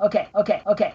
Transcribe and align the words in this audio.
Okay, 0.00 0.28
okay, 0.34 0.62
okay. 0.66 0.94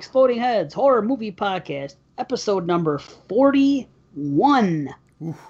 Exploding 0.00 0.38
Heads 0.38 0.72
Horror 0.72 1.02
Movie 1.02 1.30
Podcast, 1.30 1.96
episode 2.16 2.66
number 2.66 2.96
41. 2.96 4.88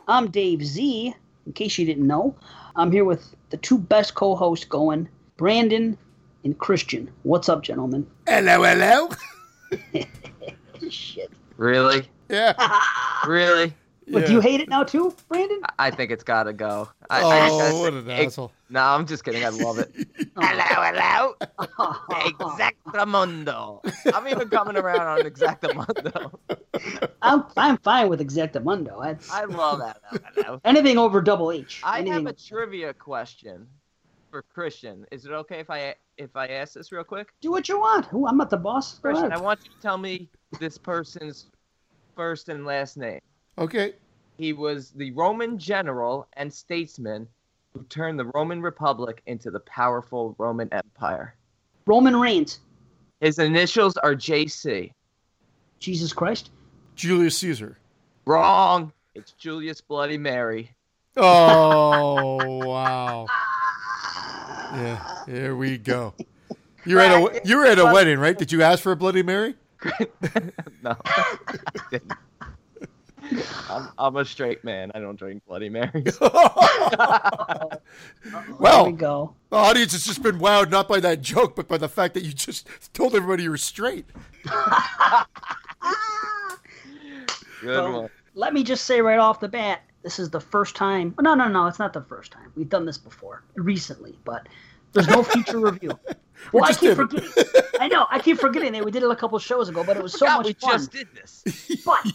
I'm 0.08 0.30
Dave 0.32 0.66
Z, 0.66 1.14
in 1.46 1.52
case 1.52 1.78
you 1.78 1.86
didn't 1.86 2.04
know. 2.04 2.34
I'm 2.74 2.90
here 2.90 3.04
with 3.04 3.36
the 3.50 3.58
two 3.58 3.78
best 3.78 4.16
co 4.16 4.34
hosts 4.34 4.64
going, 4.64 5.08
Brandon 5.36 5.96
and 6.42 6.58
Christian. 6.58 7.12
What's 7.22 7.48
up, 7.48 7.62
gentlemen? 7.62 8.08
Hello, 8.26 8.64
hello. 8.64 9.10
Shit. 10.90 11.30
Really? 11.56 12.08
Yeah. 12.28 12.80
Really? 13.28 13.72
But 14.12 14.26
do 14.26 14.32
you 14.32 14.40
hate 14.40 14.60
it 14.60 14.68
now, 14.68 14.82
too, 14.82 15.14
Brandon? 15.28 15.60
I 15.78 15.90
think 15.90 16.10
it's 16.10 16.24
gotta 16.24 16.52
go. 16.52 16.88
I, 17.08 17.20
Oh, 17.22 17.80
what 17.80 17.92
an 17.92 18.10
it- 18.10 18.26
asshole. 18.26 18.52
No, 18.68 18.80
I'm 18.80 19.06
just 19.06 19.24
kidding. 19.24 19.44
I 19.44 19.48
love 19.48 19.78
it. 19.78 19.90
hello, 20.36 20.62
hello. 20.66 21.34
Exactamundo. 22.10 23.80
I'm 24.14 24.28
even 24.28 24.48
coming 24.48 24.76
around 24.76 25.06
on 25.06 25.20
Exactamundo. 25.30 26.38
I'm, 27.22 27.44
I'm 27.56 27.76
fine 27.78 28.08
with 28.08 28.20
Exactamundo. 28.20 29.02
That's, 29.02 29.30
I 29.30 29.44
love 29.44 29.80
that. 29.80 30.00
Hello. 30.36 30.60
anything 30.64 30.98
over 30.98 31.20
double 31.20 31.50
H. 31.52 31.80
I 31.84 31.98
anything, 32.00 32.12
have 32.12 32.26
a 32.26 32.32
trivia 32.32 32.94
question 32.94 33.66
for 34.30 34.42
Christian. 34.42 35.04
Is 35.10 35.24
it 35.26 35.32
okay 35.32 35.58
if 35.60 35.70
I 35.70 35.94
if 36.16 36.36
I 36.36 36.46
ask 36.48 36.74
this 36.74 36.92
real 36.92 37.04
quick? 37.04 37.28
Do 37.40 37.50
what 37.50 37.68
you 37.68 37.80
want. 37.80 38.06
Ooh, 38.14 38.26
I'm 38.26 38.36
not 38.36 38.50
the 38.50 38.56
boss. 38.56 38.98
Christian, 38.98 39.32
I 39.32 39.38
want 39.40 39.60
you 39.64 39.70
to 39.70 39.80
tell 39.80 39.98
me 39.98 40.28
this 40.60 40.78
person's 40.78 41.46
first 42.14 42.48
and 42.48 42.64
last 42.64 42.96
name. 42.96 43.20
Okay. 43.60 43.92
He 44.38 44.54
was 44.54 44.90
the 44.90 45.10
Roman 45.12 45.58
general 45.58 46.26
and 46.32 46.52
statesman 46.52 47.28
who 47.74 47.82
turned 47.84 48.18
the 48.18 48.24
Roman 48.34 48.62
Republic 48.62 49.22
into 49.26 49.50
the 49.50 49.60
powerful 49.60 50.34
Roman 50.38 50.72
Empire. 50.72 51.34
Roman 51.86 52.16
Reigns. 52.16 52.60
His 53.20 53.38
initials 53.38 53.98
are 53.98 54.14
JC. 54.14 54.92
Jesus 55.78 56.12
Christ. 56.14 56.50
Julius 56.96 57.36
Caesar. 57.38 57.76
Wrong. 58.24 58.92
It's 59.14 59.32
Julius 59.32 59.80
Bloody 59.82 60.16
Mary. 60.16 60.70
Oh, 61.16 62.64
wow. 62.66 63.26
Yeah, 64.76 65.00
here 65.26 65.54
we 65.54 65.76
go. 65.76 66.14
You're 66.86 67.00
at 67.00 67.12
a 67.12 67.40
you 67.44 67.58
were 67.58 67.66
at 67.66 67.78
a 67.78 67.86
wedding, 67.86 68.18
right? 68.18 68.38
Did 68.38 68.52
you 68.52 68.62
ask 68.62 68.82
for 68.82 68.92
a 68.92 68.96
Bloody 68.96 69.22
Mary? 69.22 69.54
no. 70.82 70.96
I 73.30 73.34
didn't. 73.34 73.70
I'm, 73.70 73.88
I'm 73.98 74.16
a 74.16 74.24
straight 74.24 74.64
man. 74.64 74.90
I 74.94 75.00
don't 75.00 75.16
drink 75.16 75.42
Bloody 75.46 75.68
Marys. 75.68 76.18
There 78.24 78.44
we 78.48 78.52
Well, 78.58 78.92
go. 78.92 79.34
the 79.50 79.56
audience 79.56 79.92
has 79.92 80.04
just 80.04 80.22
been 80.22 80.38
wowed 80.38 80.70
not 80.70 80.88
by 80.88 81.00
that 81.00 81.20
joke, 81.22 81.56
but 81.56 81.68
by 81.68 81.78
the 81.78 81.88
fact 81.88 82.14
that 82.14 82.24
you 82.24 82.32
just 82.32 82.68
told 82.92 83.14
everybody 83.14 83.44
you 83.44 83.50
were 83.50 83.56
straight. 83.56 84.06
Good 87.60 87.76
Well, 87.76 88.02
one. 88.02 88.10
let 88.34 88.54
me 88.54 88.62
just 88.64 88.84
say 88.84 89.00
right 89.00 89.18
off 89.18 89.40
the 89.40 89.48
bat, 89.48 89.82
this 90.02 90.18
is 90.18 90.30
the 90.30 90.40
first 90.40 90.76
time. 90.76 91.14
No, 91.20 91.34
no, 91.34 91.48
no, 91.48 91.66
it's 91.66 91.78
not 91.78 91.92
the 91.92 92.02
first 92.02 92.32
time. 92.32 92.52
We've 92.56 92.68
done 92.68 92.86
this 92.86 92.98
before 92.98 93.42
recently, 93.54 94.18
but 94.24 94.46
there's 94.92 95.08
no 95.08 95.22
future 95.22 95.58
review. 95.70 95.98
Well, 96.52 96.64
I 96.64 96.70
keep 96.72 96.80
did 96.80 96.90
it. 96.92 96.96
forgetting. 96.96 97.30
I 97.80 97.88
know, 97.88 98.06
I 98.10 98.18
keep 98.18 98.38
forgetting 98.38 98.72
that 98.72 98.84
we 98.84 98.90
did 98.90 99.02
it 99.02 99.10
a 99.10 99.16
couple 99.16 99.38
shows 99.38 99.68
ago, 99.68 99.84
but 99.84 99.96
it 99.96 100.02
was 100.02 100.12
so 100.14 100.26
God, 100.26 100.38
much 100.38 100.46
we 100.46 100.52
fun. 100.54 100.72
just 100.72 100.90
did 100.92 101.08
this. 101.14 101.44
But 101.84 102.06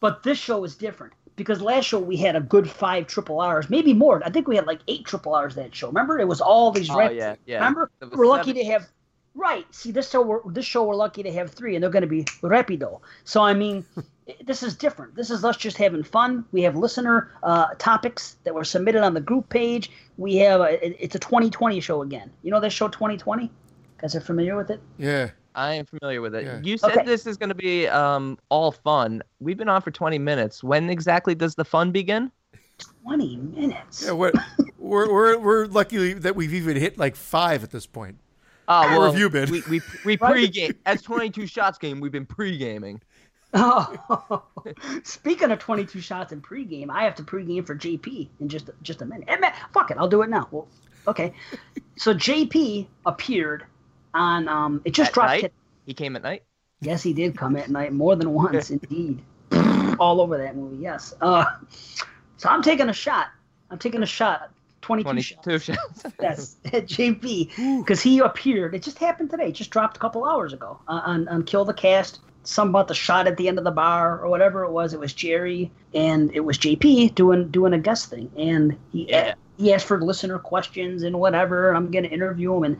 but 0.00 0.22
this 0.22 0.38
show 0.38 0.64
is 0.64 0.74
different 0.74 1.12
because 1.36 1.62
last 1.62 1.86
show 1.86 1.98
we 1.98 2.16
had 2.16 2.36
a 2.36 2.40
good 2.40 2.68
five 2.68 3.06
triple 3.06 3.40
R's, 3.40 3.70
maybe 3.70 3.94
more. 3.94 4.22
I 4.24 4.30
think 4.30 4.48
we 4.48 4.56
had 4.56 4.66
like 4.66 4.80
eight 4.88 5.04
triple 5.04 5.34
R's 5.34 5.54
that 5.54 5.74
show. 5.74 5.88
Remember, 5.88 6.18
it 6.18 6.28
was 6.28 6.40
all 6.40 6.70
these. 6.70 6.90
Oh, 6.90 6.98
rap- 6.98 7.12
yeah, 7.14 7.36
yeah. 7.46 7.56
Remember, 7.56 7.90
It 8.00 8.16
we're 8.16 8.26
lucky 8.26 8.52
to 8.52 8.64
have. 8.64 8.88
Right. 9.34 9.64
See, 9.72 9.92
this 9.92 10.10
show 10.10 10.22
we're 10.22 10.40
this 10.52 10.66
show 10.66 10.84
we're 10.84 10.96
lucky 10.96 11.22
to 11.22 11.32
have 11.32 11.52
three, 11.52 11.76
and 11.76 11.82
they're 11.82 11.90
going 11.90 12.02
to 12.02 12.08
be 12.08 12.24
rapido. 12.42 13.00
So 13.24 13.42
I 13.42 13.54
mean, 13.54 13.86
this 14.44 14.62
is 14.62 14.74
different. 14.74 15.14
This 15.14 15.30
is 15.30 15.44
us 15.44 15.56
just 15.56 15.76
having 15.76 16.02
fun. 16.02 16.44
We 16.52 16.62
have 16.62 16.76
listener 16.76 17.32
uh, 17.42 17.68
topics 17.78 18.36
that 18.44 18.54
were 18.54 18.64
submitted 18.64 19.02
on 19.02 19.14
the 19.14 19.20
group 19.20 19.48
page. 19.48 19.90
We 20.18 20.36
have 20.36 20.60
a, 20.60 21.02
it's 21.02 21.14
a 21.14 21.18
2020 21.18 21.80
show 21.80 22.02
again. 22.02 22.30
You 22.42 22.50
know 22.50 22.60
that 22.60 22.70
show 22.70 22.88
2020? 22.88 23.50
Guys 23.98 24.14
are 24.14 24.20
familiar 24.20 24.56
with 24.56 24.70
it? 24.70 24.80
Yeah. 24.98 25.30
I 25.54 25.74
am 25.74 25.84
familiar 25.86 26.20
with 26.20 26.34
it. 26.34 26.44
Yeah. 26.44 26.60
You 26.62 26.78
said 26.78 26.92
Okay. 26.92 27.04
this 27.04 27.26
is 27.26 27.36
going 27.36 27.48
to 27.48 27.54
be 27.54 27.88
um, 27.88 28.38
all 28.48 28.70
fun. 28.72 29.22
We've 29.40 29.56
been 29.56 29.68
on 29.68 29.82
for 29.82 29.90
20 29.90 30.18
minutes. 30.18 30.62
When 30.62 30.88
exactly 30.90 31.34
does 31.34 31.54
the 31.54 31.64
fun 31.64 31.90
begin? 31.90 32.30
20 33.02 33.36
minutes. 33.36 34.04
Yeah, 34.06 34.12
we're, 34.12 34.32
we're, 34.78 35.12
we're, 35.12 35.38
we're 35.38 35.66
lucky 35.66 36.12
that 36.14 36.34
we've 36.36 36.54
even 36.54 36.76
hit 36.76 36.98
like 36.98 37.16
five 37.16 37.62
at 37.64 37.70
this 37.70 37.86
point. 37.86 38.16
Oh, 38.68 38.82
Where 38.82 38.98
well, 39.00 39.10
have 39.10 39.18
you 39.20 39.28
been? 39.28 39.50
We, 39.50 39.62
we, 39.68 39.80
we 40.04 40.16
Right. 40.16 40.32
pre-game. 40.32 40.74
As 40.86 41.02
22 41.02 41.46
shots 41.46 41.76
game, 41.78 41.98
we've 42.00 42.12
been 42.12 42.26
pre-gaming. 42.26 43.00
Oh, 43.52 44.44
speaking 45.02 45.50
of 45.50 45.58
22 45.58 46.00
shots 46.00 46.32
in 46.32 46.40
pregame, 46.40 46.88
I 46.88 47.02
have 47.02 47.16
to 47.16 47.24
pregame 47.24 47.66
for 47.66 47.74
JP 47.74 48.28
in 48.38 48.48
just 48.48 48.70
just 48.82 49.02
a 49.02 49.04
minute. 49.04 49.24
Eh, 49.26 49.36
man, 49.38 49.52
fuck 49.74 49.90
it, 49.90 49.96
I'll 49.98 50.08
do 50.08 50.22
it 50.22 50.30
now. 50.30 50.46
Well, 50.52 50.68
okay. 51.08 51.32
So 51.96 52.14
JP 52.14 52.86
appeared 53.06 53.64
on 54.14 54.48
um. 54.48 54.80
It 54.84 54.92
just 54.92 55.08
At 55.10 55.14
dropped. 55.14 55.42
night? 55.42 55.52
He 55.86 55.94
came 55.94 56.16
at 56.16 56.22
night. 56.22 56.42
Yes, 56.80 57.02
he 57.02 57.12
did 57.12 57.36
come 57.36 57.56
at 57.56 57.68
night 57.70 57.92
more 57.92 58.16
than 58.16 58.32
once, 58.32 58.70
indeed. 58.76 59.22
All 59.98 60.20
over 60.20 60.38
that 60.38 60.56
movie, 60.56 60.78
yes. 60.78 61.14
Uh, 61.20 61.44
so 62.38 62.48
I'm 62.48 62.62
taking 62.62 62.88
a 62.88 62.92
shot. 62.92 63.28
I'm 63.70 63.78
taking 63.78 64.02
a 64.02 64.06
shot. 64.06 64.50
22 64.82 65.20
shots. 65.20 65.42
22 65.44 65.72
shots. 65.74 66.02
That's 66.18 66.56
at 66.72 66.86
JP 66.86 67.78
because 67.80 68.00
he 68.00 68.20
appeared. 68.20 68.74
It 68.74 68.82
just 68.82 68.98
happened 68.98 69.30
today. 69.30 69.48
It 69.48 69.52
just 69.52 69.70
dropped 69.70 69.96
a 69.98 70.00
couple 70.00 70.24
hours 70.24 70.52
ago 70.54 70.78
uh, 70.88 71.02
on 71.04 71.28
on 71.28 71.42
Kill 71.44 71.64
the 71.66 71.74
Cast. 71.74 72.20
Some 72.44 72.70
about 72.70 72.88
the 72.88 72.94
shot 72.94 73.26
at 73.26 73.36
the 73.36 73.46
end 73.46 73.58
of 73.58 73.64
the 73.64 73.70
bar 73.70 74.18
or 74.18 74.30
whatever 74.30 74.64
it 74.64 74.70
was. 74.70 74.94
It 74.94 75.00
was 75.00 75.12
Jerry 75.12 75.70
and 75.92 76.30
it 76.34 76.40
was 76.40 76.56
JP 76.56 77.14
doing 77.14 77.48
doing 77.50 77.74
a 77.74 77.78
guest 77.78 78.08
thing, 78.08 78.30
and 78.38 78.78
he 78.90 79.06
Yeah. 79.10 79.34
He 79.60 79.74
asked 79.74 79.86
for 79.86 80.00
listener 80.00 80.38
questions 80.38 81.02
and 81.02 81.18
whatever. 81.20 81.68
And 81.68 81.76
I'm 81.76 81.90
gonna 81.90 82.08
interview 82.08 82.56
him, 82.56 82.64
and 82.64 82.76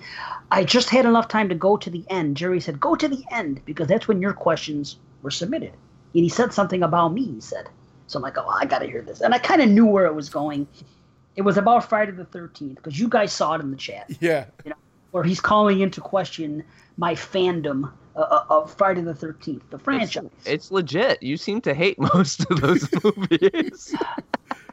I 0.50 0.64
just 0.64 0.88
had 0.91 1.04
enough 1.04 1.28
time 1.28 1.48
to 1.50 1.54
go 1.54 1.76
to 1.76 1.91
the 1.91 2.04
end. 2.08 2.36
Jerry 2.36 2.60
said, 2.60 2.80
"Go 2.80 2.94
to 2.96 3.06
the 3.08 3.22
end 3.30 3.60
because 3.66 3.86
that's 3.88 4.08
when 4.08 4.22
your 4.22 4.32
questions 4.32 4.96
were 5.22 5.30
submitted." 5.30 5.72
And 6.15 6.24
he 6.24 6.28
said 6.28 6.53
something 6.53 6.82
about 6.82 7.12
me. 7.12 7.24
He 7.24 7.41
said, 7.41 7.68
so 8.06 8.18
I'm 8.18 8.22
like, 8.22 8.38
"Oh, 8.38 8.48
I 8.48 8.65
gotta 8.65 8.86
hear 8.86 9.03
this," 9.03 9.21
and 9.21 9.34
I 9.34 9.38
kind 9.38 9.60
of 9.62 9.68
knew 9.68 9.86
where 9.86 10.06
it 10.06 10.15
was 10.15 10.28
going. 10.30 10.66
It 11.36 11.42
was 11.42 11.56
about 11.59 11.88
Friday 11.88 12.12
the 12.12 12.24
13th 12.24 12.77
because 12.77 12.98
you 12.98 13.09
guys 13.09 13.32
saw 13.32 13.54
it 13.54 13.60
in 13.60 13.71
the 13.71 13.77
chat 13.77 14.10
Yeah. 14.21 14.47
where 15.12 15.22
he's 15.22 15.41
calling 15.41 15.80
into 15.80 16.00
question 16.00 16.65
my 16.97 17.15
fandom 17.15 17.92
uh, 18.16 18.21
uh, 18.21 18.44
of 18.50 18.74
Friday 18.74 19.00
the 19.03 19.15
13th, 19.15 19.62
the 19.71 19.77
It's, 19.77 19.84
franchise. 19.84 20.30
it's 20.44 20.71
legit. 20.72 21.22
You 21.22 21.36
seem 21.36 21.60
to 21.62 21.72
hate 21.74 21.98
most 22.15 22.41
of 22.50 22.60
those 22.60 22.88
movies. 23.04 23.94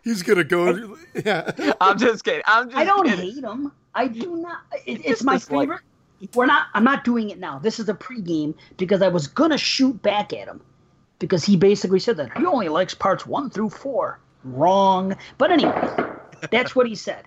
He's 0.08 0.24
going 0.24 0.38
to 0.38 0.46
go. 0.46 0.98
Yeah. 1.26 1.52
I'm 1.82 1.98
just 1.98 2.24
kidding. 2.24 2.44
I'm 2.46 2.68
just 2.70 2.78
I 2.78 2.86
don't 2.86 3.06
kidding. 3.06 3.26
hate 3.34 3.42
them. 3.42 3.74
I 3.94 4.08
do 4.08 4.38
not. 4.38 4.60
It, 4.86 5.06
it's 5.06 5.22
my 5.22 5.34
dislike- 5.34 5.68
favorite. 5.68 5.82
We're 6.34 6.46
not. 6.46 6.68
I'm 6.74 6.86
not 6.86 7.04
doing 7.04 7.30
it 7.30 7.40
now. 7.40 7.60
This 7.60 7.78
is 7.80 7.90
a 7.90 7.94
pregame 7.94 8.56
because 8.78 9.02
I 9.02 9.10
was 9.10 9.28
gonna 9.28 9.58
shoot 9.58 10.02
back 10.02 10.32
at 10.34 10.48
him 10.48 10.62
because 11.20 11.44
he 11.44 11.58
basically 11.58 12.00
said 12.00 12.16
that 12.18 12.36
he 12.38 12.46
only 12.46 12.70
likes 12.70 12.94
parts 12.94 13.28
one 13.28 13.50
through 13.50 13.70
four. 13.70 14.20
Wrong. 14.46 15.16
But 15.38 15.52
anyway, 15.52 15.90
that's 16.52 16.74
what 16.76 16.88
he 16.88 16.96
said. 16.96 17.26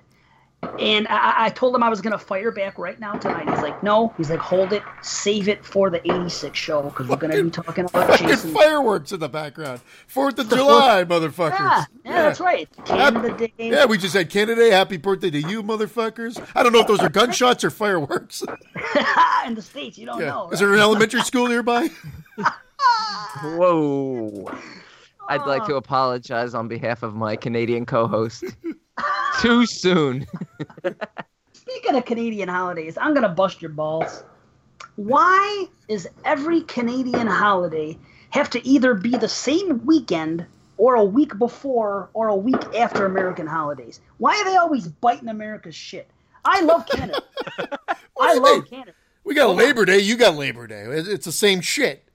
And 0.79 1.09
I, 1.09 1.47
I 1.47 1.49
told 1.51 1.75
him 1.75 1.83
I 1.83 1.89
was 1.89 2.01
going 2.01 2.13
to 2.13 2.19
fire 2.19 2.51
back 2.51 2.79
right 2.79 2.99
now 3.01 3.15
tonight. 3.15 3.49
He's 3.49 3.63
like, 3.63 3.83
no. 3.83 4.13
He's 4.17 4.29
like, 4.31 4.41
hold 4.41 4.73
it, 4.73 4.83
save 5.03 5.49
it 5.49 5.65
for 5.65 5.89
the 5.89 6.01
'86 6.11 6.59
show 6.59 6.83
because 6.83 7.09
we're 7.09 7.17
going 7.17 7.35
to 7.35 7.45
be 7.45 7.51
talking 7.51 7.87
about 7.87 8.09
Fucking 8.09 8.29
Jason. 8.29 8.53
fireworks 8.53 9.13
in 9.13 9.21
the 9.21 9.29
background. 9.29 9.81
Fourth 10.07 10.39
of 10.39 10.49
July, 10.51 11.05
motherfuckers. 11.05 11.59
Yeah, 11.59 11.85
yeah, 12.05 12.23
that's 12.23 12.41
right. 12.41 12.69
Canada 12.85 13.37
Day. 13.37 13.53
Yeah, 13.59 13.87
we 13.87 13.97
just 13.97 14.15
had 14.15 14.29
Canada 14.29 14.61
Day. 14.61 14.71
Happy 14.71 14.97
birthday 14.99 15.31
to 15.31 15.41
you, 15.41 15.63
motherfuckers. 15.63 16.43
I 16.55 16.63
don't 16.63 16.73
know 16.73 16.81
if 16.81 16.87
those 16.87 17.01
are 17.01 17.09
gunshots 17.09 17.65
or 17.65 17.71
fireworks. 17.71 18.43
in 19.47 19.55
the 19.55 19.63
states, 19.63 19.99
you 19.99 20.07
don't 20.07 20.21
Yeah. 20.21 20.29
know. 20.29 20.51
Is 20.51 20.61
there 20.61 20.73
an 20.73 20.81
elementary 20.81 21.23
school 21.23 21.49
nearby? 21.49 21.89
Whoa. 23.43 24.51
I'd 25.29 25.47
like 25.47 25.65
to 25.67 25.75
oh. 25.75 25.79
apologize 25.79 26.55
on 26.55 26.69
behalf 26.69 27.03
of 27.03 27.15
my 27.15 27.37
Canadian 27.37 27.87
co-host. 27.87 28.45
Too 29.41 29.67
soon. 29.67 30.27
Speaking 31.53 31.95
of 31.95 32.05
Canadian 32.05 32.49
holidays, 32.49 32.99
I'm 32.99 33.15
gonna 33.15 33.29
bust 33.29 33.63
your 33.63 33.71
balls. 33.71 34.25
Why 34.97 35.67
is 35.89 36.09
every 36.25 36.63
Canadian 36.63 37.27
holiday 37.27 37.99
have 38.31 38.51
to 38.51 38.67
either 38.67 38.95
be 38.95 39.17
the 39.17 39.29
same 39.29 39.85
weekend 39.87 40.45
or 40.77 40.95
a 40.95 41.05
week 41.05 41.39
before 41.39 42.11
or 42.13 42.29
a 42.29 42.37
week 42.37 42.63
after 42.75 43.07
American 43.07 43.47
holidays? 43.47 44.01
Why 44.19 44.37
are 44.37 44.45
they 44.45 44.57
always 44.57 44.89
biting 44.89 45.29
America's 45.29 45.75
shit? 45.75 46.11
I 46.45 46.61
love 46.63 46.87
Canada. 46.87 47.23
I 48.21 48.35
love 48.35 48.43
mean? 48.43 48.63
Canada. 48.65 48.93
We 49.25 49.35
got 49.35 49.49
oh, 49.49 49.55
Labor 49.55 49.85
Day. 49.85 49.99
You 49.99 50.17
got 50.17 50.35
Labor 50.37 50.67
Day. 50.67 50.83
It's 50.83 51.09
it's 51.09 51.25
the 51.25 51.33
same 51.33 51.61
shit. 51.61 52.09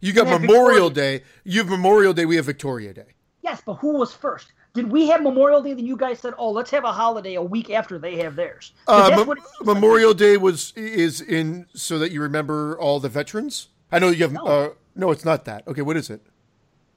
You 0.00 0.12
got 0.12 0.26
Memorial 0.26 0.88
Victoria. 0.88 1.18
Day. 1.18 1.24
You 1.44 1.60
have 1.60 1.68
Memorial 1.68 2.12
Day. 2.12 2.26
We 2.26 2.36
have 2.36 2.46
Victoria 2.46 2.92
Day. 2.92 3.14
Yes, 3.42 3.62
but 3.64 3.74
who 3.74 3.92
was 3.92 4.12
first? 4.12 4.52
Did 4.72 4.90
we 4.90 5.08
have 5.08 5.22
Memorial 5.22 5.60
Day? 5.62 5.74
Then 5.74 5.84
you 5.86 5.96
guys 5.96 6.20
said, 6.20 6.34
"Oh, 6.38 6.50
let's 6.50 6.70
have 6.70 6.84
a 6.84 6.92
holiday 6.92 7.34
a 7.34 7.42
week 7.42 7.70
after 7.70 7.98
they 7.98 8.16
have 8.18 8.36
theirs." 8.36 8.72
Uh, 8.86 9.08
that's 9.08 9.18
Mem- 9.18 9.26
what 9.26 9.38
it 9.38 9.44
like. 9.60 9.66
Memorial 9.74 10.14
Day 10.14 10.36
was 10.36 10.72
is 10.76 11.20
in 11.20 11.66
so 11.74 11.98
that 11.98 12.12
you 12.12 12.22
remember 12.22 12.78
all 12.78 13.00
the 13.00 13.08
veterans. 13.08 13.68
I 13.90 13.98
know 13.98 14.08
you 14.10 14.22
have. 14.22 14.32
No. 14.32 14.44
Uh, 14.46 14.48
no, 14.48 14.74
no, 15.06 15.10
it's 15.10 15.24
not 15.24 15.44
that. 15.46 15.66
Okay, 15.66 15.82
what 15.82 15.96
is 15.96 16.08
it? 16.10 16.20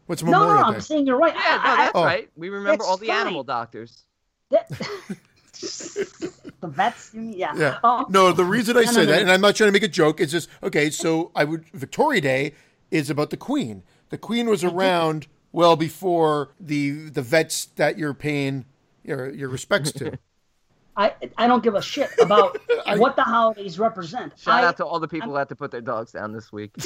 What's 0.05 0.21
No, 0.21 0.31
Memorial 0.31 0.55
no, 0.55 0.61
no, 0.61 0.69
Day? 0.69 0.75
I'm 0.75 0.81
saying 0.81 1.07
you're 1.07 1.17
right. 1.17 1.33
Yeah, 1.33 1.41
I- 1.41 1.55
no, 1.55 1.73
I- 1.73 1.77
that's 1.85 1.91
Oh. 1.95 2.03
right. 2.03 2.29
We 2.35 2.49
remember 2.49 2.77
That's 2.77 2.87
all 2.89 2.97
the 2.97 3.07
fine. 3.07 3.15
animal 3.21 3.43
doctors. 3.43 4.03
That, 4.51 4.69
the 5.59 6.67
vets, 6.67 7.11
yeah. 7.13 7.55
Yeah. 7.55 7.79
Um, 7.83 8.05
no, 8.09 8.31
the 8.31 8.43
reason 8.45 8.77
I 8.77 8.85
say 8.85 9.05
that, 9.05 9.21
and 9.21 9.31
I'm 9.31 9.41
not 9.41 9.55
trying 9.55 9.69
to 9.69 9.71
make 9.71 9.83
a 9.83 9.87
joke, 9.87 10.19
is 10.19 10.31
just 10.31 10.49
okay. 10.61 10.89
So 10.89 11.31
I 11.35 11.43
would 11.43 11.65
Victoria 11.73 12.21
Day 12.21 12.53
is 12.91 13.09
about 13.09 13.29
the 13.31 13.37
Queen. 13.37 13.83
The 14.09 14.17
Queen 14.17 14.47
was 14.49 14.63
around 14.63 15.27
well 15.53 15.77
before 15.77 16.49
the 16.59 17.09
the 17.09 17.21
vets 17.21 17.65
that 17.77 17.97
you're 17.97 18.13
paying 18.13 18.65
your 19.03 19.33
your 19.33 19.47
respects 19.47 19.93
to. 19.93 20.19
I 20.97 21.13
I 21.37 21.47
don't 21.47 21.63
give 21.63 21.75
a 21.75 21.81
shit 21.81 22.09
about 22.21 22.59
I- 22.85 22.97
what 22.97 23.15
the 23.15 23.23
holidays 23.23 23.79
represent. 23.79 24.37
Shout 24.37 24.63
I, 24.63 24.67
out 24.67 24.77
to 24.77 24.85
all 24.85 24.99
the 24.99 25.07
people 25.07 25.29
who 25.29 25.35
had 25.35 25.49
to 25.49 25.55
put 25.55 25.71
their 25.71 25.81
dogs 25.81 26.11
down 26.11 26.33
this 26.33 26.51
week. 26.51 26.73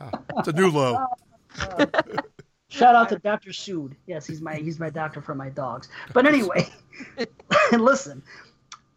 Ah, 0.00 0.10
it's 0.36 0.46
a 0.46 0.52
new 0.52 0.70
low. 0.70 0.96
shout 2.68 2.94
out 2.94 3.08
to 3.08 3.18
Doctor 3.18 3.50
Sood. 3.50 3.96
Yes, 4.06 4.24
he's 4.28 4.40
my 4.40 4.54
he's 4.54 4.78
my 4.78 4.90
doctor 4.90 5.20
for 5.20 5.34
my 5.34 5.48
dogs. 5.48 5.88
But 6.14 6.24
anyway, 6.24 6.68
listen, 7.72 8.22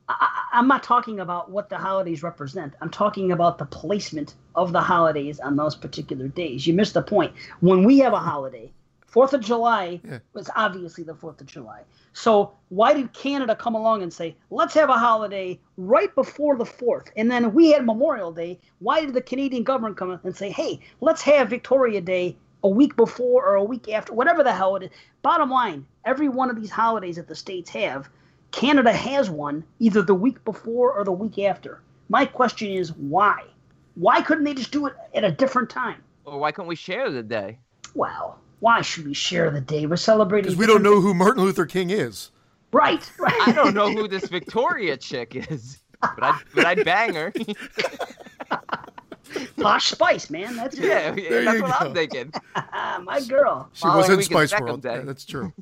I, 0.09 0.27
I'm 0.53 0.67
not 0.67 0.83
talking 0.83 1.19
about 1.19 1.51
what 1.51 1.69
the 1.69 1.77
holidays 1.77 2.23
represent. 2.23 2.73
I'm 2.81 2.89
talking 2.89 3.31
about 3.31 3.57
the 3.57 3.65
placement 3.65 4.35
of 4.55 4.73
the 4.73 4.81
holidays 4.81 5.39
on 5.39 5.55
those 5.55 5.75
particular 5.75 6.27
days. 6.27 6.67
You 6.67 6.73
missed 6.73 6.93
the 6.93 7.01
point. 7.01 7.33
When 7.61 7.83
we 7.83 7.99
have 7.99 8.13
a 8.13 8.19
holiday, 8.19 8.71
Fourth 9.05 9.33
of 9.33 9.41
July 9.41 9.99
Yeah. 10.05 10.19
was 10.33 10.49
obviously 10.55 11.03
the 11.03 11.13
Fourth 11.13 11.41
of 11.41 11.47
July. 11.47 11.81
So 12.13 12.53
why 12.69 12.93
did 12.93 13.11
Canada 13.11 13.55
come 13.57 13.75
along 13.75 14.03
and 14.03 14.11
say, 14.13 14.35
let's 14.49 14.73
have 14.73 14.89
a 14.89 14.97
holiday 14.97 15.59
right 15.77 16.13
before 16.15 16.55
the 16.55 16.65
Fourth? 16.65 17.11
And 17.17 17.29
then 17.29 17.53
we 17.53 17.71
had 17.71 17.85
Memorial 17.85 18.31
Day. 18.31 18.59
Why 18.79 19.01
did 19.01 19.13
the 19.13 19.21
Canadian 19.21 19.63
government 19.63 19.97
come 19.97 20.17
and 20.23 20.35
say, 20.35 20.49
hey, 20.49 20.79
let's 21.01 21.21
have 21.23 21.49
Victoria 21.49 21.99
Day 21.99 22.37
a 22.63 22.69
week 22.69 22.95
before 22.95 23.45
or 23.45 23.55
a 23.55 23.63
week 23.63 23.89
after, 23.89 24.13
whatever 24.13 24.43
the 24.43 24.53
hell 24.53 24.77
it 24.77 24.83
is? 24.83 24.89
Bottom 25.23 25.49
line, 25.49 25.85
every 26.05 26.29
one 26.29 26.49
of 26.49 26.55
these 26.55 26.71
holidays 26.71 27.17
that 27.17 27.27
the 27.27 27.35
states 27.35 27.69
have, 27.71 28.09
Canada 28.51 28.91
has 28.91 29.29
one 29.29 29.63
either 29.79 30.01
the 30.01 30.15
week 30.15 30.43
before 30.43 30.93
or 30.93 31.03
the 31.03 31.11
week 31.11 31.39
after. 31.39 31.81
My 32.09 32.25
question 32.25 32.69
is 32.69 32.93
why? 32.93 33.43
Why 33.95 34.21
couldn't 34.21 34.43
they 34.43 34.53
just 34.53 34.71
do 34.71 34.87
it 34.87 34.93
at 35.13 35.23
a 35.23 35.31
different 35.31 35.69
time? 35.69 36.03
Or 36.25 36.39
why 36.39 36.51
couldn't 36.51 36.67
we 36.67 36.75
share 36.75 37.09
the 37.09 37.23
day? 37.23 37.57
Well, 37.93 38.39
why 38.59 38.81
should 38.81 39.05
we 39.05 39.13
share 39.13 39.49
the 39.49 39.61
day? 39.61 39.85
We're 39.85 39.95
celebrating. 39.95 40.51
Because 40.51 40.59
we 40.59 40.67
don't 40.67 40.83
know 40.83 41.01
who 41.01 41.13
Martin 41.13 41.43
Luther 41.43 41.65
King 41.65 41.89
is. 41.89 42.31
Right, 42.71 43.09
right. 43.17 43.47
I 43.47 43.51
don't 43.51 43.73
know 43.73 43.91
who 43.91 44.07
this 44.07 44.27
Victoria 44.29 44.95
chick 44.95 45.35
is, 45.35 45.79
but 45.99 46.23
I'd, 46.23 46.39
but 46.55 46.65
I'd 46.65 46.85
bang 46.85 47.13
her. 47.15 47.33
Posh 49.57 49.91
Spice, 49.91 50.29
man. 50.29 50.55
That's 50.55 50.77
it. 50.77 50.83
yeah, 50.85 51.11
that's 51.43 51.61
what 51.61 51.79
go. 51.79 51.87
I'm 51.87 51.93
thinking. 51.93 52.33
Ah, 52.55 53.01
my 53.03 53.21
girl. 53.21 53.69
She 53.73 53.81
Following 53.81 54.17
was 54.17 54.17
in 54.17 54.23
Spice 54.23 54.59
World. 54.59 54.81
Day. 54.81 54.95
Yeah, 54.95 55.01
that's 55.01 55.25
true. 55.25 55.53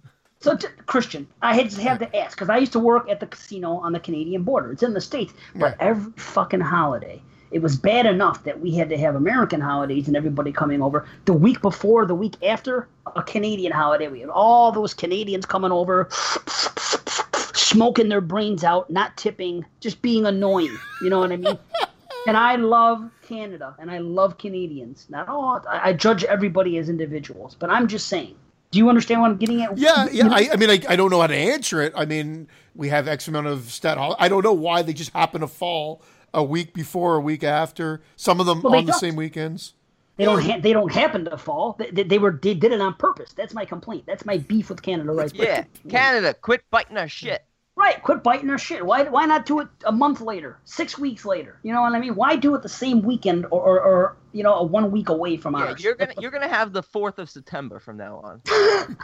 So, 0.42 0.56
t- 0.56 0.68
Christian, 0.86 1.28
I 1.42 1.54
had 1.54 1.66
just 1.66 1.82
had 1.82 2.00
to 2.00 2.18
ask 2.18 2.38
because 2.38 2.50
I 2.50 2.58
used 2.58 2.72
to 2.72 2.80
work 2.80 3.10
at 3.10 3.20
the 3.20 3.28
casino 3.28 3.74
on 3.74 3.92
the 3.92 4.00
Canadian 4.00 4.44
border. 4.44 4.72
It's 4.72 4.84
in 4.84 4.94
the 4.94 5.02
states, 5.02 5.34
but 5.54 5.76
every 5.82 6.14
fucking 6.16 6.62
holiday, 6.62 7.22
it 7.52 7.62
was 7.62 7.76
bad 7.76 8.06
enough 8.06 8.46
that 8.46 8.58
we 8.58 8.74
had 8.74 8.88
to 8.90 8.98
have 8.98 9.16
American 9.16 9.60
holidays 9.60 10.08
and 10.08 10.16
everybody 10.16 10.54
coming 10.54 10.82
over. 10.82 11.06
The 11.26 11.34
week 11.34 11.62
before, 11.62 12.06
the 12.06 12.16
week 12.16 12.36
after, 12.42 12.88
a 13.18 13.22
Canadian 13.22 13.74
holiday. 13.74 14.08
We 14.08 14.22
had 14.22 14.30
all 14.30 14.72
those 14.72 14.94
Canadians 14.94 15.46
coming 15.46 15.74
over, 15.74 16.08
smoking 17.54 18.08
their 18.08 18.22
brains 18.22 18.64
out, 18.64 18.90
not 18.90 19.18
tipping, 19.18 19.66
just 19.82 20.02
being 20.02 20.26
annoying. 20.26 20.78
You 21.02 21.10
know 21.10 21.20
what 21.20 21.34
I 21.34 21.38
mean? 21.38 21.60
and 22.28 22.38
I 22.38 22.56
love 22.56 23.12
Canada 23.24 23.76
and 23.78 23.92
I 23.92 23.98
love 23.98 24.38
Canadians. 24.38 25.06
Not 25.10 25.28
all. 25.28 25.62
I, 25.68 25.90
I 25.90 25.94
judge 25.94 26.24
everybody 26.24 26.78
as 26.78 26.88
individuals, 26.88 27.58
but 27.60 27.70
I'm 27.70 27.90
just 27.90 28.08
saying. 28.08 28.36
Do 28.72 28.78
you 28.78 28.88
understand 28.90 29.22
what 29.22 29.32
I'm 29.32 29.38
getting 29.38 29.62
at? 29.64 29.78
Yeah, 29.78 30.08
yeah. 30.12 30.28
I, 30.30 30.50
I 30.54 30.56
mean, 30.56 30.70
I, 30.70 30.80
I 30.88 30.96
don't 30.96 31.10
know 31.10 31.22
how 31.22 31.28
to 31.28 31.36
answer 31.36 31.82
it. 31.82 31.92
I 31.96 32.06
mean, 32.06 32.48
we 32.76 32.90
have 32.90 33.08
X 33.08 33.28
amount 33.28 33.48
of 33.48 33.72
stat. 33.72 33.98
hol- 33.98 34.16
I 34.20 34.30
don't 34.30 34.44
know 34.44 34.54
why 34.54 34.84
they 34.84 34.94
just 34.94 35.12
happen 35.14 35.42
to 35.42 35.48
fall 35.48 36.04
a 36.34 36.44
week 36.44 36.74
before, 36.74 37.16
a 37.16 37.20
week 37.20 37.44
after. 37.44 38.02
Some 38.16 38.40
of 38.40 38.46
them 38.46 38.62
Well, 38.62 38.76
on 38.76 38.86
the 38.86 38.92
don't. 38.92 39.00
same 39.00 39.16
weekends. 39.16 39.74
They 40.18 40.26
don't. 40.26 40.44
Ha- 40.44 40.60
they 40.62 40.74
don't 40.74 40.92
happen 40.92 41.26
to 41.26 41.38
fall. 41.38 41.78
They, 41.80 41.90
they, 41.92 42.04
they 42.04 42.20
were. 42.20 42.38
They 42.42 42.54
did 42.54 42.72
it 42.72 42.82
on 42.82 42.94
purpose. 42.96 43.34
That's 43.34 43.54
my 43.56 43.66
complaint. 43.66 44.04
That's 44.06 44.26
my 44.26 44.38
beef 44.38 44.70
with 44.70 44.82
Canada 44.84 45.14
Rice. 45.14 45.32
But- 45.32 45.48
Yeah, 45.48 45.64
Canada, 45.90 46.34
quit 46.36 46.62
biting 46.70 46.98
our 46.98 47.08
shit. 47.08 47.44
Right. 47.80 48.04
Quit 48.04 48.24
biting 48.24 48.50
our 48.50 48.58
shit. 48.58 48.86
Why? 48.86 49.04
Why 49.04 49.26
not 49.26 49.46
do 49.46 49.62
it 49.62 49.70
a 49.86 49.92
month 49.92 50.20
later, 50.20 50.60
six 50.66 50.98
weeks 51.00 51.24
later? 51.24 51.58
You 51.64 51.72
know 51.72 51.80
what 51.82 51.94
I 51.94 52.00
mean? 52.00 52.14
Why 52.14 52.36
do 52.36 52.54
it 52.56 52.62
the 52.62 52.68
same 52.68 53.02
weekend 53.02 53.46
or, 53.46 53.62
or, 53.62 53.80
or 53.82 54.18
you 54.34 54.44
know, 54.44 54.54
a 54.56 54.64
one 54.64 54.92
week 54.92 55.08
away 55.08 55.38
from 55.38 55.56
Yeah, 55.56 55.62
ours? 55.62 55.82
you're 55.82 55.96
gonna 55.96 56.14
you're 56.20 56.30
gonna 56.30 56.50
have 56.50 56.74
the 56.74 56.84
fourth 56.84 57.20
of 57.20 57.30
September 57.30 57.80
from 57.80 57.96
now 57.96 58.18
on. 58.18 58.42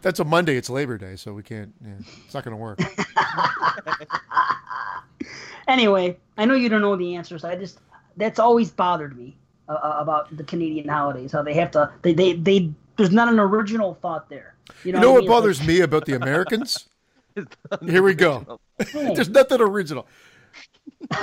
That's 0.00 0.20
a 0.20 0.24
Monday. 0.24 0.56
It's 0.56 0.70
Labor 0.70 0.96
Day, 0.96 1.16
so 1.16 1.34
we 1.34 1.42
can't. 1.42 1.74
Yeah, 1.84 1.92
it's 2.24 2.32
not 2.34 2.44
going 2.44 2.56
to 2.56 2.62
work. 2.62 2.78
Anyway, 5.66 6.18
I 6.36 6.44
know 6.44 6.54
you 6.54 6.68
don't 6.68 6.82
know 6.82 6.94
the 6.96 7.16
answers. 7.16 7.42
I 7.42 7.56
just 7.56 7.78
that's 8.18 8.38
always 8.38 8.70
bothered 8.70 9.16
me 9.16 9.34
uh, 9.68 9.72
uh, 9.72 9.96
about 9.98 10.36
the 10.36 10.44
Canadian 10.44 10.88
holidays. 10.88 11.32
How 11.32 11.42
they 11.42 11.54
have 11.54 11.70
to. 11.70 11.90
They 12.02 12.12
they, 12.12 12.34
they 12.34 12.70
there's 12.96 13.12
not 13.12 13.28
an 13.28 13.40
original 13.40 13.94
thought 13.94 14.28
there. 14.28 14.54
You 14.84 14.92
know, 14.92 14.98
You 14.98 15.02
know 15.02 15.08
what, 15.12 15.14
what 15.14 15.18
I 15.18 15.20
mean? 15.20 15.28
Bothers 15.28 15.66
me 15.66 15.80
about 15.80 16.04
the 16.04 16.14
Americans? 16.14 16.86
Here 17.84 18.02
we 18.02 18.14
go. 18.14 18.60
There's 18.92 19.28
nothing 19.28 19.60
original. 19.60 20.06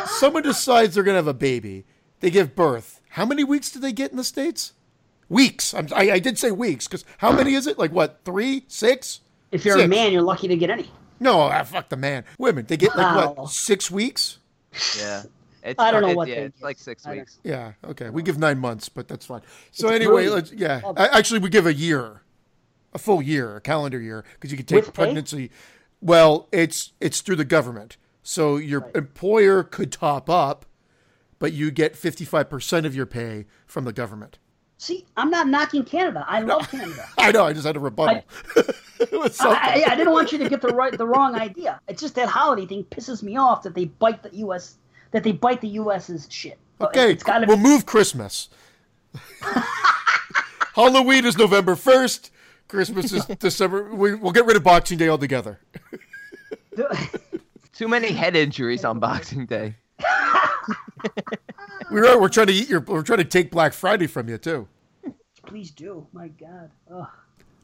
Someone 0.06 0.44
decides 0.44 0.96
they're 0.96 1.04
going 1.04 1.14
to 1.14 1.20
have 1.20 1.28
a 1.28 1.34
baby. 1.34 1.86
They 2.20 2.30
give 2.30 2.56
birth. 2.56 3.02
How 3.10 3.26
many 3.26 3.44
weeks 3.44 3.72
do 3.72 3.80
they 3.80 3.92
get 3.92 4.12
in 4.12 4.18
the 4.18 4.24
states? 4.24 4.74
Weeks. 5.30 5.74
I'm, 5.74 5.88
I, 5.96 6.12
I 6.12 6.20
did 6.20 6.38
say 6.38 6.52
weeks 6.52 6.88
because 6.88 7.06
how 7.18 7.32
many 7.32 7.54
is 7.56 7.68
it? 7.68 7.80
Like 7.80 7.92
what? 7.92 8.20
Three, 8.26 8.66
six? 8.68 9.22
if 9.52 9.66
you're 9.66 9.80
a 9.80 9.88
man, 9.88 10.12
you're 10.12 10.22
lucky 10.22 10.48
to 10.48 10.56
get 10.56 10.70
any. 10.70 10.90
No, 11.20 11.40
ah, 11.42 11.64
fuck 11.64 11.90
the 11.90 11.98
man. 11.98 12.24
Women, 12.38 12.66
they 12.68 12.78
get 12.78 12.96
like 12.96 13.16
Wow. 13.16 13.34
what? 13.34 13.50
Six 13.50 13.90
weeks? 13.92 14.40
Yeah, 14.98 15.24
it's, 15.64 15.80
I 15.80 15.92
don't 15.92 16.02
know 16.02 16.08
it's- 16.08 16.16
what 16.18 16.28
yeah, 16.30 16.36
they 16.36 16.42
it's 16.46 16.62
like 16.62 16.80
six 16.80 17.06
I 17.06 17.10
don't- 17.10 17.20
weeks. 17.20 17.40
Yeah. 17.44 17.74
Okay. 17.86 18.10
We 18.10 18.24
give 18.24 18.40
nine 18.40 18.58
months, 18.60 18.90
but 18.90 19.08
that's 19.08 19.26
fine. 19.26 19.42
So 19.72 19.88
It's 19.88 19.96
anyway, 19.96 20.28
let's 20.30 20.52
yeah. 20.52 20.82
Love 20.84 20.98
I, 20.98 21.08
actually, 21.18 21.40
we 21.40 21.50
give 21.50 21.66
a 21.66 21.74
year, 21.74 22.22
a 22.94 22.98
full 22.98 23.22
year, 23.22 23.56
a 23.58 23.62
calendar 23.62 24.00
year, 24.00 24.26
because 24.34 24.52
you 24.52 24.58
can 24.58 24.66
take 24.66 24.86
With 24.86 24.94
pay? 24.96 25.50
Well, 26.02 26.48
it's 26.52 26.94
it's 27.00 27.22
through 27.22 27.36
the 27.38 27.46
government, 27.46 27.98
so 28.24 28.58
your 28.58 28.90
employer 28.96 29.64
could 29.64 29.92
top 29.92 30.30
up, 30.30 30.66
but 31.40 31.54
you 31.54 31.72
get 31.72 31.96
fifty 31.96 32.26
five 32.26 32.50
percent 32.50 32.86
of 32.86 32.96
your 32.96 33.06
pay 33.06 33.46
from 33.68 33.86
the 33.86 33.94
government. 33.94 34.40
See, 34.78 35.06
I'm 35.16 35.30
not 35.30 35.48
knocking 35.48 35.84
Canada. 35.84 36.26
I 36.28 36.42
love 36.42 36.68
Canada. 36.72 37.06
I 37.18 37.32
know. 37.32 37.46
I 37.46 37.54
just 37.54 37.68
had 37.68 37.76
a 37.76 37.80
rebuttal. 37.80 38.24
I, 38.56 38.62
I, 39.14 39.84
I 39.90 39.96
didn't 39.96 40.12
want 40.12 40.32
you 40.32 40.40
to 40.40 40.50
get 40.50 40.62
the 40.62 40.70
right, 40.70 40.98
the 40.98 41.06
wrong 41.06 41.36
idea. 41.36 41.80
It's 41.88 42.02
just 42.02 42.16
that 42.16 42.28
holiday 42.28 42.66
thing 42.66 42.84
pisses 42.86 43.22
me 43.22 43.38
off 43.38 43.62
that 43.62 43.76
they 43.76 43.86
bite 43.86 44.24
the 44.24 44.36
U.S. 44.38 44.78
that 45.12 45.24
they 45.24 45.34
bite 45.34 45.62
the 45.62 45.68
U.S.'s 45.68 46.28
shit. 46.32 46.58
Okay, 46.82 47.12
it's 47.12 47.24
got 47.24 47.40
to 47.40 47.48
we'll 47.48 47.58
move 47.58 47.86
Christmas. 47.86 48.50
Halloween 50.74 51.26
is 51.26 51.38
November 51.38 51.76
1st. 51.76 52.32
Christmas 52.72 53.12
is 53.12 53.26
December. 53.26 53.94
We, 53.94 54.16
we'll 54.16 54.32
get 54.32 54.46
rid 54.46 54.56
of 54.56 54.64
Boxing 54.64 54.98
Day 54.98 55.10
altogether. 55.10 55.60
Too 57.74 57.90
many 57.90 58.14
head 58.14 58.38
injuries 58.38 58.86
on 58.86 59.00
Boxing 59.00 59.46
Day. 59.46 59.76
We 61.92 62.00
are. 62.08 62.22
We're 62.22 62.30
trying 62.30 62.48
to 62.48 62.54
eat 62.54 62.70
your. 62.70 62.80
We're 62.80 63.02
trying 63.02 63.18
to 63.18 63.26
take 63.26 63.52
Black 63.52 63.74
Friday 63.74 64.08
from 64.08 64.30
you 64.30 64.38
too. 64.38 64.66
Please 65.46 65.72
do. 65.72 66.08
My 66.14 66.30
God. 66.30 66.72
Ugh. 66.90 67.08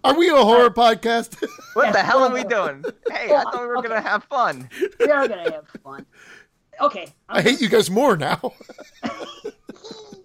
Are 0.03 0.17
we 0.17 0.27
a 0.27 0.35
horror 0.35 0.69
podcast? 0.69 1.41
What 1.75 1.93
the 1.93 1.99
hell 1.99 2.23
are 2.23 2.33
we 2.33 2.43
doing? 2.43 2.83
Hey, 3.09 3.33
I 3.33 3.43
thought 3.43 3.61
we 3.61 3.67
were 3.67 3.77
okay. 3.77 3.87
gonna 3.87 4.01
have 4.01 4.25
fun. 4.25 4.67
We 4.99 5.09
are 5.09 5.29
gonna 5.29 5.49
have 5.49 5.67
fun. 5.81 6.05
Okay. 6.81 7.07
I'm 7.29 7.37
I 7.37 7.41
hate 7.41 7.61
you 7.61 7.69
guys 7.69 7.89
more 7.89 8.17
now. 8.17 8.51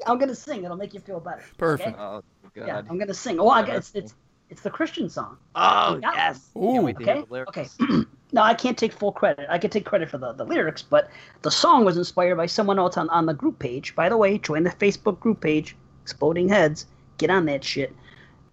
I'm 0.06 0.18
gonna 0.18 0.34
sing. 0.34 0.64
It'll 0.64 0.76
make 0.76 0.94
you 0.94 1.00
feel 1.00 1.20
better. 1.20 1.44
Perfect. 1.56 1.96
Oh 1.96 2.24
God. 2.56 2.66
Yeah. 2.66 2.82
I'm 2.90 2.98
gonna 2.98 3.14
sing. 3.14 3.38
Oh, 3.38 3.50
I 3.50 3.62
guess 3.62 3.92
it's, 3.94 3.94
it's 3.94 4.14
it's 4.52 4.60
the 4.62 4.70
Christian 4.70 5.08
song. 5.08 5.38
Oh 5.54 5.98
Yeah. 6.02 6.12
yes. 6.14 6.50
Ooh. 6.56 6.72
Can't 6.72 6.84
wait 6.84 6.98
to 6.98 7.04
hear 7.04 7.14
Okay. 7.14 7.22
the 7.26 7.32
lyrics. 7.32 7.76
Okay. 7.80 8.04
no, 8.32 8.42
I 8.42 8.52
can't 8.54 8.76
take 8.76 8.92
full 8.92 9.10
credit. 9.12 9.46
I 9.48 9.58
can 9.58 9.70
take 9.70 9.86
credit 9.86 10.10
for 10.10 10.18
the, 10.18 10.32
the 10.32 10.44
lyrics, 10.44 10.82
but 10.82 11.10
the 11.40 11.50
song 11.50 11.84
was 11.86 11.96
inspired 11.96 12.36
by 12.36 12.46
someone 12.46 12.78
else 12.78 12.96
on, 12.98 13.08
on 13.08 13.24
the 13.26 13.32
group 13.34 13.58
page. 13.58 13.94
By 13.94 14.08
the 14.10 14.16
way, 14.18 14.36
join 14.38 14.62
the 14.62 14.70
Facebook 14.70 15.18
group 15.20 15.40
page, 15.40 15.74
Exploding 16.02 16.48
Heads. 16.50 16.86
Get 17.16 17.30
on 17.30 17.46
that 17.46 17.64
shit. 17.64 17.96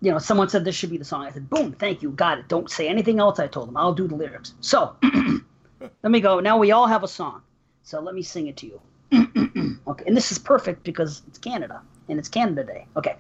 You 0.02 0.12
know, 0.12 0.20
someone 0.20 0.48
said 0.48 0.64
this 0.64 0.76
should 0.76 0.90
be 0.90 0.98
the 0.98 1.04
song. 1.04 1.26
I 1.26 1.32
said, 1.32 1.50
boom, 1.50 1.74
thank 1.74 2.02
you, 2.02 2.12
got 2.12 2.40
it. 2.40 2.48
Don't 2.48 2.72
say 2.72 2.88
anything 2.88 3.20
else. 3.20 3.38
I 3.38 3.48
told 3.48 3.68
them 3.68 3.76
I'll 3.76 3.94
do 3.94 4.08
the 4.08 4.16
lyrics. 4.16 4.54
So, 4.62 4.96
let 5.82 6.12
me 6.12 6.22
go. 6.22 6.40
Now 6.40 6.58
we 6.58 6.72
all 6.72 6.88
have 6.88 7.04
a 7.04 7.08
song. 7.10 7.42
So 7.84 8.00
let 8.00 8.16
me 8.16 8.22
sing 8.22 8.48
it 8.48 8.56
to 8.58 8.66
you. 8.68 8.82
okay, 9.88 10.06
and 10.08 10.16
this 10.16 10.32
is 10.32 10.40
perfect 10.40 10.84
because 10.84 11.24
it's 11.28 11.38
Canada 11.40 11.82
and 12.08 12.18
it's 12.18 12.30
Canada 12.30 12.64
Day. 12.64 12.86
Okay. 12.96 13.16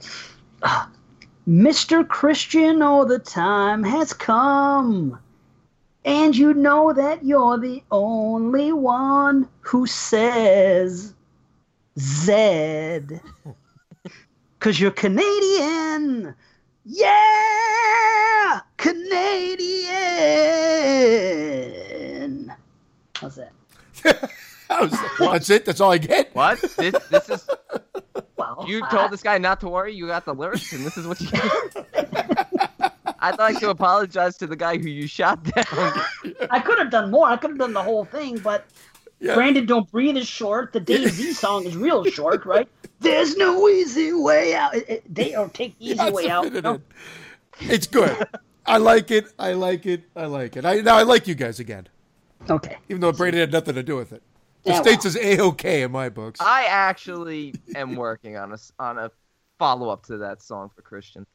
Mr. 1.49 2.07
Christian, 2.07 2.83
oh, 2.83 3.05
the 3.05 3.17
time 3.17 3.83
has 3.83 4.13
come. 4.13 5.17
And 6.05 6.37
you 6.37 6.53
know 6.53 6.93
that 6.93 7.25
you're 7.25 7.57
the 7.57 7.81
only 7.89 8.71
one 8.71 9.49
who 9.61 9.87
says 9.87 11.15
Zed. 11.97 13.19
Because 14.59 14.79
you're 14.79 14.91
Canadian. 14.91 16.35
Yeah! 16.85 18.61
Canadian. 18.77 19.73
How's 23.15 23.37
that? 23.37 23.51
That 24.69 24.81
was- 24.81 24.99
That's 25.19 25.49
it. 25.49 25.65
That's 25.65 25.81
all 25.81 25.91
I 25.91 25.97
get. 25.97 26.33
What? 26.35 26.61
This 26.61 26.95
this 27.09 27.29
is 27.29 27.49
Well, 28.37 28.65
you 28.67 28.81
told 28.89 29.11
this 29.11 29.21
guy 29.23 29.37
not 29.37 29.59
to 29.61 29.67
worry. 29.67 29.93
You 29.93 30.07
got 30.07 30.25
the 30.25 30.33
lyrics, 30.33 30.71
and 30.73 30.85
this 30.85 30.95
is 30.97 31.05
what 31.07 31.19
you. 31.19 31.29
Got. 31.31 32.93
I'd 33.21 33.37
like 33.37 33.59
to 33.59 33.69
apologize 33.69 34.37
to 34.37 34.47
the 34.47 34.55
guy 34.55 34.77
who 34.77 34.87
you 34.87 35.05
shot 35.07 35.43
down. 35.43 35.65
I 36.49 36.59
could 36.61 36.77
have 36.79 36.89
done 36.89 37.11
more. 37.11 37.27
I 37.27 37.35
could 37.35 37.49
have 37.51 37.59
done 37.59 37.73
the 37.73 37.83
whole 37.83 38.05
thing, 38.05 38.37
but 38.37 38.65
Yeah. 39.19 39.35
Brandon 39.35 39.65
Don't 39.65 39.91
Breathe 39.91 40.15
is 40.15 40.27
short. 40.27 40.71
The 40.71 40.79
Daisy 40.79 41.33
song 41.33 41.65
is 41.65 41.75
real 41.75 42.05
short, 42.05 42.45
right? 42.45 42.69
There's 43.01 43.35
no 43.35 43.67
easy 43.67 44.13
way 44.13 44.55
out. 44.55 44.73
It, 44.75 44.89
it, 44.89 45.13
they 45.15 45.35
or 45.35 45.49
take 45.49 45.77
the 45.79 45.85
easy 45.87 45.95
That's 45.95 46.11
way 46.13 46.29
out. 46.29 46.45
minute 46.45 46.63
No. 46.63 46.81
It's 47.61 47.87
good. 47.87 48.25
I 48.65 48.77
like 48.77 49.11
it. 49.11 49.33
I 49.37 49.51
like 49.53 49.85
it. 49.85 50.03
I 50.15 50.25
like 50.25 50.55
it. 50.55 50.63
I 50.65 50.75
now 50.81 50.95
I 50.95 51.03
like 51.03 51.27
you 51.27 51.35
guys 51.35 51.59
again, 51.59 51.87
Okay. 52.49 52.77
even 52.87 53.01
though 53.01 53.11
Brandon 53.11 53.39
had 53.41 53.51
nothing 53.51 53.75
to 53.75 53.83
do 53.83 53.95
with 53.97 54.13
it. 54.13 54.23
The 54.63 54.71
Yeah, 54.71 54.81
states 54.81 55.05
well. 55.05 55.15
is 55.15 55.39
a 55.39 55.41
okay 55.41 55.81
in 55.83 55.91
my 55.91 56.09
books. 56.09 56.39
I 56.41 56.65
actually 56.65 57.53
am 57.75 57.95
working 57.95 58.35
on 58.37 58.51
a 58.51 58.55
s- 58.55 58.71
on 58.79 58.97
a 58.97 59.09
follow 59.57 59.89
up 59.89 60.05
to 60.07 60.17
that 60.17 60.41
song 60.41 60.69
for 60.75 60.81
Christian, 60.81 61.25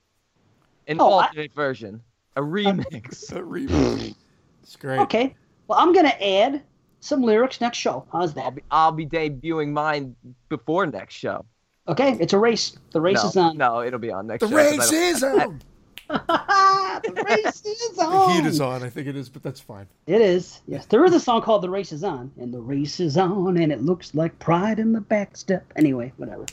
an 0.87 1.01
Oh, 1.01 1.15
I- 1.15 1.27
alternate 1.27 1.55
version, 1.55 2.03
a 2.37 2.41
remix. 2.43 3.33
A 3.37 3.41
remix. 3.41 4.15
It's 4.63 4.77
great. 4.77 4.99
Okay. 5.01 5.35
Well, 5.69 5.79
I'm 5.79 5.93
gonna 5.93 6.09
add 6.09 6.63
some 7.01 7.23
lyrics 7.23 7.61
next 7.61 7.79
show. 7.79 8.07
How's 8.13 8.35
that? 8.35 8.43
I'll 8.45 8.51
that? 8.51 8.57
be 8.57 8.63
I'll 8.71 8.93
be 8.93 9.07
debuting 9.07 9.73
mine 9.73 10.15
before 10.49 10.87
next 10.87 11.15
show. 11.15 11.45
Okay. 11.89 12.17
It's 12.21 12.33
a 12.35 12.39
race. 12.39 12.77
The 12.93 13.01
race 13.01 13.23
no, 13.23 13.29
is 13.29 13.37
on. 13.37 13.57
No, 13.57 13.81
it'll 13.83 13.99
be 13.99 14.11
on 14.13 14.27
next 14.27 14.41
The 14.41 14.49
show. 14.49 14.57
'cause 14.57 14.93
I 14.93 14.97
race 14.97 15.23
don't- 15.23 15.41
is 15.41 15.43
on. 15.49 15.63
the 16.09 17.25
race 17.27 17.65
is 17.65 17.99
on. 17.99 18.11
The 18.11 18.17
on. 18.17 18.31
heat 18.31 18.47
is 18.47 18.61
on. 18.61 18.83
I 18.83 18.91
think 18.91 19.07
it 19.07 19.17
is, 19.17 19.29
but 19.29 19.43
that's 19.43 19.61
fine. 19.61 19.87
It 20.07 20.21
is. 20.21 20.61
Yes. 20.67 20.87
There 20.87 21.05
is 21.05 21.15
a 21.15 21.21
song 21.21 21.43
called 21.43 21.63
"The 21.63 21.71
Race 21.71 21.93
Is 21.93 22.05
On," 22.05 22.31
and 22.39 22.53
the 22.53 22.61
race 22.61 23.01
is 23.01 23.17
on, 23.17 23.57
and 23.57 23.73
it 23.73 23.83
looks 23.83 24.15
like 24.15 24.39
pride 24.39 24.79
in 24.79 24.93
the 24.93 25.01
back 25.01 25.37
step. 25.37 25.65
Anyway, 25.77 26.13
whatever. 26.17 26.45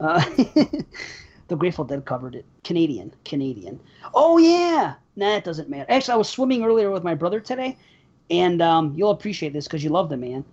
Uh, 0.00 0.20
the 1.48 1.56
Grateful 1.56 1.84
Dead 1.84 2.04
covered 2.04 2.34
it. 2.34 2.44
Canadian, 2.64 3.12
Canadian. 3.24 3.80
Oh 4.14 4.38
yeah. 4.38 4.94
Nah, 5.16 5.36
it 5.36 5.44
doesn't 5.44 5.68
matter. 5.68 5.90
Actually, 5.90 6.14
I 6.14 6.18
was 6.18 6.28
swimming 6.28 6.64
earlier 6.64 6.90
with 6.90 7.02
my 7.02 7.14
brother 7.14 7.40
today, 7.40 7.76
and 8.30 8.60
um, 8.62 8.94
you'll 8.96 9.10
appreciate 9.10 9.52
this 9.52 9.66
because 9.66 9.82
you 9.82 9.90
love 9.90 10.08
the 10.08 10.16
man. 10.16 10.44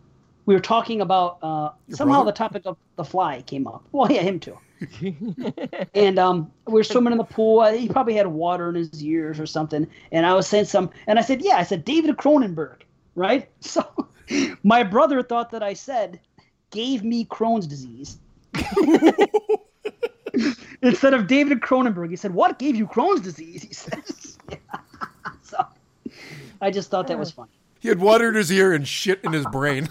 We 0.46 0.54
were 0.54 0.62
talking 0.62 1.02
about 1.02 1.40
uh, 1.42 1.72
somehow 1.90 2.24
brother? 2.24 2.32
the 2.32 2.38
topic 2.38 2.64
of 2.66 2.78
the 2.96 3.04
fly 3.04 3.42
came 3.42 3.68
up. 3.68 3.84
Well, 3.92 4.12
yeah, 4.12 4.22
him 4.22 4.40
too. 4.40 4.58
and 5.94 6.20
um, 6.20 6.51
we 6.65 6.74
were 6.74 6.84
swimming 6.84 7.12
in 7.12 7.18
the 7.18 7.24
pool. 7.24 7.63
He 7.65 7.88
probably 7.88 8.15
had 8.15 8.27
water 8.27 8.70
in 8.70 8.75
his 8.75 9.04
ears 9.04 9.39
or 9.39 9.46
something. 9.46 9.88
And 10.12 10.25
I 10.25 10.34
was 10.34 10.48
saying 10.48 10.65
some, 10.65 10.89
and 11.08 11.20
I 11.20 11.22
said, 11.22 11.42
"Yeah," 11.42 11.58
I 11.58 11.63
said 11.63 11.86
David 11.86 12.18
Cronenberg, 12.18 12.82
right? 13.15 13.50
So 13.62 13.86
my 14.63 14.82
brother 14.82 15.22
thought 15.22 15.51
that 15.51 15.62
I 15.62 15.74
said 15.74 16.20
gave 16.72 17.04
me 17.04 17.25
Crohn's 17.25 17.68
disease. 17.68 18.18
Instead 20.82 21.13
of 21.13 21.27
David 21.27 21.62
Cronenberg, 21.62 22.10
he 22.10 22.15
said, 22.15 22.34
"What 22.34 22.58
gave 22.58 22.75
you 22.75 22.88
Crohn's 22.88 23.22
disease?" 23.22 23.62
He 23.63 23.74
says. 23.74 24.38
so 25.44 25.65
I 26.62 26.72
just 26.72 26.89
thought 26.89 27.08
that 27.08 27.20
was 27.20 27.32
funny. 27.32 27.51
He 27.86 27.89
had 27.89 28.00
water 28.00 28.30
in 28.30 28.34
his 28.34 28.51
ear 28.51 28.74
and 28.74 28.88
shit 28.88 29.20
in 29.24 29.32
his 29.32 29.46
brain. 29.46 29.88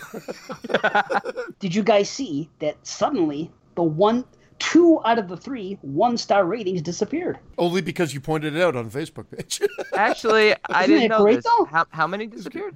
Did 1.61 1.77
you 1.77 1.85
guys 1.85 2.11
see 2.11 2.51
that 2.59 2.77
suddenly 2.85 3.53
the 3.77 3.85
one, 3.85 4.25
two 4.59 5.01
out 5.05 5.19
of 5.19 5.29
the 5.29 5.37
three 5.37 5.79
one-star 5.83 6.45
ratings 6.45 6.83
disappeared? 6.83 7.39
Only 7.59 7.81
because 7.83 8.15
you 8.15 8.21
pointed 8.21 8.57
it 8.57 8.63
out 8.63 8.77
on 8.77 8.91
Facebook 8.91 9.27
page. 9.35 9.61
Actually, 9.95 10.55
I 10.71 10.85
Isn't 10.85 10.91
didn't 10.91 11.03
it 11.05 11.09
know 11.09 11.23
great, 11.23 11.37
this. 11.37 11.45
though? 11.45 11.65
How, 11.67 11.87
how 11.91 12.07
many 12.07 12.27
disappeared? 12.27 12.75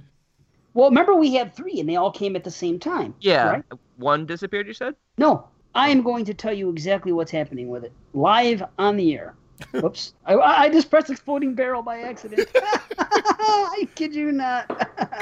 Well, 0.73 0.89
remember 0.89 1.15
we 1.15 1.33
had 1.33 1.55
three, 1.55 1.79
and 1.79 1.89
they 1.89 1.95
all 1.95 2.11
came 2.11 2.35
at 2.35 2.43
the 2.43 2.51
same 2.51 2.79
time. 2.79 3.15
Yeah, 3.21 3.49
Right? 3.49 3.63
one 3.97 4.25
disappeared. 4.25 4.67
You 4.67 4.73
said. 4.73 4.95
No, 5.17 5.47
I 5.73 5.89
am 5.89 6.03
going 6.03 6.25
to 6.25 6.33
tell 6.33 6.53
you 6.53 6.69
exactly 6.69 7.11
what's 7.11 7.31
happening 7.31 7.69
with 7.69 7.83
it 7.83 7.91
live 8.13 8.63
on 8.77 8.95
the 8.97 9.13
air. 9.15 9.33
Whoops! 9.73 10.13
I, 10.25 10.35
I 10.35 10.69
just 10.69 10.89
pressed 10.89 11.09
exploding 11.09 11.53
barrel 11.55 11.81
by 11.81 11.99
accident. 12.01 12.47
I 12.55 13.87
kid 13.95 14.13
you 14.15 14.31
not. 14.31 14.67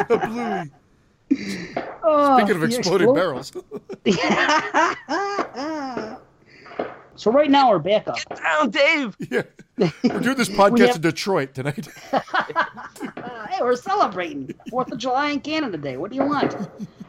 Bluey. 0.08 0.72
Oh, 2.04 2.38
Speaking 2.38 2.56
of 2.56 2.64
exploding 2.64 3.10
explode- 3.10 3.16
barrels. 3.16 3.52
So 7.18 7.32
right 7.32 7.50
now 7.50 7.70
we're 7.70 7.80
back 7.80 8.08
up. 8.08 8.18
Down, 8.36 8.70
Dave. 8.70 9.16
yeah. 9.30 9.42
We're 9.78 10.20
doing 10.22 10.38
this 10.38 10.48
podcast 10.62 10.88
have- 10.88 10.96
in 10.98 11.02
Detroit 11.02 11.54
tonight. 11.54 11.88
Hey, 13.50 13.64
we're 13.64 13.76
celebrating 13.76 14.54
Fourth 14.70 14.92
of 14.92 14.98
July 14.98 15.30
in 15.32 15.40
Canada 15.40 15.78
Day. 15.78 15.96
What 15.98 16.12
do 16.12 16.18
you 16.18 16.24
want? 16.26 16.54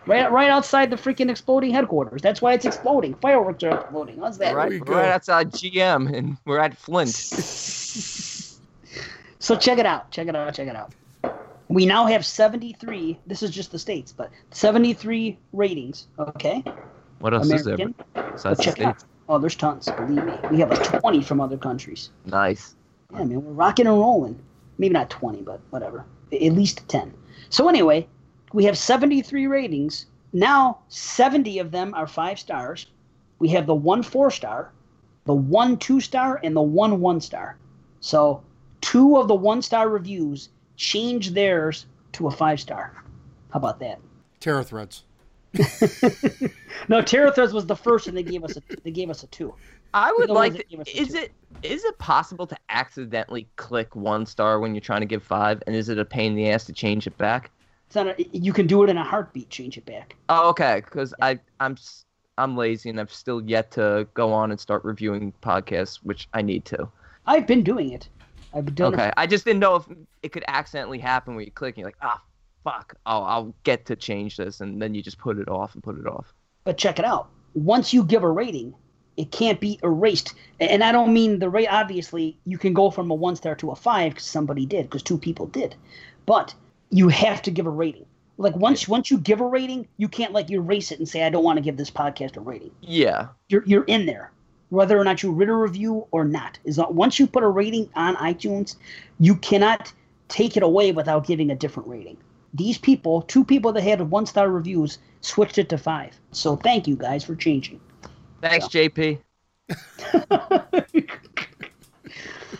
Right, 0.06 0.30
right 0.30 0.48
outside 0.50 0.88
the 0.88 0.96
freaking 0.96 1.30
exploding 1.30 1.72
headquarters. 1.72 2.22
That's 2.22 2.40
why 2.40 2.52
it's 2.54 2.64
exploding. 2.64 3.14
Fireworks 3.16 3.62
are 3.64 3.70
exploding. 3.80 4.18
How's 4.20 4.38
that? 4.38 4.54
Right, 4.54 4.70
we 4.70 4.78
right 4.80 5.08
outside 5.08 5.50
GM, 5.52 6.16
and 6.16 6.36
we're 6.46 6.58
at 6.60 6.76
Flint. 6.78 7.08
So 9.40 9.56
check 9.56 9.78
it 9.78 9.86
out. 9.86 10.10
Check 10.10 10.28
it 10.28 10.36
out. 10.36 10.54
Check 10.54 10.68
it 10.68 10.76
out. 10.76 10.92
We 11.68 11.84
now 11.86 12.06
have 12.06 12.24
73. 12.24 13.18
This 13.26 13.42
is 13.42 13.50
just 13.50 13.72
the 13.72 13.78
states, 13.78 14.12
but 14.12 14.30
73 14.52 15.36
ratings. 15.52 16.06
Okay, 16.18 16.62
What 17.18 17.34
else 17.34 17.46
American. 17.46 17.70
is 17.72 17.76
there 17.78 17.88
But 18.14 18.32
besides 18.32 18.58
the 18.58 18.64
check 18.64 18.78
it 18.78 18.84
out. 18.84 19.04
States? 19.28 19.34
Oh, 19.34 19.38
there's 19.38 19.56
tons. 19.56 19.88
Believe 19.96 20.24
me, 20.24 20.32
we 20.50 20.60
have 20.60 20.70
like 20.70 21.00
20 21.00 21.22
from 21.22 21.40
other 21.40 21.56
countries. 21.56 22.10
Nice. 22.24 22.74
Yeah, 23.12 23.24
man, 23.24 23.44
we're 23.44 23.52
rocking 23.52 23.86
and 23.86 23.98
rolling. 23.98 24.38
Maybe 24.78 24.92
not 24.92 25.10
20, 25.10 25.42
but 25.42 25.60
whatever. 25.70 26.04
At 26.32 26.52
least 26.52 26.88
10. 26.88 27.12
So 27.50 27.68
anyway, 27.68 28.06
we 28.52 28.64
have 28.64 28.78
73 28.78 29.46
ratings. 29.46 30.06
Now 30.32 30.80
70 30.88 31.58
of 31.58 31.70
them 31.70 31.94
are 31.94 32.06
five 32.06 32.38
stars. 32.38 32.86
We 33.38 33.48
have 33.48 33.66
the 33.66 33.74
one 33.74 34.02
four 34.02 34.30
star, 34.30 34.72
the 35.24 35.34
one 35.34 35.76
two 35.76 36.00
star, 36.00 36.40
and 36.42 36.54
the 36.54 36.62
one 36.62 37.00
one 37.00 37.20
star. 37.20 37.56
So 38.00 38.42
two 38.80 39.16
of 39.16 39.28
the 39.28 39.34
one 39.34 39.62
star 39.62 39.88
reviews 39.88 40.50
changed 40.76 41.34
theirs 41.34 41.86
to 42.12 42.26
a 42.26 42.30
five 42.30 42.60
star. 42.60 42.92
How 43.50 43.58
about 43.58 43.78
that? 43.80 44.00
Terror 44.40 44.64
threads. 44.64 45.04
No, 46.88 47.02
Terra 47.02 47.32
Threads 47.32 47.52
was 47.52 47.66
the 47.66 47.76
first, 47.76 48.06
and 48.06 48.16
they 48.16 48.22
gave 48.22 48.44
us 48.44 48.56
a 48.56 48.62
they 48.82 48.90
gave 48.90 49.10
us 49.10 49.22
a 49.22 49.26
two. 49.28 49.54
I 49.94 50.12
would 50.12 50.30
like. 50.30 50.52
ones 50.52 50.56
that 50.58 50.68
give 50.68 50.80
us 50.80 50.88
To, 50.88 50.98
is 50.98 51.08
two. 51.08 51.14
it 51.14 51.32
is 51.62 51.84
it 51.84 51.98
possible 51.98 52.46
to 52.46 52.56
accidentally 52.68 53.48
click 53.56 53.94
one 53.96 54.26
star 54.26 54.60
when 54.60 54.74
you're 54.74 54.80
trying 54.80 55.00
to 55.00 55.06
give 55.06 55.22
five, 55.22 55.62
and 55.66 55.74
is 55.74 55.88
it 55.88 55.98
a 55.98 56.04
pain 56.04 56.32
in 56.32 56.36
the 56.36 56.50
ass 56.50 56.64
to 56.66 56.72
change 56.72 57.06
it 57.06 57.16
back? 57.18 57.50
It's 57.86 57.94
not 57.96 58.06
a, 58.08 58.26
you 58.36 58.52
can 58.52 58.66
do 58.66 58.82
it 58.84 58.90
in 58.90 58.98
a 58.98 59.04
heartbeat. 59.04 59.48
Change 59.50 59.78
it 59.78 59.86
back. 59.86 60.16
Oh, 60.28 60.48
okay. 60.50 60.82
Because 60.84 61.14
I 61.20 61.38
I'm 61.60 61.76
I'm 62.36 62.56
lazy 62.56 62.90
and 62.90 63.00
I've 63.00 63.12
still 63.12 63.42
yet 63.42 63.70
to 63.72 64.06
go 64.14 64.32
on 64.32 64.50
and 64.50 64.60
start 64.60 64.84
reviewing 64.84 65.32
podcasts, 65.42 65.96
which 65.96 66.28
I 66.32 66.42
need 66.42 66.64
to. 66.66 66.88
I've 67.26 67.46
been 67.46 67.62
doing 67.62 67.92
it. 67.92 68.08
I've 68.54 68.74
done 68.74 68.94
Okay, 68.94 69.04
it. 69.04 69.06
Okay, 69.08 69.12
I 69.16 69.26
just 69.26 69.44
didn't 69.44 69.60
know 69.60 69.76
if 69.76 69.84
it 70.22 70.32
could 70.32 70.44
accidentally 70.48 70.98
happen 70.98 71.34
where 71.34 71.44
you 71.44 71.50
click 71.50 71.74
and 71.74 71.78
you're 71.78 71.88
like, 71.88 71.96
ah, 72.02 72.22
fuck, 72.68 72.94
oh, 73.06 73.22
I'll 73.22 73.54
get 73.64 73.86
to 73.86 73.96
change 73.96 74.36
this, 74.36 74.60
and 74.60 74.80
then 74.80 74.94
you 74.94 75.02
just 75.02 75.18
put 75.18 75.38
it 75.38 75.48
off 75.48 75.74
and 75.74 75.82
put 75.82 75.98
it 75.98 76.06
off. 76.06 76.34
But 76.64 76.78
check 76.78 76.98
it 76.98 77.04
out. 77.04 77.28
Once 77.54 77.92
you 77.92 78.04
give 78.04 78.22
a 78.22 78.30
rating, 78.30 78.74
it 79.16 79.32
can't 79.32 79.60
be 79.60 79.78
erased. 79.82 80.34
And 80.60 80.84
I 80.84 80.92
don't 80.92 81.12
mean 81.12 81.38
the 81.38 81.50
rate. 81.50 81.68
Obviously, 81.68 82.38
you 82.44 82.58
can 82.58 82.74
go 82.74 82.90
from 82.90 83.10
a 83.10 83.14
one 83.14 83.36
star 83.36 83.54
to 83.56 83.70
a 83.70 83.76
five 83.76 84.12
because 84.12 84.26
somebody 84.26 84.66
did, 84.66 84.84
because 84.84 85.02
two 85.02 85.18
people 85.18 85.46
did. 85.46 85.74
But 86.26 86.54
you 86.90 87.08
have 87.08 87.42
to 87.42 87.50
give 87.50 87.66
a 87.66 87.70
rating. 87.70 88.06
Like 88.36 88.54
once 88.54 88.86
once 88.86 89.10
you 89.10 89.18
give 89.18 89.40
a 89.40 89.46
rating, 89.46 89.88
you 89.96 90.08
can't 90.08 90.32
like 90.32 90.50
erase 90.50 90.92
it 90.92 90.98
and 90.98 91.08
say 91.08 91.24
I 91.24 91.30
don't 91.30 91.42
want 91.42 91.56
to 91.56 91.62
give 91.62 91.76
this 91.76 91.90
podcast 91.90 92.36
a 92.36 92.40
rating. 92.40 92.70
Yeah. 92.80 93.28
You're 93.48 93.64
you're 93.66 93.84
in 93.84 94.06
there, 94.06 94.30
whether 94.68 94.96
or 94.96 95.02
not 95.02 95.22
you 95.22 95.32
read 95.32 95.48
a 95.48 95.54
review 95.54 96.06
or 96.12 96.24
not. 96.24 96.58
Is 96.64 96.76
that 96.76 96.94
once 96.94 97.18
you 97.18 97.26
put 97.26 97.42
a 97.42 97.48
rating 97.48 97.90
on 97.96 98.14
iTunes, 98.16 98.76
you 99.18 99.34
cannot 99.34 99.92
take 100.28 100.56
it 100.56 100.62
away 100.62 100.92
without 100.92 101.26
giving 101.26 101.50
a 101.50 101.56
different 101.56 101.88
rating. 101.88 102.18
These 102.58 102.78
people, 102.78 103.22
two 103.22 103.44
people 103.44 103.72
that 103.72 103.82
had 103.82 104.00
one 104.10 104.26
star 104.26 104.50
reviews, 104.50 104.98
switched 105.20 105.58
it 105.58 105.68
to 105.70 105.78
five. 105.78 106.18
So 106.32 106.56
thank 106.56 106.86
you 106.86 106.96
guys 106.96 107.24
for 107.24 107.34
changing. 107.34 107.80
Thanks, 108.40 108.66
JP. 108.66 109.18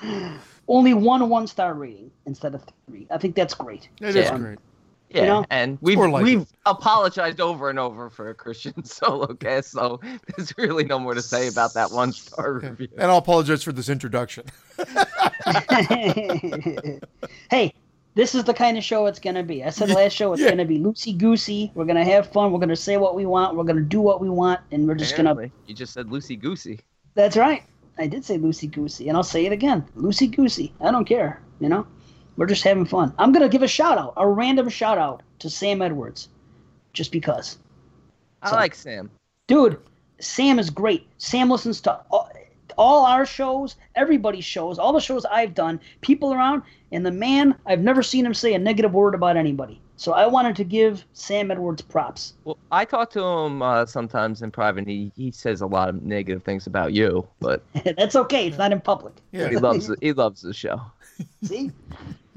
Only 0.69 0.95
one 0.95 1.29
one 1.29 1.47
star 1.47 1.75
rating 1.75 2.11
instead 2.27 2.55
of 2.55 2.65
three. 2.87 3.07
I 3.11 3.19
think 3.19 3.35
that's 3.35 3.55
great. 3.55 3.89
It 4.01 4.09
is 4.09 4.17
Yeah. 4.17 4.39
great. 4.39 4.59
Yeah, 5.11 5.25
know? 5.25 5.45
and 5.49 5.79
we've 5.81 5.99
like 5.99 6.23
we've 6.23 6.43
it. 6.43 6.49
apologized 6.67 7.41
over 7.41 7.71
and 7.71 7.79
over 7.79 8.11
for 8.11 8.29
a 8.29 8.35
Christian 8.35 8.85
solo 8.85 9.29
cast, 9.33 9.71
so 9.71 10.01
there's 10.37 10.53
really 10.59 10.85
no 10.85 10.99
more 10.99 11.15
to 11.15 11.23
say 11.23 11.49
about 11.49 11.73
that 11.75 11.91
one 11.91 12.13
star 12.13 12.53
review. 12.53 12.89
And 12.99 13.11
I'll 13.11 13.17
apologize 13.17 13.63
for 13.63 13.73
this 13.73 13.89
introduction. 13.89 14.45
hey, 17.51 17.73
this 18.15 18.35
is 18.35 18.45
the 18.45 18.55
kind 18.55 18.77
of 18.77 18.85
show 18.85 19.07
it's 19.07 19.19
gonna 19.19 19.43
be. 19.43 19.63
I 19.65 19.71
said 19.71 19.91
last 19.91 20.13
show 20.13 20.33
it's 20.33 20.43
Yeah. 20.43 20.51
gonna 20.51 20.65
be 20.65 20.79
loosey 20.79 21.17
goosey. 21.17 21.71
We're 21.75 21.85
gonna 21.85 22.05
have 22.05 22.31
fun. 22.33 22.53
We're 22.53 22.59
gonna 22.59 22.77
say 22.77 22.97
what 22.97 23.15
we 23.15 23.27
want. 23.27 23.57
We're 23.57 23.65
gonna 23.65 23.81
do 23.83 24.01
what 24.01 24.21
we 24.21 24.29
want, 24.29 24.61
and 24.73 24.87
we're 24.87 24.95
just 24.95 25.17
gonna. 25.17 25.31
Apparently, 25.33 25.57
you 25.67 25.75
just 25.75 25.93
said 25.93 26.07
loosey 26.07 26.39
goosey. 26.41 26.81
That's 27.15 27.37
right. 27.37 27.63
I 27.99 28.07
did 28.07 28.25
say 28.25 28.39
loosey 28.39 28.71
goosey, 28.71 29.09
and 29.09 29.17
I'll 29.17 29.23
say 29.25 29.47
it 29.47 29.53
again. 29.53 29.85
Loosey 29.97 30.31
goosey. 30.35 30.73
I 30.81 30.91
don't 30.91 31.05
care. 31.05 31.41
You 31.61 31.69
know, 31.69 31.87
we're 32.37 32.47
just 32.47 32.63
having 32.65 32.85
fun. 32.85 33.13
I'm 33.19 33.33
gonna 33.33 33.49
give 33.49 33.63
a 33.63 33.69
shout 33.69 33.99
out, 33.99 34.15
a 34.17 34.27
random 34.29 34.69
shout 34.69 34.99
out 34.99 35.23
to 35.41 35.51
Sam 35.51 35.83
Edwards, 35.83 36.29
just 36.93 37.11
because. 37.13 37.59
I 38.43 38.51
So- 38.51 38.57
like 38.57 38.75
Sam. 38.75 39.11
dude 39.49 39.79
sam 40.21 40.59
is 40.59 40.69
great 40.71 41.07
sam 41.19 41.49
listens 41.51 41.81
to 41.81 42.01
all, 42.11 42.29
all 42.79 43.05
our 43.05 43.27
shows 43.27 43.77
everybody's 43.97 44.45
shows 44.45 44.79
all 44.79 44.93
the 44.93 45.01
shows 45.01 45.27
i've 45.27 45.53
done 45.53 45.81
people 46.01 46.33
around 46.33 46.63
and 46.93 47.05
the 47.05 47.11
man 47.11 47.55
i've 47.67 47.81
never 47.81 48.03
seen 48.03 48.25
him 48.25 48.33
say 48.33 48.55
a 48.55 48.59
negative 48.59 48.95
word 48.95 49.15
about 49.15 49.37
anybody. 49.37 49.81
So 49.97 50.13
i 50.13 50.27
wanted 50.27 50.55
to 50.57 50.65
give 50.65 51.05
sam 51.13 51.51
edwards 51.51 51.83
props. 51.83 52.35
Well, 52.45 52.57
I 52.71 52.85
talk 52.85 53.11
to 53.11 53.23
him 53.23 53.63
uh, 53.63 53.85
sometimes 53.85 54.43
in 54.43 54.53
private. 54.53 54.81
And 54.81 54.89
he 54.89 55.13
he 55.17 55.33
says 55.33 55.61
a 55.61 55.67
lot 55.67 55.89
of 55.89 56.03
negative 56.03 56.45
things 56.45 56.67
about 56.67 56.93
you, 56.93 57.27
but 57.41 57.65
that's 57.97 58.15
okay 58.15 58.47
it's 58.47 58.59
not 58.59 58.73
in 58.73 58.81
public. 58.81 59.15
Yeah. 59.33 59.49
he 59.49 59.57
loves 59.57 59.91
he 60.01 60.13
loves 60.13 60.41
the 60.43 60.55
show. 60.55 60.81
see? 61.43 61.73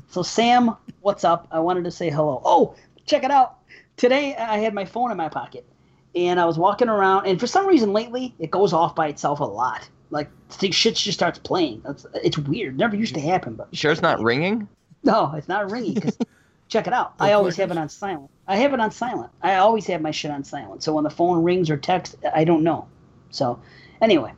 So 0.09 0.23
sam 0.23 0.75
what's 1.01 1.23
up? 1.23 1.47
I 1.51 1.59
wanted 1.59 1.83
to 1.83 1.91
say 1.91 2.09
hello. 2.09 2.41
Oh 2.43 2.75
check 3.05 3.23
it 3.23 3.31
out. 3.31 3.59
Today 3.95 4.35
i 4.35 4.57
had 4.57 4.73
my 4.73 4.85
phone 4.85 5.11
in 5.11 5.17
my 5.17 5.29
pocket 5.29 5.65
and 6.15 6.39
i 6.39 6.45
was 6.45 6.57
walking 6.57 6.89
around 6.89 7.25
and 7.25 7.39
for 7.39 7.47
some 7.47 7.67
reason 7.67 7.93
lately 7.93 8.33
it 8.39 8.51
goes 8.51 8.73
off 8.73 8.95
by 8.95 9.07
itself 9.07 9.39
a 9.39 9.45
lot 9.45 9.87
like 10.11 10.29
shit 10.71 10.95
just 10.95 11.17
starts 11.17 11.39
playing 11.39 11.81
it's, 11.87 12.05
it's 12.23 12.37
weird 12.37 12.77
never 12.77 12.95
used 12.95 13.15
to 13.15 13.21
happen 13.21 13.55
but 13.55 13.67
sure 13.75 13.91
it's 13.91 14.01
not 14.01 14.21
ringing? 14.31 14.67
No, 15.03 15.33
it's 15.35 15.47
not 15.47 15.71
ringing. 15.71 15.95
'cause- 15.95 16.17
check 16.67 16.87
it 16.87 16.93
out. 16.93 17.13
I 17.19 17.33
always 17.33 17.57
have 17.57 17.69
it 17.71 17.77
on 17.77 17.89
silent. 17.89 18.29
I 18.47 18.55
have 18.55 18.73
it 18.73 18.79
on 18.79 18.91
silent. 18.91 19.29
I 19.41 19.55
always 19.55 19.85
have 19.87 19.99
my 20.01 20.11
shit 20.11 20.31
on 20.31 20.45
silent. 20.45 20.83
So 20.83 20.93
when 20.93 21.03
the 21.03 21.09
phone 21.09 21.43
rings 21.43 21.69
or 21.69 21.75
text, 21.75 22.15
I 22.33 22.45
don't 22.45 22.63
know. 22.63 22.87
So 23.29 23.59
anyway, 24.01 24.31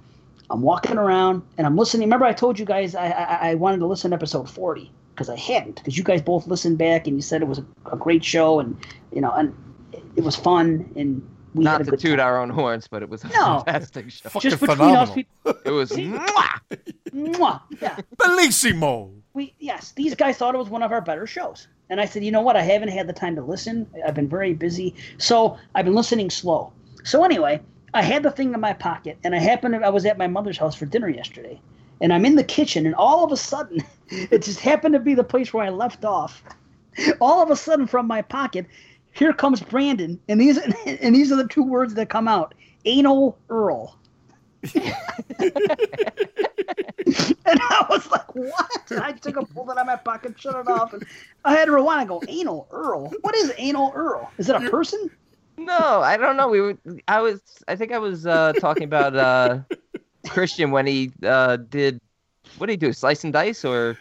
I'm 0.49 0.61
walking 0.63 0.97
around 0.97 1.43
and 1.59 1.67
I'm 1.67 1.75
listening. 1.77 2.07
Remember, 2.07 2.25
I 2.25 2.33
told 2.33 2.57
you 2.57 2.65
guys 2.65 2.95
I 2.95 3.07
I, 3.09 3.49
I 3.51 3.53
wanted 3.55 3.79
to 3.79 3.85
listen 3.85 4.09
to 4.11 4.15
episode 4.15 4.49
40 4.49 4.89
because 5.13 5.29
I 5.29 5.35
hadn't. 5.37 5.75
Because 5.75 5.95
you 5.95 6.03
guys 6.03 6.21
both 6.23 6.47
listened 6.47 6.79
back 6.79 7.05
and 7.05 7.15
you 7.15 7.21
said 7.21 7.41
it 7.43 7.47
was 7.47 7.59
a, 7.59 7.65
a 7.91 7.97
great 7.97 8.23
show 8.23 8.59
and 8.59 8.75
you 9.11 9.21
know 9.21 9.31
and 9.31 9.55
it, 9.91 10.03
it 10.15 10.23
was 10.23 10.35
fun 10.35 10.91
and 10.95 11.21
we 11.53 11.63
Not 11.63 11.73
had 11.73 11.81
a 11.81 11.83
to 11.85 11.91
good 11.91 11.99
toot 11.99 12.17
time. 12.17 12.25
our 12.27 12.39
own 12.41 12.49
horns, 12.49 12.87
but 12.87 13.01
it 13.03 13.09
was 13.09 13.23
a 13.23 13.27
No. 13.29 13.63
fantastic 13.65 14.09
show. 14.11 14.29
Fucking 14.29 14.49
Just 14.51 14.59
between 14.61 14.77
phenomenal. 14.77 15.03
us, 15.03 15.11
people. 15.15 15.55
It 15.65 15.71
was 15.71 15.91
mwah! 15.91 16.59
Mwah, 17.13 17.61
yeah. 17.81 17.97
Bellissimo. 18.17 19.11
we 19.33 19.53
yes, 19.59 19.91
these 19.95 20.15
guys 20.15 20.37
thought 20.37 20.55
it 20.55 20.57
was 20.57 20.69
one 20.69 20.83
of 20.83 20.91
our 20.91 21.01
better 21.01 21.27
shows. 21.27 21.67
And 21.89 21.99
I 22.01 22.05
said, 22.05 22.23
you 22.23 22.31
know 22.31 22.41
what? 22.41 22.55
I 22.55 22.61
haven't 22.61 22.89
had 22.89 23.07
the 23.07 23.13
time 23.13 23.35
to 23.35 23.41
listen. 23.43 23.85
I've 24.07 24.15
been 24.15 24.29
very 24.29 24.53
busy, 24.53 24.95
so 25.17 25.57
I've 25.75 25.85
been 25.85 25.93
listening 25.95 26.29
slow. 26.29 26.71
So 27.03 27.23
anyway, 27.23 27.61
I 27.93 28.01
had 28.01 28.23
the 28.23 28.31
thing 28.31 28.53
in 28.53 28.59
my 28.59 28.73
pocket, 28.73 29.17
and 29.23 29.35
I 29.35 29.39
happened. 29.39 29.75
To, 29.75 29.85
I 29.85 29.89
was 29.89 30.05
at 30.05 30.17
my 30.17 30.25
mother's 30.27 30.57
house 30.57 30.75
for 30.75 30.85
dinner 30.85 31.09
yesterday, 31.09 31.59
and 32.01 32.11
I'm 32.13 32.25
in 32.25 32.35
the 32.35 32.43
kitchen, 32.43 32.85
and 32.85 32.95
all 32.95 33.23
of 33.23 33.31
a 33.31 33.37
sudden, 33.37 33.83
it 34.09 34.41
just 34.41 34.59
happened 34.59 34.93
to 34.93 34.99
be 34.99 35.13
the 35.13 35.23
place 35.23 35.53
where 35.53 35.63
I 35.65 35.69
left 35.69 36.03
off. 36.05 36.41
All 37.19 37.43
of 37.43 37.51
a 37.51 37.55
sudden, 37.55 37.85
from 37.85 38.07
my 38.07 38.21
pocket, 38.21 38.65
here 39.13 39.33
comes 39.33 39.61
Brandon, 39.61 40.19
and 40.27 40.41
these 40.41 40.57
and 40.85 41.15
these 41.15 41.31
are 41.31 41.35
the 41.35 41.47
two 41.47 41.63
words 41.63 41.93
that 41.95 42.09
come 42.09 42.27
out: 42.27 42.53
anal 42.85 43.37
Earl. 43.49 43.97
And 47.45 47.59
I 47.61 47.85
was 47.89 48.09
like, 48.09 48.33
what? 48.33 48.89
And 48.89 49.01
I 49.01 49.11
took 49.11 49.35
a 49.35 49.45
pulled 49.45 49.69
it 49.69 49.73
out 49.73 49.79
of 49.79 49.85
my 49.85 49.97
pocket, 49.97 50.39
shut 50.39 50.55
it 50.55 50.67
off, 50.67 50.93
and 50.93 51.05
I 51.43 51.53
had 51.53 51.65
to 51.65 51.71
rewind. 51.73 52.01
I 52.01 52.05
go, 52.05 52.21
anal 52.27 52.67
Earl? 52.71 53.13
What 53.21 53.35
is 53.35 53.51
anal 53.57 53.91
Earl? 53.93 54.31
Is 54.37 54.49
it 54.49 54.55
a 54.55 54.69
person? 54.69 55.11
No, 55.57 56.01
I 56.01 56.17
don't 56.17 56.37
know. 56.37 56.47
We 56.47 56.61
were. 56.61 56.77
I 57.07 57.21
was. 57.21 57.41
I 57.67 57.75
think 57.75 57.91
I 57.91 57.99
was 57.99 58.25
uh, 58.25 58.53
talking 58.53 58.83
about 58.83 59.15
uh, 59.15 59.59
Christian 60.29 60.71
when 60.71 60.87
he 60.87 61.11
uh, 61.23 61.57
did. 61.57 61.99
What 62.57 62.67
did 62.67 62.73
he 62.73 62.77
do? 62.77 62.93
Slice 62.93 63.23
and 63.23 63.33
dice 63.33 63.63
or 63.63 63.97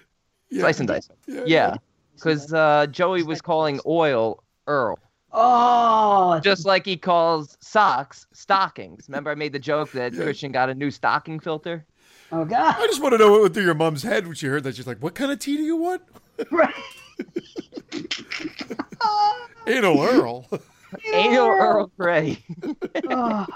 slice 0.50 0.78
and 0.78 0.88
dice? 0.88 1.08
Yeah, 1.26 1.76
because 2.14 2.52
uh, 2.54 2.86
Joey 2.86 3.22
was 3.22 3.42
calling 3.42 3.80
oil 3.84 4.42
Earl, 4.66 4.98
Oh, 5.32 6.40
just 6.44 6.66
like 6.66 6.84
he 6.84 6.96
calls 6.96 7.56
socks 7.60 8.26
stockings. 8.32 9.06
Remember, 9.08 9.30
I 9.30 9.34
made 9.34 9.52
the 9.52 9.58
joke 9.58 9.90
that 9.92 10.12
Christian 10.14 10.52
got 10.52 10.68
a 10.68 10.74
new 10.74 10.90
stocking 10.90 11.40
filter. 11.40 11.86
oh 12.30 12.44
God. 12.44 12.76
I 12.78 12.86
just 12.86 13.02
want 13.02 13.12
to 13.12 13.18
know 13.18 13.30
what 13.30 13.42
went 13.42 13.54
through 13.54 13.64
your 13.64 13.74
mom's 13.74 14.02
head 14.02 14.26
when 14.26 14.34
she 14.34 14.46
heard 14.46 14.64
that. 14.64 14.76
She's 14.76 14.86
like, 14.86 15.02
"What 15.02 15.14
kind 15.14 15.32
of 15.32 15.38
tea 15.38 15.56
do 15.56 15.62
you 15.62 15.76
want?" 15.76 16.02
Right. 16.50 16.74
Anal 19.66 20.00
Earl. 20.02 20.46
Anal 21.12 21.48
Earl 21.48 21.92
Grey. 21.98 22.38
Oh, 23.08 23.46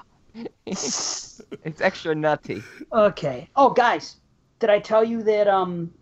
it's 0.67 1.41
extra 1.81 2.15
nutty. 2.15 2.63
okay. 2.93 3.49
Oh, 3.57 3.71
guys, 3.71 4.17
did 4.61 4.71
I 4.71 4.79
tell 4.79 5.05
you 5.05 5.23
that 5.25 5.49
um 5.49 5.93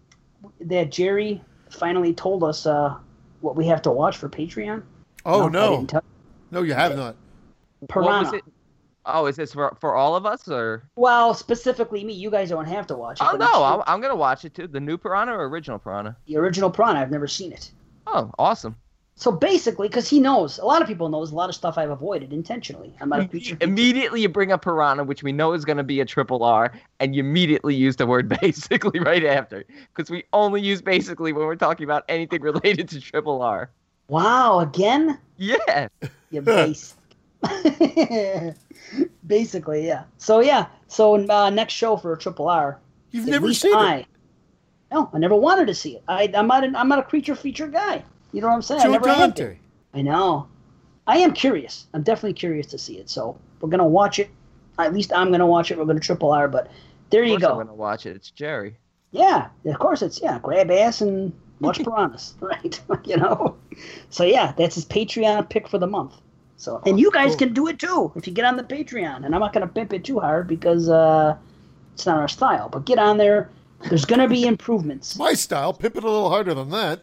that 0.60 0.90
Jerry 0.92 1.42
finally 1.70 2.12
told 2.14 2.44
us 2.44 2.66
uh 2.66 2.96
what 3.40 3.56
we 3.56 3.66
have 3.66 3.82
to 3.82 3.90
watch 3.90 4.16
for 4.16 4.28
Patreon? 4.28 4.82
Oh 5.26 5.46
I 5.46 5.50
no, 5.50 5.86
no, 6.50 6.62
you 6.62 6.74
have 6.74 6.96
not. 6.96 7.16
What 7.80 7.88
Piranha. 7.88 8.24
was 8.24 8.32
it? 8.34 8.44
Oh, 9.06 9.26
is 9.26 9.36
this 9.36 9.52
for 9.52 9.76
for 9.80 9.94
all 9.94 10.16
of 10.16 10.24
us 10.26 10.48
or? 10.48 10.88
Well, 10.96 11.34
specifically 11.34 12.04
me. 12.04 12.14
You 12.14 12.30
guys 12.30 12.50
don't 12.50 12.66
have 12.66 12.86
to 12.88 12.96
watch 12.96 13.20
it. 13.20 13.24
Oh 13.24 13.36
but 13.36 13.40
no, 13.40 13.64
I'm, 13.64 13.82
I'm 13.86 14.00
gonna 14.00 14.16
watch 14.16 14.44
it 14.44 14.54
too. 14.54 14.66
The 14.66 14.80
new 14.80 14.96
Piranha 14.96 15.32
or 15.32 15.48
original 15.48 15.78
Piranha? 15.78 16.16
the 16.26 16.36
original 16.36 16.70
Piranha. 16.70 17.00
I've 17.00 17.10
never 17.10 17.26
seen 17.26 17.52
it. 17.52 17.70
Oh, 18.06 18.30
awesome. 18.38 18.76
So 19.16 19.30
basically, 19.30 19.86
because 19.86 20.08
he 20.08 20.18
knows, 20.18 20.58
a 20.58 20.64
lot 20.64 20.82
of 20.82 20.88
people 20.88 21.08
knows 21.08 21.30
a 21.30 21.36
lot 21.36 21.48
of 21.48 21.54
stuff 21.54 21.78
I've 21.78 21.90
avoided 21.90 22.32
intentionally. 22.32 22.96
I'm 23.00 23.08
not 23.08 23.20
a 23.20 23.28
creature. 23.28 23.56
Immediately 23.60 24.22
you 24.22 24.28
bring 24.28 24.50
up 24.50 24.62
Piranha, 24.62 25.04
which 25.04 25.22
we 25.22 25.30
know 25.30 25.52
is 25.52 25.64
going 25.64 25.76
to 25.76 25.84
be 25.84 26.00
a 26.00 26.04
triple 26.04 26.42
R, 26.42 26.72
and 26.98 27.14
you 27.14 27.20
immediately 27.20 27.76
use 27.76 27.94
the 27.94 28.06
word 28.06 28.28
basically 28.40 28.98
right 28.98 29.24
after, 29.24 29.64
because 29.94 30.10
we 30.10 30.24
only 30.32 30.60
use 30.60 30.82
basically 30.82 31.32
when 31.32 31.46
we're 31.46 31.54
talking 31.54 31.84
about 31.84 32.04
anything 32.08 32.40
related 32.42 32.88
to 32.88 33.00
triple 33.00 33.40
R. 33.40 33.70
Wow, 34.08 34.60
again? 34.60 35.18
Yeah. 35.36 35.88
You 36.30 36.42
basic. 36.42 36.96
Basically, 39.26 39.86
yeah. 39.86 40.04
So 40.18 40.40
yeah. 40.40 40.66
So 40.88 41.28
uh, 41.28 41.50
next 41.50 41.74
show 41.74 41.96
for 41.96 42.12
a 42.12 42.18
Triple 42.18 42.48
R. 42.48 42.78
You've 43.10 43.26
never 43.26 43.52
seen 43.52 43.74
I, 43.74 43.96
it. 43.98 44.06
No, 44.92 45.10
I 45.12 45.18
never 45.18 45.34
wanted 45.34 45.66
to 45.66 45.74
see 45.74 45.96
it. 45.96 46.02
I, 46.08 46.30
I'm 46.34 46.46
not. 46.46 46.64
An, 46.64 46.74
I'm 46.76 46.88
not 46.88 46.98
a 46.98 47.02
creature 47.02 47.34
feature 47.34 47.68
guy. 47.68 48.04
You 48.32 48.40
know 48.40 48.48
what 48.48 48.54
I'm 48.54 48.62
saying? 48.62 48.80
I 48.80 48.84
Joe 48.84 48.92
never 48.92 49.08
had. 49.08 49.34
Dante. 49.34 49.58
I 49.92 50.02
know. 50.02 50.48
I 51.06 51.18
am 51.18 51.32
curious. 51.32 51.86
I'm 51.92 52.02
definitely 52.02 52.34
curious 52.34 52.66
to 52.68 52.78
see 52.78 52.98
it. 52.98 53.10
So 53.10 53.38
we're 53.60 53.68
gonna 53.68 53.86
watch 53.86 54.18
it. 54.18 54.30
At 54.78 54.94
least 54.94 55.12
I'm 55.12 55.30
gonna 55.30 55.46
watch 55.46 55.70
it. 55.70 55.78
We're 55.78 55.84
gonna 55.84 56.00
Triple 56.00 56.32
R. 56.32 56.48
But 56.48 56.70
there 57.10 57.22
Of 57.22 57.28
you 57.28 57.38
go. 57.38 57.48
I'm 57.48 57.54
going 57.54 57.66
to 57.68 57.74
watch 57.74 58.06
it. 58.06 58.16
It's 58.16 58.30
Jerry. 58.30 58.76
Yeah, 59.12 59.48
of 59.66 59.78
course 59.78 60.02
it's 60.02 60.20
yeah. 60.20 60.40
Grab 60.40 60.70
ass 60.70 61.00
and 61.00 61.32
watch 61.64 61.82
piranhas, 61.82 62.34
right? 62.40 62.80
you 63.04 63.16
know. 63.16 63.56
So 64.10 64.24
yeah, 64.24 64.52
that's 64.56 64.74
his 64.74 64.84
Patreon 64.84 65.48
pick 65.48 65.68
for 65.68 65.78
the 65.78 65.86
month. 65.86 66.14
So 66.56 66.80
and 66.86 67.00
you 67.00 67.10
guys 67.10 67.30
Cool. 67.30 67.38
can 67.38 67.54
do 67.54 67.66
it 67.68 67.78
too 67.78 68.12
if 68.14 68.26
you 68.26 68.32
get 68.32 68.44
on 68.44 68.56
the 68.56 68.62
Patreon. 68.62 69.24
And 69.24 69.34
I'm 69.34 69.40
not 69.40 69.52
gonna 69.52 69.66
pimp 69.66 69.92
it 69.92 70.04
too 70.04 70.20
hard 70.20 70.46
because 70.46 70.88
uh, 70.88 71.36
it's 71.94 72.06
not 72.06 72.18
our 72.18 72.28
style. 72.28 72.68
But 72.68 72.84
get 72.84 72.98
on 72.98 73.18
there, 73.18 73.50
There's 73.88 74.04
going 74.04 74.20
to 74.20 74.28
be 74.28 74.46
improvements. 74.54 75.16
My 75.16 75.32
style. 75.34 75.72
Pimp 75.72 75.96
it 75.96 76.04
a 76.04 76.06
little 76.06 76.30
harder 76.30 76.54
than 76.54 76.70
that. 76.70 77.02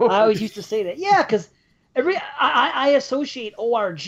I 0.00 0.20
always 0.20 0.40
used 0.40 0.54
to 0.54 0.62
say 0.62 0.82
that. 0.82 0.98
Yeah, 0.98 1.22
because 1.22 1.50
every 1.94 2.16
I, 2.16 2.72
I 2.74 2.88
associate 2.90 3.54
org 3.56 4.02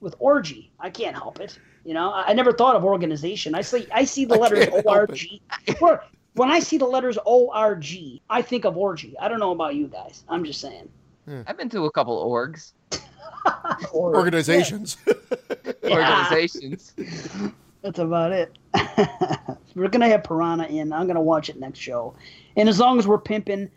with 0.00 0.14
orgy. 0.18 0.70
I 0.78 0.90
can't 0.90 1.16
help 1.16 1.40
it. 1.40 1.58
You 1.84 1.94
know, 1.94 2.10
I, 2.10 2.28
I 2.28 2.32
never 2.34 2.52
thought 2.52 2.76
of 2.76 2.84
organization. 2.84 3.54
I 3.54 3.62
see 3.62 3.86
I 3.92 4.04
see 4.04 4.26
the 4.26 4.36
letters 4.36 4.68
org. 4.84 5.18
When 6.34 6.50
I 6.50 6.60
see 6.60 6.78
the 6.78 6.86
letters 6.86 7.18
org, 7.24 7.84
I 8.28 8.42
think 8.42 8.64
of 8.64 8.76
orgy. 8.76 9.16
I 9.18 9.28
don't 9.28 9.40
know 9.40 9.52
about 9.52 9.74
you 9.74 9.86
guys. 9.86 10.24
I'm 10.28 10.44
just 10.44 10.60
saying. 10.60 10.88
Hmm. 11.26 11.42
I've 11.46 11.56
been 11.56 11.68
to 11.70 11.84
a 11.86 11.90
couple 11.90 12.28
orgs. 12.30 12.72
Organizations. 13.94 14.96
Organizations. 15.84 16.92
That's 17.82 17.98
about 17.98 18.32
it. 18.32 18.56
we're 19.74 19.88
gonna 19.88 20.08
have 20.08 20.24
Piranha 20.24 20.66
in. 20.66 20.92
I'm 20.92 21.06
gonna 21.06 21.20
watch 21.20 21.48
it 21.48 21.58
next 21.58 21.78
show, 21.78 22.14
and 22.56 22.68
as 22.68 22.78
long 22.78 22.98
as 22.98 23.06
we're 23.06 23.18
pimping 23.18 23.70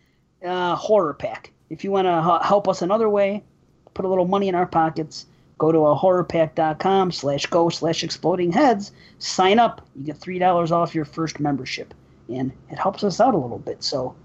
uh, 0.46 0.76
horror 0.76 1.14
pack, 1.14 1.52
if 1.70 1.84
you 1.84 1.92
want 1.92 2.06
to 2.06 2.46
help 2.46 2.68
us 2.68 2.82
another 2.82 3.10
way, 3.10 3.44
put 3.94 4.06
a 4.06 4.08
little 4.08 4.28
money 4.28 4.50
in 4.50 4.56
our 4.56 4.66
pockets. 4.66 5.26
Go 5.58 5.72
to 5.72 5.80
a 5.80 5.96
horrorpack.com 5.96 7.12
slash 7.12 7.46
go 7.46 7.70
slash 7.70 8.04
exploding 8.04 8.52
heads. 8.52 8.92
Sign 9.20 9.60
up. 9.60 9.88
You 9.96 10.04
get 10.04 10.18
three 10.18 10.40
dollars 10.40 10.72
off 10.72 10.94
your 10.94 11.06
first 11.06 11.40
membership, 11.40 11.94
and 12.34 12.52
it 12.70 12.80
helps 12.80 13.04
us 13.04 13.20
out 13.20 13.34
a 13.34 13.38
little 13.38 13.60
bit. 13.60 13.84
So, 13.84 14.16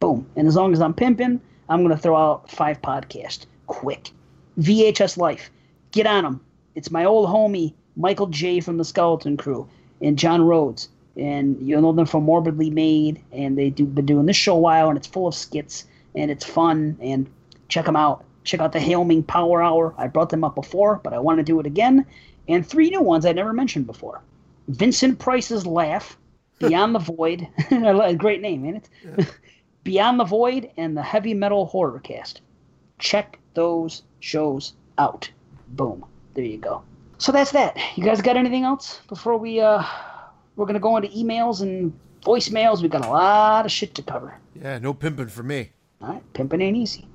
boom. 0.00 0.26
And 0.36 0.48
as 0.48 0.56
long 0.56 0.72
as 0.72 0.80
I'm 0.80 0.94
pimping, 0.94 1.40
I'm 1.68 1.82
gonna 1.82 1.96
throw 1.96 2.16
out 2.16 2.50
five 2.50 2.80
podcasts 2.82 3.46
quick. 3.66 4.10
VHS 4.58 5.16
Life. 5.16 5.50
Get 5.92 6.06
on 6.06 6.24
them. 6.24 6.40
It's 6.74 6.90
my 6.90 7.04
old 7.04 7.28
homie, 7.28 7.72
Michael 7.96 8.26
J. 8.26 8.60
from 8.60 8.78
the 8.78 8.84
Skeleton 8.84 9.36
Crew, 9.36 9.68
and 10.00 10.18
John 10.18 10.42
Rhodes. 10.42 10.88
And 11.16 11.60
you 11.60 11.80
know 11.80 11.92
them 11.92 12.06
from 12.06 12.24
Morbidly 12.24 12.70
Made, 12.70 13.20
and 13.32 13.58
they've 13.58 13.74
do, 13.74 13.84
been 13.84 14.06
doing 14.06 14.26
this 14.26 14.36
show 14.36 14.56
a 14.56 14.60
while, 14.60 14.88
and 14.88 14.96
it's 14.96 15.06
full 15.06 15.26
of 15.26 15.34
skits, 15.34 15.86
and 16.14 16.30
it's 16.30 16.44
fun, 16.44 16.96
and 17.00 17.28
check 17.68 17.86
them 17.86 17.96
out. 17.96 18.24
Check 18.44 18.60
out 18.60 18.72
the 18.72 18.78
Hailming 18.78 19.26
Power 19.26 19.62
Hour. 19.62 19.94
I 19.98 20.06
brought 20.06 20.30
them 20.30 20.44
up 20.44 20.54
before, 20.54 21.00
but 21.02 21.12
I 21.12 21.18
want 21.18 21.38
to 21.38 21.44
do 21.44 21.58
it 21.60 21.66
again. 21.66 22.06
And 22.48 22.66
three 22.66 22.90
new 22.90 23.02
ones 23.02 23.26
I 23.26 23.32
never 23.32 23.52
mentioned 23.52 23.86
before. 23.86 24.22
Vincent 24.68 25.18
Price's 25.18 25.66
Laugh, 25.66 26.16
Beyond 26.58 26.94
the 26.94 26.98
Void. 26.98 27.46
A 27.70 28.14
great 28.14 28.40
name, 28.40 28.64
ain't 28.64 28.76
it? 28.76 28.88
Yeah. 29.18 29.24
Beyond 29.84 30.20
the 30.20 30.24
Void 30.24 30.70
and 30.76 30.96
the 30.96 31.02
Heavy 31.02 31.34
Metal 31.34 31.66
Horror 31.66 32.00
Cast. 32.00 32.40
Check 32.98 33.38
those 33.54 34.02
shows 34.20 34.74
out. 34.98 35.30
Boom. 35.68 36.04
There 36.34 36.44
you 36.44 36.58
go. 36.58 36.82
So 37.18 37.32
that's 37.32 37.52
that. 37.52 37.76
You 37.96 38.04
guys 38.04 38.22
got 38.22 38.36
anything 38.36 38.64
else 38.64 39.00
before 39.08 39.36
we 39.36 39.60
uh 39.60 39.82
we're 40.56 40.66
gonna 40.66 40.80
go 40.80 40.96
into 40.96 41.08
emails 41.08 41.62
and 41.62 41.92
voicemails. 42.22 42.82
We 42.82 42.88
got 42.88 43.04
a 43.04 43.10
lot 43.10 43.64
of 43.64 43.72
shit 43.72 43.94
to 43.96 44.02
cover. 44.02 44.36
Yeah, 44.60 44.78
no 44.78 44.92
pimping 44.92 45.28
for 45.28 45.42
me. 45.42 45.70
All 46.00 46.08
right, 46.08 46.32
pimping 46.32 46.60
ain't 46.60 46.76
easy. 46.76 47.06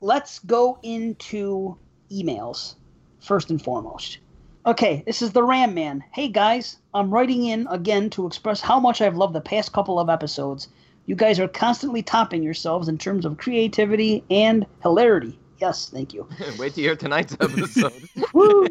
Let's 0.00 0.38
go 0.40 0.78
into 0.82 1.76
emails 2.10 2.74
first 3.20 3.50
and 3.50 3.62
foremost. 3.62 4.18
Okay, 4.66 5.02
this 5.06 5.22
is 5.22 5.32
the 5.32 5.42
Ram 5.42 5.72
Man. 5.72 6.02
Hey 6.12 6.28
guys, 6.28 6.78
I'm 6.92 7.14
writing 7.14 7.44
in 7.44 7.66
again 7.70 8.10
to 8.10 8.26
express 8.26 8.60
how 8.60 8.80
much 8.80 9.00
I've 9.00 9.16
loved 9.16 9.34
the 9.34 9.40
past 9.40 9.72
couple 9.72 10.00
of 10.00 10.08
episodes. 10.08 10.68
You 11.06 11.14
guys 11.14 11.38
are 11.38 11.48
constantly 11.48 12.02
topping 12.02 12.42
yourselves 12.42 12.88
in 12.88 12.98
terms 12.98 13.24
of 13.24 13.38
creativity 13.38 14.24
and 14.30 14.66
hilarity. 14.82 15.38
Yes, 15.58 15.88
thank 15.88 16.12
you. 16.12 16.28
Wait 16.58 16.74
to 16.74 16.80
hear 16.82 16.96
tonight's 16.96 17.34
episode. 17.40 17.92
Woo! 18.34 18.66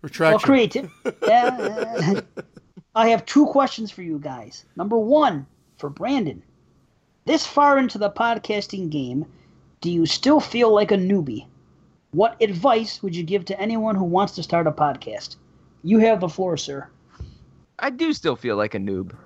Retraction. 0.00 0.32
Well, 0.32 0.38
creative. 0.40 0.90
Yeah. 1.22 2.20
I 2.94 3.08
have 3.08 3.24
two 3.26 3.46
questions 3.46 3.90
for 3.90 4.02
you 4.02 4.18
guys. 4.18 4.64
Number 4.76 4.98
one, 4.98 5.46
for 5.78 5.88
Brandon. 5.88 6.42
This 7.26 7.46
far 7.46 7.78
into 7.78 7.98
the 7.98 8.10
podcasting 8.10 8.90
game, 8.90 9.26
do 9.80 9.90
you 9.90 10.06
still 10.06 10.40
feel 10.40 10.74
like 10.74 10.90
a 10.90 10.96
newbie? 10.96 11.46
What 12.12 12.40
advice 12.42 13.02
would 13.02 13.16
you 13.16 13.22
give 13.22 13.46
to 13.46 13.58
anyone 13.58 13.96
who 13.96 14.04
wants 14.04 14.34
to 14.34 14.42
start 14.42 14.66
a 14.66 14.70
podcast? 14.70 15.36
You 15.82 15.98
have 15.98 16.20
the 16.20 16.28
floor, 16.28 16.58
sir. 16.58 16.88
I 17.78 17.88
do 17.88 18.12
still 18.12 18.36
feel 18.36 18.56
like 18.56 18.74
a 18.74 18.78
noob. 18.78 19.16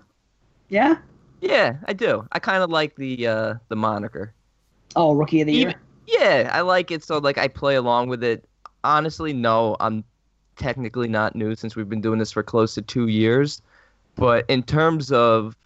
Yeah? 0.69 0.99
Yeah, 1.41 1.77
I 1.87 1.93
do. 1.93 2.27
I 2.31 2.39
kind 2.39 2.63
of 2.63 2.71
like 2.71 2.95
the 2.95 3.27
uh, 3.27 3.55
the 3.69 3.77
moniker. 3.77 4.33
Oh, 4.95 5.13
rookie 5.15 5.41
of 5.41 5.49
the 5.49 5.53
Even, 5.53 5.75
year. 6.07 6.21
Yeah, 6.21 6.51
I 6.53 6.61
like 6.61 6.93
it. 6.93 7.03
So 7.03 7.19
like 7.19 7.39
I 7.39 7.49
play 7.49 7.75
along 7.75 8.09
with 8.09 8.23
it. 8.23 8.49
Honestly, 8.85 9.33
no, 9.33 9.77
I'm 9.81 10.05
technically 10.57 11.09
not 11.09 11.35
new 11.35 11.57
since 11.57 11.75
we've 11.75 11.89
been 11.89 12.01
doing 12.01 12.21
this 12.21 12.31
for 12.31 12.45
close 12.45 12.75
to 12.75 12.83
two 12.83 13.09
years. 13.09 13.61
But 14.15 14.45
in 14.49 14.63
terms 14.63 15.11
of 15.11 15.57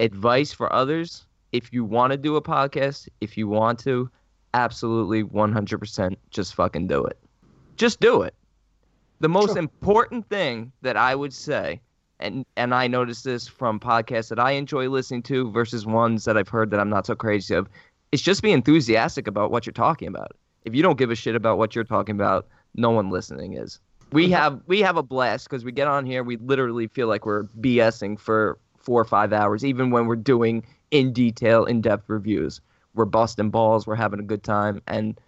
advice 0.00 0.52
for 0.52 0.72
others, 0.72 1.26
if 1.52 1.70
you 1.70 1.84
want 1.84 2.12
to 2.12 2.16
do 2.16 2.36
a 2.36 2.42
podcast, 2.42 3.08
if 3.20 3.36
you 3.36 3.46
want 3.46 3.78
to, 3.80 4.10
absolutely 4.54 5.24
100% 5.24 6.16
just 6.30 6.54
fucking 6.54 6.86
do 6.86 7.04
it. 7.04 7.18
Just 7.76 8.00
do 8.00 8.22
it. 8.22 8.34
The 9.20 9.28
most 9.28 9.50
sure. 9.50 9.58
important 9.58 10.28
thing 10.28 10.72
that 10.82 10.96
I 10.96 11.14
would 11.14 11.32
say, 11.32 11.80
and 12.18 12.44
and 12.56 12.74
I 12.74 12.86
notice 12.86 13.22
this 13.22 13.48
from 13.48 13.80
podcasts 13.80 14.28
that 14.28 14.38
I 14.38 14.52
enjoy 14.52 14.88
listening 14.88 15.22
to 15.24 15.50
versus 15.50 15.86
ones 15.86 16.24
that 16.24 16.36
I've 16.36 16.48
heard 16.48 16.70
that 16.70 16.80
I'm 16.80 16.90
not 16.90 17.06
so 17.06 17.14
crazy 17.14 17.54
of, 17.54 17.68
it's 18.12 18.22
just 18.22 18.42
be 18.42 18.52
enthusiastic 18.52 19.26
about 19.26 19.50
what 19.50 19.66
you're 19.66 19.72
talking 19.72 20.08
about. 20.08 20.32
If 20.64 20.74
you 20.74 20.82
don't 20.82 20.98
give 20.98 21.10
a 21.10 21.14
shit 21.14 21.34
about 21.34 21.58
what 21.58 21.74
you're 21.74 21.84
talking 21.84 22.14
about, 22.14 22.48
no 22.74 22.90
one 22.90 23.10
listening 23.10 23.54
is. 23.54 23.80
We 24.12 24.30
have 24.30 24.60
we 24.66 24.80
have 24.80 24.96
a 24.96 25.02
blast 25.02 25.48
because 25.48 25.64
we 25.64 25.72
get 25.72 25.86
on 25.86 26.04
here. 26.04 26.22
We 26.22 26.36
literally 26.36 26.88
feel 26.88 27.06
like 27.06 27.24
we're 27.24 27.44
BSing 27.60 28.18
for 28.18 28.58
four 28.78 29.00
or 29.00 29.04
five 29.04 29.32
hours, 29.32 29.64
even 29.64 29.90
when 29.90 30.06
we're 30.06 30.16
doing 30.16 30.64
in 30.90 31.12
detail, 31.12 31.64
in 31.64 31.80
depth 31.80 32.08
reviews. 32.08 32.60
We're 32.94 33.04
busting 33.04 33.50
balls. 33.50 33.86
We're 33.86 33.94
having 33.94 34.20
a 34.20 34.24
good 34.24 34.42
time, 34.42 34.82
and 34.86 35.18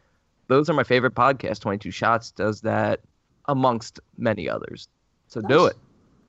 those 0.48 0.68
are 0.68 0.74
my 0.74 0.84
favorite 0.84 1.14
podcasts. 1.14 1.60
Twenty 1.60 1.78
Two 1.78 1.90
Shots 1.90 2.30
does 2.32 2.60
that, 2.62 3.00
amongst 3.46 4.00
many 4.18 4.48
others. 4.48 4.88
So 5.28 5.40
nice. 5.40 5.48
do 5.48 5.66
it. 5.66 5.76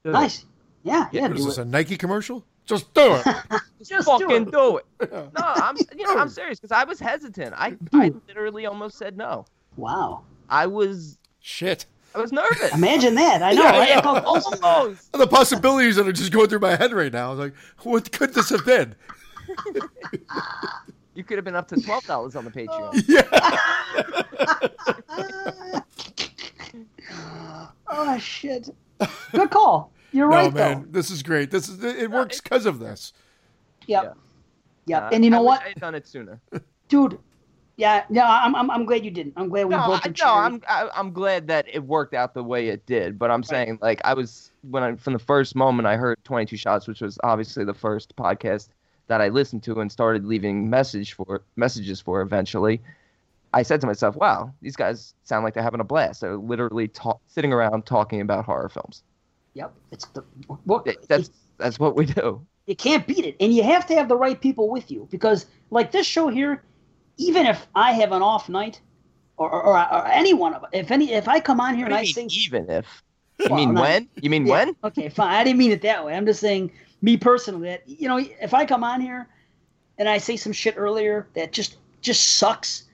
Do 0.03 0.11
nice. 0.11 0.39
It. 0.39 0.45
Yeah, 0.83 1.07
yeah. 1.11 1.31
Is 1.31 1.45
this 1.45 1.57
it. 1.57 1.61
a 1.61 1.65
Nike 1.65 1.97
commercial? 1.97 2.45
Just 2.65 2.93
do 2.93 3.15
it. 3.15 3.25
Just, 3.79 3.91
Just 3.91 4.07
fucking 4.07 4.45
do 4.45 4.77
it. 4.77 4.85
do 4.99 5.05
it. 5.05 5.11
No, 5.11 5.43
I'm 5.43 5.75
you 5.97 6.05
know 6.05 6.17
I'm 6.17 6.29
serious 6.29 6.59
because 6.59 6.71
I 6.71 6.83
was 6.85 6.99
hesitant. 6.99 7.53
I 7.57 7.75
I 7.91 8.13
literally 8.27 8.65
almost 8.65 8.97
said 8.97 9.17
no. 9.17 9.45
Wow. 9.75 10.21
I 10.49 10.67
was 10.67 11.17
shit. 11.39 11.85
I 12.15 12.19
was 12.19 12.31
nervous. 12.31 12.73
Imagine 12.73 13.15
that. 13.15 13.41
I 13.41 13.53
know. 13.53 13.63
Yeah, 13.63 13.95
right? 13.95 14.05
Almost. 14.25 15.11
The 15.13 15.27
possibilities 15.27 15.95
that 15.95 16.07
are 16.07 16.11
just 16.11 16.31
going 16.31 16.47
through 16.47 16.59
my 16.59 16.75
head 16.75 16.93
right 16.93 17.11
now. 17.11 17.27
I 17.27 17.29
was 17.31 17.39
like, 17.39 17.55
what 17.81 18.11
could 18.11 18.35
this 18.35 18.49
have 18.49 18.63
been? 18.65 18.95
You 21.15 21.23
could 21.23 21.37
have 21.37 21.45
been 21.45 21.55
up 21.55 21.67
to 21.69 21.81
twelve 21.81 22.05
dollars 22.05 22.35
on 22.35 22.45
the 22.45 22.51
Patreon. 22.51 23.03
Yeah. 23.07 23.23
oh 27.87 28.17
shit. 28.17 28.69
Good 29.31 29.49
call. 29.49 29.91
You're 30.11 30.29
no, 30.29 30.35
right, 30.35 30.53
man, 30.53 30.81
though. 30.83 30.87
This 30.91 31.09
is 31.11 31.23
great. 31.23 31.51
This 31.51 31.69
is 31.69 31.83
it 31.83 32.09
works 32.09 32.39
because 32.41 32.65
of 32.65 32.79
this. 32.79 33.13
Yep. 33.87 34.03
Yeah. 34.03 34.13
Yep. 34.85 35.03
Uh, 35.03 35.09
and 35.13 35.23
you 35.23 35.31
know 35.31 35.39
I 35.39 35.41
what? 35.41 35.61
I 35.61 35.69
had 35.69 35.79
done 35.79 35.95
it 35.95 36.07
sooner. 36.07 36.39
Dude, 36.87 37.17
yeah, 37.77 38.03
yeah, 38.09 38.29
I'm, 38.29 38.55
I'm, 38.55 38.69
I'm 38.69 38.85
glad 38.85 39.03
you 39.03 39.09
didn't. 39.09 39.33
I'm 39.35 39.49
glad 39.49 39.65
we 39.65 39.75
no, 39.75 39.87
broke 39.87 40.03
the 40.03 40.13
No, 40.19 40.33
I'm, 40.33 40.61
I, 40.67 40.89
I'm 40.93 41.11
glad 41.11 41.47
that 41.47 41.65
it 41.71 41.83
worked 41.83 42.13
out 42.13 42.33
the 42.35 42.43
way 42.43 42.67
it 42.67 42.85
did. 42.85 43.17
But 43.17 43.31
I'm 43.31 43.39
right. 43.39 43.47
saying, 43.47 43.79
like, 43.81 43.99
I 44.03 44.13
was 44.13 44.51
when 44.69 44.83
I 44.83 44.95
from 44.95 45.13
the 45.13 45.19
first 45.19 45.55
moment 45.55 45.87
I 45.87 45.95
heard 45.95 46.17
22 46.23 46.55
Shots, 46.57 46.87
which 46.87 47.01
was 47.01 47.17
obviously 47.23 47.65
the 47.65 47.73
first 47.73 48.15
podcast 48.15 48.69
that 49.07 49.21
I 49.21 49.29
listened 49.29 49.63
to 49.63 49.79
and 49.81 49.91
started 49.91 50.25
leaving 50.25 50.69
message 50.69 51.13
for 51.13 51.43
messages 51.55 51.99
for 52.01 52.21
eventually. 52.21 52.81
I 53.53 53.61
said 53.61 53.81
to 53.81 53.87
myself, 53.87 54.15
"Wow, 54.15 54.53
these 54.61 54.75
guys 54.75 55.13
sound 55.23 55.43
like 55.43 55.53
they're 55.53 55.63
having 55.63 55.79
a 55.79 55.83
blast. 55.85 56.21
They're 56.21 56.37
literally 56.37 56.87
ta- 56.87 57.19
sitting 57.27 57.53
around 57.53 57.85
talking 57.85 58.21
about 58.21 58.45
horror 58.45 58.69
films." 58.69 59.03
Yep, 59.53 59.73
it's 59.91 60.05
the 60.05 60.23
what, 60.65 60.87
that's 61.07 61.29
that's 61.57 61.79
what 61.79 61.95
we 61.95 62.05
do. 62.05 62.45
You 62.65 62.75
can't 62.75 63.05
beat 63.05 63.25
it, 63.25 63.35
and 63.39 63.53
you 63.53 63.63
have 63.63 63.85
to 63.87 63.95
have 63.95 64.07
the 64.07 64.15
right 64.15 64.39
people 64.39 64.69
with 64.69 64.89
you 64.89 65.07
because, 65.11 65.45
like 65.69 65.91
this 65.91 66.07
show 66.07 66.29
here, 66.29 66.63
even 67.17 67.45
if 67.45 67.67
I 67.75 67.91
have 67.91 68.11
an 68.11 68.21
off 68.23 68.49
night, 68.49 68.81
or 69.37 69.51
or, 69.51 69.77
or, 69.77 69.93
or 69.93 70.07
any 70.07 70.33
one 70.33 70.53
of 70.53 70.65
if 70.71 70.91
any 70.91 71.11
if 71.11 71.27
I 71.27 71.39
come 71.39 71.59
on 71.59 71.75
here 71.75 71.85
what 71.85 71.93
and 71.93 72.01
I 72.01 72.05
say 72.05 72.27
even 72.31 72.69
if 72.69 73.03
you 73.39 73.47
well, 73.49 73.55
mean 73.55 73.73
not, 73.73 73.81
when 73.81 74.09
you 74.21 74.29
mean 74.29 74.45
yeah, 74.45 74.65
when 74.65 74.75
okay 74.83 75.09
fine 75.09 75.33
I 75.33 75.43
didn't 75.43 75.59
mean 75.59 75.71
it 75.71 75.81
that 75.81 76.05
way 76.05 76.15
I'm 76.15 76.25
just 76.25 76.39
saying 76.39 76.71
me 77.03 77.17
personally, 77.17 77.67
that 77.67 77.83
you 77.85 78.07
know, 78.07 78.17
if 78.17 78.55
I 78.55 78.65
come 78.65 78.83
on 78.83 79.01
here 79.01 79.27
and 79.99 80.09
I 80.09 80.17
say 80.17 80.35
some 80.37 80.53
shit 80.53 80.73
earlier 80.75 81.27
that 81.35 81.51
just 81.51 81.77
just 82.01 82.37
sucks, 82.37 82.85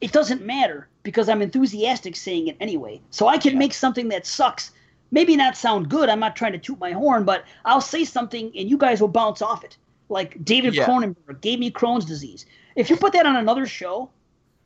it 0.00 0.10
doesn't 0.10 0.44
matter 0.44 0.88
because 1.04 1.28
I'm 1.28 1.42
enthusiastic 1.42 2.16
saying 2.16 2.48
it 2.48 2.56
anyway. 2.58 3.00
So 3.10 3.28
I 3.28 3.38
can 3.38 3.52
yeah. 3.52 3.58
make 3.58 3.74
something 3.74 4.08
that 4.08 4.26
sucks 4.26 4.72
maybe 5.12 5.36
not 5.36 5.56
sound 5.56 5.88
good. 5.88 6.08
I'm 6.08 6.18
not 6.18 6.34
trying 6.34 6.52
to 6.52 6.58
toot 6.58 6.80
my 6.80 6.90
horn, 6.90 7.24
but 7.24 7.44
I'll 7.64 7.80
say 7.80 8.04
something 8.04 8.50
and 8.56 8.68
you 8.68 8.78
guys 8.78 9.00
will 9.00 9.08
bounce 9.08 9.42
off 9.42 9.62
it. 9.62 9.76
Like 10.08 10.42
David 10.44 10.74
yeah. 10.74 10.86
Cronenberg 10.86 11.40
gave 11.40 11.60
me 11.60 11.70
Crohn's 11.70 12.04
disease. 12.04 12.46
If 12.74 12.90
you 12.90 12.96
put 12.96 13.12
that 13.12 13.26
on 13.26 13.36
another 13.36 13.66
show, 13.66 14.10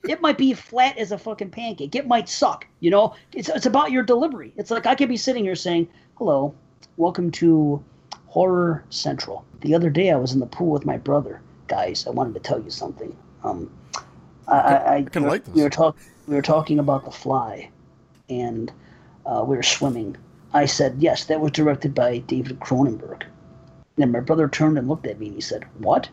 it 0.09 0.20
might 0.20 0.38
be 0.38 0.55
flat 0.55 0.96
as 0.96 1.11
a 1.11 1.18
fucking 1.18 1.51
pancake. 1.51 1.96
It 1.96 2.07
might 2.07 2.29
suck. 2.29 2.66
You 2.79 2.90
know, 2.90 3.14
it's 3.33 3.49
it's 3.49 3.66
about 3.66 3.90
your 3.90 4.05
delivery. 4.05 4.53
It's 4.57 4.70
like 4.70 4.87
I 4.87 4.94
could 4.94 5.09
be 5.09 5.16
sitting 5.16 5.44
here 5.44 5.57
saying, 5.57 5.88
"Hello, 6.14 6.55
welcome 6.96 7.31
to 7.33 7.83
Horror 8.37 8.85
Central." 8.90 9.46
The 9.62 9.75
other 9.75 9.88
day 9.88 10.11
I 10.11 10.16
was 10.16 10.35
in 10.35 10.40
the 10.40 10.46
pool 10.46 10.70
with 10.70 10.85
my 10.85 10.99
brother. 10.99 11.40
Guys, 11.68 12.07
I 12.07 12.11
wanted 12.11 12.35
to 12.35 12.40
tell 12.40 12.61
you 12.61 12.68
something. 12.68 13.16
Um, 13.42 13.70
I, 14.46 14.59
I, 14.59 14.94
I 14.96 15.03
can 15.05 15.22
like 15.22 15.46
this. 15.46 15.55
We 15.55 15.62
were 15.62 15.70
talking. 15.70 16.03
We 16.29 16.35
were 16.35 16.42
talking 16.42 16.79
about 16.79 17.07
the 17.07 17.11
fly, 17.11 17.70
and 18.29 18.70
uh, 19.25 19.42
we 19.46 19.57
were 19.57 19.62
swimming. 19.62 20.18
I 20.53 20.66
said, 20.66 20.96
"Yes, 20.99 21.25
that 21.25 21.40
was 21.40 21.53
directed 21.53 21.94
by 21.94 22.18
David 22.18 22.61
Cronenberg." 22.61 23.22
And 23.96 24.12
my 24.12 24.20
brother 24.20 24.49
turned 24.49 24.77
and 24.77 24.87
looked 24.87 25.07
at 25.07 25.18
me 25.18 25.29
and 25.29 25.37
he 25.37 25.40
said, 25.40 25.64
"What? 25.79 26.11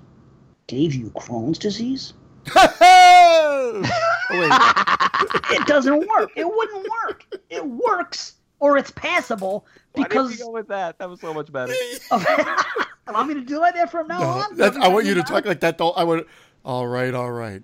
Gave 0.67 0.95
you 0.95 1.09
Crohn's 1.09 1.59
disease?" 1.59 2.13
oh, 2.55 3.81
it 5.51 5.67
doesn't 5.67 6.07
work. 6.07 6.31
It 6.37 6.45
wouldn't 6.45 6.87
work. 6.89 7.25
It 7.49 7.67
works 7.67 8.35
or 8.63 8.77
it's 8.77 8.91
passable 8.91 9.65
because. 9.95 10.25
Why 10.25 10.29
did 10.29 10.39
you 10.39 10.45
go 10.45 10.51
with 10.51 10.67
that? 10.67 10.99
That 10.99 11.09
was 11.09 11.21
so 11.21 11.33
much 11.33 11.51
better. 11.51 11.73
Want 13.11 13.27
me 13.27 13.33
to 13.35 13.41
do 13.41 13.59
like 13.59 13.75
that 13.75 13.91
from 13.91 14.07
now 14.07 14.19
no, 14.19 14.27
on? 14.27 14.61
I 14.81 14.87
want 14.87 15.05
you 15.05 15.13
to 15.15 15.23
talk 15.23 15.45
like 15.45 15.59
that. 15.59 15.77
Though 15.77 15.91
I 15.91 16.03
would. 16.03 16.25
All 16.63 16.87
right, 16.87 17.13
all 17.13 17.31
right. 17.31 17.61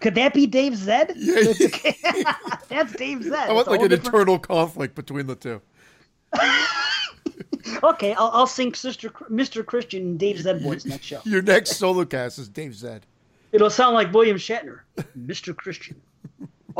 Could 0.00 0.14
that 0.16 0.34
be 0.34 0.46
Dave 0.46 0.76
Zed? 0.76 1.14
Yeah, 1.16 1.54
yeah. 2.14 2.34
That's 2.68 2.92
Dave 2.92 3.22
Zed. 3.22 3.48
I 3.48 3.52
want 3.52 3.68
like 3.68 3.80
an 3.80 3.88
different... 3.88 4.06
internal 4.06 4.38
conflict 4.38 4.94
between 4.94 5.26
the 5.26 5.34
two. 5.34 5.62
okay, 7.82 8.12
I'll, 8.12 8.30
I'll 8.34 8.46
sing 8.46 8.74
Sister, 8.74 9.08
Mr. 9.08 9.64
Christian 9.64 10.18
Dave 10.18 10.40
Zed 10.40 10.60
voice 10.60 10.84
next 10.84 11.06
show. 11.06 11.20
Your 11.24 11.40
next 11.40 11.76
solo 11.76 12.04
cast 12.04 12.38
is 12.38 12.50
Dave 12.50 12.74
Zed. 12.74 13.06
It'll 13.52 13.70
sound 13.70 13.94
like 13.94 14.12
William 14.12 14.36
Shatner, 14.36 14.80
Mr. 15.18 15.56
Christian. 15.56 16.00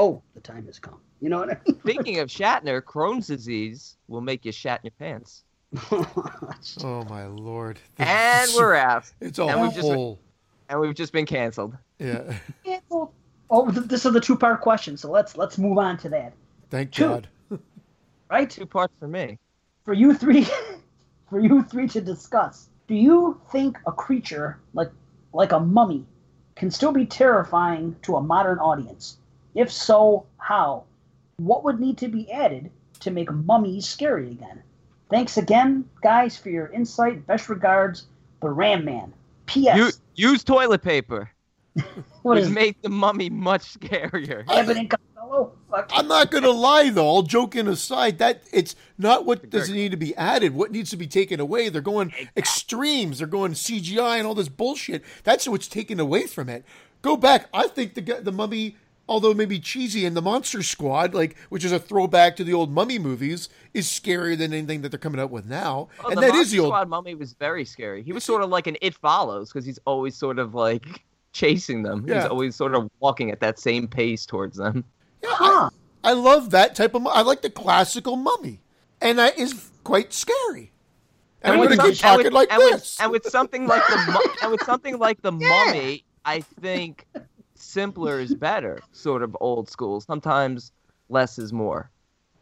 Oh, 0.01 0.23
the 0.33 0.41
time 0.41 0.65
has 0.65 0.79
come. 0.79 0.99
You 1.21 1.29
know 1.29 1.41
what 1.41 1.51
I 1.51 1.59
mean? 1.67 1.79
Speaking 1.81 2.21
of 2.21 2.29
Shatner, 2.29 2.81
Crohn's 2.81 3.27
disease 3.27 3.99
will 4.09 4.23
make 4.23 4.47
you 4.47 4.51
shat 4.51 4.81
in 4.83 4.87
your 4.87 4.93
pants. 4.99 5.45
oh 5.93 7.05
my 7.11 7.27
lord! 7.27 7.79
This 7.99 8.09
and 8.09 8.51
we're 8.57 8.75
out. 8.77 9.05
It's 9.21 9.39
all 9.39 9.51
and 9.51 9.61
we've 9.61 9.75
just 9.75 9.91
been, 9.91 10.17
and 10.71 10.81
we've 10.81 10.95
just 10.95 11.13
been 11.13 11.27
canceled. 11.27 11.77
Yeah. 11.99 12.35
Canceled. 12.65 13.13
Oh, 13.51 13.71
this 13.71 14.07
is 14.07 14.13
the 14.15 14.21
two-part 14.21 14.63
question, 14.63 14.97
so 14.97 15.11
let's 15.11 15.37
let's 15.37 15.59
move 15.59 15.77
on 15.77 15.99
to 15.99 16.09
that. 16.09 16.33
Thank 16.71 16.93
Two. 16.93 17.05
God. 17.05 17.29
right. 18.31 18.49
Two 18.49 18.65
parts 18.65 18.95
for 18.99 19.07
me. 19.07 19.39
For 19.85 19.93
you 19.93 20.15
three, 20.15 20.47
for 21.29 21.41
you 21.41 21.63
three 21.63 21.89
to 21.89 22.01
discuss. 22.01 22.71
Do 22.89 22.95
you 22.95 23.39
think 23.53 23.77
a 23.87 23.93
creature 23.93 24.61
like 24.73 24.91
like 25.35 25.53
a 25.53 25.61
mummy 25.61 26.07
can 26.57 26.71
still 26.71 26.93
be 26.93 27.05
terrifying 27.05 27.97
to 28.03 28.17
a 28.17 28.23
modern 28.23 28.59
audience? 28.59 29.19
If 29.55 29.71
so, 29.71 30.27
how? 30.39 30.85
What 31.39 31.65
would 31.65 31.81
need 31.81 31.99
to 31.99 32.09
be 32.09 32.31
added 32.31 32.71
to 33.01 33.11
make 33.11 33.31
mummies 33.31 33.87
scary 33.87 34.31
again? 34.31 34.63
Thanks 35.11 35.37
again, 35.37 35.85
guys, 36.03 36.37
for 36.37 36.51
your 36.51 36.69
insight. 36.69 37.27
Best 37.27 37.49
regards, 37.49 38.07
the 38.41 38.51
Ram 38.51 38.85
Man. 38.85 39.13
P.S. 39.47 39.77
Use, 39.77 40.01
use 40.15 40.45
toilet 40.45 40.83
paper. 40.83 41.31
what 42.23 42.41
would 42.41 42.53
make 42.53 42.81
the 42.83 42.89
mummy 42.89 43.31
much 43.31 43.79
scarier. 43.79 44.45
I'm 45.93 46.09
not 46.09 46.31
gonna 46.31 46.51
lie 46.51 46.91
though. 46.91 47.07
All 47.07 47.23
joking 47.23 47.69
aside, 47.69 48.19
that 48.19 48.43
it's 48.53 48.75
not 48.99 49.25
what 49.25 49.49
doesn't 49.51 49.75
need 49.75 49.93
to 49.93 49.97
be 49.97 50.15
added. 50.17 50.55
What 50.55 50.73
needs 50.73 50.91
to 50.91 50.97
be 50.97 51.07
taken 51.07 51.39
away? 51.39 51.69
They're 51.69 51.81
going 51.81 52.13
extremes. 52.37 53.19
They're 53.19 53.27
going 53.29 53.53
CGI 53.53 54.19
and 54.19 54.27
all 54.27 54.35
this 54.35 54.49
bullshit. 54.49 55.05
That's 55.23 55.47
what's 55.47 55.69
taken 55.69 56.01
away 56.01 56.27
from 56.27 56.49
it. 56.49 56.65
Go 57.03 57.17
back. 57.17 57.49
I 57.55 57.69
think 57.69 57.95
the 57.95 58.21
the 58.21 58.33
mummy 58.33 58.77
although 59.11 59.35
maybe 59.35 59.59
cheesy, 59.59 60.07
and 60.07 60.17
the 60.17 60.23
Monster 60.23 60.63
Squad, 60.63 61.13
like 61.13 61.37
which 61.51 61.65
is 61.65 61.73
a 61.73 61.79
throwback 61.79 62.37
to 62.37 62.45
the 62.45 62.55
old 62.55 62.73
Mummy 62.73 62.99
movies, 62.99 63.49
is 63.75 63.89
scarier 63.89 64.39
than 64.39 64.55
anything 64.55 64.81
that 64.83 64.91
they're 64.91 64.99
coming 64.99 65.21
up 65.21 65.31
with 65.31 65.45
now. 65.45 65.89
Oh, 66.03 66.11
and 66.11 66.23
that 66.23 66.27
is 66.27 66.31
the 66.31 66.31
that 66.31 66.33
Monster 66.33 66.41
is 66.41 66.51
the 66.53 66.59
old 66.61 66.69
Squad 66.69 66.89
Mummy 66.89 67.15
was 67.17 67.33
very 67.35 67.65
scary. 67.65 68.03
He 68.03 68.13
was 68.13 68.25
sort 68.25 68.43
of 68.43 68.49
like 68.49 68.69
an 68.69 68.77
It 68.81 68.95
Follows 68.95 69.53
because 69.53 69.67
he's 69.67 69.81
always 69.85 70.17
sort 70.17 70.39
of 70.39 70.55
like 70.55 71.03
chasing 71.33 71.83
them. 71.83 72.07
Yeah. 72.07 72.23
He's 72.23 72.31
always 72.31 72.57
sort 72.57 72.75
of 72.75 72.89
walking 73.01 73.31
at 73.31 73.41
that 73.41 73.59
same 73.59 73.89
pace 73.89 74.25
towards 74.25 74.57
them. 74.57 74.85
Yeah, 75.23 75.31
huh. 75.33 75.71
I, 76.05 76.11
I 76.11 76.13
love 76.13 76.51
that 76.51 76.77
type 76.77 76.95
of. 76.95 77.07
I 77.07 77.23
like 77.23 77.43
the 77.43 77.51
classical 77.51 78.17
Mummy, 78.17 78.61
and 79.03 79.19
that 79.19 79.39
is 79.39 79.71
quite 79.83 80.13
scary. 80.13 80.71
And, 81.43 81.55
and 81.55 81.63
I'm 81.63 81.69
going 81.69 81.91
keep 81.91 81.99
talking 81.99 82.25
with, 82.27 82.33
like 82.33 82.53
and 82.53 82.61
this. 82.61 82.97
With, 82.99 83.03
and 83.03 83.13
with 83.13 83.27
something 83.27 83.67
like 83.67 83.83
the 83.87 84.31
and 84.43 84.53
with 84.53 84.63
something 84.63 84.99
like 84.99 85.21
the 85.23 85.33
yeah. 85.39 85.49
Mummy, 85.49 86.05
I 86.25 86.41
think 86.41 87.07
simpler 87.71 88.21
is 88.21 88.35
better, 88.35 88.81
sort 88.93 89.23
of 89.23 89.37
old 89.41 89.71
school. 89.71 90.01
Sometimes 90.01 90.73
less 91.09 91.39
is 91.39 91.53
more. 91.53 91.91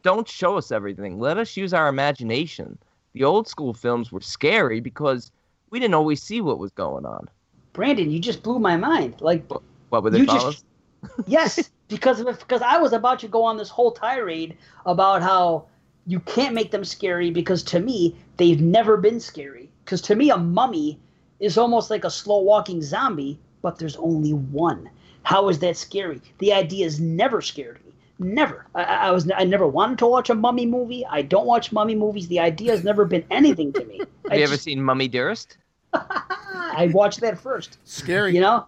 Don't 0.02 0.28
show 0.28 0.56
us 0.56 0.72
everything. 0.72 1.18
Let 1.18 1.38
us 1.38 1.56
use 1.56 1.74
our 1.74 1.88
imagination. 1.88 2.78
The 3.12 3.24
old 3.24 3.48
school 3.48 3.74
films 3.74 4.12
were 4.12 4.20
scary 4.20 4.80
because 4.80 5.30
we 5.70 5.80
didn't 5.80 5.94
always 5.94 6.22
see 6.22 6.40
what 6.40 6.58
was 6.58 6.70
going 6.72 7.04
on. 7.04 7.28
Brandon, 7.72 8.10
you 8.10 8.18
just 8.18 8.42
blew 8.42 8.58
my 8.58 8.76
mind. 8.76 9.20
Like 9.20 9.44
what 9.90 10.02
were 10.02 10.10
they 10.10 10.24
just, 10.24 10.64
yes, 11.26 11.70
because 11.88 12.24
because 12.24 12.62
I 12.62 12.78
was 12.78 12.92
about 12.92 13.18
to 13.20 13.28
go 13.28 13.44
on 13.44 13.56
this 13.56 13.70
whole 13.70 13.92
tirade 13.92 14.56
about 14.86 15.22
how 15.22 15.66
you 16.06 16.20
can't 16.20 16.54
make 16.54 16.70
them 16.70 16.84
scary 16.84 17.30
because 17.30 17.62
to 17.64 17.80
me 17.80 18.16
they've 18.36 18.60
never 18.60 18.96
been 18.96 19.20
scary. 19.20 19.70
Because 19.84 20.00
to 20.02 20.16
me 20.16 20.30
a 20.30 20.38
mummy 20.38 20.98
is 21.40 21.58
almost 21.58 21.90
like 21.90 22.04
a 22.04 22.10
slow 22.10 22.40
walking 22.40 22.82
zombie, 22.82 23.38
but 23.62 23.78
there's 23.78 23.96
only 23.96 24.32
one. 24.32 24.90
How 25.28 25.50
is 25.50 25.58
that 25.58 25.76
scary? 25.76 26.22
The 26.38 26.54
idea 26.54 26.86
has 26.86 26.98
never 26.98 27.42
scared 27.42 27.84
me. 27.84 27.92
Never. 28.18 28.64
I, 28.74 28.82
I, 28.84 29.10
was. 29.10 29.30
I 29.36 29.44
never 29.44 29.66
wanted 29.68 29.98
to 29.98 30.06
watch 30.06 30.30
a 30.30 30.34
mummy 30.34 30.64
movie. 30.64 31.04
I 31.04 31.20
don't 31.20 31.44
watch 31.44 31.70
mummy 31.70 31.94
movies. 31.94 32.28
The 32.28 32.40
idea 32.40 32.70
has 32.70 32.82
never 32.82 33.04
been 33.04 33.22
anything 33.30 33.74
to 33.74 33.84
me. 33.84 33.98
Have 33.98 34.08
I 34.30 34.36
you 34.36 34.40
just, 34.40 34.52
ever 34.54 34.58
seen 34.58 34.82
Mummy 34.82 35.06
Dearest? 35.06 35.58
I 35.92 36.90
watched 36.94 37.20
that 37.20 37.38
first. 37.38 37.76
Scary. 37.84 38.34
You 38.34 38.40
know? 38.40 38.64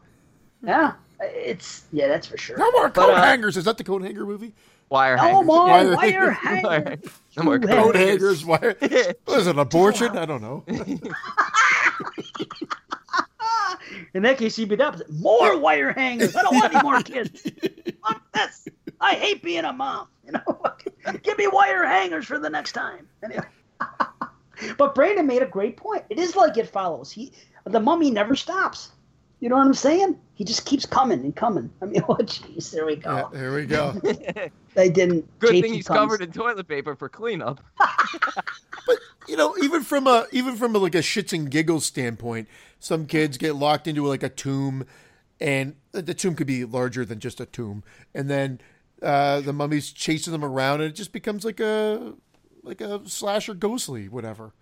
Yeah. 0.62 0.92
It's 1.20 1.84
yeah, 1.92 2.08
that's 2.08 2.26
for 2.26 2.36
sure. 2.36 2.58
No 2.58 2.70
more 2.72 2.90
coat 2.90 3.06
but, 3.06 3.14
uh, 3.14 3.22
hangers. 3.22 3.56
Is 3.56 3.64
that 3.64 3.78
the 3.78 3.84
coat 3.84 4.02
hanger 4.02 4.26
movie? 4.26 4.52
Wire 4.90 5.16
no 5.16 5.22
hangers. 5.22 5.46
more 5.46 5.66
wire, 5.66 5.96
wire 5.96 6.30
hangers. 6.30 7.10
no 7.38 7.42
more 7.42 7.58
coat 7.58 7.96
hangers. 7.96 8.44
Wire. 8.44 8.76
Was 9.26 9.46
it 9.46 9.52
an 9.52 9.58
abortion? 9.58 10.14
I 10.14 10.26
don't 10.26 10.42
know. 10.42 10.64
In 14.14 14.22
that 14.24 14.38
case, 14.38 14.56
he'd 14.56 14.68
be 14.68 14.76
the 14.76 15.04
More 15.08 15.58
wire 15.58 15.92
hangers. 15.92 16.34
I 16.34 16.42
don't 16.42 16.54
want 16.54 16.74
any 16.74 16.82
more 16.82 17.00
kids. 17.02 17.42
Fuck 18.06 18.32
this. 18.32 18.68
I 19.00 19.14
hate 19.14 19.42
being 19.42 19.64
a 19.64 19.72
mom. 19.72 20.08
You 20.24 20.32
know, 20.32 20.62
give 21.22 21.38
me 21.38 21.46
wire 21.46 21.84
hangers 21.86 22.26
for 22.26 22.38
the 22.38 22.50
next 22.50 22.72
time. 22.72 23.06
Anyway. 23.24 23.44
but 24.78 24.94
Brandon 24.94 25.26
made 25.26 25.42
a 25.42 25.46
great 25.46 25.76
point. 25.76 26.04
It 26.10 26.18
is 26.18 26.36
like 26.36 26.56
it 26.56 26.68
follows. 26.68 27.10
He, 27.10 27.32
the 27.64 27.80
mummy 27.80 28.10
never 28.10 28.36
stops. 28.36 28.90
You 29.40 29.48
know 29.48 29.56
what 29.56 29.66
I'm 29.66 29.74
saying? 29.74 30.18
He 30.34 30.44
just 30.44 30.66
keeps 30.66 30.84
coming 30.84 31.20
and 31.20 31.34
coming. 31.34 31.70
I 31.82 31.86
mean, 31.86 32.02
oh 32.08 32.16
jeez, 32.16 32.70
there 32.70 32.86
we 32.86 32.96
go. 32.96 33.30
Yeah, 33.32 33.38
here 33.38 33.54
we 33.54 33.66
go. 33.66 33.92
they 34.74 34.90
didn't. 34.90 35.26
Good 35.38 35.54
JP 35.54 35.62
thing 35.62 35.74
he's 35.74 35.86
comes. 35.86 35.98
covered 35.98 36.22
in 36.22 36.30
toilet 36.30 36.68
paper 36.68 36.94
for 36.94 37.08
cleanup. 37.08 37.60
but 38.86 38.96
you 39.26 39.36
know, 39.36 39.56
even 39.62 39.82
from 39.82 40.06
a 40.06 40.26
even 40.30 40.56
from 40.56 40.74
a, 40.76 40.78
like 40.78 40.94
a 40.94 40.98
shits 40.98 41.32
and 41.32 41.50
giggles 41.50 41.86
standpoint, 41.86 42.48
some 42.78 43.06
kids 43.06 43.38
get 43.38 43.56
locked 43.56 43.86
into 43.86 44.06
like 44.06 44.22
a 44.22 44.28
tomb, 44.28 44.84
and 45.40 45.74
the 45.92 46.14
tomb 46.14 46.34
could 46.34 46.46
be 46.46 46.64
larger 46.66 47.04
than 47.04 47.18
just 47.18 47.40
a 47.40 47.46
tomb, 47.46 47.82
and 48.14 48.28
then 48.28 48.60
uh, 49.02 49.40
the 49.40 49.54
mummy's 49.54 49.90
chasing 49.90 50.32
them 50.32 50.44
around, 50.44 50.82
and 50.82 50.90
it 50.90 50.94
just 50.94 51.12
becomes 51.12 51.46
like 51.46 51.60
a 51.60 52.12
like 52.62 52.82
a 52.82 53.00
slasher 53.08 53.54
ghostly 53.54 54.06
whatever. 54.08 54.52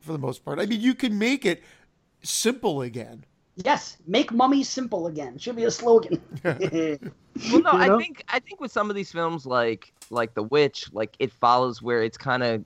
For 0.00 0.12
the 0.12 0.18
most 0.18 0.44
part, 0.44 0.60
I 0.60 0.66
mean, 0.66 0.80
you 0.80 0.94
can 0.94 1.18
make 1.18 1.44
it 1.44 1.62
simple 2.22 2.82
again 2.82 3.24
Yes, 3.64 3.96
make 4.06 4.32
mummy 4.32 4.62
simple 4.62 5.08
again. 5.08 5.36
Should 5.36 5.56
be 5.56 5.64
a 5.64 5.70
slogan. 5.70 6.22
well, 6.44 6.58
no, 6.62 6.98
you 7.50 7.62
know? 7.62 7.70
I 7.72 7.98
think 7.98 8.24
I 8.28 8.38
think 8.38 8.60
with 8.60 8.70
some 8.70 8.88
of 8.88 8.94
these 8.94 9.10
films, 9.10 9.46
like 9.46 9.92
like 10.10 10.34
The 10.34 10.44
Witch, 10.44 10.92
like 10.92 11.16
it 11.18 11.32
follows 11.32 11.82
where 11.82 12.02
it's 12.02 12.18
kind 12.18 12.42
of 12.42 12.64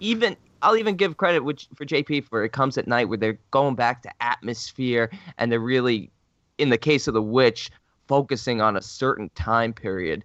even. 0.00 0.36
I'll 0.62 0.76
even 0.76 0.96
give 0.96 1.16
credit 1.16 1.42
which 1.42 1.68
for 1.74 1.86
JP 1.86 2.24
for 2.24 2.44
it 2.44 2.52
comes 2.52 2.76
at 2.76 2.86
night 2.86 3.08
where 3.08 3.16
they're 3.16 3.38
going 3.50 3.76
back 3.76 4.02
to 4.02 4.10
atmosphere 4.22 5.10
and 5.38 5.50
they're 5.50 5.58
really, 5.58 6.10
in 6.58 6.68
the 6.68 6.76
case 6.76 7.08
of 7.08 7.14
The 7.14 7.22
Witch, 7.22 7.70
focusing 8.08 8.60
on 8.60 8.76
a 8.76 8.82
certain 8.82 9.30
time 9.34 9.72
period, 9.72 10.22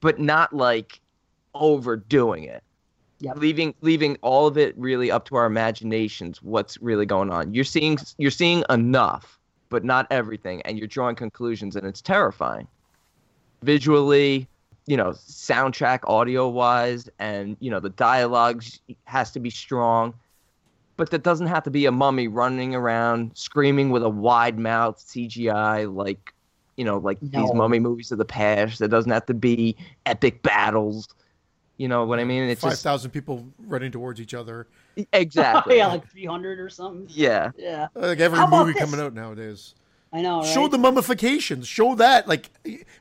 but 0.00 0.20
not 0.20 0.52
like 0.52 1.00
overdoing 1.52 2.44
it. 2.44 2.62
Yep. 3.20 3.38
leaving 3.38 3.74
leaving 3.80 4.16
all 4.20 4.46
of 4.46 4.58
it 4.58 4.76
really 4.76 5.10
up 5.10 5.24
to 5.26 5.36
our 5.36 5.46
imaginations. 5.46 6.42
What's 6.42 6.76
really 6.82 7.06
going 7.06 7.30
on? 7.30 7.54
You're 7.54 7.64
seeing 7.64 7.98
you're 8.18 8.30
seeing 8.30 8.62
enough, 8.68 9.38
but 9.70 9.84
not 9.84 10.06
everything, 10.10 10.60
and 10.62 10.78
you're 10.78 10.86
drawing 10.88 11.16
conclusions, 11.16 11.76
and 11.76 11.86
it's 11.86 12.02
terrifying. 12.02 12.68
Visually, 13.62 14.46
you 14.86 14.96
know, 14.96 15.10
soundtrack, 15.10 16.00
audio 16.04 16.48
wise, 16.48 17.08
and 17.18 17.56
you 17.60 17.70
know 17.70 17.80
the 17.80 17.88
dialogue 17.90 18.62
has 19.04 19.30
to 19.32 19.40
be 19.40 19.50
strong 19.50 20.14
but 20.96 21.10
that 21.10 21.22
doesn't 21.22 21.46
have 21.48 21.62
to 21.62 21.70
be 21.70 21.84
a 21.86 21.92
mummy 21.92 22.26
running 22.26 22.74
around 22.74 23.30
screaming 23.34 23.90
with 23.90 24.02
a 24.02 24.08
wide 24.08 24.58
mouth 24.58 24.98
CGI 24.98 25.94
like 25.94 26.32
you 26.76 26.84
know 26.84 26.98
like 26.98 27.20
No. 27.22 27.42
these 27.42 27.52
mummy 27.54 27.78
movies 27.80 28.12
of 28.12 28.18
the 28.18 28.24
past. 28.24 28.80
It 28.80 28.88
doesn't 28.88 29.10
have 29.10 29.26
to 29.26 29.34
be 29.34 29.76
epic 30.06 30.42
battles. 30.42 31.08
You 31.78 31.88
know 31.88 32.04
what 32.06 32.18
I 32.18 32.24
mean? 32.24 32.44
It's 32.44 32.62
Five 32.62 32.72
just 32.72 32.82
thousand 32.82 33.10
people 33.10 33.46
running 33.58 33.92
towards 33.92 34.20
each 34.20 34.32
other. 34.34 34.66
exactly. 35.12 35.76
yeah, 35.78 35.88
like 35.88 36.10
300 36.10 36.58
or 36.58 36.68
something. 36.70 37.06
yeah. 37.10 37.50
Yeah, 37.56 37.88
Like 37.94 38.18
every 38.20 38.46
movie 38.46 38.72
this? 38.72 38.80
coming 38.82 39.00
out 39.00 39.12
nowadays. 39.14 39.74
I 40.12 40.22
know. 40.22 40.40
Right? 40.40 40.46
Show 40.48 40.68
the 40.68 40.78
mummifications. 40.78 41.66
Show 41.66 41.94
that. 41.96 42.26
Like, 42.28 42.48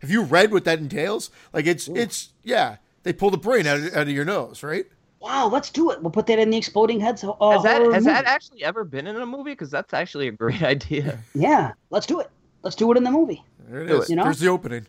have 0.01 0.09
you 0.09 0.23
read 0.23 0.51
what 0.51 0.65
that 0.65 0.79
entails? 0.79 1.29
Like, 1.53 1.65
it's 1.67 1.87
it's 1.89 2.33
yeah. 2.43 2.77
They 3.03 3.13
pull 3.13 3.29
the 3.29 3.37
brain 3.37 3.67
out 3.67 3.77
of, 3.77 3.85
out 3.95 4.01
of 4.03 4.09
your 4.09 4.25
nose, 4.25 4.63
right? 4.63 4.85
Wow, 5.21 5.47
let's 5.47 5.69
do 5.69 5.91
it. 5.91 6.01
We'll 6.01 6.11
put 6.11 6.25
that 6.27 6.39
in 6.39 6.49
the 6.49 6.57
exploding 6.57 6.99
heads. 6.99 7.23
Uh, 7.23 7.33
Has 7.51 7.63
that 7.63 7.81
has 7.81 7.89
movie. 7.93 8.03
that 8.05 8.25
actually 8.25 8.63
ever 8.63 8.83
been 8.83 9.07
in 9.07 9.15
a 9.15 9.25
movie? 9.25 9.51
Because 9.51 9.71
that's 9.71 9.93
actually 9.93 10.27
a 10.27 10.31
great 10.31 10.61
idea. 10.75 11.19
Yeah, 11.33 11.71
let's 11.91 12.05
do 12.07 12.19
it. 12.19 12.29
Let's 12.63 12.75
do 12.75 12.91
it 12.91 12.97
in 12.97 13.03
the 13.03 13.11
movie. 13.11 13.43
There 13.69 13.81
it 13.83 13.87
Do 13.87 13.97
is. 13.99 14.03
it. 14.05 14.09
You 14.09 14.15
know? 14.17 14.23
There's 14.23 14.39
the 14.39 14.47
opening. 14.49 14.85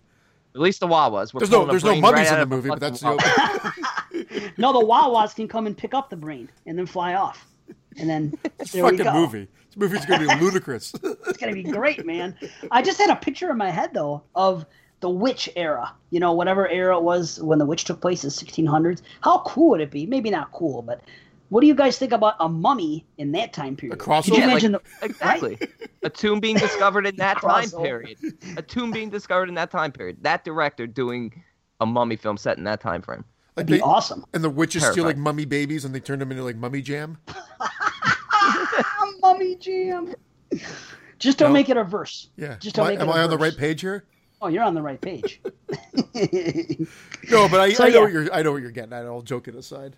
At 0.56 0.62
least 0.62 0.80
the 0.80 0.86
Wawas. 0.88 1.32
We're 1.34 1.40
There's 1.40 1.50
no 1.50 1.66
there's 1.66 1.84
no 1.84 1.94
mummies 2.00 2.30
right 2.30 2.40
in 2.42 2.48
the 2.48 2.56
movie, 2.56 2.70
but 2.70 2.80
that's 2.80 3.02
fucking 3.02 3.18
the 3.18 3.34
Wawa. 3.36 3.72
opening. 4.14 4.52
No, 4.56 4.72
the 4.72 4.80
Wawas 4.86 5.34
can 5.36 5.46
come 5.48 5.66
and 5.66 5.76
pick 5.76 5.92
up 5.94 6.08
the 6.10 6.16
brain 6.16 6.50
and 6.66 6.78
then 6.78 6.86
fly 6.86 7.14
off. 7.14 7.46
And 7.98 8.08
then 8.08 8.32
It's 8.58 8.70
a 8.74 8.78
there 8.78 8.84
we 8.84 8.96
fucking 8.96 9.12
go. 9.12 9.20
movie. 9.20 9.48
This 9.68 9.76
movie's 9.76 10.06
gonna 10.06 10.26
be 10.26 10.44
ludicrous. 10.44 10.94
It's 11.02 11.36
gonna 11.38 11.52
be 11.52 11.62
great, 11.62 12.06
man. 12.06 12.34
I 12.70 12.80
just 12.82 12.98
had 12.98 13.10
a 13.10 13.16
picture 13.16 13.50
in 13.50 13.58
my 13.58 13.70
head 13.70 13.90
though 13.92 14.22
of 14.34 14.64
the 15.00 15.10
witch 15.10 15.50
era. 15.56 15.92
You 16.10 16.20
know, 16.20 16.32
whatever 16.32 16.66
era 16.68 16.96
it 16.96 17.02
was 17.02 17.38
when 17.42 17.58
the 17.58 17.66
witch 17.66 17.84
took 17.84 18.00
place 18.00 18.24
in 18.24 18.30
1600s. 18.30 19.02
How 19.20 19.40
cool 19.46 19.70
would 19.70 19.82
it 19.82 19.90
be? 19.90 20.06
Maybe 20.06 20.30
not 20.30 20.52
cool, 20.52 20.80
but 20.80 21.02
what 21.48 21.60
do 21.60 21.66
you 21.66 21.74
guys 21.74 21.98
think 21.98 22.12
about 22.12 22.34
a 22.40 22.48
mummy 22.48 23.06
in 23.18 23.32
that 23.32 23.52
time 23.52 23.76
period? 23.76 23.94
A 24.00 24.02
crossover? 24.02 24.24
Could 24.24 24.34
you 24.34 24.40
Yeah, 24.40 24.46
like- 24.46 24.50
imagine 24.64 24.72
the, 24.72 24.80
Exactly. 25.02 25.58
A 26.02 26.10
tomb 26.10 26.40
being 26.40 26.56
discovered 26.56 27.06
in 27.06 27.16
that 27.18 27.40
time 27.40 27.70
period. 27.70 28.18
A 28.56 28.62
tomb 28.62 28.90
being 28.90 29.10
discovered 29.10 29.48
in 29.48 29.54
that 29.56 29.70
time 29.70 29.92
period. 29.92 30.18
That 30.22 30.44
director 30.44 30.86
doing 30.86 31.42
a 31.80 31.86
mummy 31.86 32.16
film 32.16 32.36
set 32.36 32.58
in 32.58 32.64
that 32.64 32.80
time 32.80 33.02
frame. 33.02 33.24
Like 33.56 33.66
That'd 33.66 33.66
be 33.68 33.76
they, 33.78 33.82
awesome. 33.82 34.24
and 34.34 34.44
the 34.44 34.50
witches 34.50 34.84
steal 34.86 35.04
like 35.04 35.16
mummy 35.16 35.44
babies 35.46 35.84
and 35.84 35.94
they 35.94 36.00
turn 36.00 36.18
them 36.18 36.30
into 36.30 36.44
like 36.44 36.56
mummy 36.56 36.82
jam. 36.82 37.18
Mummy 39.22 39.56
jam. 39.56 40.14
Just 41.18 41.38
don't 41.38 41.50
No. 41.50 41.54
make 41.54 41.68
it 41.68 41.76
a 41.76 41.84
verse. 41.84 42.28
Yeah. 42.36 42.56
Just 42.60 42.78
am 42.78 42.84
don't 42.84 42.86
I, 42.86 42.90
make 42.90 42.98
it 43.00 43.02
am 43.02 43.08
a 43.08 43.12
I 43.12 43.22
on 43.24 43.30
the 43.30 43.38
right 43.38 43.56
page 43.56 43.80
here? 43.80 44.04
Oh, 44.42 44.48
you're 44.48 44.62
on 44.62 44.74
the 44.74 44.82
right 44.82 45.00
page. 45.00 45.40
No, 47.30 47.48
but 47.48 47.60
I, 47.60 47.72
So, 47.72 47.84
I 47.84 47.88
know 47.88 47.94
yeah. 47.94 48.00
what 48.02 48.12
you're 48.12 48.32
I 48.34 48.42
know 48.42 48.52
what 48.52 48.62
you're 48.62 48.70
getting 48.70 48.92
at. 48.92 49.06
All 49.06 49.22
joking 49.22 49.56
aside, 49.56 49.96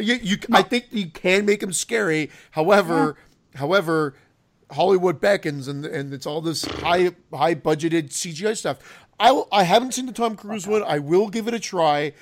you, 0.00 0.14
you 0.22 0.36
I 0.52 0.62
think 0.62 0.86
you 0.90 1.10
can 1.10 1.44
make 1.44 1.60
them 1.60 1.72
scary. 1.72 2.30
However, 2.52 3.16
however, 3.54 4.14
Hollywood 4.72 5.20
beckons 5.20 5.68
and 5.68 5.84
and 5.84 6.12
it's 6.12 6.26
all 6.26 6.40
this 6.40 6.64
high 6.64 7.10
high 7.32 7.54
budgeted 7.54 8.10
CGI 8.10 8.56
stuff. 8.56 8.78
I 9.18 9.42
I 9.52 9.64
haven't 9.64 9.94
seen 9.94 10.06
the 10.06 10.12
Tom 10.12 10.36
Cruise 10.36 10.66
one. 10.66 10.82
I 10.82 10.98
will 10.98 11.28
give 11.28 11.48
it 11.48 11.54
a 11.54 11.60
try. 11.60 12.12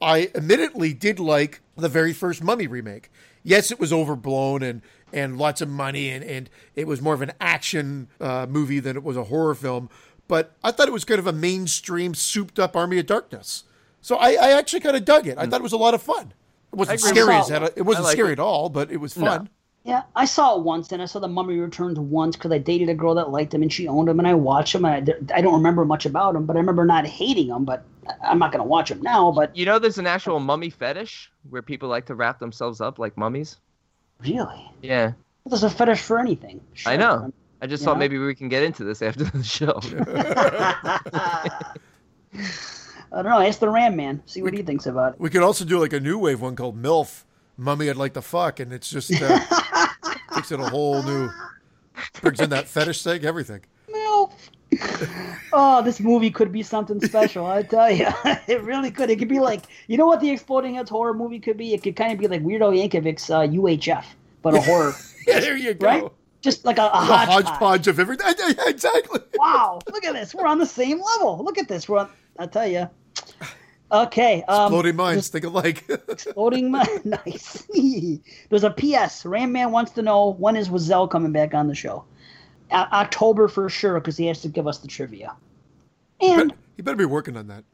I 0.00 0.30
admittedly 0.34 0.92
did 0.94 1.18
like 1.18 1.60
the 1.76 1.88
very 1.88 2.12
first 2.12 2.42
Mummy 2.42 2.66
remake. 2.66 3.10
Yes, 3.42 3.70
it 3.70 3.80
was 3.80 3.92
overblown 3.92 4.62
and 4.62 4.82
and 5.12 5.38
lots 5.38 5.60
of 5.60 5.68
money 5.68 6.10
and 6.10 6.24
and 6.24 6.50
it 6.74 6.86
was 6.86 7.00
more 7.00 7.14
of 7.14 7.22
an 7.22 7.32
action 7.40 8.08
uh, 8.20 8.46
movie 8.48 8.80
than 8.80 8.96
it 8.96 9.02
was 9.02 9.16
a 9.16 9.24
horror 9.24 9.54
film. 9.54 9.88
But 10.28 10.54
I 10.62 10.70
thought 10.70 10.88
it 10.88 10.92
was 10.92 11.04
kind 11.04 11.18
of 11.18 11.26
a 11.26 11.32
mainstream, 11.32 12.14
souped 12.14 12.58
up 12.58 12.76
Army 12.76 12.98
of 12.98 13.06
Darkness. 13.06 13.64
So 14.00 14.16
I, 14.16 14.32
I 14.32 14.50
actually 14.52 14.80
kind 14.80 14.94
of 14.94 15.04
dug 15.04 15.26
it. 15.26 15.38
I 15.38 15.46
thought 15.46 15.60
it 15.60 15.62
was 15.62 15.72
a 15.72 15.78
lot 15.78 15.94
of 15.94 16.02
fun. 16.02 16.34
It 16.72 16.76
wasn't 16.76 17.00
scary 17.00 17.26
with 17.26 17.34
as 17.36 17.48
that. 17.48 17.72
It 17.76 17.82
wasn't 17.82 18.04
like 18.04 18.12
scary 18.12 18.30
it. 18.30 18.34
at 18.34 18.40
all, 18.40 18.68
but 18.68 18.90
it 18.90 18.98
was 18.98 19.16
No. 19.16 19.26
fun. 19.26 19.48
Yeah, 19.84 20.02
I 20.14 20.26
saw 20.26 20.56
it 20.58 20.64
once, 20.64 20.92
and 20.92 21.00
I 21.00 21.06
saw 21.06 21.18
the 21.18 21.28
Mummy 21.28 21.56
Returns 21.58 21.98
once 21.98 22.36
because 22.36 22.52
I 22.52 22.58
dated 22.58 22.90
a 22.90 22.94
girl 22.94 23.14
that 23.14 23.30
liked 23.30 23.52
them, 23.52 23.62
and 23.62 23.72
she 23.72 23.88
owned 23.88 24.08
them, 24.08 24.18
and 24.18 24.28
I 24.28 24.34
watched 24.34 24.74
them. 24.74 24.84
And 24.84 25.08
I, 25.32 25.38
I 25.38 25.40
don't 25.40 25.54
remember 25.54 25.86
much 25.86 26.04
about 26.04 26.34
them, 26.34 26.44
but 26.44 26.56
I 26.56 26.58
remember 26.58 26.84
not 26.84 27.06
hating 27.06 27.48
them. 27.48 27.64
But 27.64 27.84
I- 28.06 28.28
I'm 28.30 28.38
not 28.38 28.52
going 28.52 28.62
to 28.62 28.68
watch 28.68 28.90
them 28.90 29.00
now. 29.00 29.32
But 29.32 29.56
You 29.56 29.64
know, 29.64 29.78
there's 29.78 29.96
an 29.96 30.06
actual 30.06 30.40
mummy 30.40 30.68
fetish 30.68 31.32
where 31.48 31.62
people 31.62 31.88
like 31.88 32.04
to 32.06 32.14
wrap 32.14 32.38
themselves 32.38 32.82
up 32.82 32.98
like 32.98 33.16
mummies. 33.16 33.56
really, 34.20 34.70
Yeah, 34.82 35.12
there's 35.46 35.62
a 35.62 35.70
fetish 35.70 36.02
for 36.02 36.18
anything. 36.18 36.60
I 36.84 36.98
know. 36.98 37.32
I 37.62 37.66
just 37.66 37.80
You 37.80 37.86
thought 37.86 37.94
know? 37.94 38.00
maybe 38.00 38.18
we 38.18 38.34
can 38.34 38.50
get 38.50 38.62
into 38.64 38.84
this 38.84 39.00
after 39.00 39.24
the 39.24 39.42
show. 39.42 39.80
I 43.12 43.22
don't 43.22 43.32
know. 43.32 43.40
Ask 43.40 43.60
the 43.60 43.68
Ram 43.68 43.96
Man. 43.96 44.22
See 44.26 44.42
what 44.42 44.52
he 44.54 44.62
thinks 44.62 44.86
about 44.86 45.14
it. 45.14 45.20
We 45.20 45.30
could 45.30 45.42
also 45.42 45.64
do 45.64 45.78
like 45.78 45.92
a 45.92 46.00
new 46.00 46.18
wave 46.18 46.40
one 46.40 46.56
called 46.56 46.80
MILF, 46.80 47.24
Mummy 47.56 47.88
I'd 47.90 47.96
Like 47.96 48.14
to 48.14 48.22
Fuck, 48.22 48.60
and 48.60 48.72
it's 48.72 48.88
just 48.90 49.10
uh, 49.20 49.38
takes 50.34 50.52
it 50.52 50.60
a 50.60 50.68
whole 50.68 51.02
new, 51.02 51.30
brings 52.20 52.40
in 52.40 52.50
that 52.50 52.68
fetish 52.68 53.02
thing, 53.02 53.24
everything. 53.24 53.60
Milf. 53.90 54.32
oh, 55.52 55.82
this 55.82 55.98
movie 56.00 56.30
could 56.30 56.52
be 56.52 56.62
something 56.62 57.00
special. 57.00 57.46
I 57.46 57.62
tell 57.62 57.90
you, 57.90 58.06
it 58.46 58.62
really 58.62 58.90
could. 58.90 59.08
It 59.10 59.18
could 59.18 59.28
be 59.28 59.40
like, 59.40 59.62
you 59.86 59.96
know 59.96 60.06
what 60.06 60.20
the 60.20 60.30
Exploding 60.30 60.74
Heads 60.74 60.90
horror 60.90 61.14
movie 61.14 61.40
could 61.40 61.56
be? 61.56 61.72
It 61.74 61.82
could 61.82 61.96
kind 61.96 62.12
of 62.12 62.18
be 62.18 62.28
like 62.28 62.42
Weird 62.42 62.62
Al 62.62 62.72
Yankovic's 62.72 63.30
uh, 63.30 63.40
UHF, 63.40 64.04
but 64.42 64.54
a 64.54 64.60
horror, 64.60 64.92
Yeah, 65.26 65.40
there 65.40 65.56
you 65.56 65.74
go. 65.74 65.86
right? 65.86 66.04
Just 66.40 66.64
like 66.64 66.78
a, 66.78 66.82
a 66.82 66.86
A 66.86 66.90
hodgepodge. 66.90 67.44
hodgepodge 67.46 67.88
of 67.88 67.98
everything. 67.98 68.32
Yeah, 68.38 68.52
exactly. 68.68 69.20
Wow, 69.36 69.80
look 69.92 70.04
at 70.04 70.12
this. 70.14 70.34
We're 70.34 70.46
on 70.46 70.58
the 70.58 70.66
same 70.66 71.00
level. 71.00 71.42
Look 71.44 71.58
at 71.58 71.66
this. 71.68 71.88
We're 71.88 71.98
on. 71.98 72.10
I 72.38 72.46
tell 72.46 72.66
you. 72.66 72.88
Okay. 73.90 74.42
Um, 74.48 74.70
Floating 74.70 74.96
minds 74.96 75.28
think 75.28 75.44
alike. 75.44 75.84
Exploding 76.08 76.70
my 76.70 76.86
nice. 77.04 77.66
There's 78.50 78.64
a 78.64 78.70
PS. 78.70 79.24
Ram 79.24 79.52
Man 79.52 79.72
wants 79.72 79.92
to 79.92 80.02
know 80.02 80.32
when 80.34 80.56
is 80.56 80.68
Wazell 80.68 81.10
coming 81.10 81.32
back 81.32 81.54
on 81.54 81.68
the 81.68 81.74
show? 81.74 82.04
O- 82.70 82.86
October 82.92 83.48
for 83.48 83.68
sure, 83.68 83.98
because 83.98 84.16
he 84.16 84.26
has 84.26 84.42
to 84.42 84.48
give 84.48 84.66
us 84.66 84.78
the 84.78 84.88
trivia. 84.88 85.34
And 86.20 86.52
he 86.76 86.82
better 86.82 86.96
be 86.96 87.04
working 87.06 87.36
on 87.36 87.46
that. 87.46 87.64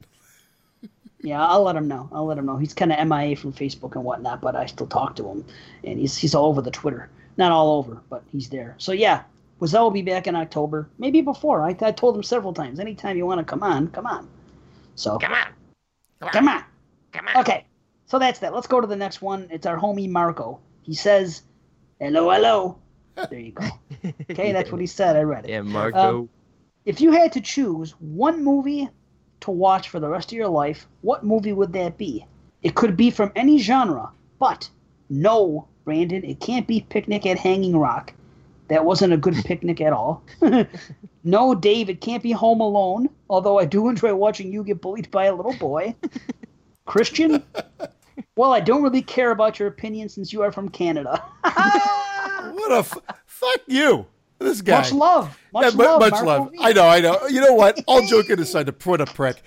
yeah, 1.22 1.44
I'll 1.44 1.62
let 1.62 1.74
him 1.76 1.88
know. 1.88 2.08
I'll 2.12 2.26
let 2.26 2.38
him 2.38 2.46
know. 2.46 2.58
He's 2.58 2.74
kind 2.74 2.92
of 2.92 3.08
MIA 3.08 3.36
from 3.36 3.52
Facebook 3.52 3.96
and 3.96 4.04
whatnot, 4.04 4.40
but 4.40 4.54
I 4.54 4.66
still 4.66 4.86
talk 4.86 5.16
to 5.16 5.28
him, 5.28 5.44
and 5.82 5.98
he's 5.98 6.16
he's 6.16 6.34
all 6.34 6.46
over 6.46 6.60
the 6.62 6.70
Twitter. 6.70 7.08
Not 7.36 7.50
all 7.50 7.78
over, 7.78 8.00
but 8.08 8.22
he's 8.30 8.50
there. 8.50 8.76
So 8.78 8.92
yeah, 8.92 9.22
Wazell 9.60 9.82
will 9.82 9.90
be 9.90 10.02
back 10.02 10.26
in 10.28 10.36
October, 10.36 10.88
maybe 10.98 11.22
before. 11.22 11.62
I, 11.62 11.76
I 11.80 11.90
told 11.90 12.14
him 12.14 12.22
several 12.22 12.52
times. 12.52 12.78
Anytime 12.78 13.16
you 13.16 13.26
want 13.26 13.40
to 13.40 13.44
come 13.44 13.62
on, 13.64 13.88
come 13.88 14.06
on. 14.06 14.28
So 14.94 15.18
Come 15.18 15.32
on. 15.32 15.48
Come 16.32 16.48
on. 16.48 16.64
Come 17.12 17.28
on. 17.28 17.36
Okay, 17.38 17.66
so 18.06 18.18
that's 18.18 18.38
that. 18.40 18.54
Let's 18.54 18.66
go 18.66 18.80
to 18.80 18.86
the 18.86 18.96
next 18.96 19.22
one. 19.22 19.48
It's 19.50 19.66
our 19.66 19.78
homie 19.78 20.08
Marco. 20.08 20.60
He 20.82 20.94
says, 20.94 21.42
"Hello, 22.00 22.30
hello." 22.30 22.78
There 23.30 23.38
you 23.38 23.52
go. 23.52 23.64
Okay, 24.30 24.52
that's 24.52 24.72
what 24.72 24.80
he 24.80 24.88
said. 24.88 25.16
I 25.16 25.22
read 25.22 25.44
it. 25.44 25.50
Yeah, 25.50 25.62
Marco. 25.62 25.98
Um, 25.98 26.28
If 26.84 27.00
you 27.00 27.12
had 27.12 27.32
to 27.32 27.40
choose 27.40 27.92
one 28.00 28.42
movie 28.42 28.88
to 29.40 29.50
watch 29.52 29.88
for 29.88 30.00
the 30.00 30.08
rest 30.08 30.32
of 30.32 30.36
your 30.36 30.48
life, 30.48 30.88
what 31.02 31.24
movie 31.24 31.52
would 31.52 31.72
that 31.74 31.96
be? 31.96 32.26
It 32.62 32.74
could 32.74 32.96
be 32.96 33.10
from 33.10 33.30
any 33.36 33.58
genre, 33.58 34.10
but 34.40 34.68
no, 35.10 35.68
Brandon, 35.84 36.24
it 36.24 36.40
can't 36.40 36.66
be 36.66 36.80
Picnic 36.80 37.24
at 37.26 37.38
Hanging 37.38 37.76
Rock. 37.76 38.12
That 38.68 38.84
wasn't 38.84 39.12
a 39.12 39.16
good 39.16 39.34
picnic 39.44 39.80
at 39.80 39.92
all. 39.92 40.24
no, 41.24 41.54
David 41.54 42.00
can't 42.00 42.22
be 42.22 42.30
Home 42.32 42.60
Alone, 42.60 43.08
although 43.28 43.58
I 43.58 43.64
do 43.64 43.88
enjoy 43.90 44.14
watching 44.14 44.52
you 44.52 44.62
get 44.62 44.80
bullied 44.80 45.10
by 45.10 45.24
a 45.26 45.34
little 45.34 45.54
boy. 45.56 45.94
Christian? 46.86 47.42
Well, 48.36 48.52
I 48.52 48.60
don't 48.60 48.82
really 48.82 49.02
care 49.02 49.30
about 49.30 49.58
your 49.58 49.68
opinion 49.68 50.08
since 50.08 50.32
you 50.32 50.42
are 50.42 50.52
from 50.52 50.68
Canada. 50.68 51.22
What 52.54 52.72
a 52.72 52.76
f- 52.78 52.98
fuck 53.26 53.60
you. 53.66 54.06
This 54.38 54.60
guy. 54.60 54.78
Much 54.78 54.92
love. 54.92 55.38
Much 55.52 55.64
Yeah, 55.64 55.70
mu- 55.76 55.84
love. 55.84 56.00
much 56.00 56.10
Marco 56.12 56.26
love. 56.26 56.50
V. 56.52 56.58
I 56.60 56.72
know, 56.72 56.86
I 56.86 57.00
know. 57.00 57.26
You 57.26 57.40
know 57.40 57.54
what? 57.54 57.82
All 57.86 58.06
joking 58.06 58.38
aside, 58.38 58.66
to 58.66 58.72
put 58.72 59.00
a 59.00 59.06
prick. 59.06 59.42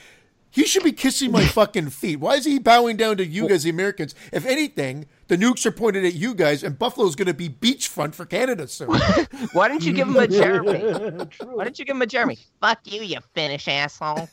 He 0.49 0.65
should 0.65 0.83
be 0.83 0.91
kissing 0.91 1.31
my 1.31 1.45
fucking 1.45 1.91
feet. 1.91 2.17
Why 2.19 2.35
is 2.35 2.45
he 2.45 2.59
bowing 2.59 2.97
down 2.97 3.17
to 3.17 3.25
you 3.25 3.47
guys, 3.47 3.63
the 3.63 3.69
Americans? 3.69 4.13
If 4.33 4.45
anything, 4.45 5.05
the 5.27 5.37
nukes 5.37 5.65
are 5.65 5.71
pointed 5.71 6.05
at 6.05 6.13
you 6.13 6.33
guys, 6.33 6.63
and 6.63 6.77
Buffalo's 6.79 7.15
going 7.15 7.27
to 7.27 7.33
be 7.33 7.49
beachfront 7.49 8.15
for 8.15 8.25
Canada 8.25 8.67
soon. 8.67 8.89
Why 9.53 9.67
didn't 9.67 9.83
you 9.85 9.93
give 9.93 10.07
him 10.07 10.15
a 10.17 10.27
Jeremy? 10.27 10.79
True. 11.27 11.55
Why 11.57 11.63
didn't 11.65 11.79
you 11.79 11.85
give 11.85 11.95
him 11.95 12.01
a 12.01 12.05
Jeremy? 12.07 12.37
Fuck 12.61 12.79
you, 12.85 13.01
you 13.01 13.19
Finnish 13.33 13.67
asshole. 13.67 14.29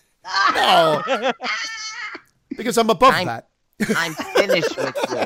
no, 0.54 1.02
because 2.56 2.78
I'm 2.78 2.90
above 2.90 3.12
I'm- 3.14 3.26
that. 3.26 3.48
I'm 3.96 4.14
finished 4.14 4.76
with 4.76 4.94
you. 5.10 5.16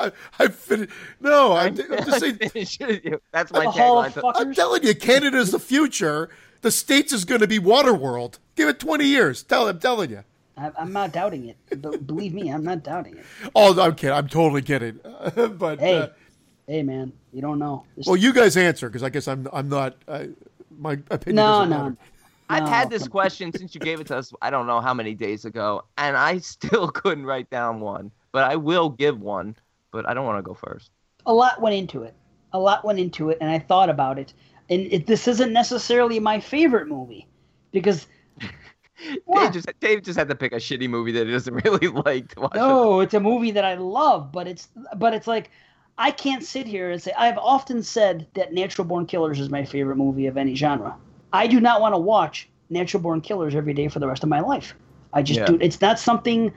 I, 0.00 0.10
I 0.38 0.48
fin- 0.48 0.88
No, 1.20 1.52
I'm, 1.52 1.78
I'm 1.78 2.04
just 2.06 2.20
saying. 2.20 2.36
finished 2.50 2.80
with 2.80 3.04
you. 3.04 3.20
That's 3.30 3.52
my 3.52 3.66
tagline. 3.66 4.32
I'm 4.36 4.54
telling 4.54 4.82
you, 4.84 4.94
Canada's 4.94 5.52
the 5.52 5.58
future. 5.58 6.30
The 6.62 6.70
states 6.70 7.12
is 7.12 7.26
going 7.26 7.42
to 7.42 7.46
be 7.46 7.58
Waterworld. 7.58 8.38
Give 8.56 8.70
it 8.70 8.80
20 8.80 9.04
years. 9.04 9.42
Tell, 9.42 9.68
I'm 9.68 9.78
telling 9.78 10.10
you. 10.10 10.24
I, 10.60 10.70
I'm 10.78 10.92
not 10.92 11.12
doubting 11.12 11.48
it. 11.48 11.56
But 11.80 12.06
believe 12.06 12.34
me, 12.34 12.50
I'm 12.52 12.62
not 12.64 12.82
doubting 12.84 13.16
it. 13.16 13.24
Oh, 13.54 13.80
I'm 13.80 13.94
kidding. 13.94 14.14
I'm 14.16 14.28
totally 14.28 14.62
kidding. 14.62 15.00
but 15.58 15.80
Hey, 15.80 15.96
uh, 15.98 16.08
hey, 16.66 16.82
man, 16.82 17.12
you 17.32 17.40
don't 17.40 17.58
know. 17.58 17.84
This- 17.96 18.06
well, 18.06 18.16
you 18.16 18.32
guys 18.32 18.56
answer 18.56 18.88
because 18.88 19.02
I 19.02 19.08
guess 19.08 19.26
I'm 19.28 19.48
I'm 19.52 19.68
not. 19.68 19.96
Uh, 20.06 20.26
my 20.78 20.92
opinion. 21.10 21.36
no, 21.36 21.42
doesn't 21.60 21.70
no. 21.70 21.82
matter. 21.84 21.96
I've 22.48 22.64
No. 22.64 22.68
had 22.70 22.90
this 22.90 23.06
question 23.06 23.52
since 23.52 23.74
you 23.74 23.80
gave 23.80 24.00
it 24.00 24.06
to 24.08 24.16
us. 24.16 24.32
I 24.42 24.50
don't 24.50 24.66
know 24.66 24.80
how 24.80 24.92
many 24.94 25.14
days 25.14 25.44
ago, 25.44 25.84
and 25.98 26.16
I 26.16 26.38
still 26.54 26.88
couldn't 26.88 27.24
write 27.26 27.48
down 27.50 27.80
one. 27.80 28.10
But 28.32 28.44
I 28.50 28.56
will 28.56 28.88
give 28.90 29.20
one. 29.20 29.56
But 29.92 30.08
I 30.08 30.14
don't 30.14 30.24
want 30.26 30.38
to 30.38 30.42
go 30.42 30.54
first. 30.54 30.90
a 31.26 31.34
lot 31.34 31.60
went 31.60 31.74
into 31.74 32.02
it. 32.04 32.14
A 32.52 32.58
lot 32.58 32.84
went 32.84 32.98
into 32.98 33.30
it, 33.30 33.38
and 33.40 33.50
I 33.50 33.58
thought 33.58 33.88
about 33.90 34.18
it. 34.18 34.32
And 34.68 34.82
it, 34.92 35.06
this 35.06 35.26
isn't 35.28 35.52
necessarily 35.52 36.18
my 36.20 36.38
favorite 36.40 36.86
movie 36.88 37.26
because 37.72 38.06
Dave 39.32 39.52
just 39.52 39.68
Dave 39.80 40.02
just 40.02 40.18
had 40.18 40.28
to 40.28 40.34
pick 40.34 40.52
a 40.52 40.56
shitty 40.56 40.88
movie 40.88 41.12
that 41.12 41.26
he 41.26 41.32
doesn't 41.32 41.54
really 41.64 41.88
like 41.88 42.28
to 42.34 42.40
watch. 42.40 42.54
no, 42.54 43.00
it's 43.00 43.14
a 43.14 43.20
movie 43.20 43.52
that 43.52 43.64
I 43.64 43.74
love, 43.74 44.32
but 44.32 44.48
it's 44.48 44.68
but 44.96 45.14
it's 45.14 45.26
like 45.26 45.50
I 45.98 46.10
can't 46.10 46.42
sit 46.44 46.66
here 46.66 46.90
and 46.90 47.00
say 47.02 47.12
I've 47.16 47.38
often 47.38 47.82
said 47.82 48.28
that 48.34 48.52
Natural 48.52 48.86
Born 48.86 49.06
Killers 49.06 49.38
is 49.40 49.50
my 49.50 49.64
favorite 49.64 49.96
movie 49.96 50.26
of 50.26 50.36
any 50.36 50.54
genre. 50.54 50.96
I 51.32 51.46
do 51.46 51.60
not 51.60 51.80
want 51.80 51.94
to 51.94 51.98
watch 51.98 52.50
Natural 52.68 53.02
Born 53.02 53.20
Killers 53.20 53.54
every 53.54 53.74
day 53.74 53.88
for 53.88 54.00
the 54.00 54.08
rest 54.08 54.22
of 54.22 54.28
my 54.28 54.40
life. 54.40 54.74
I 55.12 55.22
just 55.22 55.40
Yeah. 55.40 55.44
do. 55.44 55.58
It's 55.60 55.80
not 55.80 55.98
something. 55.98 56.52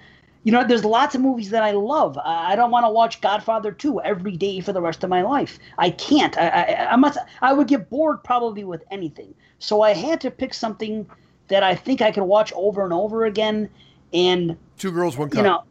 You 0.46 0.52
know, 0.52 0.66
there's 0.68 0.84
lots 0.84 1.16
of 1.16 1.22
movies 1.22 1.52
that 1.52 1.64
I 1.64 1.72
love. 1.72 2.18
I 2.18 2.54
I 2.54 2.56
don't 2.56 2.72
want 2.72 2.86
to 2.86 2.90
watch 2.92 3.22
Godfather 3.22 3.72
2 3.72 4.02
every 4.02 4.36
day 4.38 4.60
for 4.62 4.74
the 4.74 4.82
rest 4.82 5.04
of 5.04 5.10
my 5.10 5.22
life. 5.22 5.60
I 5.78 5.90
can't. 5.92 6.38
I, 6.38 6.48
I, 6.50 6.94
I 6.94 6.96
must. 6.96 7.18
I 7.42 7.54
would 7.54 7.68
get 7.68 7.90
bored 7.90 8.24
probably 8.24 8.64
with 8.64 8.84
anything. 8.92 9.36
So 9.60 9.82
I 9.82 9.94
had 9.94 10.22
to 10.22 10.32
pick 10.32 10.54
something 10.54 11.08
that 11.50 11.64
I 11.64 11.76
think 11.76 12.02
I 12.02 12.12
could 12.12 12.24
watch 12.24 12.52
over 12.56 12.84
and 12.84 12.94
over 12.94 13.26
again, 13.26 13.70
and 14.14 14.58
Two 14.78 14.92
girls, 14.92 15.18
one 15.18 15.30
cup. 15.30 15.38
you 15.38 15.44
know, 15.44 15.64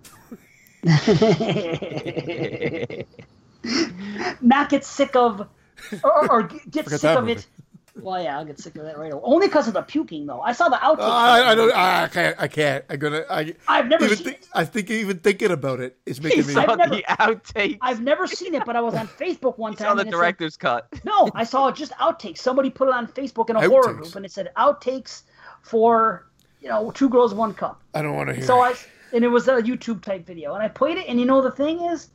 not 4.40 4.68
get 4.68 4.84
sick 4.84 5.14
of, 5.16 5.46
or, 6.02 6.30
or 6.30 6.42
get 6.44 6.84
Forget 6.84 7.00
sick 7.00 7.16
of 7.16 7.24
movie. 7.24 7.32
it. 7.32 7.46
Well, 8.00 8.22
yeah, 8.22 8.38
I'll 8.38 8.44
get 8.46 8.58
sick 8.58 8.74
of 8.76 8.84
that 8.84 8.96
right 8.96 9.12
away. 9.12 9.20
Only 9.22 9.48
because 9.48 9.68
of 9.68 9.74
the 9.74 9.82
puking, 9.82 10.24
though. 10.24 10.40
I 10.40 10.52
saw 10.52 10.70
the 10.70 10.76
outtakes. 10.76 11.00
Uh, 11.00 11.10
I, 11.10 11.50
I 11.50 11.54
don't. 11.54 11.72
I 11.74 12.08
can't. 12.08 12.36
I 12.40 12.48
can't. 12.48 12.84
I'm 12.88 12.98
gonna. 12.98 13.22
I. 13.28 13.54
I've 13.68 13.86
never 13.86 14.06
even 14.06 14.16
seen 14.16 14.24
think, 14.24 14.38
it. 14.38 14.48
I 14.54 14.64
think 14.64 14.90
even 14.90 15.18
thinking 15.18 15.50
about 15.50 15.80
it 15.80 15.98
is 16.06 16.18
making 16.22 16.46
me. 16.46 16.54
Saw 16.54 16.62
I've 16.72 16.78
never- 16.78 16.94
the 16.96 17.04
outtakes. 17.10 17.76
I've 17.82 18.00
never 18.00 18.26
seen 18.26 18.54
it, 18.54 18.64
but 18.64 18.76
I 18.76 18.80
was 18.80 18.94
on 18.94 19.08
Facebook 19.08 19.58
one 19.58 19.72
He 19.72 19.76
time. 19.76 19.88
saw 19.88 19.94
the 19.94 20.00
and 20.00 20.08
it 20.08 20.12
said- 20.12 20.16
director's 20.18 20.56
cut. 20.56 20.88
no, 21.04 21.28
I 21.34 21.44
saw 21.44 21.70
just 21.70 21.92
outtakes. 21.92 22.38
Somebody 22.38 22.70
put 22.70 22.88
it 22.88 22.94
on 22.94 23.06
Facebook 23.08 23.50
in 23.50 23.56
a 23.56 23.68
horror 23.68 23.92
group, 23.92 24.16
and 24.16 24.24
it 24.24 24.32
said 24.32 24.50
outtakes 24.56 25.24
for 25.62 26.26
you 26.60 26.68
know 26.68 26.90
two 26.90 27.08
girls, 27.08 27.34
one 27.34 27.54
cup. 27.54 27.80
I 27.94 28.02
don't 28.02 28.14
want 28.16 28.28
to 28.28 28.34
hear. 28.34 28.44
So 28.44 28.62
it. 28.64 28.76
I 29.12 29.16
and 29.16 29.24
it 29.24 29.28
was 29.28 29.48
a 29.48 29.62
YouTube 29.62 30.02
type 30.02 30.26
video, 30.26 30.54
and 30.54 30.62
I 30.62 30.68
played 30.68 30.98
it, 30.98 31.06
and 31.08 31.18
you 31.18 31.26
know 31.26 31.42
the 31.42 31.50
thing 31.50 31.80
is, 31.80 32.08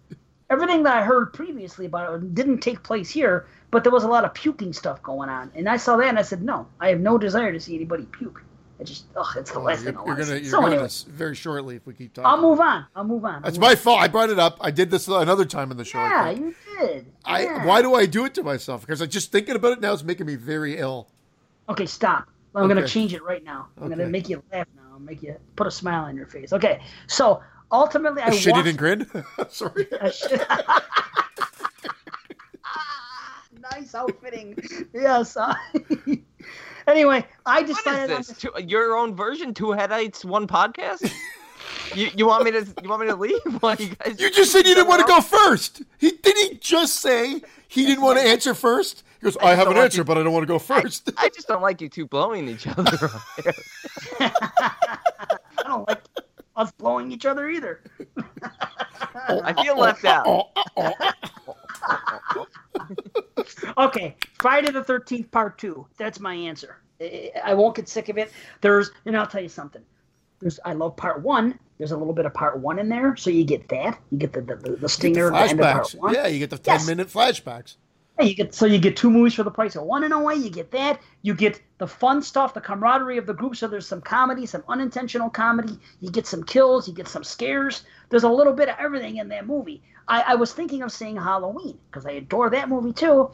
everything 0.50 0.84
that 0.84 0.98
I 0.98 1.04
heard 1.04 1.34
previously 1.34 1.86
about 1.86 2.14
it 2.16 2.36
didn't 2.36 2.60
take 2.60 2.82
place 2.84 3.10
here, 3.10 3.48
but 3.72 3.84
there 3.84 3.92
was 3.92 4.04
a 4.04 4.08
lot 4.08 4.26
of 4.26 4.34
puking 4.34 4.74
stuff 4.74 5.02
going 5.04 5.30
on, 5.30 5.52
and 5.56 5.70
I 5.70 5.78
saw 5.78 5.98
that, 5.98 6.08
and 6.08 6.18
I 6.18 6.24
said, 6.24 6.42
no, 6.42 6.68
I 6.80 6.90
have 6.90 7.00
no 7.00 7.18
desire 7.18 7.52
to 7.52 7.60
see 7.60 7.76
anybody 7.76 8.06
puke. 8.06 8.44
It 8.80 8.86
just, 8.86 9.06
ugh, 9.16 9.26
it's 9.36 9.52
the 9.52 9.60
Oh, 9.60 9.64
last 9.64 9.84
you're, 9.84 9.94
thing 9.94 10.02
I 10.02 10.06
you're 10.06 10.16
gonna. 10.16 10.36
You're 10.36 10.44
So 10.46 10.62
gonna 10.62 10.76
anyway, 10.76 10.90
very 11.08 11.36
shortly 11.36 11.76
if 11.78 11.88
we 11.88 11.96
keep 11.96 12.14
talking. 12.14 12.28
I'll 12.30 12.42
move 12.42 12.60
on. 12.60 12.86
I'll 12.96 13.04
move 13.04 13.26
on. 13.26 13.42
That's 13.42 13.58
move 13.58 13.70
my 13.70 13.76
fault. 13.76 14.00
I 14.00 14.08
brought 14.08 14.30
it 14.30 14.38
up. 14.38 14.58
I 14.62 14.70
did 14.70 14.92
this 14.92 15.08
another 15.08 15.46
time 15.46 15.72
in 15.72 15.78
the 15.78 15.86
show. 15.86 15.98
on. 15.98 16.12
I 16.12 16.32
Yeah, 16.32 16.40
you 16.40 16.56
did. 16.80 17.06
I. 17.26 17.44
Yeah. 17.44 17.66
Why 17.66 17.82
do 17.82 17.96
I 17.96 18.06
do 18.06 18.26
it 18.26 18.36
to 18.36 18.44
myself? 18.44 18.82
Because 18.82 19.02
I 19.02 19.08
just 19.08 19.32
thinking 19.32 19.56
about 19.56 19.72
it 19.74 19.82
now 19.82 19.94
is 19.94 20.04
making 20.04 20.28
me 20.28 20.36
very 20.36 20.78
ill. 20.78 21.08
Okay, 21.70 21.88
stop. 21.88 22.30
I'm 22.58 22.68
gonna 22.68 22.88
change 22.88 23.14
it 23.14 23.24
right 23.24 23.44
now. 23.44 23.68
I'm 23.82 23.90
gonna 23.90 24.08
make 24.08 24.30
you 24.30 24.44
laugh 24.52 24.68
now. 24.76 24.84
I'll 24.94 25.00
make 25.00 25.22
you 25.22 25.36
put 25.56 25.68
a 25.68 25.72
smile 25.72 26.06
on 26.06 26.16
your 26.16 26.26
face. 26.28 26.52
Okay, 26.54 26.82
so 27.08 27.42
ultimately, 27.72 28.22
I 28.22 28.30
Shitty 28.32 28.52
watched. 28.52 28.68
and 28.68 28.78
grin. 28.78 29.08
Sorry. 29.50 29.88
a 30.02 30.12
shit- 30.12 30.42
nice 33.72 33.94
outfitting. 33.96 34.58
Yes. 34.94 35.36
I- 35.38 35.56
anyway, 36.88 37.26
I 37.46 37.60
What 37.62 37.68
decided. 37.68 38.14
on 38.14 38.22
is 38.22 38.28
this? 38.28 38.38
Two, 38.38 38.52
your 38.66 38.96
own 38.98 39.16
version? 39.16 39.54
Two 39.54 39.68
headites, 39.68 40.24
one 40.26 40.48
podcast? 40.48 41.12
you 41.96 42.10
you 42.16 42.28
want 42.28 42.44
me 42.44 42.52
to 42.52 42.66
you 42.84 42.90
want 42.90 43.02
me 43.02 43.08
to 43.08 43.16
leave? 43.16 43.40
Why 43.62 43.76
you 43.80 43.90
guys? 43.96 44.20
You 44.20 44.30
just 44.32 44.52
said 44.52 44.66
you 44.68 44.76
didn't 44.76 44.88
want 44.88 45.02
to 45.02 45.08
go 45.08 45.22
first. 45.22 45.82
He 45.98 46.12
did 46.12 46.38
he 46.38 46.58
just 46.58 47.00
say 47.02 47.42
he 47.68 47.86
didn't 47.86 48.04
want 48.04 48.20
to 48.20 48.26
answer 48.26 48.54
first? 48.54 49.04
He 49.20 49.26
goes, 49.26 49.38
I, 49.38 49.56
have 49.56 49.68
an 49.68 49.78
answer, 49.78 49.98
you- 50.00 50.04
but 50.04 50.18
I 50.18 50.24
don't 50.24 50.34
want 50.34 50.44
to 50.44 50.48
go 50.48 50.60
first. 50.60 51.12
I 51.18 51.30
just 51.30 51.48
don't 51.48 51.62
like 51.62 51.82
you 51.82 51.90
two 51.90 52.06
blowing 52.08 52.48
each 52.48 52.68
other. 52.68 53.10
I 54.20 55.10
don't 55.64 55.88
like 55.88 56.02
us 56.56 56.72
blowing 56.74 57.12
each 57.12 57.26
other 57.26 57.50
either. 57.50 57.82
I 59.30 59.54
feel 59.64 59.78
left 59.78 60.06
out. 60.06 60.48
Okay, 63.78 64.16
Friday 64.40 64.72
the 64.72 64.84
Thirteenth 64.84 65.32
Part 65.32 65.58
Two. 65.58 65.86
That's 65.98 66.20
my 66.20 66.34
answer. 66.34 66.78
I 67.02 67.32
I 67.44 67.54
won't 67.54 67.76
get 67.76 67.88
sick 67.88 68.10
of 68.10 68.18
it. 68.18 68.32
There's, 68.62 68.92
and 69.06 69.16
I'll 69.18 69.28
tell 69.28 69.42
you 69.42 69.50
something. 69.50 69.82
There's, 70.40 70.60
I 70.66 70.74
love 70.74 70.96
Part 70.96 71.22
One. 71.22 71.58
There's 71.78 71.92
a 71.92 71.98
little 71.98 72.14
bit 72.14 72.26
of 72.26 72.34
Part 72.34 72.60
One 72.60 72.80
in 72.80 72.90
there, 72.90 73.16
so 73.16 73.30
you 73.30 73.44
get 73.44 73.68
that. 73.70 74.00
You 74.12 74.18
get 74.18 74.34
the 74.34 74.42
the, 74.42 74.56
the, 74.56 74.72
the 74.78 74.90
stinger 74.90 75.28
at 75.28 75.34
the 75.46 75.50
end 75.52 75.60
of 75.60 75.66
Part 75.66 75.86
flashbacks. 75.88 75.96
One. 75.96 76.14
Yeah, 76.14 76.28
you 76.28 76.40
get 76.40 76.50
the 76.50 76.58
ten 76.58 76.76
Yes. 76.76 76.88
minute 76.88 77.08
flashbacks. 77.08 77.76
Yeah, 78.20 78.26
you 78.26 78.36
get 78.36 78.54
so 78.54 78.66
you 78.66 78.80
get 78.80 78.98
two 78.98 79.12
movies 79.12 79.36
for 79.36 79.44
the 79.44 79.52
price 79.52 79.76
of 79.76 79.84
one 79.84 80.04
in 80.04 80.12
a 80.12 80.22
way. 80.22 80.36
You 80.36 80.50
get 80.50 80.72
that. 80.72 81.00
You 81.22 81.36
get 81.36 81.62
the 81.78 81.88
fun 81.88 82.22
stuff, 82.22 82.54
the 82.54 82.62
camaraderie 82.62 83.18
of 83.18 83.28
the 83.28 83.34
group. 83.34 83.56
So 83.56 83.68
there's 83.68 83.88
some 83.88 84.02
comedy, 84.02 84.46
some 84.46 84.64
unintentional 84.68 85.30
comedy. 85.30 85.78
You 86.00 86.10
get 86.10 86.26
some 86.26 86.44
kills. 86.44 86.88
You 86.88 86.94
get 86.94 87.08
some 87.08 87.24
scares. 87.24 87.84
There's 88.10 88.24
a 88.24 88.30
little 88.30 88.54
bit 88.54 88.70
of 88.70 88.76
everything 88.80 89.18
in 89.18 89.28
that 89.30 89.46
movie. 89.46 89.84
I, 90.08 90.22
I 90.22 90.36
was 90.36 90.54
thinking 90.54 90.82
of 90.82 90.92
seeing 90.92 91.16
Halloween 91.16 91.78
because 91.92 92.06
I 92.06 92.12
adore 92.12 92.50
that 92.52 92.70
movie 92.70 92.94
too, 92.94 93.32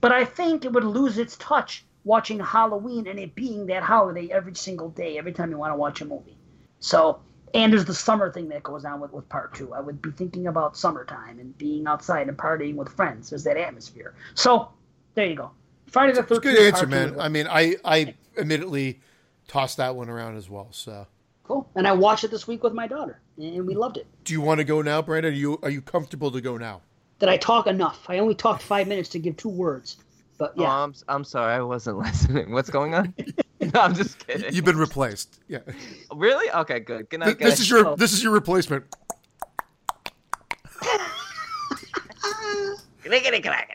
but 0.00 0.12
I 0.12 0.24
think 0.24 0.64
it 0.64 0.72
would 0.72 0.84
lose 0.84 1.18
its 1.18 1.36
touch 1.38 1.84
watching 2.04 2.38
Halloween 2.40 3.06
and 3.06 3.18
it 3.18 3.34
being 3.34 3.66
that 3.66 3.82
holiday 3.82 4.28
every 4.30 4.54
single 4.54 4.90
day, 4.90 5.18
every 5.18 5.32
time 5.32 5.50
you 5.50 5.56
want 5.58 5.72
to 5.72 5.76
watch 5.76 6.00
a 6.00 6.04
movie. 6.04 6.36
So 6.78 7.20
and 7.54 7.72
there's 7.72 7.84
the 7.84 7.94
summer 7.94 8.32
thing 8.32 8.48
that 8.48 8.62
goes 8.62 8.84
on 8.84 9.00
with, 9.00 9.12
with 9.12 9.28
part 9.28 9.54
two. 9.54 9.72
I 9.74 9.80
would 9.80 10.00
be 10.00 10.10
thinking 10.10 10.46
about 10.46 10.76
summertime 10.76 11.38
and 11.38 11.56
being 11.58 11.86
outside 11.86 12.28
and 12.28 12.36
partying 12.36 12.74
with 12.76 12.88
friends. 12.90 13.30
There's 13.30 13.44
that 13.44 13.56
atmosphere. 13.56 14.14
So 14.34 14.68
there 15.14 15.26
you 15.26 15.34
go. 15.36 15.50
Friday 15.88 16.12
the 16.12 16.20
It's 16.20 16.30
a 16.30 16.34
Thirteenth. 16.36 16.56
good 16.56 16.66
answer, 16.74 16.86
man. 16.86 17.18
I 17.20 17.28
mean, 17.28 17.46
I 17.48 17.76
I 17.84 18.14
admittedly 18.38 19.00
tossed 19.48 19.78
that 19.78 19.96
one 19.96 20.08
around 20.08 20.36
as 20.36 20.48
well. 20.48 20.68
So, 20.70 21.06
Cool. 21.44 21.68
And 21.74 21.88
I 21.88 21.92
watched 21.92 22.22
it 22.22 22.30
this 22.30 22.46
week 22.46 22.62
with 22.62 22.72
my 22.74 22.86
daughter, 22.86 23.20
and 23.36 23.66
we 23.66 23.74
loved 23.74 23.96
it. 23.96 24.06
do 24.24 24.32
you 24.32 24.40
want 24.40 24.58
to 24.58 24.64
go 24.64 24.82
now, 24.82 25.02
Brandon? 25.02 25.32
Are 25.32 25.36
you 25.36 25.58
are 25.62 25.70
you 25.70 25.82
comfortable 25.82 26.30
to 26.30 26.40
go 26.40 26.56
now? 26.56 26.82
Did 27.18 27.28
I 27.28 27.36
talk 27.36 27.66
enough? 27.66 28.06
I 28.08 28.18
only 28.20 28.34
talked 28.36 28.62
five 28.62 28.86
minutes 28.88 29.08
to 29.10 29.18
give 29.18 29.36
two 29.36 29.48
words. 29.48 29.96
But 30.38 30.54
Oh, 30.56 30.62
yeah, 30.62 30.72
I'm 30.84 30.94
I'm 31.08 31.24
sorry, 31.24 31.54
I 31.54 31.60
wasn't 31.60 31.98
listening. 32.06 32.52
What's 32.52 32.70
going 32.70 32.94
on? 32.94 33.12
no, 33.74 33.80
I'm 33.80 33.94
just 33.94 34.26
kidding. 34.26 34.54
You've 34.54 34.64
been 34.64 34.78
replaced. 34.78 35.40
Yeah. 35.46 35.58
Really? 36.14 36.50
Okay, 36.50 36.80
good. 36.80 37.10
Good 37.10 37.20
Th- 37.20 37.28
night, 37.28 37.38
guys. 37.38 37.50
This 37.50 37.60
is 37.60 37.70
your 37.70 37.88
oh. 37.88 37.96
this 37.96 38.12
is 38.12 38.22
your 38.22 38.32
replacement. 38.32 38.84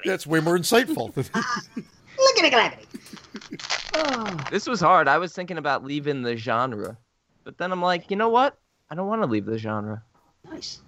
That's 0.05 0.25
way 0.25 0.39
more 0.39 0.57
insightful. 0.57 1.15
look 1.15 2.39
at 2.39 2.45
it, 2.45 2.51
clackety. 2.51 2.87
Oh, 3.93 4.03
ah. 4.05 4.47
This 4.49 4.65
was 4.67 4.79
hard. 4.79 5.07
I 5.07 5.19
was 5.19 5.33
thinking 5.33 5.57
about 5.57 5.83
leaving 5.83 6.23
the 6.23 6.35
genre, 6.35 6.97
but 7.43 7.57
then 7.59 7.71
I'm 7.71 7.81
like, 7.81 8.09
you 8.09 8.17
know 8.17 8.29
what? 8.29 8.57
I 8.89 8.95
don't 8.95 9.07
want 9.07 9.21
to 9.21 9.27
leave 9.27 9.45
the 9.45 9.57
genre. 9.57 10.03
nice. 10.49 10.81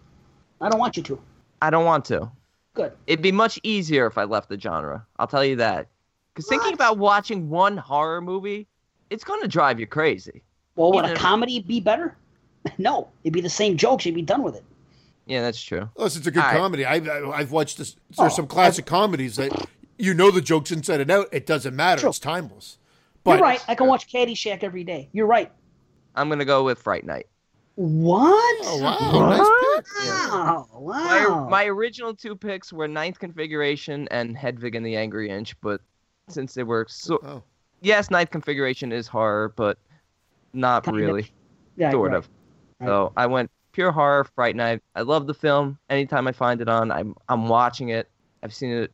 I 0.60 0.70
don't 0.70 0.80
want 0.80 0.98
you 0.98 1.04
to. 1.04 1.20
I 1.62 1.70
don't 1.70 1.86
want 1.86 2.06
to. 2.06 2.32
Good. 2.74 2.94
It'd 3.06 3.22
be 3.22 3.32
much 3.32 3.60
easier 3.62 4.08
if 4.08 4.18
I 4.18 4.24
left 4.24 4.50
the 4.50 4.60
genre. 4.60 5.06
I'll 5.20 5.28
tell 5.28 5.46
you 5.46 5.58
that. 5.58 5.88
Because 6.34 6.50
thinking 6.50 6.74
about 6.74 6.98
watching 6.98 7.50
one 7.50 7.78
horror 7.78 8.22
movie, 8.22 8.68
it's 9.10 9.24
going 9.24 9.42
to 9.42 9.48
drive 9.48 9.80
you 9.80 9.88
crazy. 9.88 10.42
Well, 10.76 10.92
would 10.94 11.06
Even 11.06 11.18
a 11.18 11.20
comedy 11.20 11.60
be 11.62 11.80
better? 11.80 12.16
No, 12.78 13.08
it'd 13.24 13.34
be 13.34 13.40
the 13.40 13.50
same 13.50 13.78
jokes. 13.78 14.06
You'd 14.06 14.14
be 14.16 14.22
done 14.22 14.44
with 14.44 14.56
it. 14.56 14.64
Yeah, 15.26 15.42
that's 15.42 15.62
true. 15.62 15.90
Unless 15.96 16.18
it's 16.18 16.28
a 16.28 16.32
good 16.32 16.44
All 16.44 16.50
right. 16.50 16.58
comedy. 16.58 16.86
I, 16.86 16.96
I 16.98 17.38
I've 17.40 17.52
watched 17.54 17.78
this. 17.78 17.96
There's 18.18 18.32
Oh, 18.34 18.36
some 18.36 18.46
classic 18.48 18.86
comedies 18.86 19.38
that 19.38 19.68
you 19.98 20.14
know 20.14 20.32
the 20.32 20.42
jokes 20.42 20.70
inside 20.72 21.00
and 21.00 21.10
out. 21.10 21.28
It 21.32 21.46
doesn't 21.46 21.74
matter. 21.76 22.02
True. 22.02 22.10
It's 22.10 22.20
timeless. 22.20 22.78
But 23.24 23.36
You're 23.36 23.42
right. 23.44 23.64
I 23.70 23.76
can 23.76 23.88
watch 23.88 24.12
Caddyshack 24.12 24.64
every 24.64 24.84
day. 24.84 25.08
You're 25.14 25.28
right. 25.28 25.50
I'm 26.16 26.28
going 26.28 26.40
to 26.40 26.46
go 26.46 26.64
with 26.66 26.80
Fright 26.80 27.06
Night. 27.06 27.28
What? 27.76 28.58
Oh 28.66 28.82
wow, 28.82 29.30
nice 29.30 29.84
pick. 29.86 30.10
Wow. 30.10 30.68
My, 30.74 31.26
Wow. 31.28 31.48
my 31.50 31.66
original 31.68 32.14
two 32.16 32.36
picks 32.36 32.74
were 32.74 32.88
Ninth 32.88 33.20
Configuration 33.20 34.08
and 34.12 34.36
Hedwig 34.38 34.76
and 34.76 34.86
the 34.86 34.98
Angry 34.98 35.30
Inch, 35.30 35.56
but 35.62 35.80
since 36.28 36.54
they 36.54 36.64
were 36.64 36.86
so. 36.90 37.20
Oh. 37.24 37.44
Yes, 37.88 38.12
Ninth 38.12 38.30
Configuration 38.32 38.92
is 38.92 39.08
horror, 39.08 39.54
but 39.56 39.78
not 40.54 40.84
Kind 40.84 40.98
of. 40.98 41.04
really. 41.06 41.32
yeah, 41.78 41.92
sort 41.92 42.12
right. 42.12 42.18
of. 42.18 42.30
So 42.84 43.14
I 43.16 43.26
went 43.28 43.50
pure 43.72 43.92
horror, 43.92 44.24
Fright 44.36 44.56
Night. 44.56 44.82
I 44.96 45.02
love 45.02 45.26
the 45.28 45.34
film. 45.34 45.78
Anytime 45.90 46.28
I 46.28 46.32
find 46.34 46.60
it 46.62 46.68
on, 46.70 46.92
I'm 46.92 47.16
I'm 47.30 47.48
watching 47.48 47.90
it. 47.90 48.10
I've 48.44 48.54
seen 48.54 48.72
it 48.72 48.92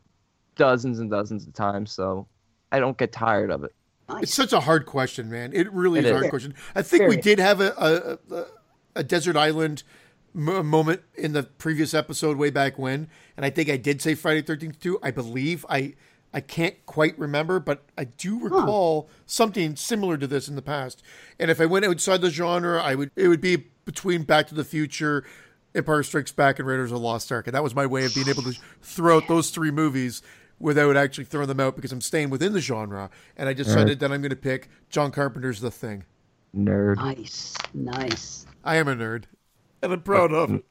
dozens 0.56 1.00
and 1.00 1.10
dozens 1.10 1.48
of 1.48 1.54
times, 1.54 1.92
so 1.92 2.28
I 2.72 2.80
don't 2.80 2.98
get 2.98 3.12
tired 3.12 3.50
of 3.52 3.64
it. 3.64 3.72
Nice. 4.10 4.24
It's 4.24 4.34
such 4.34 4.54
a 4.54 4.60
hard 4.60 4.86
question, 4.86 5.30
man. 5.30 5.54
It 5.54 5.72
really 5.74 6.00
It 6.00 6.06
is 6.06 6.12
a 6.12 6.14
is. 6.16 6.20
hard 6.22 6.30
question. 6.30 6.56
I 6.76 6.82
think 6.82 7.08
we 7.10 7.18
did 7.18 7.40
have 7.40 7.62
a, 7.62 8.20
a, 8.32 8.36
a 8.36 8.46
a 8.98 9.04
desert 9.04 9.36
island 9.36 9.84
m- 10.36 10.68
moment 10.68 11.02
in 11.16 11.34
the 11.34 11.44
previous 11.44 11.94
episode 11.96 12.38
way 12.38 12.52
back 12.52 12.78
when, 12.78 13.08
and 13.36 13.46
I 13.46 13.50
think 13.50 13.70
I 13.70 13.78
did 13.78 14.02
say 14.02 14.14
Friday 14.14 14.42
Thirteenth 14.44 14.80
too. 14.80 15.00
I 15.02 15.10
believe 15.12 15.66
I 15.68 15.96
I 16.34 16.42
can't 16.42 16.84
quite 16.86 17.18
remember, 17.20 17.60
but 17.60 17.84
I 17.98 18.06
do 18.06 18.40
recall 18.40 19.08
huh. 19.08 19.16
something 19.26 19.76
similar 19.76 20.18
to 20.18 20.26
this 20.26 20.48
in 20.48 20.56
the 20.56 20.62
past. 20.62 21.04
And 21.40 21.52
if 21.52 21.62
I 21.62 21.66
went 21.66 21.86
outside 21.86 22.22
the 22.22 22.32
genre, 22.32 22.82
I 22.82 22.96
would 22.96 23.12
it 23.16 23.28
would 23.28 23.42
be 23.42 23.68
between 23.86 24.24
Back 24.24 24.48
to 24.48 24.56
the 24.56 24.64
Future, 24.64 25.24
Empire 25.76 26.02
Strikes 26.04 26.32
Back, 26.32 26.58
and 26.60 26.68
Raiders 26.68 26.92
of 26.92 27.00
the 27.00 27.04
Lost 27.04 27.32
Ark, 27.32 27.48
and 27.48 27.56
that 27.56 27.64
was 27.64 27.76
my 27.76 27.86
way 27.86 28.06
of 28.06 28.16
being 28.16 28.30
able 28.30 28.44
to 28.44 28.54
throw 28.82 29.18
out 29.18 29.28
those 29.28 29.52
three 29.52 29.72
movies 29.72 30.22
without 30.60 30.96
actually 30.96 31.26
throwing 31.26 31.48
them 31.48 31.60
out 31.60 31.76
because 31.76 31.92
I'm 31.92 32.02
staying 32.02 32.30
within 32.30 32.54
the 32.54 32.62
genre. 32.62 33.10
And 33.36 33.50
I 33.50 33.54
decided 33.54 34.00
that 34.00 34.12
I'm 34.12 34.22
going 34.22 34.30
to 34.30 34.36
pick 34.36 34.70
John 34.90 35.12
Carpenter's 35.12 35.60
The 35.60 35.72
Thing. 35.72 36.06
Nerd. 36.56 36.98
Nice, 36.98 37.56
nice. 37.74 38.46
I 38.64 38.78
am 38.78 38.88
a 38.88 38.96
nerd, 38.96 39.26
and 39.82 39.92
I'm 39.92 40.02
proud 40.02 40.32
of 40.32 40.52
uh, 40.52 40.56
it. 40.56 40.66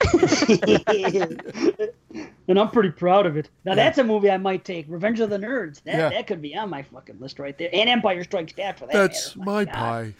and 2.48 2.58
I'm 2.58 2.70
pretty 2.70 2.90
proud 2.90 3.26
of 3.26 3.36
it. 3.36 3.50
Now 3.64 3.72
yeah. 3.72 3.76
that's 3.76 3.98
a 3.98 4.04
movie 4.04 4.30
I 4.30 4.36
might 4.36 4.64
take. 4.64 4.86
Revenge 4.88 5.20
of 5.20 5.30
the 5.30 5.38
Nerds. 5.38 5.82
That 5.84 5.96
yeah. 5.96 6.08
that 6.10 6.26
could 6.26 6.42
be 6.42 6.56
on 6.56 6.68
my 6.70 6.82
fucking 6.82 7.20
list 7.20 7.38
right 7.38 7.56
there. 7.56 7.70
And 7.72 7.88
Empire 7.88 8.24
Strikes 8.24 8.52
Back 8.52 8.78
for 8.78 8.86
that. 8.86 8.92
That's 8.92 9.36
matter. 9.36 9.50
my, 9.50 9.64
pie. 9.64 10.14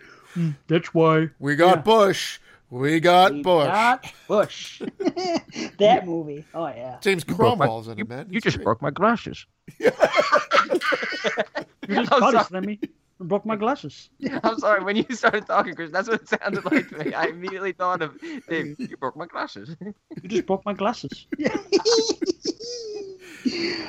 that's 0.68 0.94
why 0.94 1.28
we 1.38 1.56
got 1.56 1.78
yeah. 1.78 1.82
Bush. 1.82 2.38
We 2.70 3.00
got 3.00 3.32
we 3.32 3.42
Bush. 3.42 3.66
Got 3.66 4.12
Bush. 4.28 4.80
that 5.78 6.06
movie. 6.06 6.44
Oh 6.54 6.68
yeah. 6.68 6.98
James 7.00 7.24
Cromwell's 7.24 7.88
in 7.88 7.98
it, 7.98 8.08
man. 8.08 8.26
You, 8.28 8.34
you 8.34 8.40
just 8.40 8.62
broke 8.62 8.80
my 8.80 8.90
glasses. 8.90 9.44
you 9.78 9.90
just 11.88 12.10
cut 12.10 12.64
it, 12.64 12.90
Slimmy. 13.20 13.28
broke 13.28 13.46
my 13.46 13.56
glasses. 13.56 14.10
I'm 14.44 14.58
sorry. 14.58 14.82
When 14.84 14.96
you 14.96 15.04
started 15.10 15.46
talking, 15.46 15.74
Chris, 15.74 15.90
that's 15.90 16.08
what 16.08 16.22
it 16.22 16.28
sounded 16.28 16.64
like 16.64 16.88
to 16.90 17.04
me. 17.04 17.14
I 17.14 17.26
immediately 17.26 17.72
thought 17.72 18.02
of 18.02 18.18
Dave. 18.48 18.76
You 18.78 18.96
broke 18.96 19.16
my 19.16 19.26
glasses. 19.26 19.76
you 19.80 20.28
just 20.28 20.46
broke 20.46 20.64
my 20.64 20.74
glasses. 20.74 21.26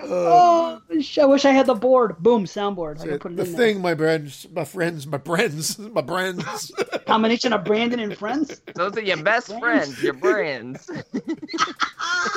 Uh, 0.03 0.07
oh, 0.09 0.81
I 1.21 1.25
wish 1.25 1.45
I 1.45 1.51
had 1.51 1.65
the 1.65 1.73
board. 1.75 2.17
Boom, 2.19 2.45
soundboard. 2.45 3.01
I 3.01 3.07
can 3.07 3.19
put 3.19 3.31
it 3.33 3.35
the 3.35 3.43
in 3.43 3.55
thing, 3.55 3.73
there. 3.75 3.83
my 3.83 3.95
friends, 3.95 4.47
my 4.51 4.63
friends, 4.63 5.05
my 5.07 5.17
friends, 5.17 5.77
my 5.77 6.01
friends. 6.01 6.71
Combination 7.05 7.51
of 7.51 7.65
Brandon 7.65 7.99
and 7.99 8.17
friends. 8.17 8.61
Those 8.75 8.95
are 8.97 9.01
your 9.01 9.21
best 9.21 9.47
friends, 9.47 9.59
friends 9.59 10.03
your 10.03 10.13
brands. 10.13 10.89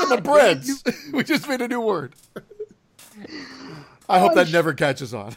my 0.09 0.21
friends. 0.25 0.83
We 1.13 1.23
just 1.23 1.49
made 1.49 1.63
a 1.63 1.69
new 1.69 1.81
word. 1.81 2.15
I 4.09 4.19
hope 4.19 4.35
that 4.35 4.53
never 4.53 4.75
catches 4.75 5.15
on. 5.15 5.35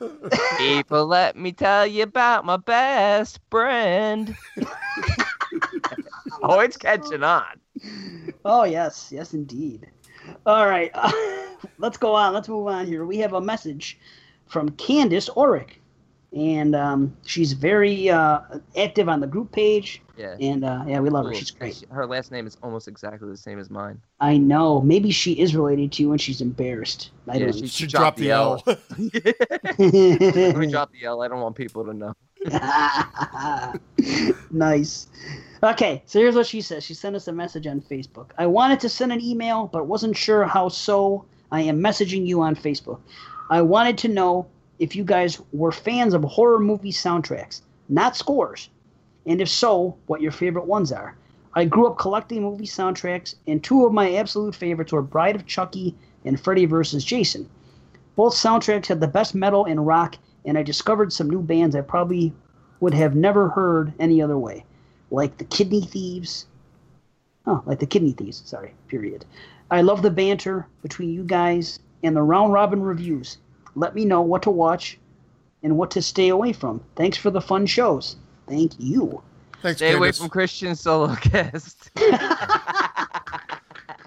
People, 0.58 1.06
let 1.06 1.36
me 1.36 1.52
tell 1.52 1.86
you 1.86 2.04
about 2.04 2.44
my 2.44 2.56
best 2.56 3.40
friend. 3.50 4.36
oh, 6.42 6.60
it's 6.60 6.76
catching 6.76 7.24
on. 7.24 7.60
Oh 8.44 8.64
yes, 8.64 9.10
yes 9.10 9.34
indeed. 9.34 9.88
All 10.46 10.66
right, 10.66 10.90
uh, 10.94 11.10
let's 11.78 11.96
go 11.96 12.14
on. 12.14 12.32
Let's 12.32 12.48
move 12.48 12.68
on 12.68 12.86
here. 12.86 13.04
We 13.04 13.18
have 13.18 13.32
a 13.32 13.40
message 13.40 13.98
from 14.46 14.70
Candace 14.70 15.28
Oric 15.30 15.78
and 16.34 16.74
um, 16.74 17.16
she's 17.24 17.52
very 17.52 18.10
uh, 18.10 18.40
active 18.76 19.08
on 19.08 19.20
the 19.20 19.26
group 19.26 19.52
page. 19.52 20.02
Yeah. 20.16 20.36
And 20.40 20.64
uh, 20.64 20.84
yeah, 20.86 21.00
we 21.00 21.10
love 21.10 21.26
her. 21.26 21.34
She's 21.34 21.50
great. 21.50 21.84
Her 21.90 22.06
last 22.06 22.32
name 22.32 22.46
is 22.46 22.56
almost 22.62 22.88
exactly 22.88 23.28
the 23.28 23.36
same 23.36 23.58
as 23.58 23.70
mine. 23.70 24.00
I 24.20 24.36
know. 24.36 24.80
Maybe 24.80 25.10
she 25.10 25.32
is 25.32 25.54
related 25.54 25.92
to 25.92 26.02
you 26.02 26.12
and 26.12 26.20
she's 26.20 26.40
embarrassed. 26.40 27.10
I 27.28 27.36
yeah, 27.36 27.46
don't 27.46 27.54
she, 27.54 27.66
she 27.66 27.86
dropped, 27.86 28.18
the 28.18 28.30
L. 28.30 28.62
L. 28.66 28.76
Let 28.98 30.56
me 30.56 30.70
drop 30.70 30.92
the 30.92 31.04
L. 31.04 31.22
I 31.22 31.28
don't 31.28 31.40
want 31.40 31.56
people 31.56 31.84
to 31.84 31.94
know. 31.94 32.14
nice. 34.50 35.08
Okay, 35.62 36.02
so 36.04 36.18
here's 36.18 36.34
what 36.34 36.46
she 36.46 36.60
says. 36.60 36.84
She 36.84 36.94
sent 36.94 37.16
us 37.16 37.28
a 37.28 37.32
message 37.32 37.66
on 37.66 37.80
Facebook. 37.80 38.30
I 38.38 38.46
wanted 38.46 38.80
to 38.80 38.88
send 38.88 39.12
an 39.12 39.20
email, 39.20 39.68
but 39.72 39.86
wasn't 39.86 40.16
sure 40.16 40.44
how, 40.44 40.68
so 40.68 41.24
I 41.50 41.62
am 41.62 41.80
messaging 41.80 42.26
you 42.26 42.42
on 42.42 42.54
Facebook. 42.54 43.00
I 43.50 43.62
wanted 43.62 43.98
to 43.98 44.08
know 44.08 44.46
if 44.84 44.94
you 44.94 45.02
guys 45.02 45.40
were 45.54 45.72
fans 45.72 46.12
of 46.12 46.22
horror 46.24 46.58
movie 46.58 46.92
soundtracks, 46.92 47.62
not 47.88 48.14
scores, 48.14 48.68
and 49.24 49.40
if 49.40 49.48
so, 49.48 49.96
what 50.08 50.20
your 50.20 50.30
favorite 50.30 50.66
ones 50.66 50.92
are. 50.92 51.16
I 51.54 51.64
grew 51.64 51.86
up 51.86 51.96
collecting 51.96 52.42
movie 52.42 52.66
soundtracks, 52.66 53.34
and 53.46 53.64
two 53.64 53.86
of 53.86 53.94
my 53.94 54.14
absolute 54.14 54.54
favorites 54.54 54.92
were 54.92 55.00
Bride 55.00 55.36
of 55.36 55.46
Chucky 55.46 55.94
and 56.26 56.38
Freddy 56.38 56.66
vs. 56.66 57.02
Jason. 57.02 57.48
Both 58.14 58.34
soundtracks 58.34 58.88
had 58.88 59.00
the 59.00 59.08
best 59.08 59.34
metal 59.34 59.64
and 59.64 59.86
rock, 59.86 60.16
and 60.44 60.58
I 60.58 60.62
discovered 60.62 61.14
some 61.14 61.30
new 61.30 61.40
bands 61.40 61.74
I 61.74 61.80
probably 61.80 62.34
would 62.80 62.92
have 62.92 63.14
never 63.14 63.48
heard 63.48 63.94
any 63.98 64.20
other 64.20 64.36
way, 64.36 64.66
like 65.10 65.38
the 65.38 65.44
Kidney 65.44 65.80
Thieves. 65.80 66.44
Oh, 67.46 67.62
like 67.64 67.78
the 67.78 67.86
Kidney 67.86 68.12
Thieves, 68.12 68.42
sorry, 68.44 68.74
period. 68.88 69.24
I 69.70 69.80
love 69.80 70.02
the 70.02 70.10
banter 70.10 70.66
between 70.82 71.14
you 71.14 71.24
guys 71.24 71.78
and 72.02 72.14
the 72.14 72.22
round 72.22 72.52
robin 72.52 72.82
reviews. 72.82 73.38
Let 73.74 73.94
me 73.94 74.04
know 74.04 74.20
what 74.22 74.42
to 74.42 74.50
watch 74.50 74.98
and 75.62 75.76
what 75.76 75.90
to 75.92 76.02
stay 76.02 76.28
away 76.28 76.52
from. 76.52 76.82
Thanks 76.96 77.16
for 77.16 77.30
the 77.30 77.40
fun 77.40 77.66
shows. 77.66 78.16
Thank 78.48 78.72
you. 78.78 79.22
Thanks, 79.62 79.78
Stay 79.78 79.86
Candace. 79.92 79.98
away 79.98 80.12
from 80.12 80.28
Christian 80.28 80.74
solo 80.76 81.14
guest. 81.22 81.90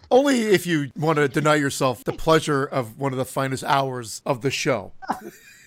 Only 0.10 0.42
if 0.42 0.66
you 0.66 0.90
want 0.96 1.18
to 1.18 1.28
deny 1.28 1.56
yourself 1.56 2.04
the 2.06 2.14
pleasure 2.14 2.64
of 2.64 2.98
one 2.98 3.12
of 3.12 3.18
the 3.18 3.26
finest 3.26 3.64
hours 3.66 4.22
of 4.26 4.42
the 4.42 4.50
show. 4.52 4.94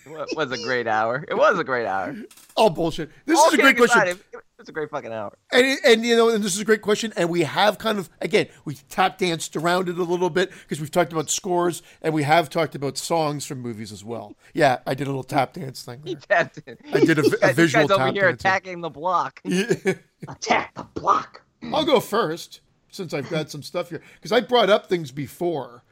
it 0.07 0.36
was 0.36 0.51
a 0.51 0.57
great 0.62 0.86
hour. 0.86 1.24
It 1.28 1.34
was 1.34 1.59
a 1.59 1.64
great 1.64 1.86
hour. 1.86 2.16
All 2.57 2.70
bullshit. 2.70 3.11
This 3.26 3.38
All 3.38 3.48
is 3.48 3.55
a 3.55 3.59
great 3.59 3.76
question. 3.76 4.18
It's 4.61 4.68
a 4.68 4.72
great 4.72 4.90
fucking 4.90 5.11
hour. 5.11 5.32
And, 5.50 5.78
and 5.86 6.04
you 6.04 6.14
know, 6.14 6.28
and 6.28 6.44
this 6.44 6.54
is 6.54 6.61
a 6.61 6.66
great 6.66 6.82
question. 6.82 7.14
And 7.16 7.30
we 7.30 7.42
have 7.44 7.78
kind 7.78 7.98
of 7.98 8.11
again, 8.20 8.48
we 8.66 8.74
tap 8.90 9.16
danced 9.16 9.56
around 9.56 9.88
it 9.88 9.96
a 9.96 10.02
little 10.02 10.28
bit 10.28 10.50
because 10.50 10.80
we've 10.80 10.90
talked 10.90 11.14
about 11.14 11.30
scores 11.30 11.82
and 12.02 12.12
we 12.12 12.24
have 12.24 12.50
talked 12.50 12.74
about 12.74 12.98
songs 12.98 13.46
from 13.46 13.61
movies 13.61 13.90
as 13.90 14.04
well. 14.04 14.36
Yeah, 14.52 14.80
I 14.86 14.92
did 14.92 15.06
a 15.06 15.11
little 15.11 15.24
tap 15.24 15.54
dance 15.54 15.82
thing. 15.82 16.02
There. 16.04 16.14
He 16.14 16.16
tapped 16.16 16.58
in. 16.66 16.76
I 16.92 17.00
did 17.00 17.18
a, 17.18 17.22
a 17.50 17.52
visual 17.54 17.56
this 17.56 17.72
guy's 17.72 17.90
over 17.90 18.12
here 18.12 18.28
attacking 18.28 18.82
the 18.82 18.90
block. 18.90 19.40
Attack 20.28 20.74
the 20.74 20.84
block. 20.92 21.40
I'll 21.72 21.86
go 21.86 21.98
first 21.98 22.61
since 22.90 23.14
I've 23.14 23.30
got 23.30 23.50
some 23.50 23.62
stuff 23.62 23.88
here 23.88 24.02
because 24.16 24.32
I 24.32 24.40
brought 24.40 24.68
up 24.68 24.86
things 24.86 25.11
before. 25.11 25.84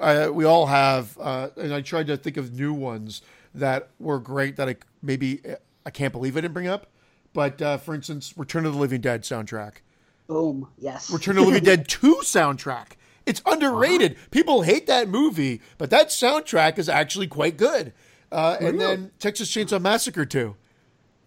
Uh, 0.00 0.30
we 0.32 0.44
all 0.44 0.66
have, 0.66 1.16
uh, 1.20 1.50
and 1.56 1.72
I 1.72 1.82
tried 1.82 2.08
to 2.08 2.16
think 2.16 2.36
of 2.36 2.52
new 2.52 2.72
ones 2.72 3.22
that 3.54 3.90
were 4.00 4.18
great 4.18 4.56
that 4.56 4.68
I 4.68 4.76
maybe 5.02 5.40
I 5.86 5.90
can't 5.90 6.12
believe 6.12 6.36
I 6.36 6.40
didn't 6.40 6.54
bring 6.54 6.66
up. 6.66 6.88
But 7.32 7.60
uh, 7.60 7.76
for 7.78 7.94
instance, 7.94 8.34
Return 8.36 8.66
of 8.66 8.74
the 8.74 8.78
Living 8.78 9.00
Dead 9.00 9.22
soundtrack. 9.22 9.74
Boom. 10.26 10.68
Yes. 10.78 11.10
Return 11.10 11.38
of 11.38 11.44
the 11.44 11.50
Living 11.50 11.64
Dead 11.64 11.88
2 11.88 12.16
soundtrack. 12.22 12.92
It's 13.26 13.42
underrated. 13.44 14.12
Uh-huh. 14.12 14.26
People 14.30 14.62
hate 14.62 14.86
that 14.86 15.08
movie, 15.08 15.60
but 15.76 15.90
that 15.90 16.08
soundtrack 16.08 16.78
is 16.78 16.88
actually 16.88 17.26
quite 17.26 17.56
good. 17.56 17.92
Uh, 18.32 18.56
really? 18.60 18.70
And 18.70 18.80
then 18.80 19.10
Texas 19.18 19.50
Chainsaw 19.50 19.80
Massacre 19.80 20.24
2. 20.24 20.54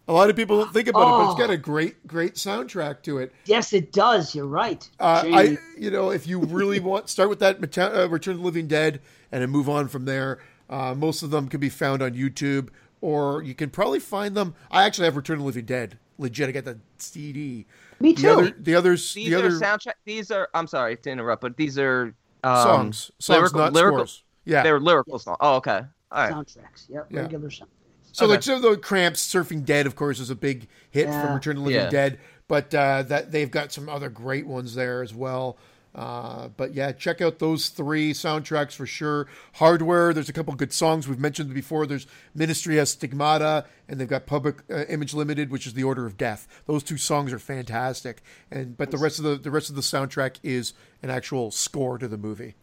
A 0.07 0.13
lot 0.13 0.29
of 0.29 0.35
people 0.35 0.57
don't 0.59 0.73
think 0.73 0.87
about 0.87 1.03
oh. 1.03 1.15
it, 1.15 1.23
but 1.25 1.31
it's 1.31 1.39
got 1.39 1.49
a 1.51 1.57
great, 1.57 2.05
great 2.07 2.35
soundtrack 2.35 3.03
to 3.03 3.19
it. 3.19 3.31
Yes, 3.45 3.71
it 3.71 3.93
does. 3.93 4.35
You're 4.35 4.47
right. 4.47 4.87
Uh, 4.99 5.23
I, 5.25 5.57
you 5.77 5.91
know, 5.91 6.09
if 6.09 6.27
you 6.27 6.39
really 6.39 6.79
want, 6.81 7.07
start 7.07 7.29
with 7.29 7.39
that 7.39 7.77
uh, 7.77 8.09
Return 8.09 8.33
of 8.33 8.39
the 8.39 8.45
Living 8.45 8.67
Dead, 8.67 8.99
and 9.31 9.41
then 9.41 9.49
move 9.49 9.69
on 9.69 9.87
from 9.87 10.05
there. 10.05 10.39
Uh, 10.69 10.95
most 10.95 11.21
of 11.21 11.29
them 11.29 11.47
can 11.47 11.59
be 11.59 11.69
found 11.69 12.01
on 12.01 12.11
YouTube 12.11 12.69
or 13.01 13.43
you 13.43 13.53
can 13.53 13.69
probably 13.69 13.99
find 13.99 14.35
them. 14.35 14.55
I 14.69 14.83
actually 14.83 15.05
have 15.05 15.15
Return 15.15 15.35
of 15.35 15.39
the 15.41 15.45
Living 15.45 15.65
Dead. 15.65 15.97
Legit, 16.17 16.49
I 16.49 16.51
got 16.51 16.65
the 16.65 16.77
CD. 16.99 17.65
Me 17.99 18.13
too. 18.13 18.21
The, 18.21 18.31
other, 18.31 18.55
the 18.59 18.75
others, 18.75 19.13
these 19.13 19.29
the 19.29 19.35
are 19.35 19.39
other 19.39 19.51
soundtrack. 19.51 19.93
These 20.05 20.31
are. 20.31 20.49
I'm 20.53 20.67
sorry 20.67 20.97
to 20.97 21.09
interrupt, 21.09 21.41
but 21.41 21.57
these 21.57 21.77
are 21.79 22.13
um, 22.43 22.55
songs. 22.57 23.11
Songs, 23.19 23.37
lyrical, 23.37 23.59
not 23.59 23.73
lyrical, 23.73 23.97
scores. 23.99 24.23
Yeah, 24.45 24.63
they're 24.63 24.79
lyrical 24.79 25.19
songs. 25.19 25.37
Oh, 25.39 25.55
okay. 25.55 25.81
All 26.11 26.23
right. 26.23 26.33
Soundtracks. 26.33 26.89
Yep. 26.89 27.07
Yeah. 27.09 27.21
Regular 27.21 27.49
soundtracks. 27.49 27.67
So 28.13 28.25
okay. 28.25 28.31
like 28.33 28.43
some 28.43 28.55
of 28.55 28.61
the 28.61 28.77
Cramps, 28.77 29.25
Surfing 29.25 29.63
Dead, 29.63 29.87
of 29.87 29.95
course, 29.95 30.19
is 30.19 30.29
a 30.29 30.35
big 30.35 30.67
hit 30.89 31.07
yeah. 31.07 31.25
from 31.25 31.33
Return 31.33 31.57
of 31.57 31.63
the 31.63 31.69
Living 31.69 31.85
yeah. 31.85 31.89
Dead. 31.89 32.19
But 32.47 32.75
uh, 32.75 33.03
that 33.03 33.31
they've 33.31 33.49
got 33.49 33.71
some 33.71 33.87
other 33.87 34.09
great 34.09 34.45
ones 34.45 34.75
there 34.75 35.01
as 35.01 35.13
well. 35.13 35.57
Uh, 35.93 36.47
but 36.55 36.73
yeah, 36.73 36.91
check 36.91 37.19
out 37.19 37.39
those 37.39 37.69
three 37.69 38.13
soundtracks 38.13 38.73
for 38.73 38.85
sure. 38.85 39.27
Hardware, 39.55 40.13
there's 40.13 40.29
a 40.29 40.33
couple 40.33 40.53
good 40.55 40.71
songs 40.71 41.07
we've 41.07 41.19
mentioned 41.19 41.53
before. 41.53 41.85
There's 41.85 42.07
Ministry 42.33 42.77
of 42.77 42.87
Stigmata, 42.87 43.65
and 43.89 43.99
they've 43.99 44.07
got 44.07 44.25
Public 44.25 44.63
uh, 44.69 44.85
Image 44.85 45.13
Limited, 45.13 45.51
which 45.51 45.67
is 45.67 45.73
The 45.73 45.83
Order 45.83 46.05
of 46.05 46.17
Death. 46.17 46.47
Those 46.65 46.83
two 46.83 46.97
songs 46.97 47.33
are 47.33 47.39
fantastic. 47.39 48.21
And 48.49 48.77
but 48.77 48.91
the 48.91 48.97
rest 48.97 49.19
of 49.19 49.25
the 49.25 49.35
the 49.35 49.51
rest 49.51 49.69
of 49.69 49.75
the 49.75 49.81
soundtrack 49.81 50.37
is 50.43 50.73
an 51.03 51.09
actual 51.09 51.51
score 51.51 51.97
to 51.97 52.07
the 52.07 52.17
movie. 52.17 52.55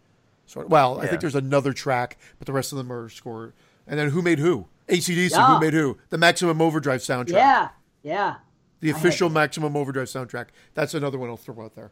So 0.47 0.65
well, 0.67 0.97
yeah. 0.97 1.05
I 1.05 1.07
think 1.09 1.21
there's 1.21 1.35
another 1.35 1.75
track, 1.75 2.17
but 2.39 2.47
the 2.47 2.53
rest 2.55 2.73
of 2.73 2.79
them 2.79 2.91
are 2.91 3.11
score. 3.11 3.53
And 3.87 3.99
then 3.99 4.11
Who 4.11 4.23
Made 4.23 4.39
Who? 4.39 4.69
ACDC, 4.89 5.33
yeah. 5.33 5.55
Who 5.55 5.61
Made 5.61 5.75
Who? 5.75 5.99
The 6.09 6.17
Maximum 6.17 6.63
Overdrive 6.63 7.01
soundtrack. 7.01 7.33
Yeah, 7.33 7.69
yeah. 8.03 8.37
The 8.81 8.91
official 8.91 9.29
Maximum 9.29 9.77
Overdrive 9.77 10.07
soundtrack. 10.07 10.47
That's 10.73 10.95
another 10.95 11.19
one 11.19 11.29
I'll 11.29 11.37
throw 11.37 11.63
out 11.65 11.75
there 11.75 11.91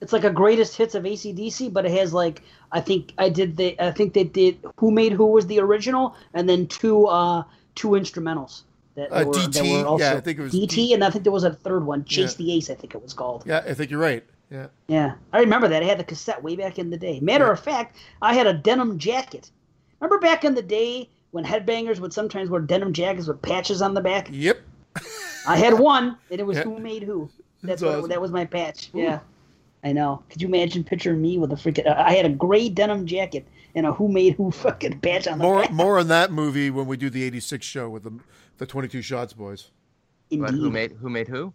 it's 0.00 0.12
like 0.12 0.24
a 0.24 0.30
greatest 0.30 0.76
hits 0.76 0.94
of 0.94 1.04
ACDC, 1.04 1.72
but 1.72 1.84
it 1.86 1.92
has 1.92 2.12
like 2.12 2.42
I 2.72 2.80
think 2.80 3.12
I 3.18 3.28
did 3.28 3.56
the 3.56 3.78
I 3.80 3.90
think 3.92 4.12
they 4.14 4.24
did 4.24 4.58
Who 4.76 4.90
Made 4.90 5.12
Who 5.12 5.26
was 5.26 5.46
the 5.46 5.60
original, 5.60 6.14
and 6.34 6.48
then 6.48 6.66
two 6.66 7.06
uh 7.06 7.44
two 7.74 7.90
instrumentals. 7.90 8.62
that, 8.96 9.10
Uh, 9.10 9.24
were, 9.26 9.34
that 9.34 9.64
were 9.64 9.84
also 9.86 10.04
yeah, 10.04 10.14
I 10.14 10.20
think 10.20 10.38
it 10.38 10.42
was 10.42 10.52
DT, 10.52 10.68
D- 10.68 10.94
and 10.94 11.02
I 11.02 11.10
think 11.10 11.24
there 11.24 11.32
was 11.32 11.42
a 11.44 11.52
third 11.52 11.84
one, 11.84 12.04
Chase 12.04 12.32
Yeah. 12.38 12.44
the 12.46 12.52
Ace, 12.54 12.70
I 12.70 12.74
think 12.74 12.94
it 12.94 13.02
was 13.02 13.12
called. 13.12 13.42
Yeah, 13.46 13.62
I 13.68 13.74
think 13.74 13.90
you're 13.90 13.98
right. 14.00 14.22
Yeah. 14.50 14.66
Yeah, 14.86 15.14
I 15.32 15.40
remember 15.40 15.66
that. 15.68 15.82
I 15.82 15.86
had 15.86 15.98
the 15.98 16.04
cassette 16.04 16.40
way 16.42 16.54
back 16.54 16.78
in 16.78 16.90
the 16.90 16.96
day. 16.96 17.18
Matter 17.20 17.46
Yeah. 17.46 17.52
of 17.52 17.60
fact, 17.60 17.96
I 18.22 18.34
had 18.34 18.46
a 18.46 18.52
denim 18.52 18.98
jacket. 18.98 19.50
Remember 20.00 20.20
back 20.20 20.44
in 20.44 20.54
the 20.54 20.62
day 20.62 21.08
when 21.32 21.44
headbangers 21.44 21.98
would 21.98 22.12
sometimes 22.12 22.50
wear 22.50 22.60
denim 22.60 22.92
jackets 22.92 23.26
with 23.26 23.42
patches 23.42 23.82
on 23.82 23.94
the 23.94 24.00
back? 24.00 24.28
Yep. 24.30 24.58
I 25.48 25.56
had 25.56 25.74
one, 25.78 26.16
and 26.30 26.38
it 26.38 26.46
was 26.46 26.58
Yeah. 26.58 26.64
Who 26.64 26.78
Made 26.78 27.02
Who. 27.02 27.28
That's 27.62 27.80
That's 27.80 27.82
what 27.82 27.94
awesome. 27.98 28.10
that 28.10 28.20
was 28.20 28.30
my 28.30 28.44
patch. 28.44 28.90
Yeah, 28.94 29.18
I 29.84 29.92
know. 29.92 30.22
Could 30.30 30.40
you 30.40 30.48
imagine 30.48 30.82
picturing 30.82 31.20
me 31.20 31.38
with 31.38 31.52
a 31.52 31.56
freaking? 31.56 31.86
I 31.86 32.12
had 32.14 32.24
a 32.24 32.30
gray 32.30 32.68
denim 32.70 33.06
jacket 33.06 33.46
and 33.74 33.86
a 33.86 33.92
Who 33.92 34.08
Made 34.08 34.34
Who 34.34 34.50
fucking 34.50 35.00
patch 35.00 35.28
on 35.28 35.38
the 35.38 35.44
More 35.44 35.60
back. 35.62 35.72
more 35.72 35.98
on 35.98 36.08
that 36.08 36.32
movie 36.32 36.70
when 36.70 36.86
we 36.86 36.96
do 36.96 37.10
the 37.10 37.22
'86 37.24 37.64
show 37.66 37.88
with 37.90 38.02
the 38.04 38.12
the 38.58 38.66
22 38.66 39.02
Shots 39.02 39.32
boys. 39.34 39.70
But 40.30 40.50
Indeed. 40.50 40.60
who 40.60 40.70
made 40.70 40.92
who 40.92 41.10
made 41.10 41.28
who? 41.28 41.52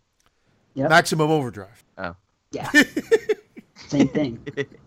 Yep. 0.75 0.89
Maximum 0.89 1.31
Overdrive. 1.31 1.83
Oh, 1.97 2.15
Yeah. 2.51 2.69
Same 3.87 4.07
thing. 4.09 4.37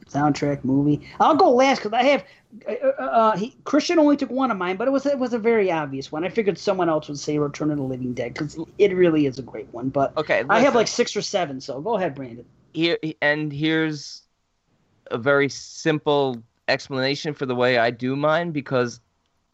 Soundtrack, 0.08 0.62
movie. 0.64 1.08
I'll 1.18 1.34
go 1.34 1.50
last 1.50 1.78
because 1.82 1.92
I 1.92 2.04
have. 2.04 2.24
Uh, 2.68 2.72
uh, 3.02 3.36
he, 3.36 3.56
Christian 3.64 3.98
only 3.98 4.16
took 4.16 4.30
one 4.30 4.50
of 4.50 4.58
mine, 4.58 4.76
but 4.76 4.86
it 4.86 4.90
was 4.92 5.06
it 5.06 5.18
was 5.18 5.32
a 5.32 5.38
very 5.38 5.72
obvious 5.72 6.12
one. 6.12 6.22
I 6.22 6.28
figured 6.28 6.58
someone 6.58 6.88
else 6.88 7.08
would 7.08 7.18
say 7.18 7.38
Return 7.38 7.70
of 7.72 7.78
the 7.78 7.82
Living 7.82 8.12
Dead 8.12 8.34
because 8.34 8.56
it 8.78 8.94
really 8.94 9.26
is 9.26 9.38
a 9.38 9.42
great 9.42 9.66
one. 9.72 9.88
But 9.88 10.16
okay. 10.16 10.44
I 10.48 10.60
have 10.60 10.74
like 10.76 10.86
six 10.86 11.16
or 11.16 11.22
seven, 11.22 11.60
so 11.60 11.80
go 11.80 11.96
ahead, 11.96 12.14
Brandon. 12.14 12.44
Here 12.72 12.98
and 13.20 13.52
here's 13.52 14.22
a 15.10 15.18
very 15.18 15.48
simple 15.48 16.42
explanation 16.68 17.34
for 17.34 17.46
the 17.46 17.54
way 17.54 17.78
I 17.78 17.90
do 17.90 18.16
mine 18.16 18.50
because 18.50 19.00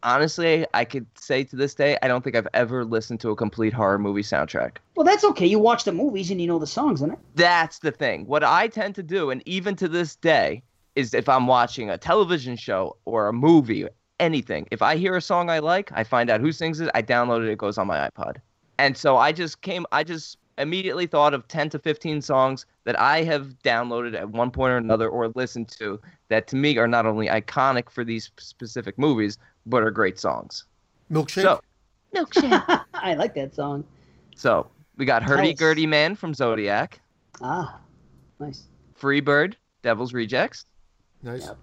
honestly, 0.03 0.65
I 0.73 0.85
could 0.85 1.05
say 1.15 1.43
to 1.45 1.55
this 1.55 1.75
day 1.75 1.97
I 2.01 2.07
don't 2.07 2.23
think 2.23 2.35
I've 2.35 2.47
ever 2.53 2.85
listened 2.85 3.19
to 3.21 3.29
a 3.29 3.35
complete 3.35 3.73
horror 3.73 3.99
movie 3.99 4.21
soundtrack. 4.21 4.77
Well, 4.95 5.05
that's 5.05 5.23
okay. 5.23 5.45
You 5.45 5.59
watch 5.59 5.83
the 5.83 5.91
movies 5.91 6.31
and 6.31 6.39
you 6.39 6.47
know 6.47 6.59
the 6.59 6.67
songs 6.67 7.01
in 7.01 7.11
it. 7.11 7.19
That's 7.35 7.79
the 7.79 7.91
thing. 7.91 8.25
What 8.25 8.43
I 8.43 8.67
tend 8.67 8.95
to 8.95 9.03
do 9.03 9.29
and 9.29 9.41
even 9.47 9.75
to 9.77 9.87
this 9.87 10.15
day 10.15 10.63
is 10.95 11.13
if 11.13 11.29
I'm 11.29 11.47
watching 11.47 11.89
a 11.89 11.97
television 11.97 12.55
show 12.55 12.97
or 13.05 13.27
a 13.27 13.33
movie, 13.33 13.87
anything, 14.19 14.67
if 14.71 14.81
I 14.81 14.95
hear 14.97 15.15
a 15.15 15.21
song 15.21 15.49
I 15.49 15.59
like, 15.59 15.91
I 15.93 16.03
find 16.03 16.29
out 16.29 16.41
who 16.41 16.51
sings 16.51 16.79
it, 16.79 16.89
I 16.93 17.01
download 17.01 17.45
it, 17.45 17.51
it 17.51 17.57
goes 17.57 17.77
on 17.77 17.87
my 17.87 18.09
iPod. 18.09 18.37
And 18.77 18.97
so 18.97 19.17
I 19.17 19.31
just 19.31 19.61
came 19.61 19.85
I 19.91 20.03
just 20.03 20.37
immediately 20.59 21.07
thought 21.07 21.33
of 21.33 21.47
10 21.47 21.69
to 21.71 21.79
15 21.79 22.21
songs 22.21 22.65
that 22.83 22.99
I 22.99 23.23
have 23.23 23.47
downloaded 23.63 24.13
at 24.15 24.29
one 24.29 24.51
point 24.51 24.71
or 24.71 24.77
another 24.77 25.09
or 25.09 25.29
listened 25.29 25.69
to 25.79 25.99
that 26.27 26.47
to 26.47 26.55
me 26.55 26.77
are 26.77 26.87
not 26.87 27.05
only 27.05 27.27
iconic 27.27 27.89
for 27.89 28.03
these 28.03 28.29
specific 28.37 28.97
movies, 28.99 29.37
but 29.65 29.81
are 29.83 29.91
great 29.91 30.19
songs. 30.19 30.65
Milkshake. 31.11 31.41
So, 31.41 31.61
milkshake. 32.13 32.83
I 32.93 33.15
like 33.15 33.33
that 33.35 33.55
song. 33.55 33.83
so 34.35 34.67
we 34.97 35.05
got 35.05 35.19
Tell 35.23 35.37
Hurdy 35.37 35.53
us. 35.53 35.59
Gurdy 35.59 35.87
Man 35.87 36.15
from 36.15 36.33
Zodiac, 36.33 36.99
Ah, 37.41 37.79
nice. 38.39 38.63
Free 38.95 39.21
Bird, 39.21 39.55
Devil's 39.81 40.13
Rejects, 40.13 40.65
nice. 41.23 41.45
Yep. 41.45 41.57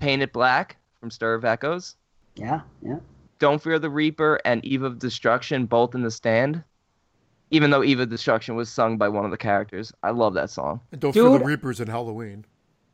Paint 0.00 0.22
It 0.22 0.32
Black 0.32 0.76
from 0.98 1.10
Stir 1.10 1.34
of 1.34 1.44
Echoes, 1.44 1.94
Yeah, 2.34 2.62
yeah. 2.82 2.98
Don't 3.38 3.62
Fear 3.62 3.78
the 3.78 3.88
Reaper, 3.88 4.40
and 4.44 4.62
Eve 4.64 4.82
of 4.82 4.98
Destruction, 4.98 5.64
both 5.66 5.94
in 5.94 6.02
the 6.02 6.10
stand. 6.10 6.62
Even 7.50 7.70
though 7.70 7.82
Eve 7.82 8.00
of 8.00 8.08
Destruction 8.08 8.54
was 8.54 8.68
sung 8.68 8.96
by 8.96 9.08
one 9.08 9.24
of 9.24 9.30
the 9.30 9.36
characters, 9.36 9.92
I 10.02 10.10
love 10.10 10.34
that 10.34 10.50
song. 10.50 10.80
And 10.92 11.00
don't 11.00 11.12
fear 11.12 11.24
the 11.30 11.44
Reapers 11.44 11.80
in 11.80 11.88
Halloween. 11.88 12.44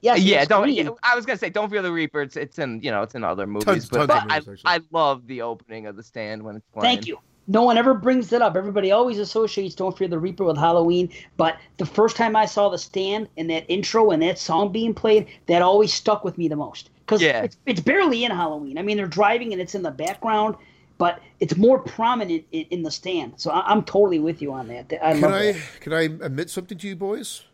Yes, 0.01 0.21
yeah, 0.21 0.37
yes, 0.41 0.49
don't. 0.49 0.71
Yeah, 0.71 0.91
I 1.03 1.17
was 1.17 1.27
gonna 1.27 1.39
say, 1.39 1.51
Don't 1.51 1.71
Fear 1.71 1.83
the 1.83 1.91
Reaper. 1.93 2.21
It's, 2.23 2.37
it's 2.37 2.59
in 2.59 2.81
you 2.83 2.91
know 2.91 3.03
it's 3.03 3.15
in 3.15 3.25
other 3.25 3.47
movies, 3.47 3.65
Tons- 3.65 3.89
but, 3.89 3.97
tons 3.99 4.03
of 4.03 4.09
but 4.09 4.33
I, 4.33 4.39
movies, 4.39 4.49
actually. 4.49 4.63
I 4.67 4.81
love 4.93 5.27
the 5.27 5.43
opening 5.43 5.87
of 5.87 5.97
the 5.97 6.03
stand 6.03 6.43
when 6.43 6.57
it's 6.57 6.67
playing. 6.73 6.97
Thank 6.97 7.07
you. 7.07 7.19
No 7.49 7.63
one 7.63 7.79
ever 7.79 7.95
brings 7.95 8.33
it 8.33 8.43
up. 8.43 8.57
Everybody 8.57 8.91
always 8.91 9.19
associates 9.19 9.75
Don't 9.75 9.97
Fear 9.97 10.09
the 10.09 10.19
Reaper 10.19 10.45
with 10.45 10.59
Halloween. 10.59 11.11
But 11.37 11.57
the 11.79 11.87
first 11.87 12.17
time 12.17 12.35
I 12.35 12.45
saw 12.45 12.69
the 12.69 12.79
stand 12.79 13.29
and 13.37 13.49
that 13.51 13.65
intro 13.69 14.11
and 14.11 14.21
that 14.23 14.39
song 14.39 14.73
being 14.73 14.93
played, 14.95 15.27
that 15.47 15.63
always 15.63 15.95
stuck 15.95 16.25
with 16.25 16.37
me 16.39 16.49
the 16.49 16.57
most. 16.57 16.91
Because 17.01 17.23
Yeah. 17.23 17.43
it's, 17.43 17.57
it's 17.67 17.81
barely 17.81 18.25
in 18.25 18.33
Halloween. 18.33 18.79
I 18.79 18.83
mean, 18.83 18.97
they're 18.97 19.07
driving 19.07 19.53
and 19.53 19.63
it's 19.63 19.77
in 19.77 19.83
the 19.83 19.93
background, 19.93 20.57
but 20.99 21.21
it's 21.41 21.57
more 21.57 21.79
prominent 21.79 22.45
in, 22.53 22.63
in 22.71 22.83
the 22.83 22.91
stand. 22.91 23.35
So 23.37 23.51
I, 23.51 23.71
I'm 23.71 23.83
totally 23.85 24.19
with 24.19 24.41
you 24.41 24.53
on 24.53 24.69
that. 24.69 24.93
I 25.03 25.15
Can 25.19 25.25
I 25.33 25.53
that. 25.53 25.63
can 25.81 25.93
I 25.93 26.03
admit 26.03 26.51
something 26.51 26.79
to 26.79 26.89
you 26.89 26.97
boys? 26.97 27.45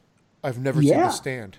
I've 0.45 0.59
never 0.59 0.82
seen 0.82 0.90
The 0.99 1.11
Stand. 1.11 1.57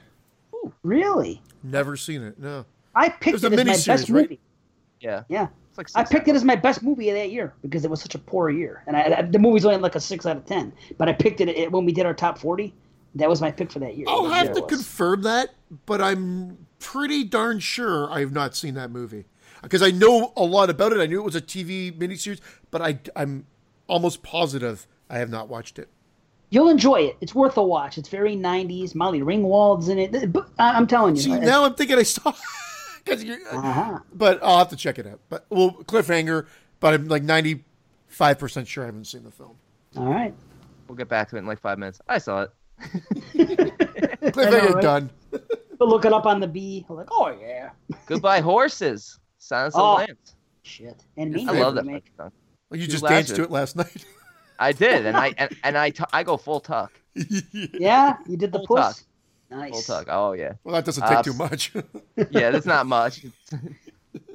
Really? 0.83 1.41
Never 1.63 1.95
seen 1.95 2.21
it. 2.21 2.37
No. 2.39 2.65
I 2.95 3.09
picked 3.09 3.41
There's 3.41 3.43
it 3.45 3.53
a 3.53 3.61
as 3.61 3.65
my 3.65 3.73
miniseries, 3.73 3.87
best 3.87 4.09
right? 4.09 4.21
movie. 4.23 4.39
Yeah, 4.99 5.23
Yeah. 5.29 5.47
like 5.77 5.87
I 5.95 6.03
picked 6.03 6.27
it 6.27 6.35
as 6.35 6.43
my 6.43 6.55
best 6.55 6.83
movie 6.83 7.09
of 7.09 7.15
that 7.15 7.31
year 7.31 7.53
because 7.61 7.83
it 7.83 7.91
was 7.91 8.01
such 8.01 8.15
a 8.15 8.19
poor 8.19 8.49
year, 8.49 8.83
and 8.87 8.95
I, 8.95 9.15
I, 9.17 9.21
the 9.23 9.39
movie's 9.39 9.65
only 9.65 9.77
like 9.77 9.95
a 9.95 9.99
six 9.99 10.25
out 10.25 10.37
of 10.37 10.45
ten. 10.45 10.71
But 10.97 11.09
I 11.09 11.13
picked 11.13 11.41
it, 11.41 11.49
it 11.49 11.71
when 11.71 11.85
we 11.85 11.91
did 11.91 12.05
our 12.05 12.13
top 12.13 12.37
forty. 12.37 12.73
That 13.15 13.29
was 13.29 13.41
my 13.41 13.51
pick 13.51 13.71
for 13.71 13.79
that 13.79 13.95
year. 13.95 14.05
I'll 14.09 14.25
have 14.29 14.53
to 14.53 14.61
confirm 14.63 15.21
that, 15.23 15.53
but 15.85 16.01
I'm 16.01 16.65
pretty 16.79 17.23
darn 17.23 17.59
sure 17.59 18.11
I 18.11 18.21
have 18.21 18.31
not 18.31 18.55
seen 18.55 18.73
that 18.73 18.89
movie 18.91 19.25
because 19.63 19.81
I 19.81 19.89
know 19.89 20.31
a 20.37 20.43
lot 20.43 20.69
about 20.69 20.93
it. 20.93 20.99
I 20.99 21.07
knew 21.07 21.19
it 21.19 21.23
was 21.25 21.35
a 21.35 21.41
TV 21.41 21.91
miniseries, 21.97 22.39
but 22.69 22.81
I 22.83 22.99
I'm 23.15 23.47
almost 23.87 24.21
positive 24.21 24.85
I 25.09 25.17
have 25.17 25.29
not 25.31 25.49
watched 25.49 25.79
it. 25.79 25.89
You'll 26.51 26.69
enjoy 26.69 27.01
it. 27.01 27.17
It's 27.19 27.33
worth 27.33 27.57
a 27.57 27.63
watch. 27.63 27.97
It's 27.97 28.09
very 28.09 28.35
'90s. 28.35 28.93
Molly 28.93 29.21
Ringwald's 29.21 29.89
in 29.89 29.97
it. 29.97 30.15
I- 30.59 30.73
I'm 30.73 30.85
telling 30.85 31.15
you. 31.15 31.21
See, 31.23 31.33
I- 31.33 31.39
now 31.39 31.63
I'm 31.65 31.73
thinking 31.73 31.97
I 31.97 32.03
saw. 32.03 32.31
'cause 33.05 33.23
you're- 33.23 33.41
Uh-huh. 33.51 33.99
But 34.13 34.39
I'll 34.43 34.59
have 34.59 34.69
to 34.69 34.75
check 34.75 34.99
it 34.99 35.07
out. 35.07 35.19
But 35.29 35.45
well, 35.49 35.71
cliffhanger. 35.71 36.45
But 36.79 36.93
I'm 36.93 37.07
like 37.07 37.23
95 37.23 38.37
percent 38.39 38.67
sure 38.67 38.83
I 38.83 38.87
haven't 38.87 39.05
seen 39.07 39.23
the 39.23 39.31
film. 39.31 39.55
All 39.97 40.05
right. 40.05 40.33
We'll 40.87 40.95
get 40.95 41.09
back 41.09 41.29
to 41.29 41.35
it 41.37 41.39
in 41.39 41.45
like 41.47 41.59
five 41.59 41.79
minutes. 41.79 41.99
I 42.07 42.17
saw 42.19 42.43
it. 42.43 42.51
Cliffhanger 43.33 44.73
right? 44.75 44.81
done. 44.81 45.09
But 45.31 45.87
look 45.87 46.05
it 46.05 46.13
up 46.13 46.25
on 46.25 46.39
the 46.39 46.47
B. 46.47 46.85
I'm 46.89 46.95
like, 46.95 47.07
oh 47.11 47.35
yeah. 47.41 47.69
Goodbye 48.05 48.41
Horses. 48.41 49.19
Silence 49.43 49.73
Oh. 49.77 49.93
of 49.95 49.99
the 49.99 50.05
Lambs. 50.07 50.35
Shit. 50.63 51.03
And 51.17 51.35
I 51.49 51.53
me. 51.53 51.59
love 51.59 51.75
that 51.75 51.85
remake. 51.85 52.11
song. 52.17 52.31
Well, 52.69 52.79
you 52.79 52.85
Two 52.87 52.93
just 52.93 53.03
danced 53.03 53.29
Lazarus. 53.31 53.37
to 53.37 53.43
it 53.43 53.51
last 53.51 53.75
night. 53.75 54.05
I 54.59 54.71
did, 54.71 55.05
and 55.05 55.17
I 55.17 55.33
and, 55.37 55.55
and 55.63 55.77
I 55.77 55.89
t- 55.89 56.03
I 56.13 56.23
go 56.23 56.37
full 56.37 56.59
tuck, 56.61 56.93
Yeah, 57.73 58.15
you 58.27 58.37
did 58.37 58.51
the 58.53 58.59
Full 58.59 58.77
puss. 58.77 58.97
tuck. 58.99 59.05
Nice. 59.59 59.71
full 59.85 59.95
tuck. 59.97 60.07
Oh 60.09 60.31
yeah, 60.33 60.53
well, 60.63 60.75
that 60.75 60.85
doesn't 60.85 61.03
take 61.05 61.17
Uh, 61.17 61.23
too 61.23 61.33
much. 61.33 61.73
yeah. 62.31 62.51
That's 62.51 62.65
not 62.65 62.85
much. 62.87 63.25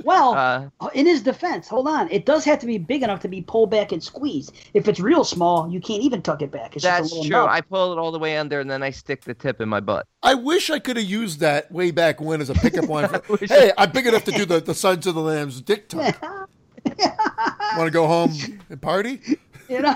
Well, 0.04 0.34
Uh, 0.80 0.88
in 0.94 1.06
his 1.06 1.22
defense, 1.22 1.68
hold 1.68 1.86
on. 1.88 2.10
It 2.10 2.24
does 2.24 2.44
have 2.44 2.58
to 2.60 2.66
be 2.66 2.78
big 2.78 3.02
enough 3.02 3.20
to 3.20 3.28
be 3.28 3.42
pulled 3.42 3.70
back 3.70 3.92
and 3.92 4.02
squeezed. 4.02 4.52
If 4.74 4.88
it's 4.88 4.98
real 5.00 5.22
small, 5.24 5.70
you 5.70 5.80
can't 5.80 6.02
even 6.02 6.22
tuck 6.22 6.40
it 6.42 6.50
back. 6.50 6.74
It's 6.76 6.84
that's 6.84 7.10
just 7.10 7.12
a 7.12 7.14
little 7.16 7.30
true. 7.30 7.40
nub. 7.40 7.48
I 7.50 7.60
pull 7.60 7.92
it 7.92 7.98
all 7.98 8.10
the 8.10 8.18
way 8.18 8.36
under, 8.38 8.58
and 8.60 8.70
then 8.70 8.82
I 8.82 8.90
stick 8.90 9.22
the 9.24 9.34
tip 9.34 9.60
in 9.60 9.68
my 9.68 9.80
butt. 9.80 10.06
I 10.22 10.34
wish 10.34 10.70
I 10.70 10.78
could 10.78 10.96
have 10.96 11.06
used 11.06 11.40
that 11.40 11.70
way 11.70 11.90
back 11.90 12.20
when 12.20 12.40
as 12.40 12.48
a 12.50 12.54
pickup 12.54 12.88
line. 12.88 13.08
For, 13.08 13.36
hey, 13.44 13.72
I'm 13.76 13.90
big 13.92 14.06
enough 14.06 14.24
to 14.24 14.32
do 14.32 14.44
the, 14.44 14.60
the 14.60 14.74
Sons 14.74 15.06
of 15.06 15.14
the 15.14 15.20
Lambs 15.20 15.60
dick 15.60 15.88
tuck. 15.88 16.20
Want 16.84 17.86
to 17.86 17.90
go 17.90 18.06
home 18.06 18.32
and 18.70 18.80
party? 18.80 19.20
You 19.68 19.82
know? 19.82 19.94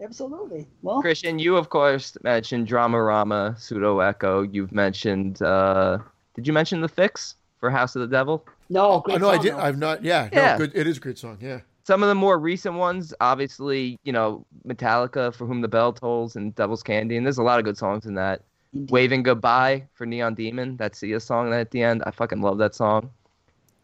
Absolutely. 0.00 0.66
Well, 0.82 1.00
Christian, 1.02 1.38
you 1.40 1.56
of 1.56 1.68
course 1.70 2.16
mentioned 2.22 2.68
Dramarama, 2.68 3.58
Pseudo 3.60 3.98
Echo. 3.98 4.42
You've 4.42 4.70
mentioned. 4.72 5.42
uh 5.42 5.98
Did 6.34 6.46
you 6.46 6.52
mention 6.52 6.80
the 6.80 6.88
Fixx 6.88 7.34
for 7.58 7.70
House 7.70 7.96
of 7.96 8.00
the 8.00 8.06
Devil? 8.08 8.44
no. 8.70 8.92
Oh, 8.92 9.00
great 9.00 9.16
I 9.16 9.18
know 9.18 9.28
I 9.30 9.38
did. 9.38 9.52
though. 9.54 9.58
I've 9.58 9.78
not. 9.78 10.04
Yeah, 10.04 10.28
Yeah. 10.32 10.52
No, 10.52 10.58
good. 10.58 10.72
It 10.74 10.86
is 10.86 10.96
a 10.98 11.00
great 11.00 11.18
song. 11.18 11.38
Yeah. 11.40 11.60
Some 11.84 12.02
of 12.02 12.08
the 12.10 12.14
more 12.14 12.38
recent 12.38 12.74
ones, 12.74 13.14
obviously, 13.20 13.98
you 14.04 14.12
know, 14.12 14.44
Metallica, 14.66 15.34
For 15.34 15.46
Whom 15.46 15.62
the 15.62 15.68
Bell 15.68 15.92
Tolls, 15.92 16.36
and 16.36 16.54
Devil's 16.54 16.82
Candy, 16.82 17.16
and 17.16 17.24
there's 17.24 17.38
a 17.38 17.42
lot 17.42 17.58
of 17.58 17.64
good 17.64 17.78
songs 17.78 18.04
in 18.06 18.14
that. 18.14 18.42
Indeed. 18.74 18.90
Waving 18.90 19.22
Goodbye 19.22 19.84
for 19.94 20.04
Neon 20.04 20.34
Demon, 20.34 20.76
that 20.76 20.94
Sia 20.94 21.18
song 21.18 21.52
at 21.54 21.70
the 21.70 21.82
end. 21.82 22.02
I 22.04 22.10
fucking 22.10 22.42
love 22.42 22.58
that 22.58 22.74
song. 22.74 23.10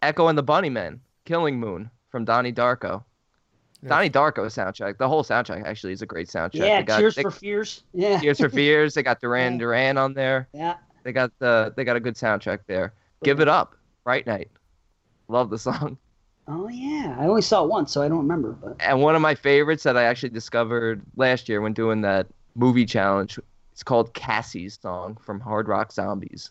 Echo 0.03 0.29
and 0.29 0.37
the 0.37 0.45
Bunnymen, 0.45 0.99
Killing 1.25 1.59
Moon 1.59 1.89
from 2.11 2.27
Donnie 2.27 2.53
Darko. 2.53 3.03
Yeah. 3.83 3.89
Donnie 3.89 4.11
Darko 4.11 4.45
soundtrack. 4.47 4.99
The 4.99 5.09
whole 5.09 5.25
soundtrack 5.25 5.65
actually 5.65 5.95
is 5.95 6.03
a 6.03 6.07
great 6.07 6.29
soundtrack. 6.29 6.55
Yeah, 6.55 6.81
They 6.81 6.85
got- 6.85 6.99
Tears 6.99 7.15
they- 7.15 7.23
for 7.23 7.31
Fears. 7.31 7.85
Yeah. 7.95 8.19
Tears 8.21 8.39
for 8.39 8.49
Fears. 8.51 8.93
They 8.93 9.03
got 9.03 9.21
Duran 9.23 9.55
Yeah. 9.55 9.59
Duran 9.61 9.97
on 9.97 10.13
there. 10.13 10.49
Yeah. 10.53 10.75
They 11.03 11.13
got 11.13 11.33
the 11.39 11.73
they 11.77 11.85
got 11.85 11.97
a 11.97 12.01
good 12.01 12.15
soundtrack 12.17 12.61
there. 12.67 12.93
Give 13.23 13.41
it 13.41 13.49
up, 13.49 13.75
Fright 14.03 14.27
Night. 14.27 14.51
Love 15.29 15.51
the 15.51 15.59
song. 15.59 15.97
Oh 16.47 16.69
yeah. 16.69 17.17
I 17.19 17.25
only 17.27 17.41
saw 17.43 17.65
it 17.65 17.71
once, 17.71 17.91
so 17.93 18.03
I 18.03 18.09
don't 18.09 18.19
remember. 18.19 18.53
But 18.53 18.77
And 18.81 19.01
one 19.01 19.15
of 19.15 19.23
my 19.23 19.35
favorites 19.35 19.83
that 19.85 19.97
I 19.97 20.03
actually 20.05 20.29
discovered 20.29 21.01
last 21.17 21.49
year 21.49 21.61
when 21.63 21.73
doing 21.73 22.03
that 22.03 22.27
movie 22.55 22.85
challenge, 22.85 23.39
it's 23.73 23.83
called 23.83 24.13
Cassie's 24.13 24.79
song 24.81 25.17
from 25.23 25.41
Hard 25.41 25.69
Rock 25.69 25.91
Zombies. 25.93 26.51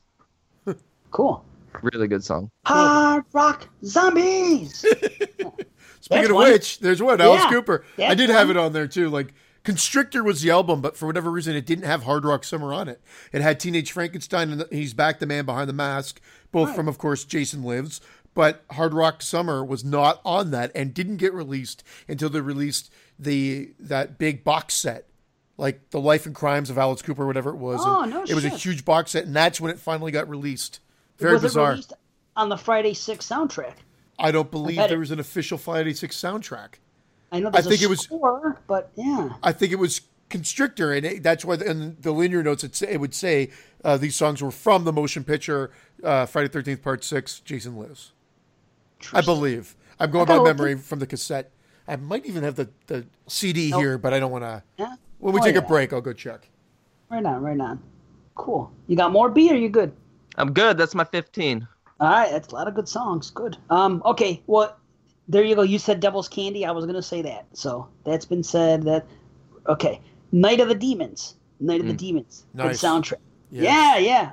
cool. 1.11 1.45
Really 1.83 2.07
good 2.07 2.23
song. 2.23 2.49
Hard 2.65 3.23
rock 3.33 3.67
zombies. 3.83 4.77
Speaking 4.79 5.55
That's 6.09 6.29
of 6.29 6.35
one. 6.35 6.51
which, 6.51 6.79
there's 6.79 7.01
one. 7.01 7.19
Alice 7.19 7.41
Yeah, 7.43 7.49
Cooper. 7.49 7.83
I 7.97 8.01
that's 8.09 8.15
did 8.15 8.29
have 8.29 8.49
it 8.51 8.57
on 8.57 8.73
there 8.73 8.87
too. 8.87 9.09
Like 9.09 9.33
Constrictor 9.63 10.23
was 10.23 10.41
the 10.41 10.49
album, 10.51 10.81
but 10.81 10.97
for 10.97 11.05
whatever 11.05 11.31
reason, 11.31 11.55
it 11.55 11.65
didn't 11.65 11.85
have 11.85 12.03
Hard 12.03 12.25
Rock 12.25 12.43
Summer 12.43 12.73
on 12.73 12.89
it. 12.89 13.01
It 13.31 13.41
had 13.41 13.59
Teenage 13.59 13.91
Frankenstein 13.93 14.51
and 14.51 14.65
He's 14.71 14.93
Back, 14.93 15.19
the 15.19 15.25
Man 15.25 15.45
Behind 15.45 15.69
the 15.69 15.73
Mask, 15.73 16.19
both 16.51 16.67
Right. 16.69 16.75
from, 16.75 16.87
of 16.89 16.97
course, 16.97 17.23
Jason 17.23 17.63
Lives. 17.63 18.01
but 18.35 18.63
Hard 18.71 18.95
Rock 18.95 19.21
Summer 19.21 19.63
was 19.63 19.85
not 19.85 20.19
on 20.25 20.49
that 20.51 20.71
and 20.73 20.91
didn't 20.91 21.17
get 21.17 21.31
released 21.35 21.83
until 22.07 22.29
they 22.31 22.41
released 22.41 22.91
the 23.19 23.71
that 23.79 24.17
big 24.17 24.43
box 24.43 24.73
set, 24.73 25.07
like 25.55 25.91
the 25.91 25.99
Life 25.99 26.25
and 26.25 26.33
Crimes 26.33 26.71
of 26.71 26.77
Alice 26.79 27.03
Cooper, 27.03 27.27
whatever 27.27 27.51
it 27.51 27.57
was. 27.57 27.79
Oh, 27.83 28.01
And 28.01 28.11
no 28.11 28.23
It 28.23 28.33
was 28.33 28.43
a 28.43 28.49
huge 28.49 28.85
box 28.85 29.11
set, 29.11 29.25
and 29.25 29.35
that's 29.35 29.61
when 29.61 29.69
it 29.71 29.77
finally 29.77 30.11
got 30.11 30.27
released. 30.27 30.79
Very 31.19 31.33
was 31.33 31.43
bizarre. 31.43 31.67
it 31.67 31.69
released 31.73 31.93
on 32.35 32.49
the 32.49 32.57
Friday 32.57 32.95
Six 32.95 33.27
soundtrack? 33.27 33.75
I 34.17 34.31
don't 34.31 34.49
believe 34.49 34.77
bet 34.77 34.89
there 34.89 34.97
was 34.97 35.11
an 35.11 35.19
official 35.19 35.59
Friday 35.59 35.93
Six 35.93 36.19
soundtrack. 36.19 36.79
I 37.33 37.39
know 37.39 37.49
there's 37.49 37.67
think 37.67 37.81
a 37.81 37.85
it 37.85 37.89
was- 37.89 38.07
but 38.67 38.91
yeah. 38.95 39.29
I 39.41 39.51
think 39.51 39.71
it 39.73 39.77
was 39.79 40.01
Constrictor, 40.29 40.93
and 40.93 41.05
it, 41.05 41.23
that's 41.23 41.43
why 41.43 41.55
in 41.55 41.97
the 41.99 42.11
linear 42.11 42.41
notes 42.43 42.63
it, 42.63 42.75
say, 42.75 42.87
it 42.93 42.99
would 42.99 43.13
say 43.13 43.49
uh, 43.83 43.97
these 43.97 44.15
songs 44.15 44.41
were 44.41 44.51
from 44.51 44.83
the 44.83 44.93
motion 44.93 45.23
picture 45.23 45.71
uh, 46.03 46.25
Friday 46.25 46.47
Thirteenth 46.47 46.81
Part 46.81 47.03
Six, 47.03 47.39
Jason 47.39 47.75
Lives. 47.77 48.13
I 49.11 49.21
believe. 49.21 49.75
I'm 49.99 50.09
going 50.11 50.25
by 50.25 50.37
gotta 50.37 50.53
memory 50.53 50.75
from 50.77 50.99
the 50.99 51.07
cassette. 51.07 51.51
I 51.87 51.97
might 51.97 52.25
even 52.25 52.43
have 52.43 52.55
the, 52.55 52.69
the 52.87 53.05
CD 53.27 53.69
Nope. 53.71 53.81
here, 53.81 53.97
but 53.97 54.13
I 54.13 54.19
don't 54.19 54.31
want 54.31 54.43
to. 54.43 54.63
Yeah. 54.77 54.95
When 55.19 55.33
we 55.33 55.41
Oh, 55.41 55.43
take 55.43 55.55
yeah. 55.55 55.61
a 55.61 55.67
break, 55.67 55.91
I'll 55.93 56.01
go 56.01 56.13
check. 56.13 56.49
Right 57.09 57.23
on, 57.25 57.41
right 57.43 57.59
on. 57.59 57.81
Cool. 58.35 58.71
You 58.87 58.95
got 58.95 59.11
more 59.11 59.29
B 59.29 59.51
or 59.51 59.55
you 59.55 59.69
good? 59.69 59.91
I'm 60.37 60.53
good. 60.53 60.77
That's 60.77 60.95
my 60.95 61.03
15. 61.03 61.67
All 61.99 62.09
right, 62.09 62.31
that's 62.31 62.47
a 62.47 62.55
lot 62.55 62.67
of 62.67 62.73
good 62.73 62.87
songs. 62.89 63.29
Good. 63.29 63.57
Um, 63.69 64.01
okay, 64.05 64.41
well, 64.47 64.75
there 65.27 65.43
you 65.43 65.55
go. 65.55 65.61
You 65.61 65.79
said 65.79 65.99
Devil's 65.99 66.27
Candy. 66.27 66.65
I 66.65 66.71
was 66.71 66.85
gonna 66.85 67.01
say 67.01 67.21
that. 67.21 67.45
So 67.53 67.87
that's 68.03 68.25
been 68.25 68.43
said. 68.43 68.83
That 68.83 69.05
okay. 69.67 70.01
Night 70.31 70.59
of 70.59 70.67
the 70.67 70.75
Demons. 70.75 71.35
Night 71.59 71.81
of 71.81 71.87
the 71.87 71.93
mm. 71.93 71.97
Demons. 71.97 72.45
Good 72.55 72.71
soundtrack. 72.71 73.19
Yes. 73.51 73.63
Yeah, 73.63 73.97
yeah. 73.97 74.31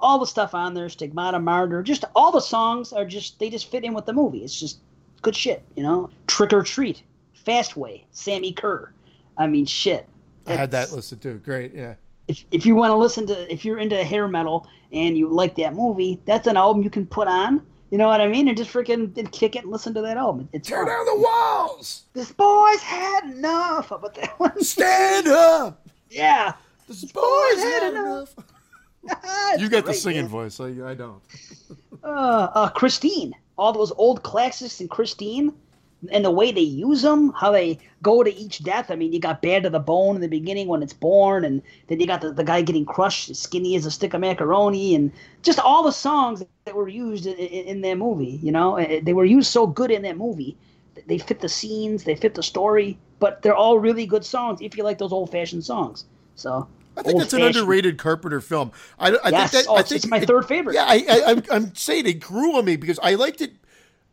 All 0.00 0.18
the 0.18 0.26
stuff 0.26 0.54
on 0.54 0.72
there, 0.72 0.88
Stigmata, 0.88 1.38
Martyr, 1.38 1.82
just 1.82 2.04
all 2.14 2.32
the 2.32 2.40
songs 2.40 2.92
are 2.92 3.04
just 3.04 3.38
they 3.38 3.50
just 3.50 3.70
fit 3.70 3.84
in 3.84 3.92
with 3.92 4.06
the 4.06 4.12
movie. 4.12 4.38
It's 4.38 4.58
just 4.58 4.78
good 5.22 5.36
shit, 5.36 5.62
you 5.76 5.82
know. 5.82 6.08
Trick 6.26 6.52
or 6.52 6.62
Treat, 6.62 7.02
Fastway, 7.46 8.04
Sammi 8.12 8.52
Curr. 8.56 8.92
I 9.36 9.46
mean, 9.46 9.66
shit. 9.66 10.08
I 10.46 10.54
had 10.54 10.70
that 10.70 10.84
It's- 10.84 10.96
listed 10.96 11.20
too. 11.20 11.38
Great, 11.44 11.74
yeah. 11.74 11.94
if, 12.28 12.44
if 12.50 12.64
you 12.64 12.74
want 12.76 12.92
to 12.92 12.96
listen 12.96 13.26
to 13.26 13.52
if 13.52 13.64
you're 13.64 13.78
into 13.78 14.02
hair 14.04 14.28
metal 14.28 14.66
and 14.92 15.18
you 15.18 15.28
like 15.28 15.56
that 15.56 15.74
movie 15.74 16.20
that's 16.24 16.46
an 16.46 16.56
album 16.56 16.82
you 16.82 16.90
can 16.90 17.04
put 17.04 17.26
on 17.26 17.60
you 17.90 17.98
know 17.98 18.06
what 18.08 18.20
i 18.20 18.28
mean 18.28 18.48
and 18.48 18.56
just 18.56 18.72
freaking 18.72 19.16
and 19.16 19.32
kick 19.32 19.56
it 19.56 19.62
and 19.62 19.70
listen 19.72 19.92
to 19.94 20.00
that 20.02 20.16
album 20.16 20.48
it's 20.52 20.68
Tear 20.68 20.78
fun. 20.78 20.86
down 20.86 21.04
the 21.06 21.16
walls. 21.20 22.02
this 22.14 22.32
boy's 22.32 22.80
had 22.82 23.24
enough 23.24 23.88
How 23.90 23.96
about 23.96 24.14
that 24.14 24.38
one 24.38 24.62
Stand 24.62 25.26
up. 25.28 25.86
yeah 26.10 26.52
This 26.88 27.04
boy's 27.04 27.58
had 27.62 27.82
had 27.82 27.92
enough. 27.94 28.34
It's 29.04 29.62
You 29.62 29.68
got 29.68 29.86
the 29.86 29.94
singing 29.94 30.22
man. 30.22 30.28
voice. 30.28 30.60
I, 30.60 30.66
I 30.90 30.94
don't. 30.94 31.22
uh, 32.04 32.06
uh 32.54 32.68
christine 32.70 33.34
all 33.58 33.72
those 33.72 33.92
old 33.92 34.22
classics 34.22 34.80
and 34.80 34.88
christine 34.90 35.52
and 36.12 36.24
the 36.24 36.30
way 36.30 36.50
they 36.50 36.60
use 36.62 37.02
them 37.02 37.30
how 37.38 37.50
they 37.52 37.78
go 38.02 38.22
to 38.22 38.34
each 38.34 38.62
death 38.64 38.90
i 38.90 38.96
mean 38.96 39.12
you 39.12 39.20
got 39.20 39.42
bad 39.42 39.62
to 39.64 39.70
the 39.70 39.78
bone 39.78 40.14
in 40.14 40.20
the 40.22 40.28
beginning 40.28 40.66
when 40.66 40.82
it's 40.82 40.94
born 40.94 41.44
and 41.44 41.60
then 41.88 42.00
you 42.00 42.06
got 42.06 42.22
the, 42.22 42.32
the 42.32 42.44
guy 42.44 42.62
getting 42.62 42.86
crushed 42.86 43.34
skinny 43.36 43.74
as 43.76 43.84
a 43.84 43.90
stick 43.90 44.14
of 44.14 44.20
macaroni 44.20 44.94
and 44.94 45.12
just 45.42 45.58
all 45.58 45.82
the 45.82 45.92
songs 45.92 46.42
that 46.70 46.76
were 46.76 46.88
used 46.88 47.26
in, 47.26 47.34
in, 47.36 47.66
in 47.66 47.80
that 47.82 47.98
movie 47.98 48.38
you 48.42 48.52
know 48.52 48.76
Eh, 48.76 49.00
they 49.02 49.12
were 49.12 49.24
used 49.24 49.50
so 49.50 49.66
good 49.66 49.90
in 49.90 50.02
that 50.02 50.16
movie 50.16 50.56
they 51.06 51.18
fit 51.18 51.40
the 51.40 51.48
scenes 51.48 52.04
they 52.04 52.14
fit 52.14 52.34
the 52.34 52.42
story 52.42 52.98
but 53.18 53.42
they're 53.42 53.56
all 53.56 53.78
really 53.78 54.06
good 54.06 54.24
songs 54.24 54.60
if 54.62 54.76
you 54.76 54.84
like 54.84 54.98
those 54.98 55.12
old-fashioned 55.12 55.64
songs 55.64 56.04
so 56.36 56.68
I 56.96 57.02
think 57.02 57.18
that's 57.18 57.32
an 57.32 57.42
underrated 57.42 57.98
Carpenter 57.98 58.40
film. 58.40 58.72
I, 58.98 59.16
I 59.24 59.30
Yes. 59.30 59.52
think 59.52 59.64
that 59.64 59.70
Oh, 59.70 59.76
I 59.76 59.82
think 59.82 59.96
it's 59.96 60.06
my 60.08 60.18
it- 60.18 60.26
third 60.26 60.46
favorite. 60.46 60.74
Yeah, 60.74 60.84
I, 60.86 61.04
I, 61.08 61.30
I'm, 61.30 61.42
I'm 61.50 61.74
saying 61.74 62.06
it 62.06 62.20
grew 62.20 62.56
on 62.56 62.64
me 62.64 62.76
because 62.76 62.98
I 63.02 63.14
liked 63.14 63.40
it. 63.40 63.52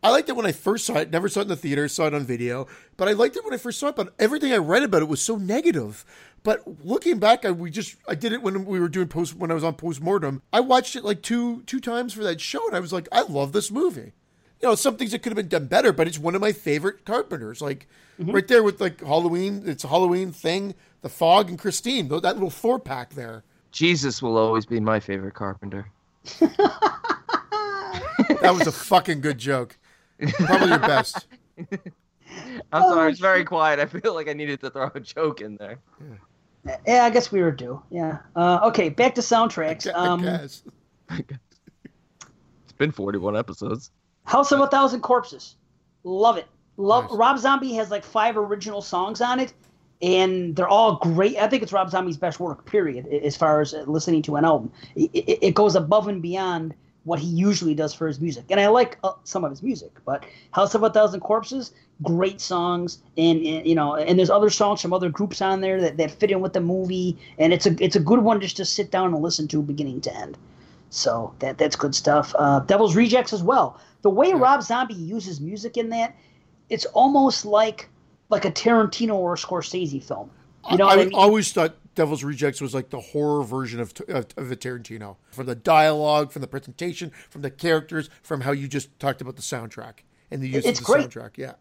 I 0.02 0.10
liked 0.10 0.28
it 0.28 0.36
when 0.36 0.46
I 0.46 0.52
first 0.52 0.86
saw 0.86 0.94
it. 0.94 1.10
Never 1.10 1.28
saw 1.28 1.40
it 1.40 1.44
in 1.44 1.48
the 1.48 1.56
theater. 1.56 1.88
Saw 1.88 2.06
it 2.06 2.14
on 2.14 2.24
video, 2.24 2.68
but 2.96 3.08
I 3.08 3.12
liked 3.12 3.36
it 3.36 3.44
when 3.44 3.52
I 3.52 3.56
first 3.58 3.80
saw 3.80 3.88
it. 3.88 3.96
But 3.96 4.14
everything 4.18 4.52
I 4.52 4.56
read 4.58 4.84
about 4.84 5.02
it 5.02 5.08
was 5.08 5.20
so 5.20 5.36
negative. 5.36 6.04
But 6.42 6.62
looking 6.84 7.18
back, 7.18 7.44
I 7.44 7.50
we 7.50 7.70
just 7.70 7.96
I 8.06 8.14
did 8.14 8.32
it 8.32 8.42
when 8.42 8.64
we 8.64 8.80
were 8.80 8.88
doing 8.88 9.08
post 9.08 9.34
when 9.34 9.50
I 9.50 9.54
was 9.54 9.64
on 9.64 9.74
postmortem. 9.74 10.42
I 10.52 10.60
watched 10.60 10.96
it 10.96 11.04
like 11.04 11.22
two 11.22 11.62
two 11.62 11.80
times 11.80 12.14
for 12.14 12.22
that 12.24 12.40
show, 12.40 12.66
and 12.66 12.76
I 12.76 12.80
was 12.80 12.92
like, 12.92 13.08
I 13.12 13.22
love 13.22 13.52
this 13.52 13.70
movie. 13.70 14.12
You 14.60 14.68
know, 14.68 14.74
some 14.74 14.96
things 14.96 15.12
that 15.12 15.20
could 15.20 15.30
have 15.30 15.36
been 15.36 15.48
done 15.48 15.66
better, 15.66 15.92
but 15.92 16.08
it's 16.08 16.18
one 16.18 16.34
of 16.34 16.40
my 16.40 16.52
favorite 16.52 17.04
Carpenters. 17.04 17.60
Like 17.60 17.86
mm-hmm. 18.20 18.32
right 18.32 18.48
there 18.48 18.62
with 18.62 18.80
like 18.80 19.00
Halloween, 19.00 19.62
it's 19.66 19.84
a 19.84 19.88
Halloween 19.88 20.32
thing, 20.32 20.74
The 21.02 21.08
Fog, 21.08 21.48
and 21.48 21.58
Christine. 21.58 22.08
That 22.08 22.22
little 22.22 22.50
four 22.50 22.78
pack 22.78 23.14
there. 23.14 23.44
Jesus 23.70 24.22
will 24.22 24.36
always 24.36 24.66
be 24.66 24.80
my 24.80 24.98
favorite 24.98 25.34
carpenter. 25.34 25.90
That 28.40 28.54
was 28.54 28.66
a 28.66 28.72
fucking 28.72 29.20
good 29.20 29.38
joke. 29.38 29.76
Probably 30.20 30.68
your 30.68 30.78
best. 30.78 31.26
I'm 32.72 32.82
Oh, 32.82 32.94
sorry, 32.94 33.10
it's 33.12 33.20
very 33.20 33.44
quiet. 33.44 33.78
I 33.80 33.86
feel 33.86 34.14
like 34.14 34.28
I 34.28 34.32
needed 34.32 34.60
to 34.60 34.70
throw 34.70 34.90
a 34.94 35.00
joke 35.00 35.40
in 35.40 35.56
there. 35.56 35.78
yeah 36.86 37.04
i 37.04 37.10
guess 37.10 37.32
we 37.32 37.40
were 37.40 37.52
due 37.52 37.80
yeah 37.90 38.18
uh, 38.36 38.58
okay 38.62 38.88
back 38.90 39.14
to 39.14 39.20
soundtracks 39.22 39.86
I 39.86 40.06
um, 40.06 40.22
guess. 40.22 40.62
It's 41.10 42.72
been 42.76 42.92
41 42.92 43.36
episodes. 43.36 43.90
House 44.24 44.52
of 44.52 44.60
a 44.60 44.66
Thousand 44.66 45.00
Corpses. 45.00 45.56
Love 46.04 46.36
it. 46.36 46.46
Love 46.76 47.04
Nice. 47.04 47.12
Rob 47.18 47.38
Zombie 47.38 47.72
has 47.74 47.90
like 47.90 48.04
five 48.04 48.36
original 48.36 48.82
songs 48.82 49.20
on 49.20 49.40
it, 49.40 49.52
and 50.02 50.54
they're 50.54 50.68
all 50.68 50.96
great. 50.96 51.36
I 51.38 51.48
think 51.48 51.62
it's 51.62 51.72
Rob 51.72 51.90
Zombie's 51.90 52.16
best 52.18 52.38
work, 52.38 52.66
period, 52.66 53.06
as 53.06 53.36
far 53.36 53.60
as 53.60 53.72
uh, 53.74 53.84
listening 53.86 54.22
to 54.22 54.36
an 54.36 54.44
album. 54.44 54.70
It, 54.94 55.10
it, 55.14 55.38
it 55.48 55.54
goes 55.54 55.74
above 55.74 56.06
and 56.08 56.20
beyond 56.20 56.74
what 57.08 57.18
he 57.18 57.26
usually 57.26 57.74
does 57.74 57.94
for 57.94 58.06
his 58.06 58.20
music. 58.20 58.44
And 58.50 58.60
I 58.60 58.68
like 58.68 58.98
uh, 59.02 59.12
some 59.24 59.42
of 59.42 59.50
his 59.50 59.62
music, 59.62 59.92
but 60.04 60.24
House 60.50 60.74
of 60.74 60.82
a 60.82 60.90
Thousand 60.90 61.20
Corpses, 61.20 61.72
great 62.02 62.40
songs, 62.40 62.98
and, 63.16 63.44
and 63.44 63.66
you 63.66 63.74
know, 63.74 63.96
and 63.96 64.18
there's 64.18 64.30
other 64.30 64.50
songs 64.50 64.82
from 64.82 64.92
other 64.92 65.08
groups 65.08 65.40
on 65.40 65.62
there 65.62 65.80
that, 65.80 65.96
that 65.96 66.10
fit 66.10 66.30
in 66.30 66.40
with 66.40 66.52
the 66.52 66.60
movie, 66.60 67.16
and 67.38 67.52
it's 67.52 67.66
a 67.66 67.74
it's 67.82 67.96
a 67.96 68.00
good 68.00 68.20
one 68.20 68.40
just 68.40 68.58
to 68.58 68.64
sit 68.64 68.90
down 68.90 69.14
and 69.14 69.22
listen 69.22 69.48
to 69.48 69.62
beginning 69.62 70.02
to 70.02 70.14
end. 70.14 70.36
So 70.90 71.34
that 71.38 71.56
that's 71.58 71.76
good 71.76 71.94
stuff. 71.94 72.34
Uh, 72.38 72.60
Devil's 72.60 72.94
Rejects 72.94 73.32
as 73.32 73.42
well. 73.42 73.80
The 74.02 74.10
way 74.10 74.32
Rob 74.34 74.62
Zombie 74.62 74.94
uses 74.94 75.40
music 75.40 75.76
in 75.76 75.88
that, 75.90 76.14
it's 76.68 76.84
almost 76.86 77.44
like 77.46 77.88
like 78.28 78.44
a 78.44 78.50
Tarantino 78.50 79.14
or 79.14 79.32
a 79.32 79.36
Scorsese 79.36 80.02
film. 80.02 80.30
You 80.70 80.76
know 80.76 80.86
I, 80.86 80.94
I 80.94 80.96
I 80.96 81.04
mean? 81.04 81.14
always 81.14 81.52
thought 81.52 81.74
Devil's 81.98 82.22
Rejects 82.22 82.60
was 82.60 82.74
like 82.74 82.90
the 82.90 83.00
horror 83.00 83.42
version 83.42 83.80
of, 83.80 83.92
of, 84.06 84.26
of 84.36 84.48
the 84.48 84.56
Tarantino. 84.56 85.16
From 85.32 85.46
the 85.46 85.56
dialogue, 85.56 86.30
from 86.30 86.42
the 86.42 86.46
presentation, 86.46 87.10
from 87.28 87.42
the 87.42 87.50
characters, 87.50 88.08
from 88.22 88.42
how 88.42 88.52
you 88.52 88.68
just 88.68 88.96
talked 89.00 89.20
about 89.20 89.34
the 89.34 89.42
soundtrack 89.42 90.04
and 90.30 90.40
the 90.40 90.48
use 90.48 90.64
It's 90.64 90.78
of 90.78 90.86
the 90.86 90.92
great. 90.92 91.10
soundtrack. 91.10 91.30
Yeah. 91.36 91.54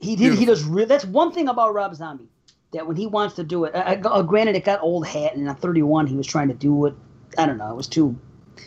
He 0.00 0.16
did. 0.16 0.34
He 0.34 0.46
does. 0.46 0.64
Re- 0.64 0.84
that's 0.84 1.04
one 1.04 1.30
thing 1.30 1.46
about 1.48 1.74
Rob 1.74 1.94
Zombie. 1.94 2.26
That 2.72 2.88
when 2.88 2.96
he 2.96 3.06
wants 3.06 3.36
to 3.36 3.44
do 3.44 3.66
it, 3.66 3.72
I, 3.76 3.94
I, 3.94 4.00
uh, 4.00 4.22
granted 4.22 4.56
it 4.56 4.64
got 4.64 4.82
old 4.82 5.06
hat, 5.06 5.36
and 5.36 5.48
at 5.48 5.60
31 5.60 6.08
he 6.08 6.16
was 6.16 6.26
trying 6.26 6.48
to 6.48 6.54
do 6.54 6.86
it. 6.86 6.94
I 7.38 7.46
don't 7.46 7.56
know. 7.56 7.70
It 7.70 7.76
was 7.76 7.86
too, 7.86 8.18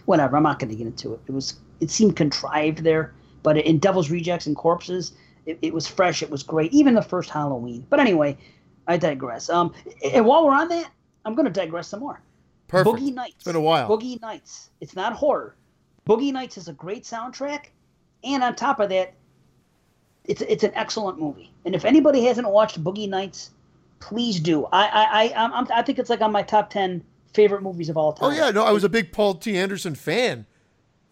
whatever. 0.05 0.37
I'm 0.37 0.43
not 0.43 0.59
going 0.59 0.69
to 0.69 0.77
get 0.77 0.87
into 0.87 1.13
it. 1.13 1.19
It 1.27 1.33
was. 1.33 1.55
It 1.81 1.91
seemed 1.91 2.15
contrived 2.15 2.85
there, 2.85 3.13
but 3.43 3.57
in 3.57 3.79
Devil's 3.79 4.09
Rejects 4.09 4.45
and 4.45 4.55
Corpses, 4.55 5.11
it, 5.45 5.59
it 5.61 5.73
was 5.73 5.87
fresh. 5.87 6.23
It 6.23 6.29
was 6.29 6.41
great. 6.41 6.71
Even 6.71 6.93
the 6.93 7.01
first 7.01 7.29
Halloween. 7.29 7.85
But 7.89 7.99
anyway, 7.99 8.37
I 8.87 8.95
digress. 8.95 9.49
Um, 9.49 9.73
and 10.05 10.25
while 10.25 10.45
we're 10.45 10.55
on 10.55 10.69
that, 10.69 10.89
I'm 11.27 11.35
going 11.35 11.45
to 11.45 11.51
digress 11.51 11.89
some 11.89 11.99
more. 11.99 12.21
Perfect. 12.67 12.95
Boogie 12.95 13.13
Nights. 13.13 13.35
It's 13.35 13.43
been 13.43 13.55
a 13.55 13.61
while. 13.61 13.87
Boogie 13.89 14.19
Nights. 14.21 14.69
It's 14.81 14.95
not 14.95 15.13
horror. 15.13 15.55
Boogie 16.07 16.31
Nights 16.31 16.57
is 16.57 16.67
a 16.69 16.73
great 16.73 17.03
soundtrack, 17.03 17.65
and 18.23 18.41
on 18.43 18.55
top 18.55 18.79
of 18.79 18.89
that, 18.89 19.13
it's 20.23 20.41
it's 20.41 20.63
an 20.63 20.71
excellent 20.73 21.19
movie. 21.19 21.51
And 21.65 21.75
if 21.75 21.83
anybody 21.85 22.23
hasn't 22.23 22.49
watched 22.49 22.81
Boogie 22.83 23.09
Nights, 23.09 23.51
please 23.99 24.39
do. 24.39 24.65
I 24.71 24.85
I 24.87 25.03
I 25.03 25.33
I'm, 25.43 25.53
I'm- 25.53 25.67
I 25.73 25.81
think 25.81 25.99
it's 25.99 26.09
like 26.09 26.21
on 26.21 26.31
my 26.31 26.43
top 26.43 26.69
ten 26.69 27.03
favorite 27.33 27.61
movies 27.61 27.89
of 27.89 27.97
all 27.97 28.13
time. 28.13 28.31
Oh, 28.31 28.33
yeah. 28.35 28.51
No, 28.51 28.63
I 28.63 28.71
was 28.71 28.83
a 28.85 28.89
big 28.89 29.11
Paul 29.11 29.35
T. 29.35 29.57
Anderson 29.57 29.95
fan. 29.95 30.45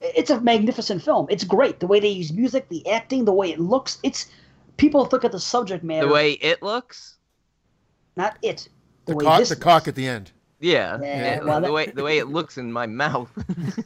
It's 0.01 0.29
a 0.29 0.39
magnificent 0.41 1.01
film. 1.03 1.27
It's 1.29 1.43
great. 1.43 1.79
The 1.79 1.87
way 1.87 1.99
they 1.99 2.09
use 2.09 2.31
music, 2.33 2.67
the 2.69 2.87
acting, 2.89 3.25
the 3.25 3.33
way 3.33 3.51
it 3.51 3.59
looks. 3.59 3.97
It's 4.03 4.27
people 4.77 5.07
look 5.11 5.23
at 5.25 5.31
the 5.31 5.39
subject 5.39 5.83
matter. 5.83 6.07
The 6.07 6.13
way 6.13 6.31
it 6.33 6.61
looks? 6.63 7.15
not 8.17 8.37
it. 8.41 8.69
The, 9.05 9.11
The, 9.11 9.17
way 9.17 9.25
cock, 9.25 9.39
this 9.39 9.49
the 9.49 9.55
cock 9.55 9.87
at 9.87 9.95
the 9.95 10.07
end. 10.07 10.31
Yeah. 10.59 10.97
Yeah, 11.01 11.35
yeah, 11.35 11.43
well, 11.43 11.61
the 11.61 11.71
way 11.71 11.87
the 11.87 12.03
way 12.03 12.17
it 12.17 12.27
looks 12.27 12.57
in 12.57 12.71
my 12.71 12.87
mouth. 12.87 13.29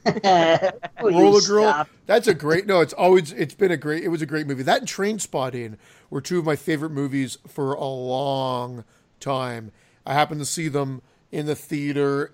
Roller 1.01 1.41
Girl. 1.41 1.87
That's 2.05 2.27
a 2.27 2.33
great. 2.33 2.67
No, 2.67 2.81
it's 2.81 2.93
always. 2.93 3.31
It's 3.31 3.55
been 3.55 3.71
a 3.71 3.77
great. 3.77 4.03
It 4.03 4.09
was 4.09 4.21
a 4.21 4.25
great 4.25 4.47
movie. 4.47 4.63
That 4.63 4.79
and 4.79 4.87
Trainspotting 4.87 5.77
were 6.09 6.21
two 6.21 6.39
of 6.39 6.45
my 6.45 6.55
favorite 6.55 6.91
movies 6.91 7.37
for 7.47 7.73
a 7.73 7.85
long 7.85 8.85
time. 9.19 9.71
I 10.05 10.13
happened 10.13 10.41
to 10.41 10.45
see 10.45 10.67
them 10.67 11.01
in 11.31 11.47
the 11.47 11.55
theater. 11.55 12.33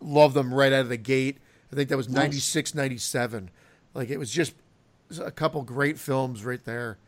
Love 0.00 0.34
them 0.34 0.52
right 0.52 0.72
out 0.72 0.80
of 0.80 0.88
the 0.88 0.96
gate. 0.96 1.38
I 1.72 1.76
think 1.76 1.88
that 1.88 1.96
was 1.96 2.08
96, 2.08 2.74
97. 2.74 3.50
Like 3.94 4.10
it 4.10 4.18
was 4.18 4.30
just 4.30 4.54
a 5.18 5.30
couple 5.30 5.62
great 5.62 5.98
films 5.98 6.44
right 6.44 6.62
there. 6.64 6.98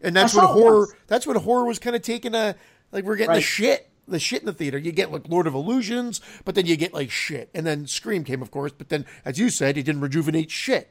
And 0.00 0.14
that's 0.16 0.36
I 0.36 0.44
when 0.44 0.54
horror. 0.54 0.78
once. 0.78 0.94
That's 1.08 1.26
when 1.26 1.36
horror 1.36 1.64
was 1.64 1.78
kind 1.78 1.94
of 1.94 2.02
taking 2.02 2.34
a 2.34 2.54
like 2.92 3.04
we're 3.04 3.16
getting 3.16 3.34
the 3.34 3.40
shit. 3.40 3.88
The 4.08 4.18
shit 4.18 4.40
in 4.40 4.46
the 4.46 4.52
theater. 4.52 4.78
You 4.78 4.90
get 4.90 5.12
like 5.12 5.28
Lord 5.28 5.46
of 5.46 5.54
Illusions, 5.54 6.20
but 6.44 6.54
then 6.54 6.66
you 6.66 6.76
get 6.76 6.94
like 6.94 7.10
shit. 7.10 7.50
And 7.54 7.66
then 7.66 7.86
Scream 7.86 8.24
came, 8.24 8.42
of 8.42 8.50
course. 8.50 8.72
But 8.72 8.88
then, 8.88 9.04
as 9.24 9.38
you 9.38 9.50
said, 9.50 9.76
it 9.76 9.84
didn't 9.84 10.00
rejuvenate 10.00 10.50
shit. 10.50 10.90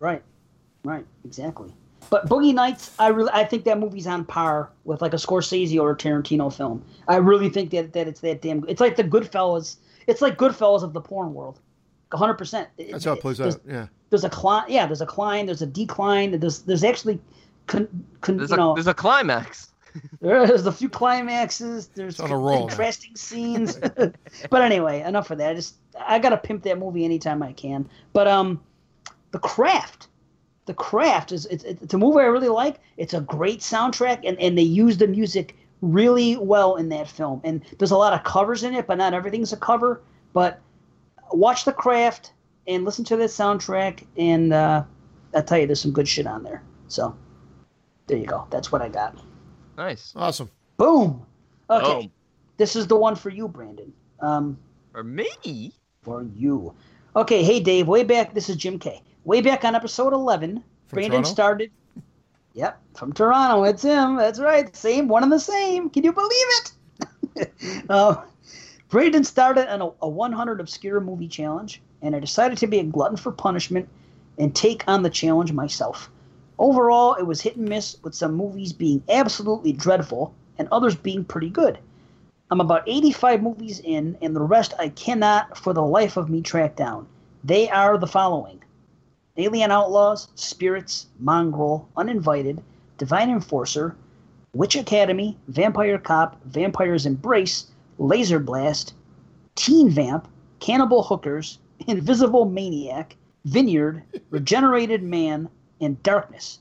Right. 0.00 0.22
Right, 0.84 1.04
exactly. 1.24 1.72
But 2.10 2.28
Boogie 2.28 2.54
Nights, 2.54 2.94
I 2.98 3.08
really, 3.08 3.30
I 3.32 3.44
think 3.44 3.64
that 3.64 3.78
movie's 3.78 4.06
on 4.06 4.24
par 4.24 4.70
with 4.84 5.02
like 5.02 5.12
a 5.12 5.16
Scorsese 5.16 5.78
or 5.78 5.90
a 5.90 5.96
Tarantino 5.96 6.54
film. 6.54 6.82
I 7.06 7.16
really 7.16 7.50
think 7.50 7.70
that 7.72 7.92
that 7.92 8.08
it's 8.08 8.20
that 8.20 8.40
damn. 8.40 8.66
It's 8.68 8.80
like 8.80 8.96
the 8.96 9.04
Goodfellas. 9.04 9.76
It's 10.06 10.22
like 10.22 10.38
Goodfellas 10.38 10.82
of 10.82 10.92
the 10.92 11.00
porn 11.00 11.34
world. 11.34 11.60
100. 12.10 12.34
percent 12.34 12.68
That's 12.78 13.04
how 13.04 13.12
it 13.12 13.20
plays 13.20 13.40
out. 13.40 13.60
Yeah. 13.68 13.88
There's 14.08 14.24
a 14.24 14.30
climb. 14.30 14.64
Yeah, 14.68 14.86
there's 14.86 15.02
a 15.02 15.06
climb. 15.06 15.46
There's 15.46 15.60
a 15.60 15.66
decline. 15.66 16.38
There's 16.38 16.60
there's 16.60 16.84
actually, 16.84 17.20
con, 17.66 17.86
con, 18.22 18.38
There's 18.38 18.50
you 18.50 18.54
a 18.54 18.58
know, 18.58 18.74
there's 18.74 18.86
a 18.86 18.94
climax. 18.94 19.67
there's 20.20 20.66
a 20.66 20.72
few 20.72 20.88
climaxes. 20.88 21.88
There's 21.88 22.20
on 22.20 22.30
a 22.30 22.38
roll 22.38 22.68
contrasting 22.68 23.16
scenes. 23.16 23.76
but 24.50 24.62
anyway, 24.62 25.02
enough 25.02 25.30
of 25.30 25.38
that. 25.38 25.50
I 25.50 25.54
just 25.54 25.76
I 25.98 26.18
gotta 26.18 26.36
pimp 26.36 26.62
that 26.64 26.78
movie 26.78 27.04
anytime 27.04 27.42
I 27.42 27.52
can. 27.52 27.88
But 28.12 28.28
um, 28.28 28.60
the 29.30 29.38
craft, 29.38 30.08
the 30.66 30.74
craft 30.74 31.32
is 31.32 31.46
it's, 31.46 31.64
it's 31.64 31.94
a 31.94 31.98
movie 31.98 32.20
I 32.20 32.26
really 32.26 32.48
like. 32.48 32.80
It's 32.96 33.14
a 33.14 33.20
great 33.20 33.60
soundtrack, 33.60 34.20
and 34.24 34.38
and 34.38 34.56
they 34.56 34.62
use 34.62 34.98
the 34.98 35.08
music 35.08 35.56
really 35.80 36.36
well 36.36 36.76
in 36.76 36.88
that 36.88 37.08
film. 37.08 37.40
And 37.44 37.64
there's 37.78 37.92
a 37.92 37.96
lot 37.96 38.12
of 38.12 38.24
covers 38.24 38.64
in 38.64 38.74
it, 38.74 38.86
but 38.86 38.98
not 38.98 39.14
everything's 39.14 39.52
a 39.52 39.56
cover. 39.56 40.02
But 40.32 40.60
watch 41.32 41.64
the 41.64 41.72
craft 41.72 42.32
and 42.66 42.84
listen 42.84 43.04
to 43.06 43.16
that 43.16 43.30
soundtrack, 43.30 44.04
and 44.16 44.52
uh, 44.52 44.84
I 45.34 45.40
tell 45.40 45.58
you, 45.58 45.66
there's 45.66 45.80
some 45.80 45.92
good 45.92 46.08
shit 46.08 46.26
on 46.26 46.42
there. 46.42 46.62
So 46.88 47.16
there 48.06 48.18
you 48.18 48.26
go. 48.26 48.46
That's 48.50 48.72
what 48.72 48.82
I 48.82 48.88
got. 48.88 49.16
Nice. 49.78 50.12
Awesome. 50.16 50.50
Boom. 50.76 51.24
Okay. 51.70 52.00
Boom. 52.02 52.10
This 52.56 52.74
is 52.74 52.88
the 52.88 52.96
one 52.96 53.14
for 53.14 53.30
you, 53.30 53.46
Brandon. 53.46 53.92
Um, 54.18 54.58
For 54.90 55.04
me. 55.04 55.72
for 56.02 56.24
you. 56.34 56.74
Okay. 57.14 57.44
Hey, 57.44 57.60
Dave. 57.60 57.86
Way 57.86 58.02
back. 58.02 58.34
This 58.34 58.50
is 58.50 58.56
Jim 58.56 58.80
K. 58.80 59.00
Way 59.24 59.40
back 59.40 59.64
on 59.64 59.76
episode 59.76 60.12
11, 60.12 60.64
Brandon 60.88 61.10
Toronto? 61.10 61.30
started. 61.30 61.70
Yep, 62.54 62.80
from 62.94 63.12
Toronto. 63.12 63.62
It's 63.62 63.82
him. 63.82 64.16
That's 64.16 64.40
right. 64.40 64.74
Same 64.74 65.06
one 65.06 65.22
and 65.22 65.30
the 65.30 65.38
same. 65.38 65.90
Can 65.90 66.02
you 66.02 66.12
believe 66.12 66.46
it? 67.36 67.52
uh, 67.88 68.22
Brandon 68.88 69.22
started 69.22 69.72
on 69.72 69.80
a, 69.80 69.90
a 70.02 70.08
100 70.08 70.60
obscure 70.60 70.98
movie 70.98 71.28
challenge, 71.28 71.80
and 72.02 72.16
I 72.16 72.18
decided 72.18 72.58
to 72.58 72.66
be 72.66 72.80
a 72.80 72.84
glutton 72.84 73.16
for 73.16 73.30
punishment 73.30 73.88
and 74.38 74.56
take 74.56 74.82
on 74.88 75.04
the 75.04 75.10
challenge 75.10 75.52
myself. 75.52 76.10
Overall, 76.58 77.14
it 77.14 77.22
was 77.22 77.40
hit 77.40 77.56
and 77.56 77.68
miss, 77.68 77.96
with 78.02 78.14
some 78.14 78.34
movies 78.34 78.72
being 78.72 79.02
absolutely 79.08 79.72
dreadful 79.72 80.34
and 80.58 80.68
others 80.72 80.96
being 80.96 81.24
pretty 81.24 81.48
good. 81.48 81.78
I'm 82.50 82.60
about 82.60 82.82
85 82.86 83.42
movies 83.42 83.80
in, 83.80 84.16
and 84.22 84.34
the 84.34 84.40
rest 84.40 84.74
I 84.78 84.88
cannot 84.88 85.56
for 85.56 85.72
the 85.72 85.82
life 85.82 86.16
of 86.16 86.30
me 86.30 86.40
track 86.40 86.76
down. 86.76 87.06
They 87.44 87.68
are 87.70 87.96
the 87.98 88.06
following 88.06 88.62
Alien 89.36 89.70
Outlaws, 89.70 90.28
Spirits, 90.34 91.06
Mongrel, 91.20 91.88
Uninvited, 91.96 92.60
Divine 92.96 93.30
Enforcer, 93.30 93.94
Witch 94.52 94.74
Academy, 94.74 95.36
Vampire 95.46 95.98
Cop, 95.98 96.42
Vampire's 96.44 97.06
Embrace, 97.06 97.66
Laser 97.98 98.40
Blast, 98.40 98.94
Teen 99.54 99.90
Vamp, 99.90 100.26
Cannibal 100.58 101.04
Hookers, 101.04 101.58
Invisible 101.86 102.46
Maniac, 102.46 103.14
Vineyard, 103.44 104.02
Regenerated 104.30 105.02
Man, 105.04 105.48
and 105.80 106.02
Darkness. 106.02 106.60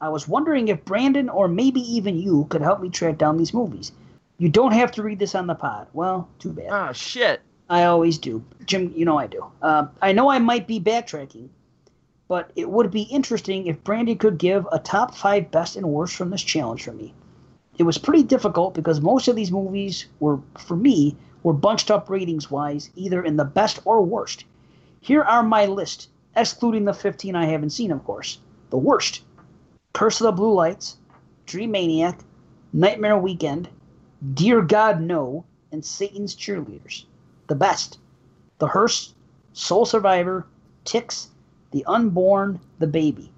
I 0.00 0.08
was 0.08 0.26
wondering 0.26 0.68
if 0.68 0.84
Brandon 0.84 1.28
or 1.28 1.46
maybe 1.48 1.80
even 1.80 2.18
you 2.18 2.46
could 2.48 2.62
help 2.62 2.80
me 2.80 2.88
track 2.88 3.18
down 3.18 3.36
these 3.36 3.52
movies. 3.52 3.92
You 4.38 4.48
don't 4.48 4.72
have 4.72 4.90
to 4.92 5.02
read 5.02 5.18
this 5.18 5.34
on 5.34 5.46
the 5.46 5.54
pod. 5.54 5.88
Well, 5.92 6.28
too 6.38 6.52
bad. 6.52 6.70
Oh 6.70 6.92
shit. 6.92 7.42
I 7.68 7.84
always 7.84 8.16
do. 8.18 8.42
Jim, 8.64 8.92
you 8.96 9.04
know 9.04 9.18
I 9.18 9.26
do. 9.26 9.44
Um, 9.62 9.90
I 10.00 10.12
know 10.12 10.30
I 10.30 10.38
might 10.38 10.66
be 10.66 10.80
backtracking, 10.80 11.50
but 12.26 12.50
it 12.56 12.70
would 12.70 12.90
be 12.90 13.02
interesting 13.02 13.66
if 13.66 13.84
Brandy 13.84 14.14
could 14.14 14.38
give 14.38 14.66
a 14.72 14.78
top 14.78 15.14
five 15.14 15.50
best 15.50 15.76
and 15.76 15.86
worst 15.86 16.16
from 16.16 16.30
this 16.30 16.42
challenge 16.42 16.84
for 16.84 16.92
me. 16.92 17.12
It 17.76 17.84
was 17.84 17.98
pretty 17.98 18.22
difficult 18.22 18.74
because 18.74 19.00
most 19.00 19.28
of 19.28 19.36
these 19.36 19.52
movies 19.52 20.06
were, 20.18 20.40
for 20.58 20.76
me, 20.76 21.16
were 21.42 21.52
bunched 21.52 21.90
up 21.90 22.10
ratings 22.10 22.50
wise, 22.50 22.90
either 22.96 23.22
in 23.22 23.36
the 23.36 23.44
best 23.44 23.80
or 23.84 24.02
worst. 24.02 24.44
Here 25.00 25.22
are 25.22 25.42
my 25.42 25.66
list, 25.66 26.08
excluding 26.36 26.84
the 26.84 26.92
15 26.92 27.34
I 27.34 27.46
haven't 27.46 27.70
seen, 27.70 27.90
of 27.90 28.04
course. 28.04 28.38
The 28.70 28.78
worst 28.78 29.22
Curse 29.92 30.20
of 30.20 30.26
the 30.26 30.32
Blue 30.32 30.52
Lights, 30.54 30.96
Dream 31.46 31.72
Maniac, 31.72 32.20
Nightmare 32.72 33.18
Weekend, 33.18 33.68
Dear 34.34 34.62
God 34.62 35.00
No, 35.00 35.44
and 35.72 35.84
Satan's 35.84 36.36
Cheerleaders. 36.36 37.04
The 37.48 37.54
best 37.54 37.98
The 38.58 38.68
Hearse, 38.68 39.14
Soul 39.52 39.84
Survivor, 39.84 40.46
Ticks, 40.84 41.28
The 41.72 41.84
Unborn, 41.86 42.60
The 42.78 42.86
Baby. 42.86 43.32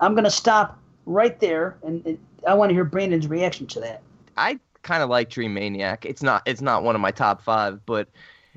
I'm 0.00 0.14
going 0.14 0.24
to 0.24 0.30
stop 0.30 0.78
right 1.06 1.38
there, 1.40 1.76
and 1.82 2.04
and 2.06 2.18
I 2.46 2.54
want 2.54 2.70
to 2.70 2.74
hear 2.74 2.84
Brandon's 2.84 3.28
reaction 3.28 3.66
to 3.68 3.80
that. 3.80 4.00
I 4.36 4.58
kind 4.82 5.02
of 5.02 5.10
like 5.10 5.28
Dream 5.28 5.52
Maniac. 5.52 6.06
It's 6.06 6.22
not 6.22 6.42
it's 6.46 6.62
not 6.62 6.82
one 6.82 6.94
of 6.94 7.02
my 7.02 7.10
top 7.10 7.42
five, 7.42 7.84
but 7.84 8.08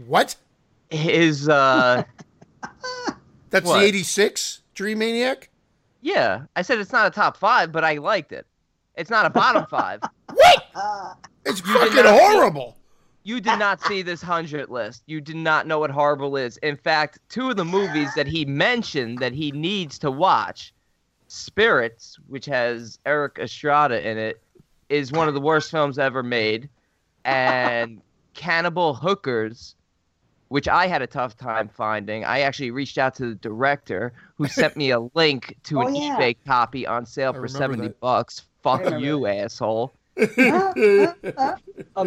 What? 0.08 0.36
his 0.90 1.50
uh 1.50 2.04
That's 3.50 3.66
What? 3.68 3.80
the 3.80 3.86
86 3.86 4.62
Dream 4.74 5.00
Maniac? 5.00 5.50
Yeah, 6.04 6.44
I 6.58 6.62
said 6.62 6.80
it's 6.80 6.92
not 6.92 7.08
a 7.08 7.10
top 7.10 7.38
five, 7.38 7.72
but 7.72 7.84
I 7.86 7.94
liked 7.96 8.34
it. 8.34 8.46
It's 8.96 9.10
not 9.10 9.26
a 9.26 9.30
bottom 9.30 9.66
five. 9.66 10.02
what? 10.34 11.18
It's 11.46 11.66
You 11.66 11.74
fucking 11.74 11.96
not 11.96 12.06
see- 12.20 12.26
horrible. 12.26 12.78
You 13.26 13.40
did 13.40 13.58
not 13.58 13.82
see 13.82 14.02
this 14.02 14.22
hundred 14.22 14.70
list. 14.70 15.04
You 15.06 15.22
did 15.22 15.38
not 15.38 15.66
know 15.66 15.80
what 15.80 15.90
horrible 15.92 16.36
is. 16.36 16.58
In 16.58 16.76
fact, 16.76 17.20
two 17.30 17.50
of 17.52 17.56
the 17.56 17.64
movies 17.64 18.14
that 18.16 18.28
he 18.28 18.44
mentioned 18.44 19.20
that 19.20 19.32
he 19.32 19.54
needs 19.54 19.98
to 20.00 20.12
watch, 20.12 20.74
Spirits, 21.30 22.18
which 22.28 22.46
has 22.48 23.00
Erik 23.06 23.40
Estrada 23.40 24.06
in 24.06 24.18
it, 24.18 24.42
is 24.90 25.14
one 25.14 25.30
of 25.30 25.34
the 25.34 25.40
worst 25.40 25.72
films 25.72 25.98
ever 25.98 26.22
made, 26.22 26.68
and 27.24 28.02
Cannibal 28.34 28.94
Hookers, 28.94 29.76
which 30.50 30.68
I 30.68 30.88
had 30.88 31.02
a 31.02 31.08
tough 31.08 31.36
time 31.38 31.68
finding. 31.70 32.24
I 32.26 32.42
actually 32.42 32.72
reached 32.72 32.98
out 32.98 33.16
to 33.16 33.30
the 33.30 33.36
director, 33.36 34.14
who 34.38 34.48
sent 34.48 34.76
me 34.78 34.92
a 34.92 35.00
link 35.16 35.56
to 35.64 35.80
Oh, 35.82 35.88
an 35.88 35.96
yeah. 35.96 36.18
eBay 36.18 36.36
copy 36.46 36.86
on 36.88 37.06
sale 37.06 37.32
I 37.36 37.40
for 37.40 37.48
seventy 37.48 37.88
that. 37.88 38.00
bucks. 38.00 38.44
Fuck 38.62 38.86
remember 38.86 39.06
you, 39.06 39.26
asshole 39.28 39.94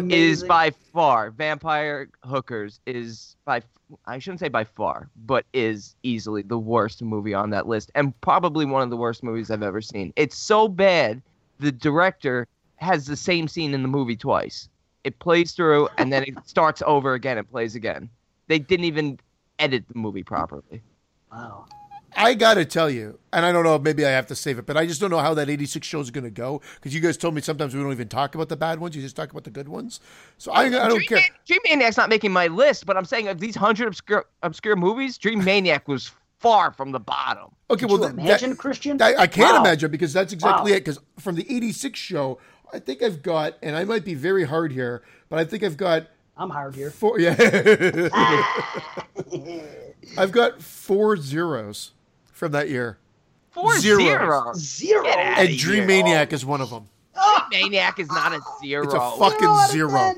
is 0.09 0.43
by 0.43 0.69
far 0.93 1.29
Vampire 1.31 2.09
Hookers 2.23 2.79
is 2.85 3.35
by 3.45 3.61
I 4.05 4.17
shouldn't 4.19 4.39
say 4.39 4.47
by 4.49 4.63
far, 4.63 5.09
but 5.25 5.45
is 5.53 5.95
easily 6.03 6.41
the 6.41 6.57
worst 6.57 7.01
movie 7.01 7.33
on 7.33 7.49
that 7.51 7.67
list 7.67 7.91
and 7.95 8.19
probably 8.21 8.65
one 8.65 8.81
of 8.81 8.89
the 8.89 8.97
worst 8.97 9.23
movies 9.23 9.49
I've 9.51 9.63
ever 9.63 9.81
seen. 9.81 10.13
It's 10.15 10.37
so 10.37 10.67
bad 10.67 11.21
the 11.59 11.71
director 11.71 12.47
has 12.77 13.05
the 13.07 13.15
same 13.15 13.47
scene 13.47 13.73
in 13.73 13.81
the 13.81 13.87
movie 13.87 14.15
twice. 14.17 14.67
It 15.03 15.19
plays 15.19 15.53
through 15.53 15.87
and 15.97 16.11
then 16.11 16.23
it 16.23 16.35
starts 16.45 16.81
over 16.85 17.13
again 17.13 17.37
and 17.37 17.49
plays 17.49 17.75
again. 17.75 18.09
They 18.47 18.59
didn't 18.59 18.85
even 18.85 19.19
edit 19.59 19.85
the 19.87 19.97
movie 19.99 20.23
properly. 20.23 20.81
wow. 21.31 21.65
I 22.19 22.33
got 22.33 22.55
to 22.55 22.65
tell 22.65 22.89
you, 22.89 23.19
and 23.31 23.45
I 23.45 23.51
don't 23.51 23.63
know, 23.63 23.77
maybe 23.77 24.03
I 24.03 24.09
have 24.09 24.25
to 24.27 24.35
save 24.35 24.57
it, 24.57 24.65
but 24.65 24.75
I 24.75 24.87
just 24.87 24.99
don't 24.99 25.11
know 25.11 25.19
how 25.19 25.35
that 25.35 25.51
86 25.51 25.85
show 25.85 25.99
is 25.99 26.09
going 26.09 26.23
to 26.23 26.31
go 26.31 26.61
because 26.75 26.95
you 26.95 26.99
guys 26.99 27.15
told 27.15 27.35
me 27.35 27.41
sometimes 27.41 27.75
we 27.75 27.81
don't 27.83 27.91
even 27.91 28.07
talk 28.07 28.33
about 28.33 28.49
the 28.49 28.55
bad 28.55 28.79
ones, 28.79 28.95
you 28.95 29.03
just 29.03 29.15
talk 29.15 29.29
about 29.29 29.43
the 29.43 29.51
good 29.51 29.67
ones. 29.69 29.99
So 30.39 30.51
I, 30.51 30.63
I 30.63 30.69
don't 30.69 30.95
Dream, 30.95 31.03
care. 31.03 31.17
Man- 31.19 31.29
Dream 31.45 31.59
Maniac's 31.65 31.97
not 31.97 32.09
making 32.09 32.31
my 32.31 32.47
list, 32.47 32.87
but 32.87 32.97
I'm 32.97 33.05
saying 33.05 33.27
of 33.27 33.39
these 33.39 33.55
hundred 33.55 33.87
obscure 33.87 34.25
obscure 34.41 34.75
movies, 34.75 35.19
Dream 35.19 35.43
Maniac 35.43 35.87
was 35.87 36.11
far 36.39 36.71
from 36.71 36.91
the 36.91 36.99
bottom. 36.99 37.49
Okay, 37.69 37.81
Could 37.81 37.91
well, 37.91 37.97
you 38.09 38.15
th- 38.15 38.25
imagine, 38.25 38.49
that, 38.51 38.57
Christian? 38.57 38.99
I, 38.99 39.15
I 39.15 39.27
can't 39.27 39.53
Wow. 39.53 39.61
imagine 39.61 39.91
because 39.91 40.11
that's 40.13 40.33
exactly 40.33 40.71
Wow. 40.71 40.77
it. 40.77 40.79
Because 40.85 40.99
from 41.19 41.35
the 41.35 41.45
86 41.55 41.99
show, 41.99 42.39
I 42.73 42.79
think 42.79 43.03
I've 43.03 43.21
got, 43.21 43.57
and 43.61 43.75
I 43.75 43.83
might 43.83 44.05
be 44.05 44.15
very 44.15 44.45
hard 44.45 44.71
here, 44.71 45.03
but 45.29 45.37
I 45.37 45.43
think 45.45 45.61
I've 45.61 45.77
got 45.77 46.07
I'm 46.37 46.49
hired 46.49 46.75
here. 46.75 46.91
four. 46.91 47.19
Yeah. 47.19 47.35
I've 50.17 50.31
got 50.31 50.61
four 50.61 51.17
zeros 51.17 51.91
from 52.31 52.51
that 52.51 52.69
year. 52.69 52.97
Four 53.49 53.77
Zeros. 53.79 54.03
zeros. 54.03 54.59
Zero. 54.59 55.03
Get 55.03 55.17
outta 55.17 55.39
And 55.41 55.49
here. 55.49 55.57
Dream 55.57 55.87
Maniac 55.87 56.31
is 56.31 56.45
one 56.45 56.61
of 56.61 56.69
them. 56.69 56.87
Maniac 57.51 57.99
is 57.99 58.07
not 58.09 58.33
a 58.33 58.39
zero. 58.61 58.83
It's 58.83 58.93
a 58.93 58.99
fucking 58.99 59.47
out 59.47 59.65
of 59.65 59.71
zero. 59.71 60.13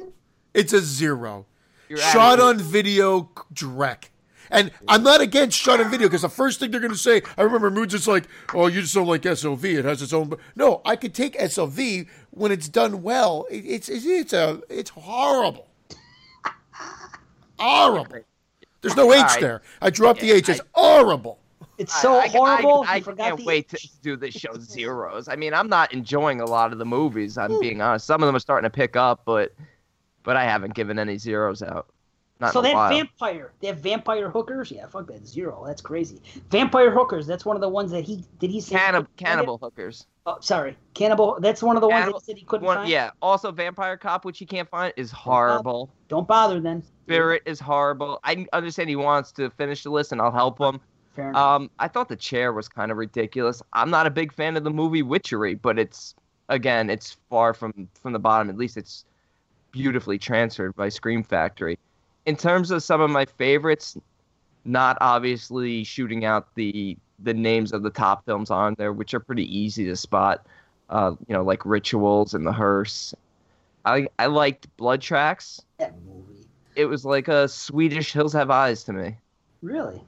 It's 0.53 0.73
a 0.73 0.81
zero. 0.81 1.45
You're 1.87 1.99
Shot 1.99 2.39
on 2.39 2.59
video, 2.59 3.29
Drek. 3.53 4.05
And 4.51 4.71
I'm 4.87 5.03
not 5.03 5.21
against 5.21 5.57
shot 5.57 5.79
on 5.79 5.89
video 5.91 6.07
because 6.07 6.23
the 6.23 6.29
first 6.29 6.59
thing 6.59 6.71
they're 6.71 6.79
going 6.79 6.91
to 6.91 6.97
say, 6.97 7.21
I 7.37 7.43
remember 7.43 7.69
Moon's 7.69 7.91
just 7.91 8.07
like, 8.07 8.25
oh, 8.53 8.65
you 8.67 8.81
just 8.81 8.95
don't 8.95 9.07
like 9.07 9.23
SOV. 9.23 9.63
It 9.63 9.85
has 9.85 10.01
its 10.01 10.11
own. 10.11 10.33
No, 10.55 10.81
I 10.83 10.95
could 10.95 11.13
take 11.13 11.39
SOV 11.39 11.79
when 12.31 12.51
it's 12.51 12.67
done 12.67 13.03
well. 13.03 13.45
It, 13.49 13.63
it's 13.65 13.89
it's 13.89 14.05
it's 14.05 14.33
a 14.33 14.61
it's 14.67 14.89
horrible, 14.89 15.67
horrible. 17.59 18.23
There's 18.81 18.95
no 18.95 19.13
H 19.13 19.21
right. 19.21 19.41
there. 19.41 19.61
I 19.81 19.89
dropped 19.89 20.21
the 20.21 20.31
H. 20.31 20.49
It's 20.49 20.61
horrible. 20.73 21.39
It's 21.77 21.99
so 22.01 22.15
I, 22.15 22.23
I- 22.23 22.27
horrible. 22.27 22.85
I, 22.87 22.93
I 22.93 22.95
you 22.97 23.03
forgot 23.03 23.23
can't 23.23 23.39
the 23.39 23.45
wait 23.45 23.69
to 23.69 23.89
do 24.01 24.15
this 24.15 24.33
show 24.33 24.53
zeros. 24.57 25.27
I 25.27 25.35
mean, 25.35 25.53
I'm 25.53 25.69
not 25.69 25.93
enjoying 25.93 26.41
a 26.41 26.45
lot 26.45 26.71
of 26.73 26.77
the 26.77 26.85
movies. 26.85 27.37
I'm 27.37 27.51
hmm. 27.51 27.59
being 27.59 27.81
honest. 27.81 28.05
Some 28.05 28.21
of 28.21 28.27
them 28.27 28.35
are 28.35 28.39
starting 28.39 28.69
to 28.69 28.75
pick 28.75 28.95
up, 28.95 29.21
but 29.25 29.53
but 30.23 30.35
I 30.35 30.43
haven't 30.43 30.73
given 30.73 30.99
any 30.99 31.17
zeros 31.17 31.61
out. 31.63 31.87
Not 32.39 32.53
so 32.53 32.61
that 32.61 32.73
while. 32.73 32.89
vampire, 32.89 33.51
that 33.61 33.75
vampire 33.79 34.29
hookers, 34.29 34.71
yeah, 34.71 34.87
fuck 34.87 35.07
that 35.07 35.27
zero. 35.27 35.63
That's 35.67 35.81
crazy. 35.81 36.21
Vampire 36.49 36.89
hookers. 36.89 37.27
That's 37.27 37.43
one 37.45 37.57
of 37.57 37.61
the 37.61 37.67
ones 37.67 37.91
that 37.91 38.05
he 38.05 38.23
did. 38.39 38.49
He 38.49 38.61
say 38.61 38.77
Cannib- 38.77 39.07
cannibal 39.17 39.57
hookers. 39.57 40.05
Oh, 40.25 40.37
sorry, 40.39 40.77
cannibal. 40.93 41.37
That's 41.41 41.61
one 41.61 41.75
of 41.75 41.81
the 41.81 41.89
ones 41.89 42.05
that 42.05 42.13
he 42.13 42.19
said 42.21 42.37
he 42.37 42.45
couldn't 42.45 42.65
One, 42.65 42.77
find. 42.77 42.89
yeah. 42.89 43.11
Also, 43.21 43.51
Vampire 43.51 43.97
Cop, 43.97 44.23
which 44.23 44.39
he 44.39 44.45
can't 44.45 44.69
find, 44.69 44.93
is 44.95 45.11
horrible. 45.11 45.89
Don't 46.07 46.27
bother 46.27 46.61
then. 46.61 46.81
Spirit 47.03 47.41
is 47.45 47.59
horrible. 47.59 48.19
I 48.23 48.45
understand 48.53 48.89
he 48.89 48.95
wants 48.95 49.31
to 49.33 49.49
finish 49.49 49.83
the 49.83 49.89
list, 49.89 50.11
and 50.13 50.21
I'll 50.21 50.31
help 50.31 50.59
him. 50.59 50.79
Fair 51.15 51.31
enough. 51.31 51.41
Um, 51.61 51.69
I 51.79 51.89
thought 51.89 52.07
the 52.07 52.15
chair 52.15 52.53
was 52.53 52.69
kind 52.69 52.89
of 52.91 52.97
ridiculous. 52.97 53.61
I'm 53.73 53.89
not 53.89 54.05
a 54.07 54.11
big 54.11 54.31
fan 54.31 54.55
of 54.55 54.63
the 54.63 54.69
movie 54.69 55.01
Witchery, 55.01 55.55
but 55.55 55.77
it's 55.77 56.15
again, 56.47 56.89
it's 56.89 57.17
far 57.29 57.53
from 57.53 57.89
from 57.95 58.13
the 58.13 58.19
bottom. 58.19 58.49
At 58.49 58.57
least 58.57 58.77
it's 58.77 59.03
beautifully 59.71 60.17
transferred 60.17 60.75
by 60.75 60.87
Scream 60.89 61.23
Factory. 61.23 61.77
In 62.29 62.35
terms 62.35 62.69
of 62.69 62.83
some 62.83 63.01
of 63.01 63.09
my 63.09 63.25
favorites, 63.25 63.97
not 64.63 64.99
obviously 65.01 65.83
shooting 65.83 66.25
out 66.25 66.53
the 66.53 66.95
the 67.17 67.33
names 67.33 67.73
of 67.73 67.81
the 67.81 67.89
top 67.89 68.23
films 68.25 68.51
on 68.51 68.75
there, 68.77 68.93
which 68.93 69.15
are 69.15 69.19
pretty 69.19 69.45
easy 69.57 69.83
to 69.85 69.95
spot. 69.95 70.45
Uh, 70.91 71.13
you 71.27 71.33
know, 71.33 71.41
like 71.43 71.65
Rituals 71.65 72.35
and 72.35 72.45
The 72.45 72.51
Hearse. 72.53 73.15
I 73.83 74.07
I 74.19 74.27
liked 74.27 74.67
Blood 74.77 75.01
Tracks. 75.01 75.59
that 75.79 75.95
movie. 76.05 76.45
It 76.75 76.85
was 76.85 77.03
like 77.03 77.27
a 77.27 77.47
Swedish 77.47 78.13
Hills 78.13 78.31
Have 78.33 78.51
Eyes 78.51 78.83
to 78.83 78.93
me. 78.93 79.17
Really? 79.63 79.99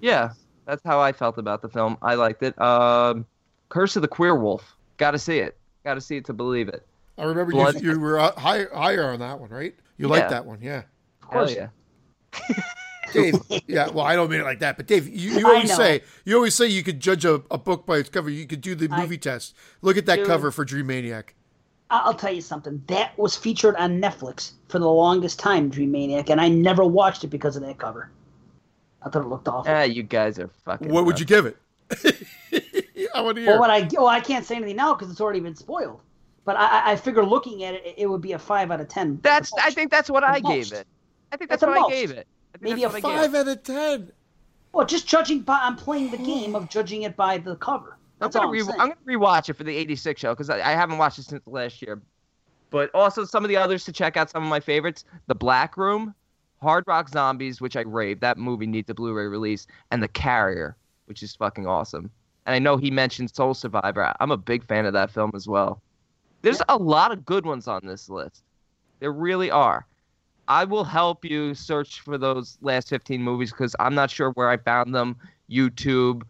Yeah, 0.00 0.32
that's 0.66 0.82
how 0.84 0.98
I 1.00 1.12
felt 1.12 1.38
about 1.38 1.62
the 1.62 1.68
film. 1.68 1.96
I 2.02 2.14
liked 2.16 2.42
it. 2.42 2.60
Um, 2.60 3.24
Curse 3.68 3.94
of 3.94 4.02
the 4.02 4.08
Queer 4.08 4.34
Wolf. 4.34 4.76
Got 4.96 5.12
to 5.12 5.18
see 5.18 5.38
it. 5.38 5.56
Got 5.84 5.94
to 5.94 6.00
see 6.00 6.16
it 6.16 6.24
to 6.24 6.32
believe 6.32 6.68
it. 6.68 6.84
I 7.18 7.22
remember 7.22 7.52
Blood- 7.52 7.80
you, 7.80 7.92
you 7.92 8.00
were 8.00 8.18
uh, 8.18 8.32
high, 8.32 8.64
higher 8.74 9.10
on 9.10 9.20
that 9.20 9.38
one, 9.38 9.50
right? 9.50 9.74
You 9.96 10.06
Yeah. 10.08 10.12
liked 10.12 10.30
that 10.30 10.44
one, 10.44 10.58
yeah. 10.60 10.82
Of 11.32 11.38
course. 11.38 11.54
Hell 11.54 11.70
yeah. 12.56 12.62
Dave, 13.12 13.34
yeah. 13.66 13.88
Well, 13.90 14.06
I 14.06 14.14
don't 14.16 14.30
mean 14.30 14.40
it 14.40 14.44
like 14.44 14.60
that, 14.60 14.76
but 14.78 14.86
Dave, 14.86 15.06
you, 15.06 15.38
you 15.38 15.46
always 15.46 15.74
say 15.74 16.02
you 16.24 16.34
always 16.36 16.54
say 16.54 16.66
you 16.66 16.82
could 16.82 16.98
judge 16.98 17.24
a, 17.26 17.42
a 17.50 17.58
book 17.58 17.84
by 17.84 17.98
its 17.98 18.08
cover. 18.08 18.30
You 18.30 18.46
could 18.46 18.62
do 18.62 18.74
the 18.74 18.88
I- 18.90 19.00
movie 19.02 19.18
test. 19.18 19.54
Look 19.82 19.96
at 19.98 20.06
that 20.06 20.16
Dude. 20.16 20.26
cover 20.26 20.50
for 20.50 20.64
Dream 20.64 20.86
Maniac. 20.86 21.34
I- 21.90 21.98
I'll 22.04 22.14
tell 22.14 22.32
you 22.32 22.40
something. 22.40 22.82
That 22.86 23.16
was 23.18 23.36
featured 23.36 23.76
on 23.76 24.00
Netflix 24.00 24.52
for 24.68 24.78
the 24.78 24.88
longest 24.88 25.38
time, 25.38 25.68
Dream 25.68 25.90
Maniac, 25.92 26.30
and 26.30 26.40
I 26.40 26.48
never 26.48 26.84
watched 26.84 27.22
it 27.22 27.28
because 27.28 27.54
of 27.54 27.62
that 27.62 27.76
cover. 27.78 28.10
I 29.02 29.10
thought 29.10 29.24
it 29.24 29.28
looked 29.28 29.48
awful. 29.48 29.70
Ah, 29.70 29.82
you 29.82 30.02
guys 30.04 30.38
are 30.38 30.48
fucking. 30.64 30.88
What 30.90 31.04
would 31.04 31.20
you 31.20 31.26
give 31.26 31.44
it? 31.44 31.56
I 33.14 33.20
want 33.20 33.36
to 33.36 33.42
hear. 33.42 33.50
well, 33.50 33.60
what 33.60 33.68
I 33.70 33.86
well, 33.92 34.06
I 34.06 34.20
can't 34.20 34.46
say 34.46 34.56
anything 34.56 34.76
now 34.76 34.94
because 34.94 35.10
it's 35.10 35.20
already 35.20 35.40
been 35.40 35.56
spoiled. 35.56 36.00
But 36.46 36.56
I, 36.56 36.66
I- 36.66 36.92
I 36.92 36.96
figure 36.96 37.24
looking 37.26 37.62
at 37.64 37.74
it, 37.74 37.94
it 37.98 38.06
would 38.06 38.22
be 38.22 38.32
a 38.32 38.38
five 38.38 38.70
out 38.70 38.80
of 38.80 38.88
ten. 38.88 39.18
That's. 39.22 39.52
I 39.54 39.70
think 39.70 39.90
that's 39.90 40.08
what 40.08 40.24
I 40.24 40.40
The 40.40 40.48
gave 40.48 40.72
it. 40.72 40.86
I 41.32 41.36
think 41.36 41.50
That's 41.50 41.62
that's, 41.62 41.70
what 41.70 41.80
most. 41.80 41.92
I 41.92 41.94
gave 41.94 42.10
it. 42.10 42.26
I 42.54 42.58
Maybe 42.60 42.84
a 42.84 42.90
five 42.90 43.34
out 43.34 43.48
of 43.48 43.62
ten. 43.62 44.12
Well, 44.72 44.86
just 44.86 45.08
judging 45.08 45.40
by 45.40 45.58
I'm 45.62 45.76
playing 45.76 46.10
the 46.10 46.18
mm. 46.18 46.26
game 46.26 46.54
of 46.54 46.68
judging 46.68 47.02
it 47.02 47.16
by 47.16 47.38
the 47.38 47.56
cover. 47.56 47.92
I'm 48.20 48.26
That's 48.26 48.36
gonna, 48.36 48.46
all 48.46 48.52
re- 48.52 48.60
I'm. 48.60 48.80
I'm 48.80 48.88
gonna 48.90 49.18
rewatch 49.18 49.48
it 49.48 49.54
for 49.54 49.64
the 49.64 49.74
'86 49.74 50.20
show 50.20 50.32
because 50.32 50.50
I, 50.50 50.58
I 50.58 50.72
haven't 50.72 50.98
watched 50.98 51.18
it 51.18 51.24
since 51.24 51.42
last 51.46 51.80
year. 51.80 52.00
But 52.70 52.90
also 52.94 53.24
some 53.24 53.44
of 53.44 53.48
the 53.48 53.56
others 53.56 53.84
to 53.86 53.92
check 53.92 54.16
out. 54.16 54.30
Some 54.30 54.42
of 54.42 54.48
my 54.48 54.60
favorites: 54.60 55.04
The 55.26 55.34
Black 55.34 55.76
Room, 55.78 56.14
Hard 56.60 56.84
Rock 56.86 57.08
Zombies, 57.08 57.60
which 57.60 57.76
I 57.76 57.80
rave. 57.80 58.20
That 58.20 58.36
movie 58.36 58.66
needs 58.66 58.90
a 58.90 58.94
Blu-ray 58.94 59.26
release, 59.26 59.66
and 59.90 60.02
The 60.02 60.08
Carrier, 60.08 60.76
which 61.06 61.22
is 61.22 61.34
fucking 61.34 61.66
awesome. 61.66 62.10
And 62.44 62.54
I 62.54 62.58
know 62.58 62.76
he 62.76 62.90
mentioned 62.90 63.34
Soul 63.34 63.54
Survivor. 63.54 64.12
I'm 64.20 64.30
a 64.30 64.36
big 64.36 64.66
fan 64.66 64.84
of 64.84 64.92
that 64.92 65.10
film 65.10 65.30
as 65.34 65.48
well. 65.48 65.80
There's 66.42 66.60
a 66.68 66.76
lot 66.76 67.12
of 67.12 67.24
good 67.24 67.46
ones 67.46 67.68
on 67.68 67.80
this 67.84 68.08
list. 68.08 68.42
There 69.00 69.12
really 69.12 69.50
are. 69.50 69.86
I 70.48 70.64
will 70.64 70.84
help 70.84 71.24
you 71.24 71.54
search 71.54 72.00
for 72.00 72.18
those 72.18 72.58
last 72.60 72.88
15 72.88 73.22
movies 73.22 73.50
because 73.52 73.74
I'm 73.78 73.94
not 73.94 74.10
sure 74.10 74.30
where 74.32 74.48
I 74.48 74.56
found 74.56 74.94
them. 74.94 75.16
YouTube, 75.50 76.22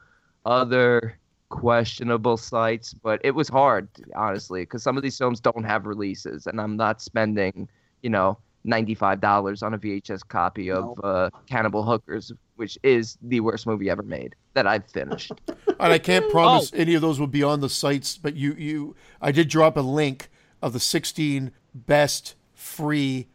other 0.45 1.19
questionable 1.49 2.37
sites, 2.37 2.95
but 2.95 3.21
it 3.25 3.33
was 3.33 3.49
hard, 3.49 3.89
honestly, 4.17 4.63
because 4.63 4.83
some 4.83 4.97
of 4.97 5.03
these 5.03 5.17
films 5.19 5.39
don't 5.41 5.65
have 5.65 5.87
releases, 5.87 6.47
and 6.47 6.61
I'm 6.61 6.77
not 6.77 7.01
spending, 7.03 7.69
you 8.03 8.11
know, 8.11 8.39
$95 8.67 9.63
on 9.63 9.75
a 9.75 9.79
VHS 9.79 10.27
copy 10.27 10.71
of 10.71 10.99
uh, 11.05 11.31
Cannibal 11.49 11.83
Hookers, 11.83 12.33
which 12.57 12.79
is 12.83 13.19
the 13.23 13.41
worst 13.41 13.67
movie 13.67 13.91
ever 13.91 14.03
made 14.03 14.35
that 14.55 14.67
I've 14.67 14.87
finished. 14.87 15.33
And 15.81 15.93
I 15.93 15.99
can't 15.99 16.27
Oh. 16.27 16.31
promise 16.31 16.71
any 16.75 16.95
of 16.95 17.03
those 17.03 17.19
will 17.19 17.27
be 17.27 17.43
on 17.43 17.61
the 17.61 17.69
sites, 17.69 18.17
but 18.17 18.37
you, 18.37 18.53
you, 18.53 18.95
I 19.21 19.33
did 19.33 19.49
drop 19.49 19.77
a 19.77 19.81
link 19.81 20.29
of 20.61 20.73
the 20.75 20.79
16 20.79 21.51
best 21.75 22.37
free 22.55 23.27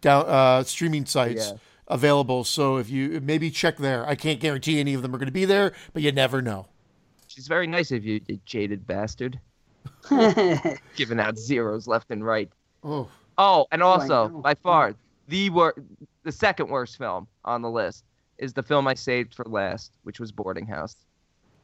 down 0.00 0.24
uh, 0.26 0.62
streaming 0.64 1.06
sites 1.06 1.48
Yeah. 1.50 1.56
available. 1.88 2.44
So 2.44 2.76
if 2.78 2.88
you 2.90 3.20
maybe 3.22 3.50
check 3.50 3.76
there, 3.76 4.06
I 4.08 4.14
can't 4.14 4.40
guarantee 4.40 4.80
any 4.80 4.94
of 4.94 5.02
them 5.02 5.14
are 5.14 5.18
going 5.18 5.26
to 5.26 5.32
be 5.32 5.44
there, 5.44 5.72
but 5.92 6.02
you 6.02 6.12
never 6.12 6.40
know. 6.42 6.66
She's 7.26 7.46
very 7.48 7.66
nice 7.66 7.90
of 7.92 8.04
you, 8.04 8.20
you 8.26 8.40
jaded 8.44 8.86
bastard. 8.86 9.38
Giving 10.96 11.20
out 11.20 11.38
zeros 11.38 11.86
left 11.86 12.10
and 12.10 12.24
right. 12.24 12.50
Oh, 12.82 13.08
Oh, 13.38 13.66
and 13.72 13.82
also, 13.82 14.28
know. 14.28 14.40
by 14.40 14.54
far, 14.54 14.94
the 15.28 15.48
wor- 15.50 15.74
the 16.24 16.32
second 16.32 16.68
worst 16.68 16.98
film 16.98 17.26
on 17.44 17.62
the 17.62 17.70
list 17.70 18.04
is 18.36 18.52
the 18.52 18.62
film 18.62 18.86
I 18.86 18.92
saved 18.94 19.34
for 19.34 19.44
last, 19.46 19.92
which 20.02 20.20
was 20.20 20.30
Boarding 20.32 20.66
House. 20.66 20.96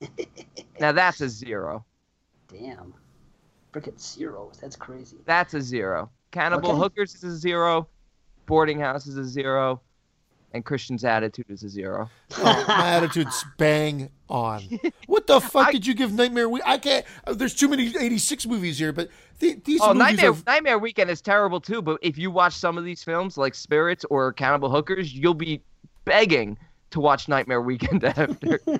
now 0.80 0.92
that's 0.92 1.20
a 1.20 1.28
zero. 1.28 1.84
Damn. 2.48 2.94
Frickin' 3.72 4.00
zeros. 4.00 4.56
That's 4.60 4.76
crazy. 4.76 5.18
That's 5.26 5.52
a 5.52 5.60
zero. 5.60 6.10
Cannibal 6.30 6.70
Okay. 6.70 6.78
Hookers 6.78 7.14
is 7.16 7.24
a 7.24 7.36
zero. 7.36 7.88
Boarding 8.46 8.80
House 8.80 9.06
is 9.06 9.16
a 9.16 9.24
zero. 9.24 9.80
And 10.52 10.64
Christian's 10.64 11.04
attitude 11.04 11.46
is 11.50 11.64
a 11.64 11.68
zero. 11.68 12.08
oh, 12.38 12.64
my 12.68 12.88
attitude's 12.88 13.44
bang 13.58 14.08
on. 14.30 14.62
What 15.06 15.26
the 15.26 15.40
fuck 15.40 15.68
I- 15.68 15.72
did 15.72 15.86
you 15.86 15.92
give 15.92 16.12
Nightmare 16.14 16.48
Week? 16.48 16.62
I 16.64 16.78
can't. 16.78 17.04
uh, 17.26 17.34
There's 17.34 17.54
too 17.54 17.68
many 17.68 17.88
'86 17.98 18.46
movies 18.46 18.78
here, 18.78 18.92
but 18.92 19.08
the, 19.40 19.60
these 19.64 19.80
Oh, 19.82 19.88
movies 19.88 19.98
Nightmare 19.98 20.30
are. 20.30 20.36
Nightmare 20.46 20.78
Weekend 20.78 21.10
is 21.10 21.20
terrible 21.20 21.60
too. 21.60 21.82
But 21.82 21.98
if 22.00 22.16
you 22.16 22.30
watch 22.30 22.54
some 22.54 22.78
of 22.78 22.84
these 22.84 23.04
films, 23.04 23.36
like 23.36 23.54
Spirits 23.54 24.04
or 24.08 24.32
Cannibal 24.32 24.70
Hookers, 24.70 25.12
you'll 25.12 25.34
be 25.34 25.62
begging 26.06 26.56
to 26.90 27.00
watch 27.00 27.28
Nightmare 27.28 27.60
Weekend 27.60 28.04
after. 28.04 28.60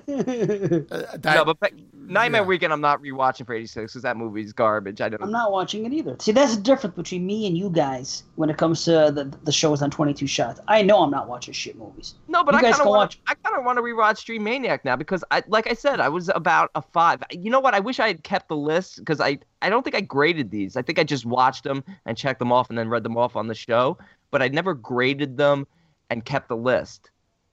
Uh, 0.89 1.17
that, 1.17 1.33
no, 1.35 1.45
but 1.45 1.59
pe- 1.59 1.69
Nightmare 1.93 2.41
yeah. 2.41 2.47
Weekend, 2.47 2.71
I'm 2.73 2.81
not 2.81 3.01
rewatching 3.01 3.45
for 3.45 3.53
'86 3.53 3.91
because 3.93 4.01
that 4.03 4.15
movie's 4.17 4.53
garbage. 4.53 5.01
I 5.01 5.09
don't. 5.09 5.21
I'm 5.21 5.31
not 5.31 5.51
watching 5.51 5.85
it 5.85 5.93
either. 5.93 6.15
See, 6.19 6.31
that's 6.31 6.55
the 6.55 6.61
difference 6.61 6.95
between 6.95 7.25
me 7.25 7.45
and 7.47 7.57
you 7.57 7.69
guys 7.69 8.23
when 8.35 8.49
it 8.49 8.57
comes 8.57 8.85
to 8.85 9.11
the, 9.13 9.31
the 9.43 9.51
shows 9.51 9.81
on 9.81 9.91
22 9.91 10.25
Shots. 10.27 10.59
I 10.67 10.81
know 10.81 11.01
I'm 11.01 11.11
not 11.11 11.27
watching 11.27 11.53
shit 11.53 11.77
movies. 11.77 12.15
No, 12.27 12.43
but 12.43 12.53
You 12.53 12.59
I 12.59 12.61
guys 12.61 12.71
kind 12.75 12.81
of 12.81 12.85
can 12.85 12.89
want. 12.89 12.99
watch- 12.99 13.19
I 13.27 13.33
kind 13.35 13.57
of 13.57 13.65
want 13.65 13.77
to 13.77 13.81
rewatch 13.83 14.23
Dream 14.25 14.43
Maniac 14.43 14.85
now 14.85 14.95
because 14.95 15.23
I, 15.31 15.43
like 15.47 15.69
I 15.69 15.73
said, 15.73 15.99
I 15.99 16.09
was 16.09 16.29
about 16.29 16.71
a 16.75 16.81
five. 16.81 17.21
You 17.31 17.49
know 17.51 17.59
what? 17.59 17.73
I 17.73 17.79
wish 17.79 17.99
I 17.99 18.07
had 18.07 18.23
kept 18.23 18.47
the 18.47 18.57
list 18.57 18.97
because 18.99 19.19
I, 19.19 19.39
I 19.61 19.69
don't 19.69 19.83
think 19.83 19.95
I 19.95 20.01
graded 20.01 20.49
these. 20.51 20.77
I 20.77 20.81
think 20.81 20.99
I 20.99 21.03
just 21.03 21.25
watched 21.25 21.63
them 21.63 21.83
and 22.05 22.17
checked 22.17 22.39
them 22.39 22.51
off 22.51 22.69
and 22.69 22.77
then 22.77 22.87
read 22.89 23.03
them 23.03 23.17
off 23.17 23.35
on 23.35 23.47
the 23.47 23.55
show. 23.55 23.97
But 24.31 24.41
I 24.41 24.47
never 24.47 24.73
graded 24.73 25.37
them 25.37 25.67
and 26.09 26.23
kept 26.23 26.47
the 26.47 26.57
list. 26.57 27.11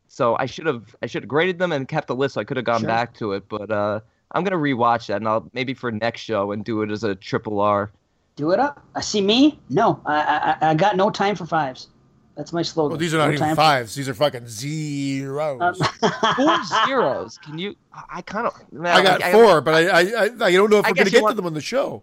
So 0.08 0.36
I 0.38 0.46
should 0.46 0.66
have, 0.66 0.94
I 1.02 1.06
should 1.06 1.22
have 1.24 1.28
graded 1.28 1.58
them 1.58 1.72
and 1.72 1.88
kept 1.88 2.06
the 2.08 2.14
list. 2.14 2.34
So 2.34 2.40
I 2.40 2.44
could 2.44 2.56
have 2.56 2.66
gone 2.66 2.80
Sure. 2.80 2.88
back 2.88 3.14
to 3.14 3.32
it. 3.32 3.48
But 3.48 3.70
uh, 3.70 4.00
I'm 4.32 4.44
gonna 4.44 4.56
rewatch 4.56 5.06
that 5.06 5.16
and 5.16 5.28
I'll 5.28 5.48
maybe 5.52 5.74
for 5.74 5.90
next 5.90 6.20
show 6.20 6.52
and 6.52 6.64
do 6.64 6.82
it 6.82 6.90
as 6.90 7.02
a 7.04 7.14
triple 7.14 7.60
R. 7.60 7.90
Do 8.36 8.50
it 8.52 8.58
up. 8.60 8.82
I 8.94 9.00
see 9.00 9.20
me. 9.20 9.58
No, 9.70 10.00
I, 10.06 10.56
I 10.60 10.70
I 10.70 10.74
got 10.74 10.96
no 10.96 11.10
time 11.10 11.36
for 11.36 11.46
fives. 11.46 11.88
That's 12.36 12.52
my 12.52 12.62
slogan. 12.62 12.90
well, 12.90 12.98
these 12.98 13.14
are 13.14 13.18
not 13.18 13.26
no 13.28 13.32
even 13.34 13.46
time 13.46 13.54
fives. 13.56 13.94
These 13.94 14.08
are 14.08 14.14
fucking 14.14 14.48
zeros. 14.48 15.78
For, 15.78 16.08
Four 16.36 16.58
zeros. 16.86 17.38
Can 17.38 17.58
you? 17.58 17.76
I 18.10 18.22
kind 18.22 18.48
of. 18.48 18.54
I 18.84 19.02
got 19.04 19.22
four, 19.30 19.60
but 19.60 19.74
I, 19.74 19.86
I, 19.86 20.00
I, 20.00 20.24
I 20.46 20.52
don't 20.52 20.68
know 20.70 20.78
if 20.78 20.84
I 20.84 20.90
we're 20.90 20.94
going 20.94 21.06
to 21.06 21.12
you 21.12 21.20
get 21.20 21.28
to 21.28 21.34
them 21.34 21.46
on 21.46 21.54
the 21.54 21.60
show. 21.60 22.02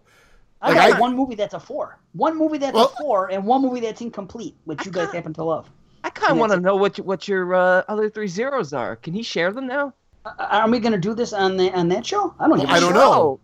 I 0.62 0.68
Like, 0.72 0.76
got 0.90 0.96
I- 0.96 1.00
one 1.00 1.14
movie 1.16 1.34
that's 1.34 1.52
a 1.54 1.60
four. 1.60 1.98
One 2.14 2.38
movie 2.38 2.56
that's 2.58 2.72
Well- 2.74 2.92
a 2.98 3.02
four, 3.02 3.30
and 3.30 3.44
one 3.44 3.60
movie 3.60 3.80
that's 3.80 4.00
incomplete, 4.00 4.54
which 4.64 4.86
you 4.86 4.92
guys 4.92 5.12
happen 5.12 5.34
to 5.34 5.44
love. 5.44 5.70
I 6.04 6.10
kind 6.10 6.32
of 6.32 6.38
want 6.38 6.52
to 6.52 6.60
know 6.60 6.76
what 6.76 6.98
your- 6.98 7.06
what 7.06 7.28
your 7.28 7.54
uh, 7.54 7.82
other 7.88 8.10
three 8.10 8.26
zeros 8.28 8.72
are. 8.72 8.96
Can 8.96 9.14
he 9.14 9.22
share 9.22 9.52
them 9.52 9.66
now? 9.66 9.94
Uh, 10.24 10.30
Are 10.38 10.68
we 10.70 10.78
going 10.78 10.92
to 10.92 10.98
do 10.98 11.14
this 11.14 11.32
on 11.32 11.56
the 11.56 11.70
on 11.72 11.88
that 11.88 12.04
show? 12.06 12.34
I 12.38 12.48
don't. 12.48 12.60
give 12.60 12.68
a 12.68 12.72
I 12.72 12.80
don't 12.80 12.88
shit. 12.90 12.94
know. 12.96 13.40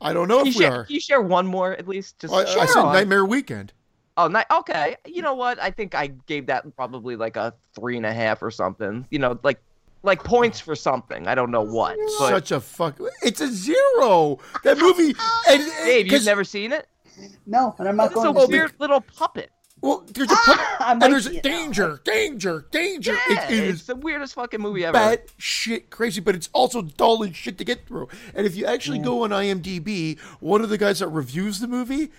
I 0.00 0.12
don't 0.12 0.28
know 0.28 0.38
Can 0.38 0.46
if 0.48 0.56
we 0.56 0.62
share, 0.64 0.72
are. 0.80 0.84
can 0.84 0.94
you 0.94 1.00
share 1.00 1.20
one 1.22 1.46
more 1.46 1.72
at 1.72 1.88
least? 1.88 2.18
Just 2.18 2.32
I, 2.34 2.38
I 2.42 2.66
said. 2.66 2.82
Nightmare 2.82 3.24
Weekend. 3.24 3.72
Oh, 4.16 4.28
ni- 4.28 4.42
okay. 4.60 4.96
You 5.06 5.22
know 5.22 5.34
what? 5.34 5.58
I 5.60 5.70
think 5.70 5.94
I 5.94 6.08
gave 6.26 6.46
that 6.46 6.64
probably 6.76 7.16
like 7.16 7.36
a 7.36 7.52
three 7.74 7.96
and 7.96 8.06
a 8.06 8.12
half 8.12 8.42
or 8.42 8.50
something. 8.50 9.06
You 9.10 9.18
know, 9.18 9.38
like 9.42 9.60
like 10.02 10.22
points 10.22 10.60
for 10.60 10.76
something. 10.76 11.26
I 11.26 11.34
don't 11.34 11.50
know 11.50 11.62
what. 11.62 11.96
But 12.18 12.28
Such 12.28 12.50
a 12.52 12.60
fuck. 12.60 12.98
It's 13.22 13.40
a 13.40 13.48
zero. 13.48 14.38
That 14.62 14.78
movie. 14.78 15.14
And, 15.48 15.62
and- 15.62 15.72
Dave, 15.86 16.06
you've 16.06 16.12
'cause- 16.14 16.26
never 16.26 16.44
seen 16.44 16.72
it? 16.72 16.86
No, 17.46 17.74
and 17.78 17.88
I'm 17.88 17.96
not 17.96 18.06
It's 18.06 18.14
going 18.14 18.28
a 18.28 18.32
to. 18.34 18.38
Oh, 18.40 18.46
see 18.46 18.52
it. 18.54 18.56
weird 18.58 18.74
little 18.80 19.00
puppet. 19.00 19.50
Well, 19.84 20.04
there's 20.12 20.30
a 20.30 20.34
pu- 20.34 20.84
and 20.84 21.02
there's 21.02 21.26
see 21.26 21.36
a 21.36 21.38
it 21.40 21.44
now. 21.44 21.50
danger, 21.50 22.00
danger, 22.04 22.66
danger. 22.70 23.12
Yeah, 23.28 23.44
It- 23.50 23.52
it 23.52 23.64
it's 23.68 23.80
is 23.82 23.86
the 23.86 23.96
weirdest 23.96 24.34
fucking 24.34 24.60
movie 24.60 24.84
ever. 24.84 24.92
bad 24.94 25.22
shit 25.36 25.90
crazy, 25.90 26.20
but 26.22 26.34
it's 26.34 26.48
also 26.54 26.80
dull 26.82 27.22
and 27.22 27.36
shit 27.36 27.58
to 27.58 27.64
get 27.64 27.86
through. 27.86 28.08
And 28.34 28.46
if 28.46 28.56
you 28.56 28.64
actually 28.64 28.98
go 28.98 29.24
on 29.24 29.30
IMDb, 29.30 30.18
one 30.40 30.62
of 30.62 30.70
the 30.70 30.78
guys 30.78 31.00
that 31.00 31.08
reviews 31.08 31.60
the 31.60 31.66
movie, 31.68 32.10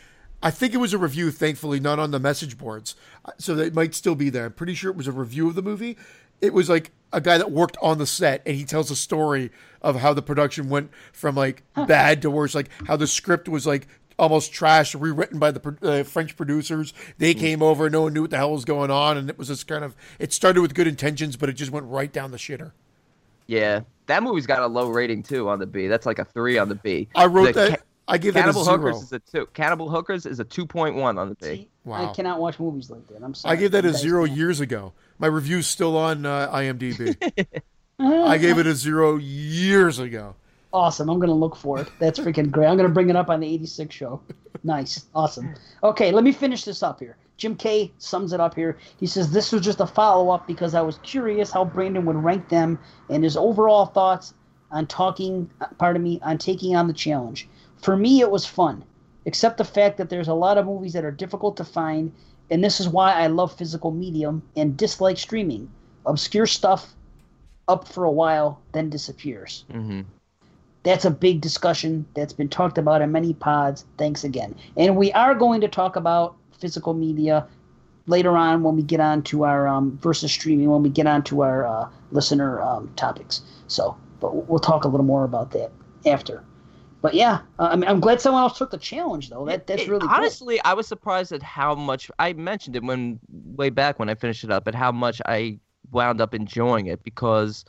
I 0.43 0.51
think 0.51 0.73
it 0.75 0.77
was 0.77 0.93
a 0.93 0.97
review, 0.99 1.31
thankfully, 1.31 1.79
not 1.79 1.97
on 1.97 2.11
the 2.11 2.19
message 2.19 2.57
boards. 2.57 2.95
Uh, 3.25 3.31
so 3.39 3.57
it 3.57 3.73
might 3.73 3.95
still 3.95 4.13
be 4.15 4.29
there. 4.29 4.45
I'm 4.45 4.53
pretty 4.53 4.75
sure 4.75 4.91
it 4.91 4.97
was 4.97 5.07
a 5.07 5.11
review 5.11 5.47
of 5.47 5.55
the 5.55 5.63
movie. 5.63 5.97
It 6.41 6.53
was 6.53 6.69
like 6.69 6.91
a 7.11 7.19
guy 7.21 7.37
that 7.39 7.49
worked 7.51 7.77
on 7.81 7.97
the 7.97 8.05
set 8.05 8.43
and 8.45 8.55
he 8.55 8.65
tells 8.65 8.91
a 8.91 8.95
story 8.95 9.49
of 9.81 9.95
how 9.95 10.13
the 10.13 10.21
production 10.21 10.69
went 10.69 10.91
from 11.13 11.33
like 11.35 11.63
bad 11.87 12.21
to 12.21 12.29
worse, 12.29 12.53
like 12.53 12.69
how 12.87 12.95
the 12.97 13.07
script 13.07 13.47
was 13.49 13.65
like 13.65 13.87
almost 14.17 14.51
trashed, 14.53 14.99
rewritten 14.99 15.39
by 15.39 15.51
the 15.51 15.77
uh, 15.81 16.03
French 16.03 16.35
producers. 16.37 16.93
They 17.17 17.33
Hmm. 17.33 17.39
came 17.39 17.61
over, 17.63 17.89
no 17.89 18.03
one 18.03 18.13
knew 18.13 18.21
what 18.21 18.29
the 18.31 18.37
hell 18.37 18.51
was 18.51 18.65
going 18.65 18.91
on, 18.91 19.17
and 19.17 19.29
it 19.29 19.37
was 19.37 19.47
just 19.49 19.67
kind 19.67 19.83
of. 19.83 19.95
It 20.19 20.33
started 20.33 20.61
with 20.61 20.73
good 20.73 20.87
intentions, 20.87 21.35
but 21.35 21.49
it 21.49 21.53
just 21.53 21.71
went 21.71 21.85
right 21.87 22.11
down 22.11 22.31
the 22.31 22.37
shitter. 22.37 22.71
Yeah, 23.47 23.81
that 24.07 24.23
movie's 24.23 24.47
got 24.47 24.59
a 24.61 24.67
low 24.67 24.89
rating 24.89 25.21
too 25.23 25.49
on 25.49 25.59
the 25.59 25.67
B. 25.67 25.87
That's 25.87 26.05
like 26.05 26.19
a 26.19 26.25
three 26.25 26.57
on 26.57 26.69
the 26.69 26.75
B. 26.75 27.07
I 27.15 27.25
wrote 27.27 27.53
The 27.53 27.53
that. 27.53 27.69
Ca- 27.79 27.85
I 28.07 28.19
gave 28.19 28.35
that 28.35 28.41
a 28.41 28.43
Cannibal 28.43 28.63
zero. 28.63 28.77
Hookers 28.77 29.01
is 29.03 29.11
a 29.13 29.19
two. 29.19 29.47
Cannibal 29.53 29.89
Hookers 29.89 30.25
is 30.27 30.39
a 30.39 30.43
two 30.43 30.65
point 30.65 30.95
one 30.95 31.17
on 31.17 31.29
the 31.29 31.35
B. 31.35 31.67
Wow. 31.85 32.09
I 32.09 32.13
cannot 32.13 32.39
watch 32.39 32.59
movies 32.59 32.89
like 32.91 33.07
that. 33.07 33.23
I'm 33.23 33.33
sorry. 33.33 33.55
I 33.57 33.59
gave 33.59 33.71
that 33.71 33.83
a 33.85 33.93
zero 33.93 34.25
can't. 34.25 34.37
years 34.37 34.59
ago. 34.59 34.93
My 35.17 35.27
review's 35.27 35.65
still 35.67 35.97
on 35.97 36.25
uh, 36.25 36.51
IMDb. 36.51 37.15
I 37.99 38.37
gave 38.37 38.57
it 38.59 38.67
a 38.67 38.75
zero 38.75 39.17
years 39.17 39.97
ago. 39.99 40.35
Awesome. 40.75 41.09
I'm 41.09 41.19
going 41.19 41.29
to 41.29 41.33
look 41.33 41.55
for 41.55 41.79
it. 41.79 41.89
That's 41.99 42.19
freaking 42.19 42.51
great. 42.51 42.67
I'm 42.67 42.75
going 42.75 42.89
to 42.89 42.93
bring 42.93 43.09
it 43.09 43.15
up 43.15 43.29
on 43.29 43.39
the 43.39 43.47
86 43.47 43.95
show. 43.95 44.21
Nice. 44.65 45.05
Awesome. 45.15 45.55
Okay, 45.83 46.11
let 46.11 46.25
me 46.25 46.33
finish 46.33 46.65
this 46.65 46.83
up 46.83 46.99
here. 46.99 47.15
Jim 47.37 47.55
K 47.55 47.93
sums 47.97 48.33
it 48.33 48.41
up 48.41 48.55
here. 48.55 48.77
He 48.99 49.07
says, 49.07 49.31
This 49.31 49.53
was 49.53 49.61
just 49.61 49.79
a 49.79 49.87
follow 49.87 50.31
up 50.31 50.45
because 50.47 50.75
I 50.75 50.81
was 50.81 50.97
curious 51.03 51.49
how 51.49 51.63
Brandon 51.63 52.05
would 52.05 52.17
rank 52.17 52.49
them 52.49 52.77
and 53.09 53.23
his 53.23 53.37
overall 53.37 53.85
thoughts 53.85 54.33
on 54.69 54.85
talking, 54.85 55.49
pardon 55.77 56.03
me, 56.03 56.19
on 56.21 56.37
taking 56.37 56.75
on 56.75 56.87
the 56.87 56.93
challenge. 56.93 57.47
For 57.77 57.95
me, 57.95 58.19
it 58.19 58.29
was 58.29 58.45
fun, 58.45 58.83
except 59.23 59.57
the 59.57 59.63
fact 59.63 59.97
that 59.97 60.09
there's 60.09 60.27
a 60.27 60.33
lot 60.33 60.57
of 60.57 60.65
movies 60.65 60.91
that 60.91 61.05
are 61.05 61.11
difficult 61.11 61.55
to 61.55 61.63
find, 61.63 62.11
and 62.51 62.61
this 62.61 62.81
is 62.81 62.89
why 62.89 63.13
I 63.13 63.27
love 63.27 63.55
physical 63.55 63.91
medium 63.91 64.43
and 64.57 64.75
dislike 64.75 65.17
streaming. 65.17 65.69
Obscure 66.05 66.47
stuff 66.47 66.95
up 67.69 67.87
for 67.87 68.03
a 68.03 68.11
while, 68.11 68.59
then 68.73 68.89
disappears. 68.89 69.63
Mm-hmm. 69.71 70.01
That's 70.85 71.03
a 71.03 71.11
big 71.11 71.41
discussion 71.41 72.05
that's 72.13 72.31
been 72.31 72.47
talked 72.47 72.77
about 72.77 73.01
in 73.01 73.11
many 73.11 73.33
pods. 73.33 73.85
Thanks 73.97 74.23
again. 74.23 74.55
And 74.77 74.95
we 74.95 75.11
are 75.13 75.33
going 75.35 75.59
to 75.61 75.67
talk 75.67 75.95
about 75.95 76.37
physical 76.59 76.93
media 76.93 77.47
later 78.07 78.37
on 78.37 78.61
when 78.61 78.75
we 78.75 78.83
get 78.83 78.99
on 78.99 79.23
to 79.23 79.43
our 79.43 79.67
um, 79.67 79.97
versus 80.01 80.31
streaming, 80.31 80.69
when 80.69 80.83
we 80.83 80.89
get 80.89 81.07
on 81.07 81.23
to 81.23 81.41
our 81.41 81.65
uh, 81.65 81.89
listener 82.11 82.61
um, 82.61 82.93
topics. 82.95 83.41
So, 83.67 83.97
but 84.19 84.47
we'll 84.47 84.59
talk 84.59 84.83
a 84.83 84.87
little 84.87 85.05
more 85.05 85.23
about 85.23 85.51
that 85.51 85.71
after. 86.05 86.43
But 87.01 87.15
yeah, 87.15 87.41
uh, 87.59 87.69
I 87.71 87.75
mean, 87.75 87.89
I'm 87.89 87.99
glad 87.99 88.21
someone 88.21 88.43
else 88.43 88.57
took 88.57 88.71
the 88.71 88.77
challenge, 88.77 89.29
though. 89.29 89.45
That 89.45 89.67
that's 89.67 89.83
It- 89.83 89.89
really 89.89 90.07
honestly. 90.09 90.61
I 90.61 90.73
was 90.73 90.87
surprised 90.87 91.31
at 91.31 91.43
how 91.43 91.75
much 91.75 92.09
I 92.19 92.33
mentioned 92.33 92.75
it 92.75 92.83
when 92.83 93.19
way 93.27 93.69
back 93.69 93.99
when 93.99 94.09
I 94.09 94.15
finished 94.15 94.43
it 94.43 94.51
up, 94.51 94.67
at 94.67 94.75
how 94.75 94.91
much 94.91 95.21
I 95.25 95.59
wound 95.91 96.21
up 96.21 96.33
enjoying 96.33 96.87
it 96.87 97.03
because 97.03 97.65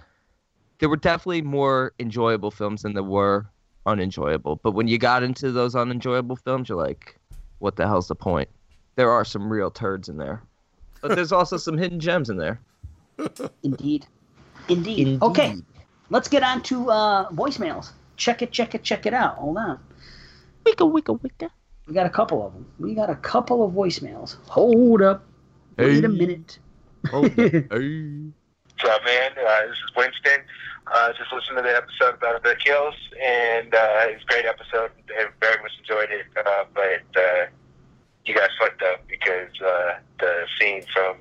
there 0.78 0.88
were 0.88 0.96
definitely 0.96 1.42
more 1.42 1.92
enjoyable 1.98 2.50
films 2.50 2.82
than 2.82 2.94
there 2.94 3.02
were 3.02 3.46
unenjoyable. 3.86 4.56
But 4.62 4.72
when 4.72 4.88
you 4.88 4.98
got 4.98 5.22
into 5.22 5.52
those 5.52 5.74
unenjoyable 5.74 6.36
films, 6.36 6.68
you're 6.68 6.78
like, 6.78 7.18
what 7.58 7.76
the 7.76 7.86
hell's 7.86 8.08
the 8.08 8.14
point? 8.14 8.48
There 8.96 9.10
are 9.10 9.24
some 9.24 9.50
real 9.52 9.70
turds 9.70 10.08
in 10.08 10.16
there, 10.16 10.42
but 11.02 11.14
there's 11.14 11.32
also 11.32 11.56
some 11.66 11.76
hidden 11.78 12.00
gems 12.00 12.30
in 12.30 12.36
there. 12.36 12.60
cool. 13.18 13.50
Indeed. 13.62 14.06
Indeed. 14.68 15.22
Okay, 15.22 15.54
let's 16.10 16.28
get 16.28 16.42
on 16.42 16.62
to 16.64 16.90
uh, 16.90 17.30
voicemails. 17.30 17.90
Check 18.16 18.42
it, 18.42 18.50
check 18.50 18.74
it, 18.74 18.82
check 18.82 19.06
it 19.06 19.14
out. 19.14 19.36
Hold 19.36 19.58
on. 19.58 19.78
Wicka 20.64 20.90
wicka 20.90 21.20
wicka. 21.20 21.50
We 21.86 21.94
got 21.94 22.06
a 22.06 22.10
couple 22.10 22.44
of 22.44 22.52
them. 22.52 22.66
We 22.80 22.94
got 22.94 23.10
a 23.10 23.14
couple 23.14 23.64
of 23.64 23.72
voicemails. 23.72 24.36
Hold 24.48 25.02
up. 25.02 25.24
Wait 25.78 26.04
a 26.04 26.08
Hey. 26.08 26.14
minute. 26.14 26.58
Hey. 27.12 28.32
What's 28.78 28.94
up, 28.94 29.04
man? 29.06 29.30
Uh, 29.38 29.62
this 29.68 29.78
is 29.78 29.96
Winston. 29.96 30.44
Uh, 30.92 31.12
just 31.16 31.32
listened 31.32 31.56
to 31.56 31.62
the 31.62 31.74
episode 31.76 32.14
about 32.14 32.42
the 32.42 32.54
kills, 32.56 32.94
and 33.24 33.74
uh, 33.74 34.04
it's 34.12 34.22
a 34.22 34.26
great 34.26 34.44
episode. 34.44 34.90
I 35.18 35.26
very 35.40 35.62
much 35.62 35.72
enjoyed 35.80 36.10
it, 36.10 36.26
uh, 36.36 36.64
but 36.74 37.20
uh, 37.20 37.46
you 38.26 38.34
guys 38.34 38.50
fucked 38.60 38.82
up 38.82 39.00
because 39.08 39.48
uh, 39.64 39.94
the 40.20 40.44
scene 40.60 40.82
from 40.92 41.16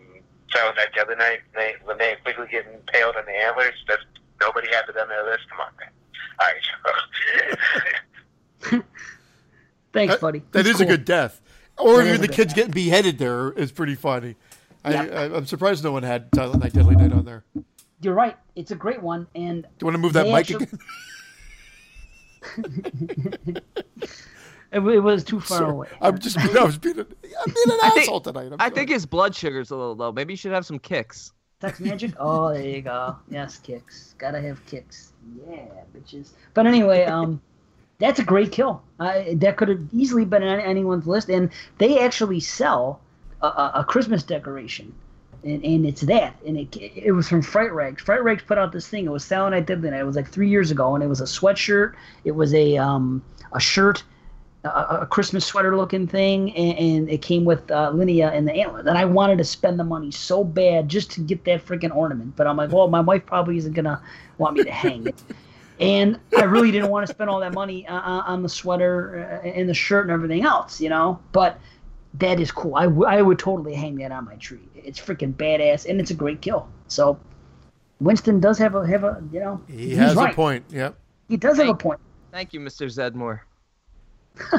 Silent 0.53 0.75
Night 0.75 0.89
the 0.95 1.01
other 1.01 1.15
night, 1.15 1.39
Linnea 1.55 1.75
Linnea 1.87 2.15
Quigley 2.23 2.47
getting 2.51 2.73
impaled 2.73 3.15
on 3.15 3.25
the 3.25 3.31
antlers, 3.31 3.73
that's, 3.87 4.03
nobody 4.41 4.67
had 4.67 4.89
it 4.89 4.97
on 4.97 5.07
their 5.07 5.23
list. 5.23 5.43
Come 5.49 5.61
on, 5.61 5.71
man. 5.79 5.89
All 8.71 8.73
right. 8.73 8.83
Thanks, 9.93 10.15
buddy. 10.17 10.43
That 10.51 10.65
He's 10.65 10.75
is 10.75 10.81
a 10.81 10.85
good 10.85 11.05
death. 11.05 11.41
Or 11.77 11.97
That 11.97 12.01
is 12.03 12.07
even 12.09 12.21
the 12.21 12.27
kids 12.27 12.53
death. 12.53 12.55
getting 12.55 12.73
beheaded 12.73 13.17
there 13.17 13.51
is 13.53 13.71
pretty 13.71 13.95
funny. 13.95 14.35
I, 14.85 14.91
Yep. 14.91 15.11
I, 15.13 15.23
I'm 15.37 15.45
surprised 15.45 15.83
no 15.83 15.91
one 15.91 16.03
had 16.03 16.29
Silent 16.35 16.61
Night, 16.63 16.73
Deadly 16.73 16.95
Night 16.95 17.11
on 17.11 17.25
there. 17.25 17.43
You're 18.01 18.13
right. 18.13 18.37
It's 18.55 18.71
a 18.71 18.75
great 18.75 19.01
one, 19.01 19.27
and 19.35 19.63
do 19.63 19.67
you 19.81 19.85
want 19.85 19.95
to 19.95 19.99
move 19.99 20.13
that 20.13 20.25
mic 20.27 20.35
actually- 20.51 20.65
again? 20.65 20.79
it, 24.71 24.79
it 24.79 24.79
was 24.79 25.23
too 25.23 25.39
far 25.39 25.57
Sorry. 25.59 25.71
away. 25.71 25.87
I'm 26.01 26.17
just 26.19 26.37
being, 26.37 26.57
I 26.57 26.63
was 26.63 26.77
being, 26.77 26.99
an, 26.99 27.07
I'm 27.23 27.53
being 27.53 27.65
an 27.71 27.79
I 27.83 27.89
think- 27.89 28.01
asshole 28.03 28.21
tonight. 28.21 28.47
I'm 28.47 28.53
I 28.59 28.65
sorry. 28.65 28.71
think 28.75 28.89
his 28.89 29.05
blood 29.05 29.35
sugar's 29.35 29.71
a 29.71 29.75
little 29.75 29.95
low. 29.95 30.11
Maybe 30.11 30.33
you 30.33 30.37
should 30.37 30.51
have 30.51 30.65
some 30.65 30.79
kicks. 30.79 31.31
Text 31.61 31.79
magic. 31.81 32.13
Oh, 32.19 32.53
there 32.53 32.61
you 32.63 32.81
go. 32.81 33.15
Yes, 33.29 33.57
kicks. 33.57 34.13
Gotta 34.17 34.41
have 34.41 34.63
kicks. 34.65 35.13
Yeah, 35.49 35.65
bitches. 35.95 36.31
But 36.53 36.67
anyway, 36.67 37.05
um, 37.05 37.41
that's 37.97 38.19
a 38.19 38.23
great 38.23 38.51
kill. 38.51 38.83
I, 38.99 39.35
that 39.39 39.55
could 39.57 39.69
have 39.69 39.81
easily 39.93 40.25
been 40.25 40.43
on 40.43 40.59
anyone's 40.59 41.07
list, 41.07 41.29
and 41.29 41.49
they 41.77 41.99
actually 41.99 42.41
sell 42.41 42.99
a, 43.41 43.71
a, 43.75 43.85
Christmas 43.87 44.23
decoration. 44.23 44.93
And, 45.43 45.63
and 45.63 45.85
it's 45.85 46.01
that, 46.01 46.35
and 46.45 46.57
it 46.57 46.75
it 46.75 47.11
was 47.11 47.29
from 47.29 47.43
Fright 47.43 47.71
Rags. 47.71 48.01
Fright 48.01 48.23
Rags 48.23 48.41
put 48.41 48.57
out 48.57 48.71
this 48.71 48.87
thing. 48.87 49.05
It 49.05 49.11
was 49.11 49.23
Silent 49.23 49.53
Night 49.53 49.67
Deadly 49.67 49.91
Night. 49.91 49.99
It 49.99 50.05
was 50.05 50.15
like 50.15 50.27
three 50.27 50.49
years 50.49 50.71
ago, 50.71 50.95
and 50.95 51.03
it 51.03 51.07
was 51.07 51.21
a 51.21 51.25
sweatshirt. 51.25 51.93
It 52.23 52.31
was 52.31 52.51
a 52.55 52.77
um 52.77 53.21
a 53.51 53.59
shirt, 53.59 54.03
a, 54.63 55.01
a 55.01 55.05
Christmas 55.05 55.45
sweater 55.45 55.77
looking 55.77 56.07
thing, 56.07 56.55
and, 56.55 56.79
and 56.79 57.09
it 57.09 57.21
came 57.21 57.45
with 57.45 57.69
uh, 57.69 57.91
Linnea 57.93 58.33
and 58.33 58.47
the 58.47 58.53
antlers. 58.53 58.87
And 58.87 58.97
I 58.97 59.05
wanted 59.05 59.37
to 59.37 59.43
spend 59.43 59.79
the 59.79 59.83
money 59.83 60.09
so 60.09 60.43
bad 60.43 60.89
just 60.89 61.11
to 61.11 61.21
get 61.21 61.45
that 61.45 61.63
freaking 61.63 61.95
ornament, 61.95 62.35
but 62.35 62.47
I'm 62.47 62.57
like, 62.57 62.71
well, 62.71 62.87
my 62.87 63.01
wife 63.01 63.27
probably 63.27 63.57
isn't 63.57 63.73
gonna 63.73 64.01
want 64.39 64.57
me 64.57 64.63
to 64.63 64.71
hang 64.71 65.05
it. 65.05 65.23
And 65.79 66.19
I 66.37 66.43
really 66.43 66.71
didn't 66.71 66.89
want 66.89 67.05
to 67.05 67.13
spend 67.13 67.29
all 67.29 67.39
that 67.41 67.53
money 67.53 67.85
uh, 67.87 67.95
uh, 67.95 68.23
on 68.25 68.41
the 68.43 68.49
sweater 68.49 69.41
uh, 69.43 69.47
and 69.47 69.67
the 69.67 69.73
shirt 69.73 70.05
and 70.05 70.11
everything 70.11 70.43
else, 70.43 70.79
you 70.79 70.89
know. 70.89 71.19
But 71.33 71.59
that 72.19 72.39
is 72.39 72.51
cool. 72.51 72.75
I, 72.75 72.83
w- 72.85 73.05
I 73.05 73.21
would 73.21 73.39
totally 73.39 73.73
hang 73.73 73.95
that 73.97 74.11
on 74.11 74.25
my 74.25 74.35
tree. 74.35 74.59
It's 74.75 74.99
freaking 74.99 75.33
badass, 75.33 75.89
and 75.89 75.99
it's 75.99 76.11
a 76.11 76.13
great 76.15 76.41
kill. 76.41 76.67
So 76.87 77.19
Winston 77.99 78.39
does 78.39 78.57
have 78.57 78.75
a 78.75 78.85
have 78.87 79.03
a 79.03 79.21
you 79.31 79.39
know 79.39 79.61
He 79.67 79.95
has 79.95 80.15
right. 80.15 80.31
a 80.31 80.35
point. 80.35 80.65
Yep. 80.69 80.95
He 81.29 81.37
does 81.37 81.57
have 81.57 81.69
a 81.69 81.75
point. 81.75 81.99
Thank 82.31 82.53
you, 82.53 82.59
Mr. 82.59 82.85
Zedmore. 82.87 83.41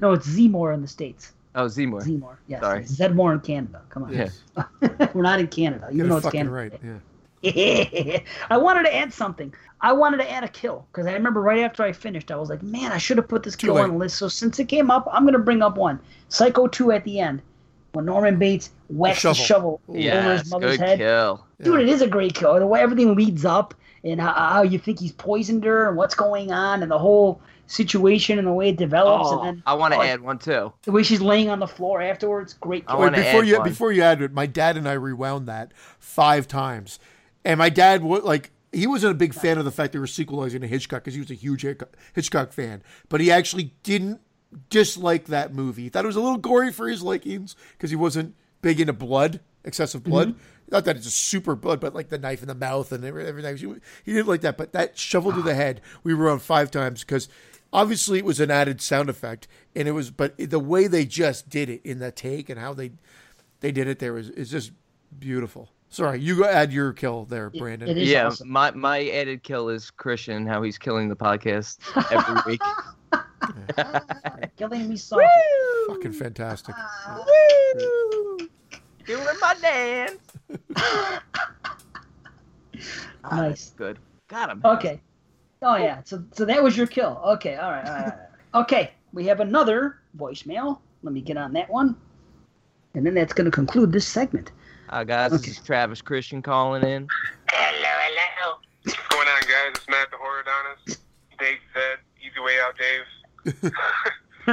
no, 0.00 0.12
it's 0.12 0.26
Zmore 0.28 0.74
in 0.74 0.82
the 0.82 0.88
states. 0.88 1.32
Oh, 1.54 1.66
Zmore. 1.66 2.02
Zmore, 2.02 2.36
yes. 2.48 2.60
Sorry. 2.60 2.82
Zedmore 2.84 3.34
in 3.34 3.40
Canada. 3.40 3.82
Come 3.88 4.04
on. 4.04 4.12
Yeah. 4.12 4.28
We're 5.14 5.22
not 5.22 5.38
in 5.38 5.48
Canada, 5.48 5.88
You 5.92 6.02
know 6.02 6.08
though 6.08 6.16
it's 6.16 6.24
fucking 6.26 6.40
Canada. 6.48 6.78
right. 6.82 7.00
Yeah. 7.42 8.18
I 8.50 8.56
wanted 8.56 8.84
to 8.84 8.94
add 8.94 9.12
something. 9.12 9.52
I 9.82 9.92
wanted 9.92 10.18
to 10.18 10.30
add 10.30 10.44
a 10.44 10.48
kill 10.48 10.86
because 10.92 11.06
I 11.06 11.12
remember 11.12 11.40
right 11.40 11.60
after 11.60 11.82
I 11.82 11.92
finished, 11.92 12.30
I 12.30 12.36
was 12.36 12.48
like, 12.48 12.62
"Man, 12.62 12.92
I 12.92 12.98
should 12.98 13.16
have 13.16 13.28
put 13.28 13.42
this 13.42 13.56
kill 13.56 13.78
on 13.78 13.90
the 13.90 13.96
list." 13.96 14.16
So 14.16 14.28
since 14.28 14.58
it 14.58 14.68
came 14.68 14.90
up, 14.90 15.08
I'm 15.12 15.24
gonna 15.24 15.38
bring 15.38 15.60
up 15.62 15.76
one. 15.76 15.98
Psycho 16.28 16.68
2 16.68 16.92
at 16.92 17.04
the 17.04 17.18
end, 17.18 17.42
when 17.92 18.04
Norman 18.04 18.38
Bates 18.38 18.70
whacks 18.88 19.22
the 19.22 19.34
shovel. 19.34 19.80
shovel 19.88 19.98
over 19.98 20.32
his 20.32 20.50
mother's 20.50 20.76
good 20.76 20.86
head. 20.86 20.98
kill. 20.98 21.44
Dude, 21.62 21.80
it 21.80 21.88
is 21.88 22.00
a 22.02 22.06
great 22.06 22.34
kill. 22.34 22.58
The 22.58 22.66
way 22.66 22.80
everything 22.80 23.14
leads 23.14 23.44
up 23.44 23.74
and 24.04 24.20
how, 24.20 24.32
how 24.32 24.62
you 24.62 24.78
think 24.78 24.98
he's 25.00 25.12
poisoned 25.12 25.64
her 25.64 25.88
and 25.88 25.96
what's 25.96 26.14
going 26.14 26.52
on 26.52 26.82
and 26.82 26.90
the 26.90 26.98
whole 26.98 27.40
situation 27.66 28.38
and 28.38 28.46
the 28.46 28.52
way 28.52 28.68
it 28.70 28.76
develops 28.76 29.28
Oh, 29.28 29.38
and 29.40 29.46
then 29.46 29.62
I 29.64 29.74
want 29.74 29.94
to 29.94 30.00
oh, 30.00 30.02
add 30.02 30.20
one 30.20 30.38
too. 30.38 30.72
the 30.82 30.92
way 30.92 31.02
she's 31.02 31.20
laying 31.20 31.48
on 31.48 31.58
the 31.60 31.66
floor 31.66 32.02
afterwards. 32.02 32.54
Great 32.54 32.84
I 32.86 32.92
kill. 32.92 33.00
Wait, 33.00 33.14
before 33.14 33.40
add 33.40 33.46
you 33.46 33.58
one. 33.58 33.68
before 33.68 33.92
you 33.92 34.02
add 34.02 34.22
it, 34.22 34.32
my 34.32 34.46
dad 34.46 34.76
and 34.76 34.88
I 34.88 34.92
rewound 34.92 35.46
that 35.48 35.72
five 35.98 36.46
times, 36.48 36.98
and 37.44 37.58
my 37.58 37.68
dad 37.68 38.02
would 38.02 38.24
like 38.24 38.50
he 38.72 38.86
wasn't 38.86 39.12
a 39.12 39.14
big 39.14 39.34
fan 39.34 39.58
of 39.58 39.64
the 39.64 39.70
fact 39.70 39.92
they 39.92 39.98
were 39.98 40.06
sequelizing 40.06 40.62
a 40.62 40.66
Hitchcock 40.66 41.02
because 41.04 41.14
he 41.14 41.20
was 41.20 41.30
a 41.30 41.34
huge 41.34 41.62
Hitchcock- 42.14 42.52
fan, 42.52 42.82
but 43.08 43.20
he 43.20 43.30
actually 43.30 43.74
didn't 43.82 44.20
dislike 44.70 45.26
that 45.26 45.54
movie. 45.54 45.84
He 45.84 45.88
thought 45.88 46.04
it 46.04 46.08
was 46.08 46.16
a 46.16 46.20
little 46.20 46.38
gory 46.38 46.72
for 46.72 46.88
his 46.88 47.02
likings 47.02 47.56
because 47.72 47.90
he 47.90 47.96
wasn't 47.96 48.34
big 48.60 48.80
into 48.80 48.92
blood, 48.92 49.40
excessive 49.64 50.02
blood. 50.02 50.30
Mm-hmm. 50.30 50.38
Not 50.70 50.84
that 50.86 50.96
it's 50.96 51.06
a 51.06 51.10
super 51.10 51.54
blood, 51.54 51.80
but 51.80 51.94
like 51.94 52.08
the 52.08 52.18
knife 52.18 52.40
in 52.42 52.48
the 52.48 52.54
mouth 52.54 52.92
and 52.92 53.04
everything. 53.04 53.80
He- 54.04 54.12
didn't 54.12 54.28
like 54.28 54.40
that, 54.40 54.56
but 54.56 54.72
that 54.72 54.96
shovel 54.98 55.32
to 55.32 55.42
the 55.42 55.54
head, 55.54 55.80
we 56.02 56.14
were 56.14 56.30
on 56.30 56.38
five 56.38 56.70
times 56.70 57.00
because 57.04 57.28
obviously 57.72 58.18
it 58.18 58.24
was 58.24 58.40
an 58.40 58.50
added 58.50 58.80
sound 58.80 59.10
effect, 59.10 59.48
and 59.76 59.86
it 59.86 59.92
was, 59.92 60.10
but 60.10 60.36
the 60.38 60.58
way 60.58 60.86
they 60.86 61.04
just 61.04 61.48
did 61.48 61.68
it 61.68 61.82
in 61.84 61.98
the 61.98 62.10
take 62.10 62.48
and 62.48 62.58
how 62.58 62.72
they 62.72 62.92
they 63.60 63.70
did 63.70 63.86
it 63.86 63.98
there 63.98 64.16
is 64.16 64.30
is 64.30 64.50
just 64.50 64.72
beautiful. 65.18 65.70
Sorry, 65.92 66.18
you 66.20 66.38
go 66.38 66.44
add 66.44 66.72
your 66.72 66.94
kill 66.94 67.26
there, 67.26 67.50
Brandon. 67.50 67.86
it 67.86 67.98
is 67.98 68.08
Yeah, 68.08 68.28
awesome. 68.28 68.50
my 68.50 68.70
my 68.70 69.06
added 69.10 69.42
kill 69.42 69.68
is 69.68 69.90
Christian. 69.90 70.46
How 70.46 70.62
he's 70.62 70.78
killing 70.78 71.10
the 71.10 71.14
podcast 71.14 71.78
every 72.10 72.52
week. 72.52 72.62
killing 74.56 74.88
me 74.88 74.96
softly. 74.96 75.26
Fucking 75.88 76.12
fantastic. 76.12 76.74
Woo! 77.14 78.38
Doing 79.06 79.26
my 79.40 79.54
dance. 79.60 80.18
Ah, 83.24 83.36
nice. 83.36 83.70
Good. 83.76 83.98
Got 84.28 84.50
him. 84.50 84.60
Okay. 84.64 85.00
Oh 85.60 85.76
yeah. 85.76 86.00
So 86.04 86.24
so 86.32 86.44
that 86.46 86.60
was 86.62 86.76
your 86.76 86.86
kill. 86.88 87.20
Okay. 87.24 87.54
All 87.56 87.70
right. 87.70 87.86
All 87.86 87.92
right. 87.92 88.02
All 88.04 88.08
right. 88.08 88.62
Okay. 88.62 88.90
We 89.12 89.26
have 89.26 89.40
another 89.40 89.98
voicemail. 90.16 90.78
Let 91.02 91.12
me 91.12 91.20
get 91.20 91.36
on 91.36 91.52
that 91.52 91.68
one, 91.70 91.96
and 92.94 93.06
then 93.06 93.14
that's 93.14 93.32
going 93.32 93.44
to 93.44 93.50
conclude 93.50 93.92
this 93.92 94.06
segment. 94.08 94.50
Hi 94.92 95.08
guys, 95.08 95.32
this 95.32 95.48
is 95.48 95.56
Travis 95.56 96.04
Christian 96.04 96.44
calling 96.44 96.84
in. 96.84 97.08
Hello, 97.48 97.92
hello. 98.04 98.60
What's 98.84 99.00
going 99.08 99.24
on, 99.24 99.40
guys? 99.48 99.72
It's 99.72 99.88
Matt 99.88 100.12
the 100.12 100.20
Horodonis. 100.20 101.00
Dave 101.40 101.64
said, 101.72 101.96
Easy 102.20 102.36
Way 102.36 102.60
Out, 102.60 102.76
Dave. 102.76 103.72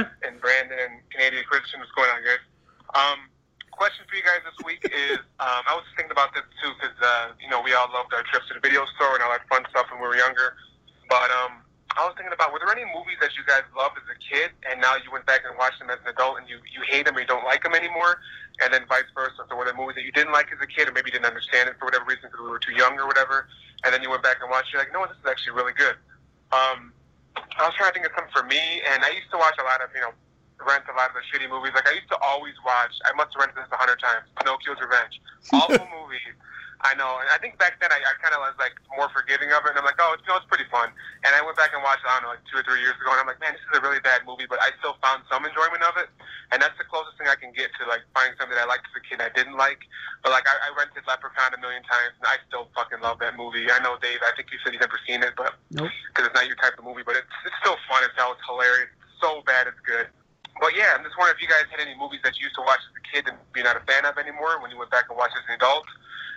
and 0.24 0.40
Brandon 0.40 0.80
and 0.80 1.04
Canadian 1.12 1.44
Christian. 1.44 1.84
What's 1.84 1.92
going 1.92 2.08
on, 2.08 2.24
guys? 2.24 2.40
Um, 2.96 3.28
question 3.68 4.08
for 4.08 4.16
you 4.16 4.24
guys 4.24 4.40
this 4.48 4.56
week 4.64 4.80
is 4.88 5.20
um, 5.44 5.60
I 5.68 5.76
was 5.76 5.84
thinking 5.92 6.16
about 6.16 6.32
this 6.32 6.48
too 6.64 6.72
because, 6.80 6.96
uh, 7.04 7.36
you 7.36 7.52
know, 7.52 7.60
we 7.60 7.76
all 7.76 7.92
loved 7.92 8.16
our 8.16 8.24
trips 8.32 8.48
to 8.48 8.56
the 8.56 8.64
video 8.64 8.88
store 8.96 9.20
and 9.20 9.22
all 9.22 9.36
that 9.36 9.44
fun 9.52 9.68
stuff 9.68 9.92
when 9.92 10.00
we 10.00 10.08
were 10.08 10.16
younger. 10.16 10.56
But 11.12 11.28
um, 11.36 11.68
I 11.98 12.06
was 12.06 12.14
thinking 12.14 12.32
about 12.32 12.52
were 12.54 12.62
there 12.62 12.70
any 12.70 12.86
movies 12.86 13.18
that 13.18 13.34
you 13.34 13.42
guys 13.42 13.66
loved 13.74 13.98
as 13.98 14.06
a 14.06 14.18
kid 14.18 14.54
and 14.62 14.78
now 14.80 14.94
you 14.94 15.10
went 15.10 15.26
back 15.26 15.42
and 15.42 15.58
watched 15.58 15.82
them 15.82 15.90
as 15.90 15.98
an 16.06 16.14
adult 16.14 16.38
and 16.38 16.46
you, 16.46 16.62
you 16.70 16.86
hate 16.86 17.06
them 17.06 17.18
or 17.18 17.20
you 17.20 17.26
don't 17.26 17.44
like 17.44 17.66
them 17.66 17.74
anymore? 17.74 18.22
And 18.62 18.70
then 18.72 18.86
vice 18.86 19.10
versa. 19.10 19.42
So 19.48 19.56
were 19.58 19.66
there 19.66 19.74
movies 19.74 19.98
that 19.98 20.06
you 20.06 20.14
didn't 20.14 20.30
like 20.30 20.54
as 20.54 20.62
a 20.62 20.70
kid 20.70 20.86
or 20.86 20.92
maybe 20.92 21.10
you 21.10 21.18
didn't 21.18 21.26
understand 21.26 21.66
it 21.68 21.74
for 21.82 21.90
whatever 21.90 22.06
reason 22.06 22.30
because 22.30 22.46
we 22.46 22.50
were 22.50 22.62
too 22.62 22.76
young 22.78 22.94
or 22.94 23.10
whatever? 23.10 23.50
And 23.82 23.90
then 23.90 24.02
you 24.06 24.10
went 24.10 24.22
back 24.22 24.38
and 24.38 24.50
watched 24.50 24.70
it, 24.70 24.78
you're 24.78 24.84
like, 24.86 24.94
no, 24.94 25.02
this 25.08 25.18
is 25.18 25.26
actually 25.26 25.58
really 25.58 25.74
good. 25.74 25.98
Um, 26.54 26.94
I 27.58 27.66
was 27.66 27.74
trying 27.74 27.90
to 27.90 27.94
think 27.94 28.06
of 28.06 28.12
something 28.14 28.34
for 28.34 28.46
me, 28.46 28.60
and 28.86 29.02
I 29.02 29.10
used 29.10 29.30
to 29.34 29.38
watch 29.38 29.56
a 29.58 29.64
lot 29.64 29.82
of, 29.82 29.90
you 29.94 30.00
know, 30.00 30.12
rent 30.66 30.84
a 30.88 30.94
lot 30.96 31.10
of 31.10 31.16
the 31.16 31.24
shitty 31.26 31.48
movies. 31.48 31.72
Like 31.74 31.88
I 31.88 31.96
used 31.96 32.08
to 32.12 32.18
always 32.20 32.54
watch. 32.64 32.92
I 33.04 33.12
must 33.16 33.32
have 33.34 33.40
rented 33.40 33.56
this 33.56 33.72
a 33.72 33.80
hundred 33.80 33.98
times. 34.00 34.28
Pinocchio's 34.36 34.80
Revenge. 34.80 35.20
Awful 35.52 35.88
movie. 35.96 36.20
I 36.80 36.96
know, 36.96 37.20
and 37.20 37.28
I 37.28 37.36
think 37.36 37.60
back 37.60 37.76
then 37.76 37.92
I, 37.92 38.00
I 38.00 38.16
kind 38.24 38.32
of 38.32 38.40
was 38.40 38.56
like 38.56 38.72
more 38.96 39.12
forgiving 39.12 39.52
of 39.52 39.60
it, 39.68 39.76
and 39.76 39.78
I'm 39.78 39.84
like, 39.84 40.00
oh, 40.00 40.16
it's, 40.16 40.24
you 40.24 40.32
know, 40.32 40.40
it's 40.40 40.48
pretty 40.48 40.64
fun. 40.72 40.88
And 41.28 41.36
I 41.36 41.44
went 41.44 41.60
back 41.60 41.76
and 41.76 41.84
watched, 41.84 42.00
I 42.08 42.16
don't 42.16 42.24
know, 42.24 42.32
like 42.32 42.44
two 42.48 42.56
or 42.56 42.64
three 42.64 42.80
years 42.80 42.96
ago, 42.96 43.12
and 43.12 43.20
I'm 43.20 43.28
like, 43.28 43.36
man, 43.36 43.52
this 43.52 43.60
is 43.68 43.76
a 43.76 43.84
really 43.84 44.00
bad 44.00 44.24
movie, 44.24 44.48
but 44.48 44.56
I 44.64 44.72
still 44.80 44.96
found 45.04 45.20
some 45.28 45.44
enjoyment 45.44 45.84
of 45.84 46.00
it, 46.00 46.08
and 46.48 46.56
that's 46.56 46.72
the 46.80 46.88
closest 46.88 47.20
thing 47.20 47.28
I 47.28 47.36
can 47.36 47.52
get 47.52 47.68
to 47.76 47.84
like 47.84 48.00
finding 48.16 48.32
something 48.40 48.56
that 48.56 48.64
I 48.64 48.68
liked 48.68 48.88
as 48.88 48.96
a 48.96 49.04
kid 49.04 49.20
I 49.20 49.28
didn't 49.36 49.60
like. 49.60 49.84
But 50.24 50.32
like 50.32 50.48
I, 50.48 50.56
I 50.56 50.68
rented 50.72 51.04
Leprechaun 51.04 51.52
a 51.52 51.60
million 51.60 51.84
times, 51.84 52.16
and 52.16 52.24
I 52.32 52.40
still 52.48 52.72
fucking 52.72 53.04
love 53.04 53.20
that 53.20 53.36
movie. 53.36 53.68
I 53.68 53.76
know, 53.84 54.00
Dave. 54.00 54.24
I 54.24 54.32
think 54.32 54.48
you 54.48 54.56
said 54.64 54.72
you've 54.72 54.80
never 54.80 54.96
seen 55.04 55.20
it, 55.20 55.36
but 55.36 55.60
Nope. 55.76 55.92
because 56.12 56.32
it's 56.32 56.36
not 56.36 56.48
your 56.48 56.56
type 56.64 56.80
of 56.80 56.88
movie, 56.88 57.04
but 57.04 57.12
it's 57.20 57.28
it's 57.44 57.56
still 57.60 57.76
fun. 57.92 58.00
It's 58.08 58.16
hell. 58.16 58.32
It's 58.32 58.44
hilarious. 58.48 58.88
It's 59.04 59.20
so 59.20 59.44
bad, 59.44 59.68
it's 59.68 59.80
good. 59.84 60.08
But 60.60 60.76
yeah, 60.76 60.92
I'm 60.94 61.02
just 61.02 61.16
wondering 61.16 61.40
if 61.40 61.42
you 61.42 61.48
guys 61.48 61.64
had 61.72 61.80
any 61.80 61.96
movies 61.96 62.20
that 62.22 62.36
you 62.36 62.44
used 62.44 62.54
to 62.60 62.64
watch 62.68 62.84
as 62.84 62.92
a 62.92 63.04
kid 63.08 63.24
and 63.32 63.36
you're 63.56 63.64
not 63.64 63.80
a 63.80 63.84
fan 63.88 64.04
of 64.04 64.20
anymore 64.20 64.60
when 64.60 64.70
you 64.70 64.76
went 64.76 64.92
back 64.92 65.08
and 65.08 65.16
watched 65.16 65.32
as 65.34 65.44
an 65.48 65.56
adult. 65.56 65.88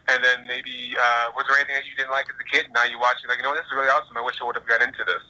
And 0.07 0.23
then 0.23 0.47
maybe 0.47 0.95
uh, 0.95 1.35
was 1.35 1.43
there 1.47 1.59
anything 1.59 1.75
that 1.75 1.83
you 1.87 1.95
didn't 1.99 2.11
like 2.15 2.27
as 2.31 2.35
a 2.39 2.47
kid? 2.47 2.65
And 2.65 2.73
now 2.73 2.87
you 2.87 2.99
watch 2.99 3.19
it 3.23 3.27
like, 3.27 3.37
you 3.37 3.43
know, 3.43 3.51
this 3.53 3.67
is 3.67 3.71
really 3.75 3.91
awesome. 3.91 4.15
I 4.15 4.23
wish 4.23 4.39
I 4.39 4.47
would 4.47 4.55
have 4.55 4.67
got 4.67 4.81
into 4.81 5.03
this. 5.03 5.23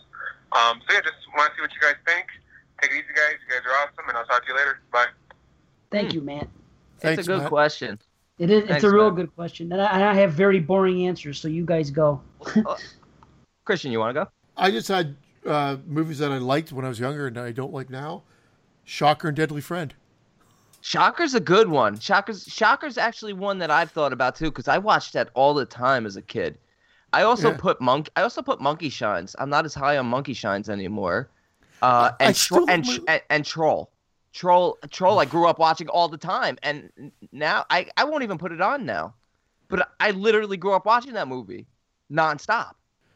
Um, 0.54 0.82
so 0.86 0.94
yeah, 0.94 1.02
just 1.02 1.18
want 1.34 1.50
to 1.50 1.58
see 1.58 1.62
what 1.66 1.74
you 1.74 1.82
guys 1.82 1.98
think. 2.06 2.26
Take 2.82 2.92
it 2.94 3.02
easy, 3.02 3.14
guys. 3.18 3.42
You 3.42 3.50
guys 3.54 3.66
are 3.66 3.76
awesome, 3.82 4.06
and 4.10 4.18
I'll 4.18 4.26
talk 4.26 4.46
to 4.46 4.50
you 4.54 4.58
later. 4.58 4.80
Bye. 4.94 5.10
Thank 5.90 6.10
Hmm. 6.14 6.16
you, 6.18 6.22
Matt. 6.22 6.48
Thanks, 7.00 7.20
it's 7.20 7.28
a 7.28 7.32
good 7.32 7.42
Matt. 7.44 7.50
question. 7.50 8.00
It 8.40 8.50
is. 8.50 8.70
It's 8.70 8.84
a 8.84 8.90
real 8.92 9.10
Matt. 9.10 9.16
good 9.16 9.36
question, 9.36 9.72
and 9.72 9.82
I, 9.82 10.12
I 10.12 10.14
have 10.16 10.34
very 10.34 10.60
boring 10.60 11.06
answers. 11.06 11.40
So 11.40 11.48
you 11.48 11.66
guys 11.66 11.90
go. 11.92 12.22
Uh, 12.46 12.78
Christian, 13.66 13.92
you 13.92 14.00
want 14.00 14.16
to 14.16 14.26
go? 14.26 14.30
I 14.58 14.72
just 14.72 14.88
had 14.88 15.16
uh, 15.46 15.78
movies 15.86 16.20
that 16.20 16.32
I 16.32 16.38
liked 16.38 16.72
when 16.72 16.84
I 16.86 16.90
was 16.90 17.00
younger 17.00 17.28
and 17.28 17.38
I 17.38 17.52
don't 17.52 17.74
like 17.74 17.90
now. 17.90 18.24
Shocker 18.86 19.30
and 19.30 19.38
Deadly 19.38 19.62
Friend. 19.62 19.94
Shocker's 20.82 21.34
a 21.34 21.40
good 21.40 21.70
one. 21.70 21.98
Shocker's 22.00 22.44
Shocker's 22.44 22.98
actually 22.98 23.34
one 23.34 23.58
that 23.60 23.72
I've 23.72 23.92
thought 23.92 24.12
about 24.12 24.36
too 24.36 24.46
because 24.52 24.68
I 24.68 24.78
watched 24.78 25.14
that 25.14 25.30
all 25.34 25.54
the 25.54 25.66
time 25.66 26.06
as 26.06 26.18
a 26.18 26.22
kid. 26.22 26.58
I 27.14 27.24
also 27.24 27.52
Yeah. 27.52 27.58
put 27.58 27.80
monk. 27.80 28.10
I 28.16 28.22
also 28.24 28.42
put 28.42 28.60
Monkey 28.60 28.90
Shines. 28.90 29.36
I'm 29.40 29.50
not 29.50 29.66
as 29.66 29.74
high 29.74 29.98
on 29.98 30.08
Monkey 30.08 30.34
Shines 30.34 30.70
anymore. 30.70 31.30
Uh, 31.82 32.12
and, 32.20 32.36
Tro- 32.36 32.66
and, 32.68 32.86
and 33.08 33.22
and 33.30 33.46
Troll, 33.46 33.92
Troll, 34.34 34.78
Troll. 34.90 35.20
I 35.20 35.26
grew 35.26 35.48
up 35.48 35.60
watching 35.60 35.88
all 35.90 36.08
the 36.10 36.18
time, 36.18 36.58
and 36.64 36.90
now 37.32 37.66
I 37.70 37.88
I 37.98 38.04
won't 38.04 38.24
even 38.24 38.38
put 38.38 38.52
it 38.52 38.62
on 38.62 38.86
now. 38.86 39.14
But 39.70 39.90
I 40.00 40.12
literally 40.12 40.58
grew 40.58 40.74
up 40.74 40.86
watching 40.86 41.14
that 41.14 41.28
movie 41.28 41.66
nonstop. 42.12 42.74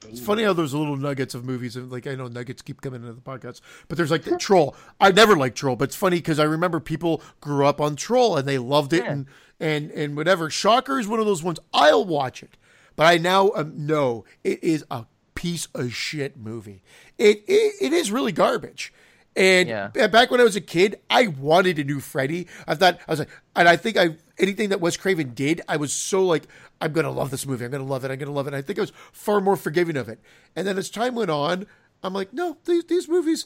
It's 0.10 0.20
funny 0.20 0.44
how 0.44 0.54
there's 0.54 0.74
little 0.74 0.96
nuggets 0.98 1.34
of 1.36 1.46
movies, 1.46 1.76
and 1.76 1.92
like 1.92 2.08
I 2.08 2.16
know 2.16 2.28
nuggets 2.28 2.62
keep 2.62 2.82
coming 2.82 3.02
into 3.02 3.14
the 3.14 3.22
podcast, 3.22 3.62
but 3.88 3.98
there's 3.98 4.12
like 4.12 4.24
the 4.24 4.38
Troll. 4.40 4.76
I 5.00 5.12
never 5.12 5.36
liked 5.36 5.58
Troll, 5.58 5.76
but 5.76 5.86
it's 5.90 5.96
funny 5.96 6.18
because 6.18 6.40
I 6.40 6.44
remember 6.44 6.80
people 6.80 7.22
grew 7.42 7.66
up 7.66 7.80
on 7.82 7.96
Troll 7.96 8.38
and 8.38 8.48
they 8.48 8.58
loved 8.58 8.94
it, 8.94 9.04
Yeah. 9.04 9.12
and 9.12 9.26
and 9.60 9.92
and 9.92 10.16
whatever. 10.16 10.50
Shocker 10.50 11.00
is 11.00 11.08
one 11.08 11.20
of 11.20 11.26
those 11.26 11.44
ones 11.44 11.60
I'll 11.74 12.06
watch 12.06 12.42
it, 12.44 12.58
but 12.96 13.06
I 13.06 13.18
now 13.18 13.52
um, 13.56 13.74
know 13.86 14.26
it 14.44 14.64
is 14.64 14.84
a 14.92 15.06
piece 15.36 15.68
of 15.76 15.94
shit 15.94 16.38
movie. 16.38 16.84
It 17.18 17.44
it, 17.48 17.74
it 17.82 17.94
is 17.94 18.12
really 18.12 18.32
garbage. 18.32 18.94
And 19.38 19.70
Yeah. 19.70 20.08
back 20.08 20.32
when 20.32 20.42
I 20.42 20.44
was 20.44 20.56
a 20.56 20.62
kid, 20.62 21.00
I 21.12 21.28
wanted 21.28 21.78
a 21.80 21.84
new 21.84 22.00
Freddy. 22.00 22.48
I 22.68 22.74
thought 22.76 23.00
I 23.08 23.12
was 23.12 23.20
like, 23.20 23.30
and 23.56 23.70
I 23.70 23.76
think 23.78 23.96
I 23.96 24.16
anything 24.40 24.70
that 24.70 24.82
Wes 24.82 24.98
Craven 24.98 25.34
did, 25.36 25.62
I 25.68 25.78
was 25.78 25.94
so 25.94 26.26
like, 26.26 26.48
I'm 26.82 26.92
gonna 26.92 27.12
love 27.12 27.30
this 27.30 27.46
movie. 27.46 27.64
I'm 27.64 27.72
gonna 27.72 27.84
love 27.86 28.04
it. 28.04 28.10
I'm 28.12 28.18
gonna 28.18 28.32
love 28.32 28.48
it. 28.48 28.54
I 28.56 28.62
think 28.64 28.80
I 28.80 28.82
was 28.82 28.92
far 29.14 29.40
more 29.40 29.56
forgiving 29.56 29.96
of 29.96 30.10
it. 30.10 30.20
And 30.56 30.66
then 30.68 30.78
as 30.78 30.90
time 30.90 31.14
went 31.16 31.30
on, 31.30 31.68
I'm 32.04 32.14
like, 32.14 32.34
no, 32.34 32.58
these 32.66 32.86
these 32.86 33.08
movies 33.08 33.46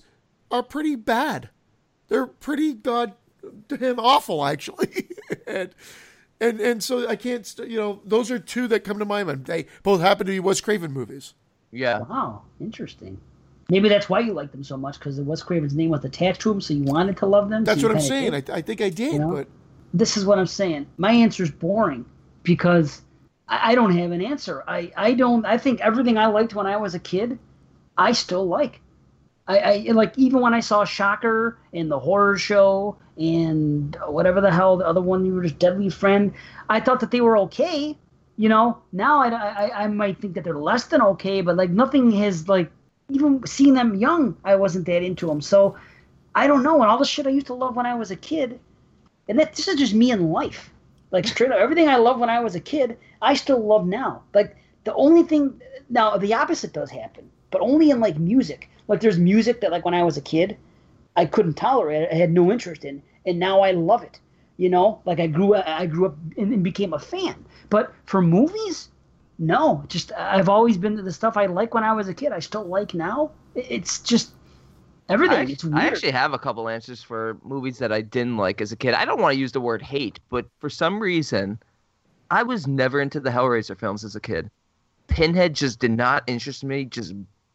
are 0.49 0.63
pretty 0.63 0.95
bad. 0.95 1.49
They're 2.07 2.27
pretty 2.27 2.73
goddamn 2.73 3.99
awful, 3.99 4.45
actually. 4.45 5.09
and 5.47 5.75
and 6.39 6.59
and 6.61 6.81
so 6.83 7.07
I 7.07 7.17
can't, 7.17 7.45
st- 7.45 7.69
you 7.69 7.77
know, 7.77 8.01
those 8.05 8.31
are 8.31 8.39
two 8.39 8.67
that 8.69 8.85
come 8.85 8.97
to 8.99 9.05
my 9.05 9.23
mind. 9.25 9.45
They 9.45 9.67
both 9.83 9.99
happen 10.01 10.25
to 10.27 10.31
be 10.31 10.39
Wes 10.39 10.61
Craven 10.61 10.91
movies. 10.93 11.33
Yeah. 11.71 11.99
Wow, 11.99 12.43
interesting. 12.61 13.19
Maybe 13.71 13.87
that's 13.87 14.09
why 14.09 14.19
you 14.19 14.33
like 14.33 14.51
them 14.51 14.65
so 14.65 14.75
much 14.75 14.99
because 14.99 15.17
Wes 15.21 15.41
Craven's 15.41 15.73
name 15.73 15.91
was 15.91 16.03
attached 16.03 16.41
to 16.41 16.51
him, 16.51 16.59
so 16.59 16.73
you 16.73 16.83
wanted 16.83 17.15
to 17.15 17.25
love 17.25 17.49
them. 17.49 17.63
That's 17.63 17.81
you 17.81 17.87
what 17.87 17.95
I'm 17.95 18.03
saying. 18.03 18.35
I, 18.35 18.43
I 18.51 18.61
think 18.61 18.81
I 18.81 18.89
did, 18.89 19.13
You 19.13 19.19
know? 19.19 19.31
but 19.31 19.47
this 19.93 20.17
is 20.17 20.25
what 20.25 20.37
I'm 20.37 20.45
saying. 20.45 20.87
My 20.97 21.13
answer 21.13 21.43
is 21.43 21.51
boring 21.51 22.03
because 22.43 23.01
I, 23.47 23.71
I 23.71 23.75
don't 23.75 23.97
have 23.97 24.11
an 24.11 24.21
answer. 24.21 24.61
I, 24.67 24.91
I 24.97 25.13
don't. 25.13 25.45
I 25.45 25.57
think 25.57 25.79
everything 25.79 26.17
I 26.17 26.25
liked 26.25 26.53
when 26.53 26.67
I 26.67 26.75
was 26.75 26.95
a 26.95 26.99
kid, 26.99 27.39
I 27.97 28.11
still 28.11 28.45
like. 28.45 28.81
I, 29.47 29.59
I 29.59 29.91
like 29.93 30.17
even 30.17 30.41
when 30.41 30.53
I 30.53 30.59
saw 30.59 30.83
Shocker 30.83 31.57
and 31.73 31.89
the 31.89 31.97
horror 31.97 32.37
show 32.37 32.97
and 33.15 33.95
whatever 34.05 34.41
the 34.41 34.51
hell 34.51 34.75
the 34.75 34.85
other 34.85 35.01
one 35.01 35.25
you 35.25 35.33
were 35.33 35.43
just 35.43 35.59
Deadly 35.59 35.89
Friend. 35.89 36.33
I 36.67 36.81
thought 36.81 36.99
that 36.99 37.11
they 37.11 37.21
were 37.21 37.37
okay. 37.37 37.97
You 38.35 38.49
know, 38.49 38.79
now 38.91 39.21
I, 39.21 39.29
I, 39.29 39.83
I 39.83 39.87
might 39.87 40.19
think 40.19 40.33
that 40.33 40.43
they're 40.43 40.59
less 40.59 40.87
than 40.87 41.01
okay, 41.01 41.39
but 41.39 41.55
like 41.55 41.69
nothing 41.69 42.11
has 42.11 42.49
like 42.49 42.69
even 43.11 43.45
seeing 43.45 43.73
them 43.73 43.95
young, 43.95 44.37
I 44.43 44.55
wasn't 44.55 44.85
that 44.85 45.03
into 45.03 45.27
them. 45.27 45.41
So 45.41 45.75
I 46.33 46.47
don't 46.47 46.63
know. 46.63 46.81
And 46.81 46.89
all 46.89 46.97
the 46.97 47.05
shit 47.05 47.27
I 47.27 47.31
used 47.31 47.47
to 47.47 47.53
love 47.53 47.75
when 47.75 47.85
I 47.85 47.95
was 47.95 48.11
a 48.11 48.15
kid, 48.15 48.59
and 49.27 49.39
that 49.39 49.55
this 49.55 49.67
is 49.67 49.77
just 49.77 49.93
me 49.93 50.11
in 50.11 50.31
life. 50.31 50.71
Like 51.11 51.27
straight 51.27 51.51
up, 51.51 51.57
everything 51.57 51.89
I 51.89 51.97
loved 51.97 52.19
when 52.19 52.29
I 52.29 52.39
was 52.39 52.55
a 52.55 52.59
kid, 52.59 52.97
I 53.21 53.33
still 53.33 53.59
love 53.59 53.85
now. 53.85 54.23
Like 54.33 54.55
the 54.85 54.93
only 54.93 55.23
thing 55.23 55.61
now, 55.89 56.17
the 56.17 56.33
opposite 56.33 56.73
does 56.73 56.89
happen, 56.89 57.29
but 57.51 57.61
only 57.61 57.89
in 57.89 57.99
like 57.99 58.17
music. 58.17 58.69
Like 58.87 59.01
there's 59.01 59.19
music 59.19 59.61
that 59.61 59.71
like 59.71 59.85
when 59.85 59.93
I 59.93 60.03
was 60.03 60.17
a 60.17 60.21
kid, 60.21 60.57
I 61.15 61.25
couldn't 61.25 61.55
tolerate. 61.55 62.07
I 62.11 62.15
had 62.15 62.31
no 62.31 62.51
interest 62.51 62.85
in, 62.85 63.03
and 63.25 63.39
now 63.39 63.61
I 63.61 63.71
love 63.71 64.03
it. 64.03 64.19
You 64.57 64.69
know, 64.69 65.01
like 65.05 65.19
I 65.19 65.27
grew 65.27 65.55
I 65.55 65.85
grew 65.85 66.05
up 66.05 66.15
and, 66.37 66.53
and 66.53 66.63
became 66.63 66.93
a 66.93 66.99
fan. 66.99 67.45
But 67.69 67.93
for 68.05 68.21
movies, 68.21 68.89
no. 69.41 69.83
Just 69.87 70.11
I've 70.13 70.47
always 70.47 70.77
been 70.77 70.95
to 70.95 71.01
the 71.01 71.11
stuff 71.11 71.35
I 71.35 71.47
like 71.47 71.73
when 71.73 71.83
I 71.83 71.91
was 71.93 72.07
a 72.07 72.13
kid. 72.13 72.31
I 72.31 72.39
still 72.39 72.63
like 72.63 72.93
now. 72.93 73.31
It's 73.55 73.99
just 73.99 74.31
everything. 75.09 75.37
I, 75.37 75.41
it's 75.41 75.53
actually, 75.53 75.69
weird. 75.71 75.83
I 75.83 75.87
actually 75.87 76.11
have 76.11 76.33
a 76.33 76.39
couple 76.39 76.69
answers 76.69 77.03
for 77.03 77.37
movies 77.43 77.79
that 77.79 77.91
I 77.91 78.01
didn't 78.01 78.37
like 78.37 78.61
as 78.61 78.71
a 78.71 78.75
kid. 78.75 78.93
I 78.93 79.03
don't 79.03 79.19
want 79.19 79.33
to 79.33 79.39
use 79.39 79.51
the 79.51 79.59
word 79.59 79.81
hate, 79.81 80.19
but 80.29 80.45
for 80.59 80.69
some 80.69 81.01
reason, 81.01 81.59
I 82.29 82.43
was 82.43 82.67
never 82.67 83.01
into 83.01 83.19
the 83.19 83.31
Hellraiser 83.31 83.77
films 83.77 84.03
as 84.05 84.15
a 84.15 84.21
kid. 84.21 84.49
Pinhead 85.07 85.55
just 85.55 85.79
did 85.79 85.91
not 85.91 86.23
interest 86.27 86.63
me, 86.63 86.85
just 86.85 87.13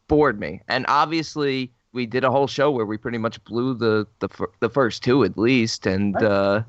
bored 0.08 0.38
me. 0.38 0.60
And 0.68 0.84
obviously, 0.88 1.70
we 1.92 2.04
did 2.04 2.24
a 2.24 2.30
whole 2.30 2.48
show 2.48 2.70
where 2.70 2.84
we 2.84 2.98
pretty 2.98 3.18
much 3.18 3.42
blew 3.44 3.74
the 3.74 4.06
the, 4.18 4.28
the 4.60 4.68
first 4.68 5.02
two 5.04 5.24
at 5.24 5.38
least, 5.38 5.86
and 5.86 6.14
Right. 6.16 6.24
uh, 6.24 6.62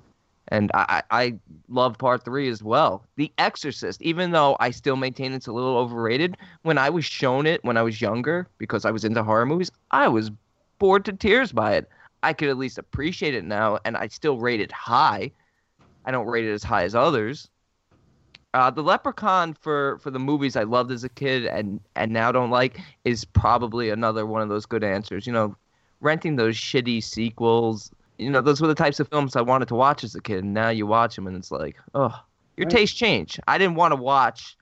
and 0.50 0.72
I, 0.74 1.04
I 1.12 1.36
love 1.68 1.98
part 1.98 2.24
three 2.24 2.50
as 2.50 2.64
well. 2.64 3.06
The 3.16 3.32
Exorcist, 3.38 4.02
even 4.02 4.32
though 4.32 4.56
I 4.60 4.72
still 4.72 4.96
maintain 4.96 5.34
it's 5.34 5.48
a 5.48 5.52
little 5.52 5.78
overrated, 5.78 6.38
when 6.64 6.78
I 6.78 6.90
was 6.90 7.06
shown 7.06 7.46
it 7.46 7.64
when 7.64 7.78
I 7.78 7.82
was 7.82 8.02
younger 8.02 8.48
because 8.58 8.86
I 8.86 8.92
was 8.92 9.04
into 9.04 9.24
horror 9.24 9.46
movies, 9.46 9.72
I 9.92 10.08
was 10.08 10.32
bored 10.80 11.06
to 11.06 11.14
tears 11.14 11.52
by 11.52 11.74
it. 11.76 11.90
I 12.24 12.34
could 12.34 12.50
at 12.50 12.58
least 12.58 12.78
appreciate 12.78 13.36
it 13.36 13.46
now, 13.46 13.80
and 13.86 13.96
I 13.96 14.08
still 14.08 14.38
rate 14.38 14.62
it 14.62 14.72
high. 14.72 15.32
I 16.06 16.12
don't 16.12 16.28
rate 16.28 16.46
it 16.46 16.54
as 16.54 16.64
high 16.64 16.84
as 16.84 16.96
others. 16.96 17.50
Uh, 18.54 18.72
the 18.72 18.82
Leprechaun 18.82 19.54
for 19.54 20.00
for 20.00 20.10
the 20.10 20.20
movies 20.20 20.56
I 20.56 20.64
loved 20.64 20.92
as 20.92 21.04
a 21.04 21.10
kid 21.10 21.46
and 21.46 21.80
and 21.96 22.12
now 22.12 22.32
don't 22.32 22.50
like 22.50 22.80
is 23.04 23.26
probably 23.26 23.90
another 23.90 24.26
one 24.26 24.42
of 24.42 24.50
those 24.50 24.66
good 24.66 24.84
answers. 24.84 25.28
You 25.28 25.34
know, 25.34 25.56
renting 26.00 26.38
those 26.38 26.56
shitty 26.56 27.04
sequels. 27.04 27.92
You 28.18 28.30
know, 28.32 28.42
those 28.42 28.62
were 28.62 28.68
the 28.68 28.76
types 28.76 29.00
of 29.00 29.08
films 29.10 29.36
I 29.36 29.42
wanted 29.42 29.68
to 29.70 29.76
watch 29.76 30.04
as 30.04 30.16
a 30.16 30.22
kid. 30.22 30.44
And 30.44 30.54
now 30.54 30.70
you 30.70 30.88
watch 30.88 31.16
them 31.16 31.28
and 31.28 31.36
it's 31.38 31.52
like, 31.52 31.78
oh, 31.94 32.14
your 32.56 32.66
Right. 32.66 32.72
taste 32.78 32.96
changed. 32.98 33.40
I 33.48 33.58
didn't 33.58 33.76
want 33.76 33.92
to 33.92 34.02
watch 34.02 34.58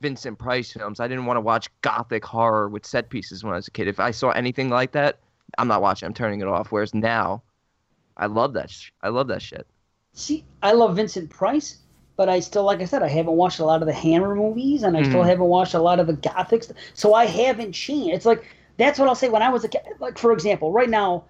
Vincent 0.00 0.38
Price 0.38 0.72
films. 0.72 1.00
I 1.00 1.08
didn't 1.08 1.26
want 1.26 1.36
to 1.36 1.40
watch 1.42 1.68
gothic 1.80 2.24
horror 2.24 2.68
with 2.68 2.84
set 2.84 3.08
pieces 3.08 3.42
when 3.44 3.52
I 3.52 3.56
was 3.56 3.68
a 3.68 3.70
kid. 3.70 3.88
If 3.88 4.00
I 4.00 4.10
saw 4.10 4.30
anything 4.30 4.68
like 4.68 4.92
that, 4.92 5.18
I'm 5.58 5.68
not 5.68 5.80
watching. 5.80 6.06
I'm 6.06 6.14
turning 6.14 6.40
it 6.40 6.48
off. 6.48 6.70
Whereas 6.72 6.92
now, 6.94 7.42
I 8.16 8.26
love 8.26 8.52
that. 8.54 8.70
Sh- 8.70 8.90
I 9.02 9.08
love 9.08 9.28
that 9.28 9.40
shit. 9.42 9.66
See, 10.12 10.44
I 10.62 10.72
love 10.72 10.96
Vincent 10.96 11.30
Price, 11.30 11.78
but 12.16 12.28
I 12.28 12.40
still, 12.40 12.64
like 12.64 12.80
I 12.80 12.84
said, 12.84 13.02
I 13.02 13.08
haven't 13.08 13.32
watched 13.34 13.60
a 13.60 13.64
lot 13.64 13.80
of 13.80 13.86
the 13.86 13.94
Hammer 13.94 14.34
movies, 14.34 14.82
and 14.82 14.96
I 14.96 15.02
still 15.02 15.22
Mhm. 15.22 15.26
haven't 15.26 15.46
watched 15.46 15.72
a 15.74 15.80
lot 15.80 16.00
of 16.00 16.06
the 16.06 16.12
Gothic. 16.14 16.64
So 16.94 17.14
I 17.14 17.24
haven't 17.24 17.72
changed. 17.72 18.14
It's 18.14 18.26
like 18.26 18.44
that's 18.76 18.98
what 18.98 19.08
I'll 19.08 19.14
say 19.14 19.28
when 19.30 19.42
I 19.42 19.48
was 19.50 19.64
a 19.64 19.68
kid. 19.68 19.82
Like 20.00 20.18
for 20.18 20.32
example, 20.32 20.72
right 20.72 20.90
now, 20.90 21.24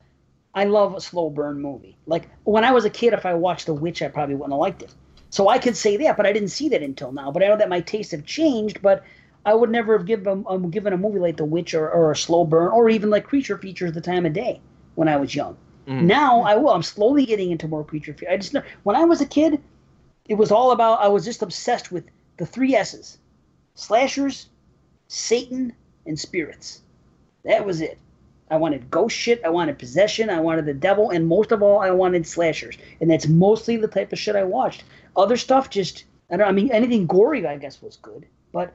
I 0.54 0.64
love 0.64 0.94
a 0.94 1.00
slow 1.00 1.30
burn 1.30 1.60
movie. 1.60 1.96
Like 2.06 2.28
when 2.44 2.64
I 2.64 2.72
was 2.72 2.84
a 2.84 2.90
kid, 2.90 3.12
if 3.12 3.24
I 3.24 3.34
watched 3.34 3.66
The 3.66 3.74
Witch, 3.74 4.02
I 4.02 4.08
probably 4.08 4.34
wouldn't 4.34 4.52
have 4.52 4.60
liked 4.60 4.82
it. 4.82 4.94
So 5.30 5.48
I 5.48 5.58
could 5.58 5.76
say 5.76 5.96
that, 5.98 6.16
but 6.16 6.26
I 6.26 6.32
didn't 6.32 6.50
see 6.50 6.68
that 6.70 6.82
until 6.82 7.10
now. 7.10 7.30
But 7.30 7.42
I 7.42 7.48
know 7.48 7.56
that 7.56 7.70
my 7.70 7.80
tastes 7.80 8.12
have 8.12 8.26
changed. 8.26 8.82
But 8.82 9.02
I 9.46 9.54
would 9.54 9.70
never 9.70 9.96
have 9.96 10.06
given 10.06 10.44
um, 10.46 10.70
given 10.70 10.92
a 10.92 10.96
movie 10.96 11.18
like 11.18 11.36
The 11.38 11.44
Witch 11.44 11.74
or, 11.74 11.90
or 11.90 12.12
a 12.12 12.16
slow 12.16 12.44
burn 12.44 12.68
or 12.68 12.90
even 12.90 13.10
like 13.10 13.24
Creature 13.24 13.58
Features 13.58 13.92
the 13.92 14.00
time 14.00 14.26
of 14.26 14.34
day 14.34 14.60
when 14.94 15.08
I 15.08 15.16
was 15.16 15.34
young. 15.34 15.56
Mm. 15.86 16.02
Now 16.02 16.42
I 16.42 16.56
will. 16.56 16.70
I'm 16.70 16.82
slowly 16.82 17.24
getting 17.26 17.50
into 17.50 17.66
more 17.66 17.84
creature 17.84 18.12
features. 18.12 18.32
I 18.32 18.36
just 18.36 18.54
know 18.54 18.62
when 18.84 18.94
I 18.94 19.04
was 19.04 19.20
a 19.20 19.26
kid, 19.26 19.60
it 20.28 20.34
was 20.34 20.52
all 20.52 20.70
about. 20.70 21.00
I 21.00 21.08
was 21.08 21.24
just 21.24 21.42
obsessed 21.42 21.90
with 21.90 22.04
the 22.36 22.46
three 22.46 22.74
S's: 22.76 23.18
slashers, 23.74 24.48
Satan, 25.08 25.72
and 26.06 26.18
spirits. 26.18 26.82
That 27.44 27.66
was 27.66 27.80
it. 27.80 27.98
I 28.52 28.56
wanted 28.56 28.90
ghost 28.90 29.16
shit. 29.16 29.42
I 29.44 29.48
wanted 29.48 29.78
possession. 29.78 30.30
I 30.30 30.40
wanted 30.40 30.66
the 30.66 30.74
devil, 30.74 31.10
and 31.10 31.26
most 31.26 31.50
of 31.50 31.62
all, 31.62 31.80
I 31.80 31.90
wanted 31.90 32.26
slashers. 32.26 32.76
And 33.00 33.10
that's 33.10 33.26
mostly 33.26 33.76
the 33.76 33.88
type 33.88 34.12
of 34.12 34.18
shit 34.18 34.36
I 34.36 34.44
watched. 34.44 34.84
Other 35.16 35.36
stuff 35.36 35.70
just 35.70 36.04
I 36.30 36.36
don't. 36.36 36.46
Know, 36.46 36.48
I 36.48 36.52
mean, 36.52 36.70
anything 36.70 37.06
gory, 37.06 37.46
I 37.46 37.58
guess, 37.58 37.82
was 37.82 37.96
good, 37.96 38.26
but 38.52 38.72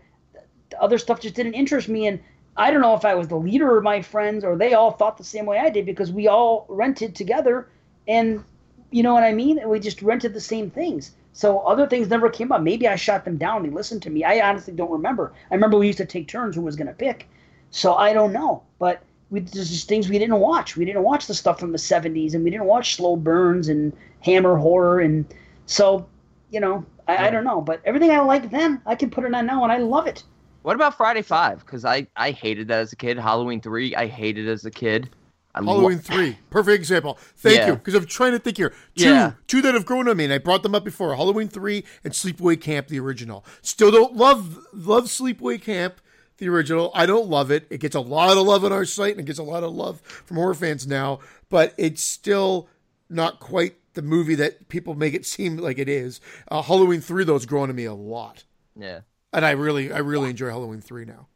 the 0.69 0.81
other 0.81 0.97
stuff 0.97 1.19
just 1.19 1.35
didn't 1.35 1.53
interest 1.53 1.89
me. 1.89 2.07
And 2.07 2.19
I 2.55 2.71
don't 2.71 2.81
know 2.81 2.95
if 2.95 3.05
I 3.05 3.15
was 3.15 3.27
the 3.27 3.35
leader 3.35 3.77
of 3.77 3.83
my 3.83 4.01
friends 4.01 4.43
or 4.43 4.55
they 4.55 4.73
all 4.73 4.91
thought 4.91 5.17
the 5.17 5.23
same 5.23 5.45
way 5.45 5.57
I 5.57 5.69
did 5.69 5.85
because 5.85 6.11
we 6.11 6.27
all 6.27 6.65
rented 6.69 7.15
together 7.15 7.69
and 8.07 8.43
you 8.91 9.03
know 9.03 9.13
what 9.13 9.23
I 9.23 9.33
mean? 9.33 9.59
We 9.67 9.79
just 9.79 10.01
rented 10.01 10.33
the 10.33 10.41
same 10.41 10.69
things. 10.69 11.11
So 11.33 11.59
other 11.59 11.87
things 11.87 12.07
never 12.07 12.29
came 12.29 12.51
up. 12.51 12.61
Maybe 12.61 12.87
I 12.87 12.95
shot 12.95 13.25
them 13.25 13.37
down. 13.37 13.63
They 13.63 13.69
listened 13.69 14.01
to 14.03 14.09
me. 14.09 14.23
I 14.23 14.47
honestly 14.47 14.73
don't 14.73 14.91
remember. 14.91 15.33
I 15.51 15.53
remember 15.53 15.77
we 15.77 15.87
used 15.87 15.97
to 15.97 16.05
take 16.05 16.27
turns 16.27 16.55
who 16.55 16.61
was 16.61 16.75
going 16.75 16.87
to 16.87 16.93
pick. 16.93 17.27
So 17.69 17.95
I 17.95 18.13
don't 18.13 18.33
know. 18.33 18.63
But 18.79 19.03
we, 19.29 19.41
there's 19.41 19.69
just 19.69 19.87
things 19.87 20.09
we 20.09 20.17
didn't 20.19 20.39
watch. 20.39 20.77
We 20.77 20.85
didn't 20.85 21.03
watch 21.03 21.27
the 21.27 21.33
stuff 21.33 21.59
from 21.59 21.71
the 21.71 21.77
70s 21.77 22.33
and 22.33 22.43
we 22.43 22.49
didn't 22.49 22.65
watch 22.65 22.95
slow 22.95 23.15
burns 23.15 23.67
and 23.67 23.91
hammer 24.21 24.55
horror. 24.55 24.99
And 25.01 25.25
so, 25.65 26.07
you 26.49 26.59
know, 26.59 26.85
I, 27.07 27.27
I 27.27 27.29
don't 27.29 27.43
know. 27.43 27.59
But 27.61 27.81
everything 27.85 28.11
I 28.11 28.19
liked 28.21 28.49
then, 28.51 28.81
I 28.85 28.95
can 28.95 29.09
put 29.09 29.25
it 29.25 29.33
on 29.33 29.45
now 29.45 29.63
and 29.63 29.71
I 29.71 29.77
love 29.77 30.07
it. 30.07 30.23
What 30.63 30.75
about 30.75 30.95
Friday 30.97 31.21
Five? 31.21 31.59
Because 31.59 31.85
I 31.85 32.07
I 32.17 32.31
hated 32.31 32.67
that 32.69 32.79
as 32.79 32.91
a 32.91 32.95
kid. 32.97 33.17
Halloween 33.17 33.61
Three, 33.61 33.95
I 33.95 34.07
hated 34.07 34.49
as 34.49 34.65
a 34.65 34.71
kid. 34.71 35.09
I 35.55 35.59
lo- 35.61 35.75
Halloween 35.77 35.97
three, 35.99 36.37
perfect 36.51 36.75
example. 36.75 37.17
Thank 37.37 37.57
Yeah. 37.57 37.67
you, 37.67 37.73
because 37.75 37.95
I'm 37.95 38.05
trying 38.05 38.33
to 38.33 38.39
think 38.39 38.57
here. 38.57 38.73
Two, 38.95 39.05
Yeah. 39.05 39.31
two 39.47 39.61
that 39.63 39.73
have 39.73 39.85
grown 39.85 40.07
on 40.09 40.17
me, 40.17 40.25
and 40.25 40.33
I 40.33 40.37
brought 40.37 40.61
them 40.63 40.75
up 40.75 40.83
before. 40.83 41.15
Halloween 41.15 41.47
three 41.47 41.83
and 42.03 42.13
Sleepaway 42.13 42.59
Camp, 42.61 42.89
the 42.89 42.99
original. 42.99 43.43
Still 43.61 43.89
don't 43.91 44.15
love 44.15 44.59
love 44.73 45.05
Sleepaway 45.05 45.61
Camp, 45.61 45.99
the 46.37 46.49
original. 46.49 46.91
I 46.93 47.05
don't 47.05 47.27
love 47.29 47.51
it. 47.51 47.67
It 47.69 47.79
gets 47.79 47.95
a 47.95 48.01
lot 48.01 48.37
of 48.37 48.45
love 48.45 48.63
on 48.63 48.71
our 48.71 48.85
site, 48.85 49.11
and 49.11 49.21
it 49.21 49.25
gets 49.25 49.39
a 49.39 49.43
lot 49.43 49.63
of 49.63 49.73
love 49.73 50.01
from 50.01 50.37
horror 50.37 50.53
fans 50.53 50.87
now. 50.87 51.19
But 51.49 51.73
it's 51.77 52.03
still 52.03 52.67
not 53.09 53.39
quite 53.39 53.75
the 53.93 54.01
movie 54.01 54.35
that 54.35 54.69
people 54.69 54.93
make 54.93 55.13
it 55.13 55.25
seem 55.27 55.57
like 55.57 55.79
it 55.79 55.89
is. 55.89 56.21
Uh, 56.49 56.61
Halloween 56.61 57.01
three, 57.01 57.23
though, 57.23 57.33
has 57.33 57.45
grown 57.45 57.69
on 57.69 57.75
me 57.75 57.85
a 57.85 57.93
lot, 57.93 58.43
yeah. 58.75 59.01
and 59.33 59.45
I 59.45 59.51
really, 59.51 59.91
I 59.91 59.99
really 59.99 60.29
enjoy 60.29 60.49
Halloween 60.49 60.81
three 60.81 61.05
now. 61.05 61.27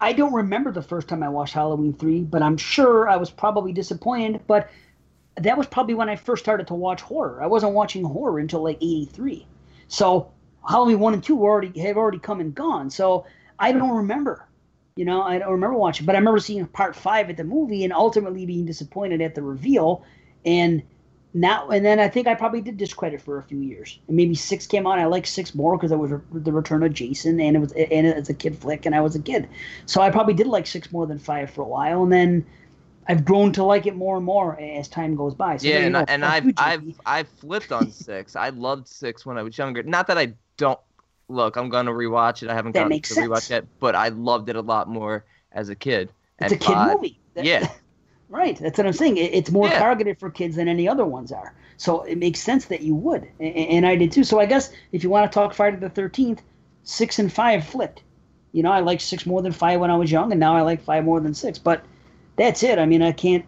I 0.00 0.12
don't 0.12 0.34
remember 0.34 0.72
the 0.72 0.82
first 0.82 1.08
time 1.08 1.22
I 1.22 1.28
watched 1.28 1.54
Halloween 1.54 1.94
3, 1.94 2.24
but 2.24 2.42
I'm 2.42 2.58
sure 2.58 3.08
I 3.08 3.16
was 3.16 3.30
probably 3.30 3.72
disappointed. 3.72 4.42
But 4.46 4.68
that 5.36 5.56
was 5.56 5.66
probably 5.66 5.94
when 5.94 6.08
I 6.08 6.16
first 6.16 6.44
started 6.44 6.66
to 6.68 6.74
watch 6.74 7.00
horror. 7.00 7.42
I 7.42 7.46
wasn't 7.46 7.72
watching 7.72 8.04
horror 8.04 8.38
until 8.38 8.62
like 8.62 8.76
83. 8.76 9.46
So 9.88 10.30
Halloween 10.68 10.98
1 10.98 11.14
and 11.14 11.22
2 11.24 11.42
already 11.42 11.78
have 11.80 11.96
already 11.96 12.18
come 12.18 12.40
and 12.40 12.54
gone. 12.54 12.90
So 12.90 13.24
I 13.58 13.72
don't 13.72 13.96
remember. 13.96 14.46
You 14.96 15.04
know, 15.04 15.22
I 15.22 15.38
don't 15.38 15.52
remember 15.52 15.76
watching, 15.76 16.06
but 16.06 16.14
I 16.14 16.18
remember 16.18 16.40
seeing 16.40 16.66
part 16.66 16.96
5 16.96 17.30
at 17.30 17.36
the 17.36 17.44
movie 17.44 17.84
and 17.84 17.92
ultimately 17.92 18.46
being 18.46 18.64
disappointed 18.64 19.20
at 19.20 19.34
the 19.34 19.42
reveal. 19.42 20.04
And 20.44 20.82
now 21.34 21.68
and 21.68 21.84
then 21.84 22.00
I 22.00 22.08
think 22.08 22.26
I 22.26 22.34
probably 22.34 22.62
did 22.62 22.78
discredit 22.78 23.20
for 23.20 23.38
a 23.38 23.42
few 23.42 23.60
years. 23.60 23.98
And 24.08 24.16
maybe 24.16 24.34
6 24.34 24.66
came 24.68 24.86
out. 24.86 24.98
I 24.98 25.04
liked 25.04 25.26
6 25.26 25.54
more 25.54 25.76
because 25.76 25.92
it 25.92 25.98
was 25.98 26.12
the 26.32 26.52
return 26.52 26.82
of 26.82 26.94
Jason 26.94 27.38
and 27.40 27.56
it 27.56 27.58
was 27.58 27.72
and 27.72 28.06
it's 28.06 28.30
a 28.30 28.34
kid 28.34 28.56
flick 28.56 28.86
and 28.86 28.94
I 28.94 29.02
was 29.02 29.14
a 29.14 29.20
kid. 29.20 29.48
So 29.84 30.00
I 30.00 30.10
probably 30.10 30.34
did 30.34 30.46
like 30.46 30.66
6 30.66 30.90
more 30.92 31.06
than 31.06 31.18
5 31.18 31.50
for 31.50 31.60
a 31.60 31.68
while 31.68 32.02
and 32.02 32.12
then 32.12 32.46
I've 33.08 33.24
grown 33.24 33.52
to 33.52 33.64
like 33.64 33.86
it 33.86 33.94
more 33.94 34.16
and 34.16 34.24
more 34.24 34.58
as 34.58 34.88
time 34.88 35.14
goes 35.14 35.34
by. 35.34 35.58
So 35.58 35.68
yeah, 35.68 35.78
and. 35.78 35.96
I, 35.96 36.04
and 36.08 36.24
I've, 36.24 36.52
I've 36.56 37.00
I've 37.06 37.28
flipped 37.28 37.70
on 37.70 37.92
six. 37.92 38.34
I 38.34 38.48
loved 38.48 38.88
six 38.88 39.24
when 39.24 39.38
I 39.38 39.42
was 39.42 39.56
younger. 39.56 39.82
Not 39.82 40.08
that 40.08 40.18
I 40.18 40.34
don't 40.56 40.80
look. 41.28 41.56
I'm 41.56 41.68
gonna 41.68 41.92
rewatch 41.92 42.42
it. 42.42 42.48
I 42.48 42.54
haven't 42.54 42.72
That 42.72 42.88
gotten 42.88 43.00
to 43.02 43.14
rewatch 43.14 43.34
sense. 43.42 43.50
yet, 43.50 43.64
but 43.80 43.94
I 43.94 44.08
loved 44.08 44.48
it 44.48 44.56
a 44.56 44.60
lot 44.60 44.88
more 44.88 45.24
as 45.52 45.68
a 45.68 45.74
kid. 45.74 46.10
It's 46.40 46.52
a 46.52 46.56
kid 46.56 46.74
five- 46.74 46.94
movie. 46.96 47.18
That- 47.34 47.44
Yeah. 47.44 47.68
Right. 48.28 48.58
That's 48.58 48.76
what 48.76 48.88
I'm 48.88 48.92
saying. 48.92 49.18
It- 49.18 49.32
It's 49.34 49.52
more 49.52 49.68
Yeah. 49.68 49.78
targeted 49.78 50.18
for 50.18 50.30
kids 50.30 50.56
than 50.56 50.66
any 50.66 50.88
other 50.88 51.04
ones 51.04 51.30
are. 51.30 51.54
So 51.76 52.02
it 52.02 52.18
makes 52.18 52.40
sense 52.40 52.64
that 52.64 52.80
you 52.80 52.92
would. 52.96 53.22
A- 53.38 53.44
a- 53.44 53.68
And 53.68 53.86
I 53.86 53.94
did 53.94 54.10
too. 54.10 54.24
So 54.24 54.40
I 54.40 54.46
guess 54.46 54.72
if 54.90 55.04
you 55.04 55.10
want 55.10 55.30
to 55.30 55.32
talk 55.32 55.54
Friday 55.54 55.76
the 55.76 55.88
13th, 55.88 56.40
six 56.82 57.20
and 57.20 57.32
five 57.32 57.64
flipped. 57.64 58.02
You 58.50 58.64
know, 58.64 58.72
I 58.72 58.80
liked 58.80 59.02
six 59.02 59.26
more 59.26 59.42
than 59.42 59.52
five 59.52 59.78
when 59.78 59.92
I 59.92 59.96
was 59.96 60.10
young, 60.10 60.32
and 60.32 60.40
now 60.40 60.56
I 60.56 60.62
like 60.62 60.82
five 60.82 61.04
more 61.04 61.20
than 61.20 61.34
six. 61.34 61.56
But 61.56 61.84
that's 62.36 62.64
it. 62.64 62.80
I 62.80 62.86
mean, 62.86 63.00
I 63.02 63.12
can't, 63.12 63.44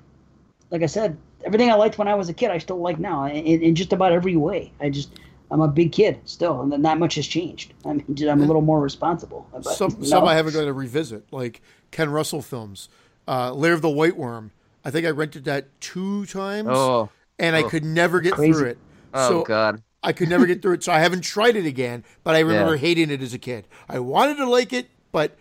like 0.71 0.83
I 0.83 0.87
said, 0.87 1.17
everything 1.45 1.71
I 1.71 1.75
liked 1.75 1.99
when 1.99 2.07
I 2.09 2.15
was 2.15 2.29
a 2.29 2.33
kid, 2.35 2.53
I 2.53 2.59
still 2.59 2.79
like 2.79 3.01
now 3.01 3.25
in, 3.25 3.61
in 3.63 3.75
just 3.75 3.93
about 3.93 4.13
every 4.13 4.37
way. 4.37 4.71
I 4.81 4.91
just, 4.91 5.11
I'm 5.51 5.61
a 5.61 5.69
big 5.69 5.93
kid 5.93 6.21
still, 6.25 6.61
and 6.61 6.71
then 6.71 6.83
not 6.83 6.99
much 6.99 7.15
has 7.15 7.27
changed. 7.27 7.73
I 7.85 7.95
mean, 7.95 8.05
just- 8.15 8.29
I'm 8.31 8.43
a 8.43 8.47
little 8.47 8.63
more 8.63 8.81
responsible. 8.81 9.47
But, 9.53 9.65
some 9.65 9.97
you 10.01 10.07
some? 10.07 10.25
I 10.25 10.35
haven't 10.35 10.53
got 10.53 10.65
to 10.65 10.73
revisit, 10.73 11.33
like 11.33 11.63
Ken 11.91 12.11
Russell 12.11 12.43
films, 12.43 12.89
uh, 13.27 13.53
Lair 13.55 13.73
of 13.73 13.81
the 13.83 13.89
White 13.89 14.17
Worm. 14.17 14.51
I 14.85 14.91
think 14.91 15.07
I 15.07 15.11
rented 15.11 15.45
that 15.45 15.69
two 15.81 16.27
times, 16.27 16.69
Oh, 16.71 17.09
and 17.39 17.57
I 17.57 17.63
oh. 17.63 17.69
could 17.69 17.85
never 17.85 18.21
get 18.21 18.35
Crazy. 18.35 18.53
through 18.53 18.67
it. 18.69 18.79
oh 19.15 19.29
so 19.29 19.43
God. 19.45 19.83
I 20.03 20.13
could 20.13 20.29
never 20.29 20.47
get 20.47 20.63
through 20.63 20.75
it. 20.75 20.85
So 20.85 20.93
I 20.93 21.01
haven't 21.01 21.23
tried 21.23 21.57
it 21.57 21.67
again. 21.67 22.05
But 22.23 22.37
I 22.37 22.41
remember 22.41 22.75
Yeah. 22.75 22.81
hating 22.81 23.11
it 23.11 23.21
as 23.21 23.35
a 23.35 23.39
kid. 23.39 23.67
I 23.89 23.99
wanted 23.99 24.37
to 24.37 24.49
like 24.49 24.73
it, 24.73 24.89
but 25.13 25.37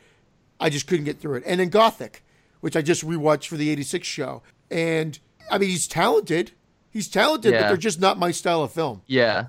I 0.60 0.70
just 0.70 0.88
couldn't 0.88 1.06
get 1.06 1.20
through 1.20 1.36
it. 1.36 1.44
And 1.46 1.60
then 1.60 1.70
Gothic, 1.70 2.24
which 2.62 2.76
I 2.76 2.82
just 2.82 3.06
rewatched 3.06 3.48
for 3.48 3.56
the 3.58 3.70
'86 3.70 4.08
show, 4.08 4.42
and 4.72 5.20
I 5.52 5.58
mean 5.60 5.70
he's 5.70 5.88
talented. 5.88 6.52
He's 6.90 7.08
talented, 7.08 7.54
but 7.54 7.68
they're 7.68 7.78
just 7.78 8.00
not 8.02 8.18
my 8.18 8.32
style 8.32 8.64
of 8.64 8.72
film. 8.72 9.04
Yeah. 9.06 9.48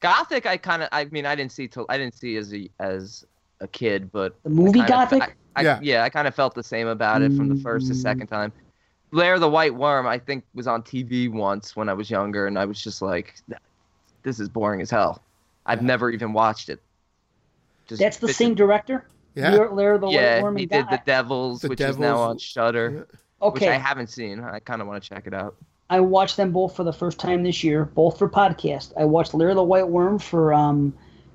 Gothic. 0.00 0.46
I 0.46 0.56
kind 0.56 0.82
of. 0.82 0.88
I 0.92 1.04
mean, 1.06 1.26
I 1.26 1.34
didn't 1.34 1.52
see 1.52 1.68
till 1.68 1.86
I 1.88 1.98
didn't 1.98 2.14
see 2.14 2.36
as 2.36 2.52
a 2.54 2.68
as 2.80 3.24
a 3.60 3.68
kid, 3.68 4.10
but 4.12 4.34
The 4.44 4.50
movie 4.50 4.80
I 4.80 4.86
kinda- 4.86 4.88
Gothic? 4.88 5.22
I, 5.56 5.60
I, 5.60 5.62
Yeah. 5.62 5.78
yeah. 5.82 6.04
I 6.04 6.08
kind 6.10 6.28
of 6.28 6.34
felt 6.34 6.54
the 6.54 6.62
same 6.62 6.86
about 6.86 7.22
it 7.22 7.32
from 7.32 7.48
the 7.48 7.56
first 7.60 7.88
to 7.88 7.92
Mm. 7.94 8.02
second 8.02 8.26
time. 8.28 8.52
Lair 9.10 9.38
the 9.38 9.48
White 9.48 9.74
Worm, 9.74 10.06
I 10.06 10.18
think, 10.18 10.44
was 10.54 10.66
on 10.66 10.82
TV 10.82 11.28
once 11.28 11.74
when 11.74 11.88
I 11.88 11.94
was 11.94 12.10
younger, 12.10 12.46
and 12.46 12.58
I 12.58 12.64
was 12.66 12.82
just 12.82 13.02
like, 13.02 13.34
"This 14.22 14.38
is 14.38 14.48
boring 14.48 14.80
as 14.80 14.90
hell." 14.90 15.22
I've 15.66 15.82
never 15.82 16.10
even 16.10 16.32
watched 16.32 16.68
it. 16.68 16.80
Just 17.88 18.00
That's 18.00 18.18
the 18.18 18.28
same 18.32 18.48
and- 18.48 18.56
director? 18.56 19.06
Yeah. 19.34 19.50
Lair, 19.52 19.70
Lair 19.70 19.94
of 19.94 20.00
the 20.02 20.06
White 20.08 20.14
Yeah, 20.14 20.42
Worm 20.42 20.56
he 20.56 20.66
did 20.66 20.84
Go- 20.86 20.90
the 20.96 21.02
Devils, 21.06 21.62
The 21.62 21.68
which 21.68 21.80
is 21.80 21.98
now 21.98 22.12
Devils. 22.14 22.28
on 22.28 22.38
Shudder, 22.38 23.06
Okay. 23.42 23.66
which 23.66 23.70
I 23.74 23.78
haven't 23.78 24.08
seen. 24.08 24.40
I 24.40 24.58
kind 24.60 24.80
of 24.82 24.88
want 24.88 25.02
to 25.02 25.08
check 25.08 25.26
it 25.26 25.34
out. 25.34 25.54
I 25.90 26.00
watched 26.00 26.36
them 26.36 26.52
both 26.52 26.76
for 26.76 26.84
the 26.84 26.92
first 26.92 27.18
time 27.18 27.42
this 27.42 27.64
year, 27.64 27.84
both 27.84 28.18
for 28.18 28.28
podcast. 28.28 28.92
I 28.96 29.04
watched 29.04 29.34
Lair 29.34 29.54
the 29.54 29.62
White 29.62 29.88
Worm 29.88 30.18
for 30.18 30.52
um 30.52 30.94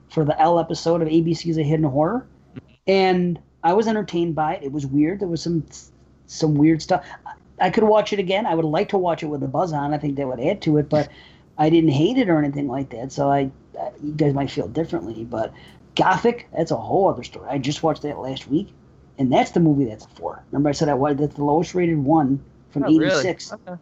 for 0.10 0.24
the 0.24 0.40
L 0.40 0.60
episode 0.60 1.02
of 1.02 1.08
ABC's 1.08 1.58
A 1.58 1.64
Hidden 1.64 1.86
Horror, 1.86 2.28
and 2.86 3.40
I 3.64 3.74
was 3.74 3.88
entertained 3.88 4.36
by 4.36 4.56
it. 4.56 4.64
It 4.64 4.72
was 4.72 4.86
weird. 4.86 5.20
There 5.20 5.28
was 5.28 5.42
some 5.42 5.66
some 6.28 6.56
weird 6.56 6.82
stuff. 6.82 7.06
I 7.60 7.70
could 7.70 7.84
watch 7.84 8.14
it 8.14 8.20
again. 8.20 8.46
I 8.46 8.56
would 8.56 8.66
like 8.66 8.90
to 8.90 8.98
watch 8.98 9.24
it 9.24 9.28
with 9.28 9.42
a 9.44 9.48
buzz 9.48 9.74
on. 9.74 9.94
I 9.94 9.98
think 9.98 10.18
that 10.18 10.28
would 10.28 10.40
add 10.40 10.62
to 10.64 10.78
it, 10.78 10.90
but 10.90 11.10
I 11.58 11.70
didn't 11.70 11.92
hate 11.92 12.18
it 12.18 12.30
or 12.30 12.38
anything 12.40 12.68
like 12.68 12.90
that. 12.90 13.12
So 13.12 13.30
I, 13.32 13.52
uh, 13.80 13.92
you 14.02 14.12
guys 14.14 14.34
might 14.34 14.50
feel 14.50 14.68
differently, 14.68 15.24
but 15.24 15.54
Gothic, 15.96 16.48
that's 16.56 16.72
a 16.72 16.76
whole 16.76 17.08
other 17.10 17.24
story. 17.24 17.48
I 17.50 17.60
just 17.60 17.84
watched 17.84 18.02
that 18.02 18.18
last 18.18 18.48
week, 18.48 18.74
and 19.20 19.32
that's 19.32 19.52
the 19.52 19.60
movie 19.60 19.86
that's 19.86 20.06
for. 20.16 20.44
Remember, 20.52 20.70
I 20.70 20.74
said 20.74 20.90
I 20.90 20.96
wanted 20.96 21.20
that's 21.20 21.36
the 21.36 21.44
lowest 21.44 21.76
rated 21.76 22.00
one 22.00 22.44
from 22.72 22.84
Oh, 22.84 22.88
really? 22.88 23.06
'86. 23.06 23.54
Okay. 23.54 23.80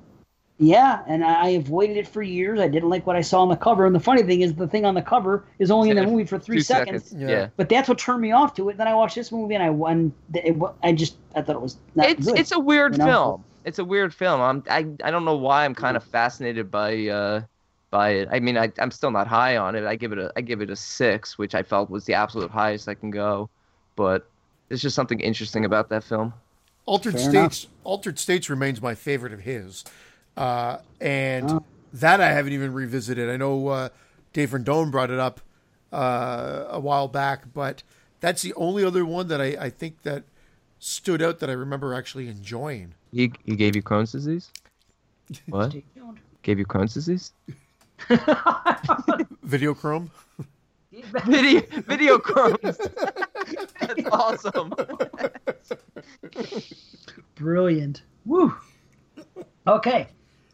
Yeah, 0.62 1.02
and 1.08 1.26
I 1.26 1.46
I 1.46 1.48
avoided 1.50 1.98
it 1.98 2.08
for 2.08 2.22
years. 2.22 2.60
I 2.60 2.68
didn't 2.68 2.90
like 2.90 3.08
what 3.08 3.16
I 3.16 3.22
saw 3.22 3.42
on 3.42 3.50
the 3.50 3.56
cover. 3.56 3.88
And 3.88 3.96
the 3.96 4.00
funny 4.00 4.22
thing 4.22 4.42
is, 4.42 4.54
the 4.54 4.68
thing 4.68 4.86
on 4.86 4.94
the 4.94 5.02
cover 5.02 5.44
is 5.58 5.72
only 5.72 5.90
in 5.90 5.96
the 5.96 6.06
movie 6.06 6.24
for 6.24 6.38
three 6.38 6.58
Two 6.58 6.64
seconds. 6.64 7.12
Yeah. 7.18 7.28
Yeah. 7.28 7.48
But 7.58 7.68
that's 7.68 7.90
what 7.90 7.98
turned 7.98 8.22
me 8.22 8.32
off 8.32 8.54
to 8.56 8.70
it. 8.70 8.78
Then 8.78 8.88
I 8.88 8.94
watched 8.94 9.16
this 9.16 9.32
movie, 9.32 9.56
and 9.56 9.64
I 9.64 9.72
won. 9.72 10.14
It, 10.36 10.56
I 10.84 10.92
just 10.94 11.16
I 11.36 11.42
thought 11.42 11.56
it 11.56 11.62
was 11.62 11.78
not 11.96 12.10
It's 12.10 12.28
good. 12.28 12.38
it's 12.38 12.52
a 12.52 12.60
weird 12.60 12.94
you 12.94 13.00
know? 13.00 13.06
film. 13.06 13.44
it's 13.66 13.80
a 13.80 13.84
weird 13.84 14.14
film. 14.14 14.40
I'm 14.40 14.64
I, 14.70 14.86
I 15.04 15.10
don't 15.10 15.26
know 15.26 15.36
why 15.36 15.66
I'm 15.66 15.74
kind 15.74 15.98
of 15.98 16.04
fascinated 16.04 16.70
by 16.70 17.08
uh 17.08 17.42
by 17.90 18.12
it. 18.12 18.30
I 18.32 18.40
mean, 18.40 18.56
I 18.56 18.72
I'm 18.78 18.92
still 18.92 19.10
not 19.12 19.26
high 19.26 19.58
on 19.58 19.76
it. 19.76 19.84
I 19.86 19.96
give 19.96 20.12
it 20.12 20.20
a 20.20 20.32
I 20.36 20.42
give 20.42 20.62
it 20.62 20.70
a 20.70 20.76
six, 20.76 21.40
which 21.40 21.56
I 21.56 21.64
felt 21.64 21.90
was 21.90 22.06
the 22.06 22.14
absolute 22.14 22.52
highest 22.52 22.88
I 22.88 22.94
can 22.94 23.10
go. 23.10 23.50
But 23.96 24.30
there's 24.70 24.84
just 24.84 24.96
something 24.96 25.20
interesting 25.20 25.66
about 25.66 25.90
that 25.90 26.04
film. 26.04 26.34
Altered 26.86 27.14
Fair 27.14 27.30
States. 27.30 27.68
Altered 27.84 28.20
States 28.20 28.48
remains 28.50 28.80
my 28.82 28.94
favorite 28.96 29.34
of 29.34 29.42
his, 29.42 29.84
uh, 30.38 30.78
and 31.00 31.62
that 31.94 32.22
I 32.22 32.32
haven't 32.32 32.54
even 32.54 32.74
revisited. 32.74 33.30
I 33.30 33.38
know 33.38 33.68
uh, 33.68 33.90
Dave 34.34 34.52
Rendon 34.52 34.92
brought 34.92 35.12
it 35.12 35.20
up 35.20 35.42
uh, 35.92 36.66
a 36.70 36.80
while 36.80 37.08
back, 37.08 37.54
but 37.54 37.84
that's 38.20 38.42
the 38.42 38.54
only 38.56 38.84
other 38.84 39.06
one 39.06 39.28
that 39.28 39.42
I, 39.42 39.58
I 39.60 39.70
think 39.70 40.04
that 40.04 40.24
stood 40.80 41.22
out 41.22 41.40
that 41.40 41.50
I 41.50 41.54
remember 41.54 41.94
actually 41.94 42.28
enjoying. 42.28 42.94
He 43.12 43.32
he 43.46 43.56
gave 43.56 43.76
you 43.76 43.84
Crohn's 43.84 44.12
disease. 44.12 44.52
What? 45.46 45.72
Stay 45.72 45.84
tuned. 45.96 46.20
Gave 46.42 46.60
you 46.60 46.66
Crohn's 46.66 46.94
disease? 46.94 47.32
Videochrome. 49.46 50.10
Video 51.26 51.62
video 51.88 52.18
Crohn's. 52.18 52.78
That's 53.80 54.10
awesome. 54.12 54.74
Brilliant. 57.36 58.02
Woo. 58.26 58.54
Okay, 59.68 60.08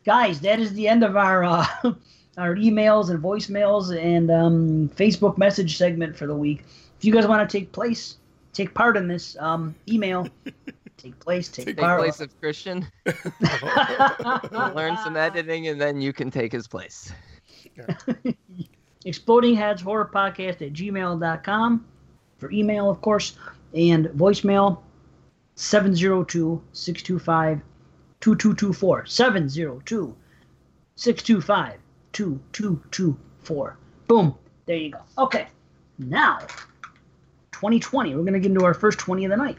guys, 0.08 0.40
that 0.40 0.58
is 0.58 0.74
the 0.74 0.88
end 0.88 1.04
of 1.04 1.18
our 1.18 1.44
uh, 1.44 1.68
our 2.38 2.56
emails 2.56 3.10
and 3.10 3.22
voicemails 3.22 3.96
and 3.96 4.32
um, 4.32 4.90
Facebook 4.96 5.38
message 5.38 5.78
segment 5.78 6.16
for 6.16 6.26
the 6.26 6.36
week. 6.36 6.64
If 6.98 7.06
you 7.06 7.14
guys 7.14 7.28
want 7.28 7.48
to 7.48 7.60
take 7.60 7.72
place, 7.74 8.18
take 8.54 8.74
part 8.74 8.96
in 8.96 9.08
this, 9.08 9.36
um, 9.40 9.76
email, 9.88 10.28
take 10.98 11.20
place, 11.20 11.50
take, 11.50 11.66
part. 11.66 11.76
Take 11.76 11.84
part. 11.84 12.00
place 12.00 12.20
of 12.22 12.40
Christian. 12.40 12.88
Learn 14.76 14.98
some 14.98 15.18
editing, 15.18 15.68
and 15.68 15.80
then 15.80 16.00
you 16.00 16.14
can 16.14 16.32
take 16.32 16.54
his 16.54 16.68
place. 16.68 17.12
Exploding 19.06 19.56
Heads 19.56 19.82
Horror 19.82 20.10
Podcast 20.12 20.66
at 20.66 20.74
gmail.com 20.74 21.86
for 22.38 22.52
email, 22.52 22.90
of 22.90 23.02
course, 23.02 23.38
and 23.74 24.06
voicemail 24.08 24.80
702 25.56 26.62
625 26.72 27.62
2224. 28.22 29.06
702 29.06 30.16
625 30.96 31.80
2224. 32.14 33.78
Boom. 34.08 34.36
There 34.66 34.76
you 34.78 34.92
go. 34.92 35.00
Okay. 35.18 35.48
Now, 36.00 36.40
2020. 37.52 38.16
We're 38.16 38.22
going 38.22 38.34
to 38.34 38.40
get 38.40 38.52
into 38.52 38.66
our 38.66 38.74
first 38.74 38.98
20 39.00 39.26
of 39.26 39.32
the 39.32 39.38
night. 39.38 39.58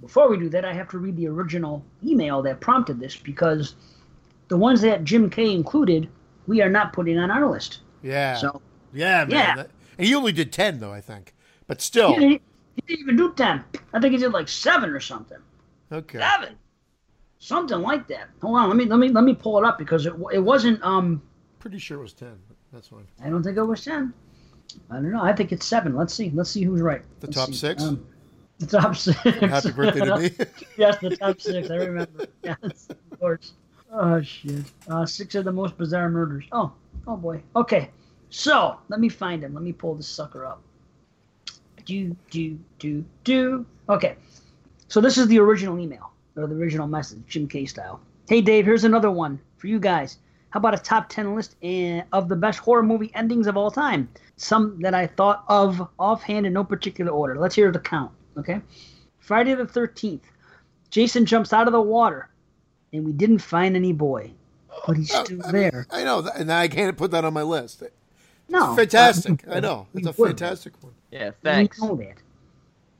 Before 0.00 0.28
we 0.28 0.36
do 0.36 0.48
that, 0.48 0.64
I 0.64 0.72
have 0.72 0.88
to 0.90 0.98
read 0.98 1.16
the 1.16 1.28
original 1.28 1.84
email 2.04 2.42
that 2.42 2.60
prompted 2.60 2.98
this 2.98 3.16
because 3.16 3.76
the 4.48 4.56
ones 4.56 4.80
that 4.80 5.04
Jim 5.04 5.30
K 5.30 5.52
included, 5.54 6.08
we 6.46 6.60
are 6.60 6.68
not 6.68 6.92
putting 6.92 7.18
on 7.18 7.30
our 7.30 7.48
list. 7.48 7.80
Yeah. 8.02 8.34
So 8.36 8.60
yeah, 8.92 9.24
man. 9.24 9.30
Yeah. 9.30 9.56
That- 9.56 9.70
and 9.98 10.06
he 10.06 10.14
only 10.14 10.32
did 10.32 10.52
ten 10.52 10.80
though, 10.80 10.92
I 10.92 11.00
think. 11.00 11.34
But 11.68 11.78
he 11.80 11.84
still, 11.84 12.14
didn't, 12.14 12.42
he 12.74 12.82
didn't 12.86 13.00
even 13.00 13.16
do 13.16 13.32
10. 13.34 13.64
I 13.92 14.00
think 14.00 14.12
he 14.12 14.18
did 14.18 14.32
like 14.32 14.48
7 14.48 14.90
or 14.90 14.98
something. 15.00 15.38
okay. 15.92 16.18
Seven. 16.18 16.56
Something 17.42 17.80
like 17.80 18.06
that. 18.06 18.28
Hold 18.40 18.56
on, 18.56 18.68
let 18.68 18.76
me 18.76 18.84
let 18.84 19.00
me 19.00 19.08
let 19.08 19.24
me 19.24 19.34
pull 19.34 19.58
it 19.58 19.64
up 19.64 19.76
because 19.76 20.06
it 20.06 20.14
it 20.32 20.38
wasn't 20.38 20.80
um 20.84 21.20
Pretty 21.58 21.78
sure 21.78 21.98
it 21.98 22.02
was 22.02 22.12
ten. 22.12 22.38
That's 22.72 22.86
fine. 22.86 23.04
I 23.20 23.30
don't 23.30 23.42
think 23.42 23.56
it 23.56 23.64
was 23.64 23.82
ten. 23.82 24.14
I 24.88 24.94
don't 24.94 25.10
know. 25.10 25.20
I 25.20 25.32
think 25.32 25.50
it's 25.50 25.66
seven. 25.66 25.96
Let's 25.96 26.14
see. 26.14 26.30
Let's 26.30 26.50
see 26.50 26.62
who's 26.62 26.80
right. 26.80 27.02
The 27.18 27.26
Let's 27.26 27.36
top 27.36 27.48
see. 27.48 27.54
six? 27.54 27.82
Um, 27.82 28.06
the 28.60 28.66
top 28.66 28.94
six. 28.94 29.20
Happy 29.24 29.72
birthday 29.72 30.00
to 30.06 30.18
me. 30.18 30.30
yes, 30.78 30.98
the 30.98 31.16
top 31.16 31.40
six. 31.40 31.68
I 31.68 31.74
remember. 31.74 32.26
Yes, 32.44 32.88
of 33.10 33.18
course. 33.18 33.54
Oh 33.90 34.22
shit. 34.22 34.62
Uh, 34.88 35.04
six 35.04 35.34
of 35.34 35.44
the 35.44 35.50
most 35.50 35.76
bizarre 35.76 36.10
murders. 36.10 36.44
Oh, 36.52 36.72
oh 37.08 37.16
boy. 37.16 37.42
Okay. 37.56 37.90
So 38.30 38.78
let 38.88 39.00
me 39.00 39.08
find 39.08 39.42
him. 39.42 39.52
Let 39.52 39.64
me 39.64 39.72
pull 39.72 39.96
this 39.96 40.06
sucker 40.06 40.46
up. 40.46 40.62
Do 41.86 42.16
do 42.30 42.56
do 42.78 43.04
do. 43.24 43.66
Okay. 43.88 44.14
So 44.86 45.00
this 45.00 45.18
is 45.18 45.26
the 45.26 45.40
original 45.40 45.80
email 45.80 46.11
or 46.36 46.46
the 46.46 46.54
original 46.54 46.86
message, 46.86 47.20
Jim 47.26 47.48
K 47.48 47.66
style. 47.66 48.00
Hey 48.28 48.40
Dave, 48.40 48.64
here's 48.64 48.84
another 48.84 49.10
one 49.10 49.40
for 49.56 49.66
you 49.66 49.78
guys. 49.78 50.18
How 50.50 50.58
about 50.58 50.74
a 50.74 50.78
top 50.78 51.08
ten 51.08 51.34
list 51.34 51.56
of 52.12 52.28
the 52.28 52.36
best 52.36 52.58
horror 52.58 52.82
movie 52.82 53.10
endings 53.14 53.46
of 53.46 53.56
all 53.56 53.70
time? 53.70 54.08
Some 54.36 54.80
that 54.82 54.94
I 54.94 55.06
thought 55.06 55.44
of 55.48 55.88
offhand 55.98 56.46
in 56.46 56.52
no 56.52 56.64
particular 56.64 57.10
order. 57.10 57.38
Let's 57.38 57.54
hear 57.54 57.70
the 57.72 57.78
count. 57.78 58.12
Okay. 58.36 58.60
Friday 59.18 59.54
the 59.54 59.66
thirteenth. 59.66 60.24
Jason 60.90 61.24
jumps 61.24 61.52
out 61.54 61.66
of 61.66 61.72
the 61.72 61.80
water, 61.80 62.28
and 62.92 63.04
we 63.04 63.12
didn't 63.12 63.38
find 63.38 63.76
any 63.76 63.92
boy, 63.92 64.30
but 64.86 64.96
he's 64.96 65.10
still 65.10 65.40
I 65.42 65.52
mean, 65.52 65.62
there. 65.62 65.86
I 65.90 66.04
know, 66.04 66.20
that, 66.20 66.36
and 66.36 66.52
I 66.52 66.68
can't 66.68 66.98
put 66.98 67.12
that 67.12 67.24
on 67.24 67.32
my 67.32 67.42
list. 67.42 67.82
No, 68.50 68.76
Fantastic. 68.76 69.48
uh, 69.48 69.52
I 69.52 69.60
know. 69.60 69.86
It's 69.94 70.06
a 70.06 70.12
fantastic 70.12 70.74
one. 70.82 70.92
Yeah, 71.10 71.30
thanks. 71.42 71.80
We 71.80 71.88
know 71.88 71.96
that. 71.96 72.16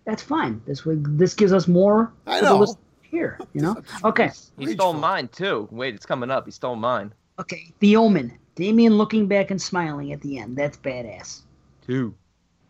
That's 0.07 0.23
fine. 0.23 0.63
This 0.67 0.87
way, 0.87 0.95
this 0.99 1.35
gives 1.35 1.53
us 1.53 1.69
more. 1.69 2.13
I 2.27 2.39
of 2.39 2.45
the 2.45 2.51
know. 2.51 2.79
List 3.13 3.39
here, 3.39 3.39
you 3.53 3.61
know. 3.61 3.77
Okay, 4.05 4.31
He 4.59 4.67
stole 4.73 4.93
mine 4.95 5.29
too. 5.29 5.69
Wait, 5.71 5.95
it's 5.95 6.07
coming 6.07 6.31
up. 6.31 6.45
He 6.47 6.51
stole 6.51 6.77
mine. 6.77 7.13
okay. 7.39 7.73
The 7.81 7.97
Omen. 7.97 8.39
Damien 8.55 8.99
looking 8.99 9.27
back 9.27 9.51
and 9.51 9.61
smiling 9.61 10.13
at 10.13 10.21
the 10.21 10.39
end. 10.39 10.57
That's 10.57 10.77
badass. 10.77 11.41
Two. 11.87 12.15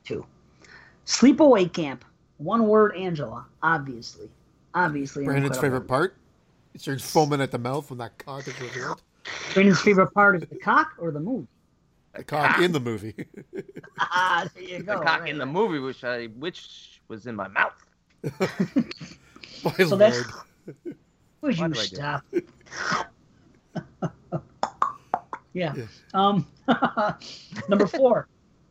Two. 0.04 0.24
Sleepaway 1.06 1.72
Camp. 1.72 2.04
One 2.38 2.66
word, 2.68 2.96
Angela. 2.96 3.46
Obviously, 3.62 4.28
obviously. 4.74 5.24
Brandon's 5.24 5.56
incredible- 5.56 5.78
favorite 5.78 5.88
part. 5.88 6.16
He 6.72 6.78
starts 6.78 7.08
foaming 7.08 7.40
at 7.42 7.50
the 7.50 7.58
mouth 7.58 7.90
when 7.90 7.98
that 7.98 8.16
cock 8.18 8.46
is 8.48 8.58
revealed. 8.60 9.02
Brandon's 9.52 9.80
favorite 9.80 10.12
part 10.14 10.36
is 10.42 10.48
the 10.48 10.56
cock 10.56 10.92
or 10.98 11.10
the 11.10 11.20
movie. 11.20 11.46
The 12.14 12.24
cock 12.24 12.60
in 12.60 12.72
the 12.72 12.80
movie. 12.80 13.14
Ah, 14.14 14.48
there 14.54 14.62
you 14.64 14.82
go. 14.82 14.98
The 14.98 15.04
cock 15.04 15.20
right. 15.20 15.30
in 15.30 15.38
the 15.38 15.46
movie, 15.46 15.78
which 15.78 16.02
I 16.02 16.26
which 16.26 17.00
was 17.08 17.26
in 17.26 17.36
my 17.36 17.46
mouth. 17.48 17.72
My 19.64 19.72
So 19.72 19.96
lord. 19.96 20.00
that's. 20.00 20.18
Would 21.40 21.58
Why 21.58 21.66
you 21.66 21.74
do 21.74 21.80
stop? 21.80 22.24
yeah. 25.52 25.74
Yeah. 25.74 25.84
Um. 26.14 26.46
number 27.68 27.86
four, 27.86 28.28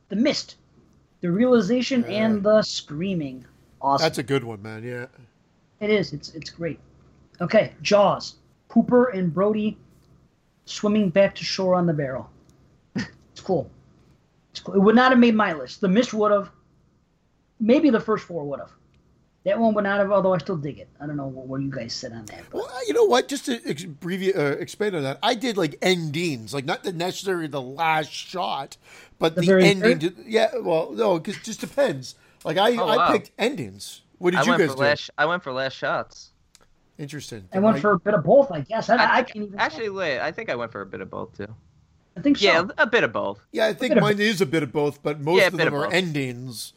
the 0.09 0.15
mist, 0.15 0.55
the 1.19 1.31
realization 1.31 2.05
and 2.05 2.41
the 2.41 2.61
screaming. 2.61 3.45
Awesome. 3.81 4.05
That's 4.05 4.19
a 4.19 4.23
good 4.23 4.43
one, 4.43 4.61
man. 4.61 4.83
Yeah. 4.83 5.07
It 5.79 5.89
is. 5.89 6.13
It's 6.13 6.33
it's 6.33 6.49
great. 6.49 6.79
Okay, 7.41 7.73
Jaws. 7.81 8.35
Cooper 8.69 9.09
and 9.09 9.33
Brody 9.33 9.77
swimming 10.65 11.09
back 11.09 11.35
to 11.35 11.43
shore 11.43 11.75
on 11.75 11.85
the 11.85 11.93
barrel. 11.93 12.29
It's 12.95 13.41
cool. 13.41 13.69
It's 14.51 14.59
cool. 14.59 14.75
It 14.75 14.79
would 14.79 14.95
not 14.95 15.11
have 15.11 15.19
made 15.19 15.35
my 15.35 15.53
list. 15.53 15.81
The 15.81 15.87
Mist 15.87 16.13
would 16.13 16.31
have. 16.31 16.51
Maybe 17.59 17.89
the 17.89 17.99
first 17.99 18.25
four 18.25 18.43
would 18.45 18.59
have. 18.59 18.71
That 19.43 19.59
one 19.59 19.73
would 19.73 19.83
not 19.83 19.99
have. 19.99 20.11
Although 20.11 20.35
I 20.35 20.37
still 20.37 20.55
dig 20.57 20.77
it. 20.77 20.87
I 21.01 21.07
don't 21.07 21.17
know 21.17 21.27
where 21.27 21.59
you 21.59 21.71
guys 21.71 21.93
sit 21.93 22.11
on 22.13 22.25
that. 22.27 22.43
But 22.51 22.57
Well, 22.59 22.87
you 22.87 22.93
know 22.93 23.05
what? 23.05 23.27
Just 23.27 23.45
to 23.45 23.59
ex- 23.65 23.83
abbreviate, 23.83 24.35
uh, 24.35 24.57
expand 24.59 24.95
on 24.95 25.01
that, 25.03 25.17
I 25.23 25.33
did 25.33 25.57
like 25.57 25.77
endings, 25.81 26.53
like 26.53 26.65
not 26.65 26.83
the 26.83 26.91
necessarily 26.93 27.47
the 27.47 27.61
last 27.61 28.11
shot, 28.11 28.77
but 29.17 29.33
The 29.35 29.41
the, 29.41 29.59
ending. 29.63 29.97
To, 29.99 30.13
yeah, 30.27 30.51
well, 30.61 30.91
no, 30.91 31.17
because 31.17 31.41
just 31.41 31.59
depends. 31.59 32.13
Like 32.45 32.57
I, 32.57 32.75
Oh, 32.77 32.87
I 32.87 32.97
wow. 32.97 33.11
picked 33.11 33.31
endings. 33.39 34.01
What 34.19 34.31
did 34.31 34.41
I 34.41 34.43
you 34.43 34.57
guys 34.59 34.75
do? 34.75 34.81
last. 34.81 35.09
I 35.17 35.25
went 35.25 35.41
for 35.41 35.51
last 35.51 35.73
shots. 35.75 36.29
Interesting. 36.99 37.47
I 37.51 37.57
went 37.57 37.77
I- 37.77 37.79
for 37.79 37.93
a 37.93 37.99
bit 37.99 38.13
of 38.13 38.23
both. 38.23 38.51
I 38.51 38.59
guess. 38.59 38.89
I, 38.91 38.95
I, 38.97 39.15
I- 39.17 39.23
can't 39.23 39.47
even. 39.47 39.59
Actually, 39.59 39.89
wait. 39.89 40.19
I 40.19 40.31
think 40.31 40.51
I 40.51 40.55
went 40.55 40.71
for 40.71 40.81
a 40.81 40.85
bit 40.85 41.01
of 41.01 41.09
both 41.09 41.35
too. 41.35 41.47
I 42.15 42.21
think 42.21 42.37
so. 42.37 42.45
Yeah, 42.45 42.63
a 42.77 42.85
bit 42.85 43.03
of 43.03 43.11
both. 43.13 43.39
Yeah, 43.51 43.65
I 43.65 43.73
think 43.73 43.91
bit 43.91 43.97
of- 43.97 44.03
mine 44.03 44.19
is 44.19 44.39
a 44.41 44.45
bit 44.45 44.61
of 44.61 44.71
both, 44.71 45.01
but 45.01 45.19
most 45.19 45.39
Yeah, 45.39 45.47
of 45.47 45.53
them 45.57 45.67
of 45.69 45.73
are 45.73 45.85
both. 45.85 45.93
endings. 45.93 46.73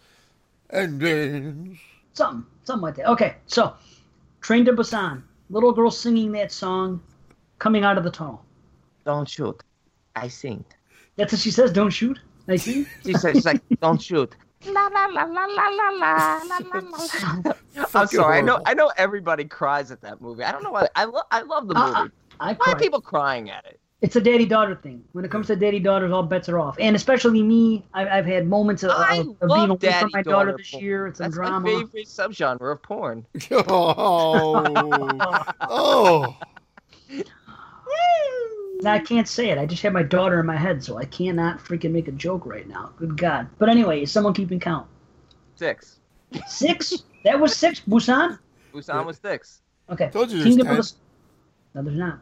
Endings. 0.71 1.79
something, 2.15 2.47
something 2.65 2.83
like 2.83 2.97
that. 2.97 3.07
Okay, 3.11 3.37
so 3.47 3.75
Train 4.41 4.65
to 4.67 4.73
Busan, 4.73 5.23
little 5.51 5.73
girl 5.73 5.91
singing 5.91 6.33
that 6.33 6.53
song, 6.53 7.03
coming 7.59 7.85
out 7.85 7.97
of 7.99 8.05
the 8.05 8.11
tunnel. 8.11 8.45
Don't 9.05 9.29
shoot. 9.29 9.63
I 10.17 10.29
sing. 10.29 10.65
That's 11.17 11.33
what 11.33 11.41
she 11.41 11.51
says. 11.51 11.73
Don't 11.73 11.91
shoot. 11.91 12.19
I 12.49 12.57
see. 12.57 12.87
She 13.05 13.15
says, 13.15 13.37
she's 13.37 13.45
like, 13.47 13.63
don't 13.81 14.01
shoot. 14.03 14.35
La 14.67 14.87
la 14.87 15.07
la 15.07 15.25
la 15.25 15.45
la 15.45 15.67
la 15.67 15.89
la 15.91 16.43
la 16.43 16.59
la 16.59 16.81
la. 17.45 17.53
I'm 17.95 18.07
sorry. 18.07 18.39
I 18.39 18.41
know. 18.41 18.61
I 18.65 18.73
know 18.75 18.91
everybody 18.97 19.45
cries 19.45 19.91
at 19.91 20.01
that 20.03 20.21
movie. 20.23 20.43
I 20.43 20.53
don't 20.53 20.63
know 20.63 20.71
why. 20.71 20.89
I 20.97 21.05
love. 21.05 21.25
I 21.31 21.43
love 21.43 21.69
the 21.69 21.75
Uh, 21.75 21.87
movie. 21.87 21.97
uh, 21.97 22.09
I 22.41 22.49
Why 22.49 22.55
cry. 22.55 22.73
are 22.73 22.79
people 22.79 23.01
crying 23.03 23.51
at 23.51 23.65
it? 23.67 23.79
It's 24.05 24.17
a 24.17 24.21
daddy 24.21 24.45
daughter 24.45 24.75
thing. 24.75 25.03
When 25.13 25.25
it 25.25 25.31
comes 25.31 25.47
to 25.47 25.57
daddy 25.57 25.81
daughters, 25.81 26.13
all 26.13 26.23
bets 26.23 26.51
are 26.51 26.59
off. 26.59 26.77
And 26.79 26.95
especially 26.95 27.43
me, 27.43 27.87
I, 27.95 28.07
I've 28.07 28.27
had 28.27 28.47
moments 28.47 28.83
of, 28.83 28.91
of, 28.91 29.01
of 29.41 29.49
being 29.49 29.71
away 29.71 29.79
from 29.79 30.11
my 30.13 30.21
daddy-daughter 30.21 30.23
daughter 30.23 30.57
this 30.59 30.73
porn. 30.73 30.85
year. 30.85 31.07
It's 31.07 31.17
some 31.17 31.25
That's 31.25 31.37
drama. 31.37 31.61
my 31.61 31.85
favorite 31.85 32.07
subgenre 32.07 32.73
of 32.73 32.83
porn. 32.83 33.25
Oh, 33.51 34.67
oh. 35.63 36.37
Now, 38.83 38.93
I 38.93 38.99
can't 38.99 39.27
say 39.27 39.49
it. 39.49 39.57
I 39.57 39.65
just 39.65 39.83
have 39.83 39.95
my 39.95 40.03
daughter 40.03 40.39
in 40.39 40.45
my 40.45 40.57
head, 40.57 40.85
so 40.85 40.99
I 40.99 41.07
cannot 41.07 41.59
freaking 41.59 41.93
make 41.93 42.07
a 42.07 42.13
joke 42.13 42.45
right 42.45 42.69
now. 42.69 42.93
Good 42.99 43.17
God. 43.17 43.49
But 43.59 43.71
anyway, 43.71 44.03
is 44.03 44.13
someone 44.13 44.35
keeping 44.35 44.61
count? 44.61 44.87
Six. 45.57 46.01
Six? 46.47 47.05
that 47.25 47.41
was 47.41 47.57
six. 47.57 47.81
Busan? 47.81 48.39
Busan 48.75 49.07
was 49.07 49.17
six. 49.17 49.63
Okay. 49.89 50.11
Told 50.11 50.31
you 50.31 50.43
there's 50.43 50.49
Kingdom 50.51 50.77
of 50.77 50.77
the 50.77 50.93
No, 51.75 51.83
there's 51.83 51.97
not. 51.97 52.19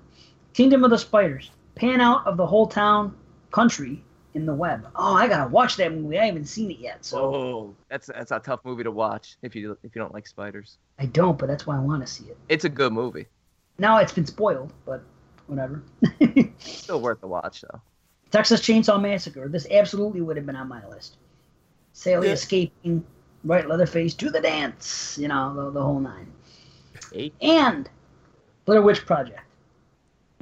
Kingdom 0.52 0.84
of 0.84 0.90
the 0.90 0.98
Spiders. 0.98 1.50
Pan 1.74 2.00
out 2.00 2.26
of 2.26 2.36
the 2.36 2.46
whole 2.46 2.66
town, 2.66 3.16
country 3.50 4.02
in 4.34 4.46
the 4.46 4.54
web. 4.54 4.86
Oh, 4.96 5.14
I 5.14 5.28
gotta 5.28 5.48
watch 5.50 5.76
that 5.76 5.92
movie. 5.92 6.18
I 6.18 6.26
haven't 6.26 6.46
seen 6.46 6.70
it 6.70 6.78
yet, 6.78 7.04
so 7.04 7.34
Oh, 7.34 7.74
that's 7.88 8.06
that's 8.08 8.30
a 8.30 8.38
tough 8.38 8.60
movie 8.64 8.82
to 8.84 8.90
watch 8.90 9.36
if 9.42 9.54
you 9.54 9.76
if 9.82 9.94
you 9.94 10.00
don't 10.00 10.12
like 10.14 10.26
spiders. 10.26 10.78
I 10.98 11.06
don't. 11.06 11.38
But 11.38 11.48
that's 11.48 11.66
why 11.66 11.76
I 11.76 11.80
want 11.80 12.02
to 12.02 12.06
see 12.06 12.24
it. 12.26 12.36
It's 12.48 12.64
a 12.64 12.68
good 12.68 12.92
movie. 12.92 13.26
Now 13.78 13.98
it's 13.98 14.12
been 14.12 14.26
spoiled, 14.26 14.72
but 14.84 15.02
whatever. 15.46 15.82
Still 16.58 17.00
worth 17.00 17.20
the 17.20 17.26
watch 17.26 17.62
though. 17.62 17.80
Texas 18.30 18.60
Chainsaw 18.60 19.00
Massacre. 19.00 19.48
This 19.48 19.66
absolutely 19.70 20.20
would 20.22 20.36
have 20.36 20.46
been 20.46 20.56
on 20.56 20.68
my 20.68 20.86
list. 20.88 21.16
Sally 21.92 22.28
Yeah. 22.28 22.34
escaping, 22.34 23.04
right 23.44 23.66
Leatherface 23.68 24.14
to 24.14 24.30
the 24.30 24.40
dance. 24.40 25.18
You 25.20 25.28
know 25.28 25.54
the, 25.54 25.70
the 25.70 25.82
whole 25.82 26.00
nine. 26.00 26.32
Eight. 27.14 27.34
And 27.42 27.90
Blair 28.64 28.80
Witch 28.80 29.04
Project. 29.04 29.40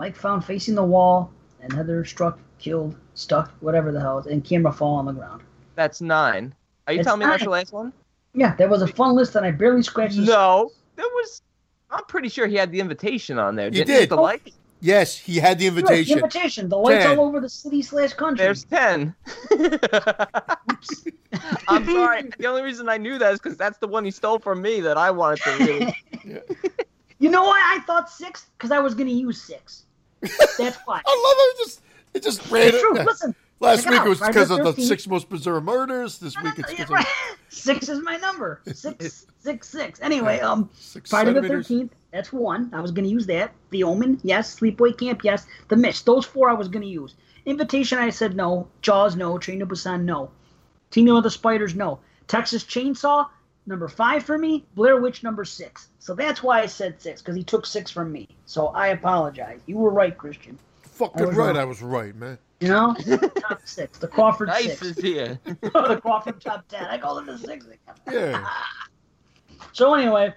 Mike 0.00 0.16
found 0.16 0.42
facing 0.42 0.74
the 0.74 0.82
wall, 0.82 1.30
and 1.60 1.70
Heather 1.70 2.06
struck, 2.06 2.38
killed, 2.58 2.96
stuck, 3.12 3.52
whatever 3.60 3.92
the 3.92 4.00
hell, 4.00 4.16
and 4.30 4.42
camera 4.42 4.72
fall 4.72 4.94
on 4.94 5.04
the 5.04 5.12
ground. 5.12 5.42
That's 5.74 6.00
nine. 6.00 6.54
Are 6.86 6.94
you 6.94 7.00
It's 7.00 7.06
telling 7.06 7.20
me 7.20 7.26
that's 7.26 7.40
nine. 7.40 7.44
your 7.44 7.52
last 7.52 7.70
one? 7.74 7.92
Yeah, 8.32 8.54
that 8.54 8.70
was 8.70 8.80
a 8.80 8.86
fun 8.86 9.14
list, 9.14 9.34
and 9.34 9.44
I 9.44 9.50
barely 9.50 9.82
scratched 9.82 10.16
the 10.16 10.24
No, 10.24 10.70
that 10.96 11.02
was. 11.02 11.42
I'm 11.90 12.04
pretty 12.06 12.30
sure 12.30 12.46
he 12.46 12.54
had 12.54 12.72
the 12.72 12.80
invitation 12.80 13.38
on 13.38 13.56
there. 13.56 13.66
He 13.66 13.72
Didn't 13.72 13.88
did. 13.88 14.08
The 14.08 14.16
light. 14.16 14.54
Yes, 14.80 15.18
he 15.18 15.36
had 15.36 15.58
the 15.58 15.66
Right, 15.66 15.76
the 15.76 15.80
invitation. 15.82 16.18
invitation. 16.18 16.68
The 16.70 16.78
lights 16.78 17.04
Ten. 17.04 17.18
all 17.18 17.26
over 17.26 17.38
the 17.38 17.50
city 17.50 17.82
slash 17.82 18.14
country. 18.14 18.42
There's 18.46 18.64
ten. 18.64 19.14
I'm 21.68 21.84
sorry. 21.90 22.22
The 22.38 22.46
only 22.46 22.62
reason 22.62 22.88
I 22.88 22.96
knew 22.96 23.18
that 23.18 23.34
is 23.34 23.38
because 23.38 23.58
that's 23.58 23.76
the 23.76 23.88
one 23.88 24.06
he 24.06 24.12
stole 24.12 24.38
from 24.38 24.62
me 24.62 24.80
that 24.80 24.96
I 24.96 25.10
wanted 25.10 25.42
to 25.42 25.50
read. 26.24 26.42
You 27.20 27.30
know 27.30 27.42
why 27.44 27.60
I 27.76 27.80
thought 27.82 28.08
six? 28.08 28.46
Because 28.56 28.70
I 28.70 28.78
was 28.78 28.94
going 28.94 29.06
to 29.08 29.14
use 29.14 29.42
six. 29.42 29.84
That's 30.20 30.76
why. 30.84 31.00
I 31.04 31.10
love 31.10 31.36
it. 31.38 31.64
Just 31.64 31.80
it 32.14 32.22
just 32.22 32.50
ran. 32.50 32.68
It's 32.68 32.80
true. 32.80 32.94
Listen, 32.94 33.34
Last 33.60 33.86
week 33.90 34.00
out. 34.00 34.06
it 34.06 34.08
was 34.08 34.20
because 34.20 34.50
of 34.50 34.64
the 34.64 34.82
six 34.82 35.06
most 35.06 35.28
bizarre 35.28 35.60
murders. 35.60 36.18
This 36.18 36.34
week 36.42 36.54
it's 36.58 36.70
because 36.70 36.88
right. 36.88 37.04
of 37.04 37.38
six 37.50 37.90
is 37.90 38.02
my 38.02 38.16
number. 38.16 38.62
Six, 38.72 39.26
six, 39.38 39.68
six. 39.68 40.00
Anyway, 40.00 40.40
um, 40.40 40.70
six 40.72 41.10
Friday 41.10 41.34
the. 41.34 41.46
Thirteenth. 41.46 41.94
That's 42.10 42.32
one. 42.32 42.70
I 42.72 42.80
was 42.80 42.90
going 42.90 43.04
to 43.04 43.10
use 43.10 43.26
that. 43.26 43.52
The 43.68 43.84
Omen, 43.84 44.18
yes. 44.22 44.58
Sleepaway 44.58 44.98
Camp, 44.98 45.22
yes. 45.22 45.46
The 45.68 45.76
Mist. 45.76 46.06
Those 46.06 46.24
four 46.24 46.48
I 46.48 46.54
was 46.54 46.68
going 46.68 46.82
to 46.82 46.88
use. 46.88 47.14
Invitation, 47.44 47.98
I 47.98 48.10
said 48.10 48.34
no. 48.34 48.66
Jaws, 48.80 49.14
no. 49.14 49.38
Train 49.38 49.60
to 49.60 49.66
Busan, 49.66 50.04
no. 50.04 50.30
Kingdom 50.90 51.16
of 51.16 51.22
the 51.22 51.30
Spiders, 51.30 51.74
no. 51.74 52.00
Texas 52.26 52.64
Chainsaw, 52.64 53.28
number 53.66 53.88
five 53.88 54.22
for 54.24 54.38
me. 54.38 54.64
Blair 54.74 55.00
Witch, 55.00 55.22
number 55.22 55.44
six. 55.44 55.88
So 55.98 56.14
that's 56.14 56.42
why 56.42 56.60
I 56.60 56.66
said 56.66 57.00
six 57.00 57.20
because 57.22 57.36
he 57.36 57.42
took 57.44 57.66
six 57.66 57.90
from 57.90 58.10
me. 58.12 58.28
So 58.46 58.68
I 58.68 58.88
apologize. 58.88 59.60
You 59.66 59.76
were 59.78 59.90
right, 59.90 60.16
Christian. 60.16 60.58
I 60.84 60.88
Fucking 60.88 61.26
was 61.28 61.36
right, 61.36 61.46
wrong. 61.48 61.56
I 61.56 61.64
was 61.64 61.80
right, 61.82 62.14
man. 62.16 62.38
You 62.60 62.68
know, 62.68 62.94
top 63.40 63.60
six. 63.64 63.98
The 63.98 64.06
Crawford 64.08 64.48
Nice 64.48 64.78
six. 64.78 64.82
is 64.82 64.98
here. 64.98 65.38
the 65.62 66.00
Crawford 66.02 66.40
top 66.42 66.68
ten. 66.68 66.84
I 66.86 66.98
call 66.98 67.14
them 67.14 67.26
the 67.26 67.38
six. 67.38 67.66
Yeah. 68.10 68.46
So 69.72 69.94
anyway, 69.94 70.34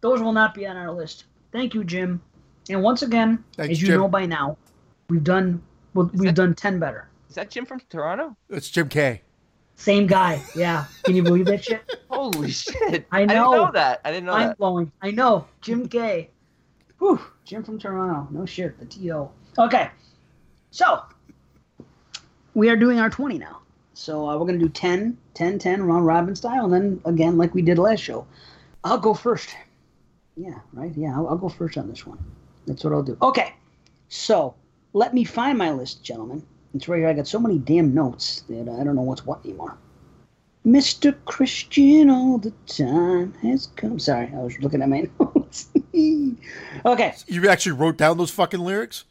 those 0.00 0.20
will 0.20 0.32
not 0.32 0.54
be 0.54 0.66
on 0.66 0.76
our 0.76 0.90
list. 0.92 1.24
Thank 1.52 1.72
you, 1.72 1.82
Jim. 1.84 2.20
And 2.68 2.82
once 2.82 3.02
again, 3.02 3.42
Thanks, 3.56 3.72
as 3.72 3.80
you 3.80 3.88
Jim. 3.88 4.00
know 4.00 4.08
by 4.08 4.26
now, 4.26 4.56
we've 5.08 5.24
done 5.24 5.62
well, 5.94 6.10
we've 6.12 6.24
that- 6.24 6.34
done 6.34 6.54
ten 6.54 6.78
better. 6.78 7.08
Is 7.28 7.36
that 7.36 7.50
Jim 7.50 7.64
from 7.64 7.80
Toronto? 7.88 8.36
It's 8.50 8.68
Jim 8.68 8.88
K. 8.88 9.22
Same 9.76 10.06
guy. 10.06 10.42
Yeah. 10.54 10.86
Can 11.04 11.14
you 11.14 11.22
believe 11.22 11.46
that 11.46 11.64
shit? 11.64 11.82
Holy 12.10 12.50
shit! 12.50 13.06
I 13.12 13.24
know. 13.24 13.52
I 13.52 13.54
didn't 13.54 13.66
know. 13.66 13.70
that. 13.72 14.00
I 14.04 14.10
didn't 14.10 14.26
know 14.26 14.32
Mind 14.32 14.50
that. 14.50 14.58
blowing. 14.58 14.90
I 15.02 15.10
know. 15.10 15.46
Jim 15.60 15.88
K. 15.88 16.30
Whew. 16.98 17.20
Jim 17.44 17.62
from 17.62 17.78
Toronto. 17.78 18.26
No 18.30 18.46
shit. 18.46 18.78
The 18.78 18.86
TO. 18.86 19.28
Okay. 19.58 19.90
So 20.70 21.02
we 22.54 22.68
are 22.70 22.76
doing 22.76 22.98
our 22.98 23.10
20 23.10 23.38
now. 23.38 23.60
So 23.92 24.28
uh, 24.28 24.32
we're 24.36 24.46
going 24.46 24.58
to 24.58 24.64
do 24.64 24.70
10, 24.70 25.16
10, 25.34 25.58
10 25.58 25.82
round 25.82 26.06
robin 26.06 26.34
style. 26.34 26.64
And 26.64 26.72
then 26.74 27.00
again, 27.04 27.36
like 27.38 27.54
we 27.54 27.62
did 27.62 27.78
last 27.78 28.00
show, 28.00 28.26
I'll 28.82 28.98
go 28.98 29.14
first. 29.14 29.54
Yeah, 30.36 30.58
right? 30.72 30.92
Yeah, 30.96 31.14
I'll, 31.14 31.28
I'll 31.28 31.38
go 31.38 31.48
first 31.48 31.78
on 31.78 31.88
this 31.88 32.06
one. 32.06 32.18
That's 32.66 32.82
what 32.82 32.92
I'll 32.92 33.02
do. 33.02 33.16
Okay. 33.22 33.54
So 34.08 34.54
let 34.92 35.14
me 35.14 35.24
find 35.24 35.56
my 35.58 35.70
list, 35.70 36.02
gentlemen. 36.02 36.42
It's 36.76 36.88
right 36.88 36.98
here. 36.98 37.08
I 37.08 37.12
got 37.14 37.26
so 37.26 37.38
many 37.38 37.58
damn 37.58 37.92
notes 37.94 38.42
that 38.48 38.68
I 38.68 38.84
don't 38.84 38.94
know 38.96 39.02
what's 39.02 39.24
what 39.26 39.44
anymore. 39.44 39.76
Mr. 40.66 41.14
Christian 41.26 42.10
all 42.10 42.38
the 42.38 42.52
time 42.66 43.32
has 43.42 43.68
come. 43.76 43.98
Sorry, 43.98 44.30
I 44.34 44.38
was 44.38 44.58
looking 44.60 44.82
at 44.82 44.88
my 44.88 45.08
notes. 45.20 45.68
okay. 46.84 47.14
You 47.26 47.48
actually 47.48 47.72
wrote 47.72 47.96
down 47.96 48.18
those 48.18 48.30
fucking 48.30 48.60
lyrics? 48.60 49.04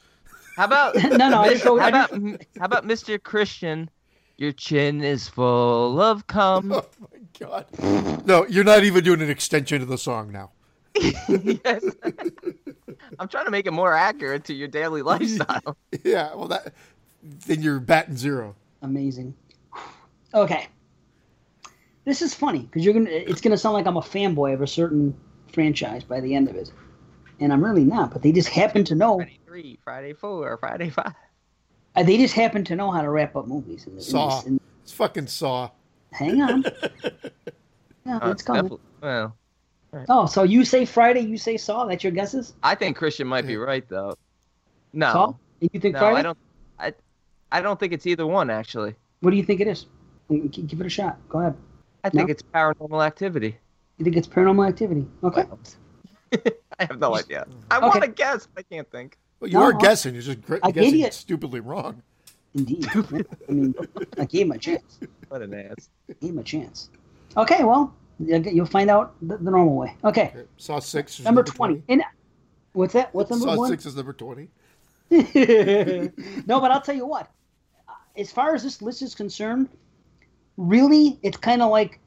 How 0.57 0.65
about 0.65 0.95
No, 1.03 1.29
no, 1.29 1.41
I 1.41 1.49
just 1.53 1.65
wrote- 1.65 1.79
how 1.81 1.87
about 1.89 2.11
how 2.11 2.65
about 2.65 2.85
Mr. 2.85 3.21
Christian? 3.21 3.89
Your 4.37 4.51
chin 4.51 5.01
is 5.01 5.27
full 5.29 6.01
of 6.01 6.27
cum. 6.27 6.71
Oh 6.81 6.85
my 7.11 7.47
god. 7.47 8.25
No, 8.25 8.45
you're 8.47 8.63
not 8.63 8.83
even 8.85 9.03
doing 9.03 9.21
an 9.21 9.29
extension 9.29 9.81
of 9.81 9.87
the 9.89 9.97
song 9.97 10.31
now. 10.31 10.51
yes. 10.95 11.83
I'm 13.19 13.27
trying 13.27 13.43
to 13.45 13.51
make 13.51 13.65
it 13.65 13.71
more 13.71 13.93
accurate 13.93 14.45
to 14.45 14.53
your 14.53 14.67
daily 14.69 15.01
lifestyle. 15.01 15.75
Yeah, 16.05 16.33
well 16.33 16.47
that 16.47 16.73
then 17.47 17.61
you're 17.61 17.79
batting 17.79 18.15
zero. 18.17 18.55
Amazing. 18.81 19.35
Okay. 20.33 20.67
This 22.05 22.21
is 22.21 22.33
funny 22.35 22.59
because 22.59 22.85
you're 22.85 22.93
gonna. 22.93 23.09
It's 23.09 23.41
gonna 23.41 23.57
sound 23.57 23.73
like 23.73 23.87
I'm 23.87 23.97
a 23.97 24.01
fanboy 24.01 24.53
of 24.53 24.61
a 24.61 24.67
certain 24.67 25.15
franchise 25.51 26.03
by 26.03 26.19
the 26.19 26.35
end 26.35 26.47
of 26.49 26.55
it, 26.55 26.71
and 27.39 27.51
I'm 27.51 27.63
really 27.63 27.83
not. 27.83 28.11
But 28.11 28.21
they 28.21 28.31
just 28.31 28.49
happen 28.49 28.83
to 28.85 28.95
know. 28.95 29.17
Friday 29.17 29.39
three, 29.45 29.79
Friday 29.83 30.13
four, 30.13 30.57
Friday 30.57 30.89
five. 30.91 31.13
Uh, 31.95 32.03
they 32.03 32.17
just 32.17 32.33
happen 32.35 32.63
to 32.65 32.75
know 32.75 32.91
how 32.91 33.01
to 33.01 33.09
wrap 33.09 33.35
up 33.35 33.47
movies. 33.47 33.87
In, 33.87 33.93
in 33.93 34.01
Saw. 34.01 34.35
this- 34.37 34.45
in- 34.47 34.59
It's 34.83 34.91
fucking 34.91 35.27
Saw. 35.27 35.69
hang 36.11 36.41
on. 36.41 36.63
No, 38.07 38.17
Uh, 38.21 38.29
it's 38.29 38.43
coming. 38.43 38.61
definitely- 38.61 38.85
well, 39.01 39.35
Oh, 40.09 40.25
so 40.27 40.43
you 40.43 40.63
say 40.63 40.85
Friday, 40.85 41.21
you 41.21 41.39
say 41.39 41.57
Saw. 41.57 41.85
That's 41.85 42.03
your 42.03 42.11
guesses. 42.11 42.53
I 42.61 42.75
think 42.75 42.95
Christian 42.97 43.25
might 43.25 43.47
be 43.47 43.57
right 43.57 43.87
though. 43.89 44.13
No, 44.93 45.11
Saw. 45.11 45.33
You 45.61 45.79
think 45.79 45.93
no, 45.93 45.99
Friday? 46.01 46.19
I 46.19 46.21
don't. 46.21 46.37
I, 47.55 47.59
I 47.59 47.61
don't 47.61 47.79
think 47.79 47.93
it's 47.93 48.05
either 48.05 48.27
one 48.27 48.49
actually. 48.49 48.95
What 49.21 49.31
do 49.31 49.37
you 49.37 49.43
think 49.43 49.61
it 49.61 49.67
is? 49.67 49.85
Give 50.29 50.79
it 50.81 50.85
a 50.85 50.89
shot. 50.89 51.17
Go 51.29 51.39
ahead. 51.39 51.55
I 52.03 52.09
think 52.09 52.27
No? 52.27 52.31
it's 52.31 52.43
Paranormal 52.43 53.05
Activity. 53.05 53.57
You 53.97 54.03
think 54.03 54.17
it's 54.17 54.27
Paranormal 54.27 54.67
Activity? 54.67 55.07
Okay. 55.23 55.45
I 56.79 56.83
have 56.85 56.99
no 56.99 57.15
idea. 57.15 57.47
I 57.71 57.77
Okay. 57.77 57.85
want 57.87 58.01
to 58.03 58.07
guess, 58.09 58.47
but 58.53 58.65
I 58.69 58.73
can't 58.75 58.89
think. 58.91 59.17
Well, 59.39 59.49
you 59.49 59.57
No, 59.57 59.63
are 59.65 59.75
I- 59.75 59.79
guessing. 59.79 60.13
You're 60.13 60.23
just 60.23 60.41
gr- 60.41 60.57
guessing 60.73 60.99
you- 60.99 61.11
stupidly 61.11 61.61
wrong. 61.61 62.01
Indeed. 62.55 62.87
I 62.95 63.51
mean, 63.51 63.75
I 64.17 64.25
gave 64.25 64.45
him 64.47 64.51
a 64.53 64.57
chance. 64.57 64.99
What 65.29 65.41
an 65.41 65.53
ass. 65.53 65.89
I 66.09 66.13
Gave 66.21 66.29
him 66.31 66.39
a 66.39 66.43
chance. 66.43 66.89
Okay, 67.37 67.63
well, 67.63 67.93
you'll 68.19 68.65
find 68.65 68.89
out 68.89 69.13
the, 69.21 69.37
the 69.37 69.51
normal 69.51 69.75
way. 69.75 69.95
Okay, 70.05 70.31
Okay, 70.33 70.43
Saw 70.57 70.79
six. 70.79 71.19
Is 71.19 71.25
number 71.25 71.43
20. 71.43 71.83
And 71.89 72.01
what's 72.73 72.93
that? 72.93 73.13
What's 73.13 73.29
number 73.29 73.45
Saw 73.47 73.57
one? 73.57 73.69
six 73.69 73.85
is 73.85 73.95
number 73.95 74.13
twenty. 74.13 74.49
no, 75.11 76.59
but 76.59 76.71
I'll 76.71 76.81
tell 76.81 76.95
you 76.95 77.05
what. 77.05 77.29
As 78.17 78.31
far 78.31 78.55
as 78.55 78.63
this 78.63 78.81
list 78.81 79.01
is 79.01 79.13
concerned, 79.15 79.69
really, 80.57 81.19
it's 81.23 81.37
kind 81.37 81.61
of 81.61 81.69
like 81.69 81.99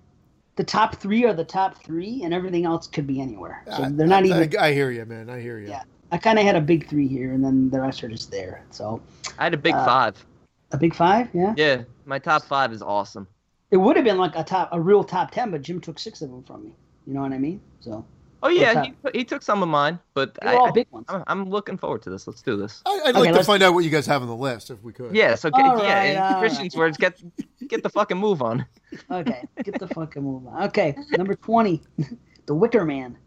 the 0.57 0.65
top 0.65 0.97
three 0.97 1.25
are 1.25 1.35
the 1.35 1.45
top 1.45 1.83
three, 1.85 2.23
and 2.25 2.35
everything 2.35 2.65
else 2.65 2.87
could 2.87 3.07
be 3.07 3.21
anywhere. 3.21 3.63
So 3.67 3.85
I- 3.85 3.89
they're 3.91 4.07
not 4.07 4.25
I, 4.25 4.27
even. 4.27 4.59
I, 4.59 4.67
I 4.69 4.73
hear 4.73 4.91
you, 4.91 5.05
man. 5.05 5.31
I 5.31 5.41
hear 5.41 5.59
you. 5.59 5.69
Yeah. 5.69 5.83
I 6.11 6.17
kind 6.17 6.39
of 6.39 6.45
had 6.45 6.57
a 6.57 6.61
big 6.61 6.89
three 6.89 7.07
here, 7.07 7.33
and 7.35 7.45
then 7.45 7.69
the 7.71 7.81
rest 7.81 8.03
are 8.03 8.09
just 8.09 8.31
there. 8.31 8.65
So 8.71 9.03
I 9.39 9.45
had 9.45 9.55
a 9.55 9.59
big 9.59 9.75
Uh, 9.75 9.85
five. 9.85 10.27
a 10.73 10.79
big 10.79 10.95
five, 10.95 11.29
yeah. 11.35 11.53
Yeah, 11.57 11.83
my 12.07 12.19
top 12.19 12.43
five 12.45 12.73
is 12.73 12.81
awesome. 12.81 13.29
It 13.71 13.77
would 13.77 13.97
have 13.97 14.07
been 14.07 14.17
like 14.17 14.35
a 14.35 14.43
top, 14.43 14.71
a 14.73 14.81
real 14.81 15.05
top 15.05 15.31
ten, 15.31 15.51
but 15.51 15.61
Jim 15.61 15.81
took 15.81 15.99
six 15.99 16.23
of 16.23 16.31
them 16.31 16.43
from 16.43 16.65
me. 16.65 16.73
You 17.07 17.13
know 17.13 17.21
what 17.21 17.33
I 17.33 17.39
mean? 17.39 17.61
So 17.81 18.05
Oh 18.43 18.49
yeah, 18.49 18.85
he, 18.85 18.95
he 19.19 19.25
took 19.25 19.43
some 19.43 19.63
of 19.63 19.69
mine, 19.69 19.99
but 20.15 20.35
they 20.41 20.49
I, 20.49 20.55
all 20.55 20.73
big 20.73 20.87
ones. 20.91 21.07
I, 21.09 21.17
am 21.17 21.25
I'm 21.27 21.51
looking 21.51 21.77
forward 21.77 22.03
to 22.03 22.11
this. 22.11 22.27
Let's 22.27 22.41
do 22.43 22.57
this. 22.57 22.83
I, 22.87 23.01
I'd 23.07 23.17
Okay, 23.17 23.31
like 23.31 23.35
to 23.35 23.45
find 23.45 23.63
out 23.63 23.75
what 23.75 23.85
you 23.85 23.91
guys 23.91 24.07
have 24.07 24.23
on 24.23 24.29
the 24.29 24.37
list, 24.37 24.71
if 24.71 24.83
we 24.83 24.93
could. 24.93 25.15
Yeah, 25.15 25.35
so 25.35 25.51
get, 25.51 25.65
All 25.65 25.83
yeah, 25.83 25.95
right, 25.99 26.05
in 26.11 26.17
all 26.19 26.41
Christian's 26.41 26.75
right. 26.75 26.81
words, 26.81 26.99
get 26.99 27.21
get 27.69 27.83
the 27.83 27.91
fucking 27.91 28.17
move 28.17 28.43
on. 28.43 28.65
Okay, 29.11 29.45
get 29.65 29.79
the 29.79 29.89
fucking 29.89 30.23
move 30.23 30.47
on. 30.47 30.65
Okay, 30.69 30.97
number 31.13 31.35
20, 31.35 31.83
The 32.47 32.55
Wicker 32.55 32.85
Man. 32.87 33.19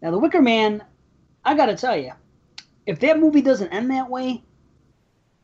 Now, 0.00 0.12
The 0.12 0.18
Wicker 0.18 0.40
Man, 0.40 0.84
I 1.44 1.54
gotta 1.56 1.74
tell 1.74 1.96
you, 1.96 2.12
if 2.86 3.00
that 3.00 3.18
movie 3.18 3.42
doesn't 3.42 3.68
end 3.68 3.90
that 3.90 4.08
way, 4.08 4.42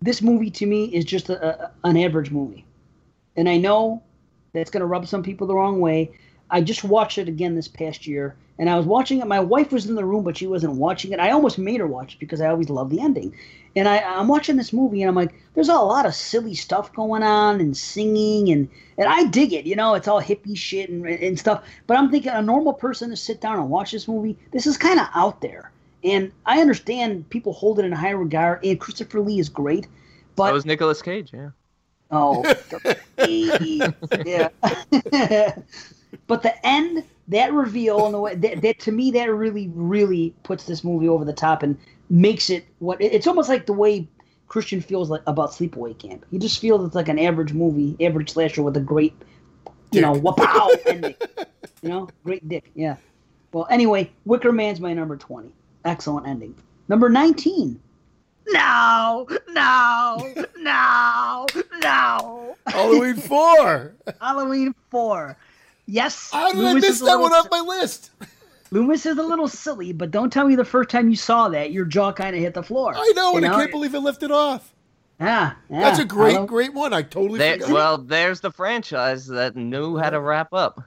this 0.01 0.23
movie 0.23 0.51
to 0.51 0.67
me 0.67 0.85
is 0.95 1.05
just 1.05 1.29
a, 1.29 1.65
a, 1.65 1.73
an 1.83 1.97
average 1.97 2.31
movie. 2.31 2.65
And 3.37 3.49
I 3.49 3.57
know 3.57 4.03
that's 4.53 4.71
gonna 4.71 4.87
rub 4.87 5.09
some 5.09 5.23
people 5.23 5.47
the 5.47 5.55
wrong 5.55 5.81
way. 5.81 6.13
I 6.51 6.61
just 6.61 6.85
watched 6.85 7.19
it 7.19 7.27
again 7.27 7.57
this 7.57 7.67
past 7.67 8.07
year, 8.07 8.37
and 8.59 8.71
I 8.71 8.77
was 8.77 8.87
watching 8.87 9.21
it. 9.21 9.27
My 9.27 9.41
wife 9.41 9.73
was 9.73 9.87
in 9.87 9.95
the 9.95 10.05
room, 10.05 10.25
but 10.25 10.37
she 10.37 10.47
wasn't 10.47 10.75
watching 10.75 11.13
it. 11.13 11.21
I 11.21 11.31
almost 11.31 11.59
made 11.59 11.81
her 11.81 11.87
watch 11.87 12.15
it 12.15 12.21
because 12.21 12.41
I 12.41 12.49
always 12.49 12.71
love 12.71 12.91
the 12.91 13.01
ending. 13.01 13.35
And 13.77 13.89
I, 13.89 13.99
I'm 13.99 14.29
watching 14.29 14.57
this 14.57 14.73
movie, 14.73 15.03
and 15.03 15.09
I'm 15.09 15.17
like, 15.17 15.35
there's 15.55 15.69
a 15.69 15.75
lot 15.75 16.07
of 16.07 16.15
silly 16.15 16.55
stuff 16.55 16.93
going 16.93 17.25
on, 17.25 17.61
and 17.61 17.77
singing, 17.77 18.51
and 18.51 18.69
and 18.97 19.09
I 19.09 19.25
dig 19.25 19.53
it. 19.53 19.67
You 19.67 19.75
know, 19.75 19.95
it's 19.95 20.07
all 20.07 20.23
hippie 20.23 20.57
shit 20.57 20.89
and, 20.91 21.05
and 21.05 21.39
stuff. 21.39 21.65
But 21.87 21.99
I'm 21.99 22.11
thinking 22.11 22.31
a 22.31 22.43
normal 22.43 22.73
person 22.73 23.11
to 23.11 23.17
sit 23.17 23.41
down 23.41 23.59
and 23.59 23.71
watch 23.71 23.91
this 23.91 24.07
movie, 24.07 24.39
this 24.53 24.67
is 24.67 24.77
kind 24.77 25.01
of 25.01 25.09
out 25.15 25.41
there. 25.41 25.73
And 26.05 26.31
I 26.45 26.61
understand 26.61 27.29
people 27.31 27.53
hold 27.53 27.79
it 27.79 27.85
in 27.85 27.93
high 27.93 28.11
regard, 28.11 28.65
and 28.65 28.79
Christopher 28.79 29.21
Lee 29.21 29.41
is 29.41 29.49
great, 29.49 29.89
but 30.37 30.47
that 30.47 30.55
was 30.55 30.67
Nicolas 30.67 31.03
Cage, 31.03 31.33
yeah. 31.33 31.51
Oh, 32.11 32.45
yeah. 33.19 34.49
but 36.27 36.43
the 36.43 36.55
end, 36.63 37.05
that 37.29 37.53
reveal, 37.53 38.05
and 38.05 38.15
the 38.15 38.21
way 38.21 38.35
that, 38.35 38.63
that 38.63 38.79
to 38.81 38.93
me, 38.93 39.11
that 39.13 39.33
really, 39.33 39.71
really 39.75 40.35
puts 40.43 40.65
this 40.65 40.85
movie 40.85 41.09
over 41.09 41.25
the 41.25 41.33
top 41.33 41.63
and 41.63 41.79
makes 42.11 42.51
it 42.51 42.67
what 42.81 43.01
it's 43.01 43.27
almost 43.27 43.49
like 43.49 43.67
the 43.67 43.73
way 43.73 44.07
Christian 44.49 44.81
feels 44.81 45.11
like 45.11 45.23
about 45.27 45.51
Sleepaway 45.51 45.99
Camp. 45.99 46.25
He 46.31 46.39
just 46.39 46.61
feels 46.61 46.85
it's 46.85 46.95
like 46.95 47.09
an 47.09 47.19
average 47.19 47.53
movie, 47.53 47.97
average 48.05 48.33
slasher 48.33 48.63
with 48.63 48.77
a 48.77 48.81
great, 48.81 49.15
you 49.91 50.01
know, 50.01 50.13
wow 50.13 50.69
ending. 50.87 51.15
You 51.83 51.89
know, 51.89 52.09
great 52.25 52.49
dick. 52.49 52.71
Yeah. 52.75 52.97
Well, 53.53 53.67
anyway, 53.71 54.11
Wicker 54.25 54.53
Man's 54.53 54.81
my 54.81 54.93
number 54.93 55.17
twenty. 55.17 55.53
Excellent 55.85 56.27
ending. 56.27 56.55
Number 56.89 57.09
nineteen. 57.09 57.81
No, 58.49 59.27
no, 59.49 60.35
no, 60.59 61.47
no. 61.81 62.57
Halloween 62.67 63.17
four. 63.17 63.95
Halloween 64.21 64.75
four. 64.91 65.39
Yes. 65.87 66.31
How 66.33 66.53
did 66.53 66.59
Loomis 66.59 66.85
I 66.85 66.89
miss 66.89 67.01
that 67.01 67.21
one 67.21 67.33
off 67.33 67.49
my 67.51 67.61
list? 67.61 68.11
Loomis 68.71 69.07
is 69.07 69.19
a 69.19 69.23
little 69.23 69.47
silly, 69.47 69.93
but 69.93 70.11
don't 70.11 70.33
tell 70.33 70.49
me 70.49 70.57
the 70.57 70.65
first 70.65 70.91
time 70.91 71.09
you 71.09 71.17
saw 71.17 71.49
that 71.51 71.71
your 71.71 71.85
jaw 71.85 72.13
kind 72.13 72.35
of 72.35 72.43
hit 72.43 72.55
the 72.55 72.63
floor. 72.63 72.93
I 72.97 73.13
know, 73.15 73.37
and 73.37 73.45
know? 73.45 73.53
I 73.55 73.61
can't 73.61 73.71
believe 73.71 73.95
it 73.95 74.01
lifted 74.01 74.31
off. 74.31 74.75
Yeah, 75.21 75.53
yeah. 75.71 75.81
That's 75.81 76.01
a 76.01 76.05
great, 76.05 76.45
great 76.47 76.75
one. 76.75 76.93
I 76.93 77.03
totally 77.03 77.39
there, 77.39 77.59
Well, 77.69 77.99
there's 77.99 78.41
the 78.41 78.51
franchise 78.51 79.27
that 79.29 79.55
knew 79.55 79.97
how 79.97 80.11
to 80.11 80.21
wrap 80.21 80.53
up. 80.53 80.83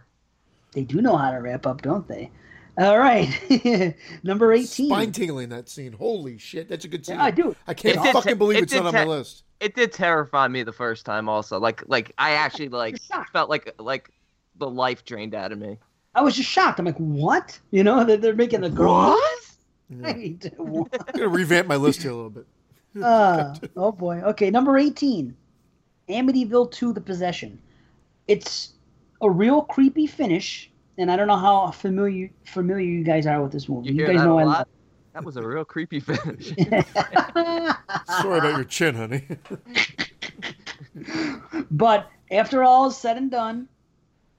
They 0.73 0.83
do 0.83 1.01
know 1.01 1.15
how 1.15 1.31
to 1.31 1.37
wrap 1.37 1.65
up, 1.65 1.81
don't 1.81 2.07
they? 2.07 2.29
All 2.77 2.99
right, 2.99 3.95
number 4.23 4.51
eighteen. 4.51 4.89
Spine 4.89 5.11
tingling 5.11 5.49
that 5.49 5.69
scene. 5.69 5.93
Holy 5.93 6.37
shit, 6.37 6.67
that's 6.67 6.85
a 6.85 6.87
good 6.87 7.05
scene. 7.05 7.15
Yeah, 7.15 7.23
I 7.23 7.31
do. 7.31 7.55
I 7.65 7.73
can't 7.73 7.95
it 8.05 8.13
fucking 8.13 8.37
believe 8.37 8.59
it 8.59 8.63
it's 8.65 8.73
not 8.73 8.87
on 8.87 8.93
my 8.93 9.05
list. 9.05 9.45
It 9.59 9.73
did 9.73 9.91
terrify 9.91 10.47
me 10.47 10.61
the 10.61 10.73
first 10.73 11.05
time. 11.05 11.27
Also, 11.27 11.59
like, 11.59 11.83
like 11.87 12.11
I 12.19 12.31
actually 12.33 12.69
like 12.69 12.99
felt 13.31 13.49
like 13.49 13.73
like 13.79 14.11
the 14.57 14.69
life 14.69 15.05
drained 15.05 15.35
out 15.35 15.51
of 15.51 15.59
me. 15.59 15.77
I 16.15 16.21
was 16.21 16.35
just 16.35 16.49
shocked. 16.49 16.79
I'm 16.79 16.85
like, 16.85 16.97
what? 16.97 17.59
You 17.71 17.83
know, 17.83 18.03
they're, 18.03 18.17
they're 18.17 18.35
making 18.35 18.61
the 18.61 18.69
girl. 18.69 18.93
What? 18.93 19.43
Yeah. 19.89 20.07
I'm 20.59 20.87
gonna 21.13 21.27
revamp 21.27 21.67
my 21.67 21.75
list 21.75 22.01
here 22.01 22.11
a 22.11 22.15
little 22.15 22.29
bit. 22.29 22.45
uh, 23.03 23.55
oh 23.75 23.91
boy. 23.91 24.21
Okay, 24.21 24.49
number 24.49 24.77
eighteen, 24.77 25.35
Amityville 26.09 26.71
Two: 26.71 26.93
The 26.93 27.01
Possession. 27.01 27.61
It's 28.27 28.73
a 29.21 29.29
real 29.29 29.61
creepy 29.61 30.07
finish 30.07 30.71
and 30.97 31.11
I 31.11 31.15
don't 31.15 31.27
know 31.27 31.37
how 31.37 31.71
familiar 31.71 32.29
familiar 32.45 32.85
you 32.85 33.03
guys 33.03 33.27
are 33.27 33.41
with 33.41 33.51
this 33.51 33.69
movie. 33.69 33.89
You, 33.89 33.95
you 33.95 34.07
guys 34.07 34.15
know 34.17 34.39
I 34.39 34.43
love. 34.43 34.67
That 35.13 35.23
was 35.23 35.37
a 35.37 35.47
real 35.47 35.65
creepy 35.65 35.99
finish. 35.99 36.53
Sorry 38.21 38.39
about 38.39 38.55
your 38.55 38.63
chin, 38.65 38.95
honey. 38.95 39.23
but 41.71 42.09
after 42.29 42.63
all 42.63 42.87
is 42.87 42.97
said 42.97 43.17
and 43.17 43.31
done, 43.31 43.67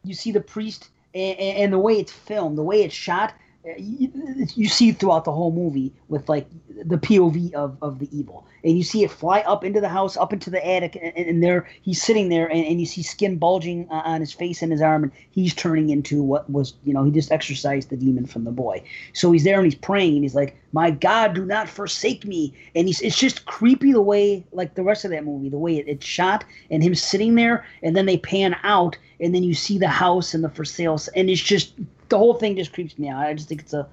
you 0.04 0.14
see 0.14 0.32
the 0.32 0.40
priest 0.40 0.88
and, 1.14 1.38
and 1.38 1.72
the 1.72 1.78
way 1.78 1.94
it's 1.94 2.12
filmed, 2.12 2.58
the 2.58 2.62
way 2.62 2.82
it's 2.82 2.94
shot 2.94 3.34
you, 3.76 4.68
see 4.68 4.92
throughout 4.92 5.24
the 5.24 5.32
whole 5.32 5.52
movie 5.52 5.92
with 6.08 6.28
like 6.28 6.48
the 6.84 6.96
POV 6.96 7.52
of, 7.54 7.76
of 7.82 7.98
the 7.98 8.08
evil, 8.16 8.46
and 8.64 8.76
you 8.76 8.82
see 8.82 9.04
it 9.04 9.10
fly 9.10 9.40
up 9.40 9.64
into 9.64 9.80
the 9.80 9.88
house, 9.88 10.16
up 10.16 10.32
into 10.32 10.50
the 10.50 10.66
attic, 10.66 10.96
and, 11.00 11.14
and 11.16 11.42
there 11.42 11.68
he's 11.82 12.00
sitting 12.00 12.28
there, 12.28 12.46
and, 12.46 12.64
and 12.64 12.80
you 12.80 12.86
see 12.86 13.02
skin 13.02 13.36
bulging 13.36 13.88
uh, 13.90 14.02
on 14.04 14.20
his 14.20 14.32
face 14.32 14.62
and 14.62 14.72
his 14.72 14.80
arm, 14.80 15.04
and 15.04 15.12
he's 15.30 15.54
turning 15.54 15.90
into 15.90 16.22
what 16.22 16.48
was 16.50 16.74
you 16.84 16.94
know 16.94 17.04
he 17.04 17.10
just 17.10 17.32
exorcised 17.32 17.90
the 17.90 17.96
demon 17.96 18.26
from 18.26 18.44
the 18.44 18.50
boy. 18.50 18.82
So 19.12 19.32
he's 19.32 19.44
there 19.44 19.56
and 19.56 19.66
he's 19.66 19.74
praying, 19.74 20.14
and 20.14 20.24
he's 20.24 20.34
like, 20.34 20.56
"My 20.72 20.90
God, 20.90 21.34
do 21.34 21.44
not 21.44 21.68
forsake 21.68 22.24
me." 22.24 22.54
And 22.74 22.86
he's 22.86 23.00
it's 23.00 23.18
just 23.18 23.46
creepy 23.46 23.92
the 23.92 24.02
way 24.02 24.44
like 24.52 24.74
the 24.74 24.82
rest 24.82 25.04
of 25.04 25.10
that 25.10 25.24
movie, 25.24 25.48
the 25.48 25.58
way 25.58 25.78
it, 25.78 25.88
it's 25.88 26.06
shot, 26.06 26.44
and 26.70 26.82
him 26.82 26.94
sitting 26.94 27.34
there, 27.34 27.66
and 27.82 27.96
then 27.96 28.06
they 28.06 28.18
pan 28.18 28.56
out, 28.62 28.96
and 29.20 29.34
then 29.34 29.42
you 29.42 29.54
see 29.54 29.78
the 29.78 29.88
house 29.88 30.34
and 30.34 30.44
the 30.44 30.48
for 30.48 30.64
sales, 30.64 31.08
and 31.08 31.28
it's 31.28 31.42
just 31.42 31.74
the 32.08 32.18
whole 32.18 32.34
thing 32.34 32.56
just 32.56 32.72
creeps 32.72 32.98
me 32.98 33.08
out. 33.08 33.24
I 33.24 33.34
just 33.34 33.48
think 33.48 33.62
it's 33.62 33.74
a 33.74 33.88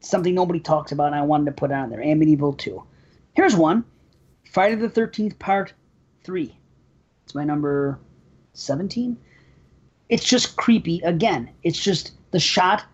something 0.00 0.34
nobody 0.34 0.60
talks 0.60 0.92
about, 0.92 1.06
and 1.06 1.14
I 1.14 1.22
wanted 1.22 1.46
to 1.46 1.52
put 1.52 1.72
on 1.72 1.90
there. 1.90 2.00
Amityville 2.00 2.58
2. 2.58 2.82
Here's 3.34 3.56
one 3.56 3.84
Friday 4.50 4.76
the 4.76 4.88
13th, 4.88 5.38
Part 5.38 5.72
3. 6.24 6.56
It's 7.24 7.34
my 7.34 7.44
number 7.44 7.98
17. 8.54 9.16
It's 10.08 10.24
just 10.24 10.56
creepy. 10.56 11.00
Again, 11.00 11.50
it's 11.62 11.82
just 11.82 12.12
the 12.30 12.38
shot 12.38 12.84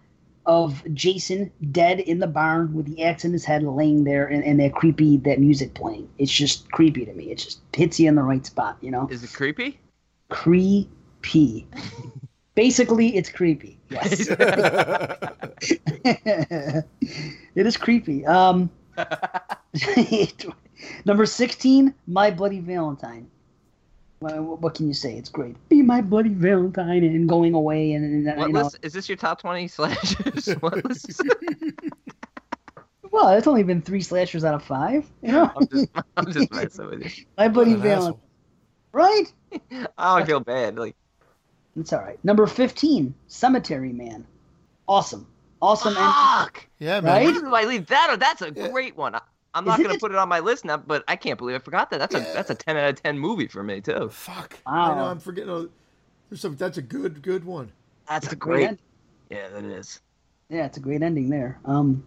of 0.45 0.83
Jason 0.93 1.53
dead 1.71 2.01
in 2.01 2.19
the 2.19 2.27
barn 2.27 2.75
with 2.75 2.87
the 2.87 3.05
axe 3.05 3.25
in 3.25 3.33
his 3.33 3.45
head 3.45 3.63
laying 3.63 4.05
there 4.05 4.27
and, 4.27 4.43
and 4.43 4.59
that 4.59 4.75
creepy, 4.75 5.19
that 5.19 5.39
music 5.39 5.75
playing. 5.75 6.09
It's 6.19 6.33
just 6.33 6.71
creepy 6.73 7.05
to 7.05 7.13
me. 7.13 7.31
It 7.31 7.39
just 7.39 7.61
hits 7.75 8.01
you 8.01 8.09
in 8.09 8.17
the 8.17 8.23
right 8.23 8.45
spot, 8.45 8.79
you 8.81 8.91
know? 8.91 9.07
Is 9.11 9.23
it 9.23 9.33
creepy? 9.33 9.79
Creepy. 10.31 11.67
Basically, 12.55 13.17
it's 13.17 13.31
creepy. 13.31 13.79
Yes. 13.89 14.29
it 16.05 16.87
is 17.55 17.77
creepy. 17.77 18.27
Um, 18.27 18.71
number 21.05 21.27
16, 21.27 21.95
My 22.07 22.31
Bloody 22.31 22.61
Valentine. 22.61 23.29
What, 24.19 24.61
what, 24.61 24.75
can 24.75 24.87
you 24.87 24.95
say? 24.95 25.17
It's 25.17 25.29
great. 25.29 25.57
Be 25.69 25.83
my 25.83 26.01
bloody 26.01 26.29
Valentine 26.29 27.03
and 27.03 27.29
going 27.29 27.55
away 27.55 27.93
and, 27.95 28.29
and 28.29 28.39
what 28.39 28.47
you 28.47 28.53
know. 28.53 28.63
list, 28.63 28.79
is 28.83 28.93
this 28.93 29.09
your 29.09 29.17
top 29.17 29.41
twenty 29.41 29.67
slashers? 29.67 30.47
what 30.61 30.85
list? 30.85 31.21
well, 33.11 33.31
it's 33.31 33.49
only 33.49 33.65
been 33.65 33.83
three 33.83 34.01
slashers 34.01 34.45
out 34.45 34.55
of 34.55 34.63
five. 34.63 35.11
You 35.23 35.33
know, 35.33 35.51
I'm 35.57 35.67
just, 35.67 35.89
I'm 36.17 36.33
just 36.33 36.53
messing 36.53 36.87
with 36.87 37.19
you. 37.19 37.25
My 37.37 37.49
bloody 37.49 37.75
Valentine, 37.75 38.21
right? 38.93 39.25
I 39.99 40.19
don't 40.19 40.27
feel 40.27 40.39
bad. 40.39 40.79
Like 40.79 40.95
it's 41.77 41.93
all 41.93 42.01
right. 42.01 42.23
Number 42.25 42.47
15, 42.47 43.15
Cemetery 43.29 43.93
Man. 43.93 44.27
Awesome. 44.89 45.27
Awesome. 45.61 45.95
Fuck! 45.95 46.67
yeah, 46.79 47.01
man. 47.01 47.27
Right? 47.27 47.35
do 47.35 47.55
I 47.55 47.65
leave 47.65 47.87
that? 47.87 48.17
That's 48.19 48.43
a 48.43 48.53
yeah. 48.55 48.69
great 48.69 48.97
one. 48.97 49.15
I, 49.15 49.21
am 49.55 49.65
not 49.65 49.79
going 49.79 49.93
to 49.93 49.99
put 49.99 50.11
it 50.11 50.19
on 50.19 50.29
my 50.29 50.41
list 50.41 50.65
now, 50.65 50.77
but 50.77 51.05
I 51.07 51.17
can't 51.17 51.39
believe 51.39 51.55
I 51.57 51.61
forgot 51.61 51.91
that. 51.91 51.99
That's 51.99 52.15
yeah. 52.15 52.31
a 52.31 52.35
that's 52.35 52.51
a 52.51 52.55
10 52.55 52.77
out 52.77 52.91
of 52.91 53.03
10 53.03 53.19
movie 53.19 53.47
for 53.47 53.63
me, 53.63 53.81
too. 53.81 54.09
Fuck. 54.09 54.59
Wow. 54.67 54.93
I 54.93 54.95
know, 54.97 55.05
I'm 55.05 55.21
forgetting. 55.21 55.69
There's 56.29 56.41
some, 56.41 56.57
that's 56.57 56.79
a 56.79 56.83
good, 56.83 57.23
good 57.23 57.45
one. 57.45 57.71
That's 58.09 58.27
a, 58.29 58.33
a 58.33 58.35
great, 58.35 58.67
great 58.67 58.81
Yeah, 59.31 59.49
that 59.49 59.65
is. 59.65 60.01
Yeah, 60.49 60.67
it's 60.67 60.79
a 60.79 60.81
great 60.81 61.03
ending 61.03 61.31
there. 61.31 61.61
Um, 61.65 62.05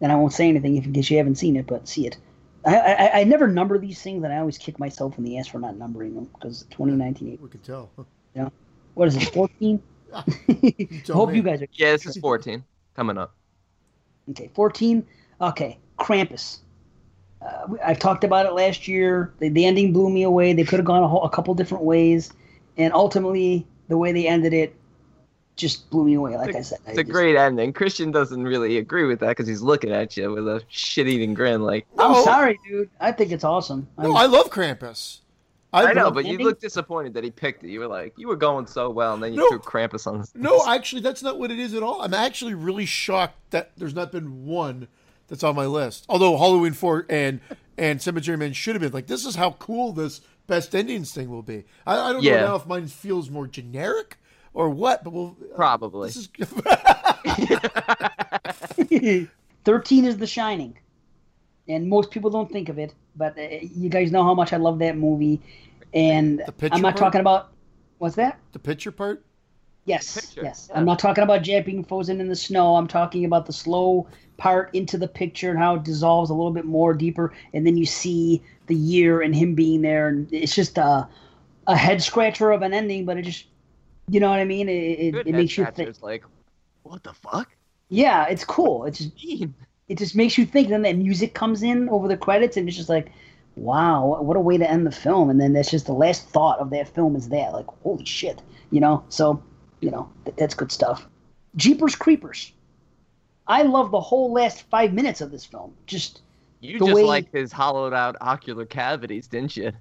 and 0.00 0.10
I 0.10 0.16
won't 0.16 0.32
say 0.32 0.48
anything 0.48 0.76
if 0.76 0.84
in 0.84 0.92
case 0.92 1.10
you 1.10 1.18
haven't 1.18 1.36
seen 1.36 1.56
it, 1.56 1.66
but 1.66 1.88
see 1.88 2.06
it. 2.06 2.16
I, 2.64 2.76
I, 2.76 3.20
I 3.20 3.24
never 3.24 3.48
number 3.48 3.78
these 3.78 4.00
things, 4.00 4.24
and 4.24 4.32
I 4.32 4.38
always 4.38 4.58
kick 4.58 4.78
myself 4.78 5.18
in 5.18 5.24
the 5.24 5.38
ass 5.38 5.48
for 5.48 5.58
not 5.58 5.76
numbering 5.76 6.14
them 6.14 6.28
because 6.32 6.62
2019. 6.70 7.38
We 7.40 7.48
could 7.48 7.62
tell. 7.62 7.90
Yeah. 8.34 8.48
What 8.94 9.08
is 9.08 9.16
it, 9.16 9.32
14? 9.32 9.82
Hope 11.08 11.34
you 11.34 11.42
guys 11.42 11.62
are. 11.62 11.68
Yeah, 11.72 11.92
this 11.92 12.06
is 12.06 12.16
14 12.18 12.62
coming 12.94 13.18
up. 13.18 13.34
Okay, 14.30 14.50
14. 14.54 15.06
Okay, 15.40 15.78
Krampus. 15.98 16.58
Uh, 17.40 17.74
I've 17.84 17.98
talked 17.98 18.24
about 18.24 18.46
it 18.46 18.52
last 18.52 18.86
year. 18.86 19.32
The, 19.38 19.48
the 19.48 19.64
ending 19.64 19.92
blew 19.92 20.10
me 20.10 20.22
away. 20.22 20.52
They 20.52 20.64
could 20.64 20.78
have 20.78 20.86
gone 20.86 21.02
a, 21.02 21.08
whole, 21.08 21.24
a 21.24 21.30
couple 21.30 21.54
different 21.54 21.84
ways, 21.84 22.32
and 22.76 22.92
ultimately, 22.92 23.66
the 23.88 23.98
way 23.98 24.12
they 24.12 24.28
ended 24.28 24.52
it 24.52 24.76
just 25.56 25.90
blew 25.90 26.04
me 26.04 26.14
away. 26.14 26.36
Like 26.36 26.50
it's 26.50 26.58
I 26.58 26.62
said, 26.62 26.78
it's 26.86 26.98
I 26.98 27.00
a 27.00 27.04
just, 27.04 27.10
great 27.10 27.36
ending. 27.36 27.72
Christian 27.72 28.10
doesn't 28.10 28.44
really 28.44 28.78
agree 28.78 29.04
with 29.04 29.20
that 29.20 29.28
because 29.28 29.48
he's 29.48 29.62
looking 29.62 29.90
at 29.90 30.16
you 30.16 30.32
with 30.32 30.46
a 30.46 30.62
shit-eating 30.68 31.34
grin. 31.34 31.62
Like, 31.62 31.86
I'm 31.98 32.22
sorry, 32.22 32.58
dude. 32.66 32.90
I 33.00 33.12
think 33.12 33.32
it's 33.32 33.44
awesome. 33.44 33.88
No, 33.98 34.14
I, 34.14 34.22
I 34.22 34.26
love 34.26 34.50
Krampus. 34.50 35.21
I, 35.72 35.86
I 35.86 35.92
know, 35.94 36.10
but 36.10 36.26
you 36.26 36.36
look 36.38 36.60
disappointed 36.60 37.14
that 37.14 37.24
he 37.24 37.30
picked 37.30 37.64
it. 37.64 37.70
You 37.70 37.80
were 37.80 37.86
like, 37.86 38.12
you 38.18 38.28
were 38.28 38.36
going 38.36 38.66
so 38.66 38.90
well, 38.90 39.14
and 39.14 39.22
then 39.22 39.32
you 39.32 39.40
no, 39.40 39.48
threw 39.48 39.58
Krampus 39.58 40.06
on. 40.06 40.20
This. 40.20 40.30
No, 40.34 40.62
actually, 40.68 41.00
that's 41.00 41.22
not 41.22 41.38
what 41.38 41.50
it 41.50 41.58
is 41.58 41.72
at 41.72 41.82
all. 41.82 42.02
I'm 42.02 42.12
actually 42.12 42.52
really 42.54 42.84
shocked 42.84 43.38
that 43.50 43.72
there's 43.78 43.94
not 43.94 44.12
been 44.12 44.44
one 44.44 44.88
that's 45.28 45.42
on 45.42 45.56
my 45.56 45.64
list. 45.64 46.04
Although 46.10 46.36
Halloween 46.36 46.74
Four 46.74 47.06
and 47.08 47.40
and 47.78 48.02
Cemetery 48.02 48.36
Man 48.36 48.52
should 48.52 48.74
have 48.74 48.82
been 48.82 48.92
like, 48.92 49.06
this 49.06 49.24
is 49.24 49.36
how 49.36 49.52
cool 49.52 49.92
this 49.92 50.20
best 50.46 50.74
endings 50.74 51.12
thing 51.12 51.30
will 51.30 51.42
be. 51.42 51.64
I, 51.86 51.98
I 51.98 52.12
don't 52.12 52.22
yeah. 52.22 52.40
know 52.40 52.48
now 52.48 52.56
if 52.56 52.66
mine 52.66 52.88
feels 52.88 53.30
more 53.30 53.46
generic 53.46 54.18
or 54.52 54.68
what, 54.68 55.04
but 55.04 55.14
we'll 55.14 55.38
uh, 55.52 55.56
probably. 55.56 56.10
Is... 56.10 56.28
Thirteen 59.64 60.04
is 60.04 60.18
The 60.18 60.26
Shining 60.26 60.76
and 61.68 61.88
most 61.88 62.10
people 62.10 62.30
don't 62.30 62.50
think 62.50 62.68
of 62.68 62.78
it, 62.78 62.94
but 63.16 63.38
uh, 63.38 63.42
you 63.60 63.88
guys 63.88 64.10
know 64.10 64.24
how 64.24 64.34
much 64.34 64.52
I 64.52 64.56
love 64.56 64.78
that 64.80 64.96
movie. 64.96 65.40
And 65.94 66.42
I'm 66.70 66.80
not 66.80 66.94
part? 66.94 66.96
talking 66.96 67.20
about 67.20 67.52
what's 67.98 68.16
that? 68.16 68.38
The 68.52 68.58
picture 68.58 68.92
part. 68.92 69.24
Yes, 69.84 70.34
yes. 70.40 70.68
Yeah. 70.70 70.78
I'm 70.78 70.84
not 70.84 70.98
talking 70.98 71.24
about 71.24 71.42
Jack 71.42 71.66
being 71.66 71.84
frozen 71.84 72.20
in 72.20 72.28
the 72.28 72.36
snow. 72.36 72.76
I'm 72.76 72.86
talking 72.86 73.24
about 73.24 73.46
the 73.46 73.52
slow 73.52 74.06
part 74.36 74.70
into 74.74 74.96
the 74.96 75.08
picture 75.08 75.50
and 75.50 75.58
how 75.58 75.74
it 75.74 75.82
dissolves 75.82 76.30
a 76.30 76.34
little 76.34 76.52
bit 76.52 76.64
more 76.64 76.94
deeper, 76.94 77.32
and 77.52 77.66
then 77.66 77.76
you 77.76 77.84
see 77.84 78.42
the 78.66 78.74
year 78.74 79.22
and 79.22 79.34
him 79.34 79.54
being 79.54 79.82
there, 79.82 80.08
and 80.08 80.32
it's 80.32 80.54
just 80.54 80.78
a 80.78 81.08
a 81.66 81.76
head 81.76 82.02
scratcher 82.02 82.50
of 82.50 82.62
an 82.62 82.72
ending, 82.72 83.04
but 83.04 83.16
it 83.16 83.22
just, 83.22 83.46
you 84.08 84.18
know 84.18 84.30
what 84.30 84.40
I 84.40 84.44
mean? 84.44 84.68
It 84.68 85.14
it, 85.14 85.26
it 85.26 85.32
makes 85.32 85.56
you 85.56 85.66
think 85.66 86.00
like, 86.02 86.24
what 86.82 87.02
the 87.02 87.12
fuck? 87.12 87.54
Yeah, 87.88 88.26
it's 88.26 88.44
cool. 88.44 88.84
It's 88.84 88.98
just, 88.98 89.46
it 89.92 89.98
just 89.98 90.16
makes 90.16 90.38
you 90.38 90.46
think. 90.46 90.70
Then 90.70 90.82
that 90.82 90.96
music 90.96 91.34
comes 91.34 91.62
in 91.62 91.90
over 91.90 92.08
the 92.08 92.16
credits, 92.16 92.56
and 92.56 92.66
it's 92.66 92.76
just 92.76 92.88
like, 92.88 93.12
wow, 93.56 94.22
what 94.22 94.38
a 94.38 94.40
way 94.40 94.56
to 94.56 94.68
end 94.68 94.86
the 94.86 94.90
film. 94.90 95.28
And 95.28 95.38
then 95.38 95.52
that's 95.52 95.70
just 95.70 95.84
the 95.84 95.92
last 95.92 96.26
thought 96.28 96.58
of 96.60 96.70
that 96.70 96.88
film 96.88 97.14
is 97.14 97.28
that, 97.28 97.52
like, 97.52 97.66
holy 97.82 98.06
shit, 98.06 98.40
you 98.70 98.80
know. 98.80 99.04
So, 99.10 99.42
you 99.80 99.90
know, 99.90 100.10
th- 100.24 100.36
that's 100.38 100.54
good 100.54 100.72
stuff. 100.72 101.06
Jeepers 101.56 101.94
Creepers. 101.94 102.52
I 103.46 103.62
love 103.62 103.90
the 103.90 104.00
whole 104.00 104.32
last 104.32 104.62
five 104.70 104.94
minutes 104.94 105.20
of 105.20 105.30
this 105.30 105.44
film. 105.44 105.74
Just 105.86 106.22
You 106.60 106.78
just 106.78 106.94
way- 106.94 107.04
like 107.04 107.30
his 107.30 107.52
hollowed 107.52 107.92
out 107.92 108.16
ocular 108.22 108.64
cavities, 108.64 109.26
didn't 109.26 109.58
you? 109.58 109.72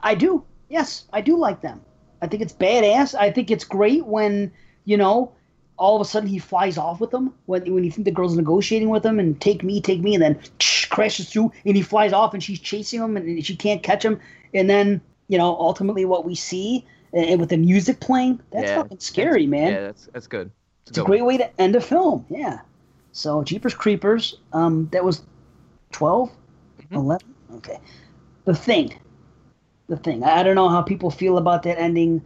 I 0.00 0.16
do. 0.16 0.42
Yes, 0.68 1.04
I 1.12 1.20
do 1.20 1.38
like 1.38 1.60
them. 1.60 1.80
I 2.22 2.26
think 2.26 2.42
it's 2.42 2.52
badass. 2.52 3.14
I 3.14 3.30
think 3.30 3.52
it's 3.52 3.64
great 3.64 4.04
when, 4.04 4.50
you 4.84 4.96
know, 4.96 5.30
all 5.78 5.96
of 5.96 6.02
a 6.02 6.04
sudden 6.04 6.28
he 6.28 6.38
flies 6.38 6.76
off 6.76 7.00
with 7.00 7.10
them 7.10 7.32
when 7.46 7.72
when 7.72 7.84
you 7.84 7.90
think 7.90 8.04
the 8.04 8.10
girl's 8.10 8.36
negotiating 8.36 8.88
with 8.90 9.04
him 9.06 9.18
and 9.18 9.40
take 9.40 9.62
me, 9.62 9.80
take 9.80 10.00
me, 10.00 10.14
and 10.14 10.22
then 10.22 10.38
crashes 10.90 11.30
through 11.30 11.52
and 11.64 11.76
he 11.76 11.82
flies 11.82 12.12
off 12.12 12.34
and 12.34 12.42
she's 12.42 12.58
chasing 12.60 13.00
him 13.00 13.16
and 13.16 13.44
she 13.44 13.54
can't 13.56 13.82
catch 13.82 14.04
him. 14.04 14.20
And 14.54 14.68
then, 14.68 15.00
you 15.28 15.38
know, 15.38 15.56
ultimately 15.56 16.04
what 16.04 16.24
we 16.24 16.34
see 16.34 16.84
and 17.12 17.40
with 17.40 17.50
the 17.50 17.56
music 17.56 18.00
playing, 18.00 18.40
that's 18.50 18.64
Yeah, 18.66 18.82
fucking 18.82 18.98
scary, 19.00 19.46
That's- 19.46 19.50
man. 19.50 19.72
Yeah, 19.72 19.80
that's 19.82 20.08
that's 20.12 20.26
good. 20.26 20.50
It's 20.86 20.98
a 20.98 21.00
good 21.00 21.06
great 21.06 21.24
way 21.24 21.36
to 21.38 21.60
end 21.60 21.76
a 21.76 21.80
film. 21.80 22.24
Yeah. 22.28 22.60
So 23.12 23.42
Jeepers 23.44 23.74
Creepers, 23.74 24.36
um, 24.52 24.88
that 24.92 25.04
was 25.04 25.22
12, 25.92 26.30
Mm-hmm. 26.82 26.94
11? 26.94 27.34
Okay. 27.56 27.78
The 28.44 28.54
Thing. 28.54 28.94
The 29.88 29.96
Thing. 29.96 30.22
I 30.24 30.40
I 30.40 30.42
don't 30.42 30.54
know 30.54 30.68
how 30.68 30.80
people 30.82 31.10
feel 31.10 31.36
about 31.38 31.62
that 31.64 31.78
ending. 31.78 32.22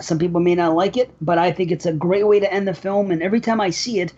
Some 0.00 0.18
people 0.18 0.40
may 0.40 0.54
not 0.54 0.74
like 0.74 0.96
it, 0.96 1.10
but 1.20 1.38
I 1.38 1.50
think 1.52 1.70
it's 1.70 1.86
a 1.86 1.92
great 1.92 2.26
way 2.26 2.40
to 2.40 2.52
end 2.52 2.68
the 2.68 2.74
film. 2.74 3.10
And 3.10 3.22
every 3.22 3.40
time 3.40 3.60
I 3.60 3.70
see 3.70 4.00
it, 4.00 4.12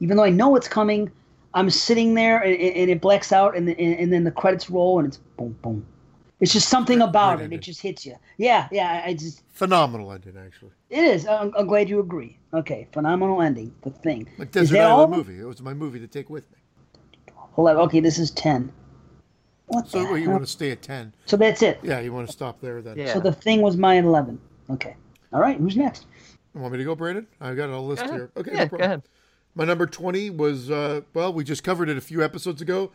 even 0.00 0.16
though 0.16 0.24
I 0.24 0.30
know 0.30 0.56
it's 0.56 0.68
coming, 0.68 1.10
I'm 1.54 1.70
sitting 1.70 2.14
there 2.14 2.40
and, 2.40 2.54
and 2.60 2.90
it 2.90 3.00
blacks 3.00 3.32
out, 3.32 3.56
and, 3.56 3.68
and, 3.68 3.78
and 3.78 4.12
then 4.12 4.24
the 4.24 4.30
credits 4.30 4.68
roll, 4.68 4.98
and 4.98 5.08
it's 5.08 5.18
boom, 5.36 5.56
boom. 5.62 5.86
It's 6.40 6.52
just 6.52 6.68
something 6.68 7.00
about 7.00 7.38
it. 7.38 7.44
ending. 7.44 7.58
It 7.58 7.62
just 7.62 7.80
hits 7.80 8.04
you. 8.04 8.16
Yeah, 8.38 8.68
yeah. 8.72 9.02
I 9.04 9.10
I 9.10 9.14
just 9.14 9.42
Phenomenal 9.50 10.12
ending, 10.12 10.36
actually. 10.36 10.72
it 10.90 11.04
is. 11.04 11.26
I'm, 11.26 11.52
I'm 11.56 11.66
glad 11.68 11.88
you 11.88 12.00
agree. 12.00 12.36
Okay, 12.52 12.88
phenomenal 12.92 13.40
ending. 13.40 13.72
The 13.82 13.90
thing. 13.90 14.28
Like 14.36 14.48
Is 14.48 14.70
Desert 14.70 14.78
that 14.78 14.90
all? 14.90 15.06
Movie. 15.08 15.38
It 15.38 15.44
was 15.44 15.62
my 15.62 15.72
movie 15.74 16.00
to 16.00 16.08
take 16.08 16.28
with 16.28 16.50
me. 16.50 16.58
Hold 17.36 17.68
on. 17.70 17.76
Okay, 17.76 18.00
this 18.00 18.18
is 18.18 18.30
ten. 18.32 18.72
What 19.68 19.88
So 19.88 20.02
the 20.02 20.14
you 20.18 20.24
hell? 20.24 20.32
want 20.32 20.44
to 20.44 20.50
stay 20.50 20.72
at 20.72 20.82
ten? 20.82 21.14
So 21.26 21.36
that's 21.36 21.62
it. 21.62 21.78
Yeah, 21.82 22.00
you 22.00 22.12
want 22.12 22.26
to 22.26 22.32
stop 22.32 22.60
there 22.60 22.82
then. 22.82 22.98
Yeah. 22.98 23.14
So 23.14 23.20
the 23.20 23.32
thing 23.32 23.62
was 23.62 23.76
my 23.76 23.94
eleven. 23.94 24.40
Okay. 24.70 24.96
All 25.34 25.40
right. 25.40 25.58
Who's 25.58 25.76
next? 25.76 26.06
You 26.54 26.60
want 26.60 26.72
me 26.72 26.78
to 26.78 26.84
go, 26.84 26.94
Brandon? 26.94 27.26
I've 27.40 27.56
got 27.56 27.68
a 27.68 27.78
list 27.78 28.06
Go 28.06 28.12
here. 28.12 28.30
Okay, 28.36 28.52
yeah, 28.54 28.64
no 28.64 28.78
go 28.78 28.84
ahead. 28.84 29.02
My 29.56 29.64
number 29.64 29.86
20 29.86 30.30
was, 30.30 30.70
uh, 30.70 31.00
well, 31.12 31.32
we 31.32 31.42
just 31.44 31.64
covered 31.64 31.88
it 31.88 31.96
a 31.96 32.00
few 32.00 32.22
episodes 32.22 32.62
ago. 32.62 32.92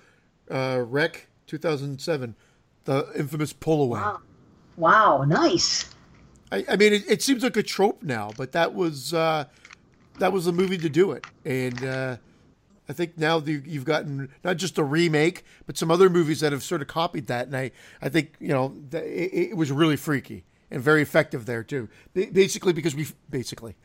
Uh, 0.50 0.84
REC 0.88 1.28
2007, 1.48 2.36
the 2.86 3.08
infamous 3.16 3.54
pull 3.54 3.84
away. 3.84 4.00
Wow. 4.00 4.22
Wow. 4.78 5.24
Nice. 5.28 5.94
I, 6.52 6.66
I 6.70 6.76
mean, 6.78 6.94
it, 6.94 7.10
it 7.10 7.22
seems 7.22 7.44
like 7.44 7.58
a 7.58 7.64
trope 7.64 8.02
now, 8.02 8.32
but 8.38 8.54
that 8.54 8.74
was 8.74 9.14
uh, 9.14 9.46
that 10.20 10.32
was 10.32 10.46
the 10.46 10.54
movie 10.54 10.78
to 10.78 10.90
do 10.90 11.12
it. 11.12 11.26
And 11.46 11.84
uh, 11.84 12.18
I 12.88 12.94
think 12.94 13.18
now 13.18 13.40
the, 13.40 13.62
you've 13.66 13.86
gotten 13.86 14.30
not 14.44 14.58
just 14.58 14.78
a 14.78 14.84
remake, 14.84 15.44
but 15.66 15.78
some 15.78 15.92
other 15.92 16.10
movies 16.10 16.40
that 16.40 16.52
have 16.54 16.64
sort 16.64 16.82
of 16.82 16.88
copied 16.88 17.28
that. 17.28 17.48
And 17.48 17.56
I, 17.56 17.72
I 18.02 18.10
think, 18.10 18.34
you 18.40 18.50
know, 18.50 18.76
that 18.90 19.04
it, 19.04 19.52
it 19.52 19.58
was 19.58 19.72
really 19.72 19.98
freaky 19.98 20.46
and 20.72 20.82
very 20.82 21.02
effective 21.02 21.46
there, 21.46 21.64
too. 21.64 21.90
Basically, 22.14 22.74
because 22.74 22.96
we, 22.96 23.08
basically, 23.30 23.76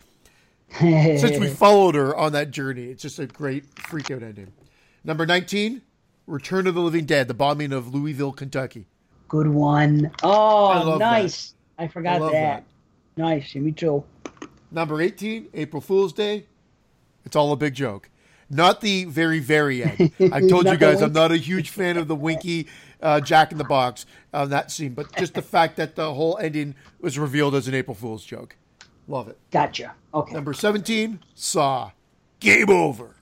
since 0.78 1.38
we 1.38 1.48
followed 1.48 1.94
her 1.94 2.16
on 2.16 2.32
that 2.32 2.50
journey. 2.50 2.86
It's 2.86 3.02
just 3.02 3.18
a 3.18 3.26
great 3.26 3.64
freak 3.78 4.10
out 4.10 4.22
ending. 4.22 4.52
Number 5.04 5.26
19, 5.26 5.82
Return 6.26 6.66
of 6.66 6.74
the 6.74 6.80
Living 6.80 7.04
Dead, 7.04 7.28
the 7.28 7.34
bombing 7.34 7.72
of 7.72 7.94
Louisville, 7.94 8.32
Kentucky. 8.32 8.86
Good 9.28 9.48
one. 9.48 10.10
Oh, 10.22 10.92
that. 10.92 10.98
nice. 10.98 11.54
I 11.78 11.88
forgot 11.88 12.16
I 12.16 12.18
love 12.18 12.32
that. 12.32 12.64
Nice. 13.16 13.54
Me 13.54 13.72
too. 13.72 14.04
Number 14.70 15.00
18, 15.00 15.48
April 15.54 15.80
Fool's 15.80 16.12
Day. 16.12 16.46
It's 17.24 17.36
all 17.36 17.52
a 17.52 17.56
big 17.56 17.74
joke. 17.74 18.10
Not 18.50 18.80
the 18.80 19.04
very, 19.04 19.38
very 19.38 19.82
end. 19.82 20.12
I 20.32 20.40
told 20.40 20.66
you 20.66 20.76
guys 20.76 21.00
I'm 21.00 21.12
not 21.12 21.32
a 21.32 21.36
huge 21.36 21.70
fan 21.70 21.96
of 21.96 22.08
the 22.08 22.16
winky 22.16 22.68
uh, 23.04 23.20
Jack 23.20 23.52
in 23.52 23.58
the 23.58 23.64
Box 23.64 24.06
on 24.32 24.50
that 24.50 24.72
scene, 24.72 24.94
but 24.94 25.14
just 25.16 25.34
the 25.34 25.42
fact 25.42 25.76
that 25.76 25.94
the 25.94 26.12
whole 26.14 26.38
ending 26.38 26.74
was 27.00 27.18
revealed 27.18 27.54
as 27.54 27.68
an 27.68 27.74
April 27.74 27.94
Fool's 27.94 28.24
joke. 28.24 28.56
Love 29.06 29.28
it. 29.28 29.38
Gotcha. 29.50 29.94
Okay. 30.12 30.32
Number 30.34 30.54
17, 30.54 31.20
Saw. 31.34 31.90
Game 32.40 32.70
over. 32.70 33.14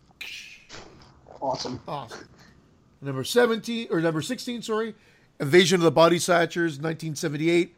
Awesome. 1.40 1.80
Awesome. 1.88 2.28
Number 3.00 3.24
17, 3.24 3.88
or 3.90 4.00
number 4.00 4.22
16, 4.22 4.62
sorry, 4.62 4.94
Invasion 5.40 5.76
of 5.76 5.82
the 5.82 5.90
Body 5.90 6.20
Snatchers, 6.20 6.78
1978. 6.78 7.74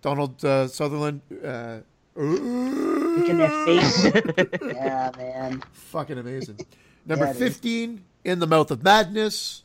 Donald 0.00 0.42
uh, 0.44 0.66
Sutherland. 0.68 1.20
Uh, 1.44 1.78
Making 2.16 3.38
that 3.38 3.64
face. 3.66 4.54
yeah, 4.74 5.10
man. 5.18 5.62
fucking 5.72 6.16
amazing. 6.16 6.58
Number 7.06 7.26
Yeah, 7.26 7.30
it 7.32 7.36
is. 7.36 7.54
15, 7.54 8.04
In 8.24 8.38
the 8.38 8.46
Mouth 8.46 8.70
of 8.70 8.82
Madness. 8.82 9.64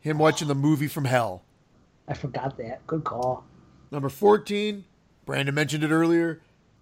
Him 0.00 0.18
watching 0.18 0.48
the 0.48 0.54
movie 0.54 0.88
from 0.88 1.04
hell. 1.04 1.42
I 2.08 2.14
forgot 2.14 2.56
that. 2.58 2.86
Good 2.86 3.04
call. 3.04 3.44
Number 3.90 4.08
14, 4.08 4.84
Brandon 5.26 5.54
mentioned 5.54 5.84
it 5.84 5.90
earlier, 5.90 6.40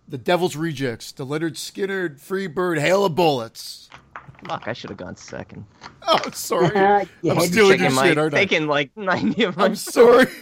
The 0.09 0.19
Devil's 0.19 0.57
Rejects, 0.57 1.11
the 1.13 1.25
Lynyrd 1.27 1.53
Skynyrd 1.55 2.21
Free 2.21 2.47
Bird 2.47 2.79
Hail 2.79 3.05
of 3.05 3.15
Bullets. 3.15 3.89
Fuck, 4.47 4.69
I 4.69 4.73
should 4.73 4.91
have 4.91 4.99
gone 4.99 5.17
second. 5.17 5.65
Oh, 6.07 6.19
sorry. 6.33 6.67
You 7.23 7.31
I'm 7.31 7.37
had 7.37 7.45
to 7.47 7.53
stealing 7.53 7.81
your 7.81 7.89
Taking, 7.91 7.95
my, 7.97 8.09
shit, 8.09 8.19
aren't 8.19 8.35
I? 8.35 8.39
taking 8.39 8.67
like 8.69 8.97
90 8.97 9.43
of 9.45 9.59
I'm 9.59 9.75
sorry. 9.75 10.27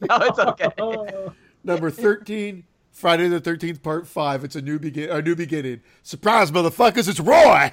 No, 0.00 0.16
it's 0.20 0.38
okay. 0.38 1.28
Number 1.64 1.90
13, 1.90 2.62
Friday 2.92 3.26
the 3.28 3.40
13th, 3.40 3.82
Part 3.82 4.06
5. 4.06 4.44
It's 4.44 4.54
a 4.54 4.62
new, 4.62 4.78
begin- 4.78 5.10
a 5.10 5.20
new 5.20 5.34
beginning. 5.34 5.80
Surprise, 6.04 6.52
motherfuckers, 6.52 7.08
it's 7.08 7.18
Roy! 7.18 7.72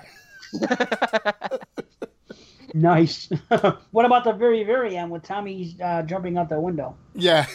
Nice. 2.75 3.29
what 3.91 4.05
about 4.05 4.23
the 4.23 4.33
very, 4.33 4.63
very 4.63 4.95
end 4.97 5.09
with 5.09 5.23
Tommy 5.23 5.75
uh, 5.83 6.03
jumping 6.03 6.37
out 6.37 6.49
the 6.49 6.59
window? 6.59 6.95
Yeah. 7.15 7.47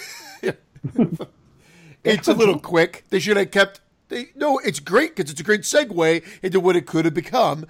it's 2.04 2.28
a 2.28 2.32
little 2.34 2.58
quick. 2.58 3.04
They 3.10 3.18
should 3.18 3.36
have 3.36 3.50
kept. 3.50 3.80
They, 4.08 4.30
no, 4.34 4.58
it's 4.58 4.80
great 4.80 5.14
because 5.14 5.30
it's 5.30 5.40
a 5.40 5.44
great 5.44 5.62
segue 5.62 6.24
into 6.42 6.58
what 6.58 6.74
it 6.76 6.86
could 6.86 7.04
have 7.04 7.14
become. 7.14 7.66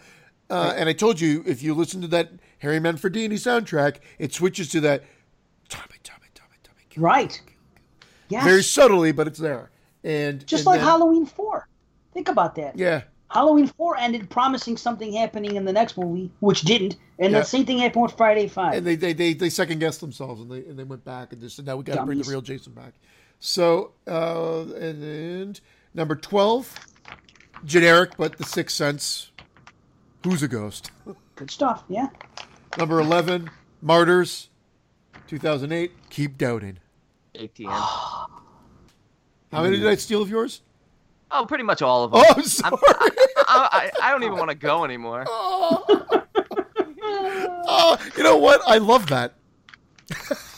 Uh, 0.49 0.73
And 0.77 0.89
I 0.89 0.93
told 0.95 1.21
you, 1.21 1.43
if 1.47 1.63
you 1.63 1.75
listen 1.75 2.01
to 2.01 2.09
that 2.09 2.31
Harry 2.59 2.79
Manfredini 2.81 3.35
soundtrack, 3.35 3.97
it 4.19 4.33
switches 4.33 4.69
to 4.71 4.81
that 4.81 5.05
Tommy, 5.69 5.97
Tommy, 6.03 6.27
Tommy, 6.35 6.57
Tommy. 6.63 6.83
kill, 6.89 7.03
Right. 7.03 7.29
kill, 7.29 7.39
kill, 7.39 7.45
kill. 8.01 8.09
Yes. 8.31 8.45
Very 8.45 8.63
subtly, 8.63 9.13
but 9.13 9.27
it's 9.27 9.39
there. 9.39 9.71
And 10.03 10.45
Just 10.47 10.61
and 10.63 10.67
like 10.67 10.81
then- 10.81 10.89
Halloween 10.89 11.27
4. 11.27 11.69
Think 12.15 12.29
about 12.29 12.55
that. 12.57 12.77
Yeah. 12.79 13.03
Halloween 13.31 13.69
4 13.69 13.97
ended 13.99 14.29
promising 14.31 14.77
something 14.77 15.13
happening 15.13 15.55
in 15.57 15.65
the 15.65 15.73
next 15.73 15.97
movie, 15.97 16.31
which 16.41 16.63
didn't. 16.63 16.97
And 17.21 17.33
Yeah. 17.33 17.41
the 17.41 17.45
same 17.45 17.67
thing 17.67 17.79
happened 17.79 18.03
with 18.03 18.17
Friday 18.17 18.49
5. 18.49 18.73
And 18.75 18.87
they, 18.87 18.97
they, 18.97 19.13
they, 19.13 19.35
they 19.35 19.51
second 19.51 19.79
guessed 19.79 20.01
themselves 20.01 20.41
and 20.41 20.51
they, 20.51 20.59
and 20.61 20.79
they 20.79 20.85
went 20.85 21.05
back 21.05 21.33
and 21.33 21.41
just 21.41 21.55
said, 21.55 21.67
now 21.67 21.77
we 21.77 21.85
got 21.85 21.97
to 21.97 22.05
bring 22.07 22.19
the 22.19 22.29
real 22.29 22.41
Jason 22.41 22.73
back. 22.73 22.95
So, 23.41 23.93
uh, 24.09 24.63
and, 24.75 25.05
and 25.05 25.61
number 25.95 26.17
12, 26.17 26.75
generic, 27.65 28.13
but 28.17 28.39
the 28.39 28.45
Sixth 28.45 28.75
Sense. 28.75 29.31
Who's 30.25 30.43
a 30.43 30.49
ghost? 30.49 30.91
Good 31.37 31.51
stuff, 31.51 31.85
yeah. 31.89 32.09
Number 32.79 33.01
11, 33.01 33.51
Martyrs, 33.83 34.49
2008. 35.29 35.93
Keep 36.11 36.37
doubting. 36.39 36.79
ATM. 37.35 37.69
How 37.71 39.63
many 39.63 39.79
did 39.79 39.87
I 39.87 39.95
steal 39.97 40.23
of 40.23 40.29
yours? 40.31 40.63
Oh, 41.31 41.47
pretty 41.47 41.65
much 41.65 41.81
all 41.81 42.05
of 42.05 42.11
them. 42.13 42.23
Oh, 42.27 42.35
I'm 42.37 42.43
sorry. 42.45 42.77
I, 43.49 43.91
I, 44.03 44.09
I 44.09 44.11
don't 44.11 44.25
even 44.25 44.37
want 44.37 44.51
to 44.51 44.57
go 44.57 44.85
anymore. 44.85 45.25
oh, 45.29 46.00
you 48.17 48.23
know 48.23 48.37
what? 48.37 48.61
I 48.67 48.79
love 48.79 49.07
that. 49.09 49.35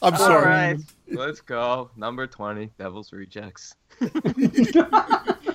I'm 0.00 0.12
All 0.14 0.18
sorry. 0.18 0.44
right, 0.46 0.76
let's 1.08 1.40
go. 1.40 1.90
Number 1.96 2.26
20, 2.26 2.70
Devil's 2.78 3.12
Rejects. 3.12 3.74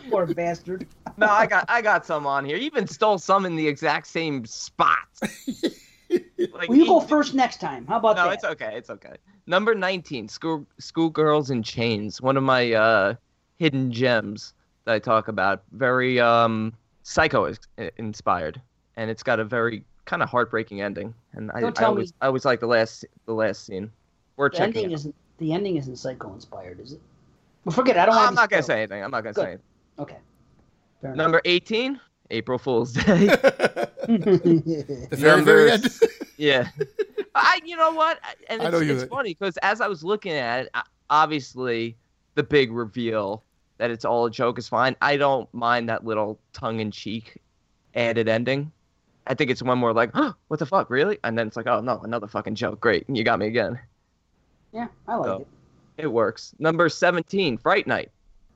Poor 0.09 0.25
bastard. 0.27 0.85
No, 1.17 1.27
I 1.27 1.45
got 1.47 1.65
I 1.69 1.81
got 1.81 2.05
some 2.05 2.27
on 2.27 2.43
here. 2.43 2.57
You 2.57 2.63
even 2.65 2.85
stole 2.87 3.17
some 3.17 3.45
in 3.45 3.55
the 3.55 3.65
exact 3.67 4.07
same 4.07 4.45
spots. 4.45 5.21
Like, 6.53 6.69
Well, 6.69 6.77
you 6.77 6.85
go 6.85 7.01
each- 7.01 7.09
first 7.09 7.33
next 7.33 7.59
time. 7.59 7.87
How 7.87 7.97
about 7.97 8.17
No, 8.17 8.23
that? 8.23 8.27
No, 8.27 8.31
it's 8.33 8.43
okay. 8.43 8.73
It's 8.75 8.91
okay. 8.91 9.15
Number 9.47 9.73
19, 9.73 10.27
School 10.27 10.67
Schoolgirls 10.77 11.49
in 11.49 11.63
Chains. 11.63 12.21
One 12.21 12.37
of 12.37 12.43
my 12.43 12.71
uh, 12.73 13.15
hidden 13.57 13.91
gems 13.91 14.53
that 14.85 14.93
I 14.93 14.99
talk 14.99 15.27
about. 15.27 15.63
Very 15.71 16.19
um, 16.19 16.73
psycho 17.03 17.45
is- 17.45 17.59
uh, 17.77 17.89
inspired, 17.97 18.59
and 18.97 19.09
it's 19.11 19.23
got 19.23 19.39
a 19.39 19.45
very 19.45 19.83
kind 20.05 20.21
of 20.23 20.29
heartbreaking 20.29 20.81
ending. 20.81 21.13
And 21.33 21.51
I, 21.51 21.61
Don't 21.61 21.77
I 21.77 21.81
tell 21.81 21.89
always 21.91 22.11
me- 22.11 22.17
I 22.21 22.27
always 22.27 22.45
like 22.45 22.59
the 22.59 22.67
last 22.67 23.05
the 23.25 23.33
last 23.33 23.65
scene. 23.65 23.91
We're 24.37 24.49
the 24.49 24.57
checking. 24.57 24.75
ending 24.77 24.91
it. 24.91 24.95
isn't 24.95 25.15
the 25.37 25.53
ending 25.53 25.77
isn't 25.77 25.95
psycho 25.97 26.33
inspired, 26.33 26.79
is 26.79 26.93
it? 26.93 27.01
Well, 27.65 27.73
forget 27.75 27.95
it. 27.95 27.99
I 27.99 28.05
don't. 28.07 28.15
I'm 28.15 28.33
not 28.35 28.49
gonna 28.49 28.63
say 28.63 28.79
anything. 28.79 29.03
I'm 29.03 29.11
not 29.11 29.21
gonna 29.23 29.33
Good. 29.33 29.41
say 29.41 29.47
anything. 29.47 29.65
Okay. 29.99 30.17
Fair 31.01 31.13
enough. 31.13 31.17
Number 31.23 31.41
18, 31.45 31.99
April 32.31 32.57
Fool's 32.57 32.93
Day. 32.93 33.27
the 34.07 35.07
very, 35.11 35.41
very 35.43 35.71
end. 35.71 35.87
yeah. 36.37 36.67
I, 37.35 37.59
you 37.65 37.75
know 37.75 37.91
what? 37.91 38.19
And 38.49 38.61
I 38.61 38.65
it's, 38.65 38.73
know 38.73 38.79
you- 38.79 38.93
it's 38.93 39.03
funny 39.05 39.33
because 39.33 39.57
as 39.57 39.81
I 39.81 39.87
was 39.87 40.03
looking 40.03 40.33
at 40.33 40.65
it, 40.65 40.69
obviously 41.09 41.95
the 42.35 42.43
big 42.43 42.71
reveal 42.71 43.43
that 43.83 43.91
it's 43.91 44.05
all 44.05 44.25
a 44.27 44.31
joke 44.31 44.57
is 44.57 44.69
fine. 44.69 44.95
I 45.01 45.17
don't 45.17 45.53
mind 45.53 45.89
that 45.89 46.05
little 46.05 46.39
tongue-in-cheek 46.53 47.37
added 47.95 48.29
ending. 48.29 48.71
I 49.27 49.33
think 49.33 49.51
it's 49.51 49.61
one 49.61 49.77
more 49.77 49.91
like, 49.91 50.11
oh, 50.13 50.33
what 50.47 50.61
the 50.61 50.65
fuck, 50.65 50.89
really? 50.89 51.19
And 51.25 51.37
then 51.37 51.47
it's 51.47 51.57
like, 51.57 51.67
oh 51.67 51.81
no, 51.81 51.99
another 51.99 52.27
fucking 52.27 52.55
joke. 52.55 52.79
Great, 52.79 53.03
you 53.09 53.25
got 53.25 53.39
me 53.39 53.47
again. 53.47 53.77
yeah, 54.71 54.87
I 55.05 55.15
like 55.17 55.25
So- 55.27 55.37
it. 55.41 55.47
It 55.97 56.07
works. 56.07 56.55
Number 56.59 56.87
seventeen, 56.87 57.57
Fright 57.57 57.85
Night. 57.85 58.09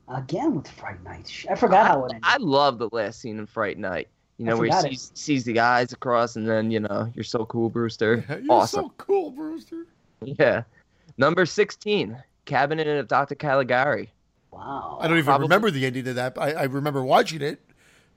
Again 0.08 0.56
with 0.56 0.68
Fright 0.70 1.04
Night. 1.04 1.46
I 1.52 1.56
forgot 1.56 1.86
how 1.88 2.06
it 2.06 2.14
ended. 2.14 2.22
I 2.24 2.38
love 2.38 2.78
the 2.80 2.88
last 2.94 3.20
scene 3.20 3.38
in 3.38 3.46
Fright 3.46 3.78
Night. 3.78 4.08
You 4.38 4.46
know, 4.46 4.56
where 4.58 4.68
he 4.68 4.90
sees, 4.96 5.12
sees 5.14 5.44
the 5.44 5.60
eyes 5.60 5.92
across, 5.92 6.38
and 6.38 6.48
then 6.48 6.72
you 6.72 6.80
know, 6.80 7.12
you're 7.16 7.24
so 7.26 7.46
cool, 7.48 7.70
Brewster. 7.70 8.24
You're 8.42 8.50
awesome. 8.54 8.86
so 8.86 8.94
cool, 8.98 9.32
Brewster. 9.32 9.86
Yeah. 10.22 10.64
Number 11.18 11.46
16, 11.46 12.18
Cabinet 12.46 12.88
of 12.88 13.08
Dr. 13.10 13.36
Caligari. 13.36 14.10
Wow. 14.52 14.98
I 15.02 15.08
don't 15.08 15.18
even 15.18 15.26
Probably- 15.26 15.46
remember 15.46 15.72
the 15.72 15.86
ending 15.86 16.08
of 16.08 16.16
that. 16.16 16.38
I, 16.38 16.52
I 16.54 16.64
remember 16.64 17.04
watching 17.04 17.42
it. 17.42 17.60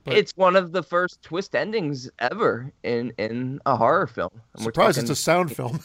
But- 0.05 0.17
It's 0.17 0.37
one 0.37 0.57
of 0.57 0.73
the 0.73 0.83
first 0.83 1.23
twist 1.23 1.55
endings 1.55 2.11
ever 2.19 2.73
in 2.83 3.13
in 3.19 3.61
a 3.67 3.77
horror 3.77 4.07
film. 4.07 4.31
And 4.55 4.65
we're 4.65 4.71
Surprised 4.71 4.97
talking- 4.97 5.11
it's 5.11 5.19
a 5.19 5.23
sound 5.23 5.55
film. 5.55 5.81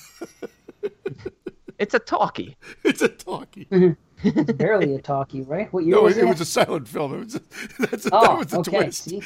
it's 1.79 1.93
a 1.93 1.99
talkie. 1.99 2.55
it's 2.83 3.01
a 3.01 3.09
talkie. 3.09 3.67
It's 4.23 4.53
barely 4.53 4.95
a 4.95 5.01
talkie, 5.01 5.41
right? 5.43 5.71
What 5.73 5.83
year 5.83 5.97
No, 5.97 6.03
was 6.03 6.15
it, 6.17 6.21
it? 6.21 6.25
it 6.25 6.29
was 6.29 6.41
a 6.41 6.45
silent 6.45 6.87
film. 6.87 7.13
It 7.13 7.25
was 7.25 7.35
a, 7.35 7.41
that's 7.79 8.05
a, 8.05 8.09
oh, 8.13 8.21
that 8.21 8.37
was 8.39 8.53
a 8.53 8.57
okay. 8.59 8.77
twist. 8.83 9.03
See? 9.03 9.21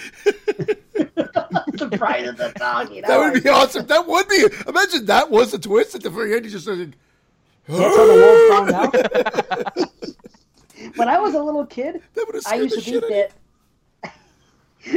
Surprise 1.78 2.28
at 2.28 2.38
the 2.38 2.52
talkie. 2.58 3.02
That 3.02 3.18
would 3.20 3.42
be 3.44 3.50
awesome. 3.50 3.86
That 3.86 4.08
would 4.08 4.28
be. 4.28 4.46
Imagine 4.68 5.06
that 5.06 5.30
was 5.30 5.54
a 5.54 5.60
twist 5.60 5.94
at 5.96 6.02
the 6.02 6.10
very 6.10 6.36
end. 6.36 6.44
You 6.46 6.52
just 6.52 6.68
like, 6.68 6.90
That's 7.68 7.96
how 7.96 8.08
the 8.08 8.14
world 8.14 8.72
found 8.72 8.72
out. 9.78 9.90
When 10.96 11.08
I 11.10 11.20
was 11.20 11.34
a 11.34 11.42
little 11.42 11.66
kid, 11.66 12.02
that 12.14 12.26
would 12.26 12.36
have 12.36 12.44
I 12.48 12.56
used 12.56 12.76
to 12.76 12.82
think 12.82 13.04
that. 13.10 13.32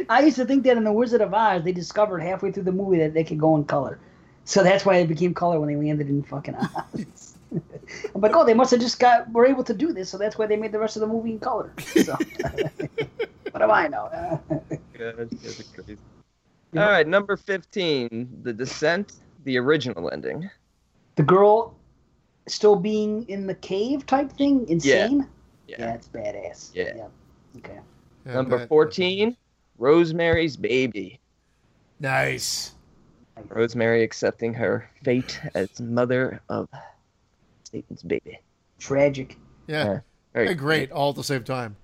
I 0.09 0.23
used 0.23 0.37
to 0.37 0.45
think 0.45 0.63
that 0.65 0.77
in 0.77 0.85
the 0.85 0.93
Wizard 0.93 1.21
of 1.21 1.35
Oz, 1.35 1.65
they 1.65 1.73
discovered 1.73 2.21
halfway 2.21 2.53
through 2.53 2.63
the 2.65 2.73
movie 2.73 2.99
that 2.99 3.15
they 3.15 3.25
could 3.25 3.39
go 3.39 3.57
in 3.57 3.65
color, 3.65 3.99
so 4.45 4.63
that's 4.63 4.85
why 4.87 4.97
it 4.97 5.09
became 5.09 5.35
color 5.35 5.59
when 5.59 5.69
they 5.69 5.77
landed 5.77 6.09
in 6.09 6.23
fucking 6.23 6.55
Oz. 6.55 7.35
I'm 8.15 8.21
like, 8.21 8.35
oh, 8.35 8.45
they 8.45 8.55
must 8.55 8.71
have 8.71 8.81
just 8.81 8.99
got 8.99 9.31
were 9.33 9.45
able 9.45 9.65
to 9.65 9.75
do 9.75 9.93
this, 9.93 10.09
so 10.09 10.17
that's 10.17 10.39
why 10.39 10.47
they 10.47 10.57
made 10.57 10.73
the 10.73 10.79
rest 10.79 10.97
of 10.97 11.01
the 11.01 11.07
movie 11.07 11.33
in 11.33 11.39
color. 11.41 11.73
So, 11.79 12.17
what 13.51 13.59
do 13.59 13.71
I 13.71 13.89
know? 13.89 14.41
All 16.75 16.89
right, 16.89 17.07
number 17.07 17.37
15, 17.37 18.41
The 18.43 18.53
Descent, 18.53 19.13
the 19.45 19.59
original 19.59 20.11
ending. 20.11 20.49
the 21.17 21.23
girl 21.23 21.75
still 22.49 22.77
being 22.77 23.29
in 23.29 23.47
the 23.47 23.55
cave 23.57 24.07
type 24.07 24.33
thing, 24.33 24.67
insane. 24.69 25.19
Yeah. 25.21 25.27
Yeah, 25.78 25.94
it's 25.94 26.09
badass. 26.09 26.70
Yeah. 26.74 27.07
Okay. 27.59 27.78
Yeah, 28.27 28.35
number 28.35 28.59
but- 28.59 28.69
14, 28.69 29.36
Rosemary's 29.78 30.57
Baby. 30.57 31.19
Nice. 32.01 32.73
Rosemary 33.49 34.03
accepting 34.03 34.53
her 34.55 34.89
fate 35.03 35.40
as 35.55 35.81
mother 35.81 36.40
of 36.49 36.69
Satan's 37.65 38.03
baby. 38.03 38.39
Tragic. 38.78 39.39
Yeah. 39.66 39.85
Yeah. 39.85 40.01
Very 40.35 40.49
And 40.49 40.59
great, 40.59 40.90
all 40.93 41.11
at 41.11 41.16
the 41.16 41.24
same 41.24 41.44
time. 41.44 41.77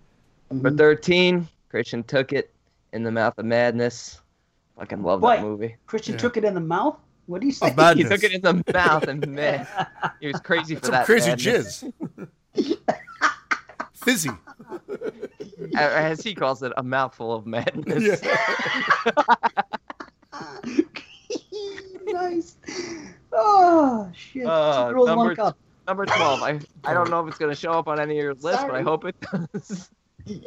Number 0.50 0.70
mm-hmm. 0.70 0.78
13, 0.78 1.48
Christian 1.68 2.02
took 2.02 2.32
it 2.32 2.52
in 2.92 3.02
the 3.02 3.10
mouth 3.10 3.34
of 3.38 3.44
madness. 3.46 4.20
Fucking 4.78 5.02
love 5.02 5.20
Boy. 5.20 5.36
that 5.36 5.42
movie. 5.42 5.76
Christian 5.86 6.14
Yeah. 6.14 6.18
took 6.20 6.36
it 6.36 6.44
in 6.44 6.54
the 6.54 6.60
mouth. 6.60 6.96
What 7.26 7.40
do 7.40 7.46
you 7.46 7.52
say? 7.52 7.68
Of 7.70 7.76
madness. 7.76 8.08
He 8.08 8.16
took 8.16 8.24
it 8.24 8.32
in 8.32 8.40
the 8.40 8.62
mouth 8.72 9.04
and 9.04 9.26
man, 9.28 9.66
he 10.20 10.28
was 10.28 10.40
crazy 10.44 10.74
for 10.76 10.86
Some 10.86 10.92
that. 10.92 11.06
crazy 11.06 11.30
madness. 11.30 11.84
jizz. 12.54 12.78
Fizzy. 14.02 14.30
As 15.76 16.22
he 16.22 16.34
calls 16.34 16.62
it, 16.62 16.72
a 16.76 16.82
mouthful 16.82 17.32
of 17.34 17.46
madness. 17.46 18.20
Yeah. 18.22 19.24
nice. 22.06 22.56
Oh 23.32 24.10
shit! 24.14 24.46
Uh, 24.46 24.88
Two 24.88 24.94
girls, 24.94 25.06
number 25.06 25.24
one 25.24 25.36
cup. 25.36 25.56
Number 25.86 26.04
12. 26.04 26.42
I, 26.42 26.60
I 26.84 26.92
don't 26.92 27.08
know 27.10 27.20
if 27.22 27.28
it's 27.28 27.38
going 27.38 27.50
to 27.50 27.58
show 27.58 27.72
up 27.72 27.88
on 27.88 27.98
any 27.98 28.18
of 28.18 28.22
your 28.22 28.34
lists, 28.34 28.62
but 28.62 28.74
I 28.74 28.82
hope 28.82 29.06
it 29.06 29.16
does. 29.20 29.88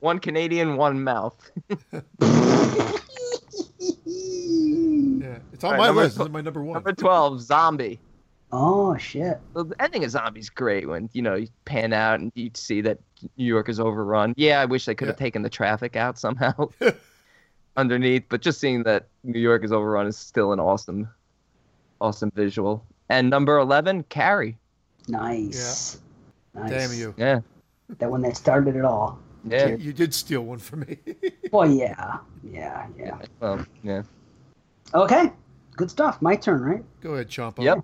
one 0.00 0.18
Canadian, 0.18 0.76
one 0.76 1.02
mouth. 1.02 1.50
Yeah. 1.88 2.00
It's 5.54 5.64
on 5.64 5.64
All 5.64 5.70
right, 5.72 5.78
my 5.78 5.88
list. 5.90 6.16
tw- 6.16 6.18
This 6.18 6.26
is 6.26 6.32
my 6.32 6.42
number 6.42 6.62
one. 6.62 6.74
Number 6.74 6.92
12, 6.92 7.40
Zombie. 7.40 7.98
Oh 8.52 8.96
shit! 8.96 9.38
The 9.54 9.64
the 9.64 9.82
ending 9.82 10.04
of 10.04 10.10
Zombie's 10.10 10.50
great 10.50 10.88
when, 10.88 11.08
you 11.12 11.22
know, 11.22 11.34
you 11.34 11.48
pan 11.64 11.92
out 11.92 12.20
and 12.20 12.32
you 12.34 12.50
see 12.54 12.80
that 12.82 12.98
New 13.36 13.44
York 13.44 13.68
is 13.68 13.78
overrun. 13.80 14.34
Yeah, 14.36 14.60
I 14.60 14.64
wish 14.64 14.84
they 14.84 14.94
could 14.94 15.08
have 15.08 15.16
Yeah. 15.18 15.24
taken 15.26 15.42
the 15.42 15.50
traffic 15.50 15.96
out 15.96 16.18
somehow 16.18 16.68
underneath, 17.76 18.24
but 18.28 18.40
just 18.40 18.60
seeing 18.60 18.82
that 18.84 19.06
New 19.24 19.40
York 19.40 19.64
is 19.64 19.72
overrun 19.72 20.06
is 20.06 20.16
still 20.16 20.52
an 20.52 20.60
awesome, 20.60 21.08
awesome 22.00 22.30
visual. 22.34 22.84
And 23.08 23.30
number 23.30 23.58
11, 23.58 24.04
Carrie. 24.04 24.58
Nice. 25.08 25.98
Nice. 26.54 26.70
Damn 26.70 26.92
you. 26.98 27.14
Yeah. 27.16 27.40
That 27.98 28.10
one 28.10 28.20
that 28.22 28.36
started 28.36 28.76
it 28.76 28.84
all. 28.84 29.18
Yeah. 29.44 29.68
You 29.68 29.92
did 29.92 30.12
steal 30.12 30.42
one 30.42 30.58
from 30.58 30.80
me. 30.80 30.98
Well, 31.50 31.66
yeah, 31.70 32.18
yeah, 32.44 32.86
yeah. 32.98 33.16
Well, 33.40 33.64
yeah. 33.82 34.02
Okay, 34.92 35.32
good 35.76 35.90
stuff. 35.90 36.20
My 36.20 36.36
turn, 36.36 36.60
right? 36.60 36.84
Go 37.00 37.14
ahead, 37.14 37.28
Chompo. 37.30 37.62
Yep. 37.64 37.78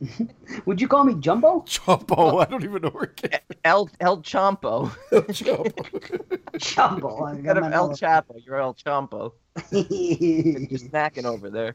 Would 0.66 0.80
you 0.80 0.88
call 0.88 1.04
me 1.04 1.14
Jumbo? 1.14 1.60
Chompo. 1.66 2.40
I 2.40 2.46
don't 2.50 2.64
even 2.64 2.82
know 2.82 2.88
where 2.90 3.04
it 3.04 3.16
came 3.16 3.40
El 3.64 3.90
El 4.00 4.18
Champo. 4.22 4.90
from. 5.08 5.22
Chompo. 5.24 6.56
Jumbo. 6.58 7.24
I 7.24 7.30
Instead 7.32 7.44
got 7.44 7.56
of 7.58 7.62
my 7.64 7.72
El 7.72 7.88
little- 7.88 7.96
Chapo, 8.08 8.44
you're 8.46 8.60
El 8.60 8.74
Champo. 8.74 9.32
You're 9.70 10.78
snacking 10.78 11.24
over 11.24 11.50
there. 11.50 11.74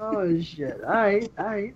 oh 0.00 0.40
shit! 0.40 0.80
All 0.84 0.90
right, 0.90 1.30
all 1.38 1.44
right. 1.46 1.74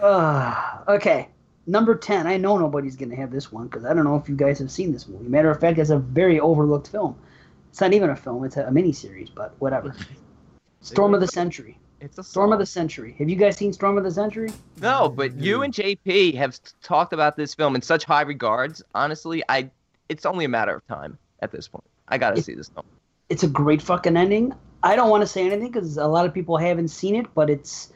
uh, 0.00 0.78
okay, 0.88 1.28
number 1.66 1.94
ten. 1.94 2.26
I 2.26 2.36
know 2.36 2.58
nobody's 2.58 2.96
gonna 2.96 3.16
have 3.16 3.30
this 3.30 3.50
one 3.52 3.66
because 3.68 3.84
I 3.84 3.94
don't 3.94 4.04
know 4.04 4.16
if 4.16 4.28
you 4.28 4.36
guys 4.36 4.58
have 4.58 4.70
seen 4.70 4.92
this 4.92 5.06
movie. 5.08 5.28
Matter 5.28 5.50
of 5.50 5.60
fact, 5.60 5.78
it's 5.78 5.90
a 5.90 5.98
very 5.98 6.40
overlooked 6.40 6.88
film. 6.88 7.16
It's 7.70 7.80
not 7.80 7.92
even 7.92 8.10
a 8.10 8.16
film; 8.16 8.44
it's 8.44 8.56
a, 8.56 8.66
a 8.66 8.70
miniseries, 8.70 9.30
but 9.34 9.54
whatever. 9.60 9.94
Storm 10.80 11.14
of 11.14 11.20
the 11.20 11.26
Century. 11.28 11.78
It's 12.00 12.18
a 12.18 12.22
Storm 12.22 12.52
of 12.52 12.58
the 12.58 12.66
Century. 12.66 13.14
Have 13.18 13.28
you 13.28 13.36
guys 13.36 13.56
seen 13.56 13.72
Storm 13.72 13.96
of 13.96 14.04
the 14.04 14.10
Century? 14.10 14.50
No, 14.80 15.08
but 15.08 15.34
you 15.34 15.62
and 15.62 15.72
JP 15.72 16.34
have 16.34 16.58
talked 16.82 17.12
about 17.12 17.36
this 17.36 17.54
film 17.54 17.74
in 17.74 17.82
such 17.82 18.04
high 18.04 18.22
regards. 18.22 18.82
Honestly, 18.94 19.42
I 19.48 19.70
it's 20.08 20.26
only 20.26 20.44
a 20.44 20.48
matter 20.48 20.74
of 20.74 20.86
time 20.86 21.18
at 21.40 21.50
this 21.50 21.66
point. 21.68 21.84
I 22.08 22.18
gotta 22.18 22.38
It- 22.38 22.44
see 22.44 22.54
this 22.54 22.68
film. 22.68 22.84
it's 23.28 23.42
a 23.42 23.48
great 23.48 23.80
fucking 23.82 24.16
ending. 24.16 24.54
I 24.82 24.94
don't 24.94 25.10
want 25.10 25.22
to 25.22 25.26
say 25.26 25.44
anything 25.46 25.68
because 25.72 25.96
a 25.96 26.06
lot 26.06 26.26
of 26.26 26.34
people 26.34 26.56
haven't 26.58 26.88
seen 26.88 27.16
it, 27.16 27.26
but 27.34 27.48
it's 27.50 27.92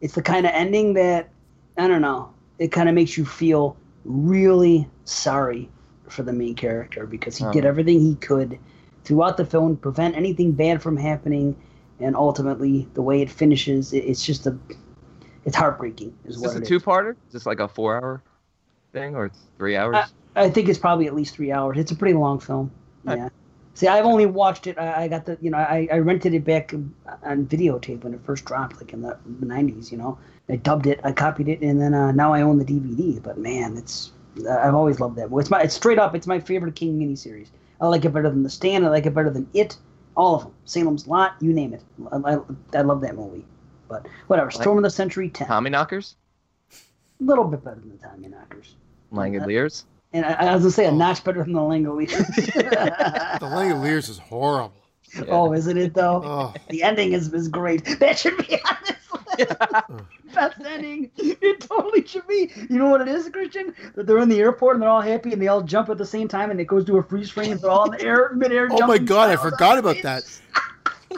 it's 0.00 0.14
the 0.14 0.22
kind 0.22 0.46
of 0.46 0.52
ending 0.54 0.94
that 0.94 1.28
I 1.76 1.86
don't 1.88 2.02
know. 2.02 2.30
It 2.58 2.68
kind 2.72 2.88
of 2.88 2.94
makes 2.94 3.16
you 3.18 3.24
feel 3.24 3.76
really 4.04 4.88
sorry 5.04 5.68
for 6.08 6.22
the 6.22 6.32
main 6.32 6.54
character 6.54 7.04
because 7.06 7.36
he 7.36 7.44
did 7.52 7.64
Oh. 7.64 7.68
everything 7.68 8.00
he 8.00 8.14
could 8.16 8.58
throughout 9.04 9.36
the 9.36 9.44
film 9.44 9.76
to 9.76 9.80
prevent 9.80 10.16
anything 10.16 10.52
bad 10.52 10.80
from 10.82 10.96
happening, 10.96 11.54
and 12.00 12.16
ultimately 12.16 12.88
the 12.94 13.02
way 13.02 13.22
it 13.22 13.30
finishes, 13.30 13.92
it, 13.92 14.04
it's 14.04 14.24
just 14.24 14.46
a 14.46 14.56
it's 15.44 15.56
heartbreaking. 15.56 16.16
Is, 16.24 16.36
Is 16.36 16.42
what 16.42 16.54
this 16.54 16.62
a 16.62 16.64
two-parter? 16.64 17.12
Is 17.28 17.32
this 17.32 17.46
like 17.46 17.60
a 17.60 17.68
four-hour 17.68 18.22
thing 18.92 19.14
or 19.16 19.30
three 19.58 19.76
hours? 19.76 19.96
Uh, 19.96 20.06
I 20.36 20.50
think 20.50 20.68
it's 20.68 20.78
probably 20.78 21.06
at 21.06 21.14
least 21.14 21.34
three 21.34 21.52
hours. 21.52 21.78
It's 21.78 21.90
a 21.90 21.96
pretty 21.96 22.14
long 22.14 22.40
film. 22.40 22.70
Yeah. 23.04 23.30
See, 23.74 23.88
I've 23.88 24.04
only 24.04 24.26
watched 24.26 24.66
it. 24.66 24.78
I, 24.78 25.04
I 25.04 25.08
got 25.08 25.24
the, 25.24 25.38
you 25.40 25.50
know, 25.50 25.58
I, 25.58 25.88
I 25.90 25.98
rented 25.98 26.34
it 26.34 26.44
back 26.44 26.74
on 26.74 27.46
videotape 27.46 28.04
when 28.04 28.12
it 28.12 28.20
first 28.24 28.44
dropped, 28.44 28.76
like 28.76 28.92
in 28.92 29.00
the 29.00 29.16
'90s. 29.40 29.90
You 29.90 29.98
know, 29.98 30.18
I 30.48 30.56
dubbed 30.56 30.86
it, 30.86 31.00
I 31.02 31.12
copied 31.12 31.48
it, 31.48 31.60
and 31.62 31.80
then 31.80 31.94
uh, 31.94 32.12
now 32.12 32.32
I 32.32 32.42
own 32.42 32.58
the 32.58 32.64
DVD. 32.64 33.22
But 33.22 33.38
man, 33.38 33.76
it's 33.76 34.12
I've 34.48 34.74
always 34.74 35.00
loved 35.00 35.16
that. 35.16 35.30
It's 35.32 35.50
my, 35.50 35.62
it's 35.62 35.74
straight 35.74 35.98
up, 35.98 36.14
it's 36.14 36.26
my 36.26 36.40
favorite 36.40 36.74
King 36.74 36.98
miniseries. 36.98 37.48
I 37.80 37.86
like 37.86 38.04
it 38.04 38.12
better 38.12 38.28
than 38.28 38.42
The 38.42 38.50
Stand. 38.50 38.84
I 38.84 38.88
like 38.88 39.06
it 39.06 39.14
better 39.14 39.30
than 39.30 39.48
It. 39.54 39.76
All 40.16 40.34
of 40.34 40.42
them. 40.42 40.54
Salem's 40.64 41.06
Lot, 41.06 41.36
you 41.40 41.52
name 41.52 41.72
it. 41.72 41.82
I, 42.12 42.34
I, 42.34 42.38
I 42.74 42.80
love 42.82 43.00
that 43.02 43.14
movie. 43.16 43.44
But 43.88 44.06
whatever. 44.28 44.50
Storm 44.50 44.78
of 44.78 44.84
the 44.84 44.90
Century 44.90 45.28
10. 45.28 45.46
Tommyknockers, 45.48 46.14
A 46.72 47.24
little 47.24 47.44
bit 47.44 47.64
better 47.64 47.80
than 47.80 47.90
the 47.90 47.96
Tommyknockers. 47.96 48.74
Langoliers. 49.12 49.84
And 50.12 50.24
I, 50.24 50.32
I 50.32 50.54
was 50.54 50.62
gonna 50.62 50.72
say 50.72 50.86
a 50.86 50.92
notch 50.92 51.22
better 51.24 51.42
than 51.42 51.52
the 51.52 51.60
Langoliers. 51.60 52.10
The 53.40 53.46
Langoliers. 53.46 53.70
Langoliers 53.72 54.08
is 54.10 54.18
horrible. 54.18 54.79
Yeah. 55.14 55.24
Oh, 55.28 55.52
isn't 55.52 55.76
it 55.76 55.94
though? 55.94 56.22
Oh, 56.24 56.54
The 56.68 56.82
ending 56.82 57.12
is, 57.12 57.32
is 57.32 57.48
great. 57.48 57.84
That 58.00 58.18
should 58.18 58.36
be 58.38 58.54
on 58.54 58.76
this 58.86 59.38
list. 59.38 59.52
Best 60.34 60.60
ending. 60.64 61.10
It 61.16 61.60
totally 61.60 62.06
should 62.06 62.26
be. 62.28 62.52
You 62.68 62.78
know 62.78 62.88
what 62.90 63.00
it 63.00 63.08
is, 63.08 63.28
Christian? 63.30 63.74
That 63.96 64.06
they're 64.06 64.18
in 64.18 64.28
the 64.28 64.38
airport 64.38 64.76
and 64.76 64.82
they're 64.82 64.88
all 64.90 65.00
happy 65.00 65.32
and 65.32 65.42
they 65.42 65.48
all 65.48 65.62
jump 65.62 65.88
at 65.88 65.98
the 65.98 66.06
same 66.06 66.28
time 66.28 66.50
and 66.52 66.60
it 66.60 66.66
goes 66.66 66.84
to 66.84 66.98
a 66.98 67.02
freeze 67.02 67.30
frame 67.30 67.50
and 67.52 67.60
they're 67.60 67.70
all 67.70 67.90
in 67.90 67.98
the 67.98 68.04
air, 68.04 68.30
midair. 68.34 68.68
Oh 68.70 68.86
my 68.86 68.98
god, 68.98 69.30
I 69.30 69.36
forgot 69.36 69.78
about 69.78 69.96
that. 70.02 70.22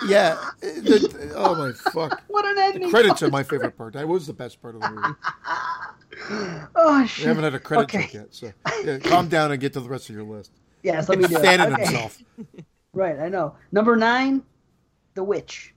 Yeah. 0.07 0.39
The, 0.61 1.33
oh 1.37 1.55
my 1.55 1.73
fuck. 1.93 2.23
What 2.29 2.47
an 2.47 2.57
ending. 2.59 2.83
The 2.85 2.89
credits 2.89 3.23
are 3.23 3.31
my 3.31 3.43
favorite 3.43 3.77
part. 3.77 3.93
That 3.93 4.09
was 4.09 4.27
the 4.27 4.33
best 4.33 4.63
part 4.63 4.75
of 4.77 4.81
the 4.81 4.91
movie. 4.91 6.69
Oh 6.75 7.05
shit. 7.07 7.25
We 7.25 7.29
haven't 7.29 7.45
had 7.45 7.55
a 7.55 7.59
credit 7.59 7.85
Okay. 7.85 8.03
check 8.05 8.15
yet, 8.15 8.27
so 8.35 8.53
yeah, 8.85 8.99
calm 8.99 9.29
down 9.29 9.53
and 9.53 9.61
get 9.61 9.73
to 9.75 9.81
the 9.81 9.89
rest 9.89 10.09
of 10.09 10.15
your 10.15 10.25
list. 10.25 10.51
Yes, 10.83 11.09
let 11.09 11.19
me 11.19 11.27
do 11.29 11.37
it. 11.37 11.43
Fanning 11.43 11.73
Okay. 11.75 11.85
himself. 11.85 12.19
Right, 12.95 13.19
I 13.19 13.29
know. 13.29 13.55
Number 13.73 13.97
nine, 13.97 14.43
The 15.15 15.25
Witch. 15.25 15.75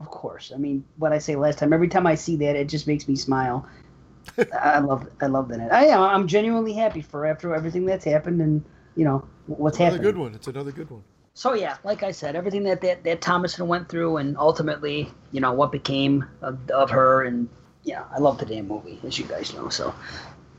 Of 0.00 0.10
course. 0.10 0.52
I 0.54 0.58
mean, 0.58 0.84
what 0.98 1.12
I 1.12 1.18
say 1.18 1.34
last 1.36 1.58
time. 1.58 1.72
Every 1.72 1.88
time 1.88 2.06
I 2.06 2.14
see 2.14 2.36
that, 2.36 2.54
it 2.56 2.68
just 2.68 2.86
makes 2.86 3.08
me 3.08 3.16
smile. 3.16 3.66
I 4.62 4.78
love, 4.78 5.08
I 5.20 5.26
love 5.26 5.48
that. 5.48 5.72
I 5.72 5.86
am. 5.86 6.00
I'm 6.00 6.28
genuinely 6.28 6.72
happy 6.72 7.00
for 7.00 7.26
after 7.26 7.54
everything 7.54 7.84
that's 7.86 8.04
happened 8.04 8.40
and 8.40 8.64
you 8.96 9.04
know 9.04 9.26
what's 9.46 9.78
Another 9.78 9.96
happening. 9.96 10.12
good 10.12 10.18
one. 10.18 10.34
It's 10.34 10.46
another 10.46 10.72
good 10.72 10.90
one. 10.90 11.02
So 11.34 11.54
yeah, 11.54 11.76
like 11.82 12.02
I 12.04 12.12
said, 12.12 12.36
everything 12.36 12.62
that 12.64 12.80
that, 12.82 13.02
that 13.04 13.20
Thomasin 13.20 13.66
went 13.66 13.88
through, 13.88 14.18
and 14.18 14.36
ultimately, 14.38 15.10
you 15.32 15.40
know, 15.40 15.52
what 15.52 15.72
became 15.72 16.24
of, 16.42 16.70
of 16.70 16.90
her, 16.90 17.24
and 17.24 17.48
yeah, 17.82 18.04
I 18.14 18.20
love 18.20 18.38
the 18.38 18.46
damn 18.46 18.68
movie, 18.68 19.00
as 19.04 19.18
you 19.18 19.24
guys 19.24 19.52
know. 19.52 19.68
So, 19.68 19.92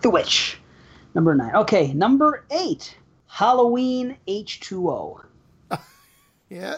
The 0.01 0.09
Witch, 0.09 0.59
number 1.13 1.33
nine. 1.33 1.55
Okay, 1.55 1.93
number 1.93 2.43
eight, 2.51 2.97
Halloween 3.27 4.17
H 4.27 4.59
two 4.59 4.89
O. 4.89 5.21
Yeah. 6.49 6.77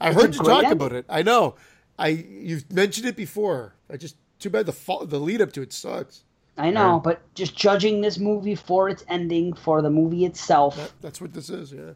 I 0.00 0.10
It's 0.10 0.20
heard 0.20 0.34
you 0.34 0.40
talk 0.42 0.64
ending. 0.64 0.72
about 0.72 0.92
it. 0.92 1.06
I 1.08 1.22
know. 1.22 1.54
I 1.98 2.08
you've 2.08 2.70
mentioned 2.72 3.06
it 3.06 3.16
before. 3.16 3.74
I 3.90 3.96
just 3.96 4.16
too 4.38 4.50
bad 4.50 4.66
the 4.66 4.72
fall, 4.72 5.06
the 5.06 5.18
lead 5.20 5.40
up 5.40 5.52
to 5.52 5.62
it 5.62 5.72
sucks. 5.72 6.24
I 6.58 6.70
know, 6.70 7.00
but 7.02 7.22
just 7.34 7.56
judging 7.56 8.00
this 8.02 8.18
movie 8.18 8.54
for 8.54 8.88
its 8.90 9.04
ending, 9.08 9.54
for 9.54 9.80
the 9.80 9.88
movie 9.90 10.24
itself, 10.26 10.76
That, 10.76 10.92
that's 11.00 11.20
what 11.20 11.32
this 11.32 11.48
is. 11.48 11.72
Yeah. 11.72 11.92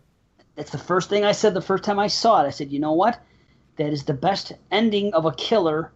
that's 0.54 0.70
the 0.70 0.78
first 0.78 1.10
thing 1.10 1.24
I 1.24 1.32
said 1.32 1.52
the 1.52 1.60
first 1.60 1.84
time 1.84 1.98
I 1.98 2.06
saw 2.06 2.42
it. 2.42 2.46
I 2.46 2.50
said, 2.50 2.72
you 2.72 2.78
know 2.78 2.92
what? 2.92 3.20
That 3.76 3.92
is 3.92 4.04
the 4.04 4.14
best 4.14 4.52
ending 4.70 5.12
of 5.12 5.26
a 5.26 5.32
killer 5.32 5.92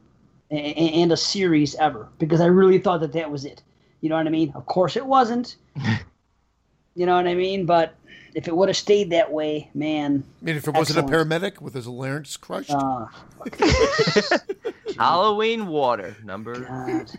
a- 0.51 0.55
a- 0.57 1.03
and 1.03 1.11
a 1.13 1.17
series 1.17 1.75
ever 1.77 2.09
because 2.19 2.41
I 2.43 2.47
really 2.47 2.79
thought 2.79 3.01
that 3.01 3.13
that 3.15 3.31
was 3.31 3.45
it. 3.47 3.63
You 4.03 4.09
know 4.11 4.17
what 4.17 4.27
I 4.27 4.31
mean? 4.31 4.53
Of 4.55 4.67
course 4.67 4.97
it 4.97 5.07
wasn't. 5.07 5.57
you 6.95 7.07
know 7.07 7.15
what 7.15 7.27
I 7.27 7.35
mean? 7.35 7.65
But 7.67 7.95
if 8.35 8.49
it 8.49 8.57
would 8.57 8.69
have 8.69 8.77
stayed 8.77 9.11
that 9.11 9.33
way, 9.33 9.71
man. 9.75 10.23
I 10.41 10.45
mean, 10.45 10.57
if 10.57 10.67
it 10.69 10.75
wasn't 10.75 10.99
a 11.09 11.13
paramedic 11.13 11.61
with 11.61 11.75
his 11.75 11.87
larynx 11.87 12.37
crushed, 12.37 12.71
Uh, 12.73 13.07
Halloween 14.97 15.67
water 15.67 16.17
number 16.25 16.61
God. 16.61 17.11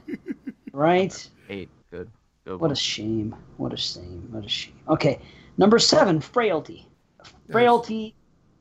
right? 0.74 1.30
eight. 1.50 1.70
Good. 1.92 2.10
Good 2.46 2.54
What 2.54 2.62
one. 2.62 2.72
a 2.72 2.76
shame. 2.76 3.36
What 3.58 3.74
a 3.74 3.78
shame. 3.78 4.28
What 4.32 4.46
a 4.46 4.50
shame. 4.50 4.74
Okay. 4.88 5.20
Number 5.58 5.80
seven, 5.80 6.22
frailty. 6.22 6.88
Frailty, 7.52 8.16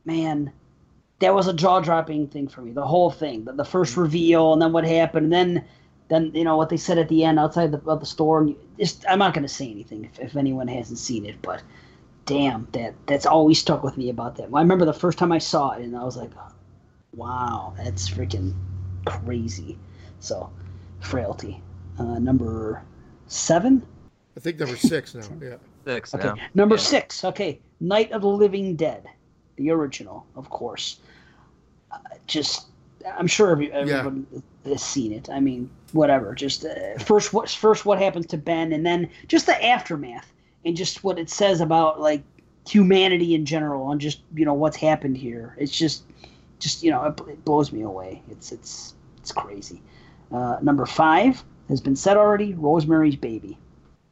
man, 0.05 0.53
that 1.21 1.33
was 1.35 1.47
a 1.47 1.53
jaw 1.53 1.81
dropping 1.81 2.27
thing 2.29 2.49
for 2.49 2.63
me. 2.63 2.73
The 2.73 2.87
whole 2.87 3.11
thing. 3.11 3.45
The, 3.45 3.53
the 3.53 3.65
first 3.65 3.97
reveal 3.97 4.53
and 4.53 4.61
then 4.61 4.73
what 4.73 4.85
happened, 4.85 5.33
and 5.33 5.33
then 5.33 5.65
then 6.09 6.33
you 6.35 6.43
know 6.45 6.57
what 6.57 6.69
they 6.71 6.77
said 6.77 6.99
at 6.99 7.09
the 7.09 7.23
end 7.25 7.39
outside 7.39 7.71
the, 7.73 7.81
of 7.89 8.01
the 8.01 8.07
store. 8.07 8.41
And 8.41 8.51
you, 8.51 8.59
just, 8.79 9.05
I'm 9.09 9.21
not 9.21 9.33
going 9.33 9.45
to 9.45 9.49
say 9.49 9.71
anything 9.71 10.05
if, 10.05 10.19
if 10.19 10.37
anyone 10.37 10.67
hasn't 10.67 10.99
seen 10.99 11.25
it, 11.25 11.41
but 11.41 11.63
damn, 12.31 12.69
that 12.71 12.95
that's 13.07 13.27
always 13.27 13.59
stuck 13.59 13.83
with 13.83 13.99
me 13.99 14.09
about 14.09 14.37
that. 14.37 14.45
I 14.55 14.61
remember 14.61 14.85
the 14.85 14.93
first 14.93 15.19
time 15.19 15.33
I 15.33 15.39
saw 15.39 15.73
it, 15.73 15.83
and 15.83 15.97
I 15.97 16.05
was 16.05 16.17
like, 16.17 16.31
wow, 17.17 17.75
that's 17.77 18.09
freaking 18.09 18.55
crazy. 19.05 19.77
So, 20.21 20.49
frailty. 21.01 21.61
Uh, 21.99 22.21
number 22.21 22.85
seven. 23.27 23.85
I 24.37 24.41
think 24.41 24.61
number 24.61 24.77
six 24.77 25.15
now. 25.15 25.27
Yeah. 25.43 25.57
Six 25.85 26.15
Okay. 26.15 26.29
now. 26.29 26.35
Number 26.55 26.77
Yeah. 26.77 26.83
six. 26.83 27.25
Okay. 27.25 27.59
Night 27.81 28.13
of 28.13 28.23
the 28.23 28.29
Living 28.29 28.77
Dead, 28.77 29.09
the 29.57 29.71
original, 29.73 30.25
of 30.37 30.49
course. 30.51 31.01
Uh, 31.91 31.97
just, 32.29 32.67
I'm 33.19 33.27
sure 33.27 33.51
every, 33.51 33.73
everyone 33.73 34.25
has 34.65 34.85
seen 34.85 35.13
it. 35.13 35.29
I 35.31 35.41
mean, 35.41 35.69
whatever. 35.93 36.35
Just 36.37 36.65
uh, 36.65 36.97
first, 36.99 37.33
what 37.33 37.51
first 37.51 37.85
what 37.85 37.99
happens 37.99 38.27
to 38.27 38.37
Ben, 38.37 38.73
and 38.73 38.87
then 38.87 39.11
just 39.27 39.47
the 39.47 39.65
aftermath, 39.65 40.31
and 40.65 40.77
just 40.77 41.03
what 41.05 41.19
it 41.19 41.31
says 41.31 41.61
about 41.61 42.01
like 42.01 42.23
humanity 42.69 43.35
in 43.35 43.47
general, 43.47 43.91
and 43.91 44.01
just 44.01 44.21
you 44.35 44.45
know 44.45 44.55
what's 44.55 44.77
happened 44.77 45.17
here. 45.17 45.55
It's 45.59 45.77
just, 45.77 46.05
just 46.59 46.83
you 46.83 46.91
know, 46.91 47.05
it, 47.05 47.21
it 47.29 47.45
blows 47.45 47.73
me 47.73 47.83
away. 47.83 48.23
It's 48.31 48.53
it's 48.53 48.95
it's 49.19 49.33
crazy. 49.33 49.83
Uh, 50.33 50.59
number 50.63 50.87
five 50.87 51.43
has 51.69 51.81
been 51.81 51.97
said 51.97 52.17
already. 52.17 52.55
Rosemary's 52.55 53.17
Baby. 53.17 53.59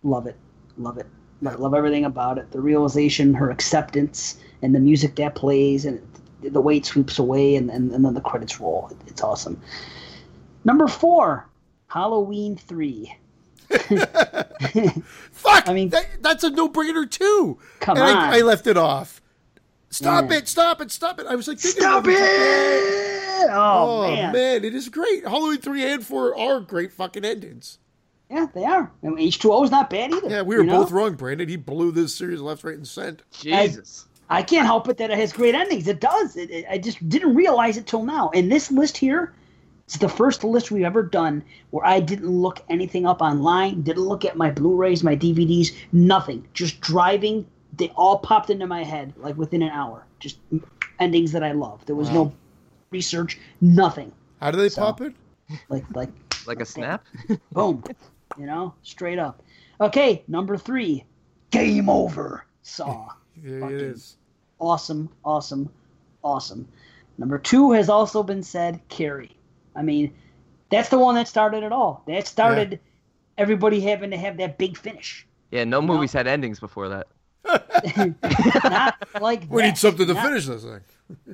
Love 0.02 0.26
it. 0.26 0.36
Love 0.76 0.98
it. 0.98 1.06
I 1.46 1.54
love 1.54 1.74
everything 1.74 2.04
about 2.04 2.38
it. 2.38 2.50
The 2.50 2.60
realization, 2.60 3.34
her 3.34 3.50
acceptance, 3.50 4.38
and 4.62 4.74
the 4.74 4.80
music 4.80 5.16
that 5.16 5.34
plays, 5.34 5.84
and 5.84 6.00
the 6.42 6.60
way 6.60 6.78
it 6.78 6.86
sweeps 6.86 7.18
away, 7.18 7.54
and, 7.54 7.70
and, 7.70 7.92
and 7.92 8.04
then 8.04 8.14
the 8.14 8.20
credits 8.20 8.60
roll. 8.60 8.90
It's 9.06 9.22
awesome. 9.22 9.60
Number 10.64 10.88
four, 10.88 11.46
Halloween 11.88 12.56
3. 12.56 13.14
Fuck. 15.32 15.68
I 15.68 15.72
mean- 15.72 15.90
that, 15.90 16.06
that's 16.20 16.44
a 16.44 16.50
no 16.50 16.68
brainer 16.68 17.08
too. 17.10 17.58
Come 17.80 17.96
and 17.98 18.06
on. 18.06 18.16
I, 18.16 18.38
I 18.38 18.40
left 18.42 18.66
it 18.66 18.76
off. 18.76 19.20
Stop 19.90 20.30
Yeah. 20.30 20.36
it! 20.38 20.48
Stop 20.48 20.80
it! 20.82 20.90
Stop 20.90 21.18
it! 21.18 21.26
I 21.26 21.34
was 21.34 21.48
like, 21.48 21.58
Stop 21.58 22.04
about 22.04 22.12
it! 22.14 23.48
Oh, 23.50 24.02
Oh 24.04 24.10
man. 24.10 24.32
man. 24.34 24.64
it 24.64 24.74
is 24.74 24.88
great. 24.90 25.26
Halloween 25.26 25.58
three 25.58 25.82
and 25.90 26.04
four 26.04 26.38
are 26.38 26.60
great 26.60 26.92
fucking 26.92 27.24
endings. 27.24 27.78
Yeah, 28.30 28.46
they 28.54 28.64
are. 28.64 28.92
And 29.02 29.16
H2O 29.16 29.64
is 29.64 29.70
not 29.70 29.88
bad 29.88 30.12
either. 30.12 30.28
Yeah, 30.28 30.42
we 30.42 30.56
were 30.56 30.60
you 30.62 30.66
know? 30.66 30.82
both 30.82 30.90
wrong, 30.92 31.14
Brandon. 31.14 31.48
He 31.48 31.56
blew 31.56 31.90
this 31.92 32.14
series 32.14 32.40
left, 32.42 32.62
right, 32.64 32.74
and 32.76 32.86
center. 32.86 33.24
Jesus. 33.30 34.04
I 34.28 34.42
can't 34.42 34.66
help 34.66 34.86
it 34.90 34.98
that 34.98 35.10
it 35.10 35.16
has 35.16 35.32
great 35.32 35.54
endings. 35.54 35.88
It 35.88 36.00
does. 36.00 36.36
It, 36.36 36.50
it- 36.50 36.66
I 36.68 36.76
just 36.76 37.08
didn't 37.08 37.34
realize 37.34 37.78
it 37.78 37.86
till 37.86 38.04
now. 38.04 38.30
And 38.34 38.52
this 38.52 38.70
list 38.70 38.98
here, 38.98 39.32
it's 39.88 39.96
the 39.96 40.08
first 40.08 40.44
list 40.44 40.70
we've 40.70 40.84
ever 40.84 41.02
done 41.02 41.42
where 41.70 41.86
I 41.86 41.98
didn't 42.00 42.28
look 42.28 42.60
anything 42.68 43.06
up 43.06 43.22
online, 43.22 43.80
didn't 43.80 44.02
look 44.04 44.26
at 44.26 44.36
my 44.36 44.50
Blu-rays, 44.50 45.02
my 45.02 45.16
DVDs, 45.16 45.74
nothing. 45.92 46.46
Just 46.52 46.78
driving, 46.82 47.46
they 47.74 47.88
all 47.96 48.18
popped 48.18 48.50
into 48.50 48.66
my 48.66 48.84
head 48.84 49.14
like 49.16 49.38
within 49.38 49.62
an 49.62 49.70
hour. 49.70 50.04
Just 50.20 50.40
endings 51.00 51.32
that 51.32 51.42
I 51.42 51.52
love. 51.52 51.86
There 51.86 51.96
was 51.96 52.10
no 52.10 52.34
research, 52.90 53.38
nothing. 53.62 54.12
How 54.42 54.50
do 54.50 54.58
they 54.58 54.68
So- 54.68 54.82
pop 54.82 55.00
it? 55.00 55.14
Like 55.70 55.84
like 55.96 56.10
Like 56.46 56.60
a 56.60 56.66
snap? 56.66 57.06
boom, 57.52 57.82
you 58.38 58.44
know, 58.44 58.74
straight 58.82 59.18
up. 59.18 59.42
Okay, 59.80 60.22
number 60.28 60.58
three, 60.58 61.04
game 61.50 61.88
over. 61.88 62.44
Saw 62.62 63.08
Yeah, 63.42 63.60
Fucking- 63.60 63.76
it 63.76 63.80
is. 63.82 64.16
awesome, 64.60 65.08
awesome, 65.24 65.70
awesome. 66.22 66.68
Number 67.16 67.38
two 67.38 67.72
has 67.72 67.88
also 67.88 68.22
been 68.22 68.42
said, 68.42 68.82
Carrie. 68.90 69.30
I 69.78 69.82
mean, 69.82 70.12
that's 70.70 70.88
the 70.88 70.98
one 70.98 71.14
that 71.14 71.28
started 71.28 71.62
it 71.62 71.72
all. 71.72 72.02
That 72.08 72.26
started 72.26 72.80
everybody 73.38 73.80
having 73.80 74.10
to 74.10 74.16
have 74.16 74.36
that 74.38 74.58
big 74.58 74.76
finish. 74.76 75.26
Yeah, 75.52 75.64
no 75.64 75.80
movies 75.80 76.12
had 76.12 76.26
endings 76.26 76.58
before 76.60 76.88
that. 76.88 77.06
Not 78.64 78.96
like 79.20 79.42
We 79.48 79.62
that. 79.62 79.68
need 79.68 79.78
something 79.78 80.06
to 80.06 80.14
Not- 80.14 80.24
finish 80.26 80.46
this 80.46 80.64
thing. 80.64 80.80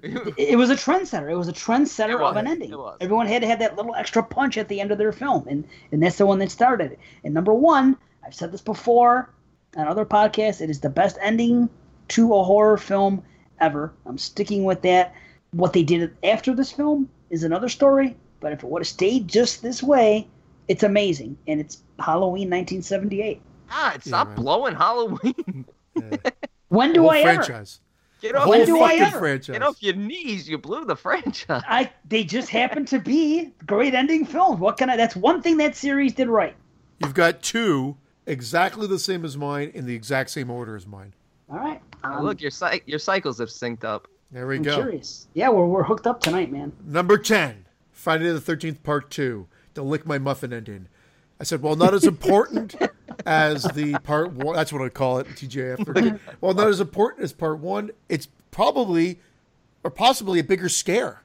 It 0.03 0.35
it 0.53 0.57
was 0.57 0.71
a 0.71 0.77
trendsetter. 0.77 1.31
It 1.31 1.35
was 1.37 1.49
a 1.49 1.53
trendsetter 1.53 2.11
It 2.11 2.21
was. 2.21 2.31
of 2.33 2.37
an 2.37 2.47
ending. 2.47 2.71
It 2.71 2.79
was. 2.79 2.97
Everyone 3.01 3.27
had 3.27 3.43
to 3.43 3.49
have 3.49 3.59
that 3.59 3.75
little 3.77 3.95
extra 3.95 4.23
punch 4.23 4.57
at 4.57 4.69
the 4.69 4.81
end 4.81 4.93
of 4.93 4.99
their 4.99 5.11
film, 5.13 5.47
and 5.49 5.65
and 5.91 6.03
that's 6.03 6.19
the 6.19 6.27
one 6.27 6.39
that 6.41 6.51
started 6.51 6.93
it. 6.93 6.99
And 7.25 7.35
number 7.35 7.53
one, 7.53 7.97
I've 8.25 8.35
said 8.35 8.53
this 8.53 8.61
before 8.61 9.31
on 9.77 9.89
other 9.89 10.05
podcasts, 10.05 10.61
it 10.61 10.71
is 10.71 10.79
the 10.81 10.91
best 10.91 11.19
ending 11.21 11.69
to 12.09 12.35
a 12.35 12.45
horror 12.45 12.77
film 12.77 13.23
ever. 13.59 13.93
I'm 14.07 14.19
sticking 14.19 14.63
with 14.65 14.83
that. 14.83 15.13
What 15.51 15.73
they 15.73 15.83
did 15.83 16.17
after 16.23 16.55
this 16.55 16.71
film 16.71 17.09
is 17.31 17.43
another 17.45 17.69
story, 17.69 18.17
but 18.45 18.53
if 18.53 18.63
it 18.63 18.69
would 18.71 18.81
have 18.83 18.87
stayed 18.87 19.27
just 19.27 19.63
this 19.63 19.83
way, 19.83 20.29
it's 20.69 20.83
amazing, 20.85 21.37
and 21.49 21.59
it's 21.61 21.79
Halloween 21.99 22.49
1978. 22.51 23.41
God, 23.71 24.05
stop 24.05 24.29
man. 24.29 24.37
blowing 24.37 24.75
Halloween. 24.77 25.65
When 26.69 26.93
do 26.93 27.03
Whole 27.03 27.11
I 27.11 27.19
ever? 27.21 27.43
franchise. 27.43 27.81
Get 28.21 28.35
off, 28.35 28.43
whole 28.45 28.51
When 28.51 28.67
do 28.67 28.81
I 28.83 28.89
fucking 28.99 29.03
ever? 29.03 29.19
franchise. 29.19 29.53
get 29.55 29.63
off 29.63 29.83
your 29.83 29.95
knees. 29.95 30.49
You 30.49 30.59
blew 30.59 30.85
the 30.85 30.97
franchise. 30.97 31.63
I 31.69 31.91
they 32.09 32.25
just 32.25 32.49
happen 32.49 32.85
to 32.87 32.99
be 32.99 33.53
great 33.67 33.95
ending 33.95 34.25
films. 34.25 34.59
What 34.61 34.77
can 34.77 34.91
I? 34.91 34.97
That's 34.97 35.15
one 35.15 35.41
thing 35.43 35.57
that 35.59 35.77
series 35.77 36.15
did 36.15 36.29
right. 36.29 36.55
You've 36.99 37.15
got 37.15 37.43
two 37.43 37.97
exactly 38.27 38.87
the 38.87 38.99
same 38.99 39.25
as 39.25 39.37
mine 39.37 39.71
in 39.75 39.87
the 39.87 39.95
exact 39.95 40.31
same 40.31 40.51
order 40.51 40.75
as 40.75 40.87
mine. 40.87 41.15
All 41.51 41.59
right. 41.59 41.81
Oh, 42.03 42.15
Um, 42.15 42.25
look, 42.25 42.41
your 42.41 42.51
your 42.87 42.99
cycles 42.99 43.39
have 43.39 43.49
synced 43.51 43.85
up. 43.85 44.09
There 44.33 44.47
we 44.49 44.57
I'm 44.57 44.63
go. 44.63 44.75
curious. 44.75 45.29
Yeah, 45.35 45.51
we're, 45.51 45.67
we're 45.67 45.85
hooked 45.85 46.07
up 46.09 46.21
tonight, 46.21 46.51
man. 46.51 46.73
Number 46.85 47.17
10, 47.19 47.64
Friday 48.05 48.31
the 48.31 48.39
13th, 48.39 48.83
part 48.83 49.11
two, 49.11 49.47
the 49.73 49.83
Lick 49.83 50.05
My 50.05 50.19
Muffin 50.19 50.53
ending. 50.53 50.89
I 51.41 51.45
said, 51.45 51.63
well, 51.63 51.75
not 51.75 51.95
as 51.95 52.05
important 52.05 52.77
as 53.25 53.63
the 53.63 53.99
part 54.01 54.33
one. 54.33 54.55
That's 54.55 54.75
what 54.75 54.83
I 54.83 54.91
call 54.91 55.21
it, 55.21 55.27
TJF 55.29 55.87
13. 55.87 56.21
well, 56.43 56.53
not 56.53 56.69
as 56.69 56.81
important 56.81 57.25
as 57.25 57.33
part 57.33 57.61
one. 57.61 57.93
It's 58.11 58.29
probably 58.51 59.21
or 59.83 59.91
possibly 59.91 60.39
a 60.39 60.45
bigger 60.45 60.69
scare. 60.69 61.23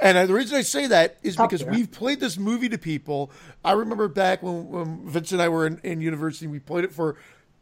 And 0.00 0.26
the 0.26 0.32
reason 0.32 0.56
I 0.56 0.62
say 0.62 0.86
that 0.86 1.18
is 1.22 1.38
Up 1.38 1.50
because 1.50 1.62
we've 1.62 1.90
played 1.90 2.20
this 2.20 2.38
movie 2.38 2.70
to 2.70 2.78
people. 2.78 3.30
I 3.62 3.72
remember 3.72 4.08
back 4.08 4.42
when, 4.42 4.70
when 4.70 5.06
Vince 5.10 5.30
and 5.30 5.42
I 5.42 5.50
were 5.50 5.66
in, 5.66 5.78
in 5.82 6.00
university, 6.00 6.46
we 6.46 6.58
played 6.58 6.84
it 6.84 6.92
for 6.92 7.16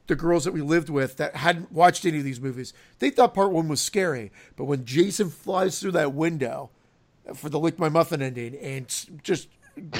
the 0.06 0.14
girls 0.14 0.44
that 0.44 0.52
we 0.52 0.60
lived 0.60 0.88
with 0.88 1.16
that 1.16 1.34
hadn't 1.34 1.72
watched 1.72 2.06
any 2.06 2.18
of 2.18 2.24
these 2.24 2.40
movies. 2.40 2.72
They 3.00 3.10
thought 3.10 3.34
part 3.34 3.50
one 3.50 3.66
was 3.66 3.80
scary, 3.80 4.30
but 4.54 4.66
when 4.66 4.84
Jason 4.84 5.30
flies 5.30 5.80
through 5.80 5.92
that 5.92 6.12
window 6.12 6.70
for 7.34 7.48
the 7.48 7.58
lick 7.58 7.78
my 7.78 7.88
muffin 7.88 8.22
ending 8.22 8.54
and 8.56 8.86
just 9.22 9.48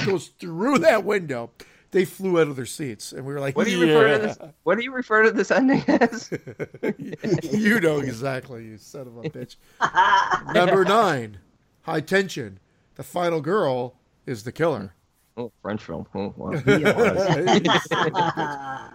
goes 0.05 0.27
through 0.39 0.77
that 0.79 1.03
window, 1.03 1.51
they 1.91 2.05
flew 2.05 2.39
out 2.39 2.47
of 2.47 2.55
their 2.55 2.65
seats, 2.65 3.11
and 3.11 3.25
we 3.25 3.33
were 3.33 3.39
like, 3.39 3.55
What 3.55 3.65
do 3.65 3.71
you 3.71 3.81
refer 3.81 4.13
to 4.13 4.19
this? 4.19 4.37
What 4.63 4.77
do 4.77 4.83
you 4.83 4.91
refer 4.91 5.23
to 5.23 5.31
this 5.31 5.51
ending 5.51 5.83
as? 5.87 6.31
you 7.51 7.79
know 7.79 7.99
exactly, 7.99 8.65
you 8.65 8.77
son 8.77 9.07
of 9.07 9.17
a 9.17 9.21
bitch. 9.23 9.55
Number 10.53 10.85
nine, 10.85 11.39
high 11.81 12.01
tension. 12.01 12.59
The 12.95 13.03
final 13.03 13.41
girl 13.41 13.95
is 14.25 14.43
the 14.43 14.51
killer. 14.51 14.93
oh, 15.37 15.51
French 15.61 15.83
film. 15.83 16.05
Oh, 16.13 16.33
wow. 16.35 16.49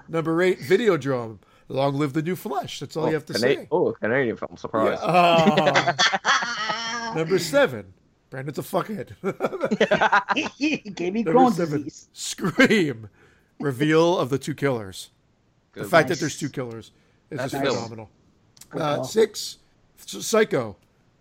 Number 0.08 0.42
eight, 0.42 0.60
Videodrome. 0.60 1.38
Long 1.68 1.94
live 1.94 2.12
the 2.12 2.20
new 2.20 2.36
flesh. 2.36 2.80
That's 2.80 2.94
all 2.96 3.04
oh, 3.04 3.08
you 3.08 3.14
have 3.14 3.24
to 3.26 3.32
Cana- 3.32 3.54
say. 3.54 3.68
Oh, 3.72 3.92
Canadian 3.92 4.36
film. 4.36 4.56
Surprise. 4.58 4.98
Oh. 5.00 5.06
Ah. 5.08 7.12
Number 7.16 7.38
seven, 7.38 7.94
Brandon's 8.34 8.58
a 8.58 8.62
fuckhead. 8.62 9.12
he 10.56 10.78
gave 10.78 11.12
me 11.12 11.22
Number 11.22 11.38
Crohn's 11.38 11.56
seven, 11.56 11.84
disease. 11.84 12.08
Scream. 12.12 13.08
Reveal 13.60 14.18
of 14.18 14.28
the 14.28 14.38
two 14.38 14.54
killers. 14.56 15.10
the 15.74 15.84
fact 15.84 16.08
Nice. 16.08 16.18
that 16.18 16.20
there's 16.24 16.36
two 16.36 16.48
killers 16.48 16.90
is 17.30 17.38
That's 17.38 17.52
just 17.52 17.62
nice. 17.64 17.72
phenomenal. 17.74 18.10
Uh, 18.72 19.04
six, 19.04 19.58
Psycho. 20.04 20.76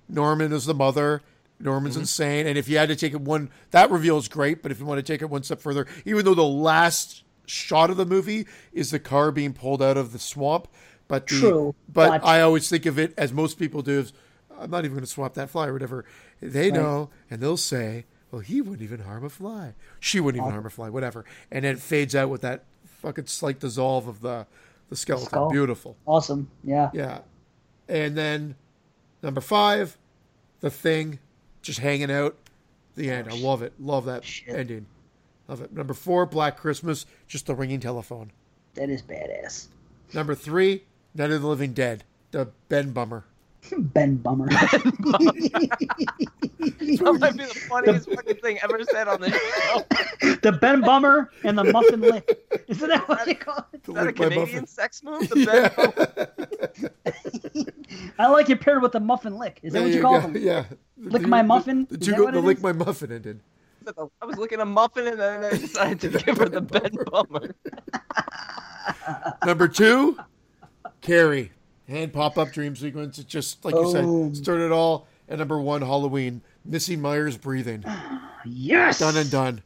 Norman 0.09 0.51
is 0.51 0.65
the 0.65 0.73
mother. 0.73 1.21
Norman's 1.59 1.93
Mm-hmm. 1.93 2.01
insane. 2.01 2.47
And 2.47 2.57
if 2.57 2.67
you 2.67 2.79
had 2.79 2.89
to 2.89 2.95
take 2.95 3.13
it 3.13 3.21
one, 3.21 3.51
that 3.69 3.91
reveal 3.91 4.17
is 4.17 4.27
great. 4.27 4.63
But 4.63 4.71
if 4.71 4.79
you 4.79 4.85
want 4.87 4.97
to 4.97 5.03
take 5.03 5.21
it 5.21 5.29
one 5.29 5.43
step 5.43 5.61
further, 5.61 5.85
even 6.05 6.25
though 6.25 6.33
the 6.33 6.43
last 6.43 7.21
shot 7.45 7.91
of 7.91 7.97
the 7.97 8.07
movie 8.07 8.47
is 8.73 8.89
the 8.89 8.97
car 8.99 9.31
being 9.31 9.53
pulled 9.53 9.83
out 9.83 9.97
of 9.97 10.13
the 10.13 10.19
swamp, 10.19 10.67
but 11.07 11.27
the, 11.27 11.35
True, 11.39 11.75
but 11.87 12.09
but- 12.21 12.25
I 12.27 12.41
always 12.41 12.67
think 12.69 12.87
of 12.87 12.97
it 12.97 13.13
as 13.19 13.31
most 13.31 13.59
people 13.59 13.83
do. 13.83 13.99
Is, 13.99 14.13
I'm 14.59 14.69
not 14.71 14.79
even 14.85 14.91
going 14.95 15.01
to 15.05 15.07
swap 15.11 15.33
that 15.35 15.49
fly 15.51 15.67
or 15.67 15.73
whatever. 15.73 16.05
They 16.51 16.71
Right. 16.71 16.79
know, 16.79 17.09
and 17.29 17.41
they'll 17.41 17.57
say, 17.57 18.05
"Well, 18.31 18.41
he 18.41 18.61
wouldn't 18.61 18.81
even 18.81 19.01
harm 19.01 19.23
a 19.23 19.29
fly. 19.29 19.73
She 19.99 20.19
wouldn't 20.19 20.41
even 20.41 20.51
harm 20.51 20.65
a 20.65 20.69
fly. 20.69 20.89
Whatever." 20.89 21.25
And 21.51 21.65
then 21.65 21.75
it 21.75 21.79
fades 21.81 22.15
out 22.15 22.29
with 22.29 22.41
that 22.41 22.63
fucking 22.85 23.27
slight 23.27 23.59
dissolve 23.59 24.07
of 24.07 24.21
the 24.21 24.45
the 24.89 24.95
skeleton. 24.95 25.27
Skull. 25.29 25.49
Beautiful. 25.51 25.95
Awesome. 26.05 26.49
Yeah. 26.63 26.89
Yeah. 26.93 27.19
And 27.87 28.15
then 28.15 28.55
number 29.21 29.41
five, 29.41 29.97
the 30.59 30.69
thing, 30.69 31.19
just 31.61 31.79
hanging 31.79 32.11
out. 32.11 32.35
The 32.95 33.09
end. 33.09 33.27
I 33.27 33.31
oh, 33.33 33.37
love 33.37 33.63
it. 33.63 33.73
Love 33.79 34.05
that 34.05 34.23
Shit. 34.23 34.55
ending. 34.55 34.85
Love 35.47 35.61
it. 35.61 35.73
Number 35.73 35.93
four, 35.95 36.25
Black 36.27 36.57
Christmas, 36.57 37.05
just 37.27 37.47
the 37.47 37.55
ringing 37.55 37.79
telephone. 37.79 38.31
That 38.75 38.89
is 38.89 39.01
badass. 39.01 39.67
Number 40.13 40.35
three, 40.35 40.83
Night 41.15 41.31
of 41.31 41.41
the 41.41 41.47
Living 41.47 41.73
Dead, 41.73 42.03
the 42.31 42.49
Ben 42.69 42.91
Bummer. 42.91 43.25
Ben 43.77 44.17
Bummer. 44.17 44.47
That 47.03 47.17
might 47.19 47.37
be 47.37 47.43
the 47.45 47.53
funniest 47.69 48.09
fucking 48.11 48.35
thing 48.37 48.59
ever 48.63 48.79
said 48.91 49.07
on 49.07 49.21
this 49.21 49.33
show. 49.33 49.83
the 50.41 50.57
Ben 50.59 50.81
Bummer 50.81 51.31
and 51.43 51.57
the 51.57 51.63
Muffin 51.65 52.01
Lick. 52.01 52.63
Isn't 52.67 52.89
that 52.89 53.07
what 53.09 53.27
you 53.27 53.35
call 53.35 53.65
it? 53.73 53.81
Is 53.87 53.93
that 53.93 54.07
a 54.07 54.13
Canadian 54.13 54.41
muffin. 54.41 54.67
sex 54.67 55.03
move? 55.03 55.27
The 55.29 56.35
Ben 57.85 58.11
I 58.19 58.27
like 58.27 58.49
it 58.49 58.61
paired 58.61 58.81
with 58.81 58.91
the 58.93 58.99
Muffin 58.99 59.37
Lick. 59.37 59.59
Is 59.63 59.73
that 59.73 59.79
There 59.79 59.87
what 59.87 59.89
you 59.91 59.95
you 59.97 60.01
call 60.01 60.21
go. 60.21 60.27
them? 60.27 60.41
Yeah. 60.41 60.65
Lick 60.97 61.21
The- 61.23 61.27
my 61.27 61.41
muffin? 61.41 61.87
The, 61.89 61.97
Is 61.99 62.05
two 62.07 62.15
go, 62.15 62.23
what 62.25 62.33
the 62.33 62.41
lick 62.41 62.57
is? 62.57 62.63
my 62.63 62.71
muffin 62.73 63.11
ended. 63.11 63.39
I 64.21 64.25
was 64.25 64.37
looking 64.37 64.61
a 64.61 64.65
muffin 64.65 65.07
and 65.07 65.19
then 65.19 65.43
I 65.43 65.49
decided 65.49 65.99
to 66.01 66.09
give 66.19 66.37
her 66.37 66.47
the 66.47 66.61
Ben 66.61 66.91
Bummer. 67.11 67.53
Number 69.45 69.67
two, 69.67 70.17
Carrie. 71.01 71.51
Hand 71.87 72.13
pop 72.13 72.37
up 72.37 72.51
dream 72.53 72.75
sequence. 72.77 73.19
It 73.19 73.27
just, 73.27 73.63
like 73.65 73.75
you 73.75 73.81
Boom. 73.81 73.91
said, 73.91 74.05
oh. 74.05 74.33
started 74.33 74.71
all. 74.71 75.07
And 75.27 75.39
number 75.39 75.59
one, 75.59 75.81
Halloween. 75.81 76.41
Missy 76.65 76.95
Myers 76.95 77.37
breathing. 77.37 77.83
Yes. 78.45 78.99
Done 78.99 79.15
and 79.15 79.31
done. 79.31 79.63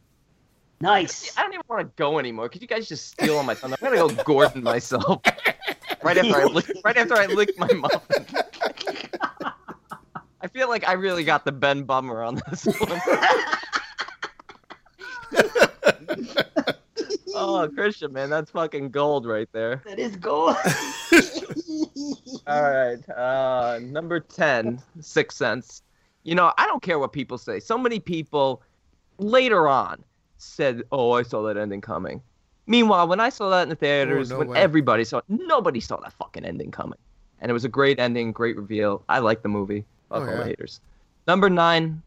Nice. 0.82 1.36
I 1.36 1.42
don't 1.42 1.52
even 1.54 1.64
want 1.68 1.82
to 1.82 1.92
go 1.96 2.20
anymore. 2.20 2.48
Could 2.48 2.62
you 2.62 2.68
guys 2.68 2.88
just 2.88 3.08
steal 3.08 3.38
all 3.38 3.42
my 3.42 3.56
thunder? 3.56 3.76
I'm 3.82 3.92
gonna 3.92 4.14
go 4.14 4.24
Gordon 4.24 4.62
myself. 4.62 5.22
Right 6.04 6.18
after 6.18 6.36
I 6.40 6.44
lick, 6.46 6.72
right 6.86 6.96
after 6.96 7.16
I 7.16 7.26
lick 7.26 7.58
my 7.58 7.68
muffin. 7.74 8.26
I 10.42 10.48
feel 10.48 10.70
like 10.70 10.88
I 10.88 10.94
really 10.94 11.24
got 11.24 11.44
the 11.44 11.52
Ben 11.52 11.84
Bummer 11.84 12.22
on 12.22 12.40
this 12.50 12.66
one. 12.66 13.02
oh, 17.36 17.68
Christian, 17.74 18.14
man, 18.14 18.30
that's 18.30 18.52
fucking 18.52 18.92
gold 18.92 19.26
right 19.26 19.50
there. 19.52 19.82
That 19.86 19.98
is 19.98 20.16
gold. 20.18 20.56
All 22.46 22.62
right, 22.62 23.10
uh, 23.10 23.80
number 23.82 24.20
ten, 24.20 24.80
Sixth 25.02 25.38
Sense. 25.38 25.82
You 26.28 26.36
know, 26.36 26.52
I 26.58 26.68
don't 26.68 26.82
care 26.84 27.00
what 27.00 27.14
people 27.14 27.38
say. 27.38 27.62
So 27.62 27.78
many 27.78 28.02
people 28.02 28.62
later 29.18 29.70
on 29.70 30.04
said, 30.38 30.84
"Oh, 30.92 31.14
I 31.14 31.24
saw 31.24 31.42
that 31.44 31.56
ending 31.56 31.80
coming." 31.80 32.22
Meanwhile, 32.66 33.08
when 33.08 33.22
I 33.22 33.30
saw 33.30 33.50
that 33.50 33.64
in 33.64 33.70
the 33.70 33.76
oh, 33.76 33.80
theaters, 33.80 34.30
Oh, 34.30 34.36
no 34.36 34.40
when 34.40 34.50
way. 34.50 34.60
everybody 34.60 35.06
saw, 35.06 35.20
it, 35.20 35.24
nobody 35.30 35.80
saw 35.80 35.96
that 36.02 36.12
fucking 36.12 36.44
ending 36.44 36.70
coming, 36.70 37.00
and 37.40 37.50
it 37.50 37.54
was 37.54 37.64
a 37.64 37.70
great 37.70 37.98
ending, 37.98 38.34
great 38.34 38.58
reveal. 38.58 39.06
I 39.08 39.20
like 39.20 39.42
the 39.42 39.48
movie. 39.48 39.86
Fuck 40.10 40.18
Oh, 40.18 40.20
all 40.20 40.26
the 40.26 40.38
yeah. 40.40 40.44
haters. 40.48 40.82
Number 41.28 41.50
nine, 41.50 42.02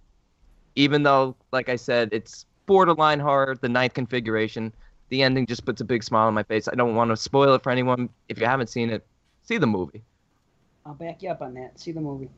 even 0.74 1.02
though, 1.02 1.34
like 1.50 1.70
I 1.70 1.76
said, 1.76 2.10
it's 2.12 2.44
borderline 2.66 3.20
horror, 3.20 3.56
the 3.58 3.70
ninth 3.70 3.94
configuration. 3.94 4.70
The 5.08 5.22
ending 5.22 5.46
just 5.46 5.64
puts 5.64 5.80
a 5.80 5.84
big 5.84 6.04
smile 6.04 6.26
on 6.26 6.34
my 6.34 6.42
face. 6.42 6.68
I 6.68 6.74
don't 6.74 6.94
want 6.94 7.10
to 7.10 7.16
spoil 7.16 7.54
it 7.54 7.62
for 7.62 7.70
anyone. 7.72 8.10
If 8.28 8.38
you 8.38 8.44
haven't 8.44 8.68
seen 8.68 8.90
it, 8.90 9.02
see 9.42 9.56
the 9.56 9.66
movie. 9.66 10.02
I'll 10.84 10.92
back 10.94 11.22
you 11.22 11.30
up 11.30 11.40
on 11.40 11.54
that. 11.54 11.80
See 11.80 11.90
the 11.92 12.00
movie. 12.02 12.28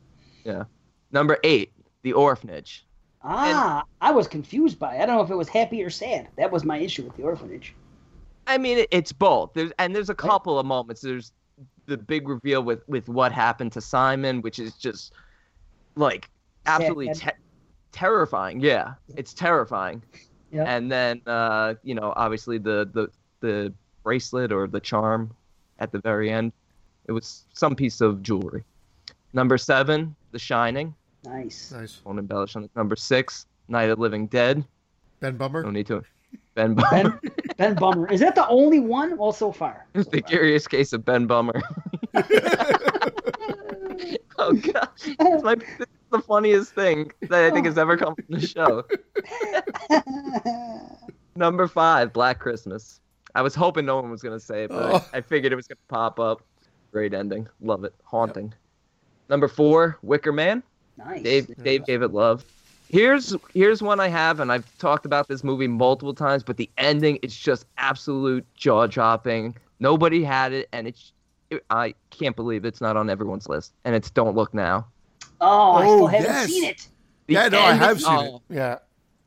Number 1.13 1.37
eight, 1.43 1.71
The 2.01 2.11
Orphanage. 2.13 2.85
Ah, 3.23 3.83
I 4.01 4.11
was 4.11 4.27
confused 4.27 4.77
by 4.77 4.95
it. 4.95 5.01
I 5.01 5.05
don't 5.05 5.15
know 5.15 5.23
if 5.23 5.29
it 5.29 5.35
was 5.35 5.47
happy 5.47 5.81
or 5.81 5.89
sad. 5.89 6.27
That 6.35 6.51
was 6.51 6.65
my 6.65 6.77
issue 6.77 7.03
with 7.03 7.15
the 7.15 7.23
orphanage. 7.23 7.73
I 8.47 8.57
mean, 8.57 8.85
it's 8.91 9.13
both. 9.13 9.53
There's 9.53 9.71
and 9.79 9.95
there's 9.95 10.09
a 10.09 10.15
couple 10.15 10.59
of 10.59 10.65
moments. 10.65 11.01
There's 11.01 11.31
the 11.85 11.97
big 11.97 12.27
reveal 12.27 12.61
with 12.63 12.85
with 12.89 13.07
what 13.07 13.31
happened 13.31 13.71
to 13.73 13.81
Simon, 13.81 14.41
which 14.41 14.59
is 14.59 14.73
just 14.73 15.13
like 15.95 16.29
absolutely 16.65 17.13
te- 17.13 17.29
terrifying. 17.93 18.59
Yeah, 18.59 18.95
it's 19.15 19.33
terrifying. 19.33 20.03
Yeah. 20.51 20.63
And 20.63 20.91
then 20.91 21.21
uh, 21.25 21.75
you 21.83 21.95
know, 21.95 22.11
obviously 22.17 22.57
the 22.57 22.89
the 22.91 23.09
the 23.39 23.73
bracelet 24.03 24.51
or 24.51 24.67
the 24.67 24.81
charm 24.81 25.33
at 25.79 25.93
the 25.93 25.99
very 25.99 26.29
end. 26.29 26.51
It 27.07 27.13
was 27.13 27.45
some 27.53 27.75
piece 27.75 28.01
of 28.01 28.21
jewelry. 28.21 28.65
Number 29.31 29.57
seven, 29.57 30.15
The 30.31 30.39
Shining. 30.39 30.93
Nice. 31.25 31.71
Nice. 31.71 32.01
Won't 32.03 32.19
embellish 32.19 32.55
on 32.55 32.63
it. 32.65 32.71
Number 32.75 32.95
six, 32.95 33.45
Night 33.67 33.89
of 33.89 33.97
the 33.97 34.01
Living 34.01 34.27
Dead. 34.27 34.63
Ben 35.19 35.37
Bummer. 35.37 35.63
No 35.63 35.69
need 35.71 35.87
to. 35.87 36.03
Ben 36.55 36.73
Bummer. 36.75 37.19
Ben 37.21 37.31
Ben 37.57 37.75
Bummer. 37.75 38.11
Is 38.11 38.19
that 38.19 38.35
the 38.35 38.47
only 38.47 38.79
one? 38.79 39.17
Well, 39.17 39.31
so 39.31 39.51
far. 39.51 39.85
So 39.95 40.03
the 40.11 40.19
far. 40.21 40.29
curious 40.29 40.67
case 40.67 40.91
of 40.93 41.05
Ben 41.05 41.25
Bummer. 41.27 41.61
oh 44.37 44.53
god, 44.53 44.89
it's 45.05 45.43
my, 45.43 45.55
this 45.55 45.69
is 45.79 45.85
the 46.11 46.19
funniest 46.19 46.73
thing 46.75 47.11
that 47.21 47.43
I 47.45 47.51
think 47.51 47.65
has 47.65 47.77
ever 47.77 47.97
come 47.97 48.15
from 48.15 48.25
the 48.29 48.45
show. 48.45 48.83
Number 51.35 51.67
five, 51.67 52.13
Black 52.13 52.39
Christmas. 52.39 52.99
I 53.35 53.41
was 53.41 53.55
hoping 53.55 53.85
no 53.85 53.99
one 53.99 54.11
was 54.11 54.21
gonna 54.21 54.39
say 54.39 54.65
it, 54.65 54.69
but 54.69 54.91
Oh. 54.93 55.05
I, 55.13 55.17
I 55.17 55.21
figured 55.21 55.51
it 55.51 55.55
was 55.55 55.67
gonna 55.67 55.79
pop 55.87 56.19
up. 56.19 56.43
Great 56.91 57.13
ending, 57.13 57.47
love 57.61 57.83
it, 57.83 57.93
haunting. 58.03 58.53
Number 59.29 59.47
four, 59.47 59.97
Wicker 60.03 60.31
Man. 60.31 60.61
Nice. 60.97 61.23
Dave 61.23 61.63
Dave 61.63 61.85
gave 61.85 62.01
it 62.01 62.13
love. 62.13 62.45
Here's 62.89 63.35
here's 63.53 63.81
one 63.81 63.99
I 63.99 64.07
have, 64.07 64.39
and 64.39 64.51
I've 64.51 64.77
talked 64.77 65.05
about 65.05 65.27
this 65.27 65.43
movie 65.43 65.67
multiple 65.67 66.13
times, 66.13 66.43
but 66.43 66.57
the 66.57 66.69
ending 66.77 67.17
it's 67.23 67.35
just 67.35 67.65
absolute 67.77 68.45
jaw 68.55 68.87
dropping. 68.87 69.55
Nobody 69.79 70.23
had 70.23 70.53
it, 70.53 70.69
and 70.71 70.87
it's 70.87 71.11
it, 71.49 71.63
I 71.69 71.95
can't 72.11 72.35
believe 72.35 72.65
it's 72.65 72.81
not 72.81 72.95
on 72.97 73.09
everyone's 73.09 73.49
list, 73.49 73.73
and 73.85 73.95
it's 73.95 74.09
Don't 74.11 74.35
Look 74.35 74.53
Now. 74.53 74.87
Oh, 75.41 75.71
I 75.73 75.83
still 75.83 76.03
Oh, 76.03 76.07
haven't 76.07 76.25
yes. 76.29 76.49
seen 76.49 76.63
it. 76.65 76.87
The 77.27 77.33
yeah, 77.33 77.47
no, 77.49 77.59
I 77.59 77.71
end- 77.71 77.79
have 77.79 77.99
seen 78.01 78.09
oh, 78.11 78.41
it. 78.49 78.55
Yeah. 78.55 78.77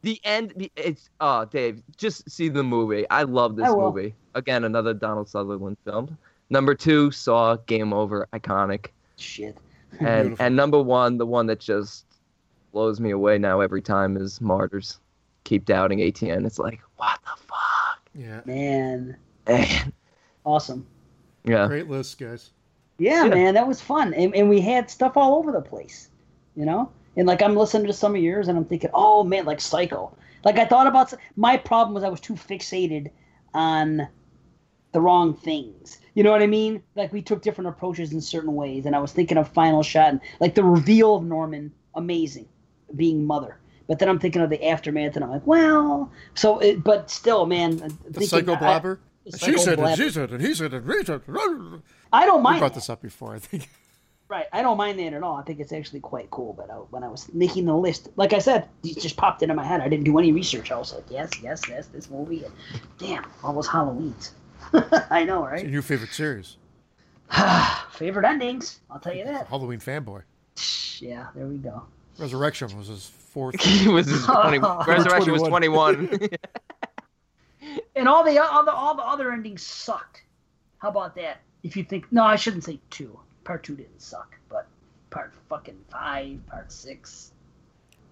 The 0.03 0.21
end, 0.23 0.53
the, 0.57 0.71
it's 0.77 1.11
oh 1.21 1.47
Dave, 1.47 1.83
just 1.97 2.31
see 2.31 2.49
the 2.49 2.63
movie. 2.63 3.09
I 3.11 3.25
love 3.25 3.57
this 3.57 3.67
I 3.69 3.73
movie. 3.75 4.15
Again, 4.35 4.63
another 4.65 4.95
Donald 4.95 5.29
Sutherland 5.29 5.77
film. 5.85 6.17
Number 6.51 6.75
two, 6.77 7.11
Saw, 7.11 7.57
Game 7.67 7.93
Over, 7.93 8.29
iconic. 8.33 8.89
Shit. 9.17 9.57
And 10.07 10.23
Beautiful. 10.29 10.45
and 10.47 10.57
number 10.57 10.83
one, 10.83 11.19
the 11.19 11.27
one 11.27 11.47
that 11.47 11.61
just 11.61 12.05
blows 12.73 13.01
me 13.01 13.11
away 13.11 13.39
now 13.39 13.61
every 13.61 13.83
time 13.83 14.17
is 14.17 14.41
Martyrs. 14.41 14.99
Keep 15.45 15.65
doubting 15.65 16.01
ATN. 16.01 16.45
It's 16.47 16.59
like, 16.59 16.81
what 16.97 17.19
the 17.23 17.41
fuck? 17.43 18.11
Yeah. 18.15 18.41
Man, 18.45 19.17
Man. 19.47 19.93
awesome. 20.45 20.87
Yeah. 21.45 21.67
Great 21.69 21.89
list, 21.89 22.19
guys. 22.19 22.51
Yeah, 22.99 23.25
Yeah. 23.27 23.35
man, 23.35 23.55
that 23.55 23.69
was 23.69 23.81
fun, 23.81 24.15
and, 24.15 24.35
and 24.35 24.49
we 24.49 24.61
had 24.61 24.91
stuff 24.91 25.17
all 25.17 25.37
over 25.37 25.53
the 25.53 25.61
place. 25.61 26.09
You 26.57 26.65
know, 26.65 26.91
And 27.17 27.27
like 27.27 27.43
I'm 27.43 27.55
listening 27.55 27.87
to 27.87 27.93
some 27.93 28.15
of 28.17 28.23
yours, 28.23 28.49
and 28.49 28.57
I'm 28.57 28.65
thinking, 28.65 28.91
oh 28.95 29.23
man, 29.23 29.45
like 29.45 29.61
Psycho. 29.61 30.17
Like 30.45 30.57
I 30.59 30.65
thought 30.65 30.87
about 30.87 31.13
my 31.37 31.57
problem 31.59 31.93
was 31.95 32.03
I 32.03 32.09
was 32.09 32.21
too 32.21 32.33
fixated 32.35 33.11
on 33.53 34.09
the 34.97 35.01
wrong 35.03 35.35
things. 35.35 36.01
You 36.15 36.23
know 36.23 36.31
what 36.31 36.41
I 36.41 36.47
mean? 36.47 36.83
Like 36.95 37.13
we 37.13 37.21
took 37.21 37.43
different 37.43 37.69
approaches 37.69 38.15
in 38.15 38.23
certain 38.23 38.55
ways, 38.55 38.87
and 38.87 38.97
I 38.97 38.99
was 38.99 39.13
thinking 39.13 39.37
of 39.37 39.47
Final 39.49 39.83
Shot 39.83 40.09
and 40.09 40.21
like 40.41 40.55
the 40.55 40.65
reveal 40.65 41.17
of 41.17 41.23
Norman, 41.23 41.71
amazing, 41.95 42.49
being 42.97 43.27
mother. 43.27 43.59
But 43.89 43.99
then 43.99 44.09
I'm 44.09 44.19
thinking 44.19 44.41
of 44.41 44.49
the 44.49 44.67
aftermath, 44.67 45.15
and 45.17 45.23
I'm 45.25 45.31
like, 45.31 45.47
well, 45.47 46.11
so. 46.35 46.59
It, 46.61 46.83
but 46.83 47.11
still, 47.11 47.45
man, 47.45 47.77
The 47.77 47.89
thinking- 47.91 48.23
psycho 48.29 48.57
blabber. 48.57 48.99
I- 49.33 49.37
She 49.37 49.59
said 49.59 49.79
it. 49.79 49.97
She 49.99 50.09
said 50.09 50.33
it. 50.33 50.41
He 50.41 50.55
said 50.55 50.73
it. 50.73 50.83
He 50.87 51.05
said 51.05 51.21
it. 51.29 51.83
I 52.13 52.25
don't 52.27 52.39
We 52.39 52.43
mind. 52.43 52.59
brought 52.61 52.73
that. 52.73 52.75
this 52.75 52.89
up 52.89 53.03
before, 53.03 53.35
I 53.35 53.39
think. 53.39 53.69
Right, 54.29 54.47
I 54.53 54.63
don't 54.63 54.77
mind 54.77 54.99
that 54.99 55.13
at 55.13 55.23
all. 55.23 55.37
I 55.37 55.43
think 55.43 55.61
it's 55.61 55.73
actually 55.73 56.01
quite 56.01 56.31
cool. 56.33 56.53
But 56.53 56.69
I, 56.69 56.75
when 56.75 57.05
I 57.05 57.09
was 57.09 57.33
making 57.33 57.67
the 57.67 57.77
list, 57.77 58.09
like 58.17 58.33
I 58.33 58.39
said, 58.41 58.69
it 58.83 58.99
just 59.01 59.17
popped 59.17 59.43
into 59.43 59.55
my 59.55 59.63
head. 59.65 59.81
I 59.81 59.89
didn't 59.89 60.05
do 60.05 60.19
any 60.19 60.33
research. 60.33 60.73
I 60.73 60.79
was 60.79 60.93
like, 60.95 61.05
yes, 61.11 61.31
yes, 61.43 61.61
yes, 61.69 61.87
this 61.89 62.11
movie. 62.11 62.43
And 62.45 62.53
damn, 62.99 63.25
all 63.45 63.53
those 63.55 63.69
Halloweens. 63.69 64.31
I 65.11 65.25
know, 65.25 65.45
It's 65.47 65.63
your 65.63 65.71
new 65.71 65.83
favorite 65.83 66.13
series. 66.13 66.57
Favorite 67.93 68.25
endings. 68.25 68.81
I'll 68.91 69.01
tell 69.01 69.15
you 69.15 69.25
that. 69.25 69.47
Halloween 69.49 69.81
fanboy. 69.81 70.23
Yeah, 71.01 71.29
there 71.35 71.47
we 71.47 71.57
go. 71.57 71.83
Resurrection 72.19 72.77
was 72.77 72.89
his 72.89 73.07
fourth. 73.07 73.61
he 73.61 73.89
was 73.89 74.07
his 74.07 74.25
20, 74.27 74.59
Resurrection 74.87 75.33
was 75.33 75.43
21. 75.43 76.09
21. 76.09 76.29
And 77.97 78.09
all 78.09 78.23
the 78.25 78.39
all 78.39 78.65
the 78.65 78.73
all 78.73 78.95
the 78.95 79.03
other 79.03 79.33
endings 79.33 79.63
sucked. 79.63 80.23
How 80.79 80.89
about 80.89 81.17
that? 81.17 81.41
If 81.63 81.77
you 81.77 81.83
think 81.85 82.11
no, 82.13 82.23
I 82.23 82.37
shouldn't 82.37 82.65
say 82.65 82.79
two. 82.91 83.19
Part 83.45 83.65
two 83.65 83.75
didn't 83.75 84.01
suck, 84.01 84.37
but 84.49 84.67
part 85.11 85.33
fucking 85.49 85.79
five, 85.91 86.39
part 86.47 86.71
six. 86.71 87.33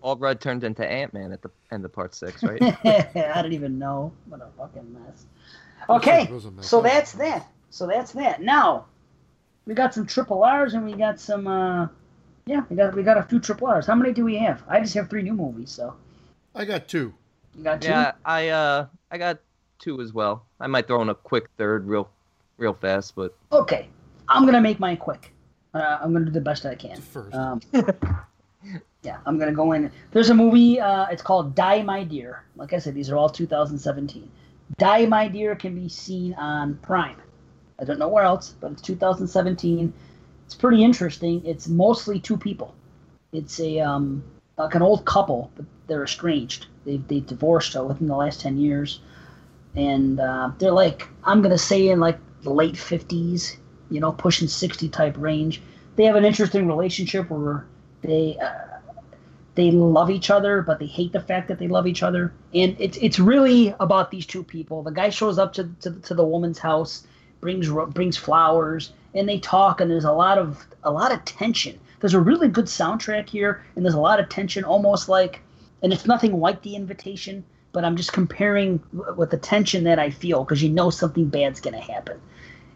Paul 0.00 0.16
Rudd 0.16 0.40
turned 0.40 0.64
into 0.64 0.86
Ant 0.86 1.14
Man 1.14 1.32
at 1.32 1.40
the 1.40 1.50
end 1.70 1.84
of 1.84 1.92
part 1.92 2.14
six, 2.14 2.42
right? 2.42 2.60
I 2.84 3.40
don't 3.42 3.52
even 3.52 3.78
know. 3.78 4.12
What 4.26 4.40
a 4.42 4.48
fucking 4.58 4.92
mess. 4.92 5.26
Okay, 5.88 6.22
It 6.24 6.30
was 6.30 6.44
a 6.46 6.50
mess. 6.50 6.68
so 6.68 6.80
that's 6.80 7.12
that. 7.12 7.46
So 7.70 7.86
that's 7.86 8.12
that. 8.12 8.42
Now 8.42 8.86
we 9.66 9.74
got 9.74 9.94
some 9.94 10.06
triple 10.06 10.44
R's 10.44 10.74
and 10.74 10.84
we 10.84 10.92
got 10.94 11.18
some. 11.20 11.46
uh 11.46 11.88
Yeah, 12.46 12.62
we 12.68 12.76
got 12.76 12.94
we 12.94 13.02
got 13.02 13.16
a 13.18 13.22
few 13.22 13.40
triple 13.40 13.66
R's. 13.68 13.86
How 13.86 13.94
many 13.94 14.12
do 14.12 14.24
we 14.24 14.36
have? 14.36 14.62
I 14.68 14.80
just 14.80 14.94
have 14.94 15.08
three 15.10 15.22
new 15.22 15.34
movies. 15.34 15.70
So 15.70 15.94
I 16.54 16.64
got 16.64 16.88
two. 16.88 17.12
you 17.56 17.64
got 17.64 17.80
two. 17.82 17.88
yeah, 17.88 18.12
I 18.24 18.48
uh, 18.48 18.86
I 19.10 19.18
got 19.18 19.38
two 19.78 20.00
as 20.00 20.12
well. 20.12 20.44
I 20.60 20.66
might 20.66 20.86
throw 20.86 21.02
in 21.02 21.08
a 21.08 21.14
quick 21.14 21.48
third, 21.58 21.86
real, 21.86 22.08
real 22.58 22.74
fast, 22.74 23.14
but 23.16 23.34
Okay, 23.52 23.88
I'm 24.28 24.44
gonna 24.46 24.60
make 24.60 24.78
mine 24.80 24.96
quick. 24.96 25.32
Uh, 25.74 25.98
I'm 26.00 26.12
gonna 26.12 26.26
do 26.26 26.30
the 26.30 26.40
best 26.40 26.64
I 26.64 26.74
can. 26.76 27.00
First. 27.00 27.34
Um, 27.34 27.60
yeah, 29.02 29.18
I'm 29.26 29.38
gonna 29.38 29.52
go 29.52 29.72
in. 29.72 29.90
There's 30.12 30.30
a 30.30 30.34
movie. 30.34 30.80
Uh, 30.80 31.06
it's 31.10 31.22
called 31.22 31.54
Die 31.54 31.82
My 31.82 32.04
Dear. 32.04 32.44
Like 32.56 32.72
I 32.72 32.78
said, 32.78 32.94
these 32.94 33.10
are 33.10 33.16
all 33.16 33.28
2017. 33.28 34.30
Die 34.76 35.06
My 35.06 35.28
Dear 35.28 35.54
can 35.54 35.74
be 35.74 35.88
seen 35.88 36.34
on 36.34 36.76
Prime. 36.82 37.16
I 37.78 37.84
don't 37.84 37.98
know 37.98 38.08
where 38.08 38.24
else, 38.24 38.54
but 38.60 38.72
it's 38.72 38.82
2017. 38.82 39.92
It's 40.46 40.54
pretty 40.54 40.82
interesting. 40.82 41.44
It's 41.44 41.68
mostly 41.68 42.20
two 42.20 42.36
people. 42.36 42.74
It's 43.32 43.58
a 43.60 43.80
um, 43.80 44.22
like 44.56 44.74
an 44.74 44.82
old 44.82 45.04
couple, 45.04 45.50
but 45.56 45.64
they're 45.86 46.04
estranged. 46.04 46.66
They 46.84 46.98
they 46.98 47.20
divorced 47.20 47.76
uh, 47.76 47.84
within 47.84 48.06
the 48.06 48.16
last 48.16 48.40
10 48.40 48.58
years, 48.58 49.00
and 49.74 50.20
uh, 50.20 50.52
they're 50.58 50.70
like 50.70 51.08
I'm 51.24 51.42
gonna 51.42 51.58
say 51.58 51.88
in 51.88 52.00
like 52.00 52.18
the 52.42 52.50
late 52.50 52.74
50s, 52.74 53.56
you 53.90 54.00
know, 54.00 54.12
pushing 54.12 54.48
60 54.48 54.88
type 54.90 55.16
range. 55.18 55.62
They 55.96 56.04
have 56.04 56.16
an 56.16 56.24
interesting 56.24 56.66
relationship 56.66 57.30
where 57.30 57.66
they 58.02 58.36
uh, 58.40 58.73
they 59.54 59.70
love 59.70 60.10
each 60.10 60.30
other, 60.30 60.62
but 60.62 60.78
they 60.78 60.86
hate 60.86 61.12
the 61.12 61.20
fact 61.20 61.48
that 61.48 61.58
they 61.58 61.68
love 61.68 61.86
each 61.86 62.02
other. 62.02 62.32
And 62.54 62.76
it's 62.78 62.96
it's 62.98 63.18
really 63.18 63.74
about 63.80 64.10
these 64.10 64.26
two 64.26 64.42
people. 64.42 64.82
The 64.82 64.90
guy 64.90 65.10
shows 65.10 65.38
up 65.38 65.52
to 65.54 65.70
to, 65.82 65.92
to 65.92 66.14
the 66.14 66.24
woman's 66.24 66.58
house, 66.58 67.06
brings 67.40 67.68
brings 67.92 68.16
flowers, 68.16 68.92
and 69.14 69.28
they 69.28 69.38
talk. 69.38 69.80
And 69.80 69.90
there's 69.90 70.04
a 70.04 70.12
lot 70.12 70.38
of 70.38 70.64
a 70.82 70.90
lot 70.90 71.12
of 71.12 71.24
tension. 71.24 71.78
There's 72.00 72.14
a 72.14 72.20
really 72.20 72.48
good 72.48 72.66
soundtrack 72.66 73.28
here, 73.28 73.64
and 73.76 73.84
there's 73.84 73.94
a 73.94 74.00
lot 74.00 74.20
of 74.20 74.28
tension, 74.28 74.64
almost 74.64 75.08
like, 75.08 75.40
and 75.82 75.92
it's 75.92 76.06
nothing 76.06 76.38
like 76.38 76.62
the 76.62 76.76
invitation. 76.76 77.44
But 77.72 77.84
I'm 77.84 77.96
just 77.96 78.12
comparing 78.12 78.80
with 79.16 79.30
the 79.30 79.36
tension 79.36 79.84
that 79.84 79.98
I 79.98 80.10
feel 80.10 80.44
because 80.44 80.62
you 80.62 80.68
know 80.68 80.90
something 80.90 81.28
bad's 81.28 81.60
gonna 81.60 81.80
happen, 81.80 82.20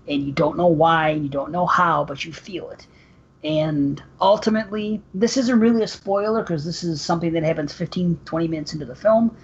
and 0.07 0.23
you 0.23 0.33
don't 0.33 0.57
know 0.57 0.67
why, 0.69 1.11
and 1.11 1.25
you 1.25 1.29
don't 1.29 1.53
know 1.53 1.67
how, 1.67 2.05
but 2.05 2.25
you 2.25 2.33
feel 2.33 2.71
it 2.71 2.87
and 3.45 4.03
ultimately 4.21 5.01
this 5.15 5.37
isn't 5.37 5.61
really 5.61 5.83
a 5.83 5.89
spoiler 5.89 6.43
because 6.43 6.65
this 6.65 6.83
is 6.83 7.01
something 7.01 7.33
that 7.33 7.45
happens 7.45 7.73
15 7.73 8.19
20 8.25 8.49
minutes 8.49 8.73
into 8.73 8.85
the 8.85 8.95
film 8.97 9.35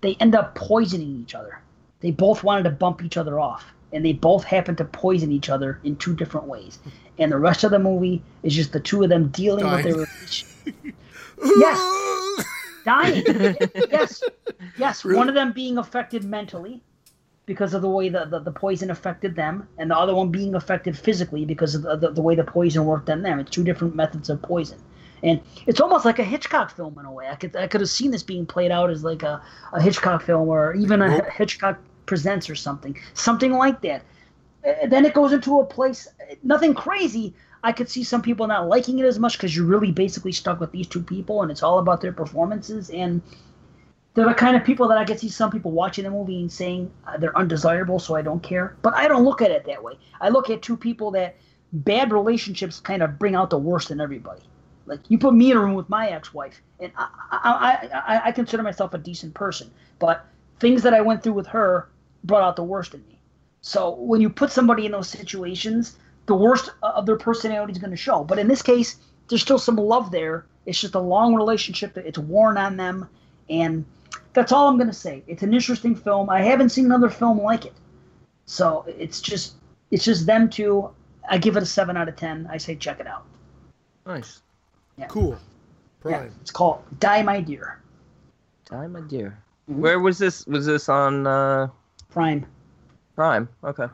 they 0.00 0.14
end 0.16 0.34
up 0.34 0.54
poisoning 0.54 1.20
each 1.22 1.34
other 1.34 1.60
they 2.00 2.10
both 2.10 2.42
wanted 2.42 2.64
to 2.64 2.70
bump 2.70 3.02
each 3.04 3.16
other 3.16 3.38
off 3.38 3.64
and 3.92 4.04
they 4.04 4.12
both 4.12 4.42
happen 4.44 4.74
to 4.74 4.84
poison 4.84 5.30
each 5.30 5.48
other 5.48 5.80
in 5.84 5.94
two 5.96 6.14
different 6.14 6.46
ways 6.46 6.80
and 7.18 7.30
the 7.30 7.38
rest 7.38 7.62
of 7.62 7.70
the 7.70 7.78
movie 7.78 8.20
is 8.42 8.54
just 8.54 8.72
the 8.72 8.80
two 8.80 9.02
of 9.04 9.08
them 9.08 9.28
dealing 9.28 9.64
with 9.70 9.84
Dying. 9.84 9.96
their 9.96 10.92
Yes. 11.56 12.44
dying 12.84 13.24
yes 13.90 14.22
yes 14.78 15.04
Really? 15.04 15.18
one 15.18 15.28
of 15.28 15.34
them 15.34 15.50
being 15.52 15.76
affected 15.76 16.22
mentally 16.22 16.80
because 17.46 17.74
of 17.74 17.82
the 17.82 17.88
way 17.88 18.08
the, 18.08 18.24
the, 18.24 18.40
the 18.40 18.50
poison 18.50 18.90
affected 18.90 19.36
them 19.36 19.68
and 19.78 19.90
the 19.90 19.96
other 19.96 20.14
one 20.14 20.30
being 20.30 20.54
affected 20.56 20.98
physically 20.98 21.44
because 21.44 21.76
of 21.76 21.82
the, 21.82 21.96
the, 21.96 22.10
the 22.10 22.20
way 22.22 22.34
the 22.34 22.44
poison 22.44 22.84
worked 22.84 23.08
on 23.08 23.22
them. 23.22 23.38
It's 23.38 23.50
two 23.50 23.62
different 23.62 23.94
methods 23.94 24.28
of 24.28 24.42
poison. 24.42 24.78
And 25.22 25.40
it's 25.66 25.80
almost 25.80 26.04
like 26.04 26.18
a 26.18 26.24
hitchcock 26.24 26.74
film 26.74 26.98
in 26.98 27.06
a 27.06 27.12
way. 27.12 27.28
I 27.28 27.36
could 27.36 27.56
i 27.56 27.66
could 27.66 27.80
have 27.80 27.88
seen 27.88 28.10
this 28.10 28.22
being 28.22 28.44
played 28.44 28.70
out 28.70 28.90
as 28.90 29.02
like 29.02 29.22
a, 29.22 29.40
a 29.72 29.80
hitchcock 29.80 30.22
film 30.22 30.48
or 30.48 30.74
even 30.74 31.00
a 31.00 31.30
hitchcock 31.30 31.78
presents 32.04 32.50
or 32.50 32.54
something 32.54 32.98
something 33.14 33.52
like 33.52 33.80
that. 33.82 34.02
Uh, 34.66 34.86
then 34.88 35.06
it 35.06 35.14
goes 35.14 35.32
into 35.32 35.60
a 35.60 35.64
place 35.64 36.08
nothing 36.42 36.74
crazy. 36.74 37.32
I 37.62 37.72
could 37.72 37.88
see 37.88 38.04
some 38.04 38.22
people 38.22 38.46
not 38.46 38.68
liking 38.68 38.98
it 38.98 39.06
as 39.06 39.18
much 39.18 39.38
because 39.38 39.56
you're 39.56 39.66
really 39.66 39.90
basically 39.90 40.32
stuck 40.32 40.60
with 40.60 40.72
these 40.72 40.86
two 40.86 41.02
people 41.02 41.42
and 41.42 41.50
it's 41.50 41.62
all 41.62 41.78
about 41.78 42.00
their 42.00 42.12
performances 42.12 42.90
and 42.90 43.22
they're 44.16 44.26
the 44.26 44.34
kind 44.34 44.56
of 44.56 44.64
people 44.64 44.88
that 44.88 44.96
I 44.96 45.04
could 45.04 45.20
see 45.20 45.28
some 45.28 45.50
people 45.50 45.72
watching 45.72 46.04
the 46.04 46.10
movie 46.10 46.40
and 46.40 46.50
saying 46.50 46.90
uh, 47.06 47.18
they're 47.18 47.36
undesirable, 47.36 47.98
so 47.98 48.16
I 48.16 48.22
don't 48.22 48.42
care. 48.42 48.74
But 48.80 48.94
I 48.94 49.08
don't 49.08 49.24
look 49.24 49.42
at 49.42 49.50
it 49.50 49.66
that 49.66 49.82
way. 49.84 49.98
I 50.22 50.30
look 50.30 50.48
at 50.48 50.62
two 50.62 50.76
people 50.76 51.10
that 51.10 51.36
bad 51.72 52.10
relationships 52.12 52.80
kind 52.80 53.02
of 53.02 53.18
bring 53.18 53.34
out 53.34 53.50
the 53.50 53.58
worst 53.58 53.90
in 53.90 54.00
everybody. 54.00 54.40
Like 54.86 55.00
you 55.08 55.18
put 55.18 55.34
me 55.34 55.50
in 55.50 55.58
a 55.58 55.60
room 55.60 55.74
with 55.74 55.90
my 55.90 56.08
ex-wife, 56.08 56.62
and 56.80 56.90
I, 56.96 57.08
I, 57.30 57.88
I, 57.92 58.22
I 58.28 58.32
consider 58.32 58.62
myself 58.62 58.94
a 58.94 58.98
decent 58.98 59.34
person, 59.34 59.70
but 59.98 60.24
things 60.60 60.82
that 60.82 60.94
I 60.94 61.02
went 61.02 61.22
through 61.22 61.34
with 61.34 61.48
her 61.48 61.90
brought 62.24 62.42
out 62.42 62.56
the 62.56 62.64
worst 62.64 62.94
in 62.94 63.00
me. 63.08 63.18
So 63.60 63.96
when 63.96 64.22
you 64.22 64.30
put 64.30 64.50
somebody 64.50 64.86
in 64.86 64.92
those 64.92 65.10
situations, 65.10 65.98
the 66.24 66.34
worst 66.34 66.70
of 66.82 67.04
their 67.04 67.18
personality 67.18 67.72
is 67.72 67.78
going 67.78 67.90
to 67.90 67.96
show. 67.96 68.24
But 68.24 68.38
in 68.38 68.48
this 68.48 68.62
case, 68.62 68.96
there's 69.28 69.42
still 69.42 69.58
some 69.58 69.76
love 69.76 70.10
there. 70.10 70.46
It's 70.64 70.80
just 70.80 70.94
a 70.94 71.00
long 71.00 71.34
relationship 71.34 71.92
that 71.94 72.06
it's 72.06 72.18
worn 72.18 72.56
on 72.56 72.78
them, 72.78 73.10
and 73.50 73.84
that's 74.32 74.52
all 74.52 74.68
I'm 74.68 74.76
going 74.76 74.88
to 74.88 74.92
say. 74.92 75.22
It's 75.26 75.42
an 75.42 75.52
interesting 75.54 75.94
film. 75.94 76.28
I 76.30 76.42
haven't 76.42 76.70
seen 76.70 76.84
another 76.86 77.08
film 77.10 77.40
like 77.40 77.64
it, 77.66 77.72
so 78.46 78.84
it's 78.86 79.20
just 79.20 79.54
it's 79.90 80.04
just 80.04 80.26
them 80.26 80.48
two. 80.48 80.90
I 81.28 81.38
give 81.38 81.56
it 81.56 81.62
a 81.62 81.66
seven 81.66 81.96
out 81.96 82.08
of 82.08 82.16
ten. 82.16 82.46
I 82.50 82.56
say 82.58 82.76
check 82.76 83.00
it 83.00 83.06
out. 83.06 83.24
nice. 84.06 84.42
Yeah. 84.98 85.06
Cool. 85.08 85.36
Yeah, 86.06 86.26
it's 86.40 86.50
called 86.52 86.82
Die 87.00 87.22
My 87.22 87.40
Dear. 87.40 87.80
Die, 88.70 88.86
my 88.86 89.00
dear. 89.00 89.38
Mhm. 89.70 89.76
Where 89.78 89.98
was 90.00 90.18
this? 90.18 90.46
Was 90.46 90.64
this 90.66 90.88
on 90.88 91.26
uh, 91.26 91.68
Prime. 92.10 92.46
Prime? 93.16 93.48
Okay. 93.64 93.86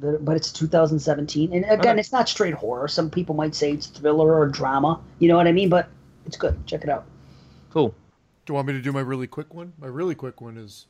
The- 0.00 0.18
but 0.20 0.36
it's 0.36 0.52
2017 0.52 1.52
and 1.52 1.64
again 1.64 1.80
Okay. 1.80 1.98
it's 2.00 2.12
not 2.12 2.28
straight 2.28 2.54
horror 2.54 2.86
some 2.86 3.10
people 3.10 3.34
might 3.34 3.52
say 3.54 3.72
it's 3.72 3.88
thriller 3.88 4.32
or 4.32 4.46
drama 4.46 5.00
you 5.18 5.26
know 5.26 5.36
what 5.36 5.48
i 5.48 5.52
mean 5.52 5.68
but 5.68 5.88
it's 6.24 6.36
good 6.36 6.56
check 6.66 6.84
it 6.84 6.88
out 6.88 7.04
Cool. 7.70 7.92
Do 8.48 8.52
you 8.52 8.54
want 8.54 8.68
me 8.68 8.72
to 8.72 8.80
do 8.80 8.92
my 8.92 9.00
really 9.00 9.26
quick 9.26 9.52
one? 9.52 9.74
My 9.78 9.88
really 9.88 10.14
quick 10.14 10.40
one 10.40 10.56
is 10.56 10.86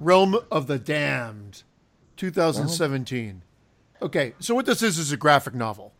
Realm 0.00 0.38
of 0.50 0.66
the 0.66 0.78
Damned, 0.78 1.62
2017. 2.16 3.42
Okay, 4.00 4.32
so 4.38 4.54
what 4.54 4.64
this 4.64 4.82
is 4.82 4.96
is 4.96 5.12
a 5.12 5.18
graphic 5.18 5.54
novel, 5.54 5.92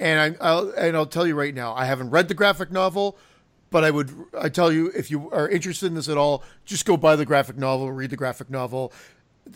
and 0.00 0.18
I, 0.18 0.42
I'll 0.42 0.70
and 0.70 0.96
I'll 0.96 1.04
tell 1.04 1.26
you 1.26 1.34
right 1.34 1.54
now, 1.54 1.74
I 1.74 1.84
haven't 1.84 2.08
read 2.08 2.28
the 2.28 2.34
graphic 2.34 2.72
novel, 2.72 3.18
but 3.68 3.84
I 3.84 3.90
would 3.90 4.10
I 4.32 4.48
tell 4.48 4.72
you 4.72 4.90
if 4.96 5.10
you 5.10 5.30
are 5.30 5.46
interested 5.46 5.84
in 5.84 5.94
this 5.94 6.08
at 6.08 6.16
all, 6.16 6.42
just 6.64 6.86
go 6.86 6.96
buy 6.96 7.14
the 7.14 7.26
graphic 7.26 7.58
novel, 7.58 7.92
read 7.92 8.08
the 8.08 8.16
graphic 8.16 8.48
novel. 8.48 8.94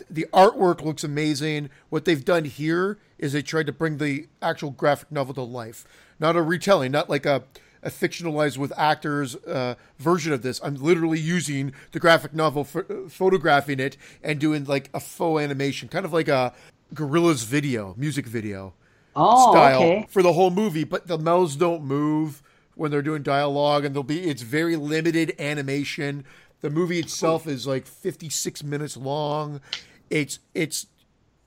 The 0.07 0.27
artwork 0.31 0.83
looks 0.83 1.03
amazing. 1.03 1.71
What 1.89 2.05
they've 2.05 2.23
done 2.23 2.45
here 2.45 2.99
is 3.17 3.33
they 3.33 3.41
tried 3.41 3.65
to 3.65 3.73
bring 3.73 3.97
the 3.97 4.27
actual 4.39 4.69
graphic 4.69 5.11
novel 5.11 5.33
to 5.33 5.41
life, 5.41 5.83
not 6.19 6.35
a 6.35 6.43
retelling, 6.43 6.91
not 6.91 7.09
like 7.09 7.25
a 7.25 7.41
a 7.83 7.89
fictionalized 7.89 8.57
with 8.57 8.71
actors 8.77 9.35
uh, 9.35 9.75
version 9.99 10.33
of 10.33 10.41
this. 10.41 10.59
I'm 10.63 10.75
literally 10.75 11.19
using 11.19 11.73
the 11.91 11.99
graphic 11.99 12.33
novel, 12.33 12.63
ph- 12.63 12.85
photographing 13.09 13.79
it, 13.79 13.97
and 14.23 14.39
doing 14.39 14.65
like 14.65 14.89
a 14.93 14.99
faux 14.99 15.41
animation, 15.41 15.89
kind 15.89 16.05
of 16.05 16.13
like 16.13 16.27
a 16.27 16.53
Gorillaz 16.93 17.45
video, 17.45 17.93
music 17.97 18.25
video 18.25 18.73
oh 19.15 19.51
style 19.51 19.81
okay 19.83 20.05
for 20.09 20.23
the 20.23 20.33
whole 20.33 20.51
movie. 20.51 20.83
But 20.83 21.07
the 21.07 21.17
mouths 21.17 21.55
don't 21.55 21.83
move, 21.83 22.41
when 22.75 22.91
they're 22.91 23.01
doing 23.01 23.23
dialogue, 23.23 23.85
and 23.85 23.95
they'll 23.95 24.03
be 24.03 24.23
it's 24.23 24.41
very 24.41 24.75
limited 24.75 25.35
animation. 25.39 26.25
The 26.61 26.69
movie 26.69 26.99
itself 26.99 27.45
is 27.45 27.67
like 27.67 27.85
56 27.85 28.63
minutes 28.63 28.95
long. 28.95 29.61
It's 30.09 30.39
it's 30.53 30.87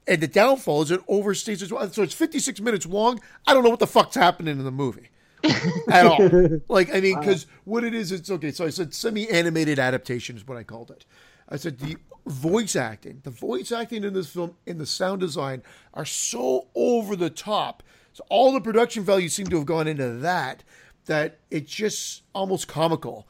and 0.07 0.21
the 0.21 0.29
downfall 0.29 0.83
is 0.83 0.91
it 0.91 1.05
overstays 1.07 1.63
as 1.63 1.73
well. 1.73 1.91
So 1.91 2.03
it's 2.03 2.15
56 2.15 2.61
minutes 2.61 2.87
long. 2.87 3.21
I 3.47 3.55
don't 3.55 3.65
know 3.65 3.71
what 3.71 3.81
the 3.81 3.87
fuck's 3.87 4.15
happening 4.15 4.59
in 4.59 4.65
the 4.65 4.71
movie 4.71 5.09
at 5.90 6.06
all. 6.06 6.16
Like, 6.68 6.94
I 6.94 7.01
mean, 7.01 7.18
because 7.18 7.47
what 7.64 7.85
it 7.85 7.94
is, 7.94 8.12
it's 8.12 8.31
okay. 8.31 8.51
So 8.51 8.64
I 8.64 8.70
said 8.70 8.94
semi 8.94 9.28
animated 9.28 9.78
adaptation 9.78 10.36
is 10.36 10.47
what 10.47 10.59
I 10.59 10.62
called 10.62 10.90
it. 10.90 11.05
I 11.48 11.56
said 11.56 11.78
the 11.78 11.97
voice 12.27 12.74
acting, 12.74 13.20
the 13.23 13.31
voice 13.31 13.70
acting 13.70 14.05
in 14.05 14.12
this 14.14 14.31
film 14.31 14.56
and 14.66 14.81
the 14.81 14.86
sound 14.86 15.20
design 15.20 15.62
are 15.94 16.05
so 16.05 16.66
over 16.74 17.14
the 17.14 17.31
top. 17.31 17.82
So 18.12 18.24
all 18.28 18.52
the 18.52 18.60
production 18.60 19.05
values 19.05 19.35
seem 19.35 19.47
to 19.48 19.56
have 19.56 19.66
gone 19.66 19.86
into 19.86 20.09
that, 20.14 20.64
that 21.06 21.39
it's 21.51 21.70
just 21.70 22.23
almost 22.35 22.66
comical. 22.66 23.27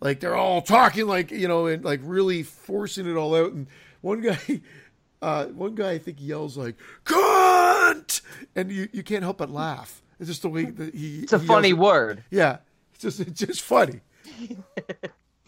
Like 0.00 0.18
they're 0.20 0.36
all 0.36 0.62
talking 0.62 1.06
like, 1.06 1.30
you 1.30 1.46
know, 1.46 1.66
and 1.66 1.84
like 1.84 2.00
really 2.02 2.42
forcing 2.42 3.06
it 3.06 3.16
all 3.16 3.36
out. 3.36 3.52
And 3.52 3.68
one 4.00 4.20
guy, 4.20 4.38
uh, 5.22 5.46
one 5.46 5.74
guy 5.74 5.92
I 5.92 5.98
think 5.98 6.16
yells 6.20 6.56
like 6.56 6.76
"cunt," 7.04 8.22
and 8.56 8.72
you, 8.72 8.88
you 8.92 9.02
can't 9.04 9.22
help 9.22 9.38
but 9.38 9.50
laugh. 9.50 10.01
It's 10.22 10.28
just 10.28 10.42
the 10.42 10.48
way 10.48 10.66
that 10.66 10.94
he. 10.94 11.24
It's 11.24 11.32
a 11.32 11.38
he 11.40 11.46
funny 11.48 11.68
yells 11.70 11.78
it. 11.78 11.82
word. 11.82 12.24
Yeah, 12.30 12.58
it's 12.94 13.02
just 13.02 13.18
it's 13.18 13.40
just 13.40 13.60
funny. 13.60 14.02
it's 14.38 14.54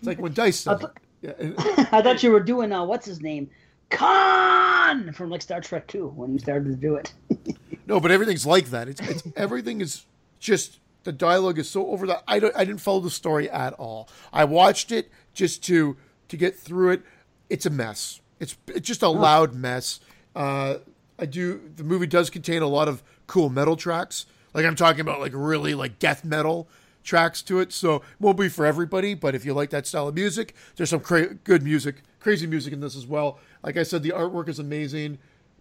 like 0.02 0.18
when 0.18 0.32
Dice 0.32 0.58
says 0.58 0.82
it. 0.82 0.90
Yeah, 1.22 1.52
I 1.92 2.02
thought 2.02 2.24
you 2.24 2.32
were 2.32 2.40
doing 2.40 2.72
uh, 2.72 2.84
what's 2.84 3.06
his 3.06 3.20
name, 3.22 3.48
Khan 3.90 5.12
from 5.12 5.30
like 5.30 5.42
Star 5.42 5.60
Trek 5.60 5.86
Two 5.86 6.08
when 6.08 6.32
you 6.32 6.40
started 6.40 6.64
to 6.70 6.74
do 6.74 6.96
it. 6.96 7.12
no, 7.86 8.00
but 8.00 8.10
everything's 8.10 8.44
like 8.44 8.66
that. 8.70 8.88
It's 8.88 9.00
it's 9.02 9.22
everything 9.36 9.80
is 9.80 10.06
just 10.40 10.80
the 11.04 11.12
dialogue 11.12 11.60
is 11.60 11.70
so 11.70 11.86
over 11.86 12.04
the. 12.04 12.20
I 12.26 12.40
don't 12.40 12.56
I 12.56 12.64
didn't 12.64 12.80
follow 12.80 12.98
the 12.98 13.10
story 13.10 13.48
at 13.48 13.74
all. 13.74 14.08
I 14.32 14.42
watched 14.42 14.90
it 14.90 15.08
just 15.34 15.62
to 15.66 15.96
to 16.30 16.36
get 16.36 16.58
through 16.58 16.90
it. 16.90 17.02
It's 17.48 17.64
a 17.64 17.70
mess. 17.70 18.20
It's 18.40 18.56
it's 18.66 18.88
just 18.88 19.02
a 19.02 19.08
loud 19.08 19.54
mess. 19.54 20.00
Uh, 20.34 20.78
I 21.16 21.26
do 21.26 21.60
the 21.76 21.84
movie 21.84 22.08
does 22.08 22.28
contain 22.28 22.62
a 22.62 22.66
lot 22.66 22.88
of 22.88 23.04
cool 23.28 23.50
metal 23.50 23.76
tracks. 23.76 24.26
Like 24.54 24.64
I'm 24.64 24.76
talking 24.76 25.00
about 25.00 25.20
like 25.20 25.32
really 25.34 25.74
like 25.74 25.98
death 25.98 26.24
metal 26.24 26.68
tracks 27.02 27.42
to 27.42 27.58
it. 27.60 27.72
So 27.72 27.96
it 27.96 28.02
won't 28.20 28.38
be 28.38 28.48
for 28.48 28.64
everybody, 28.64 29.14
but 29.14 29.34
if 29.34 29.44
you 29.44 29.52
like 29.52 29.70
that 29.70 29.86
style 29.86 30.08
of 30.08 30.14
music, 30.14 30.54
there's 30.76 30.90
some 30.90 31.00
cra- 31.00 31.34
good 31.34 31.62
music, 31.62 31.96
crazy 32.20 32.46
music 32.46 32.72
in 32.72 32.80
this 32.80 32.96
as 32.96 33.06
well. 33.06 33.38
Like 33.62 33.76
I 33.76 33.82
said, 33.82 34.02
the 34.02 34.10
artwork 34.10 34.48
is 34.48 34.58
amazing, 34.58 35.18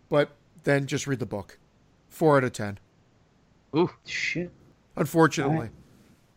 but 0.10 0.30
then 0.64 0.86
just 0.86 1.08
read 1.08 1.20
the 1.20 1.26
book. 1.26 1.58
Four 2.08 2.38
out 2.38 2.44
of 2.44 2.54
ten. 2.54 2.80
Ooh. 3.76 3.90
Shit. 4.06 4.52
Unfortunately, 4.96 5.70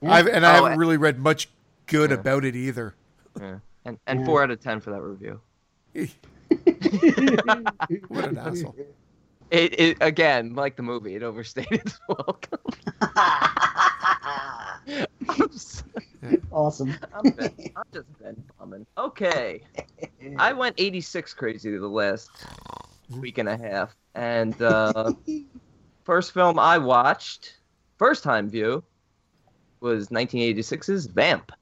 Yeah. 0.00 0.12
I've 0.14 0.26
and 0.26 0.44
I 0.46 0.52
Oh, 0.52 0.54
haven't 0.64 0.72
I- 0.72 0.76
really 0.76 0.96
read 0.96 1.18
much 1.18 1.50
good 1.86 2.10
Yeah. 2.10 2.16
about 2.16 2.44
it 2.46 2.56
either. 2.56 2.94
Yeah. 3.38 3.58
And 3.84 3.98
and 4.06 4.20
Yeah. 4.20 4.26
four 4.26 4.42
out 4.42 4.50
of 4.50 4.58
ten 4.60 4.80
for 4.80 4.90
that 4.90 5.02
review. 5.02 5.40
What 8.08 8.24
an 8.28 8.38
asshole! 8.38 8.74
It, 9.50 9.78
it 9.80 9.96
again, 10.00 10.54
like 10.54 10.76
the 10.76 10.82
movie, 10.82 11.14
it 11.14 11.22
overstayed 11.22 11.68
its 11.70 11.98
welcome. 12.08 12.58
Awesome. 16.50 16.94
I'm, 17.14 17.30
ben, 17.32 17.50
I'm 17.76 17.82
just 17.92 18.06
Ben 18.20 18.42
bumming. 18.58 18.86
Okay, 18.98 19.62
I 20.38 20.52
went 20.54 20.74
86 20.78 21.34
crazy 21.34 21.76
the 21.76 21.86
last 21.86 22.30
week 23.10 23.38
and 23.38 23.48
a 23.48 23.56
half, 23.56 23.94
and 24.14 24.60
uh, 24.60 25.12
first 26.04 26.32
film 26.32 26.58
I 26.58 26.78
watched, 26.78 27.58
first 27.98 28.24
time 28.24 28.48
view, 28.48 28.82
was 29.80 30.08
1986's 30.08 31.06
Vamp. 31.06 31.52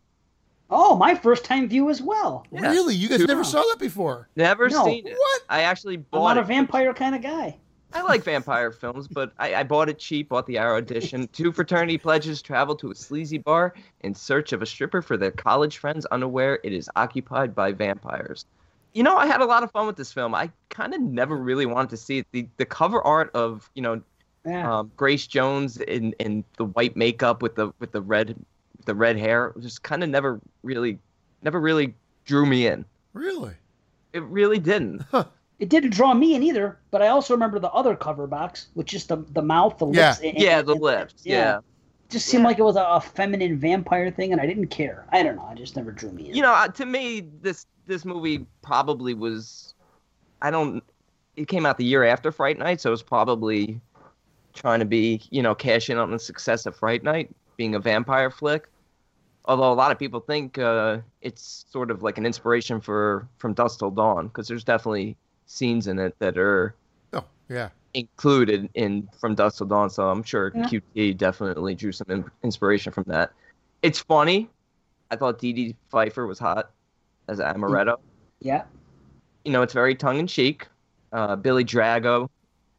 Oh, 0.71 0.97
my 0.97 1.15
first 1.15 1.45
time 1.45 1.69
view 1.69 1.91
as 1.91 2.01
well. 2.01 2.47
Yeah. 2.51 2.71
Really, 2.71 2.95
you 2.95 3.09
guys 3.09 3.19
Two- 3.19 3.27
never 3.27 3.45
saw 3.45 3.61
that 3.63 3.79
before? 3.79 4.29
Never 4.37 4.69
No. 4.71 4.85
seen 4.85 5.07
it. 5.07 5.15
What? 5.17 5.43
I 5.51 5.63
actually 5.63 5.99
bought 5.99 6.19
I'm 6.19 6.23
bought 6.23 6.35
not 6.37 6.45
a 6.45 6.47
vampire 6.47 6.95
kind 6.95 7.15
of 7.15 7.21
guy. 7.23 7.59
I 7.95 8.03
like 8.03 8.25
vampire 8.25 8.73
films, 8.73 9.07
but 9.09 9.33
I, 9.39 9.55
I 9.55 9.63
bought 9.63 9.89
it 9.89 9.99
cheap, 9.99 10.29
bought 10.29 10.47
the 10.47 10.59
Arrow 10.59 10.77
edition. 10.79 11.29
Two 11.33 11.53
fraternity 11.53 11.97
pledges 11.97 12.43
travel 12.43 12.75
to 12.77 12.91
a 12.91 12.95
sleazy 12.95 13.39
bar 13.39 13.73
in 14.01 14.15
search 14.15 14.53
of 14.53 14.63
a 14.63 14.67
stripper 14.67 15.01
for 15.01 15.17
their 15.17 15.31
college 15.31 15.79
friends, 15.79 16.05
unaware 16.07 16.59
it 16.65 16.73
is 16.73 16.91
occupied 16.97 17.55
by 17.55 17.73
vampires. 17.73 18.47
You 18.95 19.03
know, 19.03 19.17
I 19.17 19.27
had 19.27 19.41
a 19.41 19.45
lot 19.47 19.63
of 19.63 19.71
fun 19.71 19.87
with 19.87 19.97
this 19.97 20.13
film. 20.13 20.35
I 20.35 20.51
kind 20.71 20.93
of 20.95 21.01
never 21.01 21.37
really 21.37 21.67
wanted 21.67 21.91
to 21.91 21.97
see 21.97 22.19
it. 22.19 22.27
The, 22.33 22.47
the 22.57 22.65
cover 22.67 23.01
art 23.03 23.31
of, 23.35 23.71
you 23.75 23.83
know, 23.83 24.01
Yeah. 24.45 24.79
um, 24.81 24.93
Grace 24.97 25.27
Jones 25.27 25.79
in, 25.79 26.13
in 26.19 26.45
the 26.59 26.65
white 26.65 26.97
makeup 26.97 27.43
with 27.43 27.55
the 27.55 27.73
with 27.79 27.93
the 27.93 28.03
red 28.03 28.37
the 28.87 28.95
red 28.95 29.17
hair 29.17 29.55
just 29.61 29.83
kind 29.83 30.03
of 30.05 30.11
never 30.11 30.39
really 30.63 30.99
never 31.43 31.59
really 31.61 31.95
drew 32.25 32.45
me 32.45 32.67
in. 32.67 32.85
Really? 33.15 33.55
It 34.13 34.23
really 34.25 34.59
didn't. 34.59 35.03
It 35.59 35.69
didn't 35.69 35.91
draw 35.91 36.15
me 36.15 36.35
in 36.35 36.43
either, 36.43 36.79
but 36.91 37.01
I 37.03 37.09
also 37.09 37.33
remember 37.35 37.59
the 37.59 37.71
other 37.71 37.95
cover 37.97 38.27
box 38.27 38.69
which 38.75 38.93
is 38.95 39.07
the, 39.07 39.17
the 39.33 39.43
mouth, 39.43 39.79
the 39.79 39.87
Yeah. 39.87 40.09
lips. 40.11 40.21
and- 40.23 40.39
Yeah, 40.39 40.63
the 40.63 40.73
and- 40.73 40.81
lips. 40.83 41.15
yeah. 41.25 41.35
Yeah. 41.37 41.59
Just 42.11 42.27
seemed 42.27 42.45
like 42.45 42.59
it 42.59 42.63
was 42.63 42.77
a, 42.77 42.83
a 42.85 43.01
feminine 43.01 43.59
vampire 43.59 44.11
thing, 44.11 44.31
and 44.33 44.41
I 44.41 44.47
didn't 44.47 44.69
care. 44.69 45.07
I 45.11 45.23
don't 45.23 45.37
know. 45.37 45.47
I 45.51 45.55
just 45.55 45.75
never 45.75 45.91
drew 45.91 46.11
me 46.13 46.29
in. 46.29 46.37
you 46.37 46.43
know 46.43 46.53
uh, 46.53 46.69
to 46.69 46.87
me 46.87 47.21
this 47.41 47.67
this 47.87 48.05
movie 48.05 48.47
probably 48.63 49.13
was 49.15 49.75
i 50.43 50.51
don't 50.51 50.83
it 51.37 51.49
came 51.49 51.67
out 51.67 51.77
the 51.79 51.85
year 51.85 52.05
after 52.05 52.31
fright 52.33 52.59
night 52.59 52.81
so 52.81 52.89
it 52.89 52.93
was 52.93 53.03
probably 53.03 53.81
trying 54.55 54.79
to 54.79 54.85
be 54.87 55.21
you 55.31 55.43
know 55.43 55.55
cash 55.55 55.91
in 55.91 55.99
on 55.99 56.11
the 56.11 56.19
success 56.19 56.65
of 56.67 56.75
fright 56.77 57.03
night 57.03 57.29
being 57.57 57.75
a 57.75 57.79
vampire 57.79 58.31
flick 58.31 58.69
although 59.47 59.71
a 59.71 59.75
lot 59.75 59.91
of 59.93 59.99
people 59.99 60.21
think 60.21 60.57
uh, 60.59 60.99
it's 61.21 61.67
sort 61.71 61.91
of 61.91 62.03
like 62.03 62.17
an 62.19 62.25
inspiration 62.25 62.81
for 62.81 63.27
from 63.39 63.53
dusk 63.53 63.79
till 63.81 63.91
dawn 63.91 64.29
because 64.29 64.49
there's 64.49 64.65
definitely 64.65 65.17
scenes 65.47 65.87
in 65.87 65.99
it 65.99 66.15
that 66.19 66.37
are 66.39 66.75
Oh, 67.13 67.25
yeah. 67.49 67.69
included 67.95 68.69
in 68.75 69.09
from 69.19 69.35
dusk 69.35 69.59
till 69.59 69.67
dawn 69.67 69.91
so 69.91 70.09
i'm 70.09 70.23
sure 70.23 70.51
Yeah. 70.55 70.65
qt 70.97 71.17
definitely 71.17 71.75
drew 71.75 71.93
some 71.93 72.07
in- 72.11 72.31
inspiration 72.43 72.93
from 72.93 73.05
that 73.09 73.33
it's 73.83 74.01
funny 74.01 74.49
i 75.11 75.17
thought 75.17 75.39
Dee 75.39 75.53
Dee 75.53 75.77
pfeiffer 75.91 76.27
was 76.27 76.39
hot 76.39 76.71
as 77.29 77.39
amaretto 77.39 77.97
yeah. 78.41 78.65
you 79.45 79.53
know, 79.53 79.63
it's 79.63 79.73
very 79.73 79.95
tongue 79.95 80.19
in 80.19 80.27
cheek. 80.27 80.67
Uh, 81.13 81.35
Billy 81.37 81.65
Drago 81.65 82.29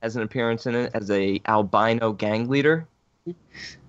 has 0.03 0.15
an 0.15 0.21
appearance 0.21 0.67
in 0.67 0.75
it 0.75 0.91
as 0.93 1.09
a 1.09 1.41
albino 1.47 2.11
gang 2.11 2.47
leader, 2.49 2.87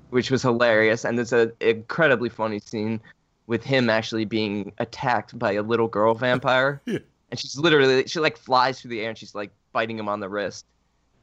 which 0.09 0.31
was 0.31 0.41
hilarious, 0.41 1.05
and 1.05 1.19
there's 1.19 1.35
an 1.35 1.53
incredibly 1.61 2.31
funny 2.31 2.61
scene 2.61 2.99
with 3.47 3.63
him 3.63 3.91
actually 3.91 4.25
being 4.25 4.73
attacked 4.79 5.39
by 5.39 5.53
a 5.55 5.63
little 5.63 5.89
girl 5.89 6.15
vampire, 6.15 6.81
Yeah. 6.87 6.99
And 7.31 7.39
she's 7.39 7.59
literally 7.59 8.07
she 8.07 8.21
like 8.21 8.37
flies 8.37 8.81
through 8.81 8.91
the 8.91 9.01
air 9.01 9.11
and 9.11 9.19
she's 9.19 9.35
like 9.35 9.51
biting 9.73 9.99
him 9.99 10.09
on 10.09 10.21
the 10.21 10.29
wrist, 10.29 10.67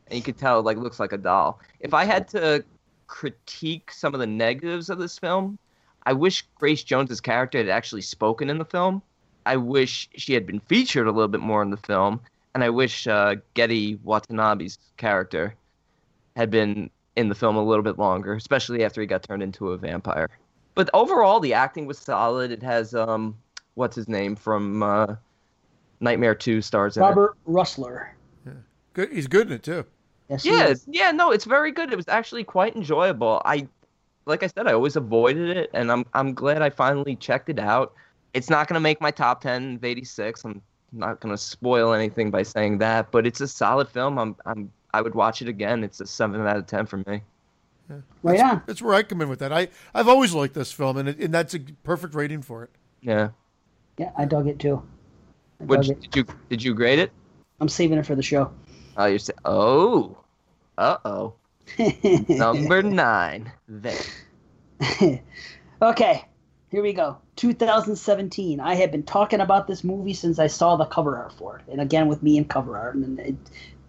and 0.08 0.18
you 0.18 0.24
could 0.24 0.38
tell 0.38 0.62
like 0.62 0.78
looks 0.78 1.00
like 1.00 1.14
a 1.14 1.18
doll. 1.18 1.60
If 1.80 1.94
I 1.94 2.06
had 2.06 2.28
to 2.30 2.64
critique 3.08 3.92
some 3.92 4.14
of 4.14 4.20
the 4.20 4.28
negatives 4.28 4.90
of 4.90 4.98
this 4.98 5.18
film, 5.18 5.58
I 6.06 6.14
wish 6.14 6.46
Grace 6.56 6.84
Jones's 6.84 7.22
character 7.22 7.58
had 7.58 7.70
actually 7.70 8.02
spoken 8.02 8.50
in 8.50 8.58
the 8.58 8.66
film. 8.66 9.02
I 9.46 9.58
wish 9.58 10.10
she 10.16 10.34
had 10.34 10.46
been 10.46 10.60
featured 10.60 11.08
a 11.08 11.12
little 11.12 11.28
bit 11.28 11.42
more 11.42 11.62
in 11.62 11.70
the 11.70 11.78
film, 11.78 12.22
and 12.54 12.64
I 12.64 12.70
wish 12.70 13.08
uh, 13.08 13.36
Gedde 13.56 14.00
Watanabe's 14.04 14.78
character 14.98 15.56
had 16.36 16.50
been 16.50 16.90
in 17.16 17.30
the 17.30 17.36
film 17.36 17.56
a 17.56 17.64
little 17.64 17.84
bit 17.84 18.00
longer, 18.00 18.34
especially 18.34 18.84
after 18.84 19.02
he 19.02 19.08
got 19.08 19.24
turned 19.24 19.44
into 19.44 19.72
a 19.72 19.78
vampire. 19.78 20.30
But 20.76 20.90
overall, 20.94 21.40
the 21.40 21.54
acting 21.54 21.86
was 21.86 22.00
solid. 22.00 22.52
It 22.52 22.64
has 22.64 22.96
um, 22.96 23.38
what's 23.76 23.96
his 23.96 24.08
name 24.08 24.36
from 24.36 24.82
uh, 24.82 25.16
Nightmare 26.04 26.36
Two 26.36 26.62
stars 26.62 26.98
in 26.98 27.04
it. 27.04 27.06
Robert 27.08 27.36
Rusler. 27.48 28.10
Good. 28.94 29.12
He's 29.12 29.28
good 29.28 29.48
in 29.48 29.54
it 29.54 29.64
too. 29.64 29.86
Yes, 30.30 30.46
Yeah, 30.46 30.68
is. 30.68 30.86
yeah, 30.88 31.12
no, 31.12 31.32
it's 31.32 31.46
very 31.46 31.72
good. 31.72 31.92
It 31.92 31.96
was 31.96 32.08
actually 32.08 32.44
quite 32.44 32.76
enjoyable. 32.76 33.42
I, 33.44 33.68
like 34.26 34.44
I 34.44 34.48
said, 34.48 34.68
I 34.68 34.74
always 34.74 34.96
avoided 34.96 35.58
it, 35.58 35.72
and 35.74 35.92
I'm 35.92 36.06
I'm 36.14 36.34
glad 36.34 36.62
I 36.62 36.70
finally 36.70 37.16
checked 37.16 37.50
it 37.50 37.58
out. 37.58 37.94
It's 38.34 38.50
not 38.50 38.68
gonna 38.68 38.80
make 38.80 39.02
my 39.02 39.10
top 39.12 39.42
ten 39.42 39.76
of 39.76 39.84
'86. 39.84 40.44
I'm 40.46 40.62
not 40.92 41.20
gonna 41.22 41.38
spoil 41.38 41.94
anything 41.94 42.30
by 42.30 42.44
saying 42.44 42.78
that, 42.80 43.12
but 43.12 43.26
it's 43.26 43.42
a 43.42 43.48
solid 43.48 43.90
film. 43.90 44.20
I'm 44.20 44.36
I'm 44.46 44.72
I 44.94 45.02
would 45.02 45.16
watch 45.16 45.42
it 45.42 45.48
again. 45.48 45.84
It's 45.84 46.00
a 46.00 46.06
seven 46.06 46.46
out 46.46 46.58
of 46.58 46.68
ten 46.68 46.86
for 46.86 46.98
me. 46.98 47.22
Right 48.22 48.40
on. 48.40 48.62
That's 48.66 48.82
where 48.82 48.94
I 48.94 49.04
come 49.04 49.22
in 49.22 49.30
with 49.30 49.40
that. 49.40 49.52
I 49.52 49.70
I've 49.94 50.08
always 50.08 50.34
liked 50.34 50.54
this 50.54 50.72
film, 50.72 50.98
and 50.98 51.10
it, 51.10 51.20
and 51.20 51.34
that's 51.34 51.54
a 51.56 51.60
perfect 51.84 52.14
rating 52.14 52.42
for 52.44 52.64
it. 52.64 52.70
Yeah. 53.02 53.30
Yeah, 53.98 54.12
I 54.18 54.26
dug 54.26 54.48
it 54.48 54.60
too. 54.60 54.84
Which 55.60 55.88
did 55.88 56.16
you 56.16 56.26
did 56.50 56.64
you 56.64 56.74
grade 56.74 57.00
it? 57.00 57.12
I'm 57.60 57.70
saving 57.70 57.98
it 57.98 58.06
for 58.06 58.16
the 58.16 58.24
show. 58.24 58.52
Oh, 58.98 59.06
you're 59.06 59.20
oh, 59.46 60.18
uh 60.78 60.98
oh, 61.06 61.34
number 62.30 62.84
nine. 62.84 63.52
There. 63.68 64.00
okay, 65.82 66.26
here 66.70 66.84
we 66.84 66.94
go. 66.94 67.18
2017. 67.36 68.60
I 68.60 68.76
have 68.76 68.92
been 68.92 69.04
talking 69.04 69.40
about 69.40 69.68
this 69.68 69.84
movie 69.84 70.14
since 70.14 70.40
I 70.40 70.48
saw 70.48 70.76
the 70.76 70.86
cover 70.86 71.18
art 71.18 71.34
for 71.34 71.58
it, 71.60 71.72
and 71.72 71.82
again 71.82 72.08
with 72.08 72.22
me 72.22 72.38
and 72.38 72.50
cover 72.50 72.78
art, 72.78 72.96
and 72.96 73.20
it, 73.20 73.36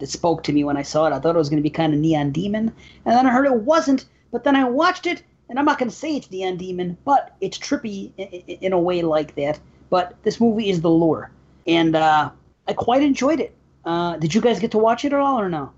it 0.00 0.08
spoke 0.08 0.42
to 0.44 0.52
me 0.52 0.64
when 0.64 0.76
I 0.76 0.82
saw 0.82 1.06
it. 1.06 1.12
I 1.12 1.18
thought 1.18 1.34
it 1.34 1.38
was 1.38 1.48
going 1.48 1.62
to 1.62 1.68
be 1.68 1.70
kind 1.70 1.92
of 1.92 2.00
Neon 2.00 2.30
Demon, 2.30 2.72
and 3.04 3.16
then 3.16 3.26
I 3.26 3.30
heard 3.30 3.46
it 3.46 3.54
wasn't. 3.54 4.06
But 4.30 4.44
then 4.44 4.56
I 4.56 4.64
watched 4.64 5.06
it, 5.06 5.22
and 5.48 5.54
and 5.54 5.58
I'm 5.60 5.66
not 5.66 5.78
going 5.78 5.88
to 5.88 5.94
say 5.94 6.16
it's 6.16 6.30
Neon 6.30 6.56
Demon, 6.56 6.96
but 7.04 7.36
it's 7.40 7.56
trippy 7.56 8.10
in, 8.16 8.26
in, 8.26 8.58
in, 8.60 8.72
a 8.72 8.78
way 8.80 9.02
like 9.02 9.36
that. 9.36 9.60
But 9.88 10.20
this 10.24 10.40
movie 10.40 10.68
is 10.68 10.80
The 10.80 10.90
Lure, 10.90 11.30
and 11.66 11.96
uh, 11.96 12.30
I 12.66 12.72
quite 12.72 13.02
enjoyed 13.02 13.40
it. 13.40 13.54
Uh, 13.84 14.16
did 14.16 14.34
you 14.34 14.40
guys 14.40 14.58
get 14.58 14.70
to 14.72 14.78
watch 14.78 15.04
it 15.04 15.12
at 15.12 15.20
all, 15.20 15.38
or 15.40 15.48
no? 15.48 15.72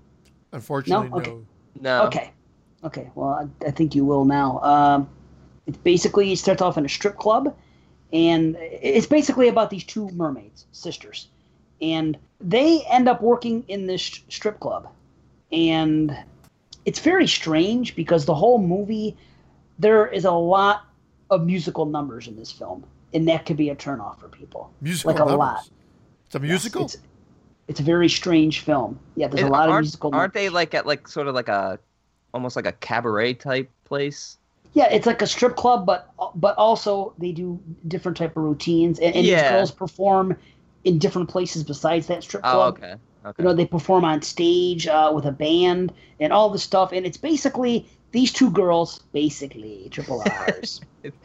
Unfortunately, 0.51 1.09
no. 1.09 1.17
Okay. 1.17 1.35
No. 1.81 2.03
Okay. 2.03 2.31
Okay. 2.83 3.11
Well, 3.15 3.29
I, 3.29 3.67
I 3.67 3.71
think 3.71 3.95
you 3.95 4.05
will 4.05 4.25
now. 4.25 4.59
Um, 4.61 5.09
it 5.65 5.83
basically 5.83 6.35
starts 6.35 6.61
off 6.61 6.77
in 6.77 6.85
a 6.85 6.89
strip 6.89 7.17
club, 7.17 7.55
and 8.13 8.55
it's 8.59 9.07
basically 9.07 9.49
about 9.49 9.69
these 9.69 9.83
two 9.83 10.09
mermaids, 10.11 10.65
sisters, 10.71 11.27
and 11.81 12.17
they 12.39 12.83
end 12.89 13.09
up 13.09 13.21
working 13.21 13.63
in 13.67 13.87
this 13.87 14.21
strip 14.29 14.59
club, 14.59 14.89
and 15.51 16.17
it's 16.85 16.99
very 16.99 17.27
strange 17.27 17.95
because 17.95 18.25
the 18.25 18.33
whole 18.35 18.59
movie 18.59 19.17
there 19.79 20.07
is 20.07 20.25
a 20.25 20.31
lot 20.31 20.85
of 21.29 21.45
musical 21.45 21.85
numbers 21.85 22.27
in 22.27 22.35
this 22.35 22.51
film, 22.51 22.85
and 23.13 23.27
that 23.27 23.45
could 23.45 23.57
be 23.57 23.69
a 23.69 23.75
turnoff 23.75 24.19
for 24.19 24.29
people. 24.29 24.71
Musical 24.81 25.11
like 25.11 25.17
a 25.17 25.25
numbers. 25.25 25.37
lot. 25.37 25.69
It's 26.27 26.35
a 26.35 26.39
musical. 26.39 26.81
Yes, 26.83 26.95
it's, 26.95 27.03
it's 27.67 27.79
a 27.79 27.83
very 27.83 28.09
strange 28.09 28.61
film. 28.61 28.99
Yeah, 29.15 29.27
there's 29.27 29.47
a 29.47 29.49
lot 29.49 29.67
of 29.67 29.73
aren't, 29.73 29.85
musical. 29.85 30.13
Aren't 30.13 30.33
they 30.33 30.49
like 30.49 30.73
at 30.73 30.85
like 30.85 31.07
sort 31.07 31.27
of 31.27 31.35
like 31.35 31.47
a, 31.47 31.79
almost 32.33 32.55
like 32.55 32.65
a 32.65 32.73
cabaret 32.73 33.35
type 33.35 33.69
place? 33.85 34.37
Yeah, 34.73 34.89
it's 34.91 35.05
like 35.05 35.21
a 35.21 35.27
strip 35.27 35.55
club, 35.55 35.85
but 35.85 36.11
but 36.35 36.55
also 36.57 37.13
they 37.17 37.31
do 37.31 37.59
different 37.87 38.17
type 38.17 38.35
of 38.37 38.43
routines, 38.43 38.99
and, 38.99 39.15
and 39.15 39.25
Yeah. 39.25 39.41
these 39.41 39.51
girls 39.51 39.71
perform 39.71 40.37
in 40.83 40.99
different 40.99 41.29
places 41.29 41.63
besides 41.63 42.07
that 42.07 42.23
strip 42.23 42.43
club. 42.43 42.75
Oh, 42.75 42.77
club. 42.77 42.99
okay. 43.25 43.35
You 43.39 43.45
know, 43.45 43.53
they 43.53 43.65
perform 43.65 44.05
on 44.05 44.21
stage 44.21 44.87
uh, 44.87 45.11
with 45.13 45.25
a 45.25 45.31
band 45.31 45.93
and 46.19 46.31
all 46.31 46.49
this 46.49 46.63
stuff, 46.63 46.91
and 46.91 47.05
it's 47.05 47.17
basically 47.17 47.87
these 48.11 48.31
two 48.31 48.49
girls, 48.51 48.99
basically 49.13 49.87
triple 49.91 50.23
R's. 50.47 50.81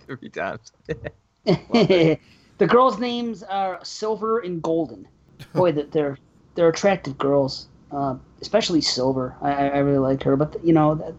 Three 0.07 0.29
times. 0.31 0.73
the 2.59 2.67
girls' 2.67 2.99
names 2.99 3.43
are 3.43 3.79
Silver 3.83 4.39
and 4.39 4.63
Golden. 4.63 5.09
Boy, 5.55 5.73
that 5.79 5.93
they're 5.93 6.19
they're 6.55 6.69
attractive 6.69 7.19
girls, 7.19 7.69
uh, 7.91 8.17
especially 8.41 8.81
Silver. 8.81 9.37
I, 9.41 9.53
I 9.53 9.67
I 9.69 9.79
really 9.79 9.99
like 9.99 10.23
her, 10.23 10.37
but 10.37 10.63
you 10.65 10.73
know, 10.73 10.95
that, 10.97 11.15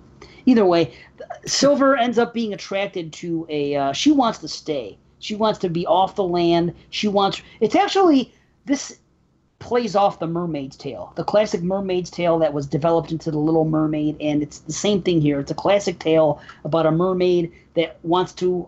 either 0.46 0.66
way, 0.66 0.94
Silver 1.46 1.96
ends 1.96 2.18
up 2.18 2.34
being 2.34 2.54
attracted 2.54 3.14
to 3.14 3.46
a. 3.50 3.76
Uh, 3.76 3.94
she 3.94 4.12
wants 4.12 4.40
to 4.40 4.48
stay. 4.48 4.98
She 5.20 5.36
wants 5.36 5.60
to 5.60 5.70
be 5.70 5.86
off 5.86 6.16
the 6.16 6.24
land. 6.24 6.74
She 6.90 7.08
wants. 7.08 7.42
It's 7.60 7.76
actually 7.76 8.34
this 8.66 9.00
plays 9.64 9.96
off 9.96 10.20
the 10.20 10.28
Mermaid's 10.28 10.76
Tale, 10.76 11.14
the 11.16 11.24
classic 11.24 11.64
Mermaid's 11.64 12.10
Tale 12.10 12.38
that 12.40 12.54
was 12.54 12.68
developed 12.68 13.14
into 13.14 13.32
the 13.32 13.40
Little 13.40 13.64
Mermaid, 13.64 14.18
and 14.20 14.44
it's 14.44 14.60
the 14.60 14.74
same 14.74 15.02
thing 15.02 15.22
here. 15.22 15.40
It's 15.40 15.52
a 15.52 15.56
classic 15.56 16.00
tale 16.00 16.42
about 16.66 16.86
a 16.86 16.92
mermaid 16.92 17.50
that 17.76 17.98
wants 18.04 18.34
to 18.34 18.68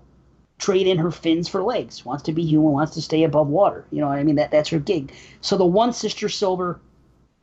trade 0.58 0.88
in 0.88 0.98
her 0.98 1.12
fins 1.12 1.48
for 1.48 1.64
legs, 1.64 2.06
wants 2.06 2.24
to 2.24 2.32
be 2.32 2.44
human, 2.44 2.72
wants 2.72 2.94
to 2.94 3.02
stay 3.02 3.24
above 3.24 3.48
water. 3.48 3.86
You 3.92 4.02
know 4.02 4.08
what 4.08 4.20
I 4.20 4.24
mean? 4.24 4.36
That 4.36 4.52
that's 4.52 4.70
her 4.70 4.80
gig. 4.80 5.14
So 5.42 5.58
the 5.58 5.66
one 5.66 5.94
sister 5.94 6.30
Silver 6.30 6.80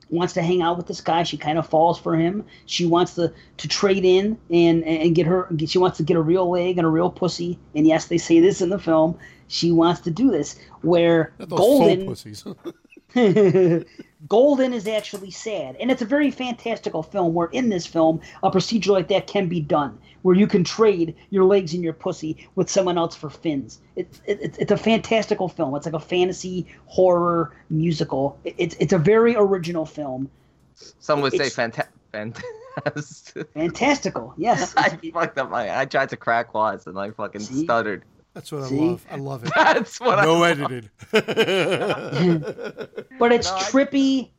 wants 0.08 0.34
to 0.34 0.42
hang 0.42 0.62
out 0.62 0.76
with 0.76 0.86
this 0.86 1.00
guy. 1.00 1.22
She 1.22 1.36
kind 1.36 1.58
of 1.58 1.66
falls 1.66 1.98
for 1.98 2.14
him. 2.16 2.44
She 2.66 2.86
wants 2.86 3.14
to 3.14 3.32
to 3.58 3.68
trade 3.68 4.04
in 4.04 4.38
and 4.50 4.84
and 4.84 5.14
get 5.14 5.26
her. 5.26 5.48
She 5.66 5.78
wants 5.78 5.96
to 5.98 6.02
get 6.02 6.16
a 6.16 6.22
real 6.22 6.48
leg 6.50 6.78
and 6.78 6.86
a 6.86 6.90
real 6.90 7.10
pussy. 7.10 7.58
And 7.74 7.86
yes, 7.86 8.06
they 8.06 8.18
say 8.18 8.40
this 8.40 8.60
in 8.60 8.70
the 8.70 8.78
film. 8.78 9.18
She 9.48 9.72
wants 9.72 10.00
to 10.02 10.10
do 10.10 10.30
this. 10.30 10.58
Where 10.80 11.32
Golden 11.48 12.06
pussies. 12.06 12.44
Golden 14.28 14.72
is 14.72 14.86
actually 14.86 15.30
sad, 15.30 15.76
and 15.80 15.90
it's 15.90 16.00
a 16.02 16.04
very 16.06 16.30
fantastical 16.30 17.02
film. 17.02 17.34
Where 17.34 17.48
in 17.48 17.68
this 17.68 17.86
film, 17.86 18.20
a 18.42 18.50
procedure 18.50 18.92
like 18.92 19.08
that 19.08 19.26
can 19.26 19.48
be 19.48 19.60
done, 19.60 19.98
where 20.22 20.36
you 20.36 20.46
can 20.46 20.62
trade 20.62 21.16
your 21.30 21.44
legs 21.44 21.74
and 21.74 21.82
your 21.82 21.92
pussy 21.92 22.48
with 22.54 22.70
someone 22.70 22.96
else 22.98 23.16
for 23.16 23.28
fins. 23.30 23.80
It's 23.96 24.20
it's 24.26 24.58
it's 24.58 24.70
a 24.72 24.76
fantastical 24.76 25.48
film. 25.48 25.74
It's 25.74 25.86
like 25.86 25.94
a 25.94 26.00
fantasy 26.00 26.66
horror 26.86 27.52
musical. 27.70 28.38
It- 28.44 28.54
It's 28.58 28.76
it's 28.78 28.92
a 28.92 28.98
very 28.98 29.34
original 29.36 29.86
film. 29.86 30.30
Some 31.00 31.20
would 31.22 31.32
say 31.32 31.48
fanta- 31.50 31.88
fantastic. 32.12 32.44
Fantastical, 33.54 34.32
yes. 34.38 34.72
I 34.78 34.88
fucked 35.12 35.36
up 35.36 35.50
my. 35.50 35.78
I 35.78 35.84
tried 35.84 36.08
to 36.08 36.16
crack 36.16 36.54
wise 36.54 36.86
and 36.86 36.98
I 36.98 37.10
fucking 37.10 37.42
See? 37.42 37.64
stuttered. 37.64 38.02
That's 38.34 38.50
what 38.50 38.62
I 38.62 38.68
love. 38.68 39.06
I 39.10 39.16
love 39.16 39.44
it. 39.44 39.52
That's 39.56 40.00
what 40.00 40.18
I. 40.18 40.24
No 40.24 40.42
edited. 40.42 40.90
but 41.10 41.22
it's 43.32 43.50
No, 43.50 43.56
trippy. 43.58 44.30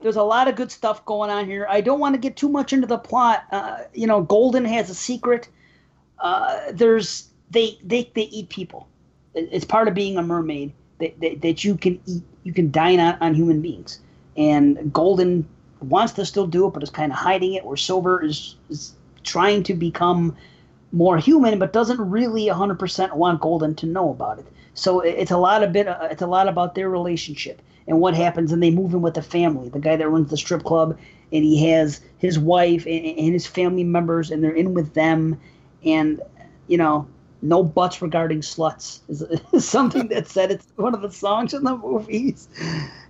There's 0.00 0.16
a 0.16 0.22
lot 0.22 0.48
of 0.48 0.56
good 0.56 0.70
stuff 0.70 1.04
going 1.04 1.30
on 1.30 1.46
here. 1.46 1.66
I 1.68 1.80
don't 1.80 2.00
want 2.00 2.14
to 2.14 2.18
get 2.18 2.36
too 2.36 2.48
much 2.48 2.72
into 2.72 2.86
the 2.86 2.98
plot. 2.98 3.44
Uh, 3.52 3.80
you 3.92 4.06
know, 4.06 4.22
Golden 4.22 4.64
has 4.64 4.88
a 4.88 4.94
secret. 4.94 5.48
Uh, 6.18 6.72
there's 6.72 7.28
they 7.50 7.78
they 7.84 8.10
they 8.14 8.22
eat 8.22 8.48
people. 8.48 8.88
It's 9.34 9.64
part 9.64 9.88
of 9.88 9.94
being 9.94 10.16
a 10.16 10.22
mermaid 10.22 10.72
that, 10.98 11.18
that, 11.20 11.42
that 11.42 11.64
you 11.64 11.76
can 11.76 12.00
eat. 12.06 12.22
You 12.44 12.52
can 12.52 12.70
dine 12.70 13.00
on, 13.00 13.16
on 13.20 13.34
human 13.34 13.60
beings. 13.60 14.00
And 14.36 14.92
Golden 14.92 15.46
wants 15.80 16.12
to 16.14 16.24
still 16.24 16.46
do 16.46 16.66
it, 16.66 16.70
but 16.70 16.82
is 16.82 16.90
kind 16.90 17.12
of 17.12 17.18
hiding 17.18 17.54
it. 17.54 17.64
Where 17.64 17.76
Silver 17.76 18.22
is 18.22 18.56
is 18.70 18.94
trying 19.24 19.62
to 19.64 19.74
become 19.74 20.36
more 20.92 21.18
human, 21.18 21.58
but 21.58 21.72
doesn't 21.72 22.00
really 22.00 22.46
100% 22.46 23.16
want 23.16 23.40
Golden 23.40 23.74
to 23.76 23.86
know 23.86 24.10
about 24.10 24.38
it. 24.38 24.46
So 24.74 25.00
it's 25.00 25.30
a 25.30 25.38
lot 25.38 25.62
of 25.62 25.72
bit. 25.72 25.88
Uh, 25.88 26.08
it's 26.10 26.22
a 26.22 26.26
lot 26.26 26.48
about 26.48 26.74
their 26.74 26.88
relationship 26.88 27.60
and 27.86 28.00
what 28.00 28.14
happens. 28.14 28.52
And 28.52 28.62
they 28.62 28.70
move 28.70 28.94
in 28.94 29.02
with 29.02 29.14
the 29.14 29.22
family, 29.22 29.68
the 29.68 29.78
guy 29.78 29.96
that 29.96 30.08
runs 30.08 30.30
the 30.30 30.36
strip 30.36 30.64
club, 30.64 30.98
and 31.32 31.44
he 31.44 31.68
has 31.70 32.00
his 32.18 32.38
wife 32.38 32.86
and, 32.86 33.04
and 33.04 33.32
his 33.32 33.46
family 33.46 33.84
members, 33.84 34.30
and 34.30 34.42
they're 34.42 34.54
in 34.54 34.74
with 34.74 34.94
them. 34.94 35.40
And 35.84 36.20
you 36.68 36.78
know, 36.78 37.06
no 37.42 37.62
buts 37.64 38.00
regarding 38.00 38.40
sluts 38.40 39.00
is, 39.08 39.22
is 39.52 39.68
something 39.68 40.08
that 40.08 40.28
said 40.28 40.50
it's 40.50 40.66
one 40.76 40.94
of 40.94 41.02
the 41.02 41.10
songs 41.10 41.52
in 41.52 41.64
the 41.64 41.76
movies. 41.76 42.48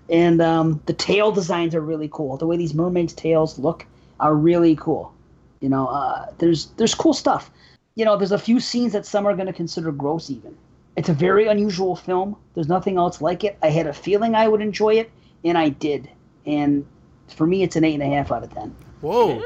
And 0.09 0.43
um, 0.43 0.81
the 0.87 0.93
tail 0.93 1.31
designs 1.33 1.75
are 1.75 1.81
really 1.81 2.09
cool. 2.13 2.37
The 2.37 2.47
way 2.47 2.57
these 2.57 2.75
mermaids' 2.75 3.13
tails 3.13 3.59
look 3.59 3.87
are 4.21 4.35
really 4.35 4.77
cool. 4.77 5.13
You 5.61 5.69
know, 5.69 5.87
uh, 5.87 6.27
there's 6.39 6.67
there's 6.77 6.95
cool 6.95 7.15
stuff. 7.15 7.51
You 7.95 8.05
know, 8.05 8.17
there's 8.17 8.33
a 8.33 8.39
few 8.39 8.61
scenes 8.61 8.93
that 8.93 9.05
some 9.05 9.27
are 9.27 9.35
going 9.35 9.47
to 9.47 9.53
consider 9.53 9.93
gross. 9.93 10.31
Even 10.31 10.57
it's 10.97 11.09
a 11.09 11.15
very 11.15 11.47
unusual 11.47 11.97
film. 11.97 12.37
There's 12.55 12.69
nothing 12.69 12.97
else 12.97 13.21
like 13.21 13.45
it. 13.45 13.59
I 13.63 13.69
had 13.69 13.87
a 13.87 13.93
feeling 13.93 14.35
I 14.35 14.49
would 14.49 14.61
enjoy 14.61 14.95
it, 14.95 15.11
and 15.45 15.57
I 15.57 15.71
did. 15.71 16.11
And 16.47 16.87
for 17.29 17.47
me, 17.47 17.63
it's 17.63 17.77
an 17.77 17.85
eight 17.85 17.95
and 17.95 18.03
a 18.03 18.07
half 18.07 18.33
out 18.33 18.45
of 18.45 18.53
ten. 18.53 18.75
Whoa. 19.01 19.43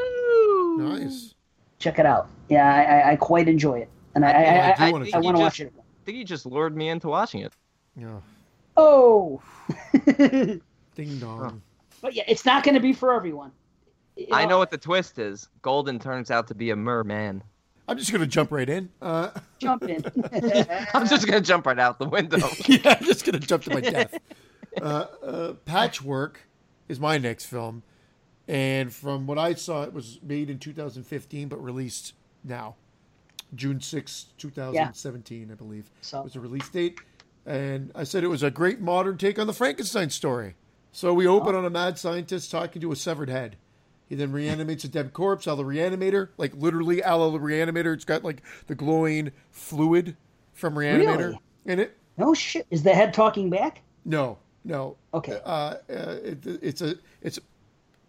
Nice. 0.79 1.35
Check 1.79 1.99
it 1.99 2.07
out. 2.07 2.29
Yeah, 2.49 2.73
I, 2.73 2.83
I, 2.83 3.13
I 3.13 3.17
quite 3.17 3.49
enjoy 3.49 3.81
it, 3.81 3.89
and 4.15 4.25
I 4.25 4.31
I, 4.31 4.33
I, 4.33 4.73
I 4.73 4.75
do 4.77 4.83
I, 4.83 4.91
wanna 4.93 5.07
I 5.15 5.19
want 5.19 5.37
it 5.37 5.39
to 5.39 5.45
watch 5.45 5.61
it. 5.61 5.73
I 5.77 6.05
think 6.05 6.19
you 6.19 6.25
just 6.25 6.47
lured 6.47 6.77
me 6.77 6.89
into 6.89 7.09
watching 7.09 7.41
it. 7.41 7.53
Yeah. 7.97 8.21
Oh, 8.77 9.41
Ding 10.07 10.61
dong. 11.19 11.63
but 12.03 12.15
yeah, 12.15 12.25
it's 12.29 12.45
not 12.45 12.63
going 12.63 12.75
to 12.75 12.81
be 12.81 12.93
for 12.93 13.15
everyone. 13.15 13.51
You 14.17 14.29
I 14.33 14.45
know 14.45 14.59
what 14.59 14.71
the 14.71 14.79
twist 14.79 15.19
is. 15.19 15.49
Golden 15.63 15.99
turns 15.99 16.31
out 16.31 16.47
to 16.49 16.55
be 16.55 16.71
a 16.71 16.77
merman. 16.77 17.43
I'm 17.89 17.97
just 17.99 18.13
gonna 18.13 18.27
jump 18.27 18.51
right 18.51 18.69
in. 18.69 18.89
Uh, 19.01 19.31
Jump 19.59 19.85
in. 19.85 20.05
I'm 20.95 21.07
just 21.07 21.27
gonna 21.27 21.41
jump 21.41 21.67
right 21.67 21.79
out 21.79 21.99
the 21.99 22.09
window. 22.09 22.39
yeah, 22.67 22.97
I'm 22.99 23.05
just 23.05 23.25
gonna 23.25 23.39
jump 23.39 23.63
to 23.65 23.71
my 23.75 23.81
death. 23.81 24.19
Uh, 24.81 25.07
uh, 25.23 25.53
Patchwork 25.65 26.41
is 26.89 26.99
my 27.01 27.17
next 27.19 27.47
film, 27.47 27.83
and 28.49 28.93
from 28.93 29.27
what 29.27 29.39
I 29.39 29.55
saw, 29.55 29.83
it 29.85 29.93
was 29.93 30.19
made 30.23 30.51
in 30.51 30.59
2015 30.59 31.49
but 31.49 31.63
released 31.63 32.15
now, 32.45 32.75
June 33.55 33.81
6, 33.81 34.27
2017, 34.37 35.51
I 35.51 35.55
believe. 35.55 35.91
So- 36.01 36.23
was 36.23 36.33
the 36.35 36.41
release 36.41 36.69
date, 36.69 36.99
and 37.47 37.93
I 37.95 38.05
said 38.05 38.25
it 38.25 38.29
was 38.29 38.43
a 38.43 38.51
great 38.51 38.81
modern 38.81 39.17
take 39.17 39.39
on 39.39 39.47
the 39.47 39.53
Frankenstein 39.55 40.11
story. 40.11 40.57
So 40.93 41.13
we 41.15 41.27
open 41.27 41.55
on 41.55 41.65
a 41.65 41.71
mad 41.71 41.99
scientist 41.99 42.51
talking 42.51 42.81
to 42.83 42.91
a 42.91 42.97
severed 42.97 43.29
head. 43.29 43.57
He 44.09 44.15
then 44.15 44.31
reanimates 44.33 44.85
a 44.85 44.89
dead 44.89 45.13
corpse, 45.13 45.47
a 45.47 45.55
la 45.55 45.65
Reanimator, 45.65 46.29
like 46.39 46.55
literally 46.55 47.01
a 47.01 47.17
la 47.17 47.37
Reanimator. 47.39 47.93
It's 47.95 48.05
got 48.05 48.23
like 48.25 48.43
the 48.67 48.75
glowing 48.75 49.33
fluid 49.51 50.17
from 50.53 50.75
Reanimator 50.75 51.19
Really? 51.19 51.39
in 51.67 51.81
it. 51.81 51.97
no 52.17 52.33
shit. 52.35 52.67
Is 52.71 52.83
the 52.85 52.95
head 52.95 53.13
talking 53.13 53.51
back? 53.51 53.83
No, 54.05 54.39
no. 54.65 54.97
Okay. 55.13 55.41
Uh, 55.45 55.49
uh, 55.49 55.77
it, 56.23 56.47
it's 56.63 56.81
a 56.81 56.95
it's 57.21 57.39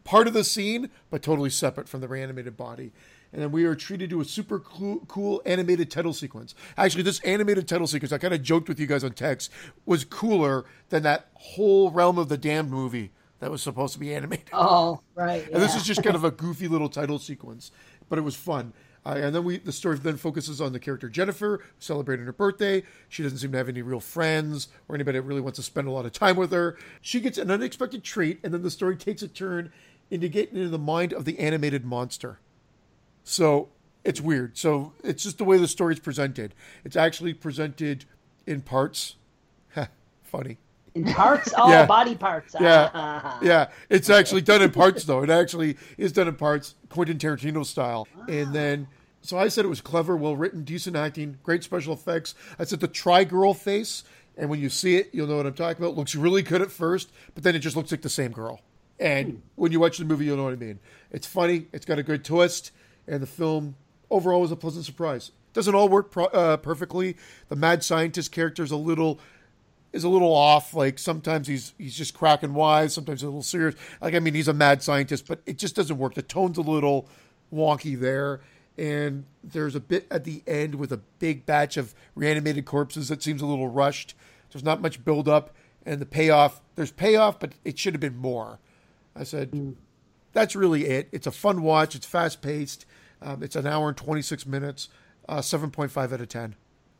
part 0.03 0.27
of 0.27 0.33
the 0.33 0.43
scene, 0.43 0.89
but 1.09 1.21
totally 1.23 1.49
separate 1.49 1.89
from 1.89 2.01
the 2.01 2.07
reanimated 2.07 2.55
body. 2.55 2.93
And 3.33 3.41
then 3.41 3.51
we 3.51 3.65
are 3.65 3.75
treated 3.75 4.09
to 4.11 4.21
a 4.21 4.25
super 4.25 4.57
cool, 4.57 4.99
cool 5.07 5.41
animated 5.45 5.91
title 5.91 6.13
sequence. 6.13 6.55
Actually, 6.77 7.03
this 7.03 7.19
animated 7.21 7.67
title 7.67 7.85
sequence, 7.85 8.13
I 8.13 8.17
kind 8.19 8.33
of 8.33 8.41
joked 8.41 8.69
with 8.69 8.79
you 8.79 8.87
guys 8.87 9.03
on 9.03 9.11
text, 9.11 9.51
was 9.85 10.05
cooler 10.05 10.63
than 10.89 11.03
that 11.03 11.27
whole 11.33 11.91
Realm 11.91 12.17
of 12.17 12.29
the 12.29 12.37
Damned 12.37 12.69
movie 12.71 13.11
that 13.39 13.51
was 13.51 13.61
supposed 13.61 13.93
to 13.93 13.99
be 13.99 14.13
animated. 14.13 14.49
Oh, 14.53 15.01
right. 15.15 15.47
And 15.49 15.61
this 15.61 15.75
is 15.75 15.83
just 15.83 16.03
kind 16.03 16.15
of 16.15 16.23
a 16.23 16.31
goofy 16.43 16.67
little 16.67 16.89
title 16.89 17.19
sequence, 17.19 17.71
but 18.09 18.17
it 18.17 18.23
was 18.23 18.35
fun. 18.35 18.73
Uh, 19.05 19.15
and 19.15 19.33
then 19.33 19.43
we 19.43 19.57
the 19.57 19.71
story 19.71 19.97
then 19.97 20.17
focuses 20.17 20.59
on 20.59 20.73
the 20.73 20.79
character 20.79 21.07
Jennifer 21.07 21.63
celebrating 21.79 22.25
her 22.25 22.33
birthday. 22.33 22.83
She 23.07 23.23
doesn't 23.23 23.37
seem 23.37 23.51
to 23.53 23.57
have 23.57 23.69
any 23.69 23.81
real 23.81 24.01
friends 24.01 24.67
or 24.89 24.95
anybody 24.95 25.17
that 25.17 25.21
really 25.21 25.39
wants 25.39 25.57
to 25.57 25.63
spend 25.63 25.87
a 25.87 25.91
lot 25.91 26.05
of 26.05 26.11
time 26.11 26.35
with 26.35 26.51
her. 26.51 26.77
She 27.01 27.21
gets 27.21 27.37
an 27.37 27.49
unexpected 27.49 28.03
treat, 28.03 28.39
and 28.43 28.53
then 28.53 28.63
the 28.63 28.71
story 28.71 28.97
takes 28.97 29.21
a 29.21 29.27
turn 29.27 29.71
into 30.09 30.27
getting 30.27 30.57
into 30.57 30.69
the 30.69 30.77
mind 30.77 31.13
of 31.13 31.25
the 31.25 31.39
animated 31.39 31.85
monster. 31.85 32.39
So 33.23 33.69
it's 34.03 34.21
weird. 34.21 34.57
So 34.57 34.93
it's 35.03 35.23
just 35.23 35.37
the 35.37 35.43
way 35.43 35.57
the 35.57 35.67
story's 35.67 35.99
presented. 35.99 36.53
It's 36.83 36.95
actually 36.95 37.33
presented 37.33 38.05
in 38.45 38.61
parts. 38.61 39.15
Funny. 40.23 40.57
In 41.05 41.13
parts? 41.13 41.53
Oh, 41.57 41.69
Yeah. 41.69 41.85
body 41.85 42.15
parts. 42.15 42.55
Yeah, 42.59 42.89
Ah. 42.93 43.39
yeah. 43.43 43.69
It's 43.89 44.09
actually 44.09 44.41
done 44.41 44.61
in 44.61 44.71
parts, 44.71 45.03
though. 45.03 45.21
It 45.23 45.29
actually 45.29 45.77
is 45.97 46.11
done 46.11 46.27
in 46.27 46.35
parts, 46.35 46.75
Quentin 46.89 47.17
Tarantino 47.17 47.65
style. 47.65 48.07
And 48.27 48.53
then, 48.53 48.87
so 49.21 49.37
I 49.37 49.47
said 49.47 49.65
it 49.65 49.69
was 49.69 49.81
clever, 49.81 50.15
well 50.17 50.35
written, 50.35 50.63
decent 50.63 50.95
acting, 50.95 51.37
great 51.43 51.63
special 51.63 51.93
effects. 51.93 52.33
I 52.59 52.63
said 52.65 52.79
the 52.79 52.87
Try 52.87 53.23
Girl 53.23 53.53
face, 53.53 54.03
and 54.37 54.49
when 54.49 54.59
you 54.59 54.69
see 54.69 54.95
it, 54.97 55.09
you'll 55.13 55.27
know 55.27 55.37
what 55.37 55.45
I'm 55.45 55.53
talking 55.53 55.81
about. 55.83 55.93
It 55.93 55.97
looks 55.97 56.15
really 56.15 56.41
good 56.41 56.61
at 56.61 56.71
first, 56.71 57.11
but 57.35 57.43
then 57.43 57.55
it 57.55 57.59
just 57.59 57.75
looks 57.75 57.91
like 57.91 58.01
the 58.01 58.09
same 58.09 58.31
girl. 58.31 58.61
And 58.99 59.41
when 59.55 59.71
you 59.71 59.79
watch 59.79 59.97
the 59.99 60.05
movie, 60.05 60.25
you'll 60.25 60.37
know 60.37 60.45
what 60.45 60.53
I 60.53 60.57
mean. 60.57 60.79
It's 61.11 61.27
funny, 61.27 61.67
it's 61.71 61.85
got 61.85 61.99
a 61.99 62.03
good 62.03 62.25
twist, 62.25 62.71
and 63.07 63.21
the 63.21 63.27
film 63.27 63.75
overall 64.09 64.41
was 64.41 64.51
a 64.51 64.55
pleasant 64.55 64.85
surprise. 64.85 65.31
Doesn't 65.53 65.73
all 65.75 65.89
work 65.89 66.11
pro- 66.11 66.25
uh, 66.25 66.57
perfectly. 66.57 67.15
The 67.49 67.55
mad 67.55 67.83
scientist 67.83 68.31
character 68.31 68.63
is 68.63 68.71
a 68.71 68.75
little 68.77 69.19
is 69.97 70.03
a 70.03 70.09
little 70.09 70.33
off. 70.33 70.73
Like 70.73 70.97
sometimes 70.99 71.47
he's 71.47 71.73
he's 71.77 71.95
just 71.95 72.13
cracking 72.13 72.53
wise, 72.53 72.93
sometimes 72.93 73.23
a 73.23 73.25
little 73.25 73.43
serious. 73.43 73.75
Like 74.01 74.13
I 74.13 74.19
mean, 74.19 74.33
he's 74.33 74.47
a 74.47 74.53
mad 74.53 74.81
scientist, 74.81 75.27
but 75.27 75.41
it 75.45 75.57
just 75.57 75.75
doesn't 75.75 75.97
work. 75.97 76.13
The 76.13 76.21
tone's 76.21 76.57
a 76.57 76.61
little 76.61 77.09
wonky 77.53 77.99
there, 77.99 78.39
and 78.77 79.25
there's 79.43 79.75
a 79.75 79.79
bit 79.79 80.07
at 80.09 80.23
the 80.23 80.43
end 80.47 80.75
with 80.75 80.91
a 80.93 80.97
big 81.19 81.45
batch 81.45 81.75
of 81.77 81.93
reanimated 82.15 82.65
corpses 82.65 83.09
that 83.09 83.21
seems 83.21 83.41
a 83.41 83.45
little 83.45 83.67
rushed. 83.67 84.15
There's 84.51 84.63
not 84.63 84.81
much 84.81 85.03
build 85.03 85.27
up, 85.27 85.53
and 85.85 85.99
the 85.99 86.05
payoff. 86.05 86.61
There's 86.75 86.91
payoff, 86.91 87.39
but 87.39 87.53
it 87.65 87.77
should 87.77 87.93
have 87.93 88.01
been 88.01 88.17
more. 88.17 88.59
I 89.15 89.23
said, 89.23 89.75
that's 90.33 90.55
really 90.55 90.85
it. 90.85 91.09
It's 91.11 91.25
a 91.25 91.31
fun 91.31 91.63
watch. 91.63 91.95
It's 91.95 92.05
fast 92.05 92.41
paced. 92.41 92.85
Um, 93.21 93.41
it's 93.41 93.55
an 93.55 93.65
hour 93.65 93.87
and 93.87 93.97
26 93.97 94.45
minutes. 94.45 94.89
Uh, 95.27 95.39
7.5 95.39 95.97
out 96.13 96.21
of 96.21 96.29
10. 96.29 96.55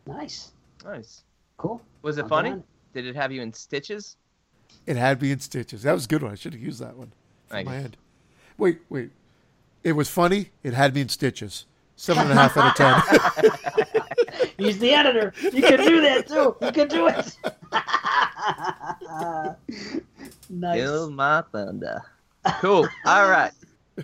Nice. 0.08 0.52
Nice. 0.84 1.24
Cool. 1.58 1.82
Was 2.02 2.18
it 2.18 2.24
I'll 2.24 2.30
funny? 2.30 2.50
go 2.50 2.56
on. 2.56 2.64
Did 2.94 3.06
it 3.06 3.16
have 3.16 3.32
you 3.32 3.42
in 3.42 3.54
stitches? 3.54 4.18
It 4.86 4.98
had 4.98 5.22
me 5.22 5.32
in 5.32 5.40
stitches. 5.40 5.84
That 5.84 5.94
was 5.94 6.06
a 6.06 6.08
good 6.08 6.24
one. 6.24 6.32
I 6.32 6.36
should 6.36 6.54
have 6.54 6.62
used 6.62 6.80
that 6.80 6.96
one 6.96 7.12
from 7.48 7.58
Thank 7.58 7.68
my 7.68 7.78
you. 7.78 7.84
end. 7.84 7.98
Wait, 8.58 8.80
wait. 8.90 9.12
It 9.84 9.94
was 9.94 10.10
funny. 10.10 10.50
It 10.64 10.74
had 10.74 10.96
me 10.96 11.02
in 11.02 11.10
stitches. 11.10 11.66
Seven 11.96 12.24
and 12.30 12.32
a 12.32 12.36
half 12.36 12.58
out 12.58 12.72
of 12.72 12.76
ten. 12.76 14.52
He's 14.58 14.80
the 14.80 14.94
editor. 14.94 15.34
You 15.42 15.62
can 15.62 15.80
do 15.80 16.02
that 16.02 16.28
too. 16.28 16.56
You 16.62 16.72
can 16.72 16.88
do 16.88 17.08
it. 17.08 17.38
nice. 20.50 20.78
Kill 20.78 21.10
my 21.12 21.44
thunder. 21.52 22.02
Cool. 22.60 22.88
All 23.06 23.30
right. 23.30 23.52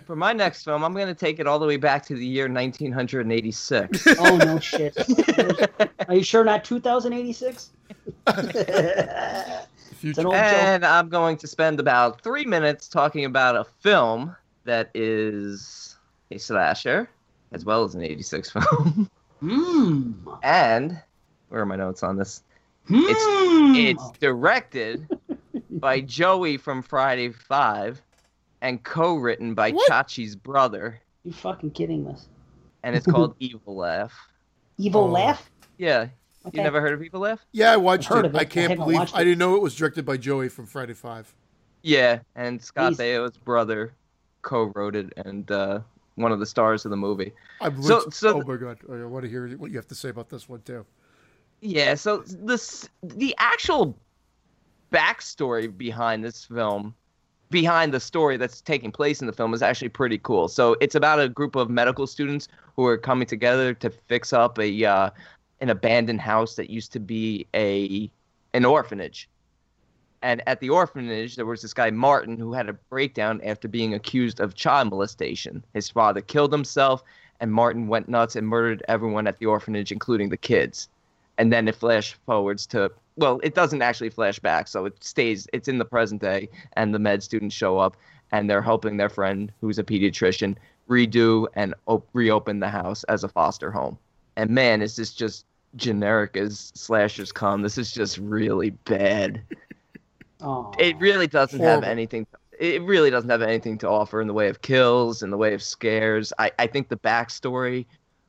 For 0.06 0.16
my 0.16 0.32
next 0.32 0.64
film, 0.64 0.82
I'm 0.84 0.92
going 0.92 1.06
to 1.06 1.14
take 1.14 1.38
it 1.38 1.46
all 1.46 1.58
the 1.58 1.66
way 1.66 1.76
back 1.76 2.04
to 2.06 2.14
the 2.14 2.26
year 2.26 2.48
1986. 2.48 4.06
Oh 4.18 4.36
no 4.36 4.58
shit. 4.58 4.96
Are 6.08 6.14
you 6.14 6.22
sure 6.24 6.44
not 6.44 6.64
2086? 6.64 7.70
It's 10.06 10.18
an 10.18 10.24
joke. 10.24 10.34
and 10.34 10.84
I'm 10.84 11.08
going 11.08 11.38
to 11.38 11.46
spend 11.46 11.80
about 11.80 12.20
three 12.20 12.44
minutes 12.44 12.88
talking 12.88 13.24
about 13.24 13.56
a 13.56 13.64
film 13.64 14.36
that 14.64 14.90
is 14.92 15.96
a 16.30 16.36
slasher, 16.38 17.08
as 17.52 17.64
well 17.64 17.84
as 17.84 17.94
an 17.94 18.02
86 18.02 18.50
film. 18.50 19.10
Hmm. 19.40 20.12
and, 20.42 21.00
where 21.48 21.62
are 21.62 21.66
my 21.66 21.76
notes 21.76 22.02
on 22.02 22.16
this? 22.16 22.42
Hmm. 22.86 23.74
It's 23.74 24.10
directed 24.18 25.08
by 25.70 26.02
Joey 26.02 26.58
from 26.58 26.82
Friday 26.82 27.30
Five 27.30 28.02
and 28.64 28.82
co 28.82 29.14
written 29.16 29.54
by 29.54 29.70
What? 29.70 29.88
Chachi's 29.90 30.34
brother. 30.34 31.00
You 31.22 31.32
fucking 31.32 31.70
kidding 31.72 32.06
us? 32.08 32.28
And 32.82 32.96
it's 32.96 33.06
called 33.06 33.36
Evil 33.40 33.76
Laugh. 33.76 34.12
Evil 34.78 35.02
Oh. 35.02 35.06
laugh? 35.06 35.50
Yeah. 35.78 36.08
Okay. 36.46 36.58
You 36.58 36.62
never 36.64 36.80
heard 36.80 36.92
of 36.94 37.02
Evil 37.02 37.20
Laugh? 37.20 37.44
Yeah, 37.52 37.72
I 37.72 37.76
watched 37.76 38.10
I've 38.10 38.24
it. 38.24 38.28
it. 38.28 38.36
I 38.36 38.40
I 38.40 38.44
can't 38.44 38.70
haven't 38.70 38.84
believe 38.84 39.10
I 39.14 39.22
didn't 39.24 39.38
know 39.38 39.54
it 39.56 39.62
was 39.62 39.74
directed 39.74 40.04
by 40.04 40.16
Joey 40.16 40.48
from 40.48 40.66
Friday 40.66 40.92
Five. 40.94 41.32
Yeah, 41.82 42.20
and 42.34 42.60
Scott 42.62 42.96
Baio's 42.96 43.36
brother 43.36 43.92
co-wrote 44.42 44.96
it 44.96 45.12
and 45.24 45.50
uh, 45.50 45.80
one 46.16 46.32
of 46.32 46.40
the 46.40 46.46
stars 46.46 46.84
of 46.86 46.90
the 46.90 46.96
movie. 46.96 47.32
I'm 47.60 47.82
So- 47.82 47.98
lit- 47.98 48.14
so- 48.14 48.42
oh 48.42 48.46
my 48.46 48.56
god, 48.56 48.78
I 48.90 49.04
want 49.04 49.24
to 49.24 49.30
hear 49.30 49.48
what 49.56 49.70
you 49.70 49.76
have 49.76 49.86
to 49.88 49.94
say 49.94 50.08
about 50.08 50.28
this 50.30 50.48
one 50.48 50.60
too. 50.62 50.84
Yeah, 51.60 51.94
so 51.94 52.18
this 52.26 52.88
the 53.02 53.34
actual 53.38 53.96
backstory 54.92 55.74
behind 55.76 56.24
this 56.24 56.44
film, 56.44 56.94
behind 57.50 57.92
the 57.92 58.00
story 58.00 58.36
that's 58.36 58.60
taking 58.60 58.90
place 58.90 59.20
in 59.20 59.26
the 59.26 59.32
film, 59.32 59.54
is 59.54 59.62
actually 59.62 59.88
pretty 59.88 60.18
cool. 60.18 60.48
So 60.48 60.76
it's 60.80 60.94
about 60.94 61.20
a 61.20 61.28
group 61.28 61.56
of 61.56 61.70
medical 61.70 62.06
students 62.06 62.48
who 62.76 62.86
are 62.86 62.98
coming 62.98 63.26
together 63.26 63.74
to 63.74 63.90
fix 63.90 64.32
up 64.32 64.58
a 64.58 64.84
uh, 64.84 65.10
an 65.60 65.70
abandoned 65.70 66.20
house 66.20 66.56
that 66.56 66.70
used 66.70 66.92
to 66.92 67.00
be 67.00 67.46
a 67.54 68.10
an 68.52 68.64
orphanage. 68.64 69.28
And 70.22 70.42
at 70.48 70.60
the 70.60 70.70
orphanage, 70.70 71.36
there 71.36 71.44
was 71.44 71.60
this 71.60 71.74
guy 71.74 71.90
Martin 71.90 72.38
who 72.38 72.54
had 72.54 72.68
a 72.68 72.72
breakdown 72.72 73.42
after 73.44 73.68
being 73.68 73.92
accused 73.92 74.40
of 74.40 74.54
child 74.54 74.88
molestation. 74.88 75.62
His 75.74 75.90
father 75.90 76.22
killed 76.22 76.50
himself, 76.50 77.04
and 77.40 77.52
Martin 77.52 77.88
went 77.88 78.08
nuts 78.08 78.34
and 78.34 78.48
murdered 78.48 78.82
everyone 78.88 79.26
at 79.26 79.38
the 79.38 79.46
orphanage, 79.46 79.92
including 79.92 80.30
the 80.30 80.38
kids 80.38 80.88
and 81.38 81.52
then 81.52 81.68
it 81.68 81.74
flash 81.74 82.14
forwards 82.26 82.66
to 82.66 82.90
well 83.16 83.40
it 83.42 83.54
doesn't 83.54 83.82
actually 83.82 84.10
flash 84.10 84.38
back 84.38 84.68
so 84.68 84.84
it 84.84 85.02
stays 85.02 85.46
it's 85.52 85.68
in 85.68 85.78
the 85.78 85.84
present 85.84 86.20
day 86.20 86.48
and 86.74 86.94
the 86.94 86.98
med 86.98 87.22
students 87.22 87.54
show 87.54 87.78
up 87.78 87.96
and 88.32 88.48
they're 88.48 88.62
helping 88.62 88.96
their 88.96 89.08
friend 89.08 89.52
who's 89.60 89.78
a 89.78 89.84
pediatrician 89.84 90.56
redo 90.88 91.46
and 91.54 91.74
op- 91.86 92.06
reopen 92.12 92.60
the 92.60 92.68
house 92.68 93.04
as 93.04 93.24
a 93.24 93.28
foster 93.28 93.70
home 93.70 93.96
and 94.36 94.50
man 94.50 94.82
is 94.82 94.96
this 94.96 95.12
just 95.12 95.46
generic 95.76 96.36
as 96.36 96.72
slashers 96.74 97.32
come 97.32 97.62
this 97.62 97.78
is 97.78 97.92
just 97.92 98.18
really 98.18 98.70
bad 98.70 99.42
Oh. 100.40 100.72
it 100.78 100.96
really 100.98 101.26
doesn't 101.26 101.60
have 101.60 101.68
Horrible. 101.68 101.88
anything 101.88 102.26
it 102.58 102.82
really 102.82 103.10
doesn't 103.10 103.30
have 103.30 103.40
anything 103.42 103.78
to 103.78 103.88
offer 103.88 104.20
in 104.20 104.26
the 104.28 104.34
way 104.34 104.48
of 104.48 104.60
kills 104.62 105.22
in 105.22 105.30
the 105.30 105.38
way 105.38 105.54
of 105.54 105.62
scares 105.62 106.32
i, 106.38 106.50
I 106.58 106.66
think 106.66 106.88
the 106.88 106.98
backstory 106.98 107.86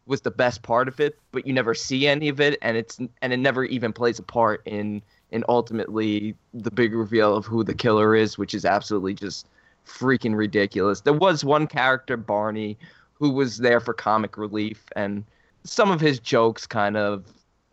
was 0.08 0.22
the 0.22 0.32
best 0.32 0.62
part 0.62 0.88
of 0.88 1.00
it 1.00 1.18
but 1.32 1.46
you 1.48 1.54
never 1.54 1.74
see 1.74 2.08
any 2.08 2.30
of 2.30 2.40
it 2.40 2.58
and 2.62 2.78
it's 2.78 3.00
and 3.22 3.34
it 3.34 3.38
never 3.38 3.64
even 3.66 3.92
plays 3.92 4.20
a 4.20 4.24
part 4.24 4.62
in 4.66 5.02
in 5.32 5.44
ultimately 5.50 6.36
the 6.54 6.72
big 6.72 6.94
reveal 6.94 7.36
of 7.36 7.46
who 7.46 7.64
the 7.64 7.74
killer 7.74 8.16
is 8.16 8.38
which 8.38 8.54
is 8.54 8.66
absolutely 8.66 9.14
just 9.14 9.48
freaking 9.86 10.36
ridiculous 10.36 11.02
there 11.02 11.14
was 11.14 11.44
one 11.44 11.68
character 11.68 12.18
barney 12.18 12.78
who 13.14 13.30
was 13.32 13.58
there 13.58 13.80
for 13.80 13.94
comic 13.94 14.38
relief 14.38 14.86
and 14.96 15.24
some 15.64 15.90
of 15.92 16.00
his 16.00 16.20
jokes 16.20 16.68
kind 16.68 16.98
of 16.98 17.26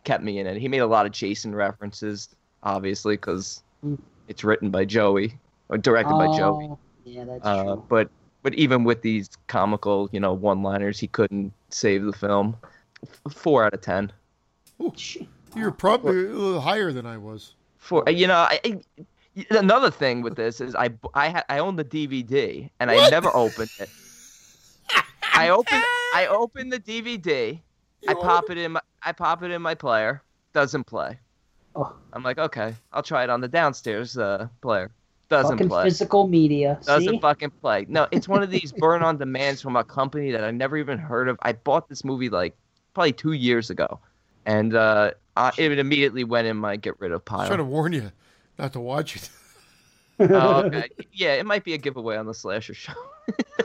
kept 0.03 0.23
me 0.23 0.39
in 0.39 0.47
it 0.47 0.57
he 0.57 0.67
made 0.67 0.79
a 0.79 0.87
lot 0.87 1.05
of 1.05 1.11
jason 1.11 1.53
references 1.55 2.29
obviously 2.63 3.15
because 3.15 3.61
it's 4.29 4.43
written 4.43 4.69
by 4.69 4.85
Joey 4.85 5.37
or 5.67 5.77
directed 5.77 6.17
by 6.17 6.27
Joey. 6.27 6.69
Oh, 6.71 6.79
Yeah, 7.03 7.25
that's 7.25 7.45
Uh, 7.45 7.63
true. 7.63 7.85
but 7.89 8.09
but 8.43 8.53
even 8.53 8.83
with 8.83 9.01
these 9.01 9.29
comical, 9.47 10.09
you 10.11 10.19
know, 10.19 10.33
one-liners, 10.33 10.99
he 10.99 11.07
couldn't 11.07 11.51
save 11.69 12.03
the 12.03 12.13
film. 12.13 12.55
F- 13.01 13.33
Four 13.33 13.65
out 13.65 13.73
of 13.73 13.81
ten. 13.81 14.11
Shit. 14.95 15.27
You're 15.55 15.71
probably 15.71 16.25
a 16.25 16.29
little 16.29 16.61
higher 16.61 16.91
than 16.91 17.05
I 17.05 17.17
was. 17.17 17.55
Four. 17.77 18.03
You 18.09 18.27
know, 18.27 18.35
I, 18.35 18.59
I- 18.65 18.81
another 19.51 19.89
thing 19.89 20.21
with 20.21 20.35
this 20.35 20.61
is 20.61 20.75
I 20.75 20.89
I 21.13 21.29
ha- 21.29 21.45
I 21.49 21.59
own 21.59 21.75
the 21.75 21.85
DVD 21.85 22.69
and 22.79 22.91
I 22.91 23.09
never 23.09 23.35
opened 23.35 23.69
it. 23.79 23.89
I 25.33 25.49
open 25.49 25.81
I 26.13 26.27
open 26.29 26.69
the 26.69 26.79
DVD. 26.79 27.59
I 28.07 28.11
You 28.11 28.15
pop 28.17 28.49
it 28.49 28.57
in 28.57 28.73
my 28.73 28.81
I 29.01 29.11
pop 29.11 29.41
it 29.43 29.51
in 29.51 29.61
my 29.61 29.75
player. 29.75 30.21
Doesn't 30.53 30.83
play. 30.85 31.17
Oh, 31.75 31.95
I'm 32.13 32.21
like, 32.23 32.37
okay, 32.37 32.75
I'll 32.91 33.01
try 33.01 33.23
it 33.23 33.29
on 33.31 33.41
the 33.41 33.47
downstairs 33.47 34.17
uh, 34.17 34.47
player. 34.61 34.91
Doesn't 35.29 35.57
fucking 35.57 35.69
play. 35.69 35.83
physical 35.85 36.27
media. 36.27 36.79
doesn't 36.85 37.13
See? 37.13 37.19
fucking 37.19 37.51
play. 37.61 37.85
No, 37.89 38.07
it's 38.11 38.27
one 38.27 38.43
of 38.43 38.51
these 38.51 38.71
burn 38.77 39.01
on 39.03 39.17
demands 39.17 39.61
from 39.61 39.75
a 39.75 39.83
company 39.83 40.31
that 40.31 40.43
I 40.43 40.51
never 40.51 40.77
even 40.77 40.97
heard 40.97 41.29
of. 41.29 41.37
I 41.41 41.53
bought 41.53 41.89
this 41.89 42.03
movie 42.03 42.29
like 42.29 42.55
probably 42.93 43.13
two 43.13 43.31
years 43.31 43.69
ago, 43.69 43.99
and 44.45 44.75
uh, 44.75 45.11
I, 45.35 45.51
it 45.57 45.79
immediately 45.79 46.23
went 46.23 46.47
in 46.47 46.57
my 46.57 46.75
get 46.75 46.99
rid 46.99 47.11
of 47.11 47.23
pile. 47.25 47.39
I 47.39 47.43
was 47.43 47.47
trying 47.49 47.59
to 47.59 47.63
warn 47.63 47.93
you 47.93 48.11
not 48.59 48.73
to 48.73 48.79
watch 48.79 49.15
it. 49.15 49.29
oh, 50.19 50.63
okay. 50.65 50.89
Yeah, 51.11 51.33
it 51.33 51.45
might 51.45 51.63
be 51.63 51.73
a 51.73 51.77
giveaway 51.77 52.17
on 52.17 52.25
the 52.25 52.33
slasher 52.33 52.73
show. 52.73 52.93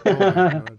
Oh. 0.06 0.64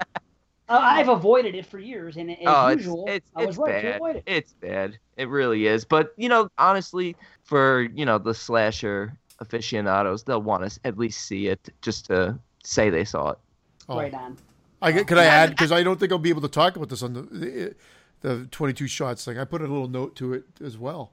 Uh, 0.70 0.78
I've 0.80 1.10
avoided 1.10 1.56
it 1.56 1.66
for 1.66 1.80
years, 1.80 2.16
and 2.18 2.30
as 2.30 2.38
oh, 2.46 2.68
it's 2.68 2.82
usual, 2.82 3.06
it's, 3.08 3.32
I 3.36 3.40
was 3.44 3.56
it's 3.56 3.58
right 3.58 3.82
to 3.82 3.88
bad. 3.88 3.96
avoid 3.96 4.16
it. 4.18 4.24
It's 4.28 4.54
bad. 4.54 5.00
It 5.18 5.28
really 5.28 5.66
is. 5.66 5.84
But 5.84 6.14
you 6.16 6.30
know, 6.30 6.48
honestly, 6.60 7.16
for 7.42 7.82
you 7.96 8.06
know 8.06 8.20
the 8.20 8.36
slasher 8.36 9.18
aficionados, 9.40 10.24
they'll 10.24 10.42
want 10.42 10.70
to 10.70 10.80
at 10.84 10.98
least 10.98 11.26
see 11.26 11.48
it 11.48 11.70
just 11.82 12.06
to 12.08 12.38
say 12.64 12.90
they 12.90 13.06
saw 13.06 13.32
it. 13.32 13.40
Oh. 13.88 13.98
Right 13.98 14.14
on. 14.14 14.38
I 14.82 14.92
could 15.04 15.18
I 15.18 15.26
add 15.26 15.50
because 15.50 15.72
I 15.72 15.84
don't 15.84 16.00
think 16.00 16.12
I'll 16.12 16.20
be 16.20 16.30
able 16.30 16.42
to 16.42 16.48
talk 16.48 16.76
about 16.78 16.88
this 16.90 17.04
on 17.04 17.14
the, 17.14 17.22
the 17.22 17.76
the 18.22 18.46
22 18.52 18.88
shots 18.88 19.26
thing. 19.26 19.38
I 19.38 19.44
put 19.44 19.62
a 19.62 19.68
little 19.68 19.88
note 19.88 20.16
to 20.18 20.34
it 20.34 20.46
as 20.64 20.78
well. 20.78 21.12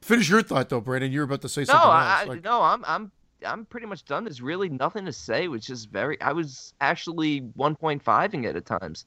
Finish 0.00 0.28
your 0.28 0.42
thought 0.42 0.68
though, 0.68 0.80
Brandon. 0.80 1.10
You're 1.12 1.24
about 1.24 1.42
to 1.42 1.48
say 1.48 1.62
No, 1.62 1.66
something 1.66 1.90
I, 1.90 2.12
else. 2.12 2.22
I 2.22 2.24
Like, 2.24 2.44
no, 2.44 2.62
I'm 2.62 2.84
I'm 2.86 3.10
I'm 3.44 3.64
pretty 3.66 3.86
much 3.86 4.04
done. 4.04 4.24
There's 4.24 4.42
really 4.42 4.68
nothing 4.68 5.04
to 5.06 5.12
say, 5.12 5.48
which 5.48 5.70
is 5.70 5.86
very. 5.86 6.20
I 6.20 6.32
was 6.32 6.72
actually 6.80 7.40
1.5ing 7.58 8.44
it 8.44 8.56
at 8.56 8.66
times. 8.66 9.06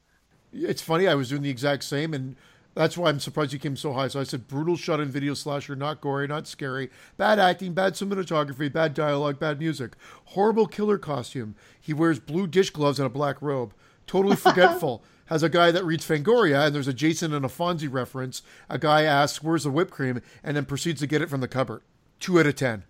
It's 0.52 0.82
funny. 0.82 1.08
I 1.08 1.16
was 1.16 1.30
doing 1.30 1.42
the 1.42 1.50
exact 1.50 1.84
same, 1.84 2.14
and 2.14 2.36
that's 2.76 2.98
why 2.98 3.10
I'm 3.10 3.20
surprised 3.20 3.54
you 3.54 3.60
came 3.60 3.76
so 3.76 3.94
high. 3.94 4.08
So 4.08 4.20
I 4.20 4.24
said 4.24 4.48
brutal 4.48 4.76
shot-in 4.76 5.10
video 5.10 5.34
slasher, 5.34 5.76
not 5.76 6.02
gory, 6.02 6.28
not 6.28 6.48
scary, 6.48 6.90
bad 7.18 7.40
acting, 7.40 7.74
bad 7.74 7.94
cinematography, 7.94 8.72
bad 8.72 8.94
dialogue, 8.94 9.40
bad 9.40 9.60
music, 9.60 9.94
horrible 10.26 10.68
killer 10.68 10.98
costume. 10.98 11.56
He 11.80 11.94
wears 11.94 12.20
blue 12.20 12.48
dish 12.48 12.72
gloves 12.72 13.00
and 13.00 13.06
a 13.06 13.10
black 13.10 13.42
robe. 13.42 13.74
Totally 14.08 14.36
forgetful. 14.36 15.04
Has 15.28 15.42
a 15.42 15.50
guy 15.50 15.72
that 15.72 15.86
reads 15.86 16.06
Fangoria, 16.06 16.66
and 16.66 16.76
there's 16.76 16.88
a 16.88 16.94
Jason 16.94 17.34
and 17.34 17.46
a 17.46 17.48
Fonzie 17.48 17.92
reference. 17.92 18.42
A 18.70 18.78
guy 18.78 19.04
asks, 19.04 19.42
"Where's 19.42 19.64
the 19.64 19.72
whipped 19.72 19.92
cream?" 19.92 20.22
and 20.44 20.56
then 20.56 20.66
proceeds 20.66 21.00
to 21.00 21.08
get 21.08 21.22
it 21.22 21.30
from 21.30 21.40
the 21.40 21.48
cupboard. 21.48 21.82
Two 22.20 22.40
out 22.40 22.46
of 22.46 22.56
ten. 22.56 22.84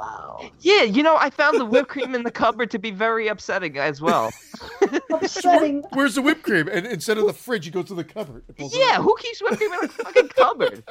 Wow. 0.00 0.50
Yeah, 0.60 0.82
you 0.82 1.02
know, 1.02 1.16
I 1.16 1.28
found 1.30 1.60
the 1.60 1.64
whipped 1.66 1.88
cream 1.88 2.14
in 2.14 2.22
the 2.22 2.30
cupboard 2.30 2.70
to 2.70 2.78
be 2.78 2.90
very 2.90 3.28
upsetting 3.28 3.76
as 3.78 4.00
well. 4.00 4.32
Upsetting. 5.12 5.84
Where's 5.92 6.14
the 6.14 6.22
whipped 6.22 6.42
cream? 6.42 6.68
And 6.68 6.86
instead 6.86 7.18
of 7.18 7.26
the 7.26 7.32
fridge, 7.34 7.64
he 7.66 7.70
goes 7.70 7.86
to 7.86 7.94
the 7.94 8.04
cupboard. 8.04 8.44
It 8.48 8.56
pulls 8.56 8.74
it 8.74 8.78
yeah, 8.78 8.96
who 9.02 9.14
keeps 9.18 9.42
whipped 9.42 9.58
cream 9.58 9.72
in 9.74 9.84
a 9.84 9.88
fucking 9.88 10.28
cupboard? 10.36 10.82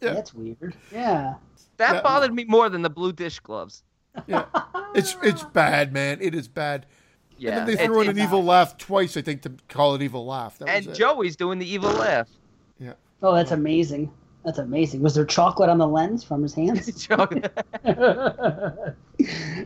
That's 0.00 0.34
weird. 0.34 0.74
Yeah. 0.92 1.34
That 1.78 1.94
Yeah. 1.96 2.02
bothered 2.02 2.34
me 2.34 2.44
more 2.44 2.68
than 2.68 2.82
the 2.82 2.90
blue 2.90 3.12
dish 3.12 3.40
gloves. 3.40 3.82
Yeah. 4.26 4.44
It's 4.94 5.16
it's 5.22 5.44
bad, 5.44 5.92
man. 5.92 6.18
It 6.20 6.34
is 6.34 6.48
bad. 6.48 6.84
Yeah, 7.38 7.50
and 7.50 7.58
then 7.60 7.66
they 7.68 7.72
it's- 7.74 7.86
threw 7.86 8.00
in 8.02 8.08
an 8.08 8.16
it's- 8.16 8.26
evil 8.28 8.44
laugh 8.44 8.76
twice, 8.76 9.16
I 9.16 9.22
think, 9.22 9.42
to 9.42 9.52
call 9.68 9.94
it 9.94 10.02
evil 10.02 10.26
laugh. 10.26 10.58
That 10.58 10.66
was 10.68 10.74
and 10.74 10.86
it. 10.88 10.98
Joey's 10.98 11.36
doing 11.36 11.58
the 11.58 11.70
evil 11.72 11.90
laugh. 11.92 12.28
Yeah. 12.78 12.94
Oh, 13.22 13.34
that's 13.34 13.52
amazing. 13.52 14.12
That's 14.44 14.58
amazing. 14.58 15.02
Was 15.02 15.14
there 15.14 15.24
chocolate 15.26 15.68
on 15.68 15.76
the 15.78 15.86
lens 15.86 16.24
from 16.24 16.42
his 16.42 16.54
hands? 16.54 16.86
Joey- 17.06 17.42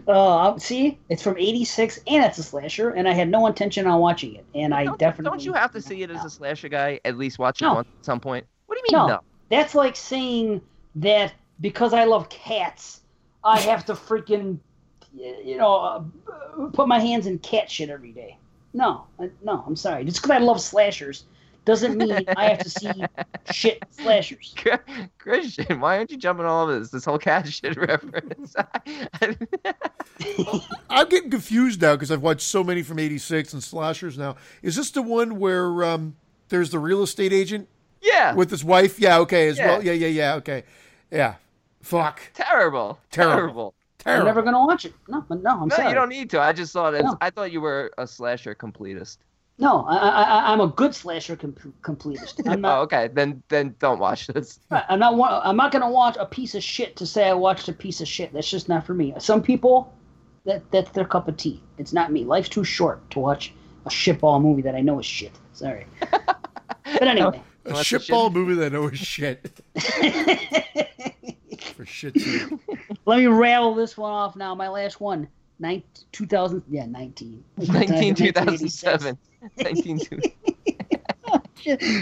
uh, 0.09 0.59
see, 0.59 0.99
it's 1.09 1.23
from 1.23 1.39
'86, 1.39 2.01
and 2.09 2.25
it's 2.25 2.39
a 2.39 2.43
slasher, 2.43 2.91
and 2.91 3.09
I 3.09 3.13
had 3.13 3.29
no 3.29 3.47
intention 3.47 3.87
on 3.87 4.01
watching 4.01 4.35
it, 4.35 4.45
and 4.55 4.75
I 4.75 4.85
don't, 4.85 4.99
definitely 4.99 5.31
don't 5.39 5.45
you 5.45 5.53
have 5.53 5.73
to 5.73 5.81
see 5.81 6.03
it 6.03 6.11
as 6.11 6.25
a 6.25 6.31
slasher 6.31 6.69
guy? 6.69 7.01
At 7.05 7.17
least 7.17 7.39
watch 7.39 7.63
it 7.63 7.67
No. 7.67 7.81
at 7.81 7.87
some 8.03 8.19
point. 8.19 8.47
What 8.67 8.75
do 8.77 8.81
you 8.81 8.99
mean 8.99 9.07
No. 9.07 9.15
no? 9.15 9.21
That's 9.49 9.75
like 9.77 9.95
saying 9.95 10.61
that 10.97 11.33
because 11.61 11.93
I 11.93 12.05
love 12.05 12.29
cats, 12.29 13.03
I 13.45 13.61
have 13.61 13.85
to 13.87 13.93
freaking, 13.95 14.59
you 15.15 15.57
know, 15.57 15.77
uh, 15.77 16.03
put 16.73 16.89
my 16.89 16.99
hands 16.99 17.27
in 17.27 17.39
cat 17.39 17.71
shit 17.71 17.91
every 17.91 18.11
day. 18.11 18.39
No, 18.73 19.05
no, 19.45 19.63
I'm 19.67 19.77
sorry. 19.77 20.05
Just 20.05 20.17
because 20.21 20.33
I 20.33 20.39
love 20.39 20.61
slashers 20.61 21.25
doesn't 21.65 21.97
mean 21.97 22.25
I 22.37 22.45
have 22.51 22.59
to 22.61 22.71
see 22.71 22.91
shit 23.51 23.83
slashers. 23.91 24.55
Christian, 25.19 25.81
why 25.81 25.99
aren't 25.99 26.11
you 26.11 26.17
jumping 26.17 26.47
all 26.47 26.65
over 26.65 26.79
this? 26.79 26.91
This 26.91 27.05
whole 27.05 27.19
cat 27.19 27.49
shit 27.49 27.77
reference. 27.79 28.55
I'm 30.91 31.09
getting 31.09 31.31
confused 31.31 31.81
now 31.83 31.95
because 31.95 32.11
I've 32.11 32.23
watched 32.23 32.43
so 32.43 32.63
many 32.63 32.83
from 32.83 32.99
'86 32.99 33.53
and 33.53 33.63
slashers 33.63 34.17
now. 34.19 34.37
Is 34.63 34.77
this 34.77 34.91
the 34.91 35.03
one 35.03 35.39
where 35.39 35.85
um, 35.85 36.17
there's 36.49 36.71
the 36.71 36.79
real 36.79 37.03
estate 37.03 37.33
agent 37.33 37.69
yeah, 38.03 38.35
with 38.35 38.51
his 38.51 38.65
wife? 38.65 38.99
Yeah, 39.01 39.19
okay, 39.21 39.49
as 39.49 39.59
Yeah. 39.59 39.67
well. 39.69 39.85
Yeah, 39.85 39.93
yeah, 39.93 40.09
yeah, 40.09 40.35
okay. 40.37 40.65
Yeah. 41.11 41.35
Fuck. 41.83 42.21
terrible, 42.35 42.99
Terrible. 43.11 43.75
terrible. 43.99 44.23
I'm 44.23 44.25
never 44.27 44.43
gonna 44.43 44.65
watch 44.65 44.85
it. 44.87 44.95
No, 45.09 45.25
no, 45.29 45.51
I'm 45.63 45.69
No, 45.69 45.77
sorry. 45.77 45.89
you 45.91 45.95
don't 45.95 46.09
need 46.09 46.31
to. 46.31 46.41
I 46.41 46.53
just 46.53 46.73
thought 46.73 46.95
it's, 46.95 47.05
No. 47.05 47.17
I 47.21 47.29
thought 47.31 47.53
you 47.53 47.61
were 47.61 47.91
a 47.99 48.07
slasher 48.07 48.55
completist. 48.55 49.19
No, 49.59 49.85
I, 49.87 49.97
I, 49.97 50.23
I- 50.23 50.53
I'm 50.53 50.61
a 50.61 50.67
good 50.67 50.95
slasher 50.95 51.37
com- 51.37 51.55
completist. 51.83 52.43
I'm 52.51 52.65
oh, 52.65 52.81
okay. 52.83 53.09
Then 53.13 53.43
then 53.49 53.75
don't 53.79 54.01
watch 54.01 54.27
this. 54.27 54.59
I'm 54.71 54.99
not. 54.99 55.15
I'm 55.45 55.57
not 55.57 55.71
gonna 55.71 55.91
watch 55.91 56.17
a 56.19 56.27
piece 56.27 56.55
of 56.55 56.63
shit 56.63 56.97
to 56.97 57.07
say 57.07 57.29
I 57.29 57.35
watched 57.35 57.69
a 57.69 57.73
piece 57.73 58.01
of 58.01 58.09
shit. 58.09 58.33
That's 58.33 58.51
just 58.51 58.69
not 58.69 58.85
for 58.85 58.95
me. 58.95 59.15
Some 59.19 59.43
people, 59.43 59.93
that 60.45 60.69
that's 60.73 60.91
their 60.91 61.05
cup 61.05 61.29
of 61.29 61.37
tea. 61.37 61.63
It's 61.79 61.93
not 61.93 62.11
me. 62.11 62.25
Life's 62.25 62.49
too 62.49 62.65
short 62.65 63.09
to 63.13 63.21
watch 63.21 63.53
a 63.87 63.91
shitball 63.91 64.43
movie 64.43 64.63
that 64.63 64.75
I 64.75 64.81
know 64.81 64.99
is 64.99 65.07
shit. 65.07 65.33
Sorry. 65.53 65.87
but 66.11 67.03
anyway. 67.03 67.41
A 67.67 67.73
What's 67.73 67.89
the 67.89 67.99
shitball 67.99 68.33
movie 68.33 68.55
that 68.55 68.67
I 68.67 68.69
know 68.71 68.89
is 68.89 68.99
shit. 68.99 69.61
For 71.75 71.87
shit's 71.87 72.25
sake. 72.25 72.43
Let 73.07 73.19
me 73.19 73.27
rattle 73.27 73.75
this 73.75 73.97
one 73.97 74.13
off 74.13 74.37
now. 74.37 74.55
My 74.55 74.69
last 74.69 75.01
one. 75.01 75.29
Nine, 75.59 75.83
2000, 76.13 76.63
yeah, 76.69 76.87
19. 76.87 77.45
19 77.59 78.15
2007. 78.15 79.19
19 79.57 80.01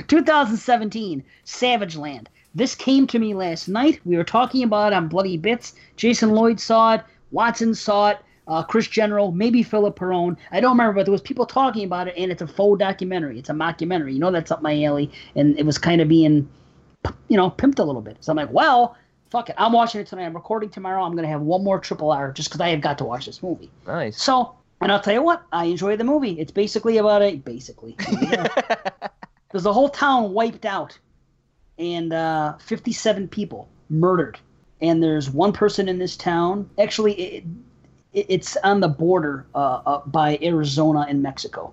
2017, 0.08 1.24
Savage 1.44 1.96
Land. 1.96 2.28
This 2.54 2.74
came 2.74 3.06
to 3.06 3.18
me 3.18 3.34
last 3.34 3.68
night. 3.68 4.00
We 4.04 4.16
were 4.16 4.24
talking 4.24 4.62
about 4.62 4.92
it 4.92 4.96
on 4.96 5.08
Bloody 5.08 5.36
Bits. 5.36 5.74
Jason 5.96 6.30
Lloyd 6.30 6.60
saw 6.60 6.94
it. 6.94 7.02
Watson 7.30 7.74
saw 7.74 8.10
it. 8.10 8.18
Uh, 8.48 8.62
Chris 8.62 8.88
General, 8.88 9.30
maybe 9.30 9.62
Philip 9.62 9.96
Perone. 9.96 10.36
I 10.50 10.60
don't 10.60 10.72
remember, 10.72 10.94
but 10.94 11.06
there 11.06 11.12
was 11.12 11.20
people 11.20 11.46
talking 11.46 11.84
about 11.84 12.08
it, 12.08 12.14
and 12.16 12.32
it's 12.32 12.42
a 12.42 12.46
faux 12.46 12.78
documentary. 12.78 13.38
It's 13.38 13.48
a 13.48 13.52
mockumentary. 13.52 14.14
You 14.14 14.18
know, 14.18 14.32
that's 14.32 14.50
up 14.50 14.62
my 14.62 14.82
alley, 14.82 15.10
and 15.36 15.56
it 15.58 15.64
was 15.64 15.78
kind 15.78 16.00
of 16.00 16.08
being, 16.08 16.48
you 17.28 17.36
know, 17.36 17.50
pimped 17.50 17.78
a 17.78 17.84
little 17.84 18.02
bit. 18.02 18.16
So 18.20 18.32
I'm 18.32 18.36
like, 18.36 18.52
well, 18.52 18.96
fuck 19.32 19.48
it. 19.48 19.56
I'm 19.58 19.72
watching 19.72 20.00
it 20.00 20.06
tonight. 20.06 20.26
I'm 20.26 20.34
recording 20.34 20.68
tomorrow. 20.68 21.02
I'm 21.02 21.16
gonna 21.16 21.26
have 21.26 21.40
one 21.40 21.64
more 21.64 21.80
triple 21.80 22.12
R 22.12 22.30
just 22.30 22.50
because 22.50 22.60
I 22.60 22.68
have 22.68 22.82
got 22.82 22.98
to 22.98 23.04
watch 23.04 23.24
this 23.24 23.42
movie. 23.42 23.70
Nice. 23.86 24.22
So, 24.22 24.54
and 24.82 24.92
I'll 24.92 25.00
tell 25.00 25.14
you 25.14 25.22
what, 25.22 25.42
I 25.52 25.64
enjoy 25.64 25.96
the 25.96 26.04
movie. 26.04 26.38
It's 26.38 26.52
basically 26.52 26.98
about 26.98 27.22
a 27.22 27.36
basically. 27.36 27.96
There's 29.50 29.66
a 29.66 29.72
whole 29.72 29.88
town 29.88 30.32
wiped 30.32 30.66
out, 30.66 30.98
and 31.78 32.12
uh, 32.12 32.56
57 32.58 33.28
people 33.28 33.68
murdered. 33.88 34.38
And 34.80 35.02
there's 35.02 35.30
one 35.30 35.52
person 35.52 35.88
in 35.88 35.98
this 35.98 36.16
town. 36.16 36.68
Actually, 36.78 37.12
it, 37.12 37.44
it, 38.12 38.26
it's 38.28 38.56
on 38.64 38.80
the 38.80 38.88
border 38.88 39.46
uh, 39.54 39.80
uh, 39.86 40.02
by 40.06 40.38
Arizona 40.42 41.06
and 41.08 41.22
Mexico, 41.22 41.72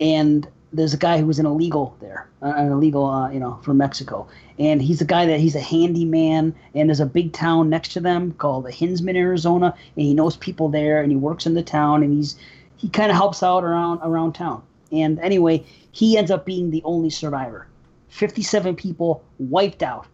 and 0.00 0.46
there's 0.74 0.92
a 0.92 0.98
guy 0.98 1.18
who 1.18 1.26
was 1.26 1.38
an 1.38 1.46
illegal 1.46 1.96
there, 2.00 2.28
uh, 2.42 2.52
an 2.56 2.72
illegal, 2.72 3.06
uh, 3.06 3.30
you 3.30 3.38
know, 3.38 3.58
from 3.62 3.76
Mexico, 3.76 4.26
and 4.58 4.82
he's 4.82 5.00
a 5.00 5.04
guy 5.04 5.24
that 5.24 5.38
he's 5.38 5.54
a 5.54 5.60
handyman, 5.60 6.54
and 6.74 6.88
there's 6.88 7.00
a 7.00 7.06
big 7.06 7.32
town 7.32 7.70
next 7.70 7.92
to 7.92 8.00
them 8.00 8.32
called 8.32 8.64
the 8.64 8.72
Hinsman, 8.72 9.16
Arizona, 9.16 9.74
and 9.96 10.04
he 10.04 10.14
knows 10.14 10.36
people 10.36 10.68
there, 10.68 11.00
and 11.00 11.10
he 11.12 11.16
works 11.16 11.46
in 11.46 11.54
the 11.54 11.62
town, 11.62 12.02
and 12.02 12.12
he's 12.12 12.36
he 12.76 12.88
kind 12.88 13.10
of 13.10 13.16
helps 13.16 13.42
out 13.42 13.64
around 13.64 14.00
around 14.02 14.34
town. 14.34 14.62
And 14.90 15.18
anyway, 15.20 15.64
he 15.92 16.18
ends 16.18 16.30
up 16.30 16.44
being 16.44 16.70
the 16.70 16.82
only 16.84 17.10
survivor. 17.10 17.66
57 18.08 18.76
people 18.76 19.24
wiped 19.38 19.82
out, 19.82 20.06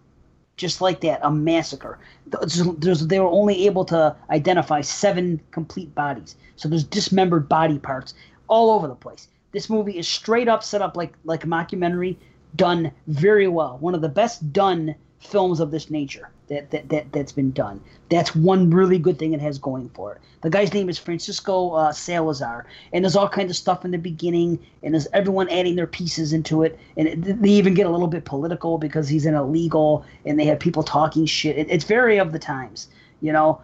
just 0.57 0.81
like 0.81 1.01
that, 1.01 1.21
a 1.23 1.31
massacre. 1.31 1.99
There's, 2.27 3.07
they 3.07 3.21
were 3.21 3.29
only 3.29 3.67
able 3.67 3.85
to 3.87 4.17
identify 4.31 4.81
seven 4.81 5.41
complete 5.51 5.95
bodies. 5.95 6.37
So 6.57 6.69
there's 6.69 6.85
dismembered 6.85 7.49
body 7.49 7.79
parts 7.79 8.15
all 8.49 8.71
over 8.71 8.89
the 8.89 8.95
place. 8.95 9.29
This 9.53 9.69
movie 9.69 9.99
is 9.99 10.09
straight 10.09 10.49
up 10.49 10.63
set 10.63 10.83
up 10.83 10.97
like 10.97 11.13
like 11.25 11.45
a 11.45 11.47
mockumentary, 11.47 12.17
done 12.57 12.93
very 13.07 13.49
well. 13.49 13.79
One 13.79 13.95
of 13.95 14.01
the 14.01 14.09
best 14.09 14.53
done 14.53 14.95
films 15.21 15.61
of 15.61 15.71
this 15.71 15.91
nature 15.91 16.31
that, 16.49 16.71
that, 16.71 16.89
that 16.89 17.13
that's 17.13 17.33
been 17.33 17.53
done. 17.53 17.81
That's 18.09 18.35
one 18.35 18.71
really 18.71 18.99
good 18.99 19.19
thing 19.19 19.33
it 19.33 19.41
has 19.41 19.59
going 19.59 19.91
for 19.91 20.15
it. 20.15 20.21
The 20.43 20.51
guy's 20.51 20.73
name 20.73 20.89
is 20.89 20.99
Francisco 20.99 21.73
uh, 21.73 21.93
Salazar, 21.93 22.67
and 22.93 23.05
there's 23.05 23.17
all 23.17 23.29
kinds 23.29 23.51
of 23.51 23.57
stuff 23.57 23.85
in 23.85 23.91
the 23.91 23.99
beginning, 23.99 24.59
and 24.83 24.95
there's 24.95 25.07
everyone 25.13 25.49
adding 25.51 25.77
their 25.77 25.87
pieces 25.87 26.33
into 26.33 26.63
it, 26.63 26.79
and 26.97 27.09
it, 27.09 27.43
they 27.43 27.51
even 27.51 27.75
get 27.75 27.87
a 27.87 27.91
little 27.91 28.09
bit 28.09 28.25
political 28.25 28.79
because 28.79 29.09
he's 29.09 29.27
an 29.27 29.35
illegal, 29.35 30.05
and 30.25 30.41
they 30.41 30.47
have 30.47 30.59
people 30.59 30.83
talking 30.83 31.27
shit. 31.27 31.59
It, 31.59 31.67
it's 31.71 31.85
very 31.85 32.19
of 32.19 32.33
the 32.33 32.39
times, 32.39 32.89
you 33.21 33.33
know. 33.33 33.61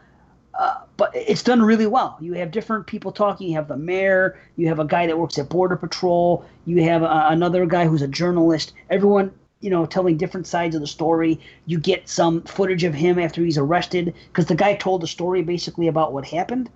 Uh, 0.59 0.79
but 0.97 1.15
it's 1.15 1.43
done 1.43 1.61
really 1.61 1.87
well. 1.87 2.17
You 2.21 2.33
have 2.35 2.51
different 2.51 2.87
people 2.87 3.13
talking. 3.13 3.49
You 3.49 3.57
have 3.57 3.69
the 3.69 3.77
mayor. 3.77 4.39
You 4.57 4.69
have 4.69 4.79
a 4.79 4.85
guy 4.85 5.07
that 5.07 5.19
works 5.19 5.39
at 5.39 5.49
Border 5.49 5.77
Patrol. 5.77 6.45
You 6.65 6.83
have 6.85 7.03
uh, 7.03 7.27
another 7.29 7.67
guy 7.67 7.87
who's 7.87 8.03
a 8.03 8.09
journalist. 8.09 8.73
Everyone, 8.89 9.33
you 9.61 9.69
know, 9.69 9.85
telling 9.85 10.17
different 10.17 10.47
sides 10.47 10.75
of 10.75 10.81
the 10.81 10.87
story. 10.87 11.39
You 11.67 11.79
get 11.79 12.09
some 12.09 12.43
footage 12.43 12.85
of 12.85 12.95
him 12.95 13.19
after 13.19 13.43
he's 13.45 13.59
arrested 13.59 14.15
because 14.29 14.47
the 14.47 14.55
guy 14.55 14.77
told 14.77 15.03
the 15.03 15.07
story 15.07 15.43
basically 15.43 15.89
about 15.89 16.15
what 16.15 16.25
happened, 16.25 16.71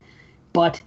but 0.53 0.81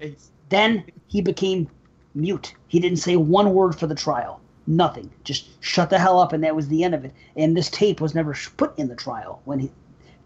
then 0.49 0.83
he 1.07 1.21
became 1.21 1.67
mute. 2.13 2.53
He 2.67 2.79
didn't 2.79 2.99
say 2.99 3.15
one 3.15 3.53
word 3.53 3.79
for 3.79 3.87
the 3.87 3.95
trial. 3.95 4.39
Nothing. 4.67 5.09
Just 5.23 5.49
shut 5.61 5.89
the 5.89 5.99
hell 5.99 6.19
up, 6.19 6.31
and 6.31 6.43
that 6.43 6.55
was 6.55 6.67
the 6.67 6.83
end 6.83 6.95
of 6.95 7.03
it. 7.03 7.13
And 7.35 7.57
this 7.57 7.69
tape 7.69 7.99
was 7.99 8.15
never 8.15 8.35
put 8.55 8.77
in 8.77 8.87
the 8.87 8.95
trial 8.95 9.41
when 9.45 9.59
he 9.59 9.71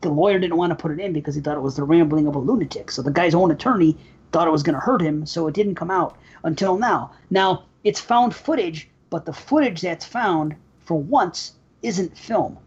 the 0.01 0.09
lawyer 0.09 0.39
didn't 0.39 0.57
want 0.57 0.71
to 0.71 0.75
put 0.75 0.91
it 0.91 0.99
in 0.99 1.13
because 1.13 1.35
he 1.35 1.41
thought 1.41 1.57
it 1.57 1.61
was 1.61 1.75
the 1.75 1.83
rambling 1.83 2.27
of 2.27 2.35
a 2.35 2.39
lunatic. 2.39 2.91
So 2.91 3.01
the 3.01 3.11
guy's 3.11 3.33
own 3.33 3.51
attorney 3.51 3.97
thought 4.31 4.47
it 4.47 4.51
was 4.51 4.63
going 4.63 4.75
to 4.75 4.79
hurt 4.79 5.01
him, 5.01 5.25
so 5.25 5.47
it 5.47 5.55
didn't 5.55 5.75
come 5.75 5.89
out 5.89 6.17
until 6.43 6.77
now. 6.77 7.11
Now, 7.29 7.63
it's 7.83 7.99
found 7.99 8.35
footage, 8.35 8.89
but 9.09 9.25
the 9.25 9.33
footage 9.33 9.81
that's 9.81 10.05
found, 10.05 10.55
for 10.83 10.95
once, 10.95 11.53
isn't 11.81 12.17
film. 12.17 12.57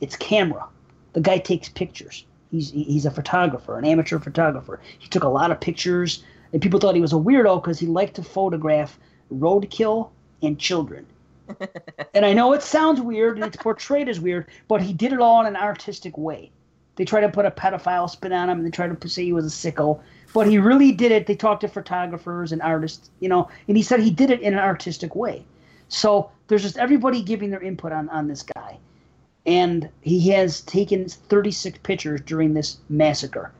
It's 0.00 0.16
camera. 0.16 0.66
The 1.12 1.20
guy 1.20 1.38
takes 1.38 1.68
pictures. 1.68 2.24
He's, 2.50 2.70
he's 2.70 3.06
a 3.06 3.10
photographer, 3.10 3.78
an 3.78 3.84
amateur 3.84 4.18
photographer. 4.18 4.80
He 4.98 5.08
took 5.08 5.24
a 5.24 5.28
lot 5.28 5.50
of 5.50 5.60
pictures, 5.60 6.24
and 6.52 6.62
people 6.62 6.80
thought 6.80 6.94
he 6.94 7.00
was 7.00 7.12
a 7.12 7.16
weirdo 7.16 7.62
because 7.62 7.78
he 7.78 7.86
liked 7.86 8.16
to 8.16 8.22
photograph 8.22 8.98
roadkill 9.32 10.10
and 10.42 10.58
children. 10.58 11.06
and 12.14 12.24
I 12.24 12.32
know 12.32 12.52
it 12.52 12.62
sounds 12.62 13.00
weird 13.00 13.36
and 13.36 13.44
it's 13.44 13.56
portrayed 13.56 14.08
as 14.08 14.18
weird, 14.18 14.46
but 14.66 14.80
he 14.80 14.92
did 14.92 15.12
it 15.12 15.20
all 15.20 15.40
in 15.42 15.46
an 15.46 15.56
artistic 15.56 16.16
way 16.16 16.50
They 16.96 17.04
try 17.04 17.20
to 17.20 17.28
put 17.28 17.46
a 17.46 17.50
pedophile 17.50 18.08
spin 18.08 18.32
on 18.32 18.48
him, 18.48 18.58
and 18.58 18.66
they 18.66 18.70
try 18.70 18.88
to 18.88 19.08
say 19.08 19.24
he 19.24 19.32
was 19.32 19.46
a 19.46 19.48
sicko. 19.48 20.00
But 20.32 20.48
he 20.48 20.58
really 20.58 20.92
did 20.92 21.12
it. 21.12 21.26
They 21.26 21.34
talked 21.34 21.62
to 21.62 21.68
photographers 21.68 22.52
and 22.52 22.62
artists, 22.62 23.10
you 23.20 23.28
know, 23.28 23.48
and 23.68 23.76
he 23.76 23.82
said 23.82 24.00
he 24.00 24.10
did 24.10 24.30
it 24.30 24.40
in 24.40 24.54
an 24.54 24.60
artistic 24.60 25.14
way. 25.14 25.44
So 25.88 26.30
there's 26.48 26.62
just 26.62 26.78
everybody 26.78 27.22
giving 27.22 27.50
their 27.50 27.62
input 27.62 27.92
on 27.92 28.08
on 28.08 28.28
this 28.28 28.42
guy, 28.42 28.78
and 29.46 29.88
he 30.02 30.28
has 30.30 30.60
taken 30.62 31.08
36 31.08 31.78
pictures 31.82 32.20
during 32.20 32.54
this 32.54 32.78
massacre, 32.88 33.52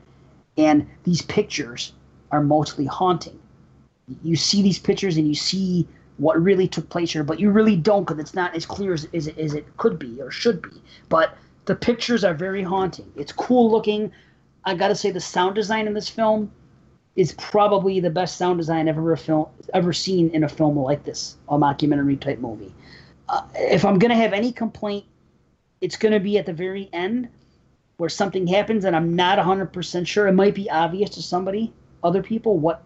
and 0.57 0.87
these 1.03 1.21
pictures 1.21 1.93
are 2.31 2.41
mostly 2.41 2.85
haunting. 2.85 3.39
You 4.23 4.35
see 4.35 4.61
these 4.61 4.79
pictures 4.79 5.17
and 5.17 5.27
you 5.27 5.35
see 5.35 5.87
what 6.17 6.41
really 6.41 6.67
took 6.67 6.89
place 6.89 7.11
here, 7.11 7.23
but 7.23 7.39
you 7.39 7.49
really 7.49 7.75
don't 7.75 8.05
because 8.05 8.19
it's 8.19 8.33
not 8.33 8.55
as 8.55 8.65
clear 8.65 8.93
as, 8.93 9.07
as, 9.13 9.27
as 9.27 9.53
it 9.53 9.65
could 9.77 9.99
be 9.99 10.21
or 10.21 10.31
should 10.31 10.61
be. 10.61 10.81
But 11.09 11.37
the 11.65 11.75
pictures 11.75 12.23
are 12.23 12.33
very 12.33 12.63
haunting. 12.63 13.11
It's 13.15 13.31
cool 13.31 13.71
looking. 13.71 14.11
I 14.63 14.75
got 14.75 14.89
to 14.89 14.95
say, 14.95 15.11
the 15.11 15.19
sound 15.19 15.55
design 15.55 15.87
in 15.87 15.93
this 15.93 16.09
film 16.09 16.51
is 17.15 17.33
probably 17.33 17.99
the 17.99 18.09
best 18.09 18.37
sound 18.37 18.57
design 18.57 18.87
ever 18.87 19.15
film 19.15 19.47
ever 19.73 19.93
seen 19.93 20.29
in 20.31 20.43
a 20.43 20.49
film 20.49 20.77
like 20.77 21.03
this, 21.03 21.37
a 21.49 21.57
mockumentary 21.57 22.19
type 22.19 22.39
movie. 22.39 22.73
Uh, 23.29 23.41
if 23.55 23.85
I'm 23.85 23.97
gonna 23.97 24.15
have 24.15 24.33
any 24.33 24.51
complaint, 24.51 25.05
it's 25.81 25.95
gonna 25.95 26.19
be 26.19 26.37
at 26.37 26.45
the 26.45 26.53
very 26.53 26.89
end 26.91 27.29
where 27.97 28.09
something 28.09 28.45
happens 28.45 28.83
and 28.83 28.95
I'm 28.95 29.15
not 29.15 29.39
100% 29.39 30.05
sure. 30.05 30.27
It 30.27 30.33
might 30.33 30.53
be 30.53 30.69
obvious 30.69 31.11
to 31.11 31.21
somebody, 31.21 31.73
other 32.03 32.21
people, 32.21 32.57
what 32.57 32.83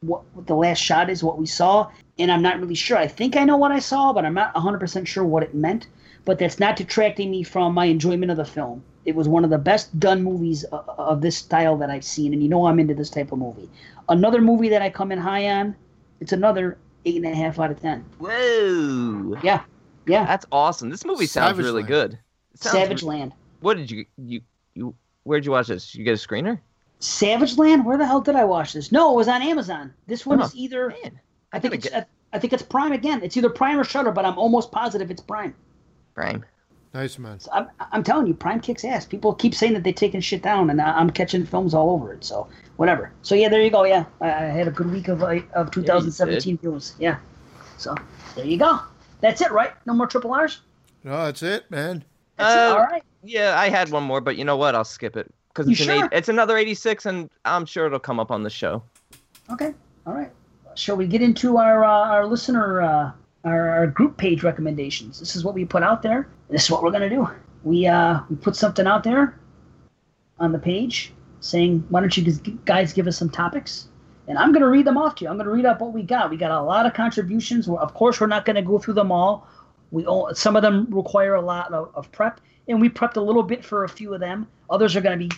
what, 0.00 0.22
what 0.34 0.46
the 0.46 0.54
last 0.54 0.78
shot 0.78 1.10
is, 1.10 1.24
what 1.24 1.38
we 1.38 1.46
saw, 1.46 1.90
and 2.18 2.30
I'm 2.30 2.42
not 2.42 2.60
really 2.60 2.74
sure. 2.74 2.96
I 2.96 3.08
think 3.08 3.36
I 3.36 3.44
know 3.44 3.56
what 3.56 3.72
I 3.72 3.80
saw, 3.80 4.12
but 4.12 4.24
I'm 4.24 4.34
not 4.34 4.54
100% 4.54 5.06
sure 5.06 5.24
what 5.24 5.42
it 5.42 5.54
meant. 5.54 5.88
But 6.28 6.38
that's 6.38 6.60
not 6.60 6.76
detracting 6.76 7.30
me 7.30 7.42
from 7.42 7.72
my 7.72 7.86
enjoyment 7.86 8.30
of 8.30 8.36
the 8.36 8.44
film. 8.44 8.84
It 9.06 9.14
was 9.14 9.26
one 9.26 9.44
of 9.44 9.50
the 9.50 9.56
best 9.56 9.98
done 9.98 10.22
movies 10.22 10.62
of, 10.64 10.86
of 10.86 11.20
this 11.22 11.38
style 11.38 11.78
that 11.78 11.88
I've 11.88 12.04
seen, 12.04 12.34
and 12.34 12.42
you 12.42 12.50
know 12.50 12.66
I'm 12.66 12.78
into 12.78 12.92
this 12.92 13.08
type 13.08 13.32
of 13.32 13.38
movie. 13.38 13.66
Another 14.10 14.42
movie 14.42 14.68
that 14.68 14.82
I 14.82 14.90
come 14.90 15.10
in 15.10 15.18
high 15.18 15.48
on, 15.48 15.74
it's 16.20 16.32
another 16.32 16.76
eight 17.06 17.16
and 17.16 17.24
a 17.24 17.34
half 17.34 17.58
out 17.58 17.70
of 17.70 17.80
ten. 17.80 18.04
Whoa! 18.18 19.38
Yeah, 19.42 19.62
yeah. 20.06 20.26
That's 20.26 20.44
awesome. 20.52 20.90
This 20.90 21.06
movie 21.06 21.24
sounds 21.24 21.52
Savage 21.52 21.64
really 21.64 21.76
Land. 21.82 21.88
good. 21.88 22.18
Sounds 22.56 22.72
Savage 22.76 23.00
re- 23.02 23.08
Land. 23.08 23.32
What 23.60 23.78
did 23.78 23.90
you 23.90 24.04
you 24.18 24.42
you? 24.74 24.94
Where'd 25.22 25.46
you 25.46 25.52
watch 25.52 25.68
this? 25.68 25.94
You 25.94 26.04
get 26.04 26.12
a 26.12 26.28
screener? 26.28 26.58
Savage 27.00 27.56
Land. 27.56 27.86
Where 27.86 27.96
the 27.96 28.04
hell 28.06 28.20
did 28.20 28.34
I 28.36 28.44
watch 28.44 28.74
this? 28.74 28.92
No, 28.92 29.14
it 29.14 29.16
was 29.16 29.28
on 29.28 29.40
Amazon. 29.40 29.94
This 30.06 30.26
one 30.26 30.42
Oh, 30.42 30.44
is 30.44 30.54
either. 30.54 30.90
Man, 31.02 31.18
I 31.54 31.58
think 31.58 31.72
it's. 31.72 31.88
get- 31.88 32.06
I, 32.34 32.36
I 32.36 32.38
think 32.38 32.52
it's 32.52 32.62
Prime 32.62 32.92
again. 32.92 33.22
It's 33.22 33.34
either 33.38 33.48
Prime 33.48 33.80
or 33.80 33.84
Shudder, 33.84 34.10
but 34.12 34.26
I'm 34.26 34.38
almost 34.38 34.70
positive 34.70 35.10
it's 35.10 35.22
Prime. 35.22 35.54
Prime. 36.18 36.44
Nice 36.94 37.18
man. 37.18 37.38
I'm, 37.52 37.68
I'm 37.92 38.02
telling 38.02 38.26
you, 38.26 38.34
Prime 38.34 38.60
kicks 38.60 38.84
ass. 38.84 39.04
People 39.04 39.34
keep 39.34 39.54
saying 39.54 39.74
that 39.74 39.84
they're 39.84 39.92
taking 39.92 40.20
shit 40.20 40.42
down, 40.42 40.70
and 40.70 40.80
I- 40.80 40.98
I'm 40.98 41.10
catching 41.10 41.44
films 41.46 41.74
all 41.74 41.90
over 41.90 42.12
it. 42.12 42.24
So 42.24 42.48
whatever. 42.76 43.12
So 43.22 43.34
yeah, 43.34 43.48
there 43.48 43.62
you 43.62 43.70
go. 43.70 43.84
Yeah, 43.84 44.04
I, 44.20 44.26
I 44.28 44.40
had 44.46 44.66
a 44.68 44.70
good 44.70 44.90
week 44.90 45.08
of 45.08 45.22
uh, 45.22 45.40
of 45.54 45.70
2017 45.70 46.58
films. 46.58 46.94
Yeah. 46.98 47.18
So 47.76 47.94
there 48.34 48.46
you 48.46 48.56
go. 48.58 48.80
That's 49.20 49.40
it, 49.42 49.52
right? 49.52 49.72
No 49.86 49.92
more 49.94 50.06
triple 50.06 50.32
R's. 50.32 50.60
No, 51.04 51.24
that's 51.26 51.42
it, 51.42 51.70
man. 51.70 52.04
That's 52.36 52.54
it. 52.54 52.58
Uh, 52.58 52.72
All 52.74 52.82
right. 52.84 53.02
Yeah, 53.22 53.58
I 53.58 53.68
had 53.68 53.90
one 53.90 54.02
more, 54.04 54.20
but 54.20 54.36
you 54.36 54.44
know 54.44 54.56
what? 54.56 54.74
I'll 54.74 54.84
skip 54.84 55.16
it 55.16 55.32
because 55.48 55.68
it's, 55.68 55.78
sure? 55.78 56.04
eight- 56.06 56.10
it's 56.12 56.28
another 56.28 56.56
86, 56.56 57.04
and 57.06 57.28
I'm 57.44 57.66
sure 57.66 57.86
it'll 57.86 57.98
come 57.98 58.18
up 58.18 58.30
on 58.30 58.42
the 58.44 58.50
show. 58.50 58.82
Okay. 59.50 59.74
All 60.06 60.14
right. 60.14 60.30
Shall 60.74 60.96
we 60.96 61.06
get 61.06 61.20
into 61.22 61.58
our 61.58 61.84
uh, 61.84 61.88
our 61.90 62.26
listener 62.26 62.80
uh, 62.80 63.10
our, 63.44 63.68
our 63.70 63.86
group 63.86 64.16
page 64.16 64.42
recommendations? 64.42 65.18
This 65.20 65.36
is 65.36 65.44
what 65.44 65.54
we 65.54 65.64
put 65.64 65.82
out 65.82 66.02
there. 66.02 66.28
This 66.50 66.64
is 66.64 66.70
what 66.70 66.82
we're 66.82 66.90
gonna 66.90 67.10
do. 67.10 67.28
We 67.64 67.86
uh 67.86 68.20
we 68.30 68.36
put 68.36 68.56
something 68.56 68.86
out 68.86 69.04
there 69.04 69.38
on 70.38 70.52
the 70.52 70.58
page 70.58 71.12
saying, 71.40 71.84
"Why 71.88 72.00
don't 72.00 72.16
you 72.16 72.32
guys 72.64 72.92
give 72.92 73.06
us 73.06 73.16
some 73.16 73.30
topics?" 73.30 73.88
And 74.28 74.36
I'm 74.36 74.52
gonna 74.52 74.68
read 74.68 74.86
them 74.86 74.98
off 74.98 75.16
to 75.16 75.24
you. 75.24 75.30
I'm 75.30 75.38
gonna 75.38 75.50
read 75.50 75.66
up 75.66 75.80
what 75.80 75.92
we 75.92 76.02
got. 76.02 76.30
We 76.30 76.36
got 76.36 76.50
a 76.50 76.60
lot 76.60 76.86
of 76.86 76.94
contributions. 76.94 77.66
Well, 77.66 77.78
of 77.78 77.94
course, 77.94 78.20
we're 78.20 78.26
not 78.26 78.44
gonna 78.44 78.62
go 78.62 78.78
through 78.78 78.94
them 78.94 79.10
all. 79.10 79.46
We 79.90 80.04
all, 80.04 80.34
some 80.34 80.54
of 80.54 80.62
them 80.62 80.86
require 80.90 81.34
a 81.34 81.40
lot 81.40 81.72
of, 81.72 81.90
of 81.94 82.12
prep, 82.12 82.40
and 82.68 82.80
we 82.80 82.90
prepped 82.90 83.16
a 83.16 83.20
little 83.20 83.42
bit 83.42 83.64
for 83.64 83.84
a 83.84 83.88
few 83.88 84.12
of 84.12 84.20
them. 84.20 84.46
Others 84.68 84.96
are 84.96 85.00
gonna 85.00 85.16
be 85.16 85.30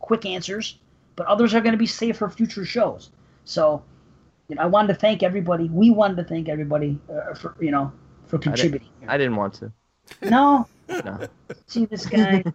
quick 0.00 0.26
answers, 0.26 0.78
but 1.14 1.26
others 1.26 1.54
are 1.54 1.60
gonna 1.60 1.76
be 1.76 1.86
saved 1.86 2.18
for 2.18 2.28
future 2.28 2.64
shows. 2.64 3.10
So, 3.44 3.82
you 4.48 4.56
know, 4.56 4.62
I 4.62 4.66
wanted 4.66 4.88
to 4.94 4.98
thank 4.98 5.22
everybody. 5.22 5.68
We 5.68 5.90
wanted 5.90 6.16
to 6.18 6.24
thank 6.24 6.48
everybody 6.48 6.98
uh, 7.10 7.34
for 7.34 7.56
you 7.60 7.70
know 7.70 7.92
for 8.26 8.38
contributing. 8.38 8.88
I 9.08 9.16
didn't 9.18 9.36
want 9.36 9.54
to. 9.54 9.72
No, 10.22 10.66
No, 10.88 11.26
see 11.66 11.86
this 11.86 12.06
guy. 12.06 12.42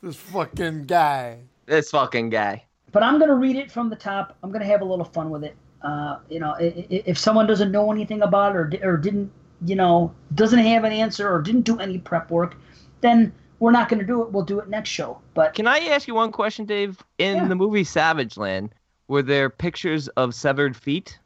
This 0.00 0.14
fucking 0.14 0.84
guy. 0.84 1.40
this 1.66 1.90
fucking 1.90 2.28
guy. 2.30 2.64
but 2.92 3.02
I'm 3.02 3.18
gonna 3.18 3.34
read 3.34 3.56
it 3.56 3.68
from 3.70 3.90
the 3.90 3.96
top. 3.96 4.36
I'm 4.44 4.52
gonna 4.52 4.64
have 4.64 4.80
a 4.80 4.84
little 4.84 5.04
fun 5.04 5.28
with 5.30 5.42
it. 5.42 5.56
Uh, 5.82 6.18
you 6.30 6.38
know, 6.38 6.52
i- 6.60 6.86
i- 6.90 7.02
if 7.04 7.18
someone 7.18 7.48
doesn't 7.48 7.72
know 7.72 7.90
anything 7.90 8.22
about 8.22 8.54
it 8.54 8.58
or 8.58 8.70
or 8.92 8.96
didn't, 8.96 9.32
you 9.64 9.74
know, 9.74 10.14
doesn't 10.36 10.60
have 10.60 10.84
an 10.84 10.92
answer 10.92 11.28
or 11.28 11.42
didn't 11.42 11.62
do 11.62 11.80
any 11.80 11.98
prep 11.98 12.30
work, 12.30 12.56
then 13.00 13.32
we're 13.58 13.72
not 13.72 13.88
gonna 13.88 14.04
do 14.04 14.22
it. 14.22 14.30
We'll 14.30 14.44
do 14.44 14.60
it 14.60 14.68
next 14.68 14.90
show. 14.90 15.20
But 15.34 15.54
Can 15.54 15.66
I 15.66 15.78
ask 15.80 16.06
you 16.06 16.14
one 16.14 16.30
question, 16.30 16.64
Dave? 16.64 17.02
In 17.18 17.34
Yeah. 17.36 17.48
the 17.48 17.56
movie 17.56 17.82
Savage 17.82 18.36
Land, 18.36 18.72
were 19.08 19.22
there 19.22 19.50
pictures 19.50 20.08
of 20.08 20.34
severed 20.34 20.76
feet? 20.76 21.18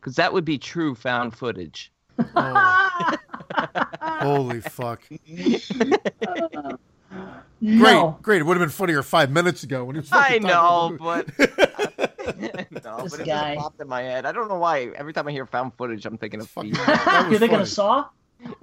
Because 0.00 0.16
that 0.16 0.32
would 0.32 0.44
be 0.44 0.58
true 0.58 0.94
found 0.94 1.36
footage. 1.36 1.92
Oh, 2.34 3.16
holy 4.00 4.60
fuck. 4.60 5.02
Great, 7.62 7.80
no, 7.94 8.18
great. 8.20 8.40
It 8.42 8.44
would 8.44 8.56
have 8.58 8.62
been 8.62 8.68
funnier 8.68 9.02
five 9.02 9.30
minutes 9.30 9.62
ago 9.62 9.84
when 9.84 9.94
he 9.96 10.00
was 10.00 10.10
I 10.12 10.38
know, 10.38 10.94
but 11.00 11.26
about 11.38 12.70
no, 12.84 13.02
This 13.02 13.12
but 13.12 13.20
it 13.20 13.26
guy. 13.26 13.54
just 13.54 13.62
popped 13.64 13.80
in 13.80 13.88
my 13.88 14.02
head. 14.02 14.26
I 14.26 14.32
don't 14.32 14.48
know 14.48 14.58
why. 14.58 14.90
Every 14.94 15.14
time 15.14 15.26
I 15.26 15.30
hear 15.32 15.46
found 15.46 15.72
footage, 15.74 16.04
I'm 16.04 16.18
thinking 16.18 16.40
of 16.40 16.50
feet. 16.50 16.76
you're 17.30 17.38
thinking 17.38 17.60
of 17.60 17.68
Saw. 17.68 18.08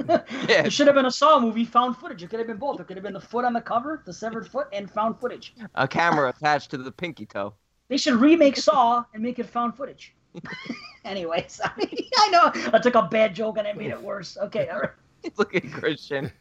yeah, 0.08 0.66
It 0.66 0.72
should 0.74 0.86
have 0.88 0.96
been 0.96 1.08
a 1.08 1.12
Saw 1.12 1.40
movie, 1.40 1.66
found 1.66 1.98
footage. 1.98 2.22
It 2.22 2.30
could 2.30 2.38
have 2.40 2.48
been 2.48 2.58
both. 2.58 2.80
It 2.80 2.86
could 2.88 2.96
have 2.98 3.04
been 3.04 3.14
the 3.14 3.20
foot 3.22 3.46
on 3.46 3.54
the 3.54 3.62
cover, 3.62 4.04
the 4.06 4.14
severed 4.14 4.48
foot, 4.48 4.68
and 4.72 4.90
found 4.92 5.20
footage. 5.20 5.56
a 5.74 5.88
camera 5.88 6.30
attached 6.30 6.70
to 6.72 6.78
the 6.78 6.92
pinky 6.92 7.26
toe. 7.26 7.56
They 7.90 7.98
should 7.98 8.16
remake 8.16 8.58
Saw 8.58 9.04
and 9.14 9.22
make 9.22 9.40
it 9.40 9.46
found 9.48 9.76
footage. 9.76 10.14
anyway, 11.06 11.46
sorry. 11.48 12.10
I 12.18 12.30
know 12.30 12.52
I 12.74 12.80
took 12.80 12.96
a 12.96 13.04
bad 13.04 13.36
joke 13.36 13.58
and 13.58 13.68
I 13.68 13.74
made 13.74 13.92
it 13.92 14.02
worse. 14.02 14.38
Okay, 14.38 14.70
all 14.70 14.80
right. 14.80 14.90
Look 15.38 15.56
at 15.56 15.72
Christian. 15.72 16.32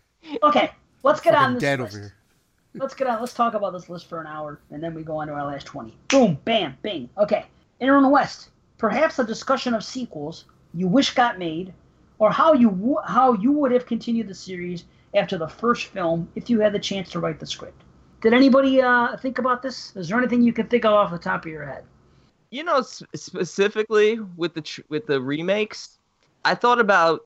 Okay, 0.43 0.71
let's 1.03 1.21
get 1.21 1.35
on 1.35 1.41
Fucking 1.41 1.55
this 1.55 1.61
dead 1.61 1.81
list. 1.81 1.95
over 1.95 2.03
here. 2.03 2.15
Let's 2.75 2.95
get 2.95 3.07
on. 3.07 3.21
Let's 3.21 3.35
talk 3.35 3.55
about 3.55 3.73
this 3.73 3.89
list 3.91 4.09
for 4.09 4.21
an 4.21 4.27
hour, 4.27 4.61
and 4.71 4.83
then 4.83 4.95
we 4.95 5.03
go 5.03 5.19
on 5.19 5.27
to 5.27 5.35
our 5.35 5.45
last 5.45 5.67
twenty. 5.67 5.95
Boom, 6.09 6.39
bam, 6.45 6.77
bing. 6.83 7.11
Okay, 7.19 7.45
Aaron 7.81 8.09
West. 8.11 8.49
Perhaps 8.79 9.19
a 9.19 9.25
discussion 9.25 9.75
of 9.75 9.85
sequels 9.85 10.47
you 10.75 10.89
wish 10.89 11.15
got 11.15 11.39
made, 11.39 11.73
or 12.19 12.31
how 12.31 12.55
you 12.55 12.71
w- 12.71 12.97
how 13.05 13.35
you 13.35 13.53
would 13.53 13.73
have 13.73 13.85
continued 13.87 14.27
the 14.27 14.35
series 14.35 14.85
after 15.15 15.37
the 15.37 15.47
first 15.49 15.87
film 15.89 16.29
if 16.35 16.49
you 16.49 16.61
had 16.61 16.73
the 16.73 16.79
chance 16.79 17.11
to 17.11 17.21
write 17.21 17.39
the 17.39 17.47
script. 17.47 17.83
Did 18.23 18.33
anybody 18.33 18.81
uh, 18.81 19.17
think 19.17 19.39
about 19.39 19.63
this? 19.63 19.95
Is 19.97 20.09
there 20.09 20.19
anything 20.19 20.43
you 20.43 20.53
can 20.53 20.67
think 20.69 20.85
of 20.85 20.93
off 20.93 21.11
the 21.11 21.19
top 21.19 21.45
of 21.45 21.51
your 21.51 21.67
head? 21.67 21.85
You 22.51 22.65
know, 22.65 22.79
s- 22.79 23.03
specifically 23.15 24.19
with 24.37 24.55
the 24.55 24.61
tr- 24.63 24.83
with 24.89 25.07
the 25.07 25.21
remakes, 25.21 25.99
I 26.45 26.55
thought 26.55 26.79
about 26.81 27.23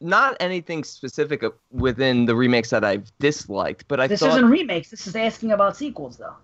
not 0.00 0.36
anything 0.40 0.84
specific 0.84 1.42
within 1.70 2.24
the 2.24 2.34
remakes 2.34 2.70
that 2.70 2.84
I've 2.84 3.10
disliked, 3.18 3.86
but 3.88 4.00
I 4.00 4.06
This 4.06 4.20
thought. 4.20 4.30
isn't 4.30 4.48
remakes. 4.48 4.90
This 4.90 5.06
is 5.06 5.16
asking 5.16 5.52
about 5.52 5.76
sequels, 5.76 6.16
though. 6.16 6.36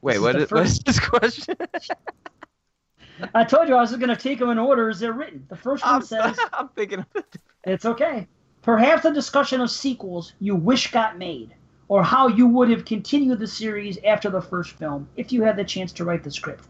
Wait, 0.00 0.18
this 0.18 0.18
is 0.18 0.22
what 0.22 0.36
is, 0.36 0.50
what 0.52 0.66
is 0.66 0.78
this 0.80 1.00
question? 1.00 1.56
I 3.34 3.44
told 3.44 3.68
you 3.68 3.74
I 3.76 3.80
was 3.80 3.94
going 3.96 4.08
to 4.08 4.16
take 4.16 4.38
them 4.38 4.50
in 4.50 4.58
order 4.58 4.88
as 4.88 4.98
they're 5.00 5.12
written. 5.12 5.44
The 5.48 5.56
first 5.56 5.84
one 5.84 5.96
I'm, 5.96 6.02
says, 6.02 6.38
I'm 6.52 6.68
thinking 6.70 7.00
of 7.00 7.06
it. 7.16 7.36
It's 7.64 7.84
okay. 7.84 8.26
Perhaps 8.62 9.04
a 9.04 9.12
discussion 9.12 9.60
of 9.60 9.70
sequels 9.70 10.32
you 10.40 10.54
wish 10.56 10.90
got 10.92 11.18
made, 11.18 11.54
or 11.92 12.02
how 12.02 12.26
you 12.26 12.46
would 12.46 12.70
have 12.70 12.86
continued 12.86 13.38
the 13.38 13.46
series 13.46 13.98
after 14.02 14.30
the 14.30 14.40
first 14.40 14.70
film 14.70 15.06
if 15.18 15.30
you 15.30 15.42
had 15.42 15.58
the 15.58 15.64
chance 15.64 15.92
to 15.92 16.06
write 16.06 16.24
the 16.24 16.30
script. 16.30 16.64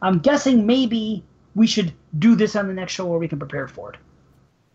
I'm 0.00 0.18
guessing 0.18 0.64
maybe 0.64 1.22
we 1.54 1.66
should 1.66 1.92
do 2.18 2.34
this 2.34 2.56
on 2.56 2.68
the 2.68 2.72
next 2.72 2.94
show 2.94 3.04
where 3.04 3.18
we 3.18 3.28
can 3.28 3.38
prepare 3.38 3.68
for 3.68 3.92
it. 3.92 3.98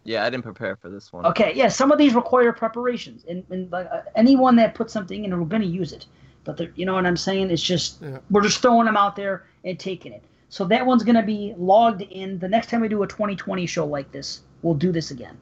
Yeah, 0.03 0.23
I 0.23 0.29
didn't 0.29 0.43
prepare 0.43 0.75
for 0.75 0.89
this 0.89 1.11
one. 1.11 1.25
Okay, 1.25 1.51
yeah, 1.55 1.67
some 1.69 1.91
of 1.91 1.97
these 1.97 2.13
require 2.13 2.53
preparations, 2.53 3.25
and, 3.27 3.43
and 3.49 3.73
uh, 3.73 4.03
anyone 4.15 4.55
that 4.57 4.75
puts 4.75 4.93
something 4.93 5.25
in, 5.25 5.35
we're 5.35 5.47
going 5.47 5.63
to 5.63 5.67
use 5.67 5.91
it. 5.91 6.05
But 6.43 6.77
you 6.77 6.85
know 6.85 6.93
what 6.93 7.07
I'm 7.07 7.17
saying? 7.17 7.49
It's 7.49 7.63
just 7.63 7.99
Yeah. 7.99 8.19
we're 8.29 8.43
just 8.43 8.61
throwing 8.61 8.85
them 8.85 8.97
out 8.97 9.15
there 9.15 9.47
and 9.65 9.79
taking 9.79 10.13
it. 10.13 10.21
So 10.49 10.63
that 10.65 10.85
one's 10.85 11.01
going 11.01 11.15
to 11.15 11.23
be 11.23 11.55
logged 11.57 12.03
in. 12.03 12.37
The 12.37 12.47
next 12.47 12.69
time 12.69 12.81
we 12.81 12.87
do 12.87 13.01
a 13.01 13.07
2020 13.07 13.65
show 13.65 13.87
like 13.87 14.11
this, 14.11 14.41
we'll 14.61 14.75
do 14.75 14.91
this 14.91 15.09
again, 15.09 15.37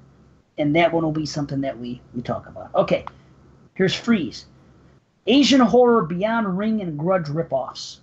and 0.57 0.73
that 0.77 0.93
one 0.93 1.03
will 1.03 1.11
be 1.11 1.25
something 1.25 1.59
that 1.59 1.77
we 1.77 1.99
we 2.13 2.21
talk 2.21 2.47
about. 2.47 2.73
Okay, 2.73 3.03
here's 3.75 3.93
Freeze, 3.93 4.45
Asian 5.27 5.61
horror 5.61 6.03
beyond 6.03 6.57
Ring 6.57 6.81
and 6.81 6.97
Grudge 6.97 7.27
ripoffs. 7.27 7.99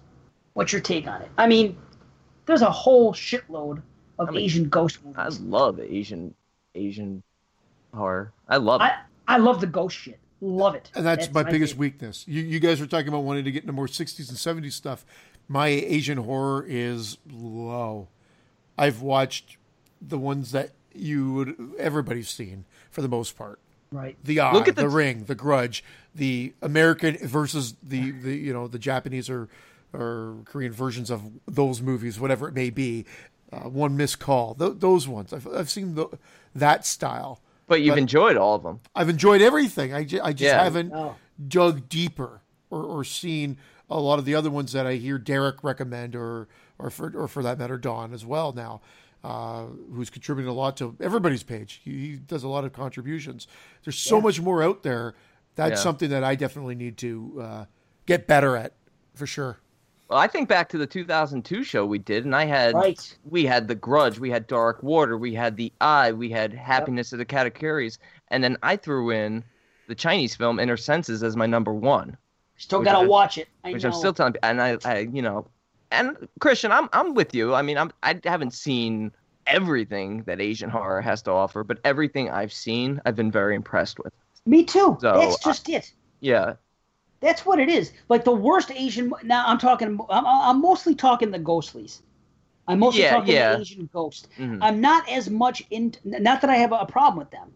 What's 0.54 0.72
your 0.72 0.80
take 0.80 1.06
on 1.06 1.22
it? 1.22 1.30
I 1.36 1.46
mean, 1.46 1.76
there's 2.46 2.62
a 2.62 2.70
whole 2.70 3.12
shitload 3.12 3.82
of 4.18 4.28
I 4.28 4.32
mean, 4.32 4.44
Asian 4.44 4.68
ghost 4.68 5.04
movies. 5.04 5.18
I 5.18 5.28
love 5.42 5.80
Asian 5.80 6.34
Asian 6.74 7.22
horror. 7.94 8.32
I 8.48 8.56
love 8.58 8.80
it. 8.80 8.84
I 8.84 8.98
I 9.26 9.38
love 9.38 9.60
the 9.60 9.66
ghost 9.66 9.96
shit. 9.96 10.18
Love 10.40 10.74
it. 10.74 10.90
And 10.96 11.06
that's, 11.06 11.32
my, 11.32 11.44
biggest 11.44 11.74
favorite. 11.74 11.92
weakness. 11.92 12.24
You, 12.26 12.42
you 12.42 12.58
guys 12.58 12.80
were 12.80 12.86
talking 12.88 13.06
about 13.06 13.20
wanting 13.20 13.44
to 13.44 13.52
get 13.52 13.62
into 13.62 13.72
more 13.72 13.86
60s 13.86 14.28
and 14.28 14.64
70s 14.64 14.72
stuff. 14.72 15.06
My 15.46 15.68
Asian 15.68 16.18
horror 16.18 16.66
is 16.66 17.16
low. 17.30 18.08
I've 18.76 19.02
watched 19.02 19.56
the 20.00 20.18
ones 20.18 20.50
that 20.50 20.72
you 20.92 21.32
would 21.32 21.74
everybody's 21.78 22.28
seen 22.28 22.64
for 22.90 23.02
the 23.02 23.08
most 23.08 23.38
part. 23.38 23.60
Right. 23.92 24.16
The 24.24 24.40
Eye, 24.40 24.52
Look 24.52 24.66
at 24.68 24.74
the, 24.76 24.82
the- 24.82 24.88
Ring, 24.88 25.24
The 25.24 25.34
Grudge, 25.34 25.84
the 26.14 26.52
American 26.62 27.16
versus 27.18 27.74
the, 27.82 28.10
the 28.10 28.34
you 28.36 28.52
know 28.52 28.66
the 28.68 28.78
Japanese 28.78 29.28
or 29.30 29.48
or 29.92 30.36
Korean 30.46 30.72
versions 30.72 31.10
of 31.10 31.22
those 31.46 31.80
movies, 31.82 32.18
whatever 32.18 32.48
it 32.48 32.54
may 32.54 32.70
be. 32.70 33.04
Uh, 33.52 33.68
one 33.68 33.94
missed 33.98 34.18
call, 34.18 34.54
Th- 34.54 34.72
those 34.76 35.06
ones. 35.06 35.30
I've, 35.34 35.46
I've 35.46 35.68
seen 35.68 35.94
the, 35.94 36.06
that 36.54 36.86
style. 36.86 37.38
But 37.66 37.82
you've 37.82 37.92
But- 37.96 37.98
enjoyed 37.98 38.36
all 38.38 38.54
of 38.54 38.62
them. 38.62 38.80
I've 38.94 39.10
enjoyed 39.10 39.42
everything. 39.42 39.92
I, 39.92 40.04
ju- 40.04 40.20
I 40.24 40.32
just 40.32 40.42
Yeah. 40.54 40.64
haven't 40.64 40.90
Oh. 40.94 41.16
dug 41.48 41.86
deeper 41.90 42.40
or, 42.70 42.82
or 42.82 43.04
seen 43.04 43.58
a 43.90 44.00
lot 44.00 44.18
of 44.18 44.24
the 44.24 44.34
other 44.34 44.48
ones 44.50 44.72
that 44.72 44.86
I 44.86 44.94
hear 44.94 45.18
Derek 45.18 45.62
recommend 45.62 46.16
or 46.16 46.48
or 46.78 46.88
for 46.88 47.12
or 47.14 47.28
for 47.28 47.42
that 47.42 47.58
matter 47.58 47.76
Don 47.76 48.14
as 48.14 48.24
well 48.24 48.52
now, 48.54 48.80
uh, 49.24 49.66
who's 49.94 50.10
contributing 50.10 50.50
a 50.50 50.54
lot 50.54 50.76
to 50.78 50.96
everybody's 51.00 51.42
page. 51.42 51.80
He, 51.84 51.90
he 52.10 52.16
does 52.16 52.42
a 52.42 52.48
lot 52.48 52.64
of 52.64 52.72
contributions. 52.72 53.46
There's 53.84 53.98
so 53.98 54.20
much 54.20 54.40
more 54.40 54.62
out 54.62 54.82
there. 54.82 55.14
That's 55.54 55.72
Yeah. 55.78 55.82
something 55.84 56.10
that 56.10 56.24
I 56.24 56.34
definitely 56.34 56.74
need 56.74 56.96
to 56.98 57.38
uh, 57.40 57.64
get 58.06 58.26
better 58.26 58.56
at 58.56 58.72
for 59.14 59.26
sure. 59.26 59.58
Well, 60.08 60.18
I 60.18 60.26
think 60.26 60.48
back 60.48 60.68
to 60.70 60.78
the 60.78 60.86
2002 60.86 61.62
show 61.64 61.86
we 61.86 61.98
did, 61.98 62.24
and 62.24 62.34
I 62.34 62.44
had 62.44 62.74
Right. 62.74 63.16
we 63.24 63.46
had 63.46 63.68
the 63.68 63.74
Grudge, 63.74 64.18
we 64.18 64.28
had 64.30 64.46
Dark 64.46 64.82
Water, 64.82 65.16
we 65.16 65.32
had 65.34 65.56
the 65.56 65.72
Eye, 65.80 66.12
we 66.12 66.28
had 66.30 66.52
Happiness 66.52 67.12
of 67.12 67.18
the 67.18 67.24
Katakuris, 67.24 67.98
and 68.28 68.42
then 68.44 68.56
I 68.62 68.76
threw 68.76 69.10
in 69.10 69.42
the 69.88 69.94
Chinese 69.94 70.34
film 70.34 70.58
Inner 70.58 70.76
Senses 70.76 71.22
as 71.22 71.36
my 71.36 71.46
number 71.46 71.72
one, 71.72 72.16
Still 72.56 72.82
gotta 72.82 72.98
I- 72.98 73.06
watch 73.06 73.38
it. 73.38 73.48
I 73.64 73.72
which 73.72 73.82
know. 73.84 73.88
I'm 73.90 73.94
still 73.94 74.12
telling. 74.12 74.34
And 74.42 74.60
I, 74.60 74.76
I, 74.84 74.98
you 75.12 75.22
know, 75.22 75.46
and 75.92 76.28
Christian, 76.40 76.72
I'm 76.72 76.88
I'm 76.92 77.14
with 77.14 77.34
you. 77.34 77.54
I 77.54 77.62
mean, 77.62 77.78
I'm 77.78 77.92
I 78.02 78.18
haven't 78.24 78.52
seen 78.54 79.12
everything 79.46 80.22
that 80.24 80.40
Asian 80.40 80.70
horror 80.70 81.00
has 81.00 81.22
to 81.22 81.30
offer, 81.30 81.64
but 81.64 81.78
everything 81.84 82.30
I've 82.30 82.52
seen, 82.52 83.00
I've 83.04 83.16
been 83.16 83.30
very 83.30 83.54
impressed 83.54 83.98
with. 83.98 84.12
Me 84.46 84.64
too. 84.64 84.96
So, 85.00 85.12
That's 85.18 85.46
I- 85.46 85.50
just 85.50 85.68
it. 85.68 85.92
Yeah, 86.20 86.54
That's 87.20 87.44
what 87.46 87.58
it 87.58 87.68
is. 87.68 87.92
Like 88.08 88.24
the 88.24 88.32
worst 88.34 88.70
Asian. 88.72 89.12
Now 89.24 89.44
I'm 89.46 89.58
talking. 89.58 89.98
I'm, 90.10 90.26
I'm 90.26 90.60
mostly 90.60 90.94
talking 90.94 91.30
the 91.30 91.38
ghostlies. 91.38 92.00
I'm 92.68 92.78
mostly 92.78 93.02
Yeah, 93.02 93.10
talking 93.16 93.34
yeah. 93.34 93.54
the 93.56 93.60
Asian 93.60 93.88
ghost. 93.92 94.28
Mhm. 94.38 94.58
I'm 94.62 94.80
not 94.80 95.08
as 95.10 95.28
much 95.28 95.62
in. 95.70 95.94
Not 96.04 96.40
that 96.40 96.50
I 96.50 96.56
have 96.56 96.72
a 96.72 96.86
problem 96.86 97.18
with 97.18 97.30
them, 97.32 97.52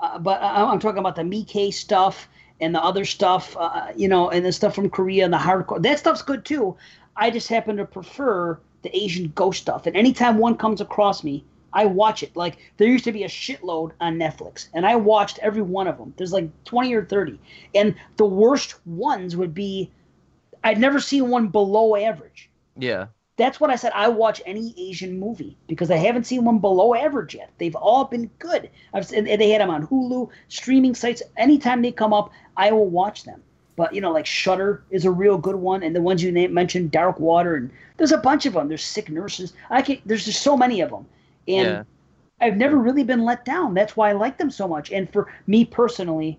uh, 0.00 0.18
but 0.18 0.42
I, 0.42 0.64
I'm 0.70 0.78
talking 0.80 0.98
about 0.98 1.16
the 1.16 1.22
Miike 1.22 1.72
stuff 1.72 2.28
and 2.60 2.74
the 2.74 2.82
other 2.82 3.06
stuff. 3.06 3.56
Uh, 3.58 3.86
you 3.96 4.06
know, 4.08 4.28
and 4.30 4.44
the 4.44 4.52
stuff 4.52 4.74
from 4.74 4.90
Korea 4.90 5.24
and 5.24 5.32
the 5.32 5.38
hardcore. 5.38 5.82
That 5.82 5.98
stuff's 5.98 6.20
good 6.22 6.44
too. 6.44 6.76
I 7.20 7.30
just 7.30 7.48
happen 7.48 7.76
to 7.76 7.84
prefer 7.84 8.58
the 8.82 8.96
Asian 8.96 9.30
ghost 9.34 9.60
stuff. 9.60 9.86
And 9.86 9.96
anytime 9.96 10.38
one 10.38 10.56
comes 10.56 10.80
across 10.80 11.22
me, 11.22 11.44
I 11.72 11.84
watch 11.84 12.22
it. 12.22 12.34
Like 12.34 12.56
there 12.78 12.88
used 12.88 13.04
to 13.04 13.12
be 13.12 13.22
a 13.24 13.28
shitload 13.28 13.92
on 14.00 14.16
Netflix, 14.16 14.68
and 14.74 14.84
I 14.86 14.96
watched 14.96 15.38
every 15.38 15.62
one 15.62 15.86
of 15.86 15.98
them. 15.98 16.14
There's 16.16 16.32
like 16.32 16.48
20 16.64 16.92
or 16.94 17.04
30, 17.04 17.38
and 17.74 17.94
the 18.16 18.24
worst 18.24 18.74
ones 18.86 19.36
would 19.36 19.54
be. 19.54 19.90
I'd 20.64 20.78
never 20.80 21.00
seen 21.00 21.30
one 21.30 21.48
below 21.48 21.94
average. 21.96 22.50
yeah. 22.76 23.06
That's 23.36 23.58
what 23.58 23.70
I 23.70 23.76
said. 23.76 23.92
I 23.94 24.08
watch 24.08 24.42
any 24.44 24.74
Asian 24.76 25.18
movie 25.18 25.56
because 25.66 25.90
I 25.90 25.96
haven't 25.96 26.24
seen 26.24 26.44
one 26.44 26.58
below 26.58 26.94
average 26.94 27.34
yet. 27.34 27.50
They've 27.56 27.74
all 27.74 28.04
been 28.04 28.28
good. 28.38 28.68
I've 28.92 29.08
they 29.08 29.48
had 29.48 29.62
them 29.62 29.70
on 29.70 29.86
Hulu, 29.86 30.28
streaming 30.48 30.94
sites. 30.94 31.22
Anytime 31.38 31.80
they 31.80 31.90
come 31.90 32.12
up, 32.12 32.32
I 32.54 32.70
will 32.72 32.90
watch 32.90 33.24
them. 33.24 33.42
But 33.76 33.94
you 33.94 34.00
know, 34.00 34.12
like 34.12 34.26
Shutter 34.26 34.82
is 34.90 35.04
a 35.04 35.10
real 35.10 35.38
good 35.38 35.56
one, 35.56 35.82
and 35.82 35.94
the 35.94 36.02
ones 36.02 36.22
you 36.22 36.32
named, 36.32 36.52
mentioned, 36.52 36.90
Dark 36.90 37.18
Water, 37.18 37.56
and 37.56 37.70
there's 37.96 38.12
a 38.12 38.18
bunch 38.18 38.46
of 38.46 38.52
them. 38.54 38.68
There's 38.68 38.84
Sick 38.84 39.08
Nurses. 39.08 39.52
I 39.70 39.82
can. 39.82 39.98
There's 40.04 40.24
just 40.24 40.42
so 40.42 40.56
many 40.56 40.80
of 40.80 40.90
them, 40.90 41.06
and 41.48 41.66
Yeah. 41.66 41.82
I've 42.40 42.56
never 42.56 42.76
really 42.76 43.04
been 43.04 43.24
let 43.24 43.44
down. 43.44 43.74
That's 43.74 43.96
why 43.96 44.10
I 44.10 44.12
like 44.12 44.38
them 44.38 44.50
so 44.50 44.66
much. 44.66 44.90
And 44.90 45.10
for 45.12 45.32
me 45.46 45.64
personally, 45.64 46.38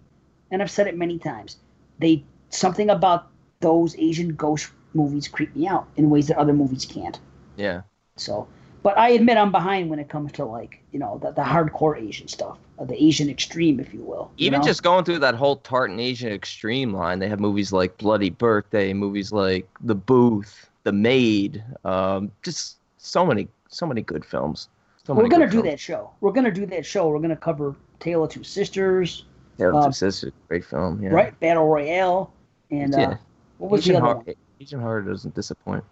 and 0.50 0.62
I've 0.62 0.72
said 0.72 0.88
it 0.88 0.98
many 0.98 1.20
times, 1.20 1.58
they 2.00 2.24
something 2.50 2.90
about 2.90 3.28
those 3.60 3.96
Asian 3.98 4.36
ghost 4.36 4.72
movies 4.94 5.28
creep 5.28 5.56
me 5.56 5.68
out 5.68 5.88
in 5.96 6.10
ways 6.10 6.28
that 6.28 6.38
other 6.38 6.54
movies 6.54 6.86
can't. 6.86 7.20
Yeah. 7.56 7.82
So, 8.18 8.48
but 8.84 8.98
I 8.98 9.10
admit 9.10 9.38
I'm 9.38 9.52
behind 9.52 9.90
when 9.90 10.00
it 10.00 10.10
comes 10.10 10.32
to 10.34 10.46
like 10.46 10.82
you 10.92 11.00
know 11.00 11.20
the, 11.22 11.32
the 11.32 11.42
hardcore 11.42 12.02
Asian 12.02 12.28
stuff, 12.28 12.58
uh, 12.80 12.86
the 12.86 13.02
Asian 13.02 13.30
extreme, 13.30 13.80
if 13.80 13.94
you 13.94 14.02
will. 14.02 14.32
you 14.38 14.48
Even 14.48 14.62
know? 14.62 14.66
just 14.66 14.84
going 14.84 15.06
through 15.06 15.20
that 15.20 15.36
whole 15.36 15.58
Tartan 15.58 16.00
Asian 16.00 16.32
extreme 16.32 16.94
line, 16.94 17.20
they 17.20 17.30
have 17.30 17.40
movies 17.40 17.72
like 17.72 17.98
Bloody 17.98 18.30
Birthday, 18.30 18.94
movies 18.94 19.32
like 19.32 19.68
The 19.82 19.96
Booth, 19.96 20.70
The 20.84 20.92
Maid, 20.92 21.64
um, 21.86 22.32
just 22.44 22.78
so 22.98 23.26
many, 23.26 23.48
so 23.70 23.86
many 23.86 24.02
good 24.02 24.26
films. 24.26 24.70
So 25.06 25.14
we're 25.14 25.28
gonna 25.28 25.46
do 25.46 25.62
films. 25.62 25.70
that 25.70 25.80
show. 25.80 26.12
We're 26.22 26.32
gonna 26.32 26.52
do 26.52 26.66
that 26.68 26.86
show. 26.86 27.08
We're 27.10 27.20
gonna 27.20 27.36
cover 27.36 27.76
Tale 28.00 28.24
of 28.24 28.32
Two 28.32 28.44
Sisters, 28.44 29.26
Tale 29.58 29.70
of 29.70 29.76
uh, 29.76 29.88
Two 29.88 29.94
Sisters, 29.94 30.34
great 30.48 30.66
film. 30.66 31.02
Yeah. 31.02 31.10
right? 31.10 31.40
Battle 31.40 31.68
Royale, 31.68 32.32
and 32.70 32.94
uh, 32.96 33.16
what 33.58 33.72
was 33.72 33.82
Asian 33.82 33.94
the 33.96 34.00
other 34.00 34.14
horror? 34.22 34.36
Asian 34.60 34.80
horror 34.80 35.02
doesn't 35.02 35.34
disappoint. 35.36 35.84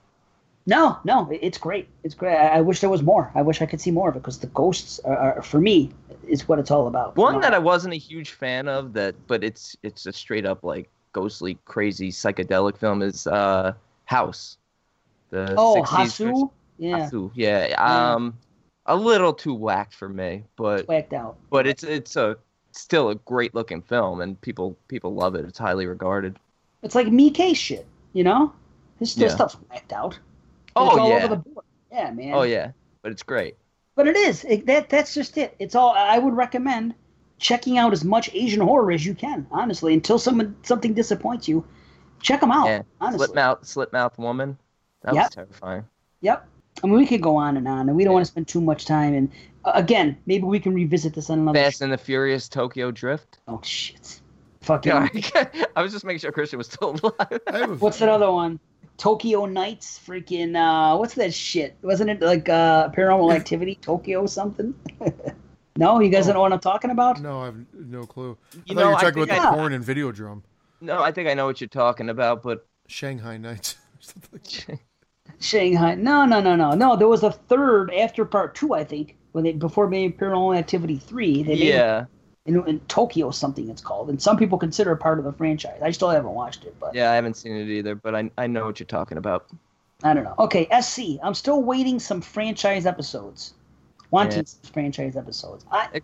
No, 0.70 1.00
no, 1.04 1.28
it's 1.32 1.58
great. 1.58 1.88
It's 2.04 2.14
great. 2.14 2.38
I, 2.38 2.62
wish 2.62 2.80
there 2.80 2.92
was 2.92 3.02
more. 3.02 3.32
I 3.34 3.42
wish 3.42 3.60
I 3.62 3.66
could 3.66 3.82
see 3.82 3.90
more 3.90 4.10
of 4.10 4.16
it 4.16 4.20
because 4.20 4.38
the 4.38 4.48
ghosts 4.48 5.00
are, 5.00 5.18
are 5.18 5.42
for 5.42 5.60
me 5.60 5.92
is 6.28 6.48
what 6.48 6.60
it's 6.60 6.70
all 6.70 6.88
about. 6.88 7.18
One 7.18 7.34
You 7.34 7.40
know? 7.40 7.42
that 7.42 7.54
I 7.56 7.60
wasn't 7.60 7.96
a 7.96 7.98
huge 7.98 8.32
fan 8.32 8.68
of, 8.68 8.94
that 8.94 9.16
but 9.28 9.44
it's 9.44 9.76
it's 9.82 10.06
a 10.06 10.14
straight 10.14 10.46
up 10.46 10.64
like 10.64 10.88
ghostly, 11.12 11.58
crazy 11.66 12.12
psychedelic 12.12 12.78
film 12.78 13.02
is 13.02 13.26
uh, 13.26 13.74
House. 14.06 14.58
The 15.32 15.56
oh 15.58 15.84
60s 15.84 15.88
Hausu, 15.88 16.52
yeah, 16.78 17.10
Hausu, 17.10 17.32
yeah. 17.34 17.68
Yeah. 17.70 18.14
Um, 18.14 18.38
a 18.86 18.96
little 18.96 19.34
too 19.34 19.56
whacked 19.56 19.96
for 19.96 20.08
me, 20.10 20.44
but 20.56 20.88
whacked 20.88 21.14
out. 21.14 21.38
but 21.50 21.66
it's 21.66 21.84
it's 21.84 22.16
a 22.16 22.38
still 22.74 23.10
a 23.10 23.16
great 23.16 23.56
looking 23.56 23.82
film, 23.82 24.22
and 24.22 24.40
people 24.42 24.78
people 24.88 25.16
love 25.16 25.34
it. 25.34 25.46
It's 25.46 25.58
highly 25.58 25.88
regarded. 25.88 26.38
It's 26.84 26.94
like 26.94 27.08
Mike 27.12 27.56
shit, 27.56 27.88
you 28.14 28.24
know. 28.24 28.54
His, 29.00 29.16
his 29.16 29.24
Yeah. 29.24 29.36
stuff's 29.36 29.56
whacked 29.70 29.94
out. 29.94 30.20
It's 30.70 30.96
Oh 30.96 31.00
all 31.00 31.10
yeah, 31.10 31.16
over 31.18 31.28
the 31.28 31.36
board. 31.38 31.66
Yeah, 31.92 32.12
man. 32.12 32.34
oh 32.34 32.44
yeah, 32.44 32.72
but 33.02 33.12
it's 33.12 33.24
great. 33.24 33.56
But 33.96 34.08
it 34.08 34.16
is. 34.16 34.46
It, 34.46 34.66
that 34.68 34.90
that's 34.90 35.14
just 35.14 35.38
it. 35.38 35.56
It's 35.60 35.76
all. 35.76 35.94
I 35.96 36.18
would 36.18 36.34
recommend 36.36 36.94
checking 37.38 37.78
out 37.78 37.94
as 37.94 38.04
much 38.04 38.30
Asian 38.34 38.62
horror 38.62 38.92
as 38.92 39.06
you 39.06 39.14
can. 39.16 39.48
Honestly, 39.52 39.94
until 39.94 40.20
someone 40.20 40.56
something 40.64 40.94
disappoints 40.94 41.48
you, 41.48 41.66
check 42.22 42.40
them 42.42 42.52
out. 42.52 42.68
Yeah, 42.68 42.82
honestly. 43.02 43.26
Slit 43.28 43.36
mouth, 43.36 43.66
slit 43.66 43.92
mouth 43.94 44.18
woman. 44.18 44.58
That 45.02 45.14
Yep. 45.16 45.24
was 45.24 45.30
terrifying. 45.32 45.86
Yep. 46.22 46.48
I 46.84 46.88
mean, 46.88 46.96
we 46.96 47.08
could 47.08 47.22
go 47.22 47.36
on 47.36 47.58
and 47.58 47.68
on, 47.68 47.90
and 47.90 47.96
we 47.98 48.04
don't 48.04 48.14
want 48.14 48.26
to 48.26 48.32
spend 48.32 48.48
too 48.48 48.62
much 48.62 48.86
time. 48.86 49.14
And 49.14 49.32
uh, 49.66 49.72
again, 49.74 50.18
maybe 50.26 50.44
we 50.46 50.60
can 50.60 50.74
revisit 50.74 51.14
this 51.14 51.30
on 51.30 51.40
another. 51.40 51.60
Fast 51.60 51.82
and 51.82 51.92
the 51.92 51.98
Furious 51.98 52.48
Tokyo 52.48 52.92
Drift. 52.92 53.40
Oh 53.48 53.60
shit! 53.64 54.22
Fucking. 54.62 54.92
Yeah, 55.36 55.46
I 55.76 55.82
was 55.82 55.92
just 55.92 56.06
making 56.06 56.20
sure 56.20 56.32
Christian 56.32 56.58
was 56.58 56.68
still 56.68 56.92
alive. 57.04 57.42
I 57.48 57.58
have 57.58 57.72
a, 57.72 57.76
What's 57.76 58.00
that 58.00 58.10
other 58.10 58.32
one? 58.32 58.60
Tokyo 59.00 59.46
Nights. 59.48 60.00
Freaking. 60.06 60.56
Uh, 60.56 60.96
what's 60.98 61.16
that 61.16 61.34
shit? 61.34 61.76
Wasn't 61.82 62.10
it 62.10 62.22
like 62.22 62.48
uh, 62.50 62.90
Paranormal 62.92 63.34
Activity? 63.36 63.76
Tokyo 63.82 64.28
something? 64.28 64.76
no, 65.78 66.00
you 66.00 66.10
guys 66.10 66.26
don't 66.28 66.36
know 66.36 66.42
what 66.42 66.54
I'm 66.54 66.60
talking 66.60 66.92
about. 66.92 67.20
no, 67.22 67.40
I 67.42 67.46
have 67.46 67.56
no 67.74 68.04
clue. 68.04 68.38
I 68.54 68.58
You 68.66 68.76
thought 68.76 68.76
know, 68.76 68.90
you 68.90 68.94
were 68.96 69.02
talking 69.02 69.24
about 69.24 69.40
I- 69.40 69.50
the 69.52 69.58
porn 69.58 69.74
and 69.74 69.84
video 69.84 70.12
drum. 70.12 70.44
No, 70.82 71.02
I 71.02 71.12
think 71.12 71.28
I 71.28 71.34
know 71.34 71.46
what 71.46 71.60
you're 71.60 71.68
talking 71.68 72.08
about, 72.10 72.42
but 72.44 72.66
Shanghai 72.88 73.36
Nights. 73.38 73.76
Something 74.00 74.40
like. 74.70 74.80
Shanghai. 75.42 75.96
No, 75.96 76.26
no, 76.26 76.40
no, 76.40 76.56
no, 76.56 76.72
no. 76.72 76.96
There 76.96 77.08
was 77.08 77.24
a 77.24 77.32
third 77.32 77.94
after 77.94 78.24
part 78.26 78.56
two, 78.56 78.74
I 78.74 78.84
think, 78.84 79.18
when 79.34 79.44
they 79.44 79.52
before 79.54 79.88
made 79.90 80.18
Paranormal 80.18 80.58
Activity 80.58 80.98
three. 80.98 81.44
They 81.44 81.56
made 81.56 81.60
yeah, 81.60 82.06
in, 82.56 82.68
in 82.68 82.80
Tokyo 82.82 83.32
something 83.32 83.70
it's 83.70 83.82
called, 83.82 84.10
and 84.10 84.22
some 84.22 84.38
people 84.38 84.58
consider 84.58 84.92
it 84.94 84.98
part 84.98 85.20
of 85.20 85.26
the 85.26 85.34
franchise. 85.34 85.80
I 85.82 85.92
still 85.92 86.10
haven't 86.10 86.34
watched 86.34 86.66
it, 86.66 86.76
but 86.80 86.94
yeah, 86.96 87.12
I 87.12 87.16
haven't 87.16 87.36
seen 87.38 87.56
it 87.56 87.70
either, 87.70 87.96
but 87.96 88.16
I 88.16 88.30
I 88.38 88.48
know 88.48 88.66
what 88.66 88.80
you're 88.80 88.88
talking 88.88 89.18
about. 89.18 89.48
I 90.04 90.14
don't 90.14 90.24
know. 90.24 90.36
Okay, 90.40 90.68
SC. 90.82 91.20
I'm 91.24 91.34
still 91.34 91.62
waiting 91.62 92.00
some 92.00 92.22
franchise 92.22 92.86
episodes. 92.86 93.54
Wanting 94.12 94.40
Yeah. 94.40 94.44
some 94.46 94.72
franchise 94.74 95.16
episodes. 95.16 95.66
I, 95.72 95.88
I, 95.94 96.02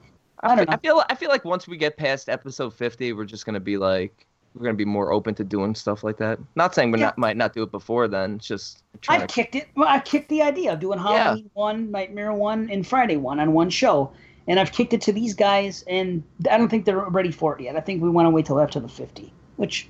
I 0.52 0.56
don't 0.56 0.68
fe- 0.68 0.74
I 0.74 0.78
feel 0.78 1.04
I 1.10 1.16
feel 1.16 1.30
like 1.30 1.46
once 1.46 1.68
we 1.68 1.78
get 1.78 1.98
past 1.98 2.30
episode 2.30 2.74
50, 2.74 3.14
we're 3.14 3.26
just 3.26 3.46
gonna 3.46 3.60
be 3.60 3.78
like 3.78 4.28
we're 4.54 4.64
gonna 4.66 4.74
be 4.76 4.86
more 4.86 5.12
open 5.12 5.34
to 5.36 5.44
doing 5.44 5.74
stuff 5.76 6.04
like 6.04 6.18
that. 6.18 6.40
Not 6.56 6.76
saying 6.76 6.92
we 6.92 7.00
Yeah. 7.00 7.06
not 7.08 7.18
might 7.18 7.38
not 7.38 7.54
do 7.54 7.64
it 7.64 7.72
before 7.72 8.08
then. 8.08 8.36
It's 8.36 8.48
just 8.48 8.84
I've 9.08 9.22
to, 9.22 9.28
kicked 9.28 9.56
it. 9.56 9.68
Well, 9.76 9.88
I 9.88 10.00
kicked 10.00 10.30
the 10.30 10.42
idea 10.42 10.74
of 10.74 10.80
doing 10.80 11.00
Halloween 11.00 11.50
one, 11.54 11.90
Nightmare 11.90 12.34
one, 12.34 12.70
and 12.70 12.86
Friday 12.86 13.18
one 13.18 13.40
on 13.40 13.54
one 13.54 13.70
show, 13.70 14.12
and 14.48 14.60
I've 14.60 14.72
kicked 14.72 14.94
it 14.94 15.02
to 15.02 15.14
these 15.14 15.34
guys, 15.34 15.84
and 15.88 16.24
I 16.50 16.58
don't 16.58 16.70
think 16.70 16.86
they're 16.86 17.00
ready 17.00 17.32
for 17.32 17.56
it 17.58 17.62
yet. 17.64 17.76
I 17.76 17.80
think 17.82 18.02
we 18.02 18.10
want 18.10 18.26
to 18.26 18.30
wait 18.30 18.46
till 18.46 18.60
after 18.60 18.80
the 18.80 18.88
fifty, 18.90 19.34
which 19.58 19.88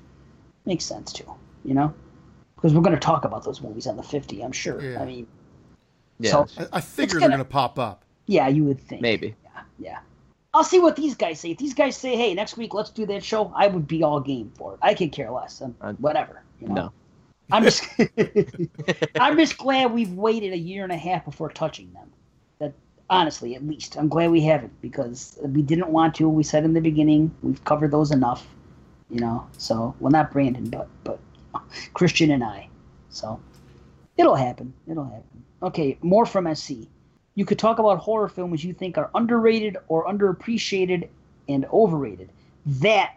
makes 0.66 0.84
sense 0.85 1.11
too. 1.14 1.32
You 1.64 1.74
know, 1.74 1.93
because 2.56 2.74
we're 2.74 2.82
going 2.82 2.95
to 2.95 3.00
talk 3.00 3.25
about 3.25 3.43
those 3.43 3.61
movies 3.61 3.88
on 3.88 3.98
the 3.98 4.03
fifty. 4.03 4.42
I'm 4.43 4.51
sure. 4.51 4.82
Yeah. 4.82 5.01
I 5.01 5.06
mean, 5.06 5.27
yeah, 6.19 6.32
so- 6.32 6.48
I, 6.72 6.77
I 6.77 6.82
figure 6.82 7.19
gonna- 7.19 7.30
they're 7.30 7.38
going 7.38 7.48
to 7.48 7.51
pop 7.51 7.77
up. 7.80 8.03
yeah, 8.27 8.48
you 8.48 8.64
would 8.66 8.80
think. 8.80 9.01
maybe. 9.01 9.35
Yeah, 9.43 9.61
yeah. 9.80 10.00
I'll 10.53 10.64
see 10.64 10.80
what 10.80 10.95
these 10.95 11.16
guys 11.16 11.40
say. 11.42 11.51
If 11.51 11.58
these 11.58 11.74
guys 11.74 11.98
say, 11.98 12.16
"Hey, 12.16 12.34
next 12.34 12.56
week 12.56 12.74
let's 12.74 12.90
do 12.90 13.06
that 13.08 13.24
show," 13.25 13.51
I 13.56 13.67
would 13.67 13.88
be 13.88 14.03
all 14.03 14.22
game 14.22 14.51
for 14.58 14.74
it. 14.74 14.80
I 14.82 14.93
could 14.93 15.11
care 15.11 15.30
less. 15.32 15.61
Uh, 15.61 15.93
whatever. 15.93 16.43
You 16.61 16.69
know? 16.69 16.74
No. 16.75 16.92
I'm 17.51 17.64
just 17.64 17.84
I'm 19.19 19.38
just 19.38 19.58
glad 19.58 19.92
we've 19.92 20.14
waited 20.14 20.53
a 20.53 20.58
year 20.58 20.84
and 20.84 20.92
a 20.93 20.98
half 20.98 21.25
before 21.25 21.50
touching 21.51 21.92
them. 21.93 22.09
That 23.09 23.16
honestly, 23.16 23.56
at 23.56 23.66
least, 23.66 23.95
I'm 23.98 24.08
glad 24.08 24.32
we 24.32 24.42
haven't 24.42 24.82
because 24.82 25.38
we 25.42 25.61
didn't 25.61 25.90
want 25.90 26.16
to. 26.16 26.30
We 26.30 26.43
said 26.43 26.64
in 26.64 26.74
the 26.74 26.82
beginning 26.82 27.34
we've 27.43 27.64
covered 27.64 27.92
those 27.92 28.11
enough, 28.11 28.48
you 29.09 29.19
know. 29.19 29.45
So 29.58 29.95
well, 30.00 30.11
not 30.11 30.32
Brandon, 30.32 30.69
but 30.69 30.88
but 31.03 31.19
Christian 31.93 32.32
and 32.32 32.43
I. 32.43 32.69
So 33.09 33.40
it'll 34.17 34.35
happen. 34.35 34.74
It'll 34.88 35.06
happen. 35.06 35.43
Okay, 35.64 35.98
more 36.01 36.25
from 36.25 36.53
SC. 36.56 36.72
You 37.35 37.45
could 37.45 37.59
talk 37.59 37.80
about 37.80 38.00
horror 38.00 38.30
films 38.30 38.64
you 38.64 38.74
think 38.74 38.98
are 38.98 39.09
underrated 39.14 39.77
or 39.88 40.06
underappreciated 40.06 41.09
and 41.50 41.66
overrated. 41.66 42.30
That 42.66 43.16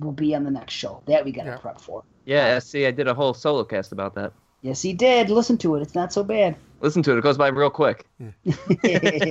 will 0.00 0.12
be 0.12 0.34
on 0.34 0.44
the 0.44 0.50
next 0.50 0.74
show. 0.74 1.02
That 1.06 1.24
we 1.24 1.32
got 1.32 1.44
to 1.44 1.50
Yeah. 1.50 1.56
prep 1.58 1.80
for. 1.80 2.02
Yeah, 2.24 2.58
see, 2.58 2.86
I 2.86 2.90
did 2.90 3.08
a 3.08 3.14
whole 3.14 3.34
solo 3.34 3.64
cast 3.64 3.92
about 3.92 4.14
that. 4.14 4.32
Yes, 4.62 4.82
he 4.82 4.92
did. 4.92 5.28
Listen 5.28 5.58
to 5.58 5.74
it. 5.76 5.82
It's 5.82 5.94
not 5.94 6.12
so 6.12 6.22
bad. 6.22 6.56
Listen 6.82 7.02
to 7.04 7.12
it; 7.12 7.18
it 7.18 7.22
goes 7.22 7.38
by 7.38 7.48
real 7.48 7.70
quick. 7.70 8.06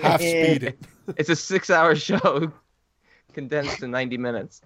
Half 0.02 0.22
speed 0.22 0.64
it. 0.64 0.80
It's 1.18 1.30
a 1.30 1.36
six-hour 1.36 1.96
show 1.96 2.52
condensed 3.34 3.80
to 3.80 3.88
ninety 3.88 4.18
minutes. 4.18 4.62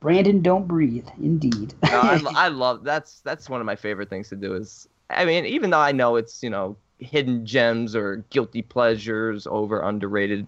Brandon, 0.00 0.40
don't 0.40 0.68
breathe. 0.68 1.08
Indeed. 1.20 1.74
No, 1.90 2.00
I, 2.00 2.22
I 2.36 2.48
love 2.48 2.84
that's 2.84 3.20
that's 3.20 3.50
one 3.50 3.60
of 3.60 3.66
my 3.66 3.74
favorite 3.74 4.08
things 4.08 4.28
to 4.28 4.36
do. 4.36 4.54
Is 4.54 4.88
I 5.10 5.24
mean, 5.24 5.46
even 5.46 5.70
though 5.70 5.80
I 5.80 5.90
know 5.90 6.14
it's 6.14 6.40
you 6.42 6.50
know 6.50 6.76
hidden 7.00 7.44
gems 7.44 7.96
or 7.96 8.24
guilty 8.30 8.62
pleasures 8.62 9.46
over 9.48 9.80
underrated, 9.80 10.46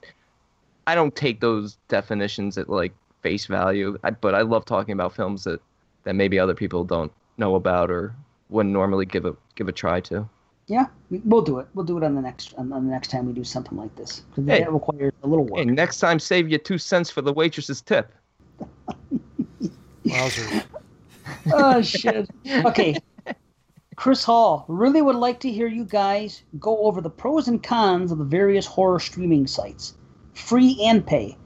I 0.86 0.94
don't 0.94 1.14
take 1.14 1.40
those 1.40 1.76
definitions 1.88 2.56
at 2.56 2.68
like 2.68 2.92
face 3.22 3.46
value. 3.46 3.98
I, 4.04 4.10
but 4.10 4.36
I 4.36 4.42
love 4.42 4.64
talking 4.64 4.92
about 4.92 5.12
films 5.14 5.42
that 5.42 5.60
that 6.04 6.14
maybe 6.14 6.38
other 6.38 6.54
people 6.54 6.84
don't 6.84 7.12
know 7.36 7.56
about 7.56 7.90
or 7.90 8.14
wouldn't 8.48 8.72
normally 8.72 9.06
give 9.06 9.24
a 9.26 9.34
give 9.56 9.66
a 9.66 9.72
try 9.72 10.00
to. 10.02 10.28
Yeah, 10.70 10.86
we- 11.10 11.20
we'll 11.24 11.42
do 11.42 11.58
it. 11.58 11.66
We'll 11.74 11.84
do 11.84 11.98
it 11.98 12.04
on 12.04 12.14
the 12.14 12.22
next 12.22 12.54
on, 12.56 12.72
on 12.72 12.86
the 12.86 12.90
next 12.92 13.08
time 13.10 13.26
we 13.26 13.32
do 13.32 13.42
something 13.44 13.76
like 13.76 13.94
this 13.96 14.20
because 14.30 14.46
Hey. 14.48 14.60
that 14.60 14.72
requires 14.72 15.12
a 15.24 15.26
little 15.26 15.44
work. 15.44 15.58
Hey, 15.58 15.64
next 15.64 15.98
time, 15.98 16.20
save 16.20 16.48
you 16.48 16.58
two 16.58 16.78
cents 16.78 17.10
for 17.10 17.22
the 17.22 17.32
waitress's 17.32 17.82
tip. 17.82 18.12
Wowzers. 20.06 20.64
oh 21.52 21.82
shit. 21.82 22.30
Okay. 22.64 22.96
Chris 23.96 24.24
Hall, 24.24 24.64
really 24.68 25.02
would 25.02 25.16
like 25.16 25.40
to 25.40 25.50
hear 25.52 25.66
you 25.66 25.84
guys 25.84 26.42
go 26.58 26.78
over 26.84 27.00
the 27.02 27.10
pros 27.10 27.48
and 27.48 27.62
cons 27.62 28.10
of 28.10 28.16
the 28.18 28.24
various 28.24 28.64
horror 28.64 28.98
streaming 28.98 29.46
sites, 29.46 29.94
free 30.32 30.78
and 30.82 31.06
pay. 31.06 31.36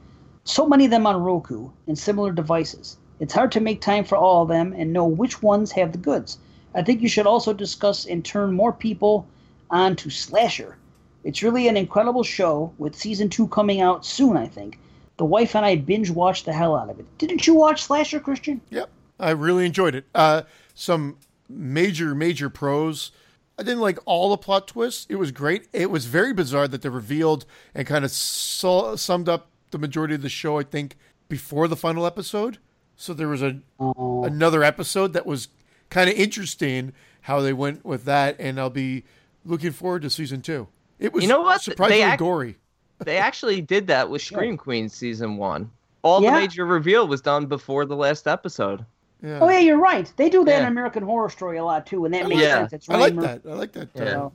So 0.45 0.67
many 0.67 0.85
of 0.85 0.91
them 0.93 1.07
on 1.07 1.17
Roku 1.21 1.71
and 1.89 1.99
similar 1.99 2.31
devices. 2.31 2.97
It's 3.19 3.33
hard 3.35 3.51
to 3.53 3.61
make 3.61 3.81
time 3.81 4.05
for 4.05 4.17
all 4.17 4.43
of 4.43 4.49
them 4.49 4.73
and 4.77 4.93
know 4.93 5.07
which 5.07 5.43
ones 5.43 5.73
have 5.73 5.91
the 5.93 5.99
goods. 5.99 6.39
I 6.75 6.83
think 6.83 7.01
you 7.03 7.09
should 7.09 7.27
also 7.27 7.53
discuss 7.53 8.07
and 8.07 8.25
turn 8.25 8.53
more 8.53 8.73
people 8.73 9.27
on 9.71 9.97
to 9.97 10.11
Slasher. 10.11 10.77
It's 11.25 11.43
really 11.43 11.69
an 11.69 11.77
incredible 11.77 12.23
show 12.23 12.73
with 12.79 12.95
season 12.97 13.29
two 13.29 13.49
coming 13.49 13.81
out 13.81 14.05
soon, 14.05 14.37
I 14.37 14.47
think. 14.47 14.79
The 15.17 15.25
wife 15.25 15.55
and 15.55 15.65
I 15.65 15.77
binge 15.77 16.11
watched 16.11 16.45
the 16.45 16.53
hell 16.53 16.77
out 16.77 16.91
of 16.91 16.99
it. 16.99 17.07
Didn't 17.19 17.47
you 17.47 17.55
watch 17.55 17.83
Slasher, 17.85 18.21
Christian? 18.21 18.61
Yep, 18.71 18.91
I 19.21 19.31
really 19.31 19.65
enjoyed 19.65 19.95
it. 19.95 20.05
Uh, 20.15 20.43
some 20.75 21.17
major, 21.49 22.15
major 22.15 22.51
pros. 22.51 23.13
I 23.59 23.63
didn't 23.63 23.81
like 23.81 23.99
all 24.05 24.31
the 24.31 24.37
plot 24.37 24.67
twists. 24.67 25.07
It 25.09 25.15
was 25.15 25.31
great. 25.31 25.69
It 25.73 25.91
was 25.91 26.07
very 26.07 26.33
bizarre 26.33 26.67
that 26.67 26.83
they 26.83 26.89
revealed 26.89 27.47
and 27.75 27.87
kind 27.87 28.05
of 28.05 28.11
su- 28.11 28.97
summed 28.97 29.29
up 29.29 29.49
the 29.71 29.79
majority 29.79 30.15
of 30.17 30.23
the 30.23 30.29
show. 30.29 30.59
I 30.59 30.65
think 30.65 30.97
before 31.29 31.69
the 31.69 31.77
final 31.77 32.05
episode. 32.05 32.59
So 32.97 33.15
there 33.15 33.29
was 33.29 33.43
a 33.43 33.61
Oh. 33.81 34.25
another 34.25 34.63
episode 34.65 35.13
that 35.15 35.27
was 35.27 35.49
kind 35.95 36.11
of 36.11 36.17
interesting 36.17 36.93
how 37.23 37.41
they 37.41 37.53
went 37.53 37.85
with 37.85 38.05
that, 38.05 38.37
and 38.41 38.59
I'll 38.59 38.69
be 38.69 39.05
looking 39.45 39.71
forward 39.71 40.03
to 40.03 40.11
season 40.11 40.43
two. 40.43 40.67
It 40.99 41.13
was 41.13 41.23
You 41.23 41.29
know 41.29 41.41
what? 41.43 41.61
They 41.65 41.71
surprisingly 41.73 42.17
gory. 42.17 42.57
They 43.05 43.17
actually 43.19 43.61
did 43.61 43.87
that 43.89 44.09
with 44.11 44.23
Scream 44.23 44.57
Queens 44.57 44.95
season 44.95 45.37
one. 45.37 45.71
All 46.03 46.23
Yeah. 46.23 46.33
the 46.35 46.41
major 46.41 46.65
reveal 46.65 47.07
was 47.09 47.21
done 47.21 47.47
before 47.47 47.85
the 47.87 47.97
last 47.97 48.27
episode. 48.29 48.85
Yeah. 49.23 49.39
Oh 49.41 49.49
yeah, 49.49 49.59
you're 49.59 49.79
right. 49.81 50.11
They 50.17 50.29
do 50.31 50.45
that 50.45 50.63
in 50.63 50.69
American 50.69 51.03
Horror 51.03 51.29
Story 51.31 51.59
a 51.59 51.65
lot 51.65 51.87
too, 51.87 52.05
and 52.05 52.13
that 52.15 52.29
makes 52.29 52.41
Yeah. 52.43 52.61
sense. 52.61 52.73
It's 52.73 52.89
I 52.91 52.97
like 52.97 53.17
that. 53.17 53.43
I 53.49 53.55
like 53.55 53.73
that. 53.73 53.89
uh, 53.97 54.05
Yeah. 54.05 54.29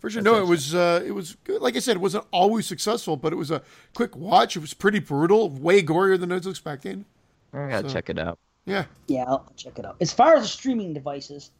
For 0.00 0.10
sure. 0.10 0.22
No, 0.22 0.36
it 0.38 0.46
was 0.46 0.74
uh, 0.74 1.02
it 1.04 1.12
was 1.12 1.36
good. 1.44 1.60
Like 1.62 1.76
I 1.76 1.80
said, 1.80 1.96
it 1.96 2.00
wasn't 2.00 2.24
always 2.30 2.66
successful, 2.66 3.16
but 3.16 3.32
it 3.32 3.36
was 3.36 3.50
a 3.50 3.62
quick 3.94 4.14
watch. 4.16 4.56
It 4.56 4.60
was 4.60 4.74
pretty 4.74 4.98
brutal, 5.00 5.48
way 5.50 5.82
gorier 5.82 6.18
than 6.20 6.30
I 6.30 6.36
was 6.36 6.46
expecting. 6.46 7.04
I 7.52 7.68
gotta 7.68 7.88
So- 7.88 7.94
check 7.94 8.10
it 8.10 8.18
out. 8.18 8.38
Yeah. 8.68 8.84
Yeah, 9.06 9.24
I'll 9.26 9.50
check 9.56 9.78
it 9.78 9.84
out. 9.84 9.96
As 10.00 10.12
far 10.12 10.34
as 10.34 10.42
the 10.42 10.48
streaming 10.48 10.92
devices, 10.92 11.50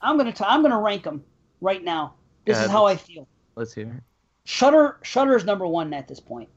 I'm 0.00 0.16
gonna 0.16 0.32
t- 0.32 0.44
I'm 0.46 0.62
gonna 0.62 0.80
rank 0.80 1.04
them 1.04 1.24
right 1.60 1.82
now. 1.82 2.14
This 2.44 2.56
Yeah, 2.58 2.64
is 2.64 2.70
how 2.70 2.86
I 2.86 2.96
feel. 2.96 3.26
Let's 3.56 3.72
hear. 3.74 3.86
it. 3.86 4.02
Shudder 4.44 4.98
Shudder 5.02 5.36
is 5.36 5.44
number 5.44 5.66
one 5.66 5.92
at 5.92 6.08
this 6.08 6.20
point, 6.20 6.48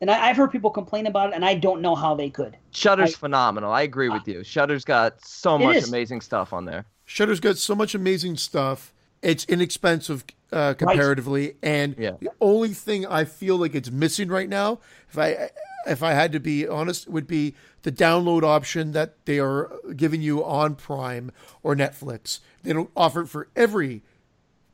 and 0.00 0.10
I, 0.10 0.28
I've 0.28 0.36
heard 0.36 0.50
people 0.50 0.70
complain 0.70 1.06
about 1.06 1.30
it, 1.30 1.34
and 1.34 1.44
I 1.44 1.54
don't 1.54 1.80
know 1.80 1.94
how 1.94 2.14
they 2.14 2.30
could. 2.30 2.56
Shudder's 2.72 3.14
I- 3.14 3.18
phenomenal. 3.18 3.72
I 3.72 3.82
agree 3.82 4.08
with 4.08 4.26
you. 4.26 4.42
Shudder's 4.42 4.84
got 4.84 5.24
so 5.24 5.58
much 5.58 5.76
is. 5.76 5.88
amazing 5.88 6.20
stuff 6.20 6.52
on 6.52 6.64
there. 6.64 6.84
Shudder's 7.04 7.40
got 7.40 7.56
so 7.58 7.74
much 7.74 7.94
amazing 7.94 8.36
stuff. 8.36 8.92
It's 9.22 9.44
inexpensive 9.46 10.24
uh, 10.52 10.74
comparatively, 10.74 11.56
and 11.62 11.94
Yeah. 11.98 12.12
the 12.20 12.30
only 12.40 12.72
thing 12.72 13.06
I 13.06 13.24
feel 13.24 13.56
like 13.56 13.74
it's 13.74 13.90
missing 13.90 14.28
right 14.28 14.48
now, 14.48 14.78
if 15.10 15.18
I 15.18 15.50
if 15.86 16.02
I 16.02 16.12
had 16.12 16.32
to 16.32 16.40
be 16.40 16.66
honest, 16.66 17.08
would 17.08 17.26
be 17.26 17.54
the 17.82 17.92
download 17.92 18.42
option 18.42 18.92
that 18.92 19.24
they 19.24 19.38
are 19.38 19.70
giving 19.96 20.20
you 20.22 20.44
on 20.44 20.74
Prime 20.74 21.30
or 21.62 21.74
Netflix. 21.76 22.40
They 22.62 22.72
don't 22.72 22.90
offer 22.96 23.22
it 23.22 23.28
for 23.28 23.48
every 23.56 24.02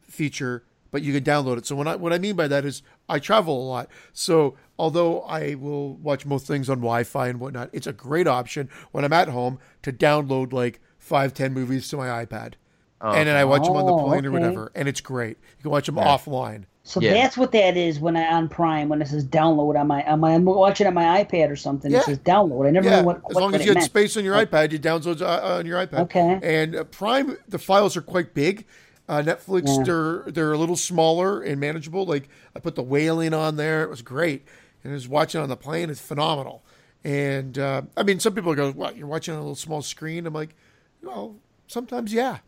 feature, 0.02 0.64
but 0.90 1.02
you 1.02 1.12
can 1.12 1.24
download 1.24 1.58
it. 1.58 1.66
So 1.66 1.76
when 1.76 1.86
I 1.88 1.96
what 1.96 2.12
I 2.12 2.18
mean 2.18 2.36
by 2.36 2.48
that 2.48 2.64
is 2.64 2.82
I 3.08 3.18
travel 3.18 3.62
a 3.62 3.66
lot. 3.68 3.88
So 4.12 4.56
although 4.78 5.20
I 5.22 5.54
will 5.54 5.94
watch 5.96 6.24
most 6.26 6.46
things 6.46 6.70
on 6.70 6.78
Wi-Fi 6.78 7.28
and 7.28 7.40
whatnot, 7.40 7.70
it's 7.72 7.86
a 7.86 7.92
great 7.92 8.26
option 8.26 8.68
when 8.92 9.04
I'm 9.04 9.12
at 9.12 9.28
home 9.28 9.58
to 9.82 9.92
download 9.92 10.52
like 10.52 10.80
five, 10.98 11.34
ten 11.34 11.52
movies 11.52 11.88
to 11.88 11.96
my 11.96 12.24
iPad. 12.24 12.54
and 13.00 13.28
then 13.28 13.36
I 13.36 13.44
watch 13.44 13.64
them 13.64 13.76
on 13.76 13.84
the 13.86 13.92
Oh, 13.92 14.04
plane 14.08 14.24
or 14.24 14.30
whatever, 14.30 14.72
and 14.74 14.88
it's 14.88 15.02
great. 15.02 15.36
You 15.58 15.62
can 15.62 15.70
watch 15.70 15.86
them 15.86 15.96
offline. 15.96 16.64
So 16.86 17.00
Yeah. 17.00 17.14
that's 17.14 17.38
what 17.38 17.50
that 17.52 17.78
is 17.78 17.98
when 17.98 18.14
I 18.14 18.24
on 18.34 18.46
Prime 18.48 18.90
when 18.90 19.00
it 19.00 19.08
says 19.08 19.24
download 19.24 19.80
on 19.80 19.86
my 19.86 20.04
on 20.04 20.20
my 20.20 20.34
I'm 20.34 20.44
watching 20.44 20.86
on 20.86 20.92
my 20.92 21.24
iPad 21.24 21.50
or 21.50 21.56
something. 21.56 21.90
Yeah. 21.90 22.00
It 22.00 22.04
says 22.04 22.18
download. 22.18 22.66
I 22.66 22.70
never 22.70 22.88
Yeah, 22.90 23.00
know 23.00 23.06
what. 23.06 23.16
as 23.16 23.22
what 23.22 23.34
long 23.36 23.52
what 23.52 23.60
as 23.62 23.66
you 23.66 23.70
had 23.70 23.76
meant. 23.78 23.86
space 23.86 24.16
on 24.18 24.24
your 24.24 24.34
iPad, 24.36 24.70
you 24.70 24.78
download 24.78 25.22
uh, 25.22 25.56
on 25.56 25.64
your 25.66 25.78
iPad. 25.84 26.00
Okay. 26.00 26.38
And 26.42 26.76
uh, 26.76 26.84
Prime, 26.84 27.38
the 27.48 27.58
files 27.58 27.96
are 27.96 28.02
quite 28.02 28.34
big. 28.34 28.66
Uh, 29.08 29.22
Netflix, 29.22 29.64
Yeah. 29.78 29.82
they're 29.84 30.24
they're 30.32 30.52
a 30.52 30.58
little 30.58 30.76
smaller 30.76 31.40
and 31.40 31.58
manageable. 31.58 32.04
Like 32.04 32.28
I 32.54 32.60
put 32.60 32.74
the 32.74 32.82
whaling 32.82 33.32
on 33.32 33.56
there; 33.56 33.82
it 33.82 33.88
was 33.88 34.02
great, 34.02 34.46
and 34.82 34.92
I 34.92 34.94
was 34.94 35.08
watching 35.08 35.40
on 35.40 35.48
the 35.48 35.56
plane. 35.56 35.88
It's 35.90 36.00
phenomenal. 36.00 36.64
And 37.02 37.58
uh, 37.58 37.82
I 37.96 38.02
mean, 38.02 38.20
some 38.20 38.34
people 38.34 38.54
go, 38.54 38.72
"What? 38.72 38.96
You're 38.96 39.06
watching 39.06 39.32
on 39.34 39.40
a 39.40 39.42
little 39.42 39.56
small 39.56 39.80
screen?" 39.82 40.26
I'm 40.26 40.32
like, 40.34 40.54
"Well, 41.02 41.36
sometimes, 41.66 42.12
yeah." 42.12 42.38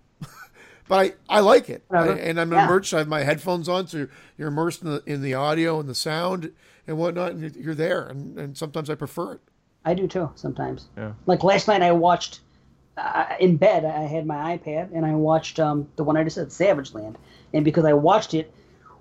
But 0.88 0.98
I, 1.28 1.36
I 1.38 1.40
like 1.40 1.68
it, 1.68 1.84
I, 1.90 2.08
and 2.08 2.40
I'm 2.40 2.52
Yeah. 2.52 2.64
immersed. 2.64 2.94
I 2.94 2.98
have 2.98 3.08
my 3.08 3.22
headphones 3.22 3.68
on, 3.68 3.86
so 3.86 4.06
you're 4.38 4.48
immersed 4.48 4.82
in 4.82 4.90
the 4.90 5.02
in 5.06 5.22
the 5.22 5.34
audio 5.34 5.80
and 5.80 5.88
the 5.88 5.94
sound 5.94 6.52
and 6.86 6.96
whatnot, 6.98 7.32
and 7.32 7.40
you're- 7.40 7.60
you're 7.64 7.74
there. 7.74 8.02
And, 8.06 8.38
and 8.38 8.56
sometimes 8.56 8.88
I 8.90 8.94
prefer 8.94 9.32
it. 9.34 9.40
I 9.84 9.94
do 9.94 10.06
too 10.08 10.30
sometimes. 10.34 10.86
Yeah. 10.96 11.12
Like 11.26 11.42
last 11.44 11.68
night, 11.68 11.82
I 11.82 11.92
watched 11.92 12.40
uh, 12.96 13.26
in 13.40 13.56
bed. 13.56 13.84
I 13.84 14.02
had 14.02 14.26
my 14.26 14.56
iPad 14.56 14.88
and 14.94 15.04
I 15.04 15.14
watched 15.14 15.60
um, 15.60 15.86
the 15.96 16.02
one 16.04 16.16
I 16.16 16.24
just 16.24 16.36
said, 16.36 16.50
Savage 16.52 16.94
Land, 16.94 17.18
and 17.52 17.64
because 17.64 17.84
I 17.84 17.92
watched 17.92 18.34
it 18.34 18.52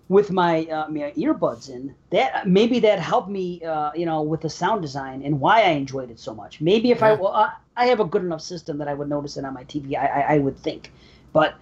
with 0.09 0.29
my, 0.31 0.65
uh, 0.65 0.87
my 0.89 1.11
earbuds 1.17 1.69
in, 1.69 1.95
that 2.11 2.47
maybe 2.47 2.79
that 2.79 2.99
helped 2.99 3.29
me, 3.29 3.63
uh, 3.63 3.91
you 3.95 4.05
know, 4.05 4.21
with 4.21 4.41
the 4.41 4.49
sound 4.49 4.81
design 4.83 5.23
and 5.23 5.39
why 5.39 5.61
I 5.61 5.69
enjoyed 5.69 6.11
it 6.11 6.19
so 6.19 6.33
much. 6.35 6.61
Maybe 6.61 6.91
if 6.91 7.01
I 7.01 7.13
well, 7.13 7.31
I, 7.33 7.53
I 7.75 7.85
have 7.87 7.99
a 7.99 8.05
good 8.05 8.21
enough 8.21 8.41
system 8.41 8.77
that 8.79 8.87
I 8.87 8.93
would 8.93 9.09
notice 9.09 9.37
it 9.37 9.45
on 9.45 9.53
my 9.55 9.63
TV. 9.63 9.95
I, 9.97 10.05
I, 10.05 10.35
I 10.35 10.37
would 10.39 10.57
think, 10.57 10.91
but. 11.33 11.55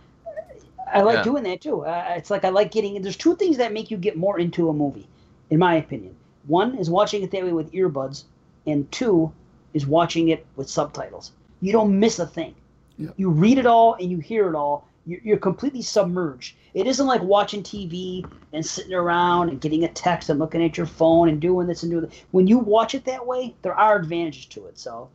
I 0.93 1.01
like 1.01 1.17
Yeah. 1.17 1.23
doing 1.23 1.43
that 1.43 1.61
too. 1.61 1.85
Uh, 1.85 2.13
it's 2.17 2.29
like 2.29 2.45
I 2.45 2.49
like 2.49 2.71
getting. 2.71 3.01
There's 3.01 3.17
two 3.17 3.35
things 3.35 3.57
that 3.57 3.73
make 3.73 3.89
you 3.91 3.97
get 3.97 4.17
more 4.17 4.39
into 4.39 4.69
a 4.69 4.73
movie, 4.73 5.07
in 5.49 5.59
my 5.59 5.75
opinion. 5.75 6.15
One 6.47 6.75
is 6.77 6.89
watching 6.89 7.23
it 7.23 7.31
that 7.31 7.43
way 7.43 7.53
with 7.53 7.71
earbuds, 7.71 8.23
and 8.67 8.89
two 8.91 9.31
is 9.73 9.87
watching 9.87 10.29
it 10.29 10.45
with 10.55 10.69
subtitles. 10.69 11.31
You 11.61 11.71
don't 11.71 11.99
miss 11.99 12.19
a 12.19 12.27
thing. 12.27 12.53
Yeah. 12.97 13.09
You 13.17 13.29
read 13.29 13.57
it 13.57 13.65
all 13.65 13.95
and 13.95 14.11
you 14.11 14.19
hear 14.19 14.47
it 14.49 14.55
all. 14.55 14.87
You're, 15.05 15.19
you're 15.23 15.37
completely 15.37 15.81
submerged. 15.81 16.55
It 16.73 16.85
isn't 16.87 17.05
like 17.07 17.21
watching 17.23 17.63
TV 17.63 18.25
and 18.53 18.65
sitting 18.65 18.93
around 18.93 19.49
and 19.49 19.59
getting 19.59 19.83
a 19.83 19.87
text 19.87 20.29
and 20.29 20.39
looking 20.39 20.63
at 20.63 20.77
your 20.77 20.85
phone 20.85 21.27
and 21.29 21.41
doing 21.41 21.67
this 21.67 21.83
and 21.83 21.91
doing 21.91 22.03
that. 22.05 22.13
When 22.31 22.45
you 22.47 22.57
watch 22.59 22.93
it 22.95 23.05
that 23.05 23.25
way, 23.25 23.55
there 23.63 23.73
are 23.73 23.97
advantages 23.97 24.45
to 24.47 24.65
it. 24.67 24.77
So 24.77 25.09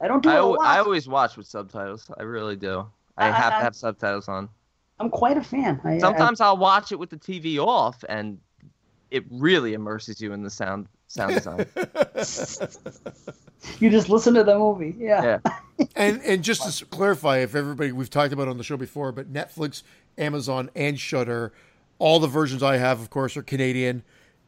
I 0.00 0.08
don't 0.08 0.22
do 0.22 0.30
it 0.30 0.32
I, 0.32 0.36
a 0.38 0.44
lot. 0.44 0.60
I 0.66 0.78
always 0.80 1.06
watch 1.08 1.36
with 1.36 1.46
subtitles. 1.46 2.10
I 2.18 2.22
really 2.24 2.56
do. 2.56 2.86
I 3.16 3.28
I- 3.28 3.30
have 3.30 3.52
I- 3.52 3.58
to 3.58 3.64
have 3.64 3.76
subtitles 3.76 4.28
on. 4.28 4.48
I'm 4.98 5.10
quite 5.10 5.36
a 5.36 5.42
fan. 5.42 5.80
I, 5.84 5.98
Sometimes 5.98 6.40
I'll 6.40 6.56
watch 6.56 6.92
it 6.92 6.98
with 6.98 7.10
the 7.10 7.16
TV 7.16 7.58
off, 7.58 8.04
and 8.08 8.38
it 9.10 9.24
really 9.30 9.74
immerses 9.74 10.20
you 10.20 10.32
in 10.32 10.42
the 10.42 10.50
sound 10.50 10.88
sound 11.08 11.34
design. 11.34 11.66
you 13.78 13.90
just 13.90 14.08
listen 14.08 14.34
to 14.34 14.44
the 14.44 14.58
movie. 14.58 14.94
Yeah. 14.98 15.38
yeah. 15.78 15.86
and 15.96 16.20
and 16.22 16.42
just 16.42 16.78
to 16.78 16.84
clarify, 16.86 17.38
if 17.38 17.54
everybody 17.54 17.92
we've 17.92 18.10
talked 18.10 18.32
about 18.32 18.48
on 18.48 18.58
the 18.58 18.64
show 18.64 18.76
before, 18.76 19.12
but 19.12 19.32
Netflix, 19.32 19.82
Amazon, 20.16 20.70
and 20.74 20.98
Shudder, 20.98 21.52
all 21.98 22.18
the 22.18 22.28
versions 22.28 22.62
I 22.62 22.78
have, 22.78 23.00
of 23.00 23.10
course, 23.10 23.36
are 23.36 23.42
Canadian. 23.42 24.02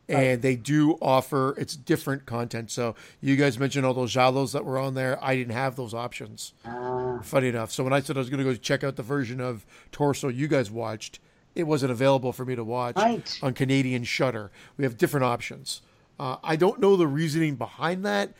And 0.07 0.18
right. 0.18 0.42
they 0.42 0.55
do 0.55 0.99
offer 1.00 1.55
it's 1.57 1.76
different 1.76 2.26
content. 2.26 2.70
So 2.70 2.94
you 3.23 3.36
guys 3.36 3.58
mentioned 3.58 3.86
all 3.86 3.94
those 3.94 4.12
giallos 4.12 4.52
that 4.52 4.65
were 4.65 4.78
on 4.78 4.94
there. 4.94 5.18
I 5.24 5.34
didn't 5.34 5.55
have 5.55 5.76
those 5.76 5.94
options. 5.94 6.52
Uh, 6.65 7.23
Funny 7.23 7.49
enough. 7.49 7.73
So 7.73 7.83
when 7.84 7.94
I 7.94 8.00
said 8.00 8.16
I 8.16 8.20
was 8.20 8.28
going 8.28 8.39
to 8.39 8.44
go 8.44 8.55
check 8.55 8.84
out 8.84 8.97
the 8.97 9.02
version 9.02 9.41
of 9.41 9.65
Torso 9.92 10.28
you 10.28 10.47
guys 10.47 10.70
watched, 10.70 11.20
it 11.55 11.62
wasn't 11.62 11.92
available 11.92 12.33
for 12.33 12.44
me 12.44 12.55
to 12.55 12.65
watch 12.65 12.97
right. 12.97 13.39
on 13.42 13.55
Canadian 13.55 14.05
Shudder. 14.05 14.50
We 14.76 14.84
have 14.84 14.99
different 14.99 15.24
options. 15.24 15.81
Uh, 16.18 16.36
I 16.44 16.57
don't 16.57 16.81
know 16.81 16.97
the 16.97 17.07
reasoning 17.07 17.57
behind 17.57 18.05
that. 18.05 18.34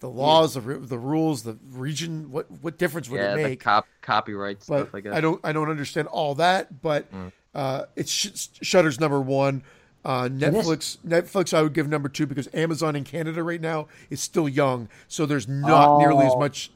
The 0.00 0.10
laws, 0.10 0.56
yeah. 0.56 0.62
the, 0.62 0.78
the 0.80 0.98
rules, 0.98 1.44
the 1.44 1.56
region. 1.70 2.30
What 2.30 2.50
what 2.60 2.76
difference 2.76 3.08
would 3.08 3.20
yeah, 3.20 3.34
it 3.34 3.36
make? 3.36 3.58
The 3.60 3.64
cop, 3.64 3.86
copyright 4.02 4.58
but 4.58 4.64
stuff. 4.64 4.94
I 4.94 5.00
guess 5.00 5.14
I 5.14 5.20
don't 5.20 5.40
I 5.44 5.52
don't 5.52 5.70
understand 5.70 6.08
all 6.08 6.34
that. 6.34 6.82
But 6.82 7.10
mm. 7.10 7.32
uh, 7.54 7.84
it's 7.96 8.10
Sh- 8.10 8.48
Shudder's 8.60 9.00
number 9.00 9.20
one. 9.20 9.62
Uh, 10.04 10.28
Netflix, 10.28 10.98
Netflix, 10.98 11.54
I 11.54 11.62
would 11.62 11.72
give 11.72 11.88
number 11.88 12.10
two 12.10 12.26
because 12.26 12.48
Amazon 12.52 12.94
in 12.94 13.04
Canada 13.04 13.42
right 13.42 13.60
now 13.60 13.88
is 14.10 14.20
still 14.20 14.48
young, 14.48 14.88
so 15.08 15.24
there's 15.24 15.48
not 15.48 15.88
oh. 15.88 15.98
nearly 15.98 16.26
as 16.26 16.32
oh. 16.34 16.38
much. 16.38 16.70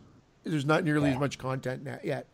There's 0.44 0.65
not 0.65 0.82
nearly 0.82 1.08
yeah. 1.08 1.15
as 1.15 1.20
much 1.20 1.36
content 1.36 1.86
yet, 2.02 2.26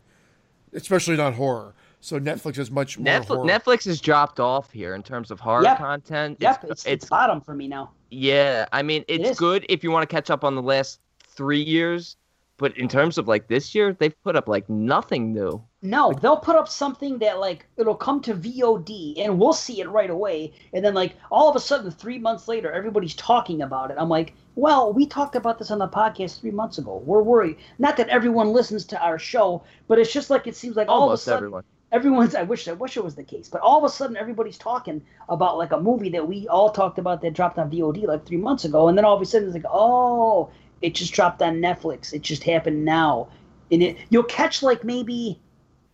especially 0.73 1.17
not 1.17 1.33
horror. 1.33 1.73
So 1.99 2.19
Netflix 2.19 2.59
is 2.59 2.71
much 2.71 2.97
more. 2.97 3.05
Netflix, 3.05 3.49
Netflix 3.49 3.85
has 3.85 3.99
dropped 3.99 4.39
off 4.39 4.71
here 4.71 4.95
in 4.95 5.03
terms 5.03 5.31
of 5.31 5.39
horror 5.39 5.63
yep. 5.63 5.79
content. 5.79 6.37
Yep, 6.39 6.63
it's, 6.63 6.71
it's, 6.71 6.85
it's, 6.85 7.05
bottom 7.09 7.41
for 7.41 7.55
me 7.55 7.67
now. 7.67 7.91
Yeah, 8.09 8.65
I 8.71 8.81
mean 8.81 9.03
it's 9.07 9.31
it 9.31 9.37
good 9.37 9.65
if 9.67 9.83
you 9.83 9.91
want 9.91 10.07
to 10.07 10.15
catch 10.15 10.29
up 10.29 10.45
on 10.45 10.55
the 10.55 10.61
last 10.61 11.01
three 11.27 11.61
years, 11.61 12.15
but 12.57 12.77
in 12.77 12.87
terms 12.87 13.17
of 13.17 13.27
like 13.27 13.47
this 13.47 13.75
year, 13.75 13.93
they've 13.93 14.21
put 14.23 14.35
up 14.35 14.47
like 14.47 14.69
nothing 14.69 15.33
new. 15.33 15.63
No, 15.81 16.13
they'll 16.13 16.37
put 16.37 16.55
up 16.55 16.67
something 16.67 17.17
that 17.19 17.39
like 17.39 17.67
it'll 17.77 17.95
come 17.95 18.21
to 18.21 18.33
VOD 18.33 19.19
and 19.19 19.37
we'll 19.39 19.53
see 19.53 19.81
it 19.81 19.89
right 19.89 20.09
away, 20.09 20.53
and 20.73 20.83
then 20.83 20.93
like 20.93 21.15
all 21.31 21.49
of 21.49 21.55
a 21.55 21.59
sudden, 21.59 21.91
three 21.91 22.17
months 22.17 22.47
later, 22.47 22.71
everybody's 22.71 23.15
talking 23.15 23.61
about 23.61 23.91
it. 23.91 23.97
I'm 23.99 24.09
like, 24.09 24.33
well, 24.55 24.93
we 24.93 25.05
talked 25.05 25.35
about 25.35 25.59
this 25.59 25.71
on 25.71 25.79
the 25.79 25.87
podcast 25.87 26.39
three 26.39 26.51
months 26.51 26.77
ago. 26.77 27.01
We're 27.05 27.23
worried. 27.23 27.57
Not 27.77 27.97
that 27.97 28.09
everyone 28.09 28.53
listens 28.53 28.85
to 28.85 29.01
our 29.03 29.19
show, 29.19 29.63
but 29.87 29.99
it's 29.99 30.13
just 30.13 30.29
like 30.29 30.47
it 30.47 30.55
seems 30.55 30.75
like 30.75 30.87
almost 30.87 31.01
all 31.01 31.09
of 31.09 31.13
a 31.13 31.17
sudden, 31.17 31.47
everyone 31.47 31.63
everyone's 31.95 32.35
I 32.35 32.43
wish 32.43 32.67
I 32.67 32.73
wish 32.73 32.97
it 32.97 33.03
was 33.03 33.15
the 33.15 33.23
case, 33.23 33.47
but 33.47 33.61
all 33.61 33.77
of 33.77 33.83
a 33.83 33.89
sudden 33.89 34.17
everybody's 34.17 34.57
talking 34.57 35.01
about 35.29 35.57
like 35.57 35.71
a 35.71 35.79
movie 35.79 36.09
that 36.09 36.27
we 36.27 36.47
all 36.47 36.69
talked 36.69 36.99
about 36.99 37.21
that 37.21 37.33
dropped 37.33 37.57
on 37.57 37.69
VOD 37.71 38.05
like 38.07 38.25
three 38.25 38.37
months 38.37 38.65
ago, 38.65 38.87
and 38.87 38.97
then 38.97 39.05
all 39.05 39.15
of 39.15 39.21
a 39.21 39.25
sudden 39.25 39.47
it's 39.47 39.55
like, 39.55 39.71
oh, 39.71 40.49
it 40.81 40.95
just 40.95 41.13
dropped 41.13 41.41
on 41.41 41.57
Netflix. 41.57 42.13
It 42.13 42.21
just 42.21 42.43
happened 42.43 42.85
now, 42.85 43.29
and 43.71 43.81
it 43.83 43.97
you'll 44.09 44.23
catch 44.23 44.63
like 44.63 44.83
maybe 44.83 45.39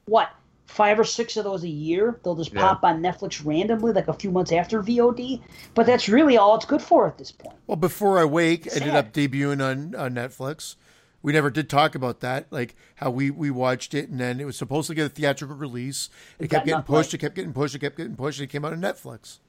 what 0.05 0.31
five 0.65 0.99
or 0.99 1.03
six 1.03 1.37
of 1.37 1.43
those 1.43 1.63
a 1.63 1.69
year. 1.69 2.19
They'll 2.23 2.35
just 2.35 2.53
yeah. 2.53 2.61
pop 2.61 2.83
on 2.83 3.01
Netflix 3.01 3.45
randomly, 3.45 3.93
like 3.93 4.07
a 4.07 4.13
few 4.13 4.31
months 4.31 4.51
after 4.51 4.81
VOD. 4.81 5.41
But 5.73 5.85
that's 5.85 6.07
really 6.07 6.37
all 6.37 6.55
it's 6.55 6.65
good 6.65 6.81
for 6.81 7.07
at 7.07 7.17
this 7.17 7.31
point. 7.31 7.55
Well, 7.67 7.75
Before 7.75 8.19
I 8.19 8.25
Wake 8.25 8.69
Sad. 8.69 8.81
ended 8.81 8.95
up 8.95 9.13
debuting 9.13 9.61
on, 9.61 9.95
on 9.95 10.13
Netflix 10.13 10.75
we 11.21 11.33
never 11.33 11.49
did 11.49 11.69
talk 11.69 11.95
about 11.95 12.19
that, 12.21 12.47
like 12.51 12.75
how 12.95 13.11
we 13.11 13.29
we 13.29 13.51
watched 13.51 13.93
it, 13.93 14.09
and 14.09 14.19
then 14.19 14.39
it 14.39 14.45
was 14.45 14.57
supposed 14.57 14.87
to 14.87 14.95
get 14.95 15.05
a 15.05 15.09
theatrical 15.09 15.55
release. 15.55 16.09
It, 16.39 16.45
it 16.45 16.47
kept 16.49 16.65
getting 16.65 16.83
pushed. 16.83 17.13
It 17.13 17.19
kept 17.19 17.35
getting 17.35 17.53
pushed. 17.53 17.75
It 17.75 17.79
kept 17.79 17.97
getting 17.97 18.15
pushed. 18.15 18.39
And 18.39 18.45
it 18.45 18.51
came 18.51 18.65
out 18.65 18.73
on 18.73 18.81
Netflix. 18.81 19.39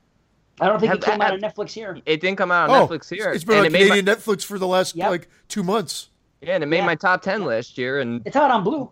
I 0.61 0.69
don't 0.69 0.79
think 0.79 0.91
have, 0.91 0.99
it 0.99 1.05
came 1.05 1.21
have, 1.21 1.33
out 1.33 1.33
on 1.33 1.41
Netflix 1.41 1.73
here. 1.73 1.99
It 2.05 2.21
didn't 2.21 2.37
come 2.37 2.51
out 2.53 2.71
on 2.71 2.83
oh, 2.83 2.87
Netflix 2.87 3.15
here. 3.15 3.31
It's 3.33 3.45
been 3.45 3.57
and 3.59 3.67
on 3.67 3.75
it 3.75 3.79
Canadian 3.79 4.05
my, 4.05 4.15
Netflix 4.15 4.45
for 4.45 4.59
the 4.59 4.67
last 4.67 4.95
yep. 4.95 5.11
like 5.11 5.29
two 5.49 5.63
months. 5.63 6.09
Yeah, 6.41 6.55
and 6.55 6.65
it 6.65 6.67
made 6.67 6.79
yeah. 6.79 6.87
my 6.87 6.95
top 6.95 7.23
ten 7.23 7.45
last 7.45 7.79
year, 7.79 8.01
and 8.01 8.23
it's 8.27 8.37
out 8.37 8.51
on 8.51 8.65
Blue. 8.65 8.91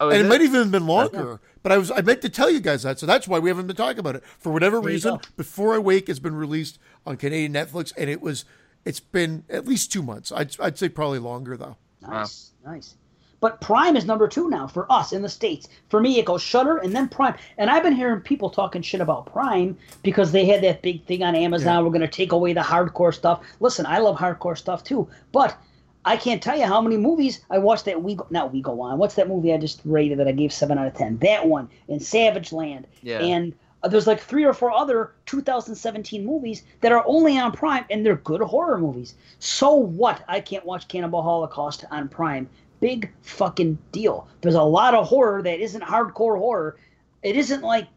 Oh, 0.00 0.08
and 0.08 0.18
it, 0.18 0.26
it, 0.26 0.28
might 0.28 0.40
even 0.40 0.60
have 0.60 0.70
been 0.70 0.86
longer. 0.86 1.40
Yeah. 1.42 1.48
But 1.62 1.72
I 1.72 1.78
was 1.78 1.90
I 1.90 2.02
meant 2.02 2.20
to 2.22 2.28
tell 2.28 2.50
you 2.50 2.60
guys 2.60 2.82
that, 2.82 2.98
so 2.98 3.06
that's 3.06 3.26
why 3.26 3.38
we 3.38 3.48
haven't 3.48 3.66
been 3.66 3.76
talking 3.76 3.98
about 4.00 4.16
it. 4.16 4.24
For 4.38 4.52
whatever 4.52 4.80
there 4.80 4.88
reason, 4.88 5.18
Before 5.36 5.74
I 5.74 5.78
Wake 5.78 6.08
has 6.08 6.20
been 6.20 6.34
released 6.34 6.78
on 7.06 7.16
Canadian 7.16 7.52
Netflix, 7.52 7.92
and 7.96 8.10
it 8.10 8.20
was 8.20 8.44
it's 8.84 9.00
been 9.00 9.44
at 9.48 9.66
least 9.66 9.92
two 9.92 10.02
months. 10.02 10.30
I'd 10.32 10.58
I'd 10.60 10.78
say 10.78 10.88
probably 10.88 11.20
longer 11.20 11.56
though. 11.56 11.76
Nice. 12.02 12.52
Wow. 12.64 12.72
Nice. 12.72 12.96
But 13.44 13.60
Prime 13.60 13.94
is 13.94 14.06
number 14.06 14.26
two 14.26 14.48
now 14.48 14.66
for 14.66 14.90
us 14.90 15.12
in 15.12 15.20
the 15.20 15.28
States. 15.28 15.68
For 15.90 16.00
me, 16.00 16.18
it 16.18 16.24
goes 16.24 16.40
Shudder 16.40 16.78
and 16.78 16.96
then 16.96 17.10
Prime. 17.10 17.34
And 17.58 17.68
I've 17.68 17.82
been 17.82 17.92
hearing 17.92 18.22
people 18.22 18.48
talking 18.48 18.80
shit 18.80 19.02
about 19.02 19.26
Prime 19.26 19.76
because 20.02 20.32
they 20.32 20.46
had 20.46 20.62
that 20.62 20.80
big 20.80 21.04
thing 21.04 21.22
on 21.22 21.34
Amazon. 21.34 21.74
Yeah. 21.74 21.80
We're 21.82 21.90
going 21.90 22.00
to 22.00 22.08
take 22.08 22.32
away 22.32 22.54
the 22.54 22.62
hardcore 22.62 23.12
stuff. 23.12 23.44
Listen, 23.60 23.84
I 23.84 23.98
love 23.98 24.16
hardcore 24.16 24.56
stuff 24.56 24.82
too. 24.82 25.06
But 25.30 25.58
I 26.06 26.16
can't 26.16 26.42
tell 26.42 26.56
you 26.56 26.64
how 26.64 26.80
many 26.80 26.96
movies 26.96 27.44
I 27.50 27.58
watched 27.58 27.84
that 27.84 28.02
we 28.02 28.14
go, 28.14 28.26
not 28.30 28.50
we 28.50 28.62
go 28.62 28.80
on. 28.80 28.96
What's 28.96 29.16
that 29.16 29.28
movie 29.28 29.52
I 29.52 29.58
just 29.58 29.82
rated 29.84 30.20
that 30.20 30.26
I 30.26 30.32
gave 30.32 30.50
seven 30.50 30.78
out 30.78 30.86
of 30.86 30.94
ten? 30.94 31.18
That 31.18 31.46
one 31.46 31.68
in 31.88 32.00
Savage 32.00 32.50
Land. 32.50 32.86
Yeah. 33.02 33.18
And 33.18 33.52
uh, 33.82 33.88
there's 33.88 34.06
like 34.06 34.20
three 34.20 34.44
or 34.44 34.54
four 34.54 34.72
other 34.72 35.12
2017 35.26 36.24
movies 36.24 36.62
that 36.80 36.92
are 36.92 37.04
only 37.06 37.38
on 37.38 37.52
Prime 37.52 37.84
and 37.90 38.06
they're 38.06 38.16
good 38.16 38.40
horror 38.40 38.78
movies. 38.78 39.14
So 39.38 39.74
what? 39.74 40.24
I 40.28 40.40
can't 40.40 40.64
watch 40.64 40.88
Cannibal 40.88 41.20
Holocaust 41.22 41.84
on 41.90 42.08
Prime 42.08 42.48
big 42.84 43.10
fucking 43.22 43.78
deal. 43.92 44.28
There's 44.42 44.56
a 44.56 44.62
lot 44.62 44.92
of 44.92 45.06
horror 45.06 45.40
that 45.40 45.58
isn't 45.58 45.80
hardcore 45.80 46.36
horror. 46.36 46.76
It 47.22 47.34
isn't 47.34 47.62
like 47.62 47.88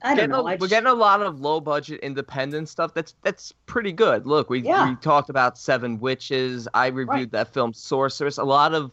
I 0.00 0.14
don't 0.14 0.30
know. 0.30 0.48
A, 0.48 0.56
we're 0.56 0.68
getting 0.68 0.88
a 0.88 0.94
lot 0.94 1.20
of 1.20 1.42
low 1.42 1.60
budget 1.60 2.00
independent 2.00 2.70
stuff. 2.70 2.94
That's 2.94 3.14
that's 3.22 3.52
pretty 3.66 3.92
good. 3.92 4.26
Look, 4.26 4.48
we 4.48 4.60
yeah. 4.60 4.88
we 4.88 4.96
talked 4.96 5.28
about 5.28 5.58
Seven 5.58 6.00
Witches. 6.00 6.66
I 6.72 6.86
reviewed 6.86 7.10
right. 7.10 7.32
that 7.32 7.52
film 7.52 7.74
Sorceress. 7.74 8.38
A 8.38 8.44
lot 8.44 8.72
of 8.72 8.92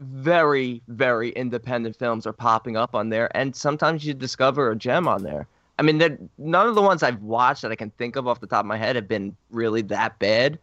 very 0.00 0.82
very 0.88 1.30
independent 1.30 1.94
films 1.96 2.26
are 2.26 2.32
popping 2.32 2.76
up 2.76 2.92
on 2.92 3.10
there, 3.10 3.30
and 3.36 3.54
sometimes 3.54 4.04
you 4.04 4.14
discover 4.14 4.72
a 4.72 4.76
gem 4.76 5.06
on 5.06 5.22
there. 5.22 5.46
I 5.78 5.82
mean, 5.82 6.28
none 6.38 6.66
of 6.66 6.74
the 6.74 6.82
ones 6.82 7.04
I've 7.04 7.22
watched 7.22 7.62
that 7.62 7.70
I 7.70 7.76
can 7.76 7.90
think 7.90 8.16
of 8.16 8.26
off 8.26 8.40
the 8.40 8.48
top 8.48 8.64
of 8.64 8.66
my 8.66 8.76
head 8.76 8.96
have 8.96 9.06
been 9.06 9.36
really 9.50 9.82
that 9.82 10.18
bad. 10.18 10.58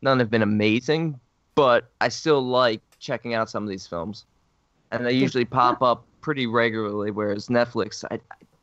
None 0.00 0.20
have 0.20 0.30
been 0.30 0.42
amazing, 0.42 1.18
but 1.56 1.90
I 2.00 2.08
still 2.08 2.40
like 2.40 2.80
checking 3.04 3.34
out 3.34 3.50
some 3.50 3.62
of 3.62 3.68
these 3.68 3.86
films, 3.86 4.24
and 4.90 5.06
they 5.06 5.12
usually 5.12 5.44
pop 5.44 5.82
up 5.82 6.04
pretty 6.20 6.46
regularly. 6.46 7.10
Whereas 7.10 7.48
Netflix, 7.48 8.04
I, 8.10 8.18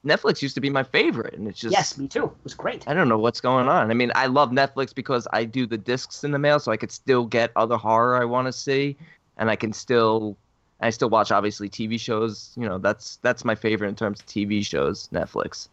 Netflix 0.06 0.42
used 0.42 0.56
to 0.56 0.62
be 0.62 0.70
my 0.70 0.84
favorite, 0.84 1.36
and 1.36 1.48
it's 1.48 1.60
just 1.60 1.72
yes, 1.72 1.98
me 1.98 2.08
too. 2.08 2.26
It 2.26 2.44
was 2.44 2.54
great. 2.54 2.88
I 2.88 2.94
don't 2.94 3.08
know 3.08 3.20
what's 3.20 3.40
going 3.40 3.68
on. 3.68 3.92
I 3.92 3.94
mean, 3.94 4.12
I 4.16 4.26
love 4.26 4.50
Netflix 4.50 4.94
because 4.94 5.28
I 5.32 5.46
do 5.46 5.66
the 5.66 5.78
discs 5.78 6.24
in 6.24 6.32
the 6.32 6.40
mail, 6.40 6.60
so 6.60 6.72
I 6.72 6.78
could 6.78 6.92
still 6.92 7.26
get 7.26 7.52
other 7.56 7.78
horror 7.78 8.20
I 8.20 8.26
want 8.26 8.48
to 8.48 8.54
see, 8.54 8.98
and 9.38 9.50
I 9.50 9.56
can 9.56 9.72
still, 9.72 10.36
I 10.80 10.90
still 10.90 11.10
watch 11.10 11.32
obviously 11.32 11.70
TV 11.70 12.00
shows. 12.00 12.52
You 12.56 12.68
know, 12.68 12.80
that's 12.80 13.18
that's 13.18 13.46
my 13.46 13.56
favorite 13.56 13.90
in 13.90 13.96
terms 13.96 14.20
of 14.20 14.26
TV 14.26 14.66
shows. 14.66 15.08
Netflix. 15.14 15.70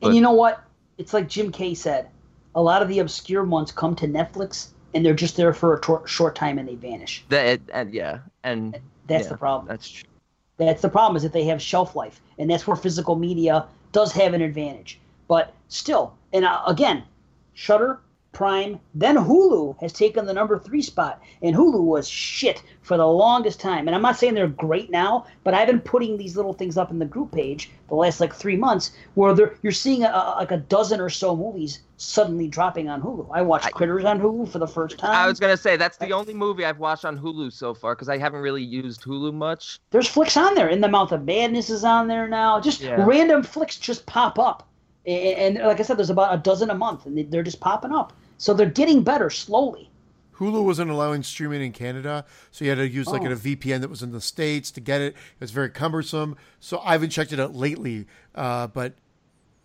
But, 0.00 0.08
and 0.08 0.16
you 0.16 0.20
know 0.20 0.32
what? 0.32 0.62
It's 0.98 1.14
like 1.14 1.28
Jim 1.28 1.50
Kay 1.50 1.74
said. 1.74 2.10
A 2.54 2.62
lot 2.62 2.80
of 2.80 2.88
the 2.88 3.00
obscure 3.00 3.44
ones 3.44 3.70
come 3.70 3.94
to 3.96 4.06
Netflix 4.06 4.68
and 4.96 5.04
they're 5.04 5.12
just 5.12 5.36
there 5.36 5.52
for 5.52 5.74
a 5.74 5.80
tor- 5.80 6.08
short 6.08 6.34
time 6.34 6.58
and 6.58 6.66
they 6.66 6.74
vanish. 6.74 7.22
That 7.28 7.60
and 7.74 7.92
yeah, 7.92 8.20
and 8.42 8.80
that's 9.06 9.24
yeah, 9.24 9.28
the 9.28 9.36
problem. 9.36 9.68
That's 9.68 9.90
true. 9.90 10.08
That's 10.56 10.80
the 10.80 10.88
problem 10.88 11.16
is 11.16 11.22
that 11.22 11.34
they 11.34 11.44
have 11.44 11.60
shelf 11.60 11.94
life, 11.94 12.22
and 12.38 12.50
that's 12.50 12.66
where 12.66 12.76
physical 12.76 13.14
media 13.14 13.66
does 13.92 14.10
have 14.12 14.32
an 14.32 14.40
advantage. 14.40 14.98
But 15.28 15.52
still, 15.68 16.16
and 16.32 16.46
uh, 16.46 16.62
again, 16.66 17.04
Shudder 17.52 18.00
Prime, 18.36 18.78
then 18.94 19.16
Hulu 19.16 19.80
has 19.80 19.94
taken 19.94 20.26
the 20.26 20.34
number 20.34 20.58
three 20.58 20.82
spot, 20.82 21.22
and 21.40 21.56
Hulu 21.56 21.80
was 21.80 22.06
shit 22.06 22.62
for 22.82 22.98
the 22.98 23.06
longest 23.06 23.60
time. 23.60 23.88
And 23.88 23.94
I'm 23.94 24.02
not 24.02 24.18
saying 24.18 24.34
they're 24.34 24.46
great 24.46 24.90
now, 24.90 25.24
but 25.42 25.54
I've 25.54 25.66
been 25.66 25.80
putting 25.80 26.18
these 26.18 26.36
little 26.36 26.52
things 26.52 26.76
up 26.76 26.90
in 26.90 26.98
the 26.98 27.06
group 27.06 27.32
page 27.32 27.70
the 27.88 27.94
last 27.94 28.20
like 28.20 28.34
three 28.34 28.56
months 28.58 28.92
where 29.14 29.34
you're 29.62 29.72
seeing 29.72 30.04
a, 30.04 30.08
a, 30.08 30.36
like 30.36 30.50
a 30.50 30.58
dozen 30.58 31.00
or 31.00 31.08
so 31.08 31.34
movies 31.34 31.80
suddenly 31.96 32.46
dropping 32.46 32.90
on 32.90 33.00
Hulu. 33.00 33.26
I 33.32 33.40
watched 33.40 33.70
Critters 33.72 34.04
on 34.04 34.20
Hulu 34.20 34.52
for 34.52 34.58
the 34.58 34.66
first 34.66 34.98
time. 34.98 35.12
I 35.12 35.26
was 35.26 35.40
gonna 35.40 35.56
say 35.56 35.78
that's 35.78 35.96
the 35.96 36.12
only 36.12 36.34
movie 36.34 36.66
I've 36.66 36.78
watched 36.78 37.06
on 37.06 37.18
Hulu 37.18 37.50
so 37.50 37.72
far 37.72 37.94
because 37.94 38.10
I 38.10 38.18
haven't 38.18 38.40
really 38.40 38.62
used 38.62 39.00
Hulu 39.00 39.32
much. 39.32 39.78
There's 39.92 40.08
flicks 40.08 40.36
on 40.36 40.54
there. 40.54 40.68
In 40.68 40.82
the 40.82 40.88
Mouth 40.88 41.10
of 41.10 41.24
Madness 41.24 41.70
is 41.70 41.84
on 41.84 42.06
there 42.06 42.28
now. 42.28 42.60
Just 42.60 42.82
yeah. 42.82 43.02
random 43.02 43.42
flicks 43.42 43.78
just 43.78 44.04
pop 44.04 44.38
up. 44.38 44.68
And, 45.06 45.56
and 45.56 45.66
like 45.66 45.80
I 45.80 45.84
said, 45.84 45.96
there's 45.96 46.10
about 46.10 46.34
a 46.34 46.38
dozen 46.38 46.68
a 46.68 46.74
month, 46.74 47.06
and 47.06 47.32
they're 47.32 47.42
just 47.42 47.60
popping 47.60 47.92
up. 47.92 48.12
So 48.38 48.54
they're 48.54 48.70
getting 48.70 49.02
better 49.02 49.30
slowly. 49.30 49.90
Hulu 50.36 50.64
wasn't 50.64 50.90
allowing 50.90 51.22
streaming 51.22 51.62
in 51.62 51.72
Canada, 51.72 52.24
so 52.50 52.64
you 52.64 52.70
had 52.70 52.76
to 52.76 52.88
use 52.88 53.06
like 53.06 53.22
oh. 53.22 53.32
a 53.32 53.36
VPN 53.36 53.80
that 53.80 53.88
was 53.88 54.02
in 54.02 54.12
the 54.12 54.20
states 54.20 54.70
to 54.72 54.80
get 54.80 55.00
it. 55.00 55.14
It 55.14 55.40
was 55.40 55.50
very 55.50 55.70
cumbersome. 55.70 56.36
So 56.60 56.78
I 56.84 56.92
haven't 56.92 57.10
checked 57.10 57.32
it 57.32 57.40
out 57.40 57.54
lately, 57.54 58.06
uh, 58.34 58.66
but 58.66 58.94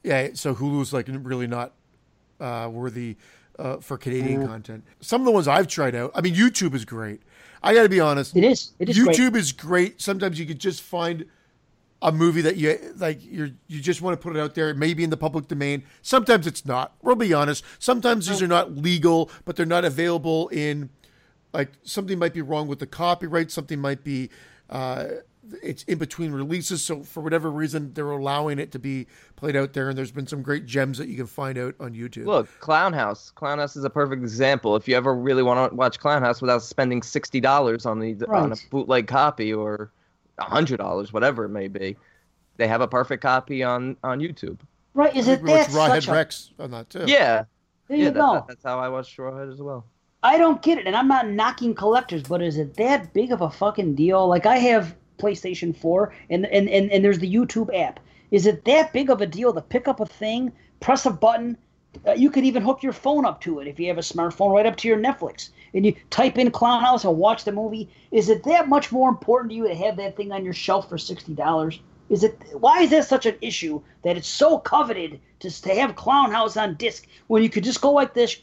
yeah, 0.04 0.30
so 0.34 0.56
Hulu's 0.56 0.94
like 0.94 1.08
really 1.10 1.48
not 1.48 1.74
uh, 2.40 2.70
worthy 2.72 3.18
uh, 3.60 3.78
for 3.78 3.98
Canadian 3.98 4.44
mm. 4.44 4.48
content. 4.48 4.86
Some 5.02 5.22
of 5.22 5.26
the 5.26 5.32
ones 5.32 5.48
I've 5.48 5.68
tried 5.68 5.94
out, 5.94 6.12
I 6.16 6.22
mean, 6.22 6.36
YouTube 6.36 6.74
is 6.74 6.86
great. 6.86 7.22
I 7.62 7.74
got 7.74 7.84
to 7.84 7.90
be 7.90 8.00
honest. 8.00 8.36
It 8.36 8.44
is. 8.44 8.72
It 8.80 8.90
is. 8.90 8.98
YouTube 8.98 9.32
great. 9.32 9.42
is 9.42 9.52
great. 9.52 10.02
Sometimes 10.02 10.40
you 10.40 10.46
could 10.46 10.60
just 10.60 10.82
find 10.82 11.26
a 12.02 12.12
movie 12.12 12.42
that 12.42 12.58
you 12.58 12.78
like 12.98 13.24
you 13.24 13.54
you 13.68 13.80
just 13.80 14.02
want 14.02 14.20
to 14.20 14.22
put 14.22 14.36
it 14.36 14.40
out 14.40 14.56
there 14.56 14.74
maybe 14.74 15.04
in 15.04 15.10
the 15.10 15.18
public 15.18 15.48
domain. 15.48 15.84
Sometimes 16.02 16.48
it's 16.48 16.66
not 16.66 16.94
we'll 17.02 17.16
be 17.16 17.34
honest. 17.34 17.64
Sometimes 17.80 18.28
these 18.28 18.42
are 18.42 18.48
not 18.48 18.76
legal 18.76 19.30
but 19.46 19.56
they're 19.56 19.66
not 19.66 19.86
available 19.86 20.48
in 20.50 20.90
like 21.54 21.72
something 21.84 22.18
might 22.18 22.34
be 22.34 22.42
wrong 22.42 22.68
with 22.68 22.80
the 22.80 22.88
copyright 22.88 23.52
something 23.52 23.80
might 23.80 24.04
be 24.04 24.30
uh, 24.70 25.06
it's 25.62 25.84
in 25.84 25.98
between 25.98 26.32
releases. 26.32 26.84
So 26.84 27.04
for 27.04 27.22
whatever 27.22 27.52
reason 27.52 27.94
they're 27.94 28.10
allowing 28.10 28.58
it 28.58 28.72
to 28.72 28.80
be 28.80 29.08
played 29.36 29.56
out 29.56 29.74
there 29.74 29.90
and 29.90 29.98
there's 29.98 30.12
been 30.12 30.28
some 30.28 30.42
great 30.42 30.66
gems 30.66 30.98
that 30.98 31.08
you 31.08 31.18
can 31.18 31.28
find 31.28 31.58
out 31.58 31.76
on 31.80 31.94
youtube. 31.94 32.26
Look, 32.26 32.50
Clown 32.60 32.94
House. 32.94 33.32
Clown 33.32 33.60
House 33.60 33.76
is 33.76 33.84
a 33.84 33.90
perfect 33.90 34.22
example. 34.22 34.76
If 34.76 34.88
you 34.88 34.96
ever 34.96 35.14
really 35.14 35.44
want 35.44 35.72
to 35.72 35.76
watch 35.76 36.00
Clown 36.00 36.22
House 36.22 36.42
without 36.42 36.64
spending 36.64 37.02
sixty 37.04 37.40
dollars 37.40 37.86
on 37.86 38.00
the 38.00 38.16
on 38.28 38.54
a 38.54 38.56
bootleg 38.70 39.08
copy 39.08 39.54
or 39.54 39.92
hundred 40.42 40.78
dollars, 40.78 41.12
whatever 41.14 41.46
it 41.46 41.50
may 41.50 41.68
be, 41.68 41.96
they 42.58 42.68
have 42.68 42.82
a 42.82 42.88
perfect 42.88 43.22
copy 43.24 43.64
on 43.64 43.98
on 44.04 44.20
YouTube. 44.20 44.60
Right? 44.94 45.16
Is 45.16 45.28
it 45.28 45.38
think 45.38 45.48
we 45.48 45.54
that 45.54 45.70
Rawhead 45.70 45.88
such 45.90 46.08
a? 46.08 46.12
Rex 46.12 46.52
on 46.60 46.72
that 46.72 46.90
too 46.90 47.06
Yeah, 47.08 47.46
There 47.88 47.98
yeah. 47.98 48.06
you 48.06 48.12
that- 48.12 48.14
go. 48.20 48.34
that- 48.34 48.48
that's 48.48 48.64
how 48.64 48.80
I 48.80 48.90
watched 48.90 49.18
Rawhead 49.18 49.52
as 49.52 49.62
well. 49.62 49.86
I 50.24 50.38
don't 50.38 50.62
get 50.62 50.78
it, 50.78 50.86
and 50.86 50.96
I'm 50.96 51.08
not 51.08 51.30
knocking 51.30 51.74
collectors, 51.74 52.22
but 52.24 52.42
is 52.44 52.58
it 52.58 52.76
that 52.76 53.12
big 53.14 53.32
of 53.32 53.42
a 53.42 53.50
fucking 53.50 53.96
deal? 53.96 54.28
Like 54.28 54.46
I 54.46 54.58
have 54.58 54.96
PlayStation 55.18 55.76
4, 55.76 56.14
and 56.30 56.46
and 56.48 56.70
and, 56.70 56.92
and 56.92 57.04
there's 57.06 57.20
the 57.20 57.34
YouTube 57.34 57.74
app. 57.76 58.00
Is 58.32 58.46
it 58.46 58.64
that 58.66 58.94
big 58.94 59.10
of 59.10 59.22
a 59.22 59.26
deal 59.26 59.52
to 59.54 59.62
pick 59.62 59.88
up 59.88 60.00
a 60.00 60.06
thing, 60.06 60.52
press 60.80 61.06
a 61.06 61.12
button? 61.12 61.58
Uh, 62.08 62.14
you 62.14 62.30
could 62.32 62.46
even 62.46 62.64
hook 62.64 62.82
your 62.84 62.94
phone 62.94 63.26
up 63.26 63.42
to 63.42 63.60
it 63.60 63.68
if 63.68 63.80
you 63.80 63.88
have 63.88 63.98
a 63.98 64.02
smartphone, 64.02 64.54
right 64.54 64.66
up 64.66 64.78
to 64.78 64.88
your 64.88 64.98
Netflix, 64.98 65.50
and 65.74 65.86
you 65.86 65.96
type 66.10 66.38
in 66.38 66.52
Clown 66.52 66.82
House 66.82 67.04
and 67.04 67.18
watch 67.18 67.44
the 67.44 67.52
movie. 67.52 67.90
Is 68.12 68.30
it 68.30 68.44
that 68.44 68.68
much 68.68 68.92
more 68.92 69.10
important 69.10 69.52
to 69.52 69.56
you 69.56 69.68
to 69.68 69.76
have 69.76 69.98
that 69.98 70.16
thing 70.18 70.32
on 70.32 70.44
your 70.44 70.54
shelf 70.54 70.90
for 70.90 70.98
sixty 70.98 71.34
dollars? 71.34 71.80
Is 72.10 72.24
it 72.24 72.38
why 72.54 72.82
is 72.82 72.90
that 72.90 73.06
such 73.06 73.26
an 73.26 73.36
issue 73.42 73.82
that 74.04 74.18
it's 74.18 74.28
so 74.28 74.58
coveted 74.60 75.20
to 75.40 75.62
to 75.62 75.74
have 75.76 75.96
Clown 75.96 76.32
House 76.32 76.58
on 76.58 76.76
disc 76.76 77.08
when 77.28 77.42
you 77.44 77.50
could 77.50 77.64
just 77.64 77.82
go 77.82 77.92
like 77.92 78.14
this, 78.14 78.38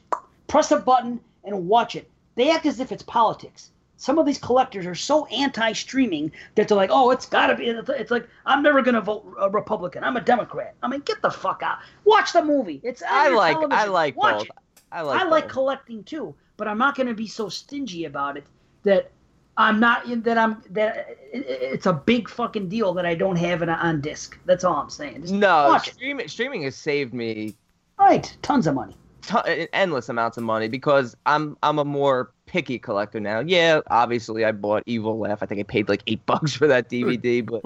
press 0.46 0.70
a 0.70 0.78
button 0.78 1.20
and 1.44 1.68
watch 1.68 1.94
it? 1.96 2.10
They 2.34 2.50
act 2.50 2.66
as 2.66 2.80
if 2.80 2.92
it's 2.92 3.02
politics. 3.02 3.70
Some 4.00 4.16
of 4.16 4.26
these 4.26 4.38
collectors 4.38 4.86
are 4.86 4.94
so 4.94 5.26
anti-streaming 5.26 6.30
that 6.54 6.68
they're 6.68 6.76
like, 6.76 6.90
"Oh, 6.92 7.10
it's 7.10 7.26
got 7.26 7.48
to 7.48 7.56
be." 7.56 7.66
It's 7.66 8.12
like 8.12 8.28
I'm 8.46 8.62
never 8.62 8.80
gonna 8.80 9.00
vote 9.00 9.34
a 9.40 9.50
Republican. 9.50 10.04
I'm 10.04 10.16
a 10.16 10.20
Democrat. 10.20 10.76
I 10.82 10.88
mean, 10.88 11.00
get 11.00 11.20
the 11.20 11.30
fuck 11.30 11.62
out. 11.64 11.78
Watch 12.04 12.32
the 12.32 12.44
movie. 12.44 12.80
It's 12.84 13.02
I 13.02 13.28
like 13.30 13.56
I 13.72 13.86
like 13.86 14.16
Watch 14.16 14.34
both. 14.36 14.44
it. 14.44 14.50
I 14.92 15.02
like 15.02 15.20
I 15.20 15.24
like 15.24 15.48
collecting 15.48 16.04
too, 16.04 16.34
but 16.58 16.68
I'm 16.68 16.76
not 16.76 16.94
going 16.94 17.06
to 17.06 17.14
be 17.14 17.26
so 17.26 17.48
stingy 17.48 18.04
about 18.04 18.36
it 18.36 18.44
that 18.82 19.10
I'm 19.56 19.80
not 19.80 20.02
that 20.24 20.36
I'm 20.38 20.62
that 20.70 21.16
it's 21.32 21.86
a 21.86 21.92
big 21.92 22.28
fucking 22.28 22.68
deal 22.68 22.92
that 22.94 23.06
I 23.06 23.14
don't 23.14 23.36
have 23.36 23.62
it 23.62 23.68
on 23.70 24.00
disc. 24.02 24.38
That's 24.44 24.62
all 24.64 24.76
I'm 24.76 24.90
saying. 24.90 25.22
Just 25.22 25.32
No, 25.34 25.68
watch 25.68 25.88
it. 25.88 25.94
streaming 25.94 26.28
streaming 26.28 26.62
has 26.64 26.76
saved 26.76 27.14
me 27.14 27.54
Right, 27.98 28.36
tons 28.42 28.66
of 28.68 28.74
money. 28.76 28.96
ton, 29.22 29.44
endless 29.72 30.08
amounts 30.08 30.36
of 30.36 30.44
money 30.44 30.68
because 30.68 31.16
I'm 31.26 31.56
I'm 31.64 31.78
a 31.80 31.84
more 31.84 32.30
picky 32.46 32.78
collector 32.78 33.18
now. 33.18 33.40
Yeah, 33.40 33.80
obviously 33.88 34.44
I 34.44 34.52
bought 34.52 34.84
Evil 34.86 35.18
Laugh. 35.18 35.42
I 35.42 35.46
think 35.46 35.58
I 35.60 35.64
paid 35.64 35.88
like 35.88 36.02
eight 36.06 36.24
bucks 36.26 36.54
for 36.54 36.66
that 36.68 36.88
DVD, 36.88 37.44
but 37.44 37.62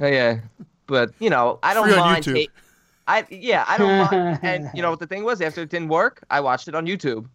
Oh, 0.00 0.06
yeah, 0.06 0.40
but 0.88 1.12
you 1.20 1.30
know 1.30 1.60
I 1.62 1.74
don't 1.74 1.84
Free 1.84 1.92
on 1.94 2.00
mind. 2.00 2.24
YouTube. 2.24 2.48
I 3.06 3.24
yeah 3.30 3.64
I 3.68 3.78
don't 3.78 4.10
mind. 4.10 4.38
And 4.42 4.70
you 4.74 4.82
know 4.82 4.90
what 4.90 4.98
the 4.98 5.06
thing 5.06 5.22
was 5.22 5.40
after 5.40 5.60
it 5.62 5.70
didn't 5.70 5.88
work, 5.88 6.24
I 6.30 6.40
watched 6.40 6.66
it 6.66 6.74
on 6.74 6.86
YouTube 6.86 7.26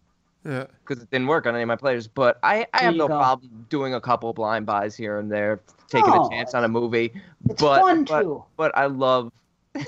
yeah 0.46 0.66
because 0.86 1.04
it 1.04 1.10
didn't 1.12 1.28
work 1.28 1.46
on 1.46 1.54
any 1.56 1.64
of 1.64 1.68
my 1.68 1.76
players. 1.76 2.08
But 2.08 2.40
I 2.44 2.66
I 2.74 2.84
have 2.84 2.96
no 2.96 3.08
go. 3.08 3.18
problem 3.18 3.66
doing 3.70 3.94
a 3.94 4.02
couple 4.02 4.32
blind 4.34 4.66
buys 4.66 4.96
here 4.96 5.20
and 5.20 5.32
there, 5.32 5.60
taking 5.88 6.10
No, 6.10 6.24
a 6.24 6.26
oh, 6.26 6.30
chance 6.30 6.54
on 6.54 6.64
a 6.64 6.68
movie. 6.68 7.12
It's 7.50 7.62
but, 7.62 7.82
fun 7.82 8.04
but, 8.06 8.22
too. 8.22 8.44
But 8.58 8.78
I 8.78 8.86
love 8.88 9.32
I 9.76 9.84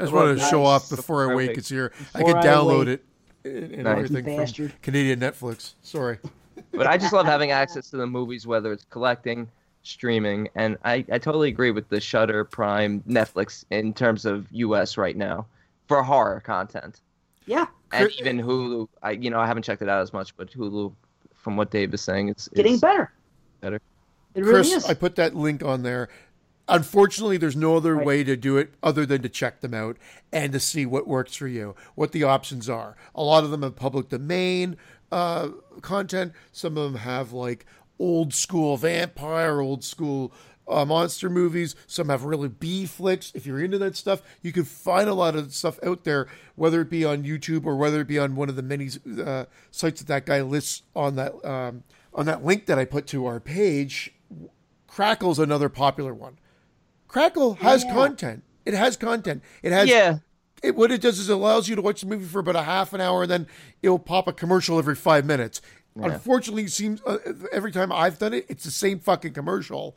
just 0.00 0.12
wanted 0.12 0.38
to 0.38 0.44
show 0.46 0.64
off 0.64 0.88
before 0.88 1.30
I 1.30 1.34
wake 1.34 1.56
it's 1.58 1.68
here. 1.68 1.92
I 2.14 2.18
Before 2.20 2.34
could 2.34 2.42
download 2.42 2.86
wake. 2.86 2.88
it 2.88 3.04
and, 3.44 3.72
and 3.74 3.84
Nice. 3.84 4.04
everything 4.10 4.46
from 4.46 4.72
Canadian 4.82 5.20
Netflix. 5.20 5.74
Sorry. 5.82 6.18
but 6.72 6.86
I 6.86 6.96
just 6.96 7.12
love 7.12 7.26
having 7.36 7.50
access 7.50 7.90
to 7.90 7.96
the 7.96 8.06
movies, 8.06 8.46
whether 8.46 8.72
it's 8.72 8.84
collecting, 8.90 9.48
streaming, 9.82 10.48
and 10.54 10.76
I, 10.84 11.04
I 11.10 11.18
totally 11.18 11.48
agree 11.48 11.70
with 11.70 11.88
the 11.88 12.00
Shudder, 12.00 12.44
Prime, 12.44 13.02
Netflix 13.08 13.64
in 13.70 13.92
terms 13.94 14.24
of 14.24 14.46
U.S. 14.52 14.96
right 14.96 15.16
now 15.16 15.46
for 15.88 16.02
horror 16.02 16.40
content, 16.40 17.00
Yeah, 17.46 17.66
and 17.92 18.10
even 18.20 18.38
Hulu. 18.38 18.88
I 19.02 19.12
you 19.12 19.30
know 19.30 19.40
I 19.40 19.46
haven't 19.46 19.62
checked 19.64 19.82
it 19.82 19.88
out 19.88 20.02
as 20.02 20.12
much, 20.12 20.36
but 20.36 20.50
Hulu, 20.52 20.92
from 21.34 21.56
what 21.56 21.70
Dave 21.70 21.92
is 21.94 22.00
saying, 22.00 22.28
it's, 22.28 22.48
getting 22.48 22.74
it's 22.74 22.80
better. 22.80 23.12
better. 23.60 23.80
It 24.34 24.42
really 24.42 24.52
Chris, 24.54 24.72
is. 24.72 24.84
I 24.86 24.94
put 24.94 25.16
that 25.16 25.34
link 25.34 25.62
on 25.64 25.82
there. 25.82 26.08
Unfortunately, 26.68 27.36
there's 27.36 27.56
no 27.56 27.76
other 27.76 27.96
Right. 27.96 28.06
way 28.06 28.24
to 28.24 28.36
do 28.36 28.56
it 28.56 28.70
other 28.80 29.04
than 29.04 29.22
to 29.22 29.28
check 29.28 29.60
them 29.60 29.74
out 29.74 29.96
and 30.32 30.52
to 30.52 30.60
see 30.60 30.86
what 30.86 31.08
works 31.08 31.34
for 31.34 31.48
you, 31.48 31.74
what 31.96 32.12
the 32.12 32.22
options 32.22 32.68
are. 32.68 32.96
A 33.14 33.24
lot 33.24 33.42
of 33.42 33.50
them 33.50 33.62
have 33.62 33.74
public 33.74 34.08
domain 34.08 34.76
uh, 35.10 35.48
content. 35.80 36.32
Some 36.52 36.76
of 36.76 36.84
them 36.92 37.00
have 37.00 37.32
like 37.32 37.66
old 37.98 38.32
school 38.32 38.76
vampire, 38.76 39.60
old 39.60 39.82
school 39.82 40.32
uh, 40.70 40.84
monster 40.84 41.28
movies. 41.28 41.74
Some 41.86 42.08
have 42.08 42.24
really 42.24 42.48
B 42.48 42.86
flicks. 42.86 43.32
If 43.34 43.46
you're 43.46 43.60
into 43.62 43.78
that 43.78 43.96
stuff, 43.96 44.22
you 44.42 44.52
can 44.52 44.64
find 44.64 45.08
a 45.08 45.14
lot 45.14 45.34
of 45.34 45.52
stuff 45.52 45.78
out 45.82 46.04
there, 46.04 46.28
whether 46.54 46.80
it 46.80 46.90
be 46.90 47.04
on 47.04 47.24
YouTube 47.24 47.66
or 47.66 47.76
whether 47.76 48.00
it 48.00 48.06
be 48.06 48.18
on 48.18 48.36
one 48.36 48.48
of 48.48 48.56
the 48.56 48.62
many 48.62 48.88
uh, 49.24 49.46
sites 49.70 50.00
that 50.00 50.06
that 50.08 50.26
guy 50.26 50.42
lists 50.42 50.82
on 50.94 51.16
that 51.16 51.44
um, 51.44 51.82
on 52.14 52.26
that 52.26 52.44
link 52.44 52.66
that 52.66 52.78
I 52.78 52.84
put 52.84 53.06
to 53.08 53.26
our 53.26 53.40
page. 53.40 54.12
Crackle's 54.86 55.38
another 55.38 55.68
popular 55.68 56.12
one. 56.14 56.38
Crackle 57.08 57.54
has 57.54 57.84
Yeah. 57.84 57.92
content. 57.92 58.42
It 58.64 58.74
has 58.74 58.96
content. 58.96 59.42
It 59.62 59.72
has 59.72 59.88
Yeah, 59.88 60.18
it, 60.62 60.76
what 60.76 60.90
it 60.92 61.00
does 61.00 61.18
is 61.18 61.28
it 61.28 61.32
allows 61.32 61.68
you 61.68 61.76
to 61.76 61.82
watch 61.82 62.00
the 62.02 62.06
movie 62.06 62.24
for 62.26 62.40
about 62.40 62.56
a 62.56 62.62
half 62.62 62.92
an 62.92 63.00
hour, 63.00 63.22
and 63.22 63.30
then 63.30 63.46
it'll 63.82 63.98
pop 63.98 64.28
a 64.28 64.32
commercial 64.32 64.78
every 64.78 64.94
five 64.94 65.24
minutes. 65.24 65.60
Unfortunately, 65.96 66.62
it 66.64 66.72
seems 66.72 67.02
uh, 67.02 67.18
every 67.52 67.72
time 67.72 67.90
I've 67.92 68.18
done 68.18 68.32
it, 68.32 68.46
it's 68.48 68.64
the 68.64 68.70
same 68.70 69.00
fucking 69.00 69.32
commercial 69.32 69.96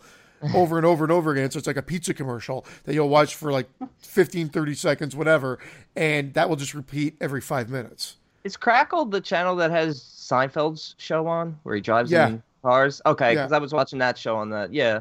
over 0.55 0.77
and 0.77 0.85
over 0.85 1.03
and 1.05 1.11
over 1.11 1.31
again. 1.31 1.49
So 1.51 1.57
it's 1.57 1.67
like 1.67 1.77
a 1.77 1.81
pizza 1.81 2.13
commercial 2.13 2.65
that 2.83 2.93
you'll 2.93 3.09
watch 3.09 3.35
for 3.35 3.51
like 3.51 3.67
15, 3.99 4.49
30 4.49 4.73
seconds, 4.75 5.15
whatever, 5.15 5.59
and 5.95 6.33
that 6.33 6.49
will 6.49 6.55
just 6.55 6.73
repeat 6.73 7.15
every 7.21 7.41
five 7.41 7.69
minutes. 7.69 8.17
is 8.43 8.57
Crackle 8.57 9.05
the 9.05 9.21
channel 9.21 9.55
that 9.55 9.71
has 9.71 9.99
Seinfeld's 10.01 10.95
show 10.97 11.27
on 11.27 11.57
where 11.63 11.75
he 11.75 11.81
drives 11.81 12.11
Yeah. 12.11 12.27
in 12.27 12.43
cars? 12.61 13.01
Okay, 13.05 13.33
Yeah. 13.33 13.41
because 13.43 13.53
I 13.53 13.57
was 13.59 13.73
watching 13.73 13.99
that 13.99 14.17
show 14.17 14.35
on 14.35 14.49
that. 14.49 14.73
Yeah. 14.73 14.99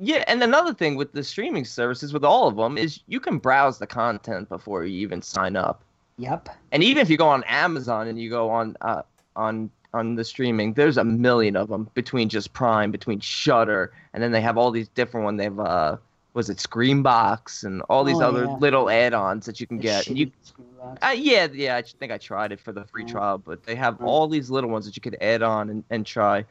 Yeah, 0.00 0.22
and 0.28 0.42
another 0.42 0.72
thing 0.74 0.94
with 0.94 1.10
the 1.12 1.24
streaming 1.24 1.64
services 1.64 2.12
with 2.12 2.24
all 2.24 2.46
of 2.46 2.56
them 2.56 2.78
is 2.78 3.00
you 3.08 3.18
can 3.20 3.38
browse 3.38 3.78
the 3.78 3.86
content 3.86 4.48
before 4.48 4.84
you 4.84 5.00
even 5.00 5.22
sign 5.22 5.56
up. 5.56 5.82
yep. 6.18 6.48
and 6.72 6.82
even 6.84 7.00
if 7.00 7.08
you 7.10 7.16
go 7.16 7.28
on 7.28 7.42
Amazon 7.44 8.06
and 8.08 8.18
you 8.20 8.28
go 8.30 8.48
on 8.50 8.76
uh, 8.80 9.02
on 9.36 9.70
on 9.94 10.14
the 10.16 10.24
streaming, 10.24 10.74
there's 10.74 10.96
a 10.98 11.04
million 11.04 11.56
of 11.56 11.68
them 11.68 11.88
between 11.94 12.28
just 12.28 12.52
Prime, 12.52 12.90
between 12.90 13.20
Shudder, 13.20 13.92
and 14.12 14.22
then 14.22 14.32
they 14.32 14.40
have 14.40 14.58
all 14.58 14.70
these 14.70 14.88
different 14.88 15.24
ones. 15.24 15.38
They 15.38 15.44
have 15.44 15.58
uh, 15.58 15.96
was 16.34 16.50
it 16.50 16.58
Screambox 16.58 17.64
and 17.64 17.82
all 17.88 18.04
these 18.04 18.20
Oh, 18.20 18.28
other 18.28 18.44
yeah. 18.44 18.56
little 18.58 18.90
add-ons 18.90 19.46
that 19.46 19.60
you 19.60 19.66
can 19.66 19.78
get. 19.78 20.06
And 20.06 20.16
you, 20.18 20.26
Shitty 20.26 20.32
screen 20.42 20.68
box. 20.78 20.98
uh, 21.02 21.14
yeah, 21.16 21.48
yeah, 21.52 21.76
I 21.76 21.82
think 21.82 22.12
I 22.12 22.18
tried 22.18 22.52
it 22.52 22.60
for 22.60 22.72
the 22.72 22.84
free 22.84 23.04
Mm. 23.04 23.08
trial, 23.08 23.38
but 23.38 23.64
they 23.64 23.74
have 23.74 23.94
Mm. 23.98 24.04
all 24.06 24.28
these 24.28 24.50
little 24.50 24.70
ones 24.70 24.84
that 24.86 24.94
you 24.96 25.00
could 25.00 25.16
add 25.20 25.42
on 25.42 25.70
and, 25.70 25.84
and 25.90 26.04
try, 26.06 26.44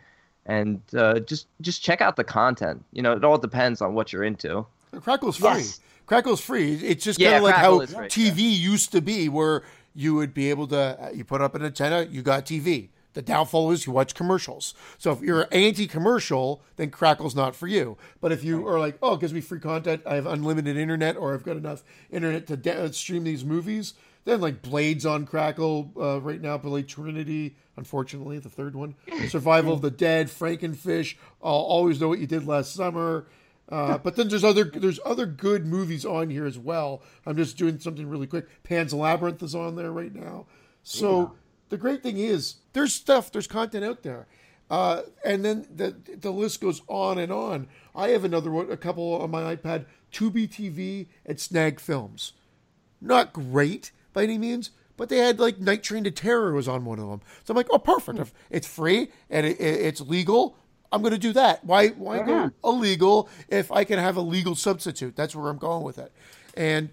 and 0.45 0.81
uh, 0.95 1.19
just 1.19 1.47
just 1.61 1.81
check 1.83 2.01
out 2.01 2.15
the 2.15 2.23
content. 2.23 2.83
You 2.91 3.01
know, 3.01 3.13
it 3.13 3.23
all 3.23 3.37
depends 3.37 3.81
on 3.81 3.93
what 3.93 4.11
you're 4.11 4.23
into. 4.23 4.65
Crackle's 5.01 5.37
free. 5.37 5.47
Yes. 5.49 5.79
Crackle's 6.05 6.41
free. 6.41 6.73
It's 6.75 7.03
just 7.03 7.19
Yeah, 7.19 7.31
kind 7.31 7.37
of 7.37 7.43
like 7.43 7.55
Crackle 7.55 7.77
how 7.79 7.81
is 7.81 7.93
free, 7.93 8.07
TV 8.07 8.39
used 8.57 8.91
to 8.93 9.01
be, 9.01 9.29
where 9.29 9.63
you 9.93 10.15
would 10.15 10.33
be 10.33 10.49
able 10.49 10.67
to 10.67 10.77
uh, 10.77 11.09
you 11.13 11.23
put 11.23 11.41
up 11.41 11.53
an 11.55 11.63
antenna, 11.63 12.07
you 12.09 12.21
got 12.21 12.45
TV. 12.45 12.89
The 13.17 13.23
downfall 13.23 13.71
is 13.71 13.87
you 13.87 13.93
watch 13.93 14.13
commercials. 14.13 14.75
So 14.99 15.11
if 15.11 15.21
you're 15.21 15.47
anti-commercial, 15.51 16.61
then 16.75 16.91
Crackle's 16.91 17.35
not 17.35 17.55
for 17.55 17.65
you. 17.65 17.97
But 18.21 18.31
if 18.31 18.43
you 18.43 18.67
are 18.67 18.79
like, 18.79 18.99
oh, 19.01 19.15
it 19.15 19.21
gives 19.21 19.33
me 19.33 19.41
free 19.41 19.59
content, 19.59 20.03
I 20.05 20.13
have 20.13 20.27
unlimited 20.27 20.77
internet, 20.77 21.17
or 21.17 21.33
I've 21.33 21.41
got 21.41 21.57
enough 21.57 21.83
internet 22.11 22.45
to 22.45 22.55
da- 22.55 22.91
stream 22.91 23.23
these 23.23 23.43
movies, 23.43 23.95
then 24.25 24.39
like 24.39 24.61
Blades 24.61 25.03
on 25.03 25.25
Crackle 25.25 25.91
uh, 25.99 26.21
right 26.21 26.39
now, 26.39 26.59
Blade 26.59 26.87
Trinity, 26.87 27.55
unfortunately 27.75 28.37
the 28.37 28.49
third 28.49 28.75
one, 28.75 28.93
Survival 29.29 29.73
of 29.73 29.81
the 29.81 29.89
Dead, 29.89 30.27
Frankenfish, 30.27 31.15
I'll 31.41 31.53
always 31.53 31.99
know 31.99 32.09
what 32.09 32.19
you 32.19 32.27
did 32.27 32.45
last 32.45 32.75
summer. 32.75 33.25
Uh, 33.67 33.97
but 34.03 34.15
then 34.15 34.27
there's 34.27 34.43
other 34.43 34.65
there's 34.65 34.99
other 35.03 35.25
good 35.25 35.65
movies 35.65 36.05
on 36.05 36.29
here 36.29 36.45
as 36.45 36.59
well. 36.59 37.01
I'm 37.25 37.35
just 37.35 37.57
doing 37.57 37.79
something 37.79 38.07
really 38.07 38.27
quick. 38.27 38.45
Pan's 38.61 38.93
Labyrinth 38.93 39.41
is 39.41 39.55
on 39.55 39.75
there 39.75 39.91
right 39.91 40.13
now. 40.13 40.45
So 40.83 41.33
the 41.69 41.77
great 41.77 42.03
thing 42.03 42.17
is 42.17 42.55
there's 42.77 42.93
stuff, 42.93 43.31
there's 43.31 43.47
content 43.47 43.83
out 43.83 44.03
there, 44.03 44.27
uh, 44.69 45.01
and 45.25 45.43
then 45.43 45.67
the 45.73 45.95
the 46.19 46.31
list 46.31 46.61
goes 46.61 46.81
on 46.87 47.17
and 47.17 47.31
on. 47.31 47.67
I 47.95 48.09
have 48.09 48.23
another 48.23 48.51
one, 48.51 48.71
a 48.71 48.77
couple 48.77 49.13
on 49.21 49.31
my 49.31 49.55
iPad, 49.55 49.85
Tubi 50.11 50.47
TV 50.47 51.07
and 51.25 51.39
Snag 51.39 51.79
Films. 51.79 52.33
Not 53.01 53.33
great 53.33 53.91
by 54.13 54.23
any 54.23 54.37
means, 54.37 54.71
but 54.95 55.09
they 55.09 55.17
had 55.17 55.39
like 55.39 55.59
Night 55.59 55.83
Train 55.83 56.03
to 56.03 56.11
Terror 56.11 56.53
was 56.53 56.67
on 56.67 56.85
one 56.85 56.99
of 56.99 57.09
them. 57.09 57.21
So 57.43 57.51
I'm 57.51 57.55
like, 57.57 57.67
oh, 57.71 57.79
perfect. 57.79 58.19
If 58.19 58.33
it's 58.49 58.67
free 58.67 59.09
and 59.29 59.45
it, 59.45 59.59
it- 59.59 59.81
it's 59.85 60.01
legal. 60.01 60.57
I'm 60.91 61.01
going 61.01 61.11
to 61.13 61.19
do 61.19 61.33
that. 61.33 61.65
Why 61.65 61.89
why 61.89 62.19
go 62.23 62.51
illegal 62.63 63.29
if 63.49 63.71
I 63.71 63.83
can 63.83 63.99
have 63.99 64.15
a 64.15 64.21
legal 64.21 64.55
substitute? 64.55 65.15
That's 65.17 65.35
where 65.35 65.49
I'm 65.49 65.57
going 65.57 65.83
with 65.83 65.97
it. 65.97 66.11
And 66.55 66.89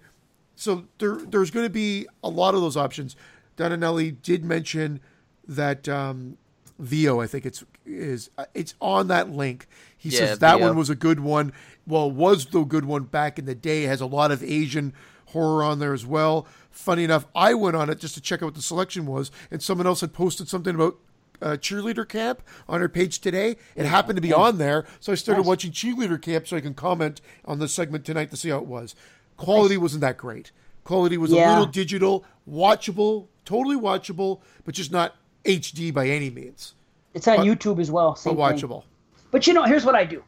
so 0.55 0.85
there 0.99 1.15
there's 1.15 1.49
going 1.49 1.65
to 1.65 1.69
be 1.69 2.05
a 2.23 2.29
lot 2.29 2.55
of 2.55 2.61
those 2.61 2.75
options. 2.75 3.15
Donanelli 3.57 4.21
did 4.21 4.43
mention 4.43 4.99
that 5.47 5.87
um, 5.89 6.37
Vio, 6.79 7.21
I 7.21 7.27
think 7.27 7.45
it's 7.45 7.63
is 7.85 8.29
uh, 8.37 8.45
it's 8.53 8.73
on 8.81 9.07
that 9.09 9.29
link. 9.29 9.67
He 9.97 10.09
Yeah, 10.09 10.19
says 10.19 10.39
that 10.39 10.57
Vio. 10.57 10.67
one 10.67 10.77
was 10.77 10.89
a 10.89 10.95
good 10.95 11.19
one. 11.19 11.53
Well, 11.87 12.09
was 12.09 12.47
the 12.47 12.63
good 12.63 12.85
one 12.85 13.03
back 13.03 13.37
in 13.39 13.45
the 13.45 13.55
day. 13.55 13.83
It 13.85 13.87
has 13.87 14.01
a 14.01 14.05
lot 14.07 14.31
of 14.31 14.43
Asian 14.43 14.93
horror 15.27 15.63
on 15.63 15.79
there 15.79 15.93
as 15.93 16.05
well. 16.05 16.47
Funny 16.71 17.03
enough, 17.03 17.25
I 17.35 17.53
went 17.53 17.75
on 17.75 17.89
it 17.89 17.99
just 17.99 18.15
to 18.15 18.21
check 18.21 18.41
out 18.41 18.47
what 18.47 18.55
the 18.55 18.61
selection 18.61 19.05
was, 19.05 19.31
and 19.51 19.61
someone 19.61 19.87
else 19.87 20.01
had 20.01 20.13
posted 20.13 20.47
something 20.47 20.75
about 20.75 20.97
uh, 21.41 21.51
cheerleader 21.59 22.07
camp 22.07 22.41
on 22.67 22.79
her 22.81 22.89
page 22.89 23.19
today. 23.19 23.57
It 23.75 23.85
happened 23.85 24.17
to 24.17 24.21
be 24.21 24.33
on 24.33 24.57
there, 24.57 24.85
so 24.99 25.11
I 25.11 25.15
started 25.15 25.41
Nice. 25.41 25.47
watching 25.47 25.71
cheerleader 25.71 26.21
camp 26.21 26.47
so 26.47 26.57
I 26.57 26.61
can 26.61 26.73
comment 26.73 27.21
on 27.45 27.59
the 27.59 27.67
segment 27.67 28.05
tonight 28.05 28.31
to 28.31 28.37
see 28.37 28.49
how 28.49 28.57
it 28.57 28.65
was. 28.65 28.95
Quality 29.37 29.77
wasn't 29.77 30.01
that 30.01 30.17
great. 30.17 30.51
Quality 30.85 31.17
was 31.17 31.31
a 31.31 31.35
little 31.35 31.65
digital, 31.65 32.23
watchable, 32.49 33.27
totally 33.43 33.75
watchable, 33.75 34.41
but 34.65 34.75
just 34.75 34.91
not 34.91 35.15
HD 35.45 35.93
by 35.93 36.07
any 36.07 36.29
means, 36.29 36.73
It's 37.13 37.27
on 37.27 37.37
But- 37.37 37.45
YouTube 37.45 37.79
as 37.79 37.89
well. 37.91 38.11
but 38.11 38.17
Same 38.19 38.35
thing. 38.35 38.43
watchable. 38.43 38.83
But 39.31 39.47
you 39.47 39.53
know, 39.53 39.63
here's 39.63 39.85
what 39.85 39.95
I 39.95 40.03
do. 40.05 40.23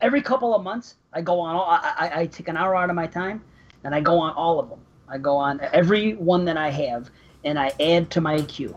Every 0.00 0.20
couple 0.22 0.54
of 0.54 0.62
months, 0.62 0.96
I 1.12 1.20
go 1.20 1.40
on. 1.40 1.54
All, 1.54 1.64
I, 1.64 1.94
I, 1.98 2.20
I 2.20 2.26
take 2.26 2.48
an 2.48 2.56
hour 2.56 2.74
out 2.74 2.90
of 2.90 2.96
my 2.96 3.06
time, 3.06 3.42
and 3.84 3.94
I 3.94 4.00
go 4.00 4.18
on 4.18 4.32
all 4.34 4.58
of 4.60 4.68
them. 4.68 4.80
I 5.08 5.18
go 5.18 5.36
on 5.36 5.60
every 5.72 6.14
one 6.14 6.44
that 6.46 6.56
I 6.56 6.70
have, 6.70 7.10
and 7.44 7.58
I 7.58 7.72
add 7.80 8.10
to 8.10 8.20
my 8.20 8.40
queue. 8.42 8.76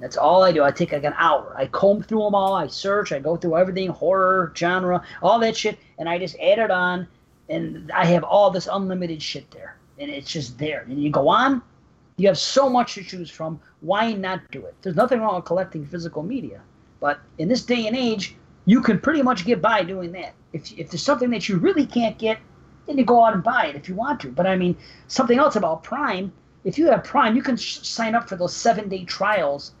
That's 0.00 0.16
all 0.16 0.44
I 0.44 0.52
do. 0.52 0.62
I 0.62 0.70
take 0.70 0.92
like 0.92 1.02
an 1.04 1.14
hour. 1.16 1.52
I 1.56 1.66
comb 1.66 2.02
through 2.02 2.22
them 2.22 2.34
all. 2.34 2.54
I 2.54 2.68
search. 2.68 3.10
I 3.12 3.18
go 3.18 3.36
through 3.36 3.56
everything, 3.56 3.88
horror, 3.90 4.52
genre, 4.56 5.02
all 5.22 5.38
that 5.40 5.56
shit, 5.56 5.78
and 5.98 6.08
I 6.08 6.18
just 6.18 6.36
add 6.36 6.58
it 6.58 6.70
on. 6.70 7.08
And 7.48 7.90
I 7.92 8.04
have 8.04 8.22
all 8.24 8.50
this 8.50 8.68
unlimited 8.70 9.22
shit 9.22 9.50
there, 9.50 9.76
and 9.98 10.10
it's 10.10 10.30
just 10.30 10.58
there. 10.58 10.82
And 10.88 11.02
you 11.02 11.10
go 11.10 11.28
on. 11.28 11.62
You 12.18 12.26
have 12.26 12.36
so 12.36 12.68
much 12.68 12.94
to 12.94 13.02
choose 13.02 13.30
from. 13.30 13.60
Why 13.80 14.12
not 14.12 14.40
do 14.50 14.66
it? 14.66 14.74
There's 14.82 14.96
nothing 14.96 15.20
wrong 15.20 15.36
with 15.36 15.44
collecting 15.44 15.86
physical 15.86 16.22
media. 16.22 16.60
But 17.00 17.20
in 17.38 17.48
this 17.48 17.62
day 17.62 17.86
and 17.86 17.96
age, 17.96 18.34
you 18.66 18.82
can 18.82 18.98
pretty 18.98 19.22
much 19.22 19.46
get 19.46 19.62
by 19.62 19.84
doing 19.84 20.12
that. 20.12 20.34
If, 20.52 20.72
if 20.76 20.90
there's 20.90 21.02
something 21.02 21.30
that 21.30 21.48
you 21.48 21.58
really 21.58 21.86
can't 21.86 22.18
get, 22.18 22.38
then 22.86 22.98
you 22.98 23.04
go 23.04 23.24
out 23.24 23.34
and 23.34 23.42
buy 23.42 23.66
it 23.66 23.76
if 23.76 23.88
you 23.88 23.94
want 23.94 24.20
to. 24.20 24.32
But 24.32 24.46
I 24.46 24.56
mean, 24.56 24.76
something 25.06 25.38
else 25.38 25.54
about 25.56 25.84
Prime, 25.84 26.32
if 26.64 26.76
you 26.76 26.86
have 26.86 27.04
Prime, 27.04 27.36
you 27.36 27.42
can 27.42 27.56
sh- 27.56 27.78
sign 27.82 28.16
up 28.16 28.28
for 28.28 28.34
those 28.34 28.54
seven 28.54 28.88
day 28.88 29.04
trials 29.04 29.72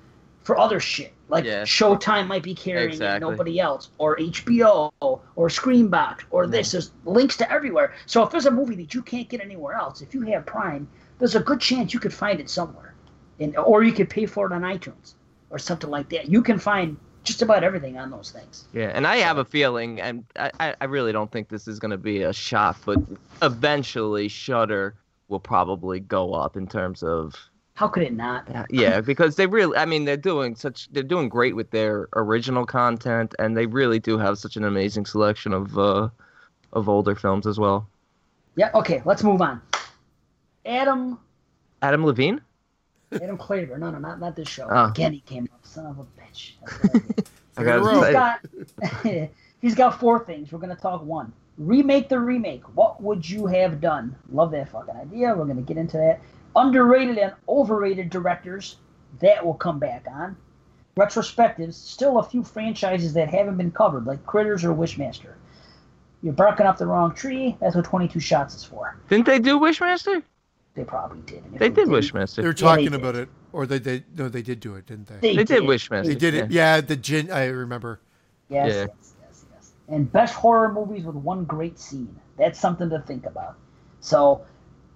for 0.44 0.56
other 0.58 0.78
shit. 0.78 1.12
Like 1.28 1.44
Yeah. 1.44 1.62
Showtime 1.64 2.28
might 2.28 2.42
be 2.44 2.54
carrying 2.54 2.90
it, 3.16 3.20
nobody 3.20 3.58
else, 3.60 3.90
or 3.98 4.16
HBO, 4.16 4.90
or 5.00 5.48
Screambox, 5.48 6.20
or 6.30 6.46
this. 6.46 6.70
There's 6.72 6.92
links 7.04 7.36
to 7.38 7.52
everywhere. 7.52 7.94
So 8.06 8.22
if 8.22 8.30
there's 8.30 8.46
a 8.46 8.50
movie 8.50 8.76
that 8.76 8.94
you 8.94 9.02
can't 9.02 9.28
get 9.28 9.40
anywhere 9.40 9.74
else, 9.74 10.00
if 10.02 10.14
you 10.14 10.22
have 10.22 10.46
Prime, 10.46 10.88
there's 11.18 11.34
a 11.34 11.40
good 11.40 11.60
chance 11.60 11.92
you 11.94 12.00
could 12.00 12.14
find 12.14 12.40
it 12.40 12.48
somewhere, 12.50 12.94
and 13.40 13.56
or 13.56 13.82
you 13.82 13.92
could 13.92 14.10
pay 14.10 14.26
for 14.26 14.46
it 14.46 14.52
on 14.52 14.62
iTunes 14.62 15.14
or 15.50 15.58
something 15.58 15.90
like 15.90 16.08
that. 16.10 16.28
You 16.28 16.42
can 16.42 16.58
find 16.58 16.96
just 17.24 17.42
about 17.42 17.62
everything 17.64 17.98
on 17.98 18.10
those 18.10 18.30
things. 18.30 18.64
Yeah, 18.72 18.90
and 18.94 19.06
I 19.06 19.16
have 19.16 19.38
a 19.38 19.44
feeling, 19.44 20.00
and 20.00 20.24
I, 20.36 20.74
I- 20.80 20.84
really 20.84 21.12
don't 21.12 21.30
think 21.30 21.48
this 21.48 21.68
is 21.68 21.78
going 21.78 21.90
to 21.90 21.98
be 21.98 22.22
a 22.22 22.32
shock, 22.32 22.78
but 22.86 22.98
eventually 23.42 24.28
Shudder 24.28 24.94
will 25.28 25.40
probably 25.40 26.00
go 26.00 26.32
up 26.32 26.56
in 26.56 26.66
terms 26.66 27.02
of 27.02 27.34
How 27.74 27.88
could 27.88 28.02
it 28.02 28.14
not? 28.14 28.48
yeah, 28.70 29.00
because 29.00 29.36
they 29.36 29.46
really, 29.46 29.76
I 29.76 29.84
mean, 29.84 30.04
they're 30.06 30.16
doing 30.16 30.54
such, 30.54 30.88
they're 30.92 31.02
doing 31.02 31.28
great 31.28 31.54
with 31.54 31.70
their 31.70 32.08
original 32.16 32.64
content, 32.64 33.34
and 33.38 33.56
they 33.56 33.66
really 33.66 33.98
do 33.98 34.16
have 34.18 34.38
such 34.38 34.56
an 34.56 34.64
amazing 34.64 35.04
selection 35.06 35.52
of 35.52 35.76
uh, 35.78 36.08
of 36.72 36.88
older 36.88 37.14
films 37.14 37.46
as 37.46 37.58
well. 37.58 37.88
Yeah. 38.56 38.70
Okay. 38.74 39.02
Let's 39.04 39.22
move 39.22 39.40
on. 39.42 39.60
Adam. 40.68 41.18
Adam 41.82 42.04
Levine. 42.04 42.40
Adam 43.12 43.38
Claver. 43.38 43.78
No, 43.78 43.90
no, 43.90 43.98
not 43.98 44.20
not 44.20 44.36
this 44.36 44.48
show. 44.48 44.68
Oh. 44.70 44.86
Again, 44.86 45.12
he 45.14 45.20
came 45.20 45.48
up. 45.52 45.60
Son 45.66 45.86
of 45.86 45.98
a 45.98 46.04
bitch. 46.20 46.52
I 46.62 46.98
did. 46.98 47.28
I 47.56 47.62
Three 47.62 47.62
in 47.62 47.62
a 47.62 47.64
gotta 47.64 47.80
row. 47.80 47.92
He's 47.94 48.02
say- 48.02 48.12
got 48.12 49.30
he's 49.60 49.74
got 49.74 49.98
four 49.98 50.24
things. 50.24 50.52
We're 50.52 50.58
gonna 50.58 50.76
talk 50.76 51.02
one. 51.02 51.32
Remake 51.56 52.08
the 52.08 52.20
remake. 52.20 52.62
What 52.76 53.02
would 53.02 53.28
you 53.28 53.46
have 53.46 53.80
done? 53.80 54.14
Love 54.30 54.50
that 54.52 54.68
fucking 54.68 54.94
idea. 54.94 55.34
We're 55.34 55.46
gonna 55.46 55.62
get 55.62 55.76
into 55.78 55.96
that. 55.96 56.20
Underrated 56.54 57.18
and 57.18 57.32
overrated 57.48 58.10
directors. 58.10 58.76
That 59.20 59.44
will 59.44 59.54
come 59.54 59.78
back 59.78 60.06
on. 60.10 60.36
Retrospectives. 60.96 61.74
Still 61.74 62.18
a 62.18 62.22
few 62.22 62.42
franchises 62.44 63.14
that 63.14 63.28
haven't 63.30 63.56
been 63.56 63.70
covered, 63.70 64.04
like 64.04 64.24
Critters 64.26 64.64
or 64.64 64.74
Wishmaster. 64.74 65.34
You're 66.22 66.32
barking 66.32 66.66
up 66.66 66.76
the 66.78 66.86
wrong 66.86 67.14
tree. 67.14 67.56
That's 67.60 67.74
what 67.76 67.84
22 67.84 68.18
Shots 68.20 68.54
is 68.54 68.64
for. 68.64 68.96
Didn't 69.08 69.26
they 69.26 69.38
do 69.38 69.58
Wishmaster? 69.58 70.22
They 70.78 70.84
probably 70.84 71.18
did. 71.22 71.44
And 71.44 71.54
if 71.54 71.58
They 71.58 71.68
did 71.70 71.74
didn't, 71.74 71.92
Wishmaster. 71.92 72.36
They 72.36 72.42
were 72.42 72.48
Yeah, 72.50 72.52
they 72.52 72.62
talking 72.62 72.84
did. 72.84 72.94
about 72.94 73.16
it, 73.16 73.28
or 73.52 73.66
they 73.66 73.80
they 73.80 74.04
no, 74.16 74.28
they 74.28 74.42
did 74.42 74.60
do 74.60 74.76
it, 74.76 74.86
didn't 74.86 75.08
they? 75.08 75.16
They, 75.16 75.36
They 75.38 75.42
did 75.42 75.64
Wishmaster. 75.64 76.06
They 76.06 76.14
did 76.14 76.34
it. 76.34 76.52
Yeah, 76.52 76.80
the 76.80 76.94
djinn. 76.94 77.32
I 77.32 77.46
remember. 77.46 77.98
Yes, 78.48 78.68
Yeah. 78.68 78.82
yes, 78.82 79.14
yes, 79.20 79.44
yes. 79.52 79.72
And 79.88 80.10
best 80.12 80.34
horror 80.36 80.72
movies 80.72 81.04
with 81.04 81.16
one 81.16 81.44
great 81.46 81.80
scene. 81.80 82.14
That's 82.36 82.60
something 82.60 82.88
to 82.90 83.00
think 83.00 83.26
about. 83.26 83.56
So 83.98 84.46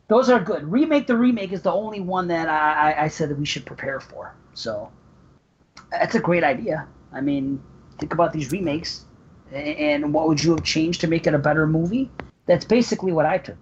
those 0.07 0.31
are 0.31 0.39
good. 0.39 0.71
Remake 0.71 1.09
the 1.09 1.17
remake 1.17 1.51
is 1.53 1.63
the 1.63 1.73
only 1.73 1.99
one 1.99 2.29
that 2.29 2.49
I, 2.49 2.93
I, 2.93 3.05
I 3.05 3.09
said 3.09 3.29
that 3.31 3.39
we 3.39 3.45
should 3.45 3.67
prepare 3.67 3.99
for. 3.99 4.37
So 4.55 4.89
that's 5.91 6.15
a 6.15 6.21
great 6.21 6.45
idea. 6.45 6.87
I 7.13 7.21
mean, 7.21 7.61
think 7.99 8.15
about 8.15 8.33
these 8.33 8.53
remakes 8.53 9.05
and 9.53 10.15
what 10.15 10.29
would 10.29 10.43
you 10.43 10.53
have 10.53 10.63
changed 10.63 11.01
to 11.01 11.09
make 11.09 11.27
it 11.27 11.35
a 11.35 11.39
better 11.39 11.67
movie? 11.67 12.09
That's 12.47 12.65
basically 12.65 13.13
what 13.13 13.27
I 13.27 13.39
took. 13.39 13.59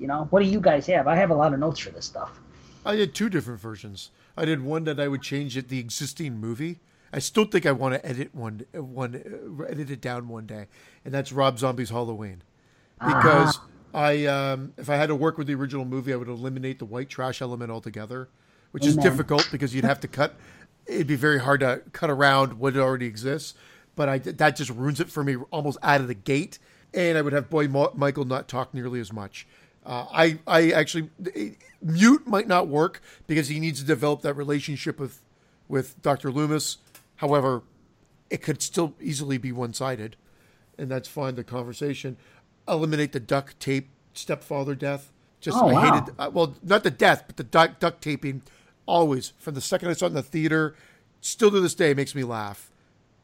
You 0.00 0.06
know, 0.06 0.26
what 0.30 0.42
do 0.42 0.48
you 0.48 0.60
guys 0.60 0.86
have? 0.86 1.06
I 1.06 1.14
have 1.14 1.30
a 1.30 1.34
lot 1.34 1.52
of 1.52 1.60
notes 1.60 1.78
for 1.78 1.90
this 1.90 2.06
stuff. 2.06 2.40
I 2.86 2.96
did 2.96 3.14
two 3.14 3.28
different 3.28 3.60
versions. 3.60 4.10
I 4.36 4.46
did 4.46 4.62
one 4.62 4.84
that 4.84 4.98
I 4.98 5.06
would 5.06 5.20
change 5.20 5.58
at 5.58 5.68
the 5.68 5.78
existing 5.78 6.38
movie. 6.38 6.80
I 7.12 7.18
still 7.18 7.44
think 7.44 7.66
I 7.66 7.72
want 7.72 7.94
to 7.94 8.06
edit 8.06 8.34
one, 8.34 8.64
one, 8.72 9.14
uh, 9.60 9.64
edit 9.64 9.90
it 9.90 10.00
down 10.00 10.28
one 10.28 10.46
day, 10.46 10.66
and 11.04 11.12
that's 11.12 11.32
Rob 11.32 11.58
Zombie's 11.58 11.90
Halloween, 11.90 12.42
because 12.98 13.58
I, 13.92 14.26
um, 14.26 14.72
if 14.78 14.88
I 14.88 14.94
had 14.94 15.08
to 15.08 15.16
work 15.16 15.36
with 15.36 15.48
the 15.48 15.54
original 15.54 15.84
movie, 15.84 16.12
I 16.12 16.16
would 16.16 16.28
eliminate 16.28 16.78
the 16.78 16.84
white 16.84 17.08
trash 17.08 17.42
element 17.42 17.70
altogether, 17.70 18.28
which 18.70 18.86
is 18.86 18.96
difficult 18.96 19.48
because 19.50 19.74
you'd 19.74 19.84
have 19.84 20.00
to 20.00 20.08
cut. 20.08 20.36
It'd 20.86 21.08
be 21.08 21.16
very 21.16 21.40
hard 21.40 21.60
to 21.60 21.82
cut 21.92 22.10
around 22.10 22.54
what 22.54 22.76
already 22.76 23.06
exists, 23.06 23.54
but 23.96 24.08
I 24.08 24.18
that 24.18 24.56
just 24.56 24.70
ruins 24.70 25.00
it 25.00 25.10
for 25.10 25.24
me 25.24 25.36
almost 25.50 25.78
out 25.82 26.00
of 26.00 26.06
the 26.06 26.14
gate, 26.14 26.60
and 26.94 27.18
I 27.18 27.22
would 27.22 27.32
have 27.32 27.50
boy 27.50 27.66
Michael 27.66 28.24
not 28.24 28.46
talk 28.46 28.72
nearly 28.72 29.00
as 29.00 29.12
much. 29.12 29.48
Uh, 29.90 30.06
I 30.12 30.38
I 30.46 30.70
actually 30.70 31.10
mute 31.82 32.24
might 32.24 32.46
not 32.46 32.68
work 32.68 33.02
because 33.26 33.48
he 33.48 33.58
needs 33.58 33.80
to 33.80 33.84
develop 33.86 34.22
that 34.22 34.34
relationship 34.34 35.00
with 35.00 35.20
with 35.66 36.00
Dr. 36.00 36.30
Loomis. 36.30 36.78
However, 37.16 37.62
it 38.30 38.40
could 38.40 38.62
still 38.62 38.94
easily 39.00 39.36
be 39.36 39.50
one 39.50 39.74
sided, 39.74 40.14
and 40.78 40.88
that's 40.88 41.08
fine. 41.08 41.34
The 41.34 41.42
conversation 41.42 42.16
eliminate 42.68 43.10
the 43.10 43.18
duct 43.18 43.58
tape 43.58 43.88
stepfather 44.14 44.76
death. 44.76 45.10
Just 45.40 45.58
Oh, 45.58 45.66
I 45.68 45.72
wow. 45.74 45.80
hated 45.80 46.14
uh, 46.20 46.30
well 46.32 46.54
not 46.62 46.84
the 46.84 46.92
death, 46.92 47.24
but 47.26 47.36
the 47.36 47.42
duct, 47.44 47.80
duct 47.80 48.00
taping. 48.00 48.42
Always 48.86 49.32
from 49.38 49.54
the 49.54 49.60
second 49.60 49.88
I 49.88 49.94
saw 49.94 50.06
it 50.06 50.10
in 50.10 50.14
the 50.14 50.22
theater, 50.22 50.76
still 51.20 51.50
to 51.50 51.58
this 51.58 51.74
day 51.74 51.94
makes 51.94 52.14
me 52.14 52.22
laugh 52.22 52.70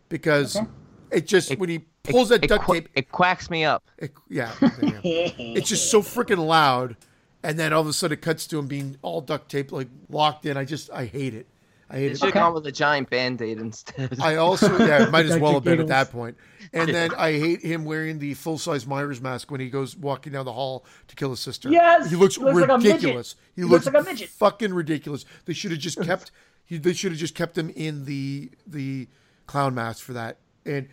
because 0.09 0.57
Okay. 0.57 0.67
it 1.13 1.29
just 1.29 1.57
when 1.59 1.69
he 1.69 1.85
pulls 2.09 2.29
that 2.31 2.45
it, 2.45 2.49
duct 2.49 2.65
qu- 2.65 2.75
tape, 2.75 2.89
it 2.95 3.11
quacks 3.13 3.51
me 3.51 3.65
up. 3.65 3.85
it, 3.99 4.13
yeah, 4.29 4.53
yeah. 4.83 5.01
it's 5.03 5.69
just 5.69 5.91
so 5.91 6.03
freaking 6.03 6.45
loud. 6.47 6.97
And 7.43 7.59
then 7.59 7.73
all 7.73 7.81
of 7.83 7.87
a 7.87 7.93
sudden 7.93 8.19
it 8.19 8.23
cuts 8.23 8.47
to 8.49 8.59
him 8.59 8.67
being 8.67 8.97
all 9.03 9.21
duct 9.21 9.49
taped, 9.51 9.71
like 9.73 9.89
locked 10.09 10.47
in. 10.47 10.57
I 10.57 10.65
just, 10.65 10.91
I 10.91 11.05
hate 11.05 11.33
it. 11.35 11.47
I 11.89 11.99
hate 11.99 12.07
it. 12.13 12.15
should 12.19 12.23
have 12.23 12.31
Okay. 12.31 12.41
gone 12.41 12.55
with 12.55 12.67
a 12.67 12.73
giant 12.73 13.09
band 13.09 13.41
aid 13.41 13.59
instead. 13.59 14.19
I 14.21 14.35
also, 14.37 14.77
yeah, 14.85 15.07
might 15.11 15.27
as 15.27 15.39
well 15.39 15.53
have 15.55 15.63
been 15.63 15.79
at 15.79 15.87
that 15.87 16.11
point. 16.11 16.37
And 16.73 16.93
then 16.93 17.15
I 17.15 17.33
hate 17.33 17.61
him 17.63 17.85
wearing 17.85 18.19
the 18.19 18.35
full 18.35 18.59
size 18.59 18.85
Myers 18.89 19.21
mask 19.21 19.53
when 19.53 19.61
he 19.61 19.71
goes 19.71 19.97
walking 19.97 20.33
down 20.33 20.45
the 20.47 20.53
hall 20.53 20.85
to 21.07 21.15
kill 21.15 21.31
his 21.31 21.39
sister. 21.39 21.71
Yes! 21.71 22.11
he 22.11 22.17
looks 22.17 22.35
He 22.35 22.43
looks 22.43 22.59
like 22.59 22.69
a 22.71 22.79
midget. 22.79 22.95
ridiculous. 22.95 23.37
He 23.55 23.63
He 23.63 23.69
looks, 23.69 23.85
looks 23.87 23.95
like 23.95 24.05
a 24.05 24.11
midget. 24.11 24.29
fucking 24.31 24.75
ridiculous. 24.75 25.25
They 25.45 25.53
should 25.53 25.71
have 25.71 25.79
just 25.81 26.03
kept. 26.03 26.33
He, 26.65 26.79
they 26.79 26.93
should 26.95 27.13
have 27.13 27.21
just 27.21 27.37
kept 27.37 27.57
him 27.57 27.71
in 27.77 28.05
the 28.07 28.51
the 28.67 29.07
clown 29.47 29.73
mask 29.77 30.03
for 30.05 30.15
that. 30.15 30.39
And 30.65 30.89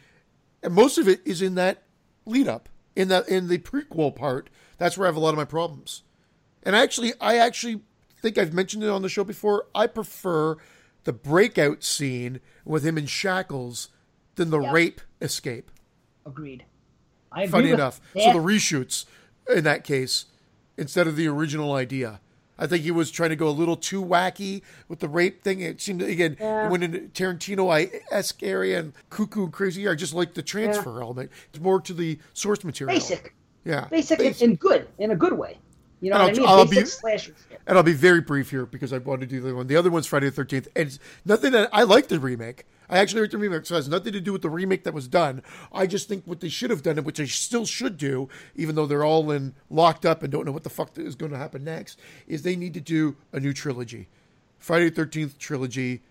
and 0.63 0.73
most 0.73 0.97
of 0.97 1.07
it 1.07 1.21
is 1.25 1.41
in 1.41 1.55
that 1.55 1.83
lead 2.25 2.47
up 2.47 2.69
in 2.95 3.09
the 3.09 3.23
in 3.33 3.47
the 3.47 3.57
prequel 3.59 4.15
part. 4.15 4.49
That's 4.77 4.97
where 4.97 5.05
I 5.07 5.09
have 5.09 5.15
a 5.15 5.19
lot 5.19 5.29
of 5.29 5.35
my 5.37 5.45
problems. 5.45 6.03
And 6.63 6.75
actually, 6.75 7.13
I 7.19 7.37
actually 7.37 7.81
think 8.21 8.37
I've 8.37 8.53
mentioned 8.53 8.83
it 8.83 8.89
on 8.89 9.01
the 9.01 9.09
show 9.09 9.23
before. 9.23 9.65
I 9.75 9.87
prefer 9.87 10.55
the 11.03 11.13
breakout 11.13 11.83
scene 11.83 12.39
with 12.65 12.85
him 12.85 12.97
in 12.97 13.05
shackles 13.05 13.89
than 14.35 14.49
the 14.49 14.59
Yeah. 14.61 14.71
rape 14.71 15.01
escape. 15.21 15.69
Agreed. 16.25 16.65
I 17.31 17.41
agree 17.43 17.51
Funny 17.51 17.71
enough. 17.71 17.99
that. 18.13 18.23
So 18.23 18.33
the 18.33 18.39
reshoots 18.39 19.05
in 19.49 19.63
that 19.65 19.83
case, 19.83 20.25
instead 20.77 21.05
of 21.07 21.15
the 21.17 21.27
original 21.27 21.73
idea, 21.73 22.21
I 22.57 22.67
think 22.67 22.83
he 22.83 22.91
was 22.91 23.09
trying 23.11 23.31
to 23.31 23.35
go 23.35 23.47
a 23.47 23.51
little 23.51 23.75
too 23.75 24.03
wacky 24.03 24.61
with 24.87 24.99
the 24.99 25.07
rape 25.09 25.43
thing. 25.43 25.61
It 25.61 25.81
seemed 25.81 26.01
again 26.01 26.37
Yeah. 26.39 26.69
went 26.69 26.83
into 26.83 26.99
Tarantino 26.99 27.89
esque 28.11 28.43
area 28.43 28.79
and 28.79 28.93
cuckoo 29.09 29.43
and 29.45 29.51
crazy. 29.53 29.87
I 29.87 29.95
just 29.95 30.13
like 30.13 30.33
the 30.35 30.43
transfer 30.43 31.01
element. 31.01 31.31
It's 31.49 31.61
more 31.61 31.81
to 31.81 31.93
the 31.93 32.19
source 32.33 32.63
material. 32.63 32.95
Basic, 32.95 33.33
Yeah. 33.65 33.87
basic, 33.89 34.19
and- 34.19 34.41
and 34.41 34.59
good 34.59 34.87
in 34.99 35.11
a 35.11 35.15
good 35.15 35.33
way. 35.33 35.57
You 36.01 36.09
know 36.11 36.17
And 36.17 36.23
what 36.23 36.35
I 36.35 36.39
mean? 36.39 36.47
I'll- 36.49 36.59
I'll 36.59 36.65
Basic 36.65 37.01
be-. 37.03 37.55
And 37.65 37.77
I'll 37.77 37.83
be 37.83 37.93
very 37.93 38.19
brief 38.21 38.49
here 38.51 38.65
because 38.65 38.91
I 38.91 38.97
want 38.97 39.21
to 39.21 39.27
do 39.27 39.39
the 39.39 39.47
other 39.47 39.55
one. 39.55 39.67
The 39.67 39.77
other 39.77 39.89
one's 39.89 40.05
Friday 40.05 40.25
the 40.27 40.35
Thirteenth, 40.35 40.67
and 40.75 40.87
it's 40.87 40.99
nothing 41.25 41.53
that 41.53 41.69
I 41.71 41.83
like 41.83 42.09
the 42.09 42.19
remake. 42.19 42.65
I 42.89 42.99
actually 42.99 43.21
like 43.21 43.31
the 43.31 43.37
remake, 43.37 43.65
so 43.65 43.75
it 43.75 43.79
has 43.79 43.89
nothing 43.89 44.13
to 44.13 44.21
do 44.21 44.33
with 44.33 44.41
the 44.41 44.49
remake 44.49 44.83
that 44.83 44.93
was 44.93 45.07
done. 45.07 45.41
I 45.71 45.87
just 45.87 46.07
think 46.07 46.25
what 46.25 46.41
they 46.41 46.49
should 46.49 46.69
have 46.69 46.83
done, 46.83 46.97
and 46.97 47.05
which 47.05 47.17
they 47.17 47.25
still 47.25 47.65
should 47.65 47.97
do, 47.97 48.29
even 48.55 48.75
though 48.75 48.85
they're 48.85 49.05
all 49.05 49.31
in 49.31 49.55
locked 49.69 50.05
up 50.05 50.23
and 50.23 50.31
don't 50.31 50.45
know 50.45 50.51
what 50.51 50.63
the 50.63 50.69
fuck 50.69 50.97
is 50.97 51.15
going 51.15 51.31
to 51.31 51.37
happen 51.37 51.63
next, 51.63 51.99
is 52.27 52.43
they 52.43 52.55
need 52.55 52.73
to 52.73 52.81
do 52.81 53.15
a 53.31 53.39
new 53.39 53.53
trilogy, 53.53 54.07
Friday 54.59 54.89
the 54.89 54.95
Thirteenth 54.95 55.39
trilogy, 55.39 56.01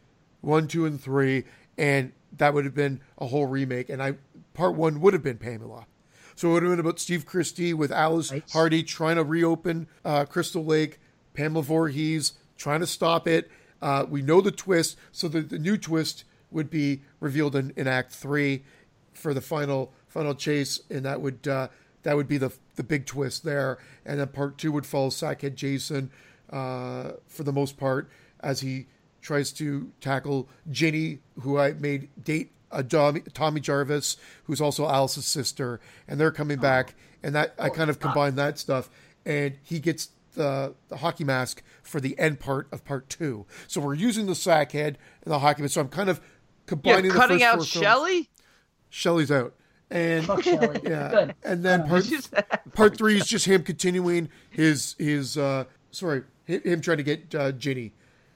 one, 0.41 0.67
two, 0.67 0.87
and 0.87 1.01
three, 1.01 1.45
and 1.79 2.13
that 2.37 2.55
would 2.55 2.65
have 2.65 2.75
been 2.75 3.01
a 3.19 3.27
whole 3.27 3.47
remake. 3.47 3.89
And 3.89 4.03
I 4.03 4.15
part 4.55 4.75
one 4.75 5.01
would 5.01 5.13
have 5.15 5.23
been 5.23 5.39
Pamela. 5.39 5.87
So 6.35 6.49
it 6.49 6.53
would 6.55 6.63
have 6.63 6.73
been 6.73 6.81
about 6.81 6.99
Steve 6.99 7.27
Christy 7.27 7.75
with 7.75 7.93
Alice 7.93 8.33
Right. 8.33 8.43
Hardy 8.53 8.83
trying 8.83 9.17
to 9.17 9.25
reopen 9.25 9.87
uh, 10.05 10.25
Crystal 10.25 10.65
Lake, 10.65 10.99
Pamela 11.35 11.63
Voorhees 11.63 12.33
trying 12.57 12.81
to 12.81 12.87
stop 12.87 13.29
it. 13.29 13.51
Uh, 13.81 14.07
we 14.09 14.23
know 14.23 14.41
the 14.41 14.51
twist, 14.51 14.97
so 15.11 15.29
the, 15.29 15.41
the 15.41 15.59
new 15.59 15.77
twist 15.77 16.25
would 16.53 16.71
be 16.71 17.03
revealed 17.21 17.57
in, 17.57 17.73
in 17.77 17.87
Act 17.87 18.13
Three 18.13 18.65
for 19.13 19.35
the 19.35 19.41
final 19.41 19.93
final 20.09 20.35
chase, 20.35 20.81
and 20.91 21.05
that 21.05 21.21
would 21.21 21.47
uh, 21.49 21.69
that 22.03 22.17
would 22.17 22.29
be 22.29 22.39
the 22.39 22.53
the 22.77 22.83
big 22.83 23.07
twist 23.07 23.45
there. 23.45 23.79
And 24.05 24.21
then 24.21 24.29
Part 24.29 24.59
Two 24.59 24.73
would 24.73 24.87
follow 24.87 25.11
Sackhead 25.11 25.55
Jason 25.55 26.11
uh, 26.51 27.13
for 27.27 27.45
the 27.45 27.53
most 27.53 27.77
part 27.77 28.11
as 28.41 28.61
he 28.61 28.87
tries 29.21 29.53
to 29.53 29.93
tackle 30.01 30.49
Ginny, 30.71 31.21
who 31.41 31.59
I 31.59 31.73
made 31.75 32.09
date 32.23 32.51
a 32.71 32.83
Tommy, 32.83 33.21
Tommy 33.35 33.61
Jarvis, 33.61 34.17
who's 34.45 34.61
also 34.61 34.87
Alice's 34.87 35.27
sister, 35.27 35.81
and 36.09 36.19
they're 36.19 36.33
coming 36.33 36.59
back, 36.59 36.95
and 37.23 37.35
that 37.35 37.55
I 37.59 37.69
kind 37.69 37.91
of 37.91 38.01
combine 38.01 38.35
that 38.37 38.59
stuff, 38.59 38.89
and 39.27 39.59
he 39.63 39.79
gets 39.79 40.09
the, 40.35 40.75
the 40.89 40.97
hockey 40.97 41.25
mask 41.25 41.63
for 41.83 42.01
the 42.01 42.19
end 42.19 42.41
part 42.41 42.67
of 42.73 42.85
part 42.85 43.09
two. 43.09 43.47
So 43.69 43.81
we're 43.81 43.95
using 43.95 44.27
the 44.27 44.35
sack 44.35 44.73
head 44.73 44.99
and 45.23 45.33
the 45.33 45.39
hockey 45.41 45.63
mask. 45.63 45.75
So 45.75 45.83
I'm 45.83 45.89
kind 45.89 46.09
of 46.09 46.21
combining 46.67 47.11
the 47.11 47.17
cutting 47.17 47.39
first 47.39 47.45
out 47.45 47.55
four 47.57 47.65
films. 47.65 47.85
Shelley. 47.85 48.29
Shelley's 48.91 49.31
out, 49.31 49.55
and 49.91 50.25
Fuck 50.25 50.43
Shelley. 50.43 50.81
yeah, 50.85 51.11
Good. 51.11 51.35
and 51.45 51.65
then 51.65 51.89
part 51.89 52.05
part 52.75 52.97
three 52.97 53.17
is 53.17 53.27
just 53.27 53.47
him 53.47 53.63
continuing 53.63 54.29
his 54.51 54.95
his 54.99 55.39
uh 55.39 55.65
sorry 55.91 56.23
him 56.47 56.81
trying 56.81 56.99
to 56.99 57.03
get 57.03 57.35
uh, 57.35 57.53
Ginny. 57.53 57.93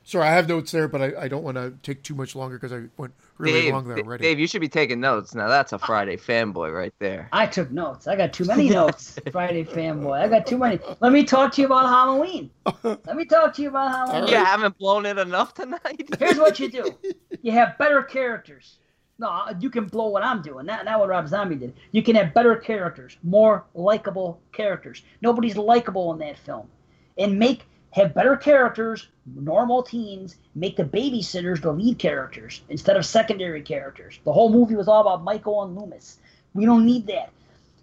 Sorry, 0.06 0.28
I 0.28 0.30
have 0.30 0.48
notes 0.48 0.70
there, 0.70 0.86
but 0.86 1.02
I, 1.02 1.22
I 1.22 1.28
don't 1.28 1.42
want 1.42 1.56
to 1.56 1.74
take 1.82 2.04
too 2.04 2.14
much 2.14 2.36
longer 2.36 2.60
because 2.60 2.72
I 2.72 2.84
went 2.96 3.12
really 3.38 3.62
Dave, 3.62 3.72
long 3.72 3.88
there 3.88 3.98
already. 3.98 4.22
Dave, 4.22 4.38
you 4.38 4.46
should 4.46 4.60
be 4.60 4.68
taking 4.68 5.00
notes. 5.00 5.34
Now 5.34 5.48
that's 5.48 5.72
a 5.72 5.80
Friday 5.80 6.16
fanboy 6.16 6.72
right 6.72 6.94
there. 7.00 7.28
I 7.32 7.48
took 7.48 7.72
notes. 7.72 8.06
I 8.06 8.14
got 8.14 8.32
too 8.32 8.44
many 8.44 8.68
notes. 8.70 9.18
Friday 9.32 9.64
fanboy. 9.64 10.20
I 10.20 10.28
got 10.28 10.46
too 10.46 10.58
many. 10.58 10.78
Let 11.00 11.10
me 11.10 11.24
talk 11.24 11.52
to 11.54 11.60
you 11.60 11.66
about 11.66 11.86
Halloween. 11.86 12.52
Let 12.84 13.16
me 13.16 13.24
talk 13.24 13.52
to 13.54 13.62
you 13.62 13.68
about 13.70 13.90
Halloween. 13.90 14.30
You 14.30 14.36
haven't 14.36 14.78
blown 14.78 15.06
it 15.06 15.18
enough 15.18 15.54
tonight. 15.54 16.08
Here's 16.20 16.38
what 16.38 16.60
you 16.60 16.70
do. 16.70 16.96
You 17.42 17.50
have 17.50 17.76
better 17.76 18.00
characters. 18.00 18.78
No, 19.18 19.26
uh, 19.26 19.54
you 19.58 19.70
can 19.70 19.86
blow 19.86 20.10
what 20.10 20.22
I'm 20.22 20.40
doing. 20.40 20.66
Not, 20.66 20.84
not 20.84 21.00
what 21.00 21.08
Rob 21.08 21.26
Zombie 21.26 21.56
did. 21.56 21.74
You 21.90 22.04
can 22.04 22.14
have 22.14 22.32
better 22.32 22.54
characters, 22.54 23.16
more 23.24 23.64
likable 23.74 24.40
characters. 24.52 25.02
Nobody's 25.20 25.56
likable 25.56 26.12
in 26.12 26.20
that 26.20 26.38
film. 26.38 26.68
And 27.18 27.40
make 27.40 27.64
have 27.96 28.12
better 28.12 28.36
characters, 28.36 29.08
normal 29.24 29.82
teens, 29.82 30.36
make 30.54 30.76
the 30.76 30.84
babysitters 30.84 31.62
the 31.62 31.72
lead 31.72 31.98
characters 31.98 32.60
instead 32.68 32.94
of 32.94 33.06
secondary 33.06 33.62
characters. 33.62 34.20
The 34.24 34.32
whole 34.34 34.52
movie 34.52 34.76
was 34.76 34.86
all 34.86 35.00
about 35.00 35.24
Michael 35.24 35.62
and 35.62 35.74
Loomis. 35.74 36.18
We 36.52 36.66
don't 36.66 36.84
need 36.84 37.06
that. 37.06 37.30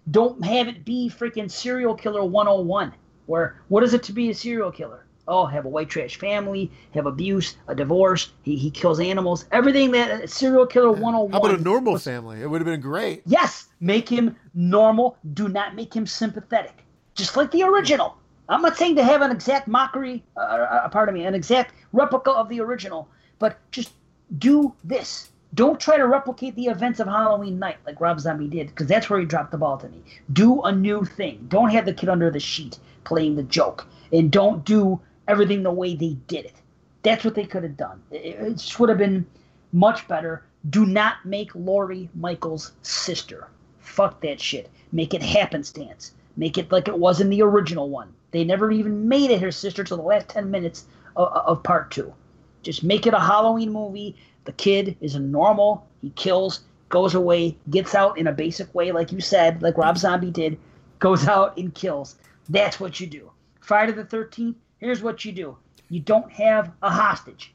Don't 0.08 0.44
have 0.44 0.68
it 0.68 0.84
be 0.84 1.10
freaking 1.10 1.50
serial 1.50 1.96
killer 1.96 2.24
101. 2.24 2.94
Where 3.26 3.60
what 3.66 3.82
is 3.82 3.92
it 3.92 4.04
to 4.04 4.12
be 4.12 4.30
a 4.30 4.34
serial 4.34 4.70
killer? 4.70 5.04
Oh, 5.26 5.46
have 5.46 5.64
a 5.64 5.68
white 5.68 5.88
trash 5.88 6.16
family, 6.16 6.70
have 6.92 7.06
abuse, 7.06 7.56
a 7.66 7.74
divorce, 7.74 8.30
he, 8.42 8.56
he 8.56 8.70
kills 8.70 9.00
animals, 9.00 9.46
everything 9.50 9.90
that 9.92 10.30
serial 10.30 10.66
killer 10.66 10.92
101. 10.92 11.32
How 11.32 11.38
about 11.38 11.58
a 11.58 11.60
oh 11.60 11.62
normal 11.62 11.94
was- 11.94 12.04
family? 12.04 12.40
It 12.40 12.46
would 12.46 12.60
have 12.60 12.66
been 12.66 12.80
great. 12.80 13.22
Yes, 13.26 13.66
make 13.80 14.08
him 14.08 14.36
normal. 14.54 15.16
Do 15.32 15.48
not 15.48 15.74
make 15.74 15.92
him 15.92 16.06
sympathetic. 16.06 16.84
Just 17.16 17.36
like 17.36 17.50
the 17.50 17.64
original. 17.64 18.16
I'm 18.48 18.62
not 18.62 18.76
saying 18.76 18.96
to 18.96 19.04
have 19.04 19.22
an 19.22 19.30
exact 19.30 19.68
mockery, 19.68 20.22
uh, 20.36 20.40
uh, 20.40 20.88
pardon 20.88 21.14
me, 21.14 21.24
an 21.24 21.34
exact 21.34 21.74
replica 21.92 22.30
of 22.30 22.48
the 22.48 22.60
original, 22.60 23.08
but 23.38 23.58
just 23.70 23.92
do 24.38 24.74
this. 24.84 25.30
Don't 25.54 25.78
try 25.80 25.96
to 25.96 26.06
replicate 26.06 26.56
the 26.56 26.66
events 26.66 27.00
of 27.00 27.06
Halloween 27.06 27.58
night 27.58 27.76
like 27.86 28.00
Rob 28.00 28.20
Zombie 28.20 28.48
did, 28.48 28.68
because 28.68 28.86
that's 28.86 29.08
where 29.08 29.20
he 29.20 29.24
dropped 29.24 29.52
the 29.52 29.58
ball 29.58 29.78
to 29.78 29.88
me. 29.88 30.02
Do 30.32 30.60
a 30.62 30.72
new 30.72 31.04
thing. 31.04 31.46
Don't 31.48 31.70
have 31.70 31.84
the 31.84 31.94
kid 31.94 32.08
under 32.08 32.30
the 32.30 32.40
sheet 32.40 32.78
playing 33.04 33.36
the 33.36 33.44
joke, 33.44 33.86
and 34.12 34.30
don't 34.30 34.64
do 34.64 35.00
everything 35.28 35.62
the 35.62 35.70
way 35.70 35.94
they 35.94 36.16
did 36.26 36.44
it. 36.44 36.56
That's 37.02 37.24
what 37.24 37.34
they 37.34 37.44
could 37.44 37.62
have 37.62 37.76
done. 37.76 38.02
It, 38.10 38.36
it 38.40 38.50
just 38.56 38.78
would 38.80 38.88
have 38.88 38.98
been 38.98 39.26
much 39.72 40.06
better. 40.08 40.42
Do 40.70 40.84
not 40.86 41.24
make 41.24 41.54
Laurie 41.54 42.10
Michaels' 42.14 42.72
sister. 42.82 43.48
Fuck 43.80 44.20
that 44.22 44.40
shit. 44.40 44.70
Make 44.92 45.14
it 45.14 45.22
happenstance. 45.22 46.12
Make 46.36 46.58
it 46.58 46.72
like 46.72 46.88
it 46.88 46.98
was 46.98 47.20
in 47.20 47.30
the 47.30 47.42
original 47.42 47.88
one. 47.88 48.12
They 48.34 48.42
never 48.42 48.72
even 48.72 49.06
made 49.06 49.30
it 49.30 49.40
her 49.42 49.52
sister 49.52 49.84
till 49.84 49.98
the 49.98 50.02
last 50.02 50.28
10 50.28 50.50
minutes 50.50 50.86
of, 51.14 51.28
of 51.28 51.62
part 51.62 51.92
two. 51.92 52.12
Just 52.64 52.82
make 52.82 53.06
it 53.06 53.14
a 53.14 53.20
Halloween 53.20 53.72
movie. 53.72 54.16
The 54.44 54.50
kid 54.50 54.96
is 55.00 55.14
a 55.14 55.20
normal. 55.20 55.86
He 56.02 56.10
kills, 56.10 56.64
goes 56.88 57.14
away, 57.14 57.56
gets 57.70 57.94
out 57.94 58.18
in 58.18 58.26
a 58.26 58.32
basic 58.32 58.74
way, 58.74 58.90
like 58.90 59.12
you 59.12 59.20
said, 59.20 59.62
like 59.62 59.78
Rob 59.78 59.96
Zombie 59.98 60.32
did, 60.32 60.58
goes 60.98 61.28
out 61.28 61.56
and 61.56 61.72
kills. 61.76 62.16
That's 62.48 62.80
what 62.80 62.98
you 62.98 63.06
do. 63.06 63.30
Friday 63.60 63.92
the 63.92 64.02
13th, 64.02 64.56
here's 64.78 65.00
what 65.00 65.24
you 65.24 65.30
do 65.30 65.56
you 65.88 66.00
don't 66.00 66.32
have 66.32 66.72
a 66.82 66.90
hostage. 66.90 67.54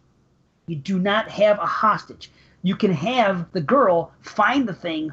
You 0.67 0.77
do 0.77 0.97
not 0.97 1.27
have 1.29 1.59
a 1.59 1.65
hostage. 1.65 2.31
You 2.63 2.77
can 2.77 2.93
have 2.93 3.51
the 3.51 3.59
girl 3.59 4.13
find 4.21 4.65
the 4.65 4.73
thing, 4.73 5.11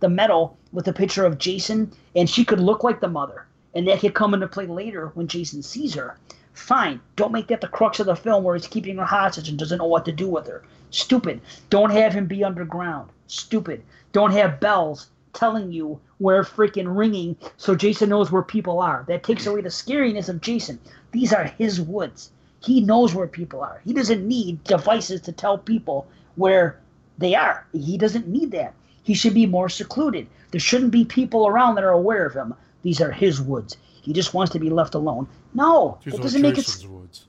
the 0.00 0.08
medal, 0.08 0.58
with 0.72 0.88
a 0.88 0.92
picture 0.92 1.24
of 1.24 1.38
Jason, 1.38 1.92
and 2.16 2.28
she 2.28 2.44
could 2.44 2.58
look 2.58 2.82
like 2.82 3.00
the 3.00 3.06
mother. 3.06 3.43
And 3.74 3.88
that 3.88 4.00
could 4.00 4.14
come 4.14 4.34
into 4.34 4.46
play 4.46 4.66
later 4.66 5.10
when 5.14 5.26
Jason 5.26 5.62
sees 5.62 5.94
her. 5.94 6.18
Fine. 6.52 7.00
Don't 7.16 7.32
make 7.32 7.48
that 7.48 7.60
the 7.60 7.68
crux 7.68 7.98
of 7.98 8.06
the 8.06 8.14
film 8.14 8.44
where 8.44 8.54
he's 8.54 8.68
keeping 8.68 8.96
her 8.98 9.04
hostage 9.04 9.48
and 9.48 9.58
doesn't 9.58 9.78
know 9.78 9.86
what 9.86 10.04
to 10.04 10.12
do 10.12 10.28
with 10.28 10.46
her. 10.46 10.62
Stupid. 10.90 11.40
Don't 11.70 11.90
have 11.90 12.12
him 12.12 12.26
be 12.26 12.44
underground. 12.44 13.10
Stupid. 13.26 13.82
Don't 14.12 14.30
have 14.30 14.60
bells 14.60 15.08
telling 15.32 15.72
you 15.72 15.98
where 16.18 16.44
freaking 16.44 16.96
ringing 16.96 17.36
so 17.56 17.74
Jason 17.74 18.08
knows 18.08 18.30
where 18.30 18.42
people 18.42 18.78
are. 18.78 19.04
That 19.08 19.24
takes 19.24 19.46
away 19.46 19.60
the 19.60 19.68
scariness 19.68 20.28
of 20.28 20.40
Jason. 20.40 20.78
These 21.10 21.32
are 21.32 21.44
his 21.44 21.80
woods. 21.80 22.30
He 22.60 22.80
knows 22.80 23.14
where 23.14 23.26
people 23.26 23.60
are. 23.60 23.80
He 23.84 23.92
doesn't 23.92 24.26
need 24.26 24.62
devices 24.64 25.20
to 25.22 25.32
tell 25.32 25.58
people 25.58 26.06
where 26.36 26.78
they 27.18 27.34
are. 27.34 27.66
He 27.72 27.98
doesn't 27.98 28.28
need 28.28 28.52
that. 28.52 28.74
He 29.02 29.14
should 29.14 29.34
be 29.34 29.46
more 29.46 29.68
secluded. 29.68 30.28
There 30.50 30.60
shouldn't 30.60 30.92
be 30.92 31.04
people 31.04 31.46
around 31.46 31.74
that 31.74 31.84
are 31.84 31.90
aware 31.90 32.24
of 32.24 32.32
him. 32.32 32.54
These 32.84 33.00
are 33.00 33.10
his 33.10 33.40
woods. 33.40 33.76
He 34.02 34.12
just 34.12 34.34
wants 34.34 34.52
to 34.52 34.60
be 34.60 34.70
left 34.70 34.94
alone. 34.94 35.26
No, 35.54 35.98
These 36.04 36.14
it 36.14 36.22
doesn't 36.22 36.42
make 36.42 36.58
it. 36.58 36.86
Woods. 36.88 37.26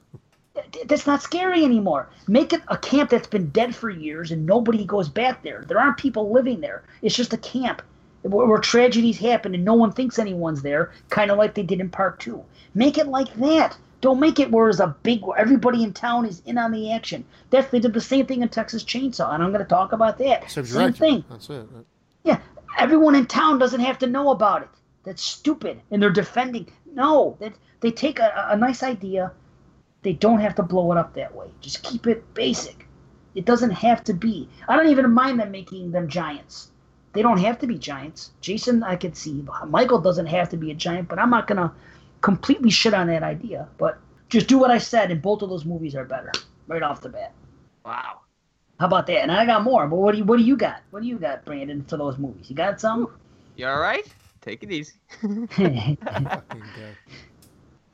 That's 0.85 1.08
not 1.08 1.22
scary 1.22 1.64
anymore. 1.64 2.09
Make 2.27 2.53
it 2.53 2.61
a 2.67 2.77
camp 2.77 3.09
that's 3.09 3.27
been 3.27 3.50
dead 3.50 3.75
for 3.75 3.90
years 3.90 4.32
and 4.32 4.45
nobody 4.45 4.85
goes 4.85 5.09
back 5.09 5.42
there. 5.43 5.66
There 5.67 5.80
aren't 5.80 5.98
people 5.98 6.32
living 6.32 6.61
there. 6.61 6.84
It's 7.01 7.16
just 7.16 7.34
a 7.34 7.38
camp 7.38 7.82
where, 8.22 8.45
where 8.45 8.59
tragedies 8.59 9.17
happen 9.17 9.56
and 9.56 9.66
no 9.66 9.74
one 9.74 9.92
thinks 9.92 10.19
anyone's 10.19 10.61
there, 10.61 10.92
kind 11.09 11.32
of 11.32 11.38
like 11.38 11.56
they 11.56 11.64
did 11.64 11.80
in 11.80 11.90
part 11.90 12.19
two. 12.19 12.43
Make 12.74 12.98
it 12.98 13.08
like 13.08 13.34
that. 13.35 13.77
Don't 14.01 14.19
make 14.19 14.40
it 14.40 14.51
where 14.51 14.69
it's 14.69 14.80
a 14.80 14.95
big 15.03 15.22
everybody 15.38 15.84
in 15.84 15.93
town 15.93 16.25
is 16.25 16.42
in 16.45 16.58
on 16.58 16.72
the 16.72 16.92
action. 16.92 17.25
That's 17.50 17.69
they 17.72 17.80
did 17.80 17.93
the 17.93 18.01
same 18.01 18.25
thing 18.25 18.42
in 18.42 18.50
Texas 18.50 18.84
Chainsaw, 18.84 19.34
and 19.34 19.42
I'm 19.42 19.51
going 19.51 19.64
to 19.64 19.69
talk 19.69 19.93
about 19.93 20.17
that. 20.19 20.51
Same 20.51 20.66
Same 20.66 20.82
director. 20.82 21.00
thing. 21.00 21.25
That's 21.30 21.50
it. 21.50 21.66
Yeah, 22.24 22.40
everyone 22.77 23.16
in 23.16 23.25
town 23.25 23.58
doesn't 23.58 23.80
have 23.80 23.98
to 24.00 24.08
know 24.08 24.30
about 24.30 24.64
it. 24.64 24.69
That's 25.06 25.24
stupid, 25.24 25.82
and 25.92 26.01
they're 26.01 26.09
defending. 26.09 26.67
No, 26.92 27.38
that 27.40 27.53
they 27.80 27.92
take 27.92 28.19
a, 28.19 28.48
a 28.50 28.58
nice 28.58 28.82
idea, 28.82 29.32
they 30.01 30.14
don't 30.14 30.40
have 30.40 30.56
to 30.56 30.64
blow 30.64 30.92
it 30.92 30.98
up 30.98 31.14
that 31.14 31.35
way. 31.35 31.48
Just 31.61 31.84
keep 31.84 32.08
it 32.08 32.34
basic. 32.34 32.88
It 33.35 33.45
doesn't 33.45 33.72
have 33.72 34.03
to 34.06 34.14
be. 34.14 34.50
I 34.67 34.75
don't 34.75 34.88
even 34.88 35.11
mind 35.11 35.40
them 35.40 35.51
making 35.51 35.92
them 35.92 36.08
giants. 36.08 36.72
They 37.14 37.22
don't 37.22 37.40
have 37.40 37.59
to 37.59 37.67
be 37.67 37.77
giants. 37.77 38.32
Jason, 38.42 38.84
I 38.84 38.95
could 38.95 39.16
see. 39.16 39.45
Michael 39.67 40.00
doesn't 40.00 40.25
have 40.25 40.50
to 40.50 40.58
be 40.58 40.72
a 40.72 40.75
giant, 40.75 41.08
but 41.08 41.19
I'm 41.19 41.30
not 41.30 41.48
gonna 41.48 41.74
completely 42.22 42.69
shit 42.69 42.93
on 42.93 43.08
that 43.08 43.24
idea. 43.24 43.67
But 43.77 44.00
just 44.30 44.48
do 44.48 44.58
what 44.58 44.72
I 44.72 44.80
said, 44.80 45.11
and 45.11 45.22
both 45.22 45.42
of 45.42 45.50
those 45.50 45.66
movies 45.66 45.95
are 45.95 46.06
better 46.06 46.32
right 46.67 46.84
off 46.84 47.01
the 47.01 47.09
bat. 47.09 47.34
Wow. 47.85 48.22
How 48.80 48.88
about 48.88 49.08
that? 49.08 49.22
And 49.22 49.32
I 49.32 49.45
got 49.45 49.64
more, 49.64 49.88
but 49.88 49.98
what 49.98 50.11
do 50.11 50.17
you 50.17 50.24
what 50.24 50.38
do 50.38 50.43
you 50.43 50.58
got? 50.58 50.82
What 50.92 51.01
do 51.03 51.08
you 51.08 51.17
got, 51.17 51.45
Brandon, 51.45 51.84
for 51.84 51.98
those 51.98 52.17
movies? 52.17 52.50
You 52.50 52.56
got 52.56 52.82
some? 52.82 53.09
You 53.56 53.67
all 53.67 53.80
right? 53.80 54.06
Take 54.45 54.64
it 54.64 54.72
easy. 54.72 54.93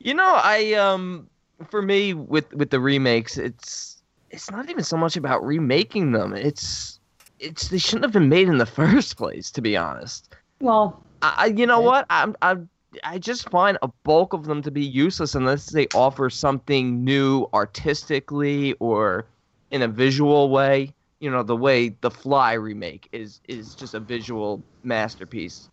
You 0.04 0.14
know, 0.14 0.34
I 0.42 0.72
um 0.74 1.28
for 1.68 1.80
me 1.80 2.12
with 2.12 2.52
with 2.54 2.70
the 2.70 2.80
remakes, 2.80 3.38
it's 3.38 4.02
it's 4.30 4.50
not 4.50 4.68
even 4.68 4.82
so 4.82 4.96
much 4.96 5.16
about 5.16 5.44
remaking 5.44 6.12
them. 6.12 6.34
It's 6.34 6.98
it's 7.38 7.68
they 7.68 7.78
shouldn't 7.78 8.04
have 8.04 8.12
been 8.12 8.28
made 8.28 8.48
in 8.48 8.58
the 8.58 8.66
first 8.80 9.16
place, 9.16 9.50
to 9.52 9.62
be 9.62 9.76
honest. 9.76 10.34
Well, 10.60 11.02
I, 11.22 11.46
you 11.46 11.66
know 11.66 11.78
okay. 11.78 11.86
what? 11.86 12.06
I'm 12.10 12.34
I'm 12.42 12.68
I 13.04 13.18
just 13.18 13.48
find 13.48 13.78
a 13.80 13.88
bulk 14.04 14.32
of 14.34 14.44
them 14.44 14.60
to 14.62 14.70
be 14.70 14.84
useless 14.84 15.34
unless 15.34 15.70
they 15.70 15.86
offer 15.94 16.28
something 16.28 17.04
new 17.04 17.46
artistically 17.54 18.74
or 18.74 19.24
in 19.70 19.82
a 19.82 19.88
visual 19.88 20.50
way. 20.50 20.92
You 21.20 21.30
know, 21.30 21.44
the 21.44 21.56
way 21.56 21.90
the 22.00 22.10
Fly 22.10 22.54
remake 22.54 23.08
is 23.12 23.40
is 23.48 23.74
just 23.74 23.94
a 23.94 24.00
visual 24.00 24.62
masterpiece 24.82 25.70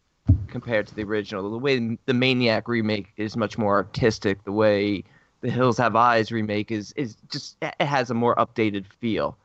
compared 0.49 0.87
to 0.87 0.95
the 0.95 1.03
original. 1.03 1.49
The 1.49 1.57
way 1.57 1.97
the 2.05 2.13
Maniac 2.13 2.67
remake 2.67 3.13
is 3.17 3.37
much 3.37 3.57
more 3.57 3.75
artistic. 3.75 4.43
The 4.43 4.51
way 4.51 5.03
the 5.41 5.49
Hills 5.49 5.77
Have 5.77 5.95
Eyes 5.95 6.31
remake 6.31 6.71
is 6.71 6.93
is 6.93 7.15
just 7.31 7.57
it 7.61 7.75
has 7.79 8.09
a 8.09 8.13
more 8.13 8.35
updated 8.35 8.85
feel. 8.99 9.37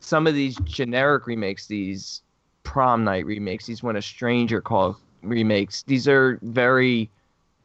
Some 0.00 0.26
of 0.26 0.34
these 0.34 0.56
generic 0.64 1.26
remakes, 1.26 1.66
these 1.66 2.22
prom 2.62 3.04
night 3.04 3.26
remakes, 3.26 3.66
these 3.66 3.82
when 3.82 3.96
a 3.96 4.02
stranger 4.02 4.60
call 4.60 4.98
remakes, 5.22 5.82
these 5.82 6.06
are 6.06 6.38
very 6.42 7.10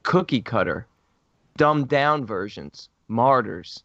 cookie 0.03 0.42
cutter, 0.42 0.88
dumbed 1.58 1.90
down 1.90 2.26
versions. 2.26 2.90
Martyrs. 3.08 3.84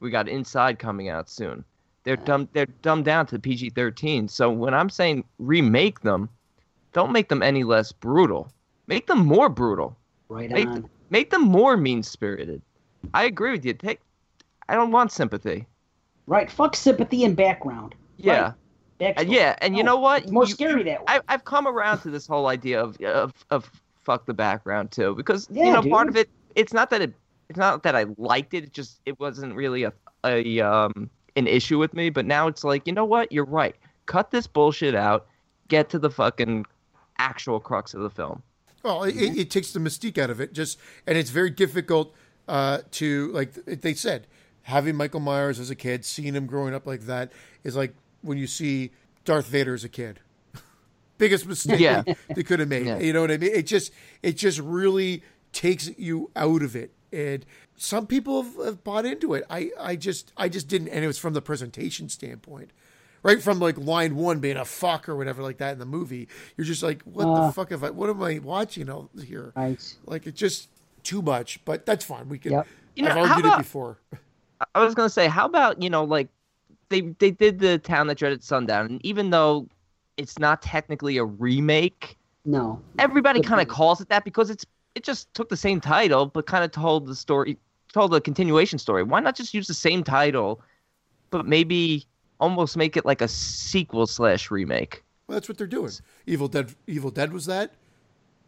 We 0.00 0.10
got 0.10 0.28
Inside 0.28 0.78
coming 0.78 1.08
out 1.08 1.28
soon. 1.28 1.64
They're 2.04 2.16
dumb. 2.16 2.48
They're 2.52 2.66
dumbed 2.66 3.04
down 3.04 3.26
to 3.26 3.38
PG 3.38 3.70
thirteen. 3.70 4.28
So 4.28 4.50
when 4.50 4.74
I'm 4.74 4.88
saying 4.88 5.24
remake 5.38 6.00
them, 6.00 6.28
don't 6.96 7.12
make 7.12 7.28
them 7.28 7.42
any 7.42 7.62
less 7.62 7.92
brutal. 7.92 8.50
Make 8.86 9.06
them 9.06 9.18
more 9.18 9.50
brutal. 9.50 9.98
Right 10.30 10.50
make, 10.50 10.66
on. 10.66 10.88
Make 11.10 11.28
them 11.28 11.42
more 11.42 11.76
mean 11.76 12.02
spirited. 12.02 12.62
I 13.12 13.24
agree 13.24 13.50
with 13.52 13.66
you. 13.66 13.74
Take. 13.74 14.00
I 14.70 14.74
don't 14.74 14.92
want 14.92 15.12
sympathy. 15.12 15.66
Right. 16.26 16.50
Fuck 16.50 16.74
sympathy 16.74 17.22
and 17.24 17.36
background. 17.36 17.94
Yeah. 18.16 18.52
Right. 18.98 19.28
Yeah, 19.28 19.56
and 19.60 19.76
you 19.76 19.82
know 19.82 19.98
what? 19.98 20.22
It's 20.22 20.32
more 20.32 20.46
you, 20.46 20.54
scary 20.54 20.82
that 20.84 21.00
way. 21.00 21.04
I, 21.06 21.20
I've 21.28 21.44
come 21.44 21.66
around 21.68 21.98
to 22.00 22.10
this 22.10 22.26
whole 22.26 22.46
idea 22.46 22.80
of 22.80 22.98
of, 23.02 23.44
of 23.50 23.70
fuck 24.02 24.24
the 24.24 24.32
background 24.32 24.90
too, 24.90 25.14
because 25.14 25.48
yeah, 25.50 25.66
you 25.66 25.72
know 25.74 25.82
dude. 25.82 25.92
part 25.92 26.08
of 26.08 26.16
it. 26.16 26.30
It's 26.54 26.72
not 26.72 26.88
that 26.88 27.02
it. 27.02 27.12
It's 27.50 27.58
not 27.58 27.82
that 27.82 27.94
I 27.94 28.06
liked 28.16 28.54
it. 28.54 28.64
It 28.64 28.72
just 28.72 29.02
it 29.04 29.20
wasn't 29.20 29.54
really 29.54 29.82
a 29.82 29.92
a 30.24 30.60
um 30.60 31.10
an 31.36 31.46
issue 31.46 31.78
with 31.78 31.92
me. 31.92 32.08
But 32.08 32.24
now 32.24 32.48
it's 32.48 32.64
like 32.64 32.86
you 32.86 32.94
know 32.94 33.04
what? 33.04 33.30
You're 33.30 33.44
right. 33.44 33.76
Cut 34.06 34.30
this 34.30 34.46
bullshit 34.46 34.94
out. 34.94 35.26
Get 35.68 35.90
to 35.90 35.98
the 35.98 36.08
fucking 36.10 36.64
actual 37.18 37.60
crux 37.60 37.94
of 37.94 38.02
the 38.02 38.10
film. 38.10 38.42
Well, 38.82 39.02
it, 39.02 39.16
it 39.16 39.50
takes 39.50 39.72
the 39.72 39.80
mystique 39.80 40.18
out 40.18 40.30
of 40.30 40.40
it. 40.40 40.52
Just 40.52 40.78
and 41.06 41.18
it's 41.18 41.30
very 41.30 41.50
difficult 41.50 42.14
uh, 42.46 42.80
to 42.92 43.32
like 43.32 43.52
they 43.52 43.94
said 43.94 44.26
having 44.66 44.96
Michael 44.96 45.20
Myers 45.20 45.60
as 45.60 45.70
a 45.70 45.76
kid, 45.76 46.04
seeing 46.04 46.34
him 46.34 46.46
growing 46.46 46.74
up 46.74 46.86
like 46.86 47.02
that 47.02 47.30
is 47.62 47.76
like 47.76 47.94
when 48.22 48.36
you 48.36 48.48
see 48.48 48.90
Darth 49.24 49.46
Vader 49.46 49.74
as 49.74 49.84
a 49.84 49.88
kid. 49.88 50.18
Biggest 51.18 51.46
mistake 51.46 51.78
yeah. 51.78 52.02
they, 52.06 52.16
they 52.34 52.42
could 52.42 52.60
have 52.60 52.68
made. 52.68 52.86
Yeah. 52.86 52.98
You 52.98 53.12
know 53.12 53.20
what 53.20 53.30
I 53.30 53.36
mean? 53.36 53.52
It 53.52 53.66
just 53.66 53.92
it 54.22 54.36
just 54.36 54.58
really 54.58 55.22
takes 55.52 55.88
you 55.98 56.30
out 56.34 56.62
of 56.62 56.74
it. 56.74 56.92
And 57.12 57.46
some 57.76 58.06
people 58.06 58.42
have, 58.42 58.56
have 58.64 58.84
bought 58.84 59.06
into 59.06 59.34
it. 59.34 59.44
I, 59.48 59.70
I 59.78 59.94
just 59.96 60.32
I 60.36 60.48
just 60.48 60.66
didn't 60.66 60.88
and 60.88 61.04
it 61.04 61.06
was 61.06 61.18
from 61.18 61.34
the 61.34 61.42
presentation 61.42 62.08
standpoint. 62.08 62.72
Right 63.26 63.42
from 63.42 63.58
like 63.58 63.76
line 63.76 64.14
one 64.14 64.38
being 64.38 64.56
a 64.56 64.64
fuck 64.64 65.08
or 65.08 65.16
whatever 65.16 65.42
like 65.42 65.58
that 65.58 65.72
in 65.72 65.78
the 65.80 65.84
movie, 65.86 66.28
you're 66.56 66.64
just 66.64 66.82
like, 66.82 67.02
what 67.02 67.26
Uh, 67.26 67.46
the 67.48 67.52
fuck 67.52 67.70
have 67.70 67.82
I? 67.82 67.90
What 67.90 68.08
am 68.08 68.22
I 68.22 68.38
watching 68.38 68.88
out 68.88 69.10
here? 69.26 69.52
Right. 69.56 69.94
Like 70.06 70.26
it's 70.28 70.38
just 70.38 70.68
too 71.02 71.22
much. 71.22 71.64
But 71.64 71.84
that's 71.86 72.04
fine. 72.04 72.28
We 72.28 72.38
can. 72.38 72.52
Yep. 72.52 72.66
You 72.94 73.02
know, 73.02 73.10
I've 73.10 73.16
argued 73.30 73.46
about- 73.46 73.58
it 73.60 73.62
before. 73.64 73.98
I 74.74 74.84
was 74.84 74.94
gonna 74.94 75.10
say, 75.10 75.26
how 75.26 75.44
about 75.44 75.82
you 75.82 75.90
know, 75.90 76.04
like 76.04 76.28
they 76.88 77.00
they 77.18 77.32
did 77.32 77.58
the 77.58 77.78
town 77.78 78.06
that 78.06 78.16
dreaded 78.16 78.44
sundown, 78.44 78.86
and 78.86 79.04
even 79.04 79.30
though 79.30 79.66
it's 80.16 80.38
not 80.38 80.62
technically 80.62 81.16
a 81.18 81.24
remake, 81.24 82.16
No. 82.44 82.80
everybody 82.98 83.40
kind 83.42 83.60
of 83.60 83.66
point. 83.66 83.76
calls 83.76 84.00
it 84.00 84.08
that 84.08 84.24
because 84.24 84.48
it's 84.50 84.64
it 84.94 85.02
just 85.02 85.34
took 85.34 85.48
the 85.50 85.56
same 85.58 85.78
title 85.80 86.24
but 86.26 86.46
kind 86.46 86.64
of 86.64 86.70
told 86.70 87.06
the 87.06 87.14
story, 87.14 87.58
told 87.92 88.14
a 88.14 88.20
continuation 88.20 88.78
story. 88.78 89.02
Why 89.02 89.18
not 89.20 89.36
just 89.36 89.52
use 89.52 89.66
the 89.66 89.74
same 89.74 90.02
title, 90.04 90.62
but 91.30 91.44
maybe 91.44 92.06
almost 92.40 92.76
make 92.76 92.96
it 92.96 93.04
like 93.04 93.20
a 93.20 93.28
sequel 93.28 94.06
slash 94.06 94.50
remake? 94.50 95.02
Well, 95.26 95.34
that's 95.36 95.48
what 95.48 95.58
they're 95.58 95.66
doing. 95.66 95.90
Evil 96.26 96.48
Dead. 96.48 96.74
Evil 96.86 97.10
Dead 97.10 97.32
was 97.32 97.46
that. 97.46 97.72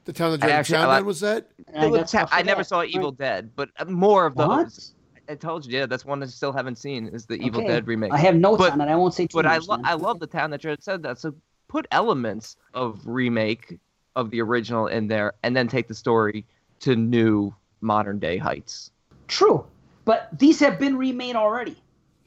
The 0.05 0.12
town 0.12 0.31
that 0.33 0.36
I 0.42 0.47
dreaded 0.47 0.57
actually- 0.58 0.76
I 0.78 0.86
like- 0.86 1.05
was 1.05 1.20
that. 1.20 1.49
And 1.73 1.94
I, 1.94 2.02
got 2.02 2.28
I 2.33 2.42
never 2.42 2.60
that. 2.62 2.65
saw 2.68 2.78
Right. 2.81 2.91
Evil 2.91 3.12
Dead, 3.12 3.50
but 3.57 3.68
uh, 3.78 3.84
more 3.86 4.26
of 4.26 4.36
What? 4.36 4.65
those. 4.65 4.94
I 5.28 5.34
told 5.34 5.67
you, 5.67 5.78
yeah, 5.78 5.84
that's 5.84 6.07
one 6.07 6.23
I 6.23 6.26
still 6.26 6.52
haven't 6.52 6.76
seen. 6.78 7.08
Is 7.08 7.26
the 7.26 7.34
Evil 7.34 7.60
Dead 7.60 7.86
remake? 7.86 8.12
I 8.12 8.17
have 8.18 8.34
notes 8.34 8.58
But- 8.58 8.73
on 8.73 8.81
it. 8.81 8.86
I 8.86 8.97
won't 8.97 9.12
say 9.12 9.26
too 9.26 9.36
But 9.36 9.44
I, 9.47 9.58
much. 9.58 9.68
lo- 9.68 9.81
I 9.84 9.94
love 9.94 10.20
the 10.20 10.26
town 10.26 10.50
that 10.50 10.60
Jared 10.62 10.83
said 10.83 11.02
that. 11.02 11.18
So 11.18 11.34
put 11.68 11.86
elements 11.91 12.57
of 12.73 13.00
remake 13.07 13.78
of 14.17 14.31
the 14.31 14.41
original 14.41 14.86
in 14.86 15.07
there, 15.08 15.34
and 15.42 15.55
then 15.55 15.68
take 15.68 15.86
the 15.89 15.94
story 15.94 16.47
to 16.81 16.97
new 16.97 17.55
modern 17.83 18.18
day 18.18 18.36
heights. 18.39 18.91
True, 19.28 19.65
but 20.07 20.28
these 20.33 20.58
have 20.60 20.78
been 20.78 20.97
remade 20.97 21.36
already, 21.36 21.76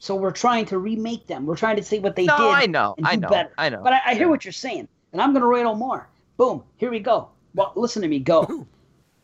so 0.02 0.16
we're 0.16 0.32
trying 0.32 0.64
to 0.66 0.78
remake 0.78 1.28
them. 1.28 1.46
We're 1.46 1.54
trying 1.56 1.76
to 1.76 1.82
see 1.82 2.00
what 2.00 2.16
they 2.16 2.24
no, 2.24 2.36
did. 2.36 2.44
I 2.44 2.66
know, 2.66 2.94
and 2.98 3.06
I 3.06 3.14
do 3.14 3.20
know, 3.20 3.28
better. 3.28 3.52
I 3.56 3.68
know. 3.68 3.82
But 3.84 3.92
I, 3.92 4.00
I 4.06 4.14
hear 4.14 4.22
Yeah. 4.22 4.30
what 4.30 4.44
you're 4.44 4.50
saying, 4.50 4.88
and 5.12 5.22
I'm 5.22 5.32
gonna 5.32 5.46
rattle 5.46 5.76
more. 5.76 6.08
Boom, 6.36 6.64
here 6.76 6.90
we 6.90 6.98
go. 6.98 7.28
Well, 7.54 7.72
listen 7.76 8.02
to 8.02 8.08
me. 8.08 8.18
Go. 8.18 8.66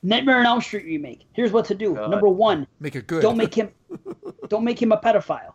Nightmare 0.05 0.39
on 0.39 0.47
Elm 0.47 0.61
Street 0.61 0.85
remake. 0.85 1.23
Here's 1.33 1.51
what 1.51 1.65
to 1.65 1.75
do. 1.75 1.95
God. 1.97 2.13
Number 2.13 2.29
one, 2.29 2.65
Make 2.79 2.95
it 2.95 3.09
good. 3.09 3.23
don't 3.23 3.37
make 3.37 3.53
him, 3.55 3.73
don't 4.49 4.63
make 4.63 4.81
him 4.81 4.93
a 4.93 4.99
pedophile. 4.99 5.53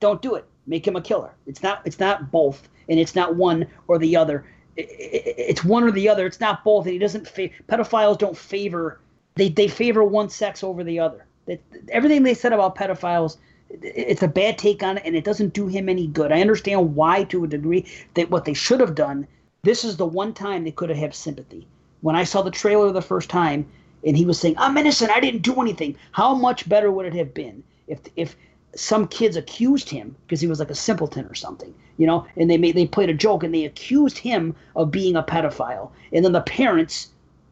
Don't 0.00 0.22
do 0.22 0.36
it. 0.36 0.46
Make 0.66 0.86
him 0.86 0.96
a 0.96 1.02
killer. 1.02 1.34
It's 1.46 1.62
not. 1.62 1.82
It's 1.84 2.00
not 2.00 2.30
both, 2.30 2.66
and 2.88 2.98
it's 2.98 3.14
not 3.14 3.36
one 3.36 3.66
or 3.88 3.98
the 3.98 4.16
other. 4.16 4.46
I- 4.78 4.80
I- 4.80 5.34
It's 5.36 5.62
one 5.62 5.84
or 5.84 5.90
the 5.90 6.08
other. 6.08 6.24
It's 6.26 6.40
not 6.40 6.64
both, 6.64 6.86
and 6.86 6.94
he 6.94 6.98
doesn't. 6.98 7.28
Fa- 7.28 7.50
pedophiles 7.68 8.16
don't 8.16 8.36
favor. 8.38 9.00
They 9.34 9.50
they 9.50 9.68
favor 9.68 10.02
one 10.02 10.30
sex 10.30 10.64
over 10.64 10.82
the 10.82 10.98
other. 10.98 11.26
That 11.44 11.60
everything 11.90 12.22
they 12.22 12.32
said 12.32 12.54
about 12.54 12.74
pedophiles, 12.76 13.36
i- 13.36 13.40
it's 13.80 14.22
a 14.22 14.28
bad 14.28 14.58
take 14.58 14.82
on 14.82 14.98
it, 14.98 15.02
and 15.06 15.16
it 15.16 15.24
doesn't 15.24 15.54
do 15.54 15.66
him 15.66 15.88
any 15.88 16.06
good. 16.06 16.32
I 16.32 16.40
understand 16.40 16.94
why 16.94 17.24
to 17.24 17.44
a 17.44 17.48
degree 17.48 17.86
that 18.14 18.30
what 18.30 18.44
they 18.44 18.54
should 18.54 18.80
have 18.80 18.94
done. 18.94 19.26
This 19.62 19.84
is 19.84 19.96
the 19.96 20.06
one 20.06 20.34
time 20.34 20.64
they 20.64 20.72
could 20.72 20.90
have 20.90 20.98
had 20.98 21.14
sympathy. 21.14 21.66
When 22.00 22.16
I 22.16 22.24
saw 22.24 22.42
the 22.42 22.50
trailer 22.50 22.90
the 22.92 23.00
first 23.00 23.30
time, 23.30 23.66
and 24.04 24.16
he 24.16 24.26
was 24.26 24.38
saying, 24.38 24.56
"I'm 24.58 24.76
innocent. 24.76 25.10
I 25.10 25.20
didn't 25.20 25.42
do 25.42 25.60
anything." 25.60 25.96
How 26.10 26.34
much 26.34 26.68
better 26.68 26.90
would 26.90 27.06
it 27.06 27.14
have 27.14 27.32
been 27.32 27.62
if 27.86 28.00
if 28.16 28.36
some 28.74 29.06
kids 29.06 29.36
accused 29.36 29.90
him 29.90 30.16
because 30.26 30.40
he 30.40 30.46
was 30.46 30.58
like 30.58 30.70
a 30.70 30.74
simpleton 30.74 31.26
or 31.26 31.34
something, 31.34 31.72
you 31.98 32.06
know, 32.06 32.26
and 32.36 32.50
they 32.50 32.58
made 32.58 32.74
they 32.74 32.86
played 32.86 33.10
a 33.10 33.14
joke 33.14 33.44
and 33.44 33.54
they 33.54 33.64
accused 33.64 34.18
him 34.18 34.54
of 34.74 34.90
being 34.90 35.14
a 35.14 35.22
pedophile, 35.22 35.90
and 36.12 36.24
then 36.24 36.32
the 36.32 36.40
parents 36.40 37.08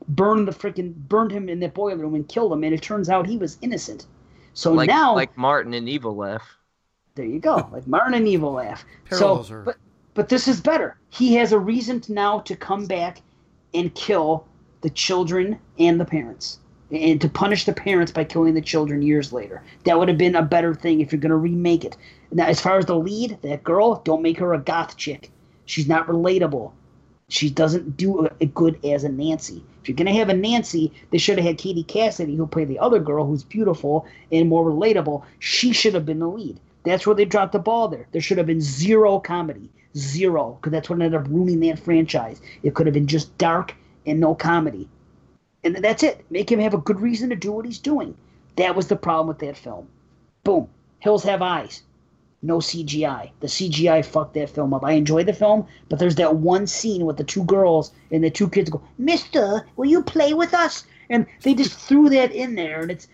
burned 0.08 0.48
the 0.48 0.52
freaking 0.52 0.94
burned 1.08 1.30
him 1.30 1.48
in 1.48 1.60
the 1.60 1.68
boiler 1.68 1.98
room 1.98 2.14
and 2.14 2.28
killed 2.28 2.52
him, 2.52 2.64
and 2.64 2.74
it 2.74 2.82
turns 2.82 3.08
out 3.08 3.26
he 3.26 3.36
was 3.36 3.58
innocent. 3.62 4.06
So 4.54 4.72
like 4.72 4.88
now, 4.88 5.14
like 5.14 5.36
Martin 5.36 5.74
and 5.74 5.88
Evil 5.88 6.16
Laugh. 6.16 6.56
there 7.14 7.26
you 7.26 7.38
go, 7.38 7.68
like 7.72 7.86
Martin 7.86 8.14
and 8.14 8.26
Evil 8.28 8.52
laugh. 8.52 8.84
Parallels 9.06 9.48
so, 9.48 9.54
are- 9.54 9.62
but 9.62 9.76
but 10.14 10.28
this 10.28 10.48
is 10.48 10.60
better. 10.60 10.96
He 11.10 11.34
has 11.34 11.52
a 11.52 11.58
reason 11.58 12.00
to 12.02 12.12
now 12.12 12.40
to 12.40 12.56
come 12.56 12.86
back 12.86 13.22
and 13.74 13.94
kill 13.94 14.44
the 14.80 14.90
children 14.90 15.58
and 15.78 16.00
the 16.00 16.04
parents, 16.04 16.58
and 16.90 17.20
to 17.20 17.28
punish 17.28 17.64
the 17.64 17.72
parents 17.72 18.10
by 18.10 18.24
killing 18.24 18.54
the 18.54 18.60
children 18.60 19.02
years 19.02 19.32
later. 19.32 19.62
That 19.84 19.98
would 19.98 20.08
have 20.08 20.18
been 20.18 20.34
a 20.34 20.42
better 20.42 20.74
thing 20.74 21.00
if 21.00 21.12
you're 21.12 21.20
going 21.20 21.30
to 21.30 21.36
remake 21.36 21.84
it. 21.84 21.96
Now, 22.32 22.46
as 22.46 22.60
far 22.60 22.78
as 22.78 22.86
the 22.86 22.96
lead, 22.96 23.38
that 23.42 23.62
girl, 23.62 24.00
don't 24.04 24.22
make 24.22 24.38
her 24.38 24.54
a 24.54 24.58
goth 24.58 24.96
chick. 24.96 25.30
She's 25.66 25.88
not 25.88 26.06
relatable. 26.08 26.72
She 27.30 27.48
doesn't 27.48 27.96
do 27.96 28.28
a 28.40 28.46
good 28.46 28.84
as 28.84 29.04
a 29.04 29.08
Nancy. 29.08 29.62
If 29.80 29.88
you're 29.88 29.96
gonna 29.96 30.12
have 30.12 30.28
a 30.28 30.34
Nancy, 30.34 30.92
they 31.10 31.18
should 31.18 31.38
have 31.38 31.46
had 31.46 31.58
Katie 31.58 31.84
Cassidy, 31.84 32.34
who 32.34 32.44
played 32.44 32.66
the 32.66 32.80
other 32.80 32.98
girl, 32.98 33.24
who's 33.24 33.44
beautiful 33.44 34.04
and 34.32 34.48
more 34.48 34.68
relatable. 34.68 35.22
She 35.38 35.72
should 35.72 35.94
have 35.94 36.04
been 36.04 36.18
the 36.18 36.26
lead. 36.26 36.58
That's 36.82 37.06
where 37.06 37.14
they 37.14 37.24
dropped 37.24 37.52
the 37.52 37.60
ball 37.60 37.86
there. 37.86 38.08
There 38.10 38.20
should 38.20 38.38
have 38.38 38.48
been 38.48 38.60
zero 38.60 39.20
comedy, 39.20 39.70
zero, 39.96 40.58
because 40.60 40.72
that's 40.72 40.90
what 40.90 41.00
ended 41.00 41.20
up 41.20 41.28
ruining 41.28 41.60
that 41.60 41.78
franchise. 41.78 42.42
It 42.64 42.74
could 42.74 42.88
have 42.88 42.94
been 42.94 43.06
just 43.06 43.38
dark 43.38 43.76
and 44.04 44.18
no 44.18 44.34
comedy, 44.34 44.88
and 45.62 45.76
that's 45.76 46.02
it. 46.02 46.24
Make 46.30 46.50
him 46.50 46.58
have 46.58 46.74
a 46.74 46.78
good 46.78 47.00
reason 47.00 47.30
to 47.30 47.36
do 47.36 47.52
what 47.52 47.64
he's 47.64 47.78
doing. 47.78 48.16
That 48.56 48.74
was 48.74 48.88
the 48.88 48.96
problem 48.96 49.28
with 49.28 49.38
that 49.38 49.56
film. 49.56 49.86
Boom. 50.42 50.68
Hills 50.98 51.22
have 51.22 51.42
eyes 51.42 51.84
no 52.42 52.58
CGI. 52.58 53.30
The 53.40 53.46
CGI 53.46 54.04
fucked 54.04 54.34
that 54.34 54.50
film 54.50 54.72
up. 54.72 54.84
I 54.84 54.92
enjoyed 54.92 55.26
the 55.26 55.32
film, 55.32 55.66
but 55.88 55.98
there's 55.98 56.14
that 56.16 56.36
one 56.36 56.66
scene 56.66 57.04
with 57.04 57.16
the 57.16 57.24
two 57.24 57.44
girls 57.44 57.92
and 58.10 58.24
the 58.24 58.30
two 58.30 58.48
kids 58.48 58.70
go, 58.70 58.82
"Mister, 58.98 59.66
will 59.76 59.86
you 59.86 60.02
play 60.02 60.34
with 60.34 60.54
us?" 60.54 60.84
And 61.08 61.26
they 61.42 61.54
just 61.54 61.72
threw 61.88 62.08
that 62.10 62.32
in 62.32 62.54
there, 62.54 62.80
and 62.80 62.90
it's 62.90 63.08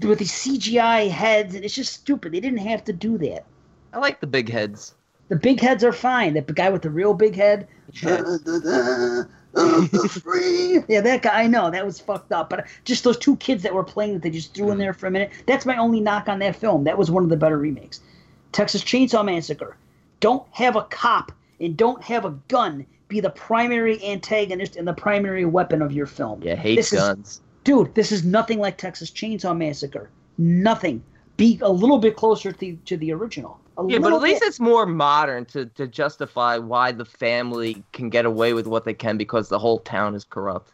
with 0.00 0.18
these 0.18 0.32
CGI 0.32 1.10
heads, 1.10 1.54
and 1.54 1.64
it's 1.64 1.74
just 1.74 1.92
stupid. 1.92 2.32
They 2.32 2.40
didn't 2.40 2.58
have 2.58 2.84
to 2.84 2.92
do 2.92 3.18
that. 3.18 3.44
I 3.92 3.98
like 3.98 4.20
the 4.20 4.26
big 4.26 4.50
heads. 4.50 4.94
The 5.28 5.36
big 5.36 5.60
heads 5.60 5.84
are 5.84 5.92
fine. 5.92 6.34
That 6.34 6.52
guy 6.54 6.70
with 6.70 6.82
the 6.82 6.90
real 6.90 7.14
big 7.14 7.34
head, 7.34 7.68
Yes. 8.00 8.20
yeah, 10.88 11.00
that 11.00 11.20
guy. 11.22 11.42
I 11.42 11.46
know 11.46 11.70
that 11.70 11.84
was 11.84 12.00
fucked 12.00 12.32
up, 12.32 12.48
but 12.48 12.66
just 12.84 13.04
those 13.04 13.18
two 13.18 13.36
kids 13.36 13.62
that 13.62 13.74
were 13.74 13.84
playing 13.84 14.14
that 14.14 14.22
they 14.22 14.30
just 14.30 14.54
threw 14.54 14.70
in 14.70 14.76
mm. 14.76 14.80
there 14.80 14.94
for 14.94 15.06
a 15.06 15.10
minute. 15.10 15.30
That's 15.46 15.66
my 15.66 15.76
only 15.76 16.00
knock 16.00 16.28
on 16.28 16.38
that 16.38 16.56
film. 16.56 16.84
That 16.84 16.96
was 16.96 17.10
one 17.10 17.22
of 17.22 17.28
the 17.28 17.36
better 17.36 17.58
remakes. 17.58 18.00
Texas 18.52 18.82
Chainsaw 18.82 19.24
Massacre. 19.24 19.76
Don't 20.20 20.46
have 20.52 20.76
a 20.76 20.82
cop 20.82 21.32
and 21.60 21.76
don't 21.76 22.02
have 22.02 22.24
a 22.24 22.30
gun 22.48 22.86
be 23.08 23.20
the 23.20 23.30
primary 23.30 24.02
antagonist 24.06 24.76
and 24.76 24.88
the 24.88 24.92
primary 24.94 25.44
weapon 25.44 25.82
of 25.82 25.92
your 25.92 26.06
film. 26.06 26.42
Yeah, 26.42 26.54
hate 26.54 26.76
This 26.76 26.92
is- 26.92 26.98
guns. 27.00 27.40
dude, 27.64 27.94
this 27.94 28.10
is 28.12 28.24
nothing 28.24 28.58
like 28.58 28.78
Texas 28.78 29.10
Chainsaw 29.10 29.56
Massacre. 29.56 30.08
Nothing. 30.38 31.02
Be 31.36 31.58
a 31.62 31.70
little 31.70 31.98
bit 31.98 32.16
closer 32.16 32.52
to, 32.52 32.76
to 32.86 32.96
the 32.96 33.12
original. 33.12 33.58
A 33.78 33.86
Yeah, 33.86 33.98
but 33.98 34.12
at 34.12 34.20
least 34.22 34.40
bit. 34.40 34.48
it's 34.48 34.60
more 34.60 34.86
modern 34.86 35.44
to, 35.46 35.66
to 35.66 35.86
justify 35.86 36.56
why 36.58 36.92
the 36.92 37.04
family 37.04 37.82
can 37.92 38.08
get 38.10 38.24
away 38.26 38.52
with 38.54 38.66
what 38.66 38.84
they 38.84 38.94
can 38.94 39.16
because 39.18 39.48
the 39.48 39.58
whole 39.58 39.78
town 39.80 40.14
is 40.14 40.24
corrupt. 40.24 40.72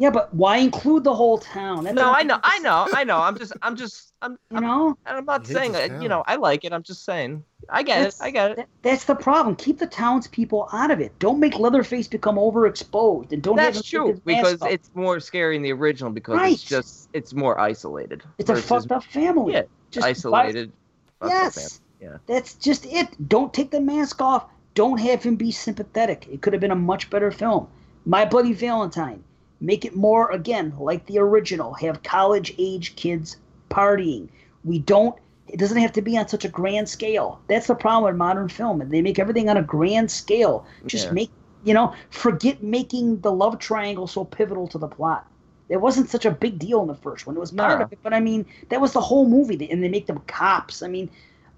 Yeah, 0.00 0.08
but 0.08 0.32
why 0.32 0.56
include 0.56 1.04
the 1.04 1.14
whole 1.14 1.36
town? 1.36 1.84
That 1.84 1.94
No, 1.94 2.10
I 2.10 2.22
know, 2.22 2.40
I 2.42 2.58
know, 2.60 2.86
I 2.94 3.04
know. 3.04 3.18
I'm 3.18 3.36
just, 3.38 3.52
I'm 3.60 3.76
just, 3.76 4.14
I'm, 4.22 4.32
You 4.50 4.56
I'm, 4.56 4.62
know, 4.64 4.98
I'm 5.04 5.26
not 5.26 5.46
saying, 5.46 5.74
is 5.74 5.90
uh, 5.90 5.98
you 6.00 6.08
know, 6.08 6.24
I 6.26 6.36
like 6.36 6.64
it. 6.64 6.72
I'm 6.72 6.82
just 6.82 7.04
saying, 7.04 7.44
I 7.68 7.82
get 7.82 8.06
it, 8.06 8.14
I 8.18 8.30
get 8.30 8.52
it. 8.52 8.56
that, 8.56 8.68
that's 8.80 9.04
the 9.04 9.14
problem. 9.14 9.56
Keep 9.56 9.78
the 9.78 9.86
townspeople 9.86 10.70
out 10.72 10.90
of 10.90 11.00
it. 11.00 11.16
Don't 11.18 11.38
make 11.38 11.58
Leatherface 11.58 12.08
become 12.08 12.36
overexposed, 12.36 13.32
and 13.32 13.42
don't. 13.42 13.58
have 13.58 13.74
That's 13.74 13.78
him 13.78 13.82
take 13.82 13.90
true 13.90 14.06
his 14.08 14.16
mask 14.16 14.24
because 14.24 14.62
off. 14.62 14.70
it's 14.70 14.90
more 14.94 15.20
scary 15.20 15.56
in 15.56 15.62
the 15.62 15.72
original 15.72 16.10
because 16.10 16.38
Right. 16.38 16.54
it's 16.54 16.64
just, 16.64 17.10
it's 17.12 17.34
more 17.34 17.60
isolated. 17.60 18.22
it's 18.38 18.48
a 18.48 18.54
versus 18.54 18.68
fucked 18.68 18.92
up 18.92 19.04
family. 19.04 19.52
Yeah, 19.52 19.62
Just 19.90 20.06
isolated. 20.06 20.72
fucked 21.20 21.30
up 21.34 21.36
Yes. 21.44 21.54
family. 22.00 22.12
Yeah. 22.14 22.16
That's 22.26 22.54
just 22.54 22.86
it. 22.86 23.28
Don't 23.28 23.52
take 23.52 23.70
the 23.70 23.80
mask 23.82 24.22
off. 24.22 24.46
Don't 24.74 24.98
have 24.98 25.22
him 25.22 25.36
be 25.36 25.50
sympathetic. 25.50 26.26
It 26.32 26.40
could 26.40 26.54
have 26.54 26.60
been 26.60 26.70
a 26.70 26.74
much 26.74 27.10
better 27.10 27.30
film. 27.30 27.68
My 28.06 28.24
Bloody 28.24 28.54
Valentine. 28.54 29.22
Make 29.60 29.84
it 29.84 29.94
more, 29.94 30.30
again, 30.30 30.74
like 30.78 31.04
the 31.06 31.18
original. 31.18 31.74
Have 31.74 32.02
college 32.02 32.54
age 32.58 32.96
kids 32.96 33.36
partying. 33.70 34.28
We 34.64 34.78
don't, 34.78 35.14
it 35.48 35.58
doesn't 35.58 35.78
have 35.78 35.92
to 35.92 36.02
be 36.02 36.16
on 36.16 36.28
such 36.28 36.44
a 36.44 36.48
grand 36.48 36.88
scale. 36.88 37.40
That's 37.48 37.66
the 37.66 37.74
problem 37.74 38.04
with 38.10 38.18
modern 38.18 38.48
film. 38.48 38.86
They 38.88 39.02
make 39.02 39.18
everything 39.18 39.48
on 39.48 39.56
a 39.56 39.62
grand 39.62 40.10
scale. 40.10 40.64
Just 40.86 41.06
Yeah. 41.06 41.12
make, 41.12 41.30
you 41.64 41.74
know, 41.74 41.92
forget 42.10 42.62
making 42.62 43.20
the 43.20 43.32
love 43.32 43.58
triangle 43.58 44.06
so 44.06 44.24
pivotal 44.24 44.66
to 44.68 44.78
the 44.78 44.88
plot. 44.88 45.26
It 45.68 45.80
wasn't 45.80 46.08
such 46.10 46.24
a 46.24 46.30
big 46.30 46.58
deal 46.58 46.80
in 46.82 46.88
the 46.88 46.94
first 46.94 47.26
one. 47.26 47.36
It 47.36 47.40
was 47.40 47.52
part 47.52 47.78
No. 47.78 47.84
of 47.84 47.92
it, 47.92 47.98
but 48.02 48.12
I 48.12 48.20
mean, 48.20 48.44
that 48.70 48.80
was 48.80 48.92
the 48.92 49.00
whole 49.00 49.28
movie, 49.28 49.70
and 49.70 49.82
they 49.84 49.88
make 49.88 50.06
them 50.06 50.20
cops. 50.26 50.82
I 50.82 50.88
mean, 50.88 51.08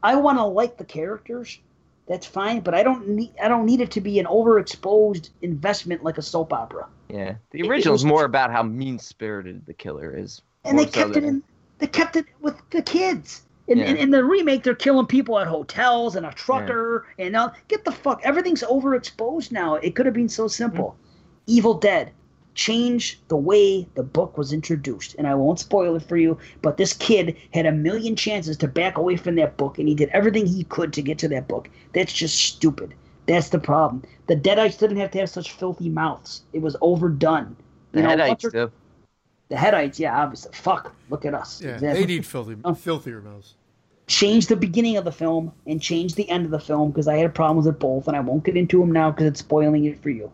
I 0.03 0.17
want 0.17 0.39
to 0.39 0.45
like 0.45 0.77
the 0.77 0.85
characters. 0.85 1.59
That's 2.09 2.27
fine, 2.27 2.61
but 2.61 2.75
I 2.75 2.83
don't 2.83 3.09
need 3.09 3.33
I 3.43 3.49
don't 3.49 3.65
need 3.65 3.81
it 3.81 3.93
to 3.93 4.01
be 4.01 4.19
an 4.19 4.27
overexposed 4.27 5.31
investment 5.41 6.03
like 6.03 6.19
a 6.19 6.23
soap 6.23 6.53
opera. 6.53 6.87
Yeah. 7.13 7.35
The 7.51 7.61
it 7.61 7.69
original's 7.69 8.05
more 8.05 8.25
about 8.25 8.51
how 8.51 8.63
mean 8.63 8.99
spirited 8.99 9.67
the 9.67 9.75
killer 9.75 10.17
is. 10.17 10.41
And 10.65 10.79
they 10.79 10.87
so 10.87 10.91
kept 10.93 11.17
it 11.17 11.25
in. 11.25 11.43
They 11.79 11.87
kept 11.87 12.17
it 12.17 12.27
with 12.41 12.57
the 12.71 12.83
kids. 12.83 13.43
In, 13.69 13.79
Yeah. 13.79 13.85
in, 13.87 13.97
in 13.97 14.11
the 14.11 14.25
remake, 14.25 14.65
they're 14.65 14.75
killing 14.75 15.07
people 15.07 15.39
at 15.39 15.47
hotels 15.47 16.17
and 16.17 16.27
a 16.27 16.33
trucker 16.33 17.07
and 17.19 17.33
now 17.33 17.53
get 17.69 17.85
the 17.85 17.93
fuck. 17.93 18.21
Everything's 18.25 18.63
overexposed 18.63 19.53
now. 19.53 19.75
It 19.77 19.95
could 19.95 20.07
have 20.07 20.15
been 20.15 20.29
so 20.29 20.49
simple. 20.49 20.91
Hmm. 20.91 21.53
Evil 21.53 21.75
Dead. 21.75 22.13
Change 22.55 23.19
the 23.29 23.37
way 23.37 23.87
the 23.95 24.03
book 24.03 24.37
was 24.37 24.53
introduced, 24.53 25.15
and 25.17 25.27
I 25.27 25.35
won't 25.35 25.59
spoil 25.59 25.97
it 25.97 26.03
for 26.03 26.19
you. 26.19 26.37
But 26.61 26.77
this 26.77 26.93
kid 26.93 27.35
had 27.55 27.65
a 27.65 27.73
million 27.73 28.15
chances 28.15 28.59
to 28.59 28.69
back 28.69 28.99
away 28.99 29.17
from 29.17 29.37
that 29.37 29.57
book, 29.57 29.79
and 29.79 29.89
he 29.89 29.95
did 29.95 30.11
everything 30.11 30.45
he 30.45 30.65
could 30.65 30.93
to 30.93 31.03
get 31.03 31.17
to 31.21 31.29
that 31.29 31.49
book. 31.49 31.71
That's 31.95 32.13
just 32.13 32.37
stupid. 32.37 32.93
That's 33.33 33.49
the 33.49 33.59
problem. 33.59 34.03
The 34.27 34.37
Deadites 34.37 34.79
didn't 34.79 34.99
have 34.99 35.11
to 35.13 35.19
have 35.21 35.31
such 35.31 35.53
filthy 35.53 35.89
mouths. 35.89 36.43
It 36.53 36.61
was 36.61 36.77
overdone. 36.83 37.57
The 37.93 38.01
You 38.01 38.07
know, 38.07 38.15
headites 38.17 38.29
once 38.29 38.45
or- 38.45 38.73
the 39.49 39.57
Headites, 39.57 39.99
yeah, 39.99 40.23
obviously. 40.23 40.53
Fuck, 40.53 40.95
look 41.11 41.25
at 41.25 41.33
us. 41.35 41.61
Yeah, 41.63 41.75
Exactly. 41.75 42.01
they 42.01 42.07
need 42.07 42.27
filthy, 42.27 42.57
Oh. 42.65 42.75
filthier 42.75 43.21
mouths. 43.23 43.55
change 44.09 44.49
the 44.49 44.57
beginning 44.57 44.97
of 44.99 45.05
the 45.07 45.13
film 45.13 45.51
and 45.67 45.81
change 45.81 46.17
the 46.17 46.29
end 46.29 46.45
of 46.45 46.51
the 46.51 46.59
film 46.61 46.91
because 46.91 47.09
I 47.09 47.17
had 47.17 47.35
problems 47.35 47.65
with 47.67 47.79
both, 47.79 48.09
and 48.09 48.17
I 48.17 48.21
won't 48.21 48.45
get 48.45 48.57
into 48.57 48.79
them 48.81 48.93
now 48.93 49.11
because 49.11 49.27
it's 49.27 49.41
spoiling 49.41 49.85
it 49.87 50.03
for 50.03 50.11
you. 50.11 50.31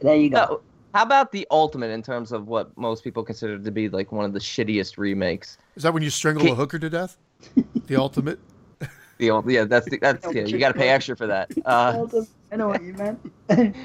There 0.00 0.16
you 0.16 0.30
go. 0.30 0.36
No, 0.36 0.60
how 0.94 1.02
about 1.04 1.30
the 1.30 1.46
ultimate 1.52 1.90
in 1.90 2.02
terms 2.02 2.32
of 2.32 2.48
what 2.48 2.76
most 2.76 3.04
people 3.04 3.22
consider 3.22 3.58
to 3.58 3.70
be 3.70 3.88
like 3.88 4.10
one 4.10 4.24
of 4.24 4.32
the 4.32 4.40
shittiest 4.40 4.98
remakes? 4.98 5.58
Is 5.76 5.84
that 5.84 5.94
when 5.94 6.02
you 6.02 6.10
strangle 6.10 6.42
Ki- 6.44 6.50
a 6.50 6.54
hooker 6.56 6.78
to 6.80 6.90
death? 6.90 7.16
The 7.86 7.94
ultimate. 7.96 8.40
The 9.18 9.30
old, 9.30 9.50
yeah, 9.50 9.64
that's 9.64 9.88
the, 9.88 9.98
that's 9.98 10.34
yeah, 10.34 10.44
you 10.44 10.58
got 10.58 10.72
to 10.72 10.78
pay 10.78 10.88
extra 10.88 11.16
for 11.16 11.26
that. 11.26 11.50
Uh, 11.64 12.06
I 12.52 12.56
know 12.56 12.68
what 12.68 12.82
you 12.82 12.94
meant. 12.94 13.20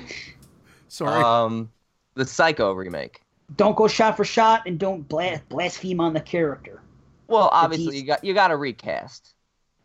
Sorry. 0.88 1.24
um, 1.24 1.72
the 2.16 2.26
Psycho 2.26 2.74
remake. 2.74 3.22
don't 3.56 3.76
go 3.76 3.88
shot 3.88 4.18
for 4.18 4.26
shot, 4.26 4.64
and 4.66 4.80
don't 4.80 5.08
blas- 5.08 5.42
blaspheme 5.50 6.00
on 6.00 6.14
the 6.14 6.22
character. 6.22 6.82
Well, 7.28 7.50
obviously 7.52 7.98
you 7.98 8.06
got 8.06 8.24
you 8.24 8.34
got 8.34 8.48
to 8.48 8.58
recast. 8.58 9.34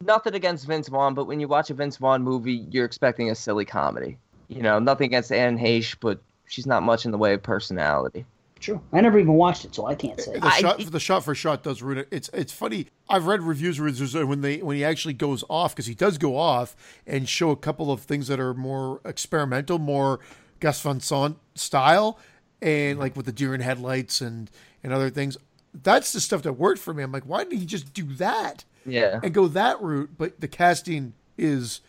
Nothing 0.00 0.34
against 0.34 0.66
Vince 0.66 0.88
Vaughn, 0.88 1.14
but 1.14 1.26
when 1.26 1.40
you 1.40 1.48
watch 1.48 1.70
a 1.70 1.74
Vince 1.74 1.98
Vaughn 1.98 2.22
movie, 2.22 2.66
you're 2.70 2.84
expecting 2.84 3.30
a 3.30 3.34
silly 3.34 3.64
comedy. 3.64 4.18
You 4.48 4.62
know, 4.62 4.78
nothing 4.78 5.06
against 5.06 5.30
Anne 5.32 5.58
Heche, 5.58 5.96
but 6.00 6.20
she's 6.48 6.66
not 6.66 6.82
much 6.82 7.04
in 7.04 7.10
the 7.10 7.18
way 7.18 7.34
of 7.34 7.42
personality. 7.42 8.24
True. 8.64 8.80
I 8.94 9.02
never 9.02 9.18
even 9.18 9.34
watched 9.34 9.66
it, 9.66 9.74
so 9.74 9.84
I 9.86 9.94
can't 9.94 10.18
say. 10.18 10.38
the 10.38 10.46
I- 10.46 10.58
shot, 10.58 10.78
the 10.78 10.98
shot 11.00 11.22
for 11.22 11.34
shot 11.34 11.62
does 11.62 11.82
ruin 11.82 11.98
it. 11.98 12.08
It's 12.10 12.30
it's 12.32 12.52
funny. 12.52 12.86
I've 13.10 13.26
read 13.26 13.42
reviews 13.42 13.78
where 13.78 13.90
there's 13.90 14.14
when 14.14 14.40
they 14.40 14.58
when 14.62 14.74
he 14.76 14.82
actually 14.84 15.12
goes 15.14 15.44
off 15.50 15.74
because 15.74 15.84
he 15.86 15.94
does 15.94 16.16
go 16.16 16.38
off 16.38 16.74
and 17.06 17.28
show 17.28 17.50
a 17.50 17.56
couple 17.56 17.92
of 17.92 18.00
things 18.00 18.26
that 18.28 18.40
are 18.40 18.54
more 18.54 19.02
experimental, 19.04 19.78
more 19.78 20.18
Gus 20.60 20.80
Van 20.80 21.00
Sant 21.00 21.36
style, 21.54 22.18
and 22.62 22.98
like 22.98 23.14
with 23.16 23.26
the 23.26 23.32
deer 23.32 23.54
in 23.54 23.60
headlights 23.60 24.22
and 24.22 24.50
and 24.82 24.94
other 24.94 25.10
things. 25.10 25.36
That's 25.74 26.12
the 26.14 26.20
stuff 26.20 26.40
that 26.44 26.54
worked 26.54 26.80
for 26.80 26.94
me. 26.94 27.02
I'm 27.02 27.12
like, 27.12 27.24
why 27.24 27.44
didn't 27.44 27.58
he 27.58 27.66
just 27.66 27.92
do 27.92 28.04
that 28.14 28.64
Yeah. 28.86 29.20
and 29.22 29.34
go 29.34 29.46
that 29.48 29.82
route? 29.82 30.10
But 30.16 30.40
the 30.40 30.48
casting 30.48 31.12
is 31.36 31.80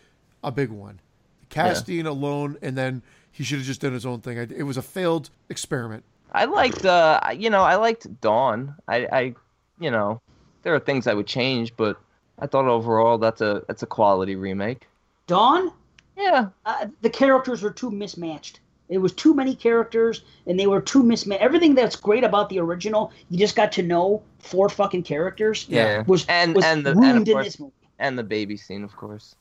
a 0.44 0.50
big 0.52 0.68
one. 0.70 1.00
The 1.40 1.46
casting 1.54 2.04
alone, 2.04 2.58
and 2.60 2.76
then 2.76 3.02
he 3.32 3.44
should 3.44 3.58
have 3.58 3.66
just 3.66 3.80
done 3.80 3.92
his 3.94 4.04
own 4.04 4.20
thing. 4.20 4.36
It 4.36 4.64
was 4.64 4.76
a 4.76 4.82
failed 4.82 5.30
experiment. 5.48 6.02
I 6.32 6.44
liked, 6.44 6.84
uh, 6.84 7.20
you 7.36 7.50
know, 7.50 7.62
I 7.62 7.76
liked 7.76 8.20
Dawn. 8.20 8.74
I, 8.88 9.06
I, 9.12 9.34
you 9.78 9.90
know, 9.90 10.20
there 10.62 10.74
are 10.74 10.80
things 10.80 11.06
I 11.06 11.14
would 11.14 11.26
change, 11.26 11.74
but 11.76 11.98
I 12.38 12.46
thought 12.46 12.66
overall 12.66 13.18
that's 13.18 13.40
a 13.40 13.62
that's 13.68 13.82
a 13.82 13.86
quality 13.86 14.36
remake. 14.36 14.86
Dawn, 15.26 15.70
Yeah. 16.16 16.48
uh, 16.66 16.86
the 17.02 17.10
characters 17.10 17.62
were 17.62 17.70
too 17.70 17.90
mismatched. 17.90 18.60
It 18.88 18.98
was 18.98 19.12
too 19.12 19.34
many 19.34 19.54
characters, 19.56 20.22
and 20.46 20.60
they 20.60 20.66
were 20.68 20.80
too 20.80 21.02
mismatched. 21.02 21.42
Everything 21.42 21.74
that's 21.74 21.96
great 21.96 22.22
about 22.22 22.48
the 22.50 22.60
original, 22.60 23.10
you 23.30 23.38
just 23.38 23.56
got 23.56 23.72
to 23.72 23.82
know 23.82 24.22
four 24.38 24.68
fucking 24.68 25.02
characters. 25.02 25.66
Yeah. 25.68 26.04
Was 26.06 26.24
And- 26.28 26.54
was 26.54 26.64
and 26.64 26.84
the- 26.86 26.90
and 26.90 27.00
ruined 27.00 27.22
of 27.22 27.28
in 27.28 27.34
course- 27.34 27.44
this 27.46 27.60
movie. 27.60 27.72
And 27.98 28.18
the 28.18 28.22
baby 28.22 28.56
scene, 28.58 28.84
of 28.84 28.94
course. 28.94 29.34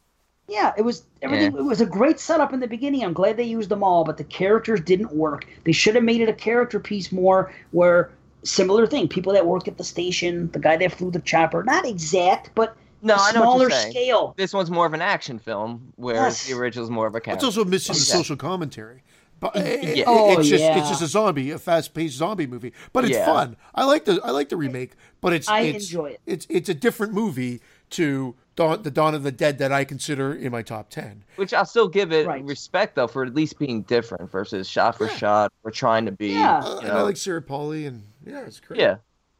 Yeah, 0.47 0.73
it 0.77 0.83
was 0.83 1.03
everything. 1.21 1.53
Yeah. 1.53 1.59
It 1.59 1.63
was 1.63 1.81
a 1.81 1.85
great 1.85 2.19
setup 2.19 2.53
in 2.53 2.59
the 2.59 2.67
beginning. 2.67 3.03
I'm 3.03 3.13
glad 3.13 3.35
they 3.37 3.43
used 3.43 3.69
them 3.69 3.83
all, 3.83 4.03
but 4.03 4.17
the 4.17 4.23
characters 4.23 4.79
didn't 4.79 5.11
work. 5.15 5.47
They 5.63 5.71
should 5.71 5.95
have 5.95 6.03
made 6.03 6.21
it 6.21 6.29
a 6.29 6.33
character 6.33 6.79
piece 6.79 7.11
more, 7.11 7.51
where 7.71 8.11
similar 8.43 8.85
thing. 8.85 9.07
People 9.07 9.33
that 9.33 9.45
work 9.47 9.67
at 9.67 9.77
the 9.77 9.83
station, 9.83 10.51
the 10.51 10.59
guy 10.59 10.77
that 10.77 10.91
flew 10.91 11.09
the 11.09 11.19
chopper, 11.21 11.63
not 11.63 11.85
exact, 11.85 12.51
but 12.53 12.75
No, 13.01 13.15
a 13.15 13.17
I 13.17 13.31
know 13.31 13.39
what 13.41 13.45
smaller 13.45 13.69
you're 13.69 13.91
scale. 13.91 14.33
This 14.37 14.53
one's 14.53 14.69
more 14.69 14.85
of 14.85 14.93
an 14.93 15.01
action 15.01 15.39
film, 15.39 15.93
whereas 15.95 16.23
Yes. 16.23 16.47
the 16.47 16.53
original's 16.61 16.91
more 16.91 17.07
of 17.07 17.15
a 17.15 17.21
It's 17.25 17.43
also 17.43 17.65
missing 17.65 17.93
the 17.93 17.99
Okay. 18.01 18.17
social 18.17 18.35
commentary. 18.35 19.03
But 19.39 19.55
it- 19.57 19.83
it- 19.83 19.97
Yeah. 19.97 20.03
Oh, 20.07 20.29
eh, 20.29 20.39
it's 20.39 20.47
just 20.49 20.63
yeah. 20.63 20.77
it's 20.77 20.87
oh, 20.87 20.89
just 20.91 21.01
a 21.01 21.07
zombie, 21.07 21.51
a 21.51 21.59
fast-paced 21.59 22.15
zombie 22.15 22.47
movie. 22.47 22.71
But 22.93 23.03
it's 23.05 23.13
Yeah. 23.15 23.25
fun. 23.25 23.57
I 23.73 23.83
like 23.83 24.05
the 24.05 24.21
I 24.23 24.31
like 24.31 24.49
the 24.49 24.57
remake, 24.57 24.91
but 25.21 25.33
it's 25.33 25.49
I 25.49 25.61
it's, 25.61 25.85
enjoy 25.85 26.11
it. 26.11 26.21
It's 26.25 26.47
it's 26.49 26.69
a 26.69 26.73
different 26.73 27.13
movie 27.13 27.61
to 27.91 28.35
Dawn, 28.55 28.83
the 28.83 28.91
Dawn 28.91 29.13
of 29.13 29.23
the 29.23 29.31
Dead 29.31 29.57
that 29.57 29.71
I 29.71 29.83
consider 29.83 30.33
in 30.33 30.51
my 30.51 30.61
top 30.61 30.89
ten. 30.89 31.23
Which 31.35 31.53
I'll 31.53 31.65
still 31.65 31.87
give 31.87 32.11
it 32.13 32.25
Right. 32.27 32.43
respect 32.43 32.95
though 32.95 33.07
for 33.07 33.23
at 33.25 33.35
least 33.35 33.59
being 33.59 33.81
different 33.83 34.31
versus 34.31 34.67
shot 34.67 34.97
for 34.97 35.07
shot. 35.09 35.51
We're 35.63 35.71
trying 35.71 36.05
to 36.05 36.11
be. 36.11 36.29
Yeah. 36.29 36.59
Uh, 36.59 36.79
and 36.79 36.91
I 36.91 37.01
like 37.01 37.17
Sarah 37.17 37.41
Polley, 37.41 37.85
and 37.85 38.03
yeah, 38.25 38.41
it's 38.45 38.59
great. 38.59 38.79
yeah. 38.79 38.97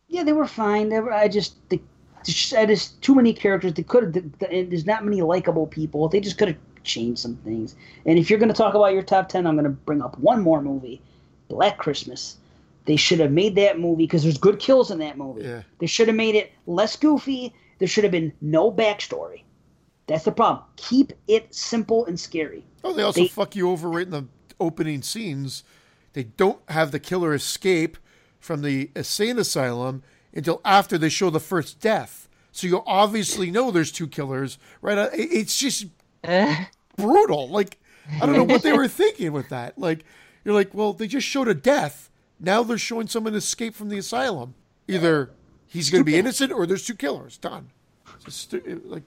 Yeah, 0.08 0.24
they 0.24 0.34
were 0.34 0.48
fine. 0.48 0.90
They 0.90 1.00
were, 1.00 1.12
I 1.14 1.28
just 1.28 1.58
they, 1.70 1.82
just 2.24 2.54
I 2.54 2.66
just 2.66 3.02
too 3.02 3.16
many 3.16 3.34
characters. 3.34 3.74
They 3.74 3.84
could 3.84 4.16
have. 4.16 4.70
There's 4.70 4.86
not 4.86 5.04
many 5.06 5.22
likable 5.22 5.68
people. 5.68 6.08
They 6.10 6.20
just 6.20 6.38
could 6.38 6.50
have 6.50 6.58
changed 6.84 7.20
some 7.20 7.38
things. 7.38 7.76
And 8.06 8.20
if 8.20 8.30
you're 8.30 8.38
going 8.40 8.50
to 8.52 8.56
talk 8.56 8.76
about 8.76 8.94
your 8.94 9.02
top 9.02 9.30
ten, 9.30 9.48
I'm 9.48 9.56
going 9.56 9.64
to 9.64 9.70
bring 9.72 10.02
up 10.02 10.20
one 10.20 10.42
more 10.42 10.62
movie, 10.62 11.02
Black 11.48 11.78
Christmas. 11.78 12.38
They 12.86 12.98
should 12.98 13.20
have 13.20 13.32
made 13.32 13.56
that 13.56 13.80
movie 13.80 14.04
because 14.04 14.22
there's 14.22 14.38
good 14.38 14.60
kills 14.60 14.92
in 14.92 15.00
that 15.00 15.18
movie. 15.18 15.42
Yeah. 15.44 15.64
They 15.80 15.88
should 15.88 16.08
have 16.08 16.16
made 16.16 16.36
it 16.36 16.52
less 16.68 16.96
goofy. 16.96 17.52
There 17.80 17.88
should 17.88 18.04
have 18.04 18.12
been 18.12 18.34
no 18.42 18.72
backstory. 18.72 19.42
That's 20.08 20.24
the 20.26 20.32
problem. 20.32 20.64
Keep 20.76 21.14
it 21.28 21.54
simple 21.54 22.06
and 22.06 22.20
scary. 22.20 22.64
Oh, 22.84 22.94
they 22.94 23.04
also 23.04 23.22
They- 23.22 23.28
fuck 23.28 23.56
you 23.56 23.70
over 23.70 23.90
right 23.90 24.06
in 24.06 24.12
the 24.12 24.26
opening 24.60 25.02
scenes. 25.02 25.64
They 26.14 26.24
don't 26.24 26.60
have 26.70 26.92
the 26.92 27.00
killer 27.00 27.34
escape 27.34 27.98
from 28.40 28.62
the 28.62 28.92
insane 28.96 29.40
asylum 29.40 30.04
until 30.34 30.62
after 30.64 30.98
they 30.98 31.10
show 31.10 31.30
the 31.30 31.40
first 31.40 31.80
death. 31.80 32.30
So 32.52 32.68
you 32.68 32.84
obviously 32.86 33.52
know 33.52 33.72
there's 33.72 33.92
two 33.92 34.08
killers, 34.08 34.58
right? 34.82 34.98
Uh, 34.98 35.10
It's 35.14 35.58
just 35.60 35.88
brutal. 36.98 37.50
Like 37.50 37.80
I 38.22 38.26
don't 38.26 38.36
know 38.36 38.44
what 38.44 38.62
they 38.64 38.74
were 38.74 38.88
thinking 39.02 39.32
with 39.34 39.50
that. 39.50 39.78
Like 39.78 40.06
You're 40.44 40.54
like, 40.54 40.74
well, 40.74 40.94
they 40.94 41.08
just 41.08 41.28
showed 41.28 41.48
a 41.48 41.54
death. 41.56 42.10
Now 42.40 42.64
they're 42.64 42.78
showing 42.78 43.08
someone 43.08 43.34
escape 43.34 43.74
from 43.76 43.90
the 43.90 43.98
asylum. 43.98 44.54
Either 44.88 45.32
he's 45.76 45.90
going 45.90 46.02
to 46.02 46.06
be 46.06 46.18
innocent 46.18 46.52
or 46.52 46.66
there's 46.66 46.86
two 46.86 46.96
killers. 46.96 47.38
Done. 47.38 47.70
Stu- 48.28 48.82
like, 48.86 49.04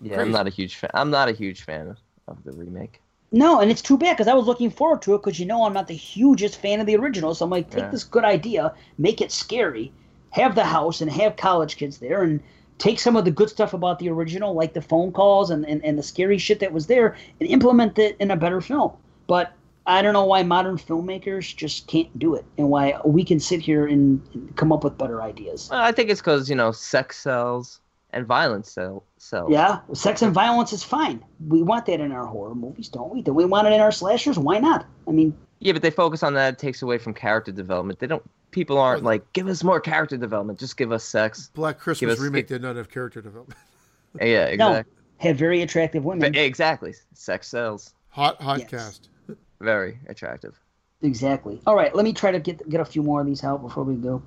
Yeah, 0.00 0.14
Crazy. 0.16 0.26
I'm 0.26 0.32
not 0.32 0.46
a 0.46 0.50
huge 0.50 0.76
fan. 0.76 0.90
I'm 0.94 1.10
not 1.10 1.28
a 1.28 1.32
huge 1.32 1.62
fan 1.62 1.96
of 2.28 2.44
the 2.44 2.52
remake. 2.52 3.00
No, 3.32 3.60
and 3.60 3.70
it's 3.70 3.82
too 3.82 3.98
bad 3.98 4.12
because 4.16 4.28
I 4.28 4.34
was 4.34 4.46
looking 4.46 4.70
forward 4.70 5.02
to 5.02 5.14
it 5.14 5.18
because 5.22 5.40
you 5.40 5.46
know 5.46 5.64
I'm 5.64 5.72
not 5.72 5.88
the 5.88 5.94
hugest 5.94 6.60
fan 6.60 6.78
of 6.80 6.86
the 6.86 6.94
original. 6.96 7.34
So 7.34 7.44
I'm 7.44 7.50
like, 7.50 7.68
take 7.70 7.80
Yeah. 7.84 7.90
this 7.90 8.04
good 8.04 8.24
idea, 8.24 8.72
make 8.98 9.20
it 9.20 9.32
scary, 9.32 9.92
have 10.30 10.54
the 10.54 10.64
house 10.64 11.00
and 11.00 11.10
have 11.10 11.36
college 11.36 11.76
kids 11.76 11.98
there, 11.98 12.22
and 12.22 12.40
take 12.78 13.00
some 13.00 13.16
of 13.16 13.24
the 13.24 13.30
good 13.32 13.48
stuff 13.50 13.72
about 13.74 13.98
the 13.98 14.08
original, 14.08 14.54
like 14.54 14.72
the 14.74 14.82
phone 14.82 15.10
calls 15.10 15.50
and, 15.50 15.64
and, 15.66 15.84
and 15.84 15.98
the 15.98 16.02
scary 16.02 16.38
shit 16.38 16.60
that 16.60 16.72
was 16.72 16.86
there, 16.86 17.16
and 17.40 17.48
implement 17.48 17.98
it 17.98 18.16
in 18.20 18.30
a 18.30 18.36
better 18.36 18.60
film. 18.60 18.92
But 19.26 19.52
I 19.86 20.00
don't 20.02 20.14
know 20.14 20.24
why 20.24 20.42
modern 20.42 20.78
filmmakers 20.78 21.54
just 21.54 21.86
can't 21.86 22.18
do 22.18 22.34
it, 22.34 22.44
and 22.56 22.70
why 22.70 22.98
we 23.04 23.22
can 23.24 23.38
sit 23.38 23.60
here 23.60 23.86
and, 23.86 24.20
and 24.32 24.56
come 24.56 24.72
up 24.72 24.82
with 24.84 24.96
better 24.96 25.20
ideas. 25.22 25.68
Well, 25.70 25.80
I 25.80 25.92
think 25.92 26.08
it's 26.10 26.20
because 26.20 26.48
you 26.48 26.56
know 26.56 26.72
sex 26.72 27.18
sells 27.18 27.80
and 28.10 28.26
violence 28.26 28.70
sell 28.70 29.04
sells. 29.18 29.50
Yeah, 29.50 29.80
sex 29.92 30.22
and 30.22 30.32
violence 30.32 30.72
is 30.72 30.82
fine. 30.82 31.22
We 31.48 31.62
want 31.62 31.84
that 31.86 32.00
in 32.00 32.12
our 32.12 32.24
horror 32.26 32.54
movies, 32.54 32.88
don't 32.88 33.12
we? 33.12 33.20
Do 33.22 33.32
we 33.34 33.44
want 33.44 33.66
it 33.66 33.72
in 33.72 33.80
our 33.80 33.92
slashers? 33.92 34.38
Why 34.38 34.58
not? 34.58 34.86
I 35.06 35.10
mean, 35.10 35.36
Yeah, 35.58 35.72
but 35.74 35.82
they 35.82 35.90
focus 35.90 36.22
on 36.22 36.32
that. 36.34 36.54
It 36.54 36.58
takes 36.58 36.80
away 36.80 36.96
from 36.98 37.12
character 37.12 37.52
development. 37.52 37.98
They 37.98 38.06
don't. 38.06 38.22
People 38.52 38.78
aren't 38.78 39.02
like, 39.02 39.30
give 39.32 39.48
us 39.48 39.64
more 39.64 39.80
character 39.80 40.16
development. 40.16 40.60
Just 40.60 40.76
give 40.76 40.92
us 40.92 41.02
sex. 41.04 41.50
Black 41.54 41.78
Christmas 41.78 42.14
us- 42.14 42.20
remake 42.20 42.46
did 42.46 42.62
not 42.62 42.76
have 42.76 42.88
character 42.90 43.20
development. 43.20 43.58
Yeah, 44.20 44.44
exactly. 44.44 44.56
no, 44.58 44.70
exactly. 44.70 44.92
have 45.18 45.36
very 45.36 45.62
attractive 45.62 46.04
women. 46.04 46.30
But 46.32 46.38
exactly. 46.40 46.94
Sex 47.14 47.48
sells. 47.48 47.94
Hot, 48.10 48.40
hot 48.40 48.60
Yes. 48.60 48.70
cast. 48.70 49.08
Very 49.64 49.98
attractive. 50.08 50.60
Exactly. 51.00 51.60
All 51.66 51.74
right, 51.74 51.94
let 51.94 52.04
me 52.04 52.12
try 52.12 52.30
to 52.30 52.38
get 52.38 52.68
get 52.68 52.80
a 52.80 52.84
few 52.84 53.02
more 53.02 53.20
of 53.20 53.26
these 53.26 53.42
out 53.42 53.62
before 53.62 53.82
we 53.82 53.94
go. 53.94 54.22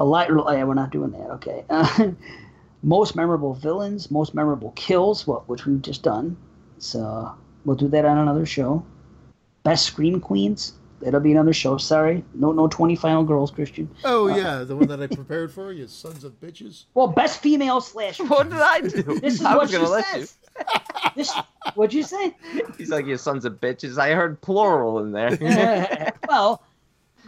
A 0.00 0.04
light. 0.04 0.30
Oh, 0.30 0.50
yeah, 0.52 0.64
we're 0.64 0.74
not 0.74 0.90
doing 0.90 1.12
that. 1.12 1.30
Okay. 1.30 1.64
Uh, 1.70 2.10
most 2.82 3.16
memorable 3.16 3.54
villains, 3.54 4.10
most 4.10 4.34
memorable 4.34 4.72
kills, 4.72 5.26
what 5.26 5.48
which 5.48 5.66
we've 5.66 5.82
just 5.82 6.02
done. 6.02 6.36
So 6.78 7.32
we'll 7.64 7.76
do 7.76 7.88
that 7.88 8.04
on 8.04 8.18
another 8.18 8.46
show. 8.46 8.84
Best 9.62 9.86
scream 9.86 10.20
queens. 10.20 10.72
That'll 11.00 11.20
be 11.20 11.32
another 11.32 11.52
show. 11.52 11.76
Sorry, 11.78 12.24
no, 12.34 12.52
no 12.52 12.66
twenty 12.66 12.96
final 12.96 13.22
girls, 13.22 13.50
Christian. 13.50 13.88
Oh, 14.04 14.28
uh, 14.28 14.36
yeah, 14.36 14.64
the 14.64 14.76
one 14.76 14.88
that 14.88 15.00
I 15.00 15.06
prepared 15.06 15.52
for 15.52 15.72
you, 15.72 15.86
sons 15.86 16.24
of 16.24 16.40
bitches. 16.40 16.84
Well, 16.94 17.06
best 17.06 17.40
female 17.40 17.80
slash. 17.80 18.18
What 18.18 18.50
did 18.50 18.58
I 18.58 18.80
do? 18.80 19.20
This 19.20 19.34
is 19.34 19.42
I 19.42 19.54
what 19.54 19.62
was 19.62 19.70
she 19.70 19.76
gonna 19.76 19.88
let 19.88 20.04
says. 20.06 20.36
This, 21.14 21.32
what'd 21.74 21.94
you 21.94 22.02
say? 22.02 22.34
He's 22.76 22.90
like, 22.90 23.06
you 23.06 23.16
sons 23.16 23.44
of 23.44 23.60
bitches. 23.60 23.98
I 23.98 24.10
heard 24.10 24.40
plural 24.40 24.98
in 25.00 25.12
there. 25.12 26.12
well, 26.28 26.62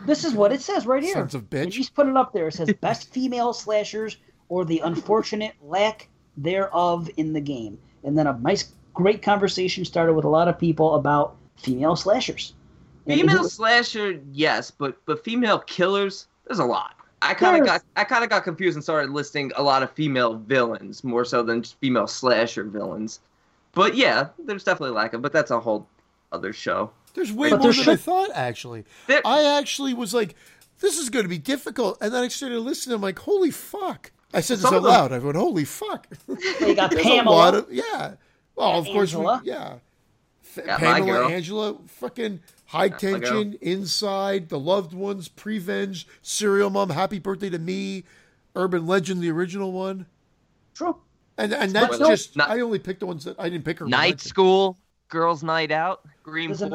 this 0.07 0.25
is 0.25 0.35
what 0.35 0.53
it 0.53 0.61
says 0.61 0.87
right 0.87 1.03
here. 1.03 1.15
Sons 1.15 1.35
of 1.35 1.49
bitch. 1.51 1.65
And 1.65 1.75
she's 1.75 1.91
put 1.91 2.09
it 2.09 2.17
up 2.17 2.33
there. 2.33 2.49
It 2.49 2.55
says 2.55 2.73
best 2.81 3.13
female 3.13 3.53
slashers 3.53 4.17
or 4.49 4.65
the 4.65 4.81
unfortunate 4.81 5.55
lack 5.63 6.09
thereof 6.37 7.09
in 7.17 7.33
the 7.33 7.41
game. 7.41 7.79
And 8.03 8.19
then 8.19 8.27
a 8.27 8.39
nice, 8.39 8.73
great 8.95 9.23
conversation 9.23 9.85
started 9.85 10.15
with 10.15 10.25
a 10.25 10.29
lot 10.29 10.49
of 10.49 10.59
people 10.59 10.95
about 10.95 11.37
female 11.57 11.97
slashers. 11.97 12.55
And 13.07 13.21
female 13.21 13.45
slasher, 13.45 14.21
yes, 14.33 14.71
but 14.71 14.97
but 15.07 15.25
female 15.25 15.59
killers, 15.61 16.27
there's 16.47 16.59
a 16.59 16.65
lot. 16.65 16.95
I 17.23 17.35
kind 17.35 17.61
of 17.61 17.67
got 17.67 17.83
I 17.97 18.05
kind 18.05 18.25
of 18.25 18.31
got 18.31 18.45
confused 18.45 18.77
and 18.77 18.83
started 18.85 19.11
listing 19.11 19.53
a 19.57 19.63
lot 19.63 19.83
of 19.83 19.91
female 19.93 20.35
villains 20.35 21.05
more 21.05 21.25
so 21.25 21.43
than 21.43 21.63
just 21.63 21.79
female 21.81 22.07
slasher 22.07 22.65
villains. 22.65 23.21
But 23.73 23.95
yeah, 23.95 24.29
there's 24.39 24.65
definitely 24.65 24.95
lack 24.97 25.13
of. 25.15 25.23
But 25.23 25.33
that's 25.33 25.51
a 25.51 25.61
whole 25.61 25.87
other 26.33 26.53
show. 26.53 26.91
There's 27.15 27.33
way 27.33 27.51
But 27.51 27.61
more 27.63 27.73
there 27.73 27.85
than 27.85 27.93
I 27.95 27.97
thought, 27.97 28.31
actually. 28.35 28.85
There- 29.07 29.21
I 29.25 29.59
actually 29.59 29.95
was 29.95 30.15
like, 30.15 30.37
this 30.81 30.97
is 30.99 31.11
going 31.11 31.25
to 31.25 31.29
be 31.29 31.39
difficult. 31.39 31.99
And 32.01 32.13
then 32.15 32.23
I 32.23 32.29
started 32.29 32.61
listening. 32.61 32.95
I'm 32.95 33.01
like, 33.03 33.19
holy 33.19 33.51
fuck. 33.51 34.13
I 34.33 34.41
said 34.41 34.55
this 34.59 34.63
Some 34.63 34.75
out 34.75 34.83
them- 34.83 34.91
loud. 34.93 35.13
I 35.13 35.19
went, 35.19 35.37
holy 35.37 35.65
fuck. 35.65 36.07
They 36.61 36.75
got 36.75 36.93
Pamela. 36.97 37.59
of, 37.59 37.73
yeah. 37.73 38.15
Well, 38.55 38.79
of 38.79 38.87
course, 38.87 39.13
we, 39.13 39.19
Angela. 39.21 39.43
yeah. 39.45 39.75
Got 40.65 40.79
Pamela, 40.81 41.07
girl. 41.07 41.29
Angela, 41.29 41.77
fucking 41.87 42.41
high 42.71 42.89
my 42.89 42.97
tension, 42.97 43.59
inside, 43.61 44.49
the 44.49 44.59
loved 44.59 44.93
ones, 44.93 45.29
prevenge, 45.29 46.07
serial 46.23 46.71
mom, 46.71 46.91
happy 46.91 47.19
birthday 47.19 47.51
to 47.51 47.59
me, 47.59 48.05
urban 48.55 48.87
legend, 48.87 49.21
the 49.21 49.31
original 49.31 49.73
one. 49.73 50.07
True. 50.75 50.97
And 51.37 51.53
and 51.53 51.73
that's 51.73 51.99
no- 51.99 52.09
just 52.09 52.37
Not- 52.37 52.51
I 52.51 52.61
only 52.61 52.79
picked 52.79 53.01
the 53.01 53.07
ones 53.07 53.25
that 53.25 53.37
I 53.39 53.49
didn't 53.49 53.65
pick 53.65 53.79
her. 53.81 53.87
Night 53.87 54.11
mention. 54.11 54.29
School, 54.29 54.79
Girls' 55.09 55.43
Night 55.43 55.71
Out, 55.73 56.03
Green 56.23 56.49
There's 56.51 56.63
an- 56.63 56.71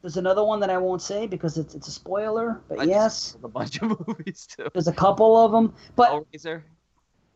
There's 0.00 0.16
another 0.16 0.42
one 0.44 0.58
that 0.60 0.70
I 0.70 0.78
won't 0.78 1.00
say 1.02 1.26
because 1.28 1.56
it's, 1.58 1.74
it's 1.74 1.86
a 1.88 1.92
spoiler. 1.92 2.60
But 2.68 2.80
I 2.80 2.84
yes, 2.84 3.32
killed 3.32 3.44
a 3.44 3.48
bunch 3.48 3.80
of 3.82 3.98
movies 4.08 4.46
too. 4.46 4.68
there's 4.72 4.88
a 4.88 4.92
couple 4.92 5.36
of 5.44 5.52
them. 5.52 5.72
But 5.94 6.10
Hellraiser. 6.10 6.62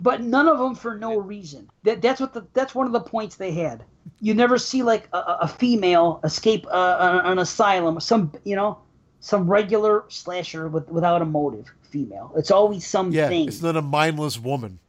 But 0.01 0.23
none 0.23 0.49
of 0.49 0.59
them 0.59 0.75
for 0.75 0.97
no 0.97 1.19
reason. 1.19 1.69
That 1.85 2.03
that's 2.03 2.21
what 2.21 2.33
the 2.33 2.47
that's 2.53 2.75
one 2.75 2.87
of 2.87 2.93
the 2.93 3.01
points 3.01 3.37
they 3.37 3.53
had. 3.53 3.85
You 4.21 4.35
never 4.35 4.59
see 4.59 4.83
like 4.83 5.09
a, 5.13 5.19
a 5.19 5.39
a 5.43 5.49
female 5.49 6.21
escape 6.25 6.67
uh, 6.71 7.21
an 7.25 7.39
asylum, 7.39 8.01
some 8.01 8.33
you 8.45 8.57
know, 8.57 8.79
some 9.21 9.51
regular 9.51 10.05
slasher 10.09 10.69
with 10.69 10.89
without 10.89 11.23
a 11.23 11.25
motive. 11.25 11.67
Female. 11.91 12.33
It's 12.37 12.51
always 12.51 12.87
something. 12.87 13.15
Yeah, 13.15 13.31
it's 13.31 13.63
not 13.63 13.77
a 13.77 13.81
mindless 13.81 14.39
woman. 14.39 14.81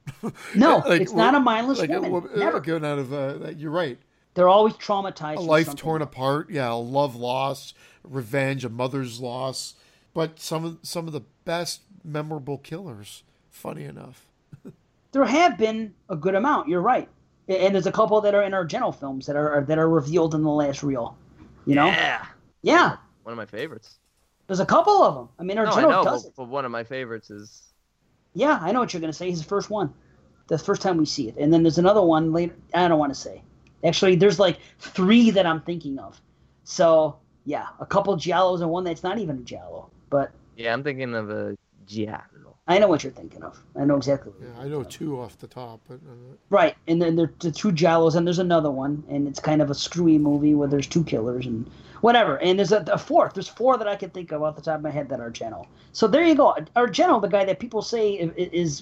no, 0.56 0.78
Like, 0.86 1.00
it's 1.00 1.14
not 1.14 1.36
a 1.36 1.40
mindless 1.40 1.80
like, 1.80 1.90
woman. 1.90 2.12
uh, 2.12 2.18
uh, 2.18 2.38
never. 2.38 2.60
Going 2.60 2.84
out 2.84 3.00
of 3.00 3.14
uh, 3.14 3.52
you're 3.56 3.72
right. 3.72 3.98
They're 4.34 4.50
always 4.50 4.74
traumatized. 4.74 5.38
A 5.38 5.42
life 5.42 5.74
torn 5.76 6.02
apart. 6.02 6.50
Yeah, 6.50 6.72
a 6.72 6.76
love 6.76 7.16
loss, 7.16 7.74
revenge, 8.04 8.66
a 8.66 8.70
mother's 8.70 9.20
loss. 9.20 9.76
But 10.14 10.40
some 10.40 10.66
of 10.66 10.80
some 10.82 11.08
of 11.08 11.14
the 11.14 11.22
best 11.46 11.82
memorable 12.04 12.58
killers. 12.58 13.24
Funny 13.50 13.86
enough. 13.86 14.28
There 15.18 15.26
have 15.26 15.58
been 15.58 15.96
a 16.10 16.16
good 16.16 16.36
amount. 16.36 16.68
You're 16.68 16.84
right, 16.84 17.10
and 17.50 17.74
there's 17.74 17.88
a 17.88 17.92
couple 17.92 18.22
that 18.22 18.36
are 18.36 18.44
in 18.44 18.54
our 18.54 18.64
general 18.64 18.92
films 18.92 19.26
that 19.26 19.36
are 19.36 19.66
that 19.68 19.80
are 19.80 19.90
revealed 19.90 20.36
in 20.36 20.44
the 20.44 20.52
last 20.52 20.84
reel. 20.84 21.18
You 21.66 21.74
know, 21.74 21.88
Yeah, 21.88 22.24
yeah. 22.62 22.98
one 23.24 23.34
of 23.34 23.38
my 23.38 23.48
favorites. 23.48 23.98
There's 24.46 24.60
a 24.60 24.66
couple 24.66 25.02
of 25.02 25.16
them. 25.16 25.30
I 25.40 25.44
mean, 25.44 25.58
our 25.58 25.66
No, 25.66 25.72
I 25.72 25.76
general 25.82 26.04
know, 26.04 26.12
does 26.12 26.24
but, 26.26 26.30
it. 26.30 26.34
but 26.38 26.50
one 26.50 26.66
of 26.66 26.72
my 26.72 26.84
favorites 26.84 27.32
is 27.32 27.64
Yeah, 28.36 28.60
I 28.62 28.72
know 28.72 28.80
what 28.80 28.94
you're 28.94 29.02
gonna 29.02 29.12
say. 29.12 29.28
He's 29.28 29.42
the 29.42 29.48
first 29.48 29.72
one. 29.72 29.92
The 30.50 30.60
first 30.60 30.84
time 30.84 30.98
we 30.98 31.06
see 31.08 31.30
it, 31.30 31.36
and 31.38 31.52
then 31.52 31.64
there's 31.64 31.80
another 31.80 32.04
one 32.04 32.32
later. 32.32 32.56
I 32.76 32.88
don't 32.88 33.00
want 33.00 33.12
to 33.12 33.20
say. 33.20 33.42
Actually, 33.84 34.18
there's 34.18 34.38
like 34.38 34.60
three 34.78 35.32
that 35.32 35.48
I'm 35.48 35.62
thinking 35.62 35.98
of. 35.98 36.22
So 36.64 37.18
yeah, 37.46 37.66
a 37.80 37.88
couple 37.88 38.16
giallos 38.18 38.62
and 38.62 38.70
one 38.70 38.84
that's 38.84 39.02
not 39.02 39.18
even 39.18 39.40
a 39.40 39.42
giallo. 39.42 39.90
But 40.12 40.30
yeah. 40.56 40.72
I'm 40.74 40.84
thinking 40.84 41.16
of 41.16 41.32
a 41.32 41.58
giallo. 41.88 42.22
I 42.70 42.80
know 42.80 42.88
what 42.88 43.04
you're 43.04 43.14
thinking 43.14 43.44
of. 43.44 43.62
I 43.80 43.86
know 43.86 43.96
exactly. 43.96 44.32
What 44.32 44.42
Yeah, 44.42 44.48
you're 44.48 44.56
I 44.66 44.68
know 44.68 44.84
thinking 44.84 45.08
of. 45.08 45.14
two 45.16 45.22
off 45.22 45.38
the 45.38 45.48
top, 45.48 45.80
but 45.88 45.96
uh, 45.96 46.36
Right, 46.50 46.76
and 46.88 47.02
then 47.02 47.16
there 47.16 47.32
the 47.40 47.52
two 47.52 47.72
giallos, 47.72 48.16
and 48.16 48.26
there's 48.28 48.40
another 48.40 48.72
one, 48.72 49.04
and 49.10 49.28
it's 49.28 49.40
kind 49.40 49.62
of 49.62 49.70
a 49.70 49.76
screwy 49.76 50.18
movie 50.18 50.54
where 50.54 50.68
there's 50.68 50.88
two 50.88 51.04
killers 51.04 51.46
and 51.46 51.70
whatever. 52.02 52.38
And 52.40 52.60
there's 52.60 52.72
a, 52.72 52.84
a 52.92 52.98
fourth. 52.98 53.34
There's 53.34 53.48
four 53.48 53.78
that 53.78 53.88
I 53.88 53.96
can 53.96 54.10
think 54.12 54.32
of 54.32 54.44
off 54.44 54.56
the 54.56 54.62
top 54.62 54.76
of 54.78 54.82
my 54.82 54.90
head 54.92 55.10
that 55.10 55.20
are 55.20 55.30
Argento. 55.32 55.66
So 55.94 56.08
there 56.08 56.24
you 56.26 56.36
go. 56.36 56.56
Our 56.76 56.88
Argento, 56.88 57.22
the 57.22 57.28
guy 57.28 57.44
that 57.46 57.60
people 57.60 57.82
say 57.82 58.20
i- 58.20 58.26
i- 58.42 58.50
is, 58.54 58.82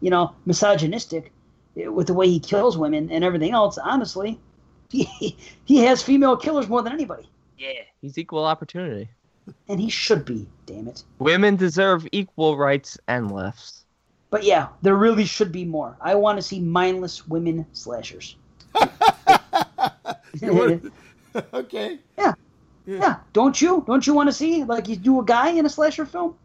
you 0.00 0.10
know, 0.10 0.34
misogynistic 0.46 1.32
eh, 1.76 1.86
with 1.88 2.06
the 2.06 2.14
way 2.14 2.28
he 2.28 2.40
kills 2.40 2.78
women 2.78 3.10
and 3.10 3.22
everything 3.24 3.52
else. 3.52 3.78
Honestly, 3.78 4.38
he 4.90 5.36
he 5.64 5.78
has 5.78 6.02
female 6.02 6.36
killers 6.36 6.68
more 6.68 6.82
than 6.82 6.92
anybody, 6.92 7.28
Yeah, 7.58 7.72
he's 8.00 8.16
equal 8.18 8.44
opportunity. 8.44 9.08
And 9.68 9.80
he 9.80 9.90
should 9.90 10.24
be. 10.24 10.46
Damn 10.66 10.88
it. 10.88 11.04
Women 11.18 11.56
deserve 11.56 12.06
equal 12.12 12.56
rights 12.56 12.98
and 13.08 13.30
lefts. 13.30 13.84
But 14.30 14.44
yeah, 14.44 14.68
there 14.82 14.96
really 14.96 15.24
should 15.24 15.52
be 15.52 15.64
more. 15.64 15.96
I 16.00 16.14
want 16.14 16.38
to 16.38 16.42
see 16.42 16.60
mindless 16.60 17.28
women 17.28 17.66
slashers. 17.72 18.36
okay. 21.54 21.98
Yeah, 22.86 23.16
don't 23.32 23.60
you? 23.60 23.82
Don't 23.86 24.06
you 24.06 24.14
want 24.14 24.28
to 24.28 24.32
see 24.32 24.64
like 24.64 24.88
you 24.88 24.96
do 24.96 25.20
a 25.20 25.24
guy 25.24 25.50
in 25.50 25.64
a 25.64 25.68
slasher 25.68 26.04
film? 26.04 26.36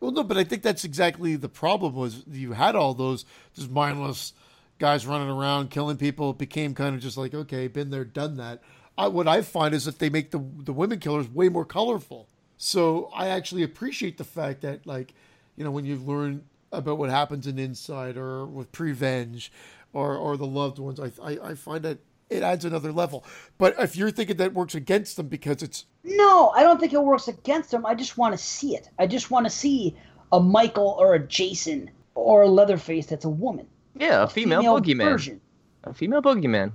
Well, 0.00 0.10
no, 0.10 0.22
but 0.22 0.36
I 0.36 0.44
think 0.44 0.62
that's 0.62 0.84
exactly 0.84 1.36
the 1.36 1.48
problem. 1.48 1.94
Was 1.94 2.22
you 2.26 2.52
had 2.52 2.74
all 2.76 2.94
those 2.94 3.24
just 3.54 3.70
mindless 3.70 4.32
guys 4.78 5.06
running 5.06 5.28
around 5.28 5.70
killing 5.70 5.96
people. 5.96 6.30
It 6.30 6.38
became 6.38 6.74
kind 6.74 6.94
of 6.94 7.00
just 7.00 7.16
like 7.16 7.34
okay, 7.34 7.68
been 7.68 7.90
there, 7.90 8.04
done 8.04 8.36
that. 8.38 8.62
I, 8.98 9.08
what 9.08 9.28
I 9.28 9.42
find 9.42 9.74
is 9.74 9.84
that 9.84 9.98
they 9.98 10.10
make 10.10 10.30
the 10.30 10.42
the 10.58 10.72
women 10.72 10.98
killers 10.98 11.28
way 11.28 11.48
more 11.48 11.64
colorful. 11.64 12.28
So 12.56 13.10
I 13.14 13.28
actually 13.28 13.62
appreciate 13.62 14.18
the 14.18 14.24
fact 14.24 14.62
that 14.62 14.86
like 14.86 15.14
you 15.56 15.64
know 15.64 15.70
when 15.70 15.84
you 15.84 15.96
learn 15.96 16.44
about 16.72 16.98
what 16.98 17.10
happens 17.10 17.46
in 17.46 17.58
Inside 17.58 18.16
or 18.16 18.46
with 18.46 18.72
Prevenge 18.72 19.52
or 19.92 20.16
or 20.16 20.36
the 20.36 20.46
loved 20.46 20.78
ones, 20.78 21.00
I 21.00 21.10
I, 21.22 21.50
I 21.50 21.54
find 21.54 21.82
that 21.84 21.98
it 22.28 22.42
adds 22.42 22.64
another 22.64 22.92
level. 22.92 23.24
But 23.58 23.76
if 23.78 23.96
you're 23.96 24.10
thinking 24.10 24.36
that 24.38 24.54
works 24.54 24.74
against 24.74 25.16
them 25.16 25.28
because 25.28 25.62
it's 25.62 25.84
No, 26.02 26.50
I 26.50 26.62
don't 26.62 26.80
think 26.80 26.92
it 26.92 27.02
works 27.02 27.28
against 27.28 27.70
them. 27.70 27.86
I 27.86 27.94
just 27.94 28.18
want 28.18 28.36
to 28.36 28.42
see 28.42 28.74
it. 28.74 28.88
I 28.98 29.06
just 29.06 29.30
want 29.30 29.46
to 29.46 29.50
see 29.50 29.96
a 30.32 30.40
Michael 30.40 30.96
or 30.98 31.14
a 31.14 31.20
Jason 31.20 31.90
or 32.14 32.42
a 32.42 32.48
Leatherface 32.48 33.06
that's 33.06 33.24
a 33.24 33.30
woman. 33.30 33.66
Yeah, 33.94 34.24
a 34.24 34.28
female, 34.28 34.62
boogeyman. 34.62 35.04
version. 35.04 35.40
A 35.84 35.94
female 35.94 36.22
boogeyman. 36.22 36.72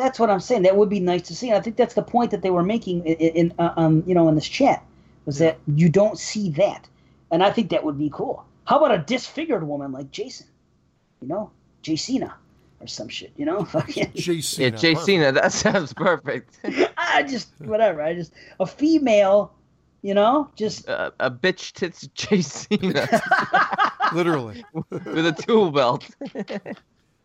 That's 0.00 0.18
what 0.18 0.30
I'm 0.30 0.40
saying. 0.40 0.62
That 0.62 0.76
would 0.76 0.88
be 0.88 1.00
nice 1.00 1.22
to 1.28 1.34
see. 1.34 1.48
And 1.48 1.58
I 1.58 1.60
think 1.60 1.76
that's 1.76 1.94
the 1.94 2.02
point 2.02 2.30
that 2.30 2.42
they 2.42 2.50
were 2.50 2.62
making 2.62 3.04
in, 3.06 3.14
in 3.16 3.54
uh, 3.58 3.72
um, 3.76 4.02
you 4.06 4.14
know, 4.14 4.28
in 4.28 4.34
this 4.34 4.48
chat 4.48 4.84
was 5.26 5.38
that 5.38 5.58
you 5.66 5.88
don't 5.88 6.18
see 6.18 6.50
that, 6.52 6.88
and 7.30 7.42
I 7.42 7.50
think 7.50 7.70
that 7.70 7.84
would 7.84 7.98
be 7.98 8.10
cool. 8.12 8.44
How 8.64 8.78
about 8.78 8.94
a 8.94 8.98
disfigured 8.98 9.66
woman 9.66 9.92
like 9.92 10.10
Jason? 10.10 10.46
You 11.20 11.28
know, 11.28 11.50
Jacina 11.82 12.32
or 12.80 12.86
some 12.86 13.08
shit. 13.08 13.32
You 13.36 13.44
know, 13.44 13.64
fucking 13.76 14.12
JC. 14.12 14.58
Yeah, 14.58 14.70
Jay 14.70 14.94
Cena. 14.94 15.32
That 15.32 15.52
sounds 15.52 15.92
perfect. 15.92 16.58
I 16.96 17.22
just 17.24 17.50
whatever. 17.58 18.02
I 18.02 18.14
just 18.14 18.32
a 18.58 18.66
female. 18.66 19.52
You 20.02 20.14
know, 20.14 20.48
just 20.56 20.88
uh, 20.88 21.10
a 21.20 21.30
bitch 21.30 21.72
tits 21.72 22.06
Jay 22.14 22.40
Cena 22.40 23.06
Literally. 24.14 24.64
with 24.88 25.26
a 25.26 25.32
tool 25.46 25.70
belt. 25.70 26.08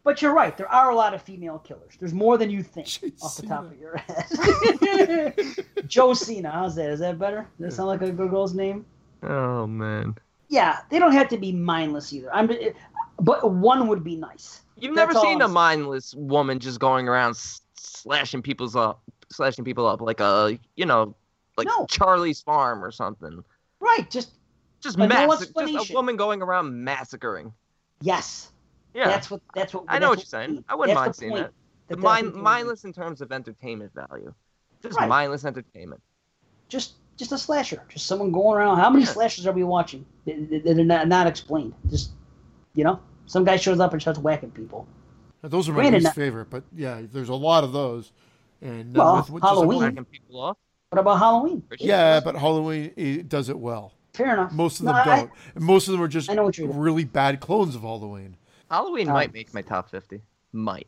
But 0.06 0.22
you're 0.22 0.34
right. 0.34 0.56
There 0.56 0.72
are 0.72 0.92
a 0.92 0.96
lot 0.96 1.14
of 1.14 1.22
female 1.24 1.60
killers. 1.60 1.96
There's 2.00 2.14
more 2.14 2.38
than 2.38 2.50
you 2.50 2.62
think 2.64 2.88
Jeez, 2.88 3.22
off 3.24 3.36
the 3.36 3.42
Cena. 3.42 3.56
top 3.56 3.66
of 3.66 3.78
your 3.78 3.98
head. 3.98 5.66
Joe 5.88 6.14
Cena. 6.14 6.52
How's 6.52 6.76
that? 6.76 6.90
Is 6.92 7.00
that 7.02 7.18
better? 7.20 7.48
Does 7.60 7.72
that 7.72 7.76
sound 7.76 7.88
like 7.90 8.02
a 8.04 8.12
good 8.12 8.30
girl's 8.30 8.54
name? 8.54 8.86
Oh 9.24 9.66
man. 9.68 10.16
Yeah, 10.48 10.80
they 10.92 11.00
don't 11.00 11.12
have 11.14 11.28
to 11.30 11.38
be 11.38 11.52
mindless 11.52 12.14
either. 12.14 12.34
I'm, 12.34 12.50
but 13.20 13.52
one 13.52 13.88
would 13.88 14.04
be 14.04 14.16
nice. 14.16 14.62
You've 14.78 14.96
That's 14.96 15.14
never 15.16 15.26
seen 15.26 15.42
I'm 15.42 15.42
a 15.42 15.46
saying. 15.46 15.54
mindless 15.54 16.14
woman 16.16 16.60
just 16.60 16.80
going 16.80 17.08
around 17.10 17.36
slashing 17.74 18.44
people's 18.44 18.76
up, 18.76 19.02
slashing 19.32 19.66
people 19.66 19.88
up 19.88 20.02
like 20.02 20.20
a, 20.20 20.60
you 20.76 20.86
know, 20.86 21.16
like 21.58 21.66
No. 21.68 21.88
Charlie's 21.88 22.42
Farm 22.42 22.84
or 22.84 22.92
something. 22.92 23.44
Right. 23.80 24.08
Just 24.12 24.34
Just 24.82 24.98
But 24.98 25.08
no 25.08 25.28
mass- 25.28 25.48
just 25.48 25.90
a 25.90 25.94
woman 25.94 26.16
going 26.16 26.44
around 26.44 26.84
massacring. 26.84 27.52
yes. 28.02 28.52
Yeah, 28.96 29.08
That's 29.10 29.30
what. 29.30 29.42
That's 29.54 29.74
what. 29.74 29.84
I 29.90 30.00
know 30.00 30.10
what 30.10 30.20
you're 30.20 30.26
saying. 30.26 30.64
I 30.70 30.76
wouldn't 30.76 30.96
That's 30.98 31.06
mind 31.06 31.16
seeing 31.18 31.34
that. 31.36 31.52
that 31.90 31.96
the 31.96 32.02
mind, 32.02 32.34
mindless 32.34 32.86
in 32.86 32.94
terms 32.94 33.20
of 33.22 33.32
entertainment 33.34 33.92
value. 33.94 34.34
Just 34.82 34.98
Right. 34.98 35.10
mindless 35.10 35.44
entertainment. 35.46 36.02
Just, 36.70 36.94
just 37.18 37.32
a 37.32 37.38
slasher. 37.38 37.84
Just 37.90 38.06
someone 38.08 38.32
going 38.32 38.58
around. 38.58 38.78
How 38.78 38.90
many 38.90 39.04
Yeah. 39.04 39.12
slashers 39.12 39.46
are 39.48 39.52
we 39.52 39.64
watching 39.64 40.06
that 40.26 40.64
that 40.64 40.80
are 40.80 40.84
not, 40.84 41.08
not 41.08 41.28
explained? 41.28 41.74
Just, 41.90 42.12
you 42.74 42.84
know, 42.84 43.00
some 43.26 43.44
guy 43.44 43.58
shows 43.58 43.80
up 43.80 43.92
and 43.94 44.02
starts 44.02 44.20
whacking 44.20 44.52
people. 44.52 44.88
Those 45.42 45.68
are 45.70 45.74
my 45.74 45.82
Granted, 45.82 45.98
least 45.98 46.04
not- 46.06 46.16
favorite, 46.16 46.50
but 46.50 46.64
yeah, 46.76 47.02
there's 47.12 47.30
a 47.30 47.36
lot 47.36 47.64
of 47.64 47.72
those. 47.74 48.12
And 48.62 48.98
uh, 48.98 49.02
Well, 49.04 49.16
with- 49.18 49.30
with 49.30 49.44
Halloween. 49.44 49.80
Whacking 49.80 50.06
people 50.06 50.40
off. 50.40 50.58
What 50.90 51.00
about 51.00 51.18
Halloween? 51.20 51.64
yeah, 51.80 52.20
but 52.22 52.36
Halloween 52.36 52.94
it 52.96 53.28
does 53.28 53.50
it 53.50 53.60
well. 53.60 53.92
Fair 54.14 54.34
enough. 54.34 54.52
Most 54.54 54.80
of 54.80 54.86
No, 54.86 54.94
them 54.94 55.02
I- 55.08 55.16
don't. 55.18 55.32
And 55.56 55.64
most 55.66 55.88
of 55.88 55.92
them 55.92 56.02
are 56.02 56.08
just 56.08 56.30
I 56.30 56.34
know 56.36 56.44
what 56.46 56.58
you're- 56.58 56.72
really 56.74 57.04
bad 57.04 57.42
clones 57.42 57.76
of 57.76 57.82
Halloween. 57.82 58.38
Halloween 58.70 59.08
Um, 59.08 59.14
might 59.14 59.34
make 59.34 59.54
my 59.54 59.62
top 59.62 59.90
50. 59.90 60.22
Might. 60.54 60.88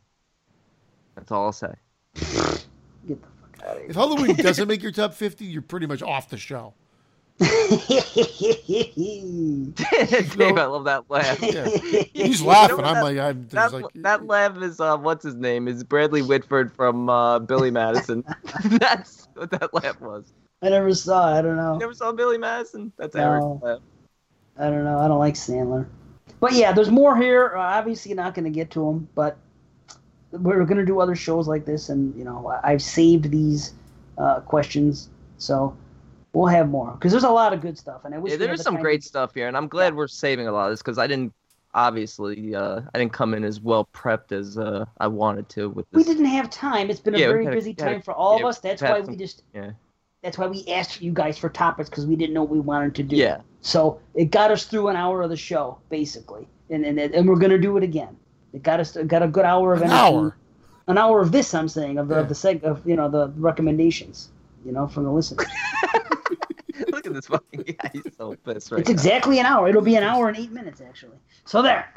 That's 1.15 1.31
all 1.31 1.45
I'll 1.45 1.51
say. 1.51 1.73
Get 2.15 2.23
the 2.23 3.27
fuck 3.41 3.59
out 3.63 3.75
of 3.75 3.77
here. 3.81 3.89
If 3.89 3.95
Halloween 3.95 4.35
doesn't 4.37 4.67
make 4.67 4.81
your 4.83 4.91
top 4.91 5.13
50, 5.13 5.45
you're 5.45 5.61
pretty 5.61 5.85
much 5.87 6.01
off 6.01 6.29
the 6.29 6.37
show. 6.37 6.73
of 7.39 7.47
Dave, 10.37 10.57
I 10.57 10.65
love 10.65 10.85
that 10.85 11.03
laugh. 11.09 11.39
Yeah. 11.41 11.67
He's 12.13 12.41
laughing. 12.41 12.77
what 12.77 12.85
I'm 12.85 12.95
that- 12.95 13.03
like, 13.03 13.17
I'm 13.19 13.47
That, 13.49 13.49
there's 13.71 13.73
like, 13.73 13.85
that 13.95 14.25
laugh 14.25 14.57
is 14.61 14.79
uh, 14.79 14.97
what's 14.97 15.23
his 15.23 15.35
name? 15.35 15.67
Is 15.67 15.83
Bradley 15.83 16.21
Whitford 16.23 16.71
from 16.73 17.09
uh, 17.09 17.37
Billy 17.39 17.69
Madison. 17.71 18.23
That's 18.65 19.27
what 19.35 19.51
that 19.51 19.71
laugh 19.73 20.01
was. 20.01 20.33
I 20.63 20.69
never 20.69 20.93
saw. 20.95 21.35
it. 21.35 21.39
I 21.39 21.41
don't 21.43 21.57
know. 21.57 21.73
You 21.73 21.79
never 21.79 21.93
saw 21.93 22.11
Billy 22.11 22.39
Madison? 22.39 22.91
That's 22.97 23.13
No. 23.15 23.21
Eric's 23.21 23.63
laugh. 23.63 23.79
I 24.57 24.69
don't 24.71 24.83
know. 24.83 24.97
I 24.97 25.07
don't 25.07 25.19
like 25.19 25.35
Sandler. 25.35 25.85
But 26.39 26.53
yeah, 26.53 26.71
there's 26.71 26.91
more 26.91 27.17
here. 27.17 27.53
Uh, 27.55 27.61
obviously, 27.61 28.13
not 28.13 28.35
going 28.35 28.45
to 28.45 28.51
get 28.51 28.69
to 28.71 28.85
them, 28.85 29.09
but 29.15 29.37
we're 30.31 30.63
going 30.65 30.77
to 30.77 30.85
do 30.85 30.99
other 30.99 31.15
shows 31.15 31.47
like 31.47 31.65
this, 31.65 31.89
and 31.89 32.15
you 32.15 32.23
know, 32.23 32.53
I've 32.63 32.81
saved 32.81 33.31
these 33.31 33.73
uh, 34.17 34.41
questions, 34.41 35.09
so 35.37 35.75
we'll 36.33 36.47
have 36.47 36.69
more 36.69 36.91
because 36.91 37.11
there's 37.11 37.23
a 37.23 37.29
lot 37.29 37.53
of 37.53 37.61
good 37.61 37.77
stuff, 37.77 38.05
and 38.05 38.13
I 38.13 38.17
wish 38.19 38.31
Yeah, 38.33 38.37
there's 38.37 38.59
the 38.59 38.63
some 38.63 38.75
time 38.75 38.83
great 38.83 39.03
stuff 39.03 39.33
here, 39.33 39.47
and 39.47 39.55
I'm 39.57 39.67
glad 39.67 39.93
Yeah. 39.93 39.97
we're 39.97 40.07
saving 40.07 40.47
a 40.47 40.51
lot 40.51 40.65
of 40.65 40.73
this 40.73 40.81
because 40.81 40.97
I 40.99 41.07
didn't 41.07 41.33
obviously 41.73 42.53
uh, 42.55 42.81
I 42.93 42.97
didn't 42.99 43.13
come 43.13 43.33
in 43.33 43.43
as 43.43 43.59
well 43.61 43.87
prepped 43.93 44.31
as 44.31 44.57
uh, 44.57 44.85
I 44.99 45.07
wanted 45.07 45.47
to 45.49 45.69
with 45.69 45.85
We 45.93 46.03
didn't 46.03 46.25
have 46.25 46.49
time. 46.49 46.89
It's 46.89 46.99
been 46.99 47.15
a 47.15 47.19
Yeah, 47.19 47.27
very 47.27 47.45
a- 47.47 47.51
busy 47.51 47.71
a- 47.71 47.75
time 47.75 48.01
for 48.01 48.13
all 48.13 48.37
of 48.37 48.45
us. 48.45 48.59
That's 48.59 48.81
why 48.81 49.01
some- 49.01 49.11
we 49.11 49.15
just. 49.17 49.43
yeah. 49.53 49.71
That's 50.23 50.37
why 50.37 50.47
we 50.47 50.65
asked 50.67 51.01
you 51.01 51.13
guys 51.13 51.37
for 51.37 51.47
topics 51.47 51.89
because 51.89 52.05
we 52.07 52.15
didn't 52.15 52.33
know 52.33 52.41
what 52.41 52.49
we 52.51 52.59
wanted 52.59 52.95
to 52.95 53.03
do. 53.03 53.15
Yeah. 53.15 53.37
So 53.67 53.99
it 54.13 54.31
got 54.31 54.49
us 54.49 54.63
through 54.63 54.87
an 54.87 54.95
hour 54.95 55.21
of 55.23 55.29
the 55.29 55.35
show, 55.35 55.77
basically, 55.89 56.47
and 56.69 56.85
and, 56.85 56.97
and 56.97 57.27
we're 57.27 57.35
gonna 57.35 57.57
do 57.57 57.75
it 57.75 57.83
again. 57.83 58.15
It 58.53 58.63
got 58.63 58.79
us 58.79 58.95
got 59.07 59.21
a 59.21 59.27
good 59.27 59.43
hour 59.43 59.73
of 59.73 59.81
An 59.81 59.89
energy. 59.91 59.99
hour? 59.99 60.37
An 60.87 60.97
hour 60.97 61.19
of 61.19 61.33
this, 61.33 61.53
I'm 61.53 61.67
saying, 61.67 61.97
of 61.97 62.07
the 62.07 62.15
Yeah. 62.15 62.21
of 62.21 62.29
the 62.29 62.33
seg 62.33 62.63
of 62.63 62.87
you 62.87 62.95
know 62.95 63.09
the 63.09 63.27
recommendations, 63.35 64.29
you 64.65 64.71
know, 64.71 64.87
from 64.87 65.03
the 65.03 65.11
listeners. 65.11 65.45
Look 66.93 67.05
at 67.07 67.13
this 67.13 67.27
fucking 67.27 67.63
guy. 67.77 67.89
He's 67.91 68.03
so 68.17 68.35
pissed 68.45 68.71
right 68.71 68.79
it's 68.79 68.89
now. 68.89 68.93
exactly 68.93 69.39
an 69.39 69.45
hour. 69.45 69.67
It'll 69.67 69.81
be 69.81 69.97
an 69.97 70.03
hour 70.03 70.29
and 70.29 70.37
eight 70.37 70.51
minutes 70.53 70.79
actually. 70.79 71.17
So 71.43 71.61
there. 71.61 71.93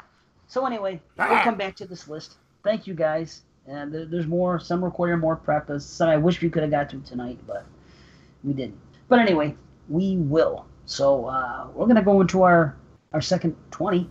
So 0.47 0.65
anyway, 0.65 0.99
we'll 1.17 1.27
Ah. 1.29 1.41
come 1.45 1.55
back 1.55 1.77
to 1.77 1.85
this 1.85 2.09
list. 2.09 2.35
Thank 2.65 2.85
you 2.85 2.93
guys. 2.95 3.43
And 3.65 3.93
there- 3.93 4.05
there's 4.05 4.27
more. 4.27 4.59
Some 4.59 4.83
require 4.83 5.15
more 5.15 5.37
prep. 5.37 5.69
As 5.69 5.85
some 5.85 6.09
I 6.09 6.17
wish 6.17 6.41
we 6.41 6.49
could 6.49 6.63
have 6.63 6.71
got 6.71 6.89
to 6.89 6.99
tonight, 6.99 7.39
but 7.47 7.63
we 8.43 8.51
didn't. 8.51 8.77
But 9.07 9.19
anyway, 9.19 9.55
we 9.87 10.17
will. 10.17 10.65
So 10.85 11.25
uh, 11.25 11.67
we're 11.73 11.87
gonna 11.87 12.03
go 12.03 12.21
into 12.21 12.43
our 12.43 12.77
our 13.13 13.21
second 13.21 13.55
twenty, 13.71 14.09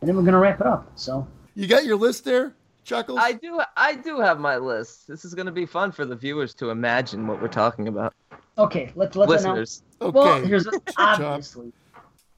and 0.00 0.08
then 0.08 0.16
we're 0.16 0.22
gonna 0.22 0.38
wrap 0.38 0.60
it 0.60 0.66
up. 0.66 0.90
So 0.94 1.26
you 1.54 1.66
got 1.66 1.84
your 1.84 1.96
list 1.96 2.24
there, 2.24 2.54
Chuckles? 2.84 3.18
I 3.22 3.32
do 3.32 3.60
I 3.76 3.94
do 3.94 4.20
have 4.20 4.38
my 4.40 4.56
list. 4.56 5.06
This 5.08 5.24
is 5.24 5.34
gonna 5.34 5.52
be 5.52 5.66
fun 5.66 5.92
for 5.92 6.04
the 6.04 6.16
viewers 6.16 6.54
to 6.54 6.70
imagine 6.70 7.26
what 7.26 7.40
we're 7.40 7.48
talking 7.48 7.88
about. 7.88 8.14
okay, 8.58 8.92
let's 8.94 9.16
let's 9.16 9.44
announce. 9.44 9.82
Okay. 10.00 10.18
Well, 10.18 10.42
here's 10.44 10.66
obviously. 10.96 11.72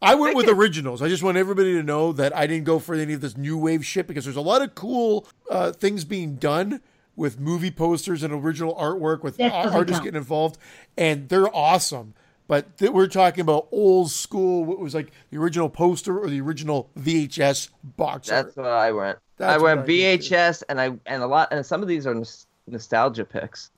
I 0.03 0.15
went 0.15 0.35
with 0.35 0.49
originals. 0.49 1.03
I 1.03 1.09
just 1.09 1.23
want 1.23 1.37
everybody 1.37 1.75
to 1.75 1.83
know 1.83 2.13
that 2.13 2.35
I 2.35 2.47
didn't 2.47 2.65
go 2.65 2.79
for 2.79 2.95
any 2.95 3.13
of 3.13 3.21
this 3.21 3.37
new 3.37 3.59
wave 3.59 3.85
shit 3.85 4.07
because 4.07 4.25
there's 4.25 4.37
a 4.37 4.41
lot 4.41 4.63
of 4.63 4.75
cool 4.75 5.27
uh, 5.51 5.73
things 5.73 6.07
being 6.07 6.37
done 6.37 6.81
with 7.17 7.39
movie 7.39 7.71
posters 7.71 8.23
and 8.23 8.33
original 8.33 8.75
artwork 8.77 9.23
with 9.23 9.37
That 9.37 9.53
ar- 9.53 9.65
doesn't 9.65 9.77
artists 9.77 9.99
count. 9.99 10.05
getting 10.05 10.19
involved, 10.19 10.57
and 10.97 11.29
they're 11.29 11.55
awesome. 11.55 12.15
But 12.51 12.77
th- 12.79 12.91
we're 12.91 13.07
talking 13.07 13.43
about 13.43 13.69
old 13.71 14.11
school, 14.11 14.65
what 14.65 14.81
was 14.81 14.93
like 14.93 15.13
the 15.31 15.39
original 15.39 15.69
poster 15.69 16.19
or 16.19 16.27
the 16.29 16.41
original 16.41 16.91
VHS 16.99 17.69
box 17.97 18.27
That's 18.29 18.59
art. 18.59 18.65
what 18.67 18.73
I 18.75 18.91
went. 18.91 19.19
That's 19.37 19.55
I 19.55 19.57
what 19.59 19.63
went 19.77 19.81
I 19.83 19.87
did. 19.87 20.21
VHS 20.23 20.65
and 20.69 20.81
I 20.81 20.87
and 21.07 21.23
a 21.23 21.27
lot 21.29 21.47
and 21.53 21.65
some 21.65 21.81
of 21.81 21.87
these 21.87 22.09
are 22.09 22.15
nos- 22.15 22.49
nostalgia 22.67 23.25
picks. 23.25 23.71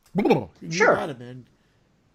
Sure. 0.70 0.94
got 0.97 1.10
it, 1.10 1.18
man. 1.18 1.44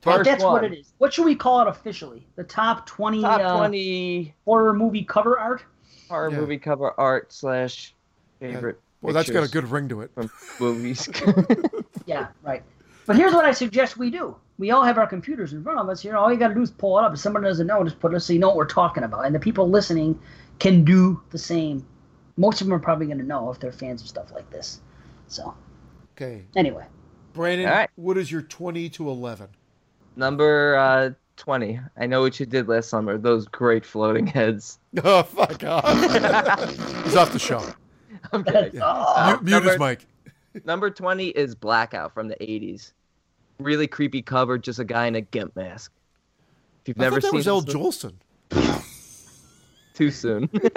First 0.01 0.23
That's 0.23 0.43
what 0.43 0.63
it 0.63 0.73
is. 0.73 0.93
What 0.97 1.13
should 1.13 1.25
we 1.25 1.35
call 1.35 1.61
it 1.61 1.67
officially? 1.67 2.25
The 2.37 2.43
top 2.43 2.87
twenty, 2.87 3.21
Top 3.21 3.39
uh, 3.39 3.55
twenty 3.55 4.33
horror 4.43 4.73
movie 4.73 5.03
cover 5.03 5.37
art. 5.37 5.63
horror 6.09 6.31
Yeah. 6.31 6.37
movie 6.39 6.57
cover 6.57 6.99
art 6.99 7.31
slash 7.31 7.93
favorite. 8.39 8.79
Well, 9.03 9.13
that's 9.13 9.29
got 9.29 9.43
a 9.43 9.47
good 9.47 9.69
ring 9.69 9.89
to 9.89 10.01
it. 10.01 10.11
from 10.15 10.31
movies. 10.59 11.07
Yeah, 12.07 12.27
right. 12.41 12.63
But 13.05 13.15
here's 13.17 13.33
what 13.33 13.43
I 13.45 13.51
suggest 13.51 13.97
we 13.97 14.09
do. 14.09 14.35
We 14.59 14.71
all 14.71 14.83
have 14.83 14.97
our 14.97 15.05
computers 15.07 15.53
in 15.53 15.63
front 15.63 15.79
of 15.79 15.87
us 15.89 16.01
here. 16.01 16.15
All 16.17 16.31
you 16.31 16.37
got 16.39 16.47
to 16.49 16.55
do 16.55 16.61
is 16.61 16.71
pull 16.71 16.97
it 16.97 17.03
up. 17.03 17.13
If 17.13 17.19
someone 17.19 17.43
doesn't 17.43 17.67
know, 17.67 17.83
just 17.83 17.99
put 17.99 18.13
it 18.13 18.19
so 18.21 18.33
you 18.33 18.39
know 18.39 18.47
what 18.47 18.57
we're 18.57 18.65
talking 18.65 19.03
about. 19.03 19.25
And 19.25 19.35
the 19.35 19.39
people 19.39 19.69
listening 19.69 20.19
can 20.59 20.83
do 20.83 21.21
the 21.29 21.37
same. 21.37 21.85
Most 22.37 22.61
of 22.61 22.67
them 22.67 22.73
are 22.73 22.79
probably 22.79 23.05
going 23.05 23.19
to 23.19 23.23
know 23.23 23.51
if 23.51 23.59
they're 23.59 23.71
fans 23.71 24.01
of 24.01 24.07
stuff 24.07 24.31
like 24.31 24.49
this. 24.49 24.81
So, 25.27 25.53
Okay, 26.15 26.43
anyway. 26.55 26.85
Brandon, 27.33 27.67
All 27.67 27.73
right. 27.75 27.89
what 27.95 28.17
is 28.17 28.31
your 28.31 28.41
twenty 28.41 28.89
to 28.89 29.07
eleven? 29.09 29.49
Number 30.15 30.75
uh, 30.75 31.11
twenty. 31.35 31.79
I 31.95 32.07
know 32.07 32.21
what 32.21 32.39
you 32.39 32.47
did 32.47 32.67
last 32.67 32.89
summer. 32.89 33.19
Those 33.19 33.47
great 33.47 33.85
floating 33.85 34.25
heads. 34.25 34.79
Oh, 35.03 35.21
fuck 35.21 35.63
off. 35.63 35.85
He's 37.03 37.15
off 37.15 37.31
the 37.33 37.37
show. 37.39 37.63
I'm 38.31 38.43
kidding. 38.43 38.81
Oh, 38.83 39.27
Mute, 39.27 39.43
mute 39.43 39.63
his 39.63 39.71
number- 39.77 39.85
mic. 39.85 40.07
Number 40.65 40.89
twenty 40.89 41.27
is 41.27 41.53
Blackout 41.53 42.15
from 42.15 42.27
the 42.27 42.35
'80s. 42.37 42.93
Really 43.59 43.87
creepy 43.87 44.21
cover, 44.21 44.57
just 44.57 44.79
a 44.79 44.83
guy 44.83 45.07
in 45.07 45.15
a 45.15 45.21
gimp 45.21 45.55
mask. 45.55 45.91
If 46.81 46.89
you've 46.89 46.99
I 46.99 47.03
never 47.03 47.15
thought 47.21 47.21
that 47.21 47.27
seen 47.29 47.37
was 47.37 47.47
Al 47.47 47.61
Jolson. 47.63 48.13
too 49.93 50.11
soon. 50.11 50.49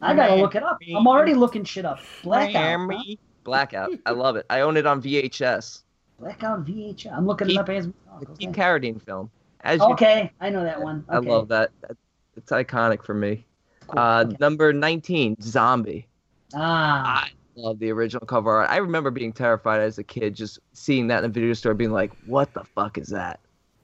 I 0.00 0.14
got 0.14 0.28
to 0.28 0.34
look 0.36 0.54
it 0.54 0.62
up. 0.62 0.78
I'm 0.96 1.06
already 1.06 1.34
looking 1.34 1.64
shit 1.64 1.84
up. 1.84 1.98
Blackout. 2.22 2.90
huh? 2.92 3.02
Blackout. 3.44 3.90
I 4.06 4.12
love 4.12 4.36
it. 4.36 4.46
I 4.48 4.60
own 4.60 4.76
it 4.76 4.86
on 4.86 5.02
VHS. 5.02 5.82
Blackout 6.18 6.64
VHS. 6.64 7.12
I'm 7.16 7.26
looking 7.26 7.48
it 7.48 7.50
Keep- 7.50 7.60
up 7.60 7.68
as 7.68 7.86
we 7.88 7.92
talk. 8.06 8.20
The 8.20 8.26
Okay. 8.30 8.46
Keith 8.46 8.54
Carradine 8.56 9.02
film. 9.02 9.30
As 9.64 9.78
you, 9.80 9.92
okay, 9.92 10.32
I 10.40 10.50
know 10.50 10.64
that 10.64 10.80
one. 10.80 11.04
I 11.08 11.18
love 11.18 11.48
that. 11.48 11.70
That- 11.82 11.96
It's 12.36 12.50
iconic 12.50 13.04
for 13.04 13.14
me. 13.14 13.44
Cool. 13.88 13.98
Uh, 13.98 14.24
Okay. 14.24 14.36
Number 14.40 14.72
19, 14.72 15.36
Zombie. 15.42 16.06
Ah, 16.54 17.24
I 17.24 17.30
love 17.56 17.78
the 17.78 17.90
original 17.90 18.26
cover 18.26 18.50
art. 18.50 18.70
I 18.70 18.76
remember 18.78 19.10
being 19.10 19.32
terrified 19.32 19.80
as 19.80 19.98
a 19.98 20.04
kid, 20.04 20.34
just 20.34 20.58
seeing 20.72 21.06
that 21.08 21.18
in 21.24 21.30
a 21.30 21.32
video 21.32 21.52
store, 21.54 21.74
being 21.74 21.92
like, 21.92 22.12
"What 22.26 22.52
the 22.54 22.64
fuck 22.64 22.98
is 22.98 23.08
that?" 23.08 23.40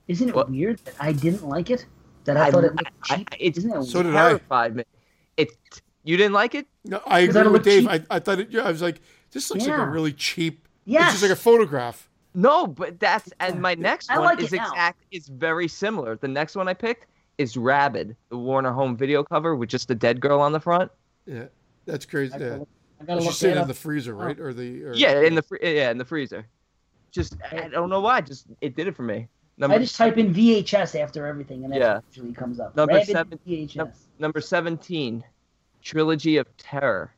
isn't 0.09 0.31
it 0.31 0.35
what- 0.35 0.51
weird 0.51 0.79
that 0.87 0.95
I 0.99 1.13
didn't 1.13 1.47
like 1.47 1.69
it? 1.71 1.85
That 2.25 2.37
I, 2.39 2.51
thought 2.51 2.65
it 2.65 2.75
looked 2.75 2.91
I- 3.11 3.17
cheap. 3.17 3.29
it's 3.39 3.59
isn't 3.59 3.71
it 3.75 3.85
So 3.85 4.03
weird? 4.03 4.39
did 4.41 4.43
I. 4.51 4.69
me. 4.71 4.85
It. 5.37 5.51
You 6.05 6.17
didn't 6.17 6.33
like 6.33 6.55
it? 6.55 6.67
No, 6.85 7.01
I 7.07 7.27
Does 7.27 7.35
that 7.35 7.41
agree 7.43 7.53
with 7.53 7.65
Dave. 7.65 7.83
cheap? 7.83 8.07
I, 8.11 8.17
I 8.17 8.19
thought 8.19 8.39
it. 8.41 8.51
Yeah, 8.51 8.63
I 8.63 8.71
was 8.71 8.81
like, 8.83 9.01
this 9.33 9.51
looks 9.51 9.67
like 9.67 9.79
a 9.79 9.87
really 9.87 10.13
cheap 10.13 10.67
Yeah, 10.87 11.03
It's 11.05 11.13
just 11.13 11.23
like 11.23 11.33
a 11.33 11.37
photograph. 11.37 12.09
No, 12.35 12.67
but 12.67 12.99
that's 13.01 13.31
and 13.41 13.61
my 13.61 13.75
next 13.75 14.09
one 14.11 14.21
like 14.21 14.41
is 14.41 14.53
it 14.53 14.57
now. 14.57 14.71
exact. 14.71 15.05
Is 15.11 15.29
very 15.29 15.69
similar. 15.69 16.17
The 16.17 16.29
next 16.29 16.57
one 16.57 16.69
I 16.69 16.75
picked 16.75 17.07
is 17.37 17.57
Rabid, 17.57 18.17
the 18.31 18.39
Warner 18.39 18.73
Home 18.73 18.97
Video 18.97 19.23
cover 19.25 19.55
with 19.57 19.69
just 19.69 19.89
the 19.89 19.95
dead 19.95 20.21
girl 20.21 20.41
on 20.41 20.53
the 20.53 20.61
front. 20.61 20.91
Yeah, 21.27 21.47
that's 21.85 22.07
crazy. 22.07 22.35
Yeah. 22.39 22.59
Gotta, 23.05 23.13
I 23.13 23.15
gotta 23.17 23.21
She's 23.21 23.43
look 23.43 23.51
that 23.51 23.57
in 23.57 23.63
up. 23.63 23.69
the 23.69 23.75
freezer, 23.75 24.15
oh. 24.15 24.25
right? 24.27 24.39
Or 24.39 24.53
the 24.53 24.85
or, 24.85 24.95
Yeah, 24.95 25.21
in 25.23 25.35
the 25.35 25.43
fr- 25.43 25.57
yeah 25.63 25.91
in 25.91 25.99
the 25.99 26.05
freezer. 26.05 26.47
Just 27.11 27.37
I 27.53 27.69
don't 27.69 27.89
know 27.91 28.01
why. 28.01 28.21
Just 28.21 28.47
it 28.61 28.77
did 28.77 28.87
it 28.87 28.97
for 28.97 29.03
me. 29.03 29.29
Number 29.57 29.75
I 29.77 29.79
just 29.81 29.97
type 29.97 30.19
in 30.19 30.33
VHS 30.33 31.01
after 31.01 31.27
everything, 31.27 31.65
and 31.65 31.73
that 31.73 31.81
Yeah. 31.81 32.01
usually 32.13 32.33
comes 32.33 32.61
up. 32.61 32.77
Number 32.77 32.95
Rabid 32.95 33.09
seven- 33.09 33.39
VHS. 33.47 33.77
num- 33.77 33.93
number 34.19 34.41
seventeen, 34.41 35.25
Trilogy 35.83 36.37
of 36.37 36.47
Terror. 36.57 37.13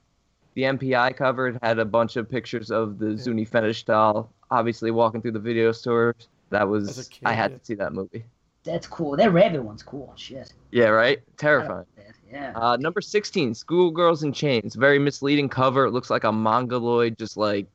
The 0.55 0.63
MPI 0.65 1.13
cover 1.17 1.49
it 1.49 1.59
had 1.63 1.79
a 1.79 1.85
bunch 1.85 2.17
of 2.17 2.29
pictures 2.29 2.71
of 2.71 2.99
the 2.99 3.17
Zuni 3.17 3.45
fetish 3.45 3.85
doll, 3.85 4.33
obviously 4.51 4.91
walking 4.91 5.23
through 5.23 5.33
the 5.33 5.39
video 5.39 5.71
stores. 5.73 6.29
That 6.51 6.69
was 6.69 7.09
kid, 7.09 7.23
I 7.25 7.33
had 7.33 7.53
yeah. 7.53 7.59
to 7.59 7.65
see 7.65 7.75
that 7.75 7.93
movie. 7.93 8.25
That's 8.65 8.87
cool. 8.87 9.17
That 9.17 9.33
rabbit 9.33 9.63
one's 9.63 9.83
cool. 9.83 10.13
Shit. 10.17 10.53
Yeah, 10.71 10.87
right. 10.89 11.19
I 11.19 11.23
Terrifying. 11.37 11.87
Like 12.33 12.43
that. 12.43 12.59
Yeah. 12.59 12.59
Uh, 12.59 12.77
number 12.77 13.01
16, 13.01 13.55
Schoolgirls 13.55 14.23
in 14.23 14.33
Chains. 14.33 14.75
Very 14.75 14.99
misleading 14.99 15.49
cover. 15.49 15.87
It 15.87 15.91
looks 15.91 16.11
like 16.11 16.25
a 16.25 16.33
mongoloid 16.33 17.19
just 17.19 17.37
like 17.37 17.67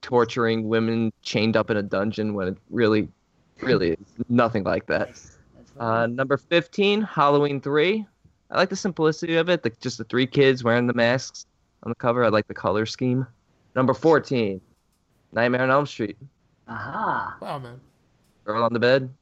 torturing 0.00 0.68
women 0.68 1.12
chained 1.22 1.56
up 1.56 1.70
in 1.70 1.76
a 1.76 1.82
dungeon 1.82 2.34
when 2.34 2.48
it 2.48 2.58
really, 2.70 3.08
really 3.60 3.92
is 3.92 3.98
nothing 4.28 4.64
like 4.64 4.86
that. 4.86 5.08
Nice. 5.08 5.38
Uh, 5.78 6.06
number 6.06 6.36
15, 6.36 7.02
Halloween 7.02 7.60
3. 7.60 8.06
I 8.50 8.56
like 8.56 8.70
the 8.70 8.76
simplicity 8.76 9.36
of 9.36 9.48
it. 9.48 9.62
The, 9.62 9.70
just 9.80 9.98
the 9.98 10.04
three 10.04 10.26
kids 10.26 10.64
wearing 10.64 10.86
the 10.86 10.94
masks 10.94 11.46
on 11.82 11.90
the 11.90 11.94
cover. 11.94 12.24
I 12.24 12.28
like 12.28 12.48
the 12.48 12.54
color 12.54 12.86
scheme. 12.86 13.26
Number 13.74 13.94
14, 13.94 14.60
Nightmare 15.32 15.62
on 15.62 15.70
Elm 15.70 15.86
Street. 15.86 16.16
Aha. 16.66 17.36
Wow, 17.40 17.58
man. 17.58 17.80
Girl 18.44 18.64
on 18.64 18.72
the 18.72 18.80
bed. 18.80 19.12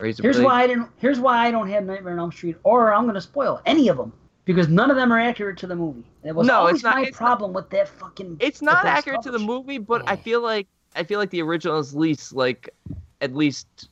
Razor 0.00 0.22
Here's 0.22 0.36
blade. 0.36 0.44
why 0.44 0.62
I 0.62 0.66
didn't. 0.66 0.88
Here's 0.98 1.20
why 1.20 1.46
I 1.46 1.50
don't 1.50 1.68
have 1.68 1.84
Nightmare 1.84 2.12
on 2.14 2.18
Elm 2.18 2.32
Street, 2.32 2.56
or 2.64 2.92
I'm 2.92 3.06
gonna 3.06 3.20
spoil 3.20 3.60
any 3.66 3.88
of 3.88 3.96
them 3.96 4.12
because 4.44 4.68
none 4.68 4.90
of 4.90 4.96
them 4.96 5.12
are 5.12 5.20
accurate 5.20 5.56
to 5.58 5.66
the 5.66 5.76
movie. 5.76 6.04
That 6.24 6.34
was 6.34 6.46
No, 6.46 6.54
always 6.60 6.76
it's 6.76 6.84
not- 6.84 6.96
my 6.96 7.02
it's 7.02 7.20
not- 7.20 7.26
problem 7.26 7.52
with 7.52 7.70
that 7.70 7.88
fucking. 7.88 8.36
it's 8.40 8.60
not 8.60 8.82
those 8.82 8.90
accurate 8.90 9.22
to 9.22 9.30
the 9.30 9.38
movie, 9.38 9.78
but 9.78 10.02
I 10.08 10.16
feel 10.16 10.40
like 10.40 10.66
I 10.96 11.02
feel 11.04 11.18
like 11.18 11.30
the 11.30 11.42
original 11.42 11.78
is 11.78 11.94
least 11.94 12.32
like 12.32 12.70
at 13.20 13.34
least 13.34 13.88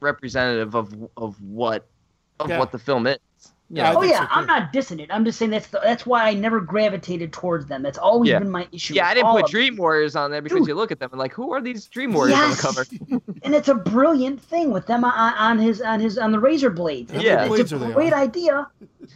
representative 0.00 0.74
of 0.74 0.94
of 1.16 1.40
what 1.42 1.86
of 2.40 2.48
Yeah. 2.50 2.58
what 2.58 2.70
the 2.72 2.78
film 2.78 3.06
is. 3.06 3.18
You 3.70 3.76
Yeah, 3.82 3.94
Oh 3.94 4.02
yeah, 4.02 4.20
so. 4.20 4.26
I'm 4.30 4.46
not 4.46 4.72
dissing 4.72 4.98
it. 5.00 5.10
I'm 5.12 5.24
just 5.24 5.38
saying 5.38 5.50
that's 5.50 5.66
the, 5.66 5.80
that's 5.82 6.06
why 6.06 6.26
I 6.28 6.34
never 6.34 6.60
gravitated 6.60 7.32
towards 7.32 7.66
them. 7.66 7.82
That's 7.82 7.98
always 7.98 8.30
Yeah. 8.30 8.38
been 8.38 8.50
my 8.50 8.66
issue. 8.72 8.94
yeah, 8.94 9.08
I 9.08 9.14
didn't 9.14 9.30
put 9.30 9.44
of 9.44 9.46
them. 9.46 9.50
Dream 9.50 9.76
Warriors 9.76 10.16
on 10.16 10.30
there 10.30 10.40
because 10.40 10.60
Dude. 10.60 10.68
you 10.68 10.74
look 10.74 10.90
at 10.90 11.00
them 11.00 11.10
and 11.12 11.18
like, 11.18 11.34
who 11.34 11.52
are 11.52 11.60
these 11.60 11.86
Dream 11.86 12.12
Warriors 12.14 12.38
Yes. 12.38 12.64
on 12.64 12.74
the 12.74 12.84
cover? 13.10 13.22
and 13.42 13.54
it's 13.54 13.68
a 13.68 13.74
brilliant 13.74 14.40
thing 14.40 14.70
with 14.70 14.86
them 14.86 15.04
on, 15.04 15.12
on 15.34 15.58
his 15.58 15.82
on 15.82 16.00
his 16.00 16.16
on 16.16 16.32
the 16.32 16.40
razor 16.40 16.70
blades. 16.70 17.12
It's, 17.12 17.22
Yeah. 17.22 17.40
it's 17.44 17.48
Blades 17.48 17.72
a 17.72 17.78
great 17.92 18.12
idea. 18.14 18.68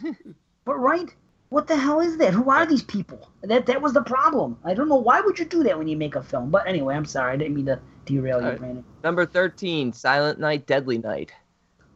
but 0.65 0.75
right, 0.75 1.13
what 1.49 1.67
the 1.67 1.75
hell 1.75 1.99
is 1.99 2.17
that? 2.17 2.33
Who 2.33 2.49
are 2.51 2.65
these 2.67 2.83
people? 2.83 3.29
That 3.41 3.65
that 3.65 3.81
was 3.81 3.93
the 3.93 4.03
problem. 4.03 4.57
I 4.63 4.73
don't 4.75 4.87
know 4.87 4.95
why 4.97 5.21
would 5.21 5.39
you 5.39 5.45
do 5.45 5.63
that 5.63 5.77
when 5.77 5.87
you 5.87 5.97
make 5.97 6.15
a 6.15 6.21
film. 6.23 6.51
But 6.51 6.67
anyway, 6.67 6.95
I'm 6.95 7.05
sorry. 7.05 7.33
I 7.33 7.37
didn't 7.37 7.55
mean 7.55 7.65
to 7.67 7.79
derail 8.05 8.37
you, 8.39 8.43
Alright. 8.45 8.59
Brandon. 8.59 8.83
Number 9.03 9.25
thirteen, 9.25 9.93
Silent 9.93 10.39
Night, 10.39 10.67
Deadly 10.67 10.99
Night. 10.99 11.31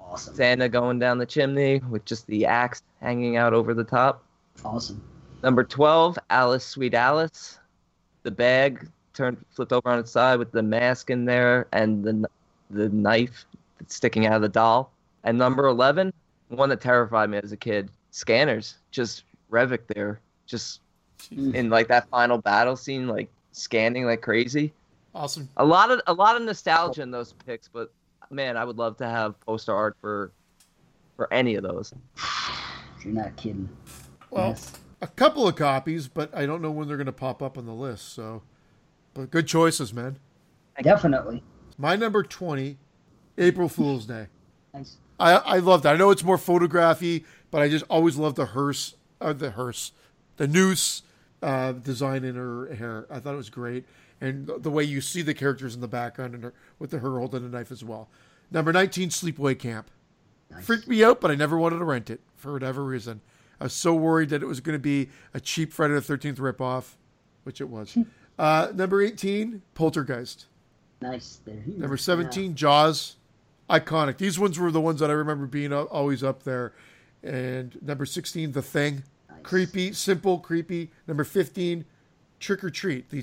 Awesome, 0.09 0.35
Santa 0.35 0.69
going 0.69 0.99
down 0.99 1.17
the 1.17 1.25
chimney 1.25 1.79
with 1.89 2.05
just 2.05 2.25
the 2.27 2.45
axe 2.45 2.81
hanging 3.01 3.37
out 3.37 3.53
over 3.53 3.73
the 3.73 3.83
top. 3.83 4.23
awesome. 4.63 5.01
Number 5.43 5.63
twelve, 5.63 6.17
Alice, 6.29 6.65
Sweet 6.65 6.93
Alice. 6.93 7.59
The 8.23 8.31
bag 8.31 8.87
turned 9.13 9.37
flipped 9.51 9.71
over 9.73 9.89
on 9.89 9.99
its 9.99 10.11
side 10.11 10.39
with 10.39 10.51
the 10.51 10.63
mask 10.63 11.09
in 11.09 11.25
there 11.25 11.67
and 11.71 12.03
the 12.03 12.27
the 12.69 12.89
knife 12.89 13.45
that's 13.79 13.95
sticking 13.95 14.25
out 14.25 14.33
of 14.33 14.41
the 14.41 14.49
doll. 14.49 14.91
And 15.23 15.37
number 15.37 15.65
eleven, 15.67 16.11
one 16.49 16.69
that 16.69 16.81
terrified 16.81 17.29
me 17.29 17.37
as 17.43 17.51
a 17.51 17.57
kid, 17.57 17.89
Scanners. 18.11 18.75
Just 18.91 19.23
Revok 19.51 19.81
there, 19.93 20.19
just 20.45 20.81
Mm. 21.31 21.55
in 21.55 21.69
like 21.71 21.87
that 21.87 22.07
final 22.09 22.37
battle 22.37 22.75
scene, 22.75 23.07
like 23.07 23.27
scanning 23.51 24.05
like 24.05 24.21
crazy. 24.21 24.71
Awesome. 25.15 25.49
A 25.57 25.65
lot 25.65 25.89
of 25.89 25.99
a 26.07 26.13
lot 26.13 26.35
of 26.35 26.43
nostalgia 26.43 27.01
in 27.01 27.09
those 27.11 27.33
picks, 27.45 27.67
but 27.67 27.91
man, 28.31 28.57
I 28.57 28.65
would 28.65 28.77
love 28.77 28.97
to 28.97 29.05
have 29.07 29.39
poster 29.41 29.73
art 29.73 29.95
for 30.01 30.31
for 31.15 31.31
any 31.33 31.55
of 31.55 31.63
those. 31.63 31.93
You're 33.03 33.13
not 33.13 33.35
kidding. 33.37 33.69
Well, 34.29 34.49
Yes. 34.49 34.73
a 35.01 35.07
couple 35.07 35.47
of 35.47 35.55
copies, 35.55 36.07
but 36.07 36.35
I 36.35 36.45
don't 36.45 36.61
know 36.61 36.71
when 36.71 36.87
they're 36.87 36.97
going 36.97 37.05
to 37.05 37.11
pop 37.11 37.41
up 37.41 37.57
on 37.57 37.65
the 37.65 37.73
list. 37.73 38.13
So, 38.13 38.41
but 39.13 39.31
good 39.31 39.47
choices, 39.47 39.93
man. 39.93 40.17
Definitely. 40.81 41.41
My 41.77 41.95
number 41.95 42.23
twenty, 42.23 42.77
April 43.37 43.69
Fool's 43.69 44.05
Day. 44.05 44.27
Nice. 44.73 44.97
I 45.19 45.33
I 45.33 45.57
love 45.59 45.83
that. 45.83 45.95
I 45.95 45.97
know 45.97 46.11
it's 46.11 46.23
more 46.23 46.37
photography, 46.37 47.25
but 47.51 47.61
I 47.61 47.69
just 47.69 47.85
always 47.89 48.17
love 48.17 48.35
the 48.35 48.47
hearse, 48.47 48.95
uh, 49.21 49.33
the 49.33 49.51
hearse, 49.51 49.91
the 50.37 50.47
noose 50.47 51.01
uh, 51.41 51.71
design 51.71 52.23
in 52.23 52.35
her 52.35 52.73
hair. 52.75 53.07
I 53.09 53.19
thought 53.19 53.33
it 53.33 53.37
was 53.37 53.49
great, 53.49 53.85
and 54.19 54.47
the, 54.47 54.71
way 54.71 54.83
you 54.83 55.01
see 55.01 55.21
the 55.21 55.33
characters 55.33 55.75
in 55.75 55.81
the 55.81 55.87
background 55.87 56.33
and 56.33 56.43
her 56.43 56.53
with 56.79 56.91
the, 56.91 56.99
her 56.99 57.19
holding 57.19 57.45
a 57.45 57.47
knife 57.47 57.71
as 57.71 57.83
well. 57.83 58.09
Number 58.51 58.73
nineteen, 58.73 59.09
Sleepaway 59.09 59.57
Camp. 59.57 59.91
Nice. 60.49 60.65
Freaked 60.65 60.87
me 60.87 61.03
out, 61.03 61.21
but 61.21 61.29
I 61.31 61.35
never 61.35 61.57
wanted 61.57 61.79
to 61.79 61.85
rent 61.85 62.09
it 62.09 62.21
for 62.35 62.53
whatever 62.53 62.83
reason. 62.83 63.21
I 63.59 63.65
was 63.65 63.73
so 63.73 63.93
worried 63.93 64.29
that 64.29 64.41
it 64.41 64.45
was 64.45 64.59
going 64.59 64.75
to 64.75 64.79
be 64.79 65.09
a 65.33 65.39
cheap 65.39 65.73
Friday 65.73 65.93
the 65.93 66.01
Thirteenth 66.01 66.37
ripoff, 66.37 66.95
which 67.43 67.59
it 67.59 67.69
was. 67.69 67.97
uh, 68.39 68.71
number 68.73 69.01
eighteen, 69.01 69.61
Poltergeist. 69.75 70.45
Nice. 71.01 71.39
There. 71.45 71.55
Number 71.65 71.95
go. 71.95 72.01
17, 72.01 72.55
Jaws. 72.55 73.17
Iconic. 73.69 74.17
These 74.17 74.39
ones 74.39 74.57
were 74.57 74.71
the 74.71 74.81
ones 74.81 74.99
that 74.99 75.09
I 75.09 75.13
remember 75.13 75.45
being 75.45 75.73
always 75.73 76.23
up 76.23 76.43
there. 76.43 76.73
And 77.21 77.77
number 77.81 78.05
16, 78.05 78.53
The 78.53 78.61
Thing. 78.61 79.03
Nice. 79.29 79.39
Creepy, 79.43 79.93
simple, 79.93 80.39
creepy. 80.39 80.91
Number 81.05 81.23
15, 81.23 81.85
Trick 82.39 82.63
or 82.63 82.69
Treat, 82.69 83.09
the 83.09 83.21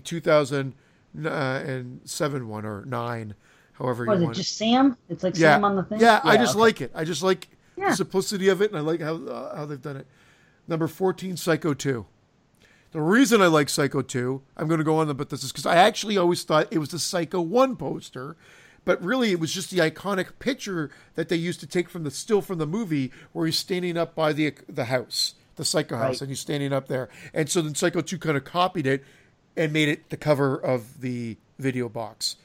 2007 1.14 2.48
one 2.48 2.64
or 2.64 2.84
9, 2.84 3.34
however 3.74 4.04
What 4.06 4.18
you 4.18 4.24
want 4.24 4.36
it. 4.36 4.40
Just 4.40 4.56
Sam? 4.56 4.96
It's 5.08 5.22
like 5.22 5.36
Yeah, 5.36 5.54
Sam 5.56 5.64
on 5.64 5.76
the 5.76 5.82
thing. 5.84 6.00
yeah, 6.00 6.20
I 6.24 6.36
just 6.36 6.52
okay. 6.54 6.60
like 6.60 6.80
it. 6.80 6.92
I 6.94 7.04
just 7.04 7.22
like 7.22 7.48
Yeah. 7.76 7.90
the 7.90 7.96
simplicity 7.96 8.48
of 8.48 8.60
it, 8.62 8.70
and 8.70 8.78
I 8.78 8.80
like 8.82 9.00
how 9.00 9.14
uh, 9.16 9.56
how 9.56 9.66
they've 9.66 9.80
done 9.80 9.96
it. 9.96 10.06
Number 10.68 10.86
fourteen, 10.88 11.36
Psycho 11.36 11.74
two. 11.74 12.06
The 12.92 13.00
reason 13.00 13.42
I 13.42 13.46
like 13.48 13.68
Psycho 13.68 14.02
two, 14.02 14.42
I'm 14.56 14.68
going 14.68 14.78
to 14.78 14.84
go 14.84 14.98
on 14.98 15.10
about 15.10 15.28
this, 15.30 15.42
is 15.42 15.50
because 15.50 15.66
I 15.66 15.76
actually 15.76 16.16
always 16.16 16.44
thought 16.44 16.68
it 16.70 16.78
was 16.78 16.90
the 16.90 16.98
Psycho 17.00 17.40
one 17.40 17.74
poster, 17.74 18.36
but 18.84 19.02
really 19.02 19.32
it 19.32 19.40
was 19.40 19.52
just 19.52 19.70
the 19.70 19.78
iconic 19.78 20.38
picture 20.38 20.90
that 21.16 21.28
they 21.28 21.34
used 21.36 21.58
to 21.60 21.66
take 21.66 21.88
from 21.88 22.04
the 22.04 22.10
still 22.12 22.40
from 22.40 22.58
the 22.58 22.66
movie 22.66 23.10
where 23.32 23.46
he's 23.46 23.58
standing 23.58 23.96
up 23.96 24.14
by 24.14 24.32
the 24.32 24.54
the 24.68 24.84
house, 24.86 25.34
the 25.56 25.64
Psycho 25.64 25.96
house, 25.96 26.06
Right. 26.16 26.20
and 26.22 26.30
he's 26.30 26.40
standing 26.40 26.72
up 26.72 26.86
there. 26.86 27.08
And 27.34 27.50
so 27.50 27.60
then 27.62 27.74
Psycho 27.74 28.00
two 28.00 28.18
kind 28.18 28.36
of 28.36 28.44
copied 28.44 28.86
it 28.86 29.02
and 29.56 29.72
made 29.72 29.88
it 29.88 30.10
the 30.10 30.16
cover 30.16 30.56
of 30.56 31.00
the 31.00 31.36
video 31.58 31.88
box. 31.88 32.36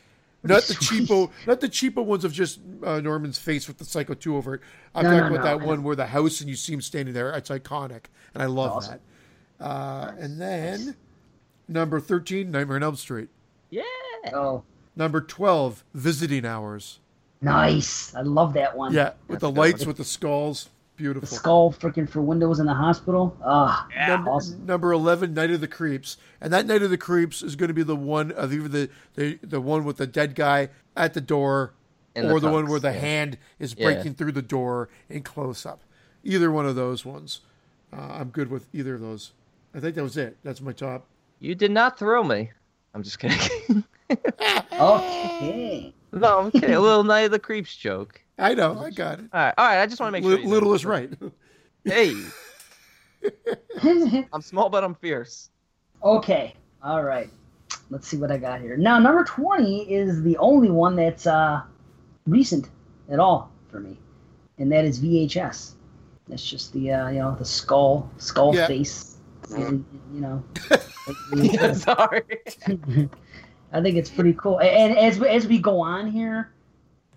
Not 0.41 0.63
the 0.63 0.73
cheapo, 0.75 1.29
not 1.47 1.59
the 1.59 1.67
cheapo 1.67 2.05
ones 2.05 2.23
of 2.23 2.31
just 2.31 2.59
uh, 2.83 3.01
Norman's 3.01 3.37
face 3.37 3.67
with 3.67 3.77
the 3.77 3.83
Psycho 3.83 4.13
2 4.13 4.37
over 4.37 4.55
it. 4.55 4.61
I'm 4.95 5.03
No, 5.03 5.09
talking 5.11 5.33
no, 5.33 5.39
about 5.39 5.51
no, 5.51 5.57
that 5.57 5.63
I 5.63 5.67
one 5.67 5.83
where 5.83 5.95
the 5.97 6.05
house 6.05 6.39
and 6.39 6.49
you 6.49 6.55
see 6.55 6.71
him 6.73 6.81
standing 6.81 7.13
there. 7.13 7.33
It's 7.35 7.49
iconic, 7.49 8.03
and 8.33 8.41
I 8.41 8.45
love 8.45 8.71
Awesome. 8.77 8.99
that. 9.59 9.65
Uh, 9.65 10.13
and 10.17 10.39
then 10.39 10.95
number 11.67 11.99
13, 11.99 12.49
Nightmare 12.51 12.77
on 12.77 12.83
Elm 12.83 12.95
Street. 12.95 13.27
Yeah. 13.69 13.83
Oh, 14.33 14.63
Number 14.95 15.19
12, 15.21 15.83
Visiting 15.93 16.45
Hours. 16.45 16.99
nice. 17.41 18.13
I 18.15 18.21
love 18.21 18.53
that 18.53 18.75
one. 18.77 18.93
Yeah, 18.93 19.11
with 19.27 19.39
That's 19.39 19.41
the 19.41 19.51
good. 19.51 19.59
lights, 19.59 19.85
with 19.85 19.97
the 19.97 20.03
skulls. 20.05 20.69
The 20.99 21.25
skull 21.25 21.71
freaking 21.71 22.09
for 22.09 22.21
windows 22.21 22.59
in 22.59 22.65
the 22.65 22.73
hospital. 22.73 23.37
Ah, 23.43 23.87
Number, 24.07 24.31
awesome. 24.31 24.65
number 24.65 24.91
11, 24.91 25.33
Night 25.33 25.49
of 25.49 25.61
the 25.61 25.67
Creeps. 25.67 26.17
And 26.41 26.51
that 26.51 26.65
Night 26.65 26.81
of 26.81 26.89
the 26.89 26.97
Creeps 26.97 27.41
is 27.41 27.55
going 27.55 27.69
to 27.69 27.73
be 27.73 27.83
the 27.83 27.95
one 27.95 28.31
of 28.33 28.51
either 28.53 28.67
the, 28.67 28.89
the, 29.15 29.39
the 29.41 29.61
one 29.61 29.85
with 29.85 29.95
the 29.97 30.07
dead 30.07 30.35
guy 30.35 30.69
at 30.97 31.13
the 31.13 31.21
door 31.21 31.73
In 32.15 32.25
or 32.25 32.39
the 32.41 32.47
the, 32.47 32.53
one 32.53 32.67
where 32.67 32.81
the 32.81 32.91
yeah. 32.91 32.99
hand 32.99 33.37
is 33.59 33.75
Yeah. 33.77 33.85
breaking 33.85 34.15
through 34.15 34.33
the 34.33 34.41
door 34.41 34.89
in 35.07 35.23
close 35.23 35.65
up. 35.65 35.81
Either 36.23 36.51
one 36.51 36.65
of 36.65 36.75
those 36.75 37.05
ones. 37.05 37.41
Uh, 37.93 38.01
I'm 38.19 38.29
good 38.29 38.51
with 38.51 38.67
either 38.73 38.95
of 38.95 39.01
those. 39.01 39.31
I 39.73 39.79
think 39.79 39.95
that 39.95 40.03
was 40.03 40.17
it. 40.17 40.37
That's 40.43 40.59
my 40.59 40.73
top. 40.73 41.05
You 41.39 41.55
did 41.55 41.71
not 41.71 41.97
throw 41.97 42.23
me. 42.23 42.51
I'm 42.93 43.03
just 43.03 43.19
kidding. 43.19 43.83
Okay. 44.73 45.93
no, 46.13 46.39
I'm 46.39 46.51
kidding. 46.51 46.73
A 46.73 46.79
little 46.79 47.03
Night 47.03 47.21
of 47.21 47.31
the 47.31 47.39
Creeps 47.39 47.75
joke. 47.75 48.21
I 48.39 48.53
know. 48.53 48.79
I 48.79 48.89
got 48.91 49.19
it. 49.19 49.25
All 49.33 49.39
right, 49.41 49.53
all 49.57 49.65
right. 49.67 49.81
I 49.81 49.85
just 49.85 49.99
want 49.99 50.09
to 50.09 50.11
make 50.13 50.23
sure. 50.23 50.31
Li- 50.35 50.37
you 50.39 50.45
know. 50.45 50.49
little 50.51 50.73
is 50.73 50.85
right. 50.85 51.11
Hey, 51.85 52.13
I'm 54.33 54.41
small, 54.41 54.69
but 54.69 54.83
I'm 54.83 54.93
fierce. 54.95 55.49
okay. 56.03 56.53
All 56.83 57.03
right. 57.03 57.29
Let's 57.89 58.07
see 58.07 58.17
what 58.17 58.31
I 58.31 58.37
got 58.37 58.59
here. 58.61 58.77
Now, 58.77 58.99
number 58.99 59.23
20 59.23 59.91
is 59.91 60.21
the 60.23 60.37
only 60.37 60.69
one 60.69 60.95
that's 60.95 61.25
uh, 61.25 61.61
recent 62.27 62.69
at 63.09 63.19
all 63.19 63.51
for 63.71 63.79
me, 63.79 63.97
and 64.57 64.71
that 64.71 64.85
is 64.85 64.99
VHS. 64.99 65.71
That's 66.27 66.45
just 66.47 66.73
the 66.73 66.91
uh, 66.91 67.07
you 67.09 67.19
know 67.19 67.35
the 67.39 67.45
skull 67.45 68.09
skull 68.17 68.53
Yeah. 68.55 68.67
face, 68.67 69.15
and, 69.55 69.83
you 70.13 70.21
know. 70.21 70.43
Sorry. 71.73 72.23
I 73.71 73.81
think 73.81 73.97
it's 73.97 74.09
pretty 74.09 74.33
cool. 74.33 74.59
And 74.59 74.97
as 74.97 75.17
we, 75.19 75.27
as 75.27 75.47
we 75.47 75.57
go 75.59 75.79
on 75.79 76.11
here, 76.11 76.51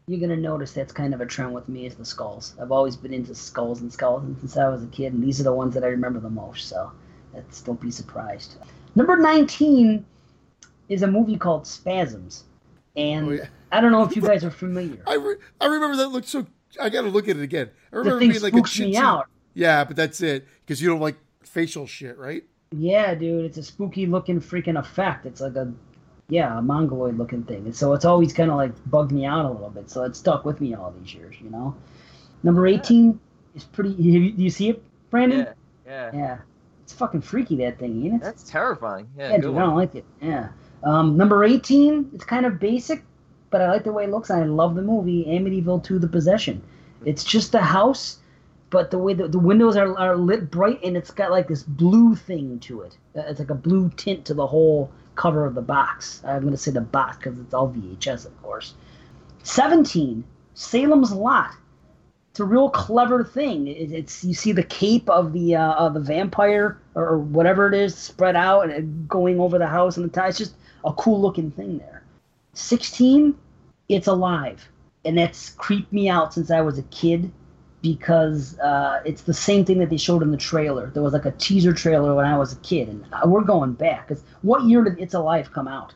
you're 0.06 0.20
gonna 0.20 0.36
notice 0.36 0.72
that's 0.72 0.92
kind 0.92 1.14
of 1.14 1.20
a 1.20 1.26
trend 1.26 1.54
with 1.54 1.68
me 1.68 1.86
is 1.86 1.94
the 1.94 2.04
skulls. 2.04 2.54
I've 2.60 2.72
always 2.72 2.96
been 2.96 3.12
into 3.12 3.34
skulls 3.34 3.80
and 3.80 3.92
skeletons 3.92 4.40
since 4.40 4.56
I 4.56 4.68
was 4.68 4.82
a 4.82 4.86
kid, 4.88 5.12
and 5.12 5.22
these 5.22 5.40
are 5.40 5.44
the 5.44 5.52
ones 5.52 5.74
that 5.74 5.84
I 5.84 5.88
remember 5.88 6.20
the 6.20 6.30
most. 6.30 6.68
So 6.68 6.90
that's 7.32 7.62
don't 7.62 7.80
be 7.80 7.90
surprised. 7.90 8.56
Number 8.94 9.16
nineteen 9.16 10.04
is 10.88 11.02
a 11.02 11.06
movie 11.06 11.36
called 11.36 11.66
Spasms, 11.66 12.44
and 12.96 13.28
oh, 13.28 13.32
yeah. 13.32 13.46
I 13.70 13.80
don't 13.80 13.92
know 13.92 14.02
if 14.02 14.16
you 14.16 14.22
guys 14.22 14.44
are 14.44 14.50
familiar. 14.50 15.02
I, 15.06 15.14
re- 15.14 15.36
I 15.60 15.66
remember 15.66 15.96
that 15.96 16.08
looked 16.08 16.28
so. 16.28 16.46
I 16.80 16.88
got 16.88 17.02
to 17.02 17.08
look 17.08 17.28
at 17.28 17.36
it 17.36 17.42
again. 17.42 17.70
I 17.92 17.96
remember 17.96 18.18
being 18.18 18.40
like 18.40 18.54
a 18.54 18.80
me 18.80 18.96
out. 18.96 19.26
Yeah, 19.54 19.84
but 19.84 19.94
that's 19.94 20.20
it 20.22 20.46
because 20.60 20.80
you 20.80 20.88
don't 20.88 21.00
like 21.00 21.16
facial 21.42 21.86
shit, 21.86 22.16
right? 22.18 22.44
Yeah, 22.72 23.14
dude, 23.14 23.44
it's 23.44 23.58
a 23.58 23.62
spooky 23.62 24.06
looking 24.06 24.40
freaking 24.40 24.78
effect. 24.78 25.26
It's 25.26 25.42
like 25.42 25.56
a 25.56 25.72
yeah, 26.28 26.58
a 26.58 26.62
mongoloid 26.62 27.18
looking 27.18 27.42
thing. 27.44 27.64
And 27.66 27.74
so 27.74 27.92
it's 27.92 28.04
always 28.04 28.32
kind 28.32 28.50
of 28.50 28.56
like 28.56 28.72
bugged 28.90 29.12
me 29.12 29.24
out 29.24 29.44
a 29.44 29.50
little 29.50 29.70
bit. 29.70 29.90
So 29.90 30.04
it 30.04 30.16
stuck 30.16 30.44
with 30.44 30.60
me 30.60 30.74
all 30.74 30.94
these 30.98 31.14
years, 31.14 31.36
you 31.40 31.50
know. 31.50 31.74
Number 32.42 32.66
18 32.66 33.18
is 33.54 33.64
pretty. 33.64 33.94
Do 33.94 34.42
you 34.42 34.50
see 34.50 34.70
it, 34.70 34.82
Brandon? 35.10 35.40
Yeah. 35.40 35.52
Yeah. 35.86 36.10
Yeah. 36.14 36.38
It's 36.84 36.92
fucking 36.92 37.20
freaky 37.20 37.56
that 37.56 37.78
thing, 37.78 38.04
ain't 38.04 38.14
it? 38.16 38.20
That's 38.20 38.42
terrifying. 38.44 39.08
Yeah. 39.16 39.30
yeah 39.30 39.38
dude, 39.38 39.56
I 39.56 39.60
don't 39.60 39.76
like 39.76 39.94
it. 39.94 40.04
Yeah. 40.20 40.48
Um, 40.82 41.16
number 41.16 41.44
18, 41.44 42.10
it's 42.12 42.24
kind 42.24 42.44
of 42.44 42.58
basic, 42.58 43.04
but 43.50 43.60
I 43.60 43.70
like 43.70 43.84
the 43.84 43.92
way 43.92 44.04
it 44.04 44.10
looks, 44.10 44.30
I 44.30 44.42
love 44.42 44.74
the 44.74 44.82
movie 44.82 45.24
Amityville 45.26 45.84
2: 45.84 46.00
The 46.00 46.08
Possession. 46.08 46.60
It's 47.04 47.22
just 47.22 47.54
a 47.54 47.60
house 47.60 48.18
but 48.72 48.90
the 48.90 48.96
way 48.96 49.12
the, 49.12 49.28
the 49.28 49.38
windows 49.38 49.76
are, 49.76 49.96
are 49.98 50.16
lit 50.16 50.50
bright 50.50 50.82
and 50.82 50.96
it's 50.96 51.10
got 51.10 51.30
like 51.30 51.46
this 51.46 51.62
blue 51.62 52.16
thing 52.16 52.58
to 52.60 52.80
it. 52.80 52.96
Uh, 53.14 53.20
it's 53.26 53.38
like 53.38 53.50
a 53.50 53.54
blue 53.54 53.90
tint 53.96 54.24
to 54.24 54.34
the 54.34 54.46
whole 54.46 54.90
cover 55.14 55.44
of 55.44 55.54
the 55.54 55.62
box. 55.62 56.22
I'm 56.24 56.40
going 56.40 56.52
to 56.52 56.58
say 56.58 56.70
the 56.70 56.80
box 56.80 57.16
because 57.16 57.38
it's 57.38 57.54
all 57.54 57.68
VHS, 57.68 58.26
of 58.26 58.42
course. 58.42 58.74
17, 59.42 60.24
Salem's 60.54 61.12
Lot. 61.12 61.54
It's 62.30 62.40
a 62.40 62.44
real 62.44 62.70
clever 62.70 63.24
thing. 63.24 63.66
It, 63.66 63.92
it's 63.92 64.24
you 64.24 64.32
see 64.32 64.52
the 64.52 64.62
cape 64.62 65.08
of 65.10 65.34
the 65.34 65.56
uh, 65.56 65.74
of 65.74 65.92
the 65.92 66.00
vampire 66.00 66.78
or 66.94 67.18
whatever 67.18 67.68
it 67.68 67.74
is 67.74 67.94
spread 67.94 68.36
out 68.36 68.70
and 68.70 69.06
going 69.06 69.38
over 69.38 69.58
the 69.58 69.66
house 69.66 69.98
and 69.98 70.06
the 70.06 70.10
tie. 70.10 70.28
It's 70.28 70.38
just 70.38 70.54
a 70.84 70.92
cool 70.94 71.20
looking 71.20 71.50
thing 71.50 71.78
there. 71.78 72.02
16, 72.54 73.34
It's 73.88 74.06
Alive, 74.06 74.66
and 75.04 75.18
that's 75.18 75.50
creeped 75.50 75.92
me 75.92 76.08
out 76.08 76.32
since 76.32 76.50
I 76.50 76.62
was 76.62 76.78
a 76.78 76.82
kid 76.84 77.30
because 77.82 78.58
uh, 78.60 79.02
it's 79.04 79.22
the 79.22 79.34
same 79.34 79.64
thing 79.64 79.78
that 79.78 79.90
they 79.90 79.96
showed 79.96 80.22
in 80.22 80.30
the 80.30 80.36
trailer. 80.36 80.90
There 80.90 81.02
was 81.02 81.12
like 81.12 81.26
a 81.26 81.32
teaser 81.32 81.72
trailer 81.72 82.14
when 82.14 82.24
I 82.24 82.38
was 82.38 82.52
a 82.52 82.56
kid, 82.56 82.88
and 82.88 83.04
we're 83.26 83.42
going 83.42 83.72
back. 83.72 84.08
Cause 84.08 84.22
what 84.42 84.62
year 84.62 84.84
did 84.84 84.98
It's 85.00 85.14
Alive 85.14 85.52
come 85.52 85.68
out? 85.68 85.92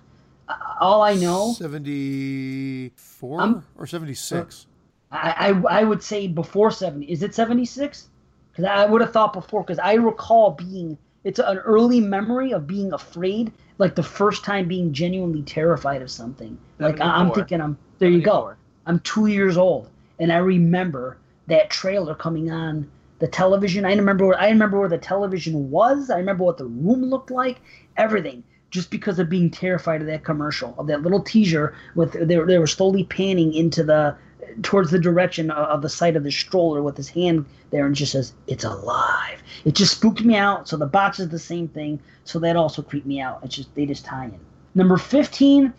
Uh, 0.48 0.54
all 0.80 1.02
I 1.02 1.14
know, 1.14 1.54
seventy 1.56 2.90
four 2.96 3.62
or 3.78 3.86
seventy 3.86 4.14
six. 4.14 4.66
I, 5.12 5.52
I 5.68 5.80
I 5.80 5.84
would 5.84 6.02
say 6.02 6.26
before 6.26 6.70
seventy. 6.72 7.10
Is 7.10 7.22
it 7.22 7.34
seventy 7.34 7.64
six? 7.64 8.08
Because 8.50 8.64
I 8.64 8.86
would 8.86 9.00
have 9.00 9.12
thought 9.12 9.32
before. 9.32 9.62
Because 9.62 9.78
I 9.78 9.94
recall 9.94 10.50
being. 10.50 10.98
It's 11.22 11.40
an 11.40 11.58
early 11.58 12.00
memory 12.00 12.52
of 12.52 12.68
being 12.68 12.92
afraid, 12.92 13.52
like 13.78 13.96
the 13.96 14.02
first 14.02 14.44
time 14.44 14.68
being 14.68 14.92
genuinely 14.92 15.42
terrified 15.42 16.00
of 16.00 16.10
something. 16.10 16.56
Like 16.78 17.00
I'm 17.00 17.32
thinking, 17.32 17.60
I'm 17.60 17.78
there. 17.98 18.08
You 18.08 18.22
go. 18.22 18.54
I'm 18.86 19.00
two 19.00 19.26
years 19.26 19.56
old, 19.56 19.88
and 20.20 20.32
I 20.32 20.36
remember 20.36 21.18
that 21.46 21.70
trailer 21.70 22.14
coming 22.14 22.50
on 22.50 22.90
the 23.18 23.28
television. 23.28 23.84
I 23.84 23.94
remember 23.94 24.26
where, 24.26 24.40
I 24.40 24.48
remember 24.48 24.78
where 24.78 24.88
the 24.88 24.98
television 24.98 25.70
was. 25.70 26.10
I 26.10 26.18
remember 26.18 26.44
what 26.44 26.58
the 26.58 26.66
room 26.66 27.02
looked 27.04 27.30
like. 27.30 27.60
Everything. 27.96 28.42
Just 28.70 28.90
because 28.90 29.18
of 29.18 29.30
being 29.30 29.50
terrified 29.50 30.00
of 30.00 30.06
that 30.08 30.24
commercial, 30.24 30.74
of 30.76 30.86
that 30.88 31.02
little 31.02 31.22
teaser 31.22 31.74
with 31.94 32.12
they 32.12 32.36
were, 32.36 32.46
they 32.46 32.58
were 32.58 32.66
slowly 32.66 33.04
panning 33.04 33.54
into 33.54 33.84
the 33.84 34.16
towards 34.62 34.90
the 34.90 34.98
direction 34.98 35.50
of, 35.50 35.82
the 35.82 35.88
side 35.88 36.16
of 36.16 36.24
the 36.24 36.30
stroller 36.30 36.82
with 36.82 36.96
his 36.96 37.08
hand 37.08 37.46
there 37.70 37.86
and 37.86 37.94
just 37.94 38.12
says 38.12 38.34
it's 38.46 38.64
alive. 38.64 39.42
It 39.64 39.74
just 39.74 39.96
spooked 39.96 40.24
me 40.24 40.36
out. 40.36 40.68
So 40.68 40.76
the 40.76 40.86
box 40.86 41.20
is 41.20 41.28
the 41.28 41.38
same 41.38 41.68
thing. 41.68 42.00
So 42.24 42.38
that 42.40 42.56
also 42.56 42.82
creeped 42.82 43.06
me 43.06 43.20
out. 43.20 43.40
It's 43.42 43.56
just 43.56 43.74
they 43.74 43.86
just 43.86 44.04
tie 44.04 44.24
in. 44.24 44.40
Number 44.74 44.98
fifteen, 44.98 45.72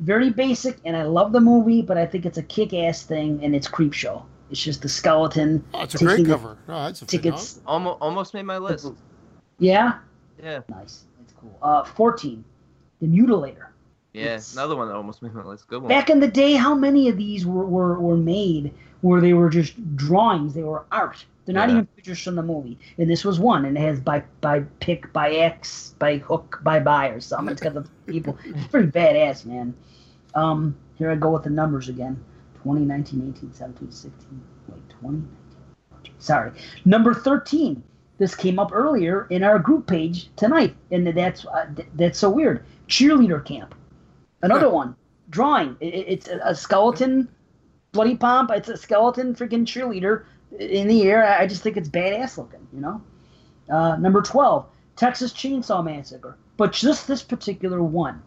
very 0.00 0.30
basic, 0.30 0.78
and 0.84 0.96
I 0.96 1.04
love 1.04 1.32
the 1.32 1.40
movie, 1.40 1.82
but 1.82 1.96
I 1.96 2.06
think 2.06 2.26
it's 2.26 2.38
a 2.38 2.42
kick-ass 2.42 3.04
thing, 3.04 3.44
and 3.44 3.54
it's 3.54 3.68
Creepshow. 3.68 4.24
It's 4.52 4.62
just 4.62 4.82
the 4.82 4.88
skeleton. 4.88 5.64
Oh, 5.72 5.82
it's 5.82 5.94
a 5.94 5.98
great 5.98 6.26
cover. 6.26 6.58
Oh, 6.68 6.84
that's 6.84 7.00
a 7.00 7.06
tickets. 7.06 7.60
Almost, 7.66 7.98
almost 8.02 8.34
made 8.34 8.42
my 8.42 8.58
list. 8.58 8.92
Yeah. 9.58 9.98
Yeah. 10.42 10.60
Nice. 10.68 11.04
That's 11.18 11.32
cool. 11.40 11.58
Uh, 11.62 11.84
fourteen, 11.84 12.44
the 13.00 13.06
Mutilator. 13.06 13.68
Yeah, 14.12 14.34
it's, 14.34 14.52
another 14.52 14.76
one 14.76 14.88
that 14.88 14.94
almost 14.94 15.22
made 15.22 15.32
my 15.32 15.42
list. 15.42 15.66
Good 15.68 15.80
one. 15.80 15.88
Back 15.88 16.10
in 16.10 16.20
the 16.20 16.28
day, 16.28 16.52
how 16.52 16.74
many 16.74 17.08
of 17.08 17.16
these 17.16 17.46
were, 17.46 17.64
were, 17.64 17.98
were 17.98 18.18
made 18.18 18.74
where 19.00 19.22
they 19.22 19.32
were 19.32 19.48
just 19.48 19.96
drawings? 19.96 20.52
They 20.52 20.62
were 20.62 20.84
art. 20.92 21.24
They're 21.46 21.54
not 21.54 21.70
yeah. 21.70 21.76
even 21.76 21.86
pictures 21.86 22.22
from 22.22 22.34
the 22.34 22.42
movie. 22.42 22.78
And 22.98 23.08
this 23.08 23.24
was 23.24 23.40
one, 23.40 23.64
and 23.64 23.78
it 23.78 23.80
has 23.80 24.00
by 24.00 24.22
by 24.42 24.60
pick, 24.80 25.14
by 25.14 25.30
X, 25.30 25.94
by 25.98 26.18
hook, 26.18 26.60
by 26.62 26.78
buy 26.78 27.08
or 27.08 27.20
something. 27.20 27.52
It's 27.52 27.62
got 27.62 27.72
the 27.72 27.88
people. 28.06 28.36
It's 28.44 28.66
pretty 28.66 28.88
badass, 28.88 29.46
man. 29.46 29.74
Um, 30.34 30.76
here 30.98 31.10
I 31.10 31.14
go 31.14 31.30
with 31.30 31.44
the 31.44 31.50
numbers 31.50 31.88
again. 31.88 32.22
20, 32.62 32.84
19, 32.84 33.34
18, 33.36 33.52
17, 33.52 33.90
16, 33.90 34.42
wait, 34.68 34.82
20, 35.00 35.22
sorry. 36.18 36.52
Number 36.84 37.14
13. 37.14 37.82
This 38.18 38.34
came 38.36 38.58
up 38.58 38.70
earlier 38.72 39.26
in 39.30 39.42
our 39.42 39.58
group 39.58 39.88
page 39.88 40.30
tonight, 40.36 40.76
and 40.92 41.06
that's 41.06 41.44
uh, 41.44 41.66
that's 41.94 42.18
so 42.18 42.30
weird. 42.30 42.64
Cheerleader 42.86 43.44
camp. 43.44 43.74
Another 44.42 44.68
one. 44.68 44.94
Drawing. 45.30 45.76
It, 45.80 45.86
it's 45.86 46.28
a 46.28 46.54
skeleton, 46.54 47.28
bloody 47.90 48.16
pomp. 48.16 48.50
It's 48.52 48.68
a 48.68 48.76
skeleton 48.76 49.34
freaking 49.34 49.64
cheerleader 49.64 50.24
in 50.58 50.88
the 50.88 51.02
air. 51.02 51.24
I 51.24 51.46
just 51.46 51.62
think 51.62 51.76
it's 51.76 51.88
badass 51.88 52.38
looking, 52.38 52.66
you 52.72 52.80
know? 52.80 53.02
Uh, 53.68 53.96
number 53.96 54.22
12. 54.22 54.66
Texas 54.96 55.32
Chainsaw 55.32 55.84
Massacre. 55.84 56.36
But 56.56 56.72
just 56.72 57.08
this 57.08 57.22
particular 57.22 57.82
one 57.82 58.22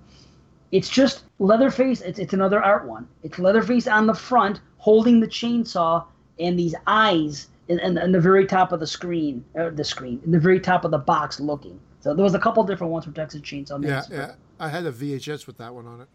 it's 0.72 0.90
just 0.90 1.24
Leatherface. 1.40 2.02
It's, 2.02 2.20
it's 2.20 2.34
another 2.34 2.62
art 2.64 2.86
one. 2.86 3.08
It's 3.24 3.40
Leatherface 3.40 3.88
on 3.88 4.08
the 4.08 4.14
front 4.14 4.62
holding 4.78 5.20
the 5.20 5.28
chainsaw 5.28 6.06
and 6.40 6.60
these 6.60 6.76
eyes 6.88 7.48
in, 7.68 7.80
in, 7.80 7.98
in 7.98 8.12
the 8.12 8.20
very 8.20 8.46
top 8.46 8.72
of 8.72 8.80
the 8.80 8.88
screen, 8.88 9.44
or 9.54 9.72
the 9.72 9.84
screen, 9.84 10.22
in 10.26 10.32
the 10.32 10.40
very 10.40 10.60
top 10.60 10.86
of 10.86 10.92
the 10.92 10.98
box 10.98 11.40
looking. 11.40 11.80
So 12.00 12.14
there 12.14 12.24
was 12.24 12.36
a 12.36 12.40
couple 12.40 12.64
different 12.64 12.94
ones 12.94 13.06
from 13.06 13.14
Texas 13.14 13.42
Chainsaw. 13.42 13.84
Yeah, 13.84 14.04
yeah. 14.12 14.34
I 14.60 14.70
had 14.70 14.86
a 14.86 14.92
VHS 14.92 15.48
with 15.48 15.58
that 15.58 15.74
one 15.74 15.88
on 15.88 16.02
it. 16.02 16.08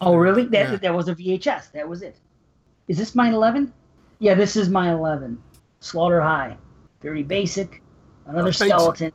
Oh, 0.00 0.16
really? 0.16 0.44
That 0.46 0.70
yeah. 0.70 0.76
that 0.76 0.94
was 0.94 1.08
a 1.08 1.14
VHS. 1.14 1.72
That 1.72 1.88
was 1.88 2.02
it. 2.02 2.16
Is 2.88 2.98
this 2.98 3.14
my 3.14 3.30
11? 3.30 3.72
Yeah, 4.18 4.34
this 4.34 4.56
is 4.56 4.68
my 4.68 4.92
11. 4.92 5.40
Slaughter 5.80 6.20
High. 6.20 6.56
Very 7.00 7.22
basic. 7.22 7.82
Another 8.26 8.48
oh, 8.48 8.52
skeleton. 8.52 9.12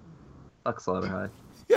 Fuck 0.64 0.80
Slaughter 0.80 1.08
High. 1.08 1.30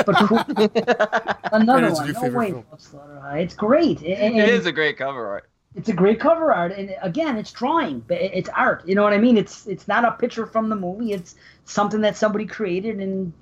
But 0.05 0.17
cool. 0.27 0.39
another 1.53 1.93
one. 1.93 2.13
No 2.13 2.29
way, 2.31 2.65
Slaughter 2.79 3.21
High. 3.21 3.39
It's 3.41 3.55
great. 3.55 4.03
And, 4.03 4.37
it 4.39 4.49
is 4.49 4.67
a 4.67 4.73
great 4.73 4.97
cover 4.97 5.27
art. 5.27 5.49
It's 5.75 5.89
a 5.89 5.93
great 5.93 6.21
cover 6.21 6.53
art, 6.53 6.71
and 6.71 6.95
again, 7.03 7.37
it's 7.37 7.51
drawing, 7.51 7.99
but 8.01 8.21
it's 8.21 8.49
art. 8.51 8.87
You 8.87 8.95
know 8.95 9.03
what 9.03 9.13
I 9.13 9.19
mean? 9.19 9.37
It's 9.37 9.67
it's 9.67 9.89
not 9.89 10.05
a 10.05 10.13
picture 10.13 10.47
from 10.47 10.69
the 10.69 10.77
movie. 10.77 11.13
It's 11.13 11.35
something 11.65 12.01
that 12.03 12.17
somebody 12.17 12.47
created, 12.47 13.01
and 13.01 13.33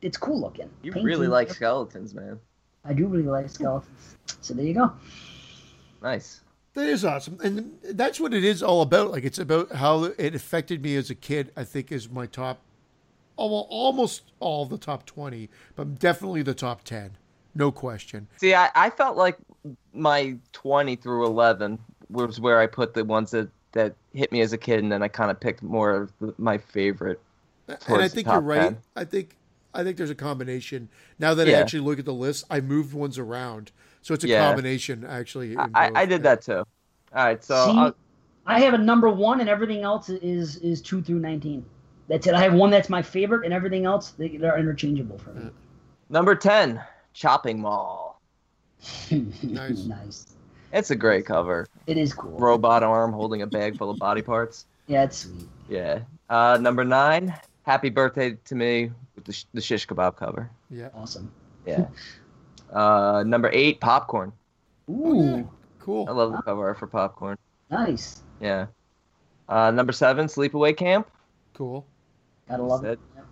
it's 0.00 0.16
cool 0.16 0.40
looking. 0.40 0.70
You 0.82 0.92
Painting. 0.92 1.06
really 1.06 1.26
like 1.26 1.50
skeletons, 1.50 2.14
man. 2.14 2.40
I 2.82 2.94
do 2.94 3.06
really 3.06 3.24
like 3.24 3.50
skeletons. 3.50 4.16
So 4.40 4.54
there 4.54 4.64
you 4.64 4.72
go. 4.72 4.92
Nice. 6.02 6.40
That 6.72 6.88
is 6.88 7.04
awesome, 7.04 7.38
and 7.42 7.78
that's 7.82 8.20
what 8.20 8.32
it 8.32 8.44
is 8.44 8.62
all 8.62 8.80
about. 8.80 9.10
Like 9.10 9.24
it's 9.24 9.38
about 9.38 9.72
how 9.72 10.04
it 10.04 10.34
affected 10.34 10.82
me 10.82 10.96
as 10.96 11.10
a 11.10 11.14
kid. 11.14 11.52
I 11.56 11.64
think 11.64 11.92
is 11.92 12.08
my 12.08 12.26
top 12.26 12.60
almost 13.36 14.22
all 14.40 14.66
the 14.66 14.78
top 14.78 15.06
20, 15.06 15.48
but 15.74 15.98
definitely 15.98 16.42
the 16.42 16.54
top 16.54 16.84
10. 16.84 17.16
No 17.54 17.72
question. 17.72 18.28
See, 18.36 18.54
I, 18.54 18.70
I 18.74 18.90
felt 18.90 19.16
like 19.16 19.36
my 19.94 20.36
20 20.52 20.96
through 20.96 21.26
11 21.26 21.78
was 22.10 22.40
where 22.40 22.60
I 22.60 22.66
put 22.66 22.94
the 22.94 23.04
ones 23.04 23.30
that, 23.30 23.48
that 23.72 23.94
hit 24.12 24.32
me 24.32 24.40
as 24.40 24.52
a 24.52 24.58
kid, 24.58 24.80
and 24.80 24.92
then 24.92 25.02
I 25.02 25.08
kind 25.08 25.30
of 25.30 25.40
picked 25.40 25.62
more 25.62 25.90
of 25.90 26.12
the, 26.20 26.34
my 26.38 26.58
favorite. 26.58 27.20
And 27.68 28.02
I 28.02 28.08
think 28.08 28.26
you're 28.26 28.40
right. 28.40 28.60
10. 28.60 28.78
I 28.94 29.04
think 29.04 29.36
I 29.76 29.84
think 29.84 29.98
there's 29.98 30.10
a 30.10 30.14
combination. 30.14 30.88
Now 31.18 31.34
that 31.34 31.46
yeah. 31.46 31.58
I 31.58 31.60
actually 31.60 31.80
look 31.80 31.98
at 31.98 32.06
the 32.06 32.14
list, 32.14 32.44
I 32.50 32.60
moved 32.60 32.94
ones 32.94 33.18
around, 33.18 33.72
so 34.00 34.14
it's 34.14 34.24
a 34.24 34.28
yeah. 34.28 34.46
combination 34.46 35.04
actually. 35.04 35.56
I, 35.56 35.90
I, 35.94 36.06
did 36.06 36.22
that 36.22 36.42
too. 36.42 36.58
All 36.58 36.66
right, 37.12 37.44
so 37.44 37.66
See, 37.66 38.00
I 38.46 38.60
have 38.60 38.74
a 38.74 38.78
number 38.78 39.10
one, 39.10 39.40
and 39.40 39.48
everything 39.48 39.82
else 39.82 40.08
is 40.08 40.56
is 40.56 40.80
two 40.80 41.02
through 41.02 41.18
nineteen. 41.18 41.64
That's 42.08 42.26
it. 42.26 42.34
I 42.34 42.42
have 42.42 42.54
one 42.54 42.70
that's 42.70 42.88
my 42.88 43.02
favorite, 43.02 43.44
and 43.44 43.52
everything 43.52 43.84
else 43.84 44.10
they, 44.10 44.36
are 44.38 44.58
interchangeable 44.58 45.18
for 45.18 45.30
me. 45.30 45.50
Number 46.08 46.34
ten, 46.34 46.82
Chopping 47.12 47.60
Mall. 47.60 48.20
nice. 49.10 49.84
nice. 49.86 50.26
It's 50.72 50.90
a 50.90 50.96
great 50.96 51.26
cover. 51.26 51.66
It 51.86 51.96
is 51.96 52.12
cool. 52.12 52.38
Robot 52.38 52.82
arm 52.82 53.12
holding 53.12 53.42
a 53.42 53.46
bag 53.46 53.78
full 53.78 53.90
of 53.90 53.98
body 53.98 54.22
parts. 54.22 54.66
Yeah, 54.86 55.04
it's 55.04 55.18
sweet. 55.18 55.48
Yeah. 55.68 56.00
Uh, 56.28 56.58
number 56.60 56.84
nine, 56.84 57.34
Happy 57.62 57.88
Birthday 57.88 58.36
to 58.44 58.54
Me 58.54 58.90
with 59.14 59.24
the, 59.24 59.44
the 59.54 59.60
shish 59.60 59.86
kebab 59.86 60.16
cover. 60.16 60.50
Yeah. 60.70 60.88
Awesome. 60.94 61.32
Yeah. 61.66 61.86
Uh, 62.72 63.24
number 63.26 63.50
eight, 63.52 63.80
popcorn. 63.80 64.32
Ooh, 64.90 65.48
yeah. 65.86 66.04
I 66.08 66.12
love 66.12 66.32
the 66.32 66.42
cover 66.42 66.68
art 66.68 66.78
for 66.78 66.86
popcorn. 66.86 67.38
nice. 67.70 68.20
Yeah. 68.40 68.66
Uh, 69.48 69.70
number 69.70 69.92
seven, 69.92 70.26
Sleepaway 70.26 70.76
Camp. 70.76 71.08
Cool. 71.54 71.86
Gotta 72.48 72.62
love 72.62 72.84
it. 72.84 72.98
That's 73.14 73.26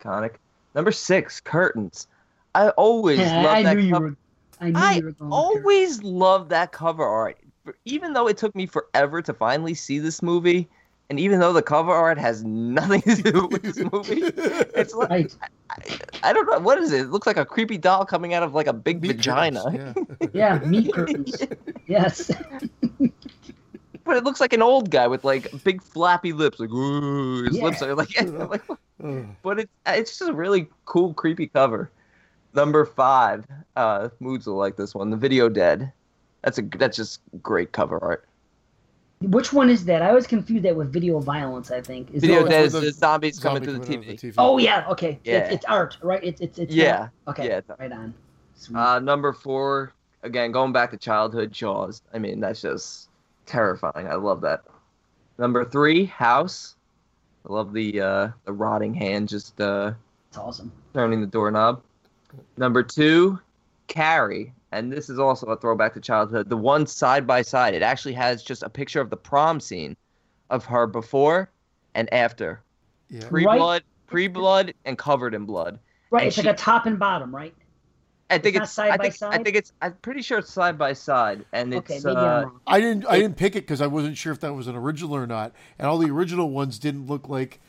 Iconic. 0.00 0.34
Number 0.74 0.92
six, 0.92 1.40
curtains. 1.40 2.06
I 2.54 2.70
always 2.70 3.18
Yeah, 3.18 3.42
love 3.42 3.56
I 3.56 3.62
that 3.62 3.76
knew 3.76 3.82
you 3.82 3.92
cover. 3.92 4.04
were. 4.06 4.16
I 4.60 4.70
knew 4.70 4.78
I 4.78 4.94
you 4.96 5.04
were 5.04 5.12
going. 5.12 5.32
always 5.32 6.02
loved 6.02 6.50
that 6.50 6.72
cover 6.72 7.04
art. 7.04 7.36
Even 7.84 8.12
though 8.14 8.28
it 8.28 8.36
took 8.38 8.54
me 8.54 8.66
forever 8.66 9.20
to 9.22 9.34
finally 9.34 9.74
see 9.74 9.98
this 9.98 10.22
movie, 10.22 10.68
and 11.10 11.20
even 11.20 11.38
though 11.40 11.52
the 11.52 11.62
cover 11.62 11.92
art 11.92 12.18
has 12.18 12.42
nothing 12.44 13.02
to 13.02 13.22
do 13.22 13.46
with 13.50 13.62
this 13.62 13.78
movie, 13.78 14.22
it's 14.74 14.94
like 14.94 15.10
Right. 15.10 15.36
I 16.22 16.32
don't 16.32 16.46
know 16.50 16.58
what 16.60 16.78
is 16.78 16.92
it. 16.92 17.02
It 17.02 17.10
looks 17.10 17.26
like 17.26 17.36
a 17.36 17.44
creepy 17.44 17.76
doll 17.78 18.04
coming 18.04 18.32
out 18.34 18.42
of 18.42 18.54
like 18.54 18.66
a 18.66 18.72
big 18.72 19.02
Meat 19.02 19.16
vagina, 19.16 19.62
curtains, 19.62 20.08
Yeah. 20.32 20.58
Yeah, 20.60 20.66
meat 20.66 20.92
curtains. 20.92 21.42
Yes. 21.86 22.30
But 24.08 24.16
it 24.16 24.24
looks 24.24 24.40
like 24.40 24.54
an 24.54 24.62
old 24.62 24.90
guy 24.90 25.06
with 25.06 25.22
like 25.22 25.46
big 25.64 25.82
flappy 25.82 26.32
lips. 26.32 26.58
Like 26.58 26.70
ooh, 26.70 27.44
his 27.44 27.58
Yeah. 27.58 27.64
lips 27.64 27.82
are 27.82 27.94
like, 27.94 28.08
like 28.22 28.62
but 29.42 29.60
it's 29.60 29.72
it's 29.86 30.18
just 30.18 30.30
a 30.30 30.32
really 30.32 30.66
cool, 30.86 31.12
creepy 31.12 31.46
cover. 31.46 31.90
Number 32.54 32.86
five, 32.86 33.44
uh, 33.76 34.08
moods 34.18 34.46
will 34.46 34.56
like 34.56 34.76
this 34.76 34.94
one. 34.94 35.10
The 35.10 35.16
video 35.18 35.50
dead. 35.50 35.92
That's 36.42 36.58
a 36.58 36.62
that's 36.62 36.96
just 36.96 37.20
great 37.42 37.72
cover 37.72 38.02
art. 38.02 38.26
Which 39.20 39.52
one 39.52 39.68
is 39.68 39.84
that? 39.84 40.00
I 40.00 40.08
always 40.08 40.26
confuse 40.26 40.62
that 40.62 40.74
with 40.74 40.90
video 40.90 41.18
violence. 41.20 41.70
I 41.70 41.82
think. 41.82 42.10
Is 42.12 42.22
Video 42.22 42.46
dead 42.48 42.64
is 42.64 42.72
the 42.72 42.80
the 42.80 42.92
zombies 42.92 43.34
Zombie 43.38 43.66
coming 43.66 43.74
to 43.74 43.78
the 43.78 43.94
coming 43.94 44.10
out 44.10 44.16
TV. 44.16 44.34
Oh 44.38 44.56
yeah. 44.56 44.86
Okay. 44.88 45.18
Yeah. 45.22 45.38
It's, 45.40 45.56
it's 45.56 45.64
art, 45.66 45.98
right? 46.02 46.24
It's 46.24 46.40
it's 46.40 46.58
it's. 46.58 46.74
Yeah, 46.74 47.08
not- 47.26 47.32
Okay. 47.34 47.48
yeah, 47.48 47.58
it's. 47.58 47.70
Right 47.78 47.92
on. 47.92 48.14
Sweet. 48.54 48.78
Uh, 48.78 49.00
number 49.00 49.34
four, 49.34 49.92
again 50.22 50.50
going 50.50 50.72
back 50.72 50.92
to 50.92 50.96
childhood, 50.96 51.52
Jaws. 51.52 52.00
I 52.14 52.18
mean 52.18 52.40
that's 52.40 52.62
just 52.62 53.07
terrifying. 53.48 54.06
I 54.06 54.14
love 54.14 54.40
that. 54.42 54.62
Number 55.38 55.64
three, 55.64 56.04
House. 56.04 56.76
I 57.48 57.52
love 57.52 57.72
the 57.72 58.00
uh, 58.00 58.28
the 58.44 58.52
rotting 58.52 58.94
hand 58.94 59.28
just 59.28 59.60
uh, 59.60 59.92
it's 60.28 60.38
awesome. 60.38 60.70
turning 60.94 61.20
the 61.20 61.26
doorknob. 61.26 61.82
Number 62.56 62.82
two, 62.82 63.38
Carrie. 63.86 64.52
And 64.70 64.92
this 64.92 65.08
is 65.08 65.18
also 65.18 65.46
a 65.46 65.56
throwback 65.56 65.94
to 65.94 66.00
childhood. 66.00 66.50
The 66.50 66.56
one 66.56 66.86
side 66.86 67.26
by 67.26 67.40
side. 67.40 67.72
It 67.72 67.82
actually 67.82 68.12
has 68.14 68.42
just 68.42 68.62
a 68.62 68.68
picture 68.68 69.00
of 69.00 69.08
the 69.08 69.16
prom 69.16 69.60
scene 69.60 69.96
of 70.50 70.66
her 70.66 70.86
before 70.86 71.50
and 71.94 72.12
after. 72.12 72.60
Yeah. 73.08 73.26
Pre 73.26 73.44
blood, 73.44 73.82
pre 74.06 74.28
blood, 74.28 74.74
and 74.84 74.98
covered 74.98 75.32
in 75.34 75.46
blood. 75.46 75.78
Right. 76.10 76.24
And 76.24 76.28
it's 76.28 76.36
she- 76.36 76.42
like 76.42 76.54
a 76.54 76.58
top 76.58 76.84
and 76.84 76.98
bottom, 76.98 77.34
right? 77.34 77.54
I 78.30 78.38
think 78.38 78.56
not 78.56 78.64
it's, 78.64 78.72
side 78.72 78.90
I 78.92 78.96
by 78.98 79.10
think, 79.10 79.22
I 79.32 79.42
think 79.42 79.56
it's 79.56 79.72
I'm 79.80 79.94
pretty 80.02 80.20
sure 80.22 80.38
it's 80.38 80.52
side 80.52 80.76
by 80.76 80.92
side. 80.92 81.44
And 81.52 81.72
Okay. 81.74 81.94
it's 81.96 82.04
Maybe 82.04 82.16
uh, 82.16 82.20
I'm 82.20 82.44
wrong. 82.44 82.60
I 82.66 82.80
didn't. 82.80 83.06
I 83.06 83.18
didn't 83.18 83.36
pick 83.36 83.56
it 83.56 83.60
because 83.62 83.80
I 83.80 83.86
wasn't 83.86 84.16
sure 84.16 84.32
if 84.32 84.40
that 84.40 84.52
was 84.54 84.66
an 84.66 84.76
original 84.76 85.16
or 85.16 85.26
not, 85.26 85.52
and 85.78 85.88
all 85.88 85.98
the 85.98 86.10
original 86.10 86.50
ones 86.50 86.78
didn't 86.78 87.06
look 87.06 87.28
like 87.28 87.60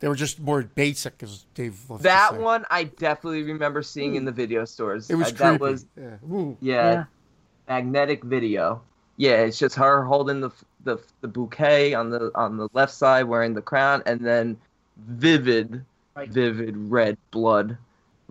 they 0.00 0.08
were 0.08 0.16
just 0.16 0.40
more 0.40 0.62
basic. 0.62 1.22
As 1.22 1.44
Dave 1.54 1.78
loves 1.88 2.02
to 2.02 2.08
that 2.08 2.32
say. 2.32 2.38
one 2.38 2.64
I 2.70 2.84
definitely 2.84 3.44
remember 3.44 3.82
seeing 3.82 4.16
in 4.16 4.24
the 4.24 4.32
video 4.32 4.64
stores. 4.64 5.08
It 5.10 5.14
was 5.14 5.28
Uh, 5.28 5.30
creepy. 5.30 5.42
that 5.42 5.60
was 5.60 5.86
yeah. 5.96 6.16
Yeah, 6.60 6.92
Yeah. 6.92 7.04
magnetic 7.68 8.24
video. 8.24 8.82
Yeah, 9.16 9.42
it's 9.42 9.58
just 9.58 9.76
her 9.76 10.02
holding 10.04 10.40
the 10.40 10.50
the 10.84 10.98
the 11.20 11.28
bouquet 11.28 11.94
on 11.94 12.10
the 12.10 12.30
on 12.34 12.56
the 12.56 12.68
left 12.72 12.92
side, 12.94 13.24
wearing 13.24 13.54
the 13.54 13.62
crown, 13.62 14.02
and 14.06 14.20
then 14.20 14.56
vivid, 14.96 15.84
Right. 16.16 16.28
vivid 16.28 16.76
red 16.90 17.16
blood, 17.30 17.76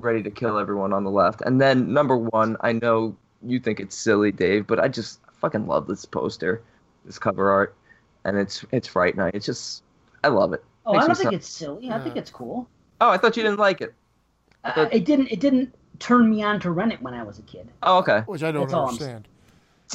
ready 0.02 0.24
to 0.24 0.32
kill 0.32 0.58
everyone 0.58 0.94
on 0.94 1.04
the 1.04 1.12
left. 1.12 1.42
And 1.42 1.60
then 1.62 1.92
number 1.94 2.18
one, 2.18 2.58
I 2.62 2.72
know 2.74 3.16
you 3.44 3.60
think 3.60 3.80
it's 3.80 3.96
silly, 3.96 4.32
Dave, 4.32 4.68
but 4.68 4.80
I 4.80 4.88
just 4.88 5.20
fucking 5.40 5.68
love 5.68 5.88
this 5.88 6.06
poster, 6.06 6.62
this 7.06 7.18
cover 7.20 7.50
art, 7.50 7.76
and 8.26 8.38
it's 8.38 8.66
it's 8.72 8.88
Fright 8.88 9.16
Night. 9.16 9.34
It's 9.36 9.46
just 9.46 9.84
I 10.24 10.28
love 10.30 10.54
it. 10.54 10.64
Oh, 10.86 10.94
Makes 10.94 11.04
I 11.04 11.08
don't 11.08 11.16
think 11.18 11.30
so- 11.32 11.36
it's 11.36 11.48
silly. 11.50 11.92
I 11.92 12.00
think 12.00 12.16
it's 12.18 12.30
cool. 12.32 12.68
Oh, 13.02 13.10
I 13.10 13.18
thought 13.18 13.38
you 13.38 13.44
didn't 13.44 13.60
like 13.60 13.82
it. 13.82 13.94
Uh, 14.64 14.74
thought- 14.74 14.94
it 14.94 15.06
didn't. 15.06 15.28
It 15.28 15.40
didn't 15.40 15.74
turn 16.00 16.30
me 16.30 16.44
on 16.44 16.60
to 16.62 16.72
rent 16.72 16.92
it 16.94 17.02
when 17.02 17.14
I 17.14 17.24
was 17.24 17.40
a 17.40 17.44
kid. 17.44 17.68
Oh, 17.84 17.98
okay. 18.00 18.22
Which 18.26 18.44
I 18.44 18.52
don't 18.52 18.64
That's 18.64 18.74
all 18.74 18.84
I'm 18.84 18.90
understand. 18.94 19.28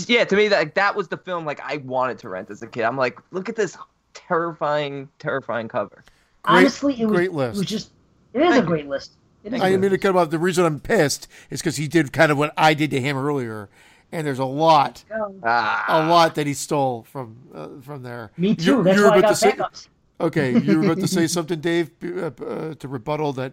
yeah, 0.07 0.25
to 0.25 0.37
me 0.37 0.49
that 0.49 0.75
that 0.75 0.95
was 0.97 1.09
the 1.09 1.17
film 1.19 1.45
like 1.45 1.61
I 1.61 1.79
wanted 1.79 2.19
to 2.21 2.29
rent 2.29 2.51
as 2.51 2.63
a 2.63 2.67
kid. 2.67 2.83
I'm 2.85 2.97
like, 2.97 3.19
look 3.31 3.49
at 3.49 3.57
this 3.57 3.77
terrifying, 4.15 5.09
terrifying 5.19 5.69
cover. 5.69 6.03
Great- 6.43 6.59
Honestly, 6.59 7.01
it 7.01 7.05
was. 7.07 7.15
great 7.17 7.31
It 7.31 7.35
list. 7.35 7.59
was 7.59 7.67
just. 7.67 7.91
It 8.33 8.43
is 8.43 8.51
Thank 8.51 8.57
a 8.57 8.61
you. 8.63 8.67
great 8.69 8.89
list. 8.89 9.13
It 9.45 9.55
is. 9.55 9.61
I 9.61 9.71
good. 9.71 9.81
mean 9.81 9.91
to 9.91 9.99
cut 9.99 10.11
him 10.11 10.17
off. 10.17 10.31
The 10.31 10.39
reason 10.39 10.65
I'm 10.65 10.81
pissed 10.81 11.29
is 11.51 11.61
because 11.61 11.77
he 11.77 11.87
did 11.87 12.13
kind 12.13 12.33
of 12.33 12.39
what 12.39 12.53
I 12.57 12.75
did 12.75 12.91
to 12.93 13.01
him 13.01 13.17
earlier, 13.17 13.69
and 14.11 14.27
there's 14.27 14.39
a 14.39 14.45
lot, 14.45 15.05
Oh, 15.15 15.35
Ah, 15.45 15.85
a 15.89 16.09
lot 16.09 16.35
that 16.37 16.47
he 16.47 16.55
stole 16.55 17.03
from 17.05 17.37
uh, 17.55 17.69
from 17.83 18.03
there. 18.03 18.33
me 18.37 18.57
too. 18.57 18.65
You- 18.79 18.83
That's 18.83 18.97
you 18.97 19.03
were 19.05 19.09
why 19.11 19.15
I 19.17 19.19
about 19.19 19.29
got 19.29 19.29
to 19.31 19.37
say- 19.37 19.53
backups. 19.53 19.89
Okay, 20.21 20.59
you 20.59 20.79
were 20.79 20.85
about 20.87 21.01
to 21.01 21.09
say 21.09 21.27
something, 21.37 21.61
Dave, 21.61 21.91
uh, 22.05 22.31
uh, 22.45 22.75
to 22.75 22.89
rebuttal 22.89 23.33
that 23.35 23.53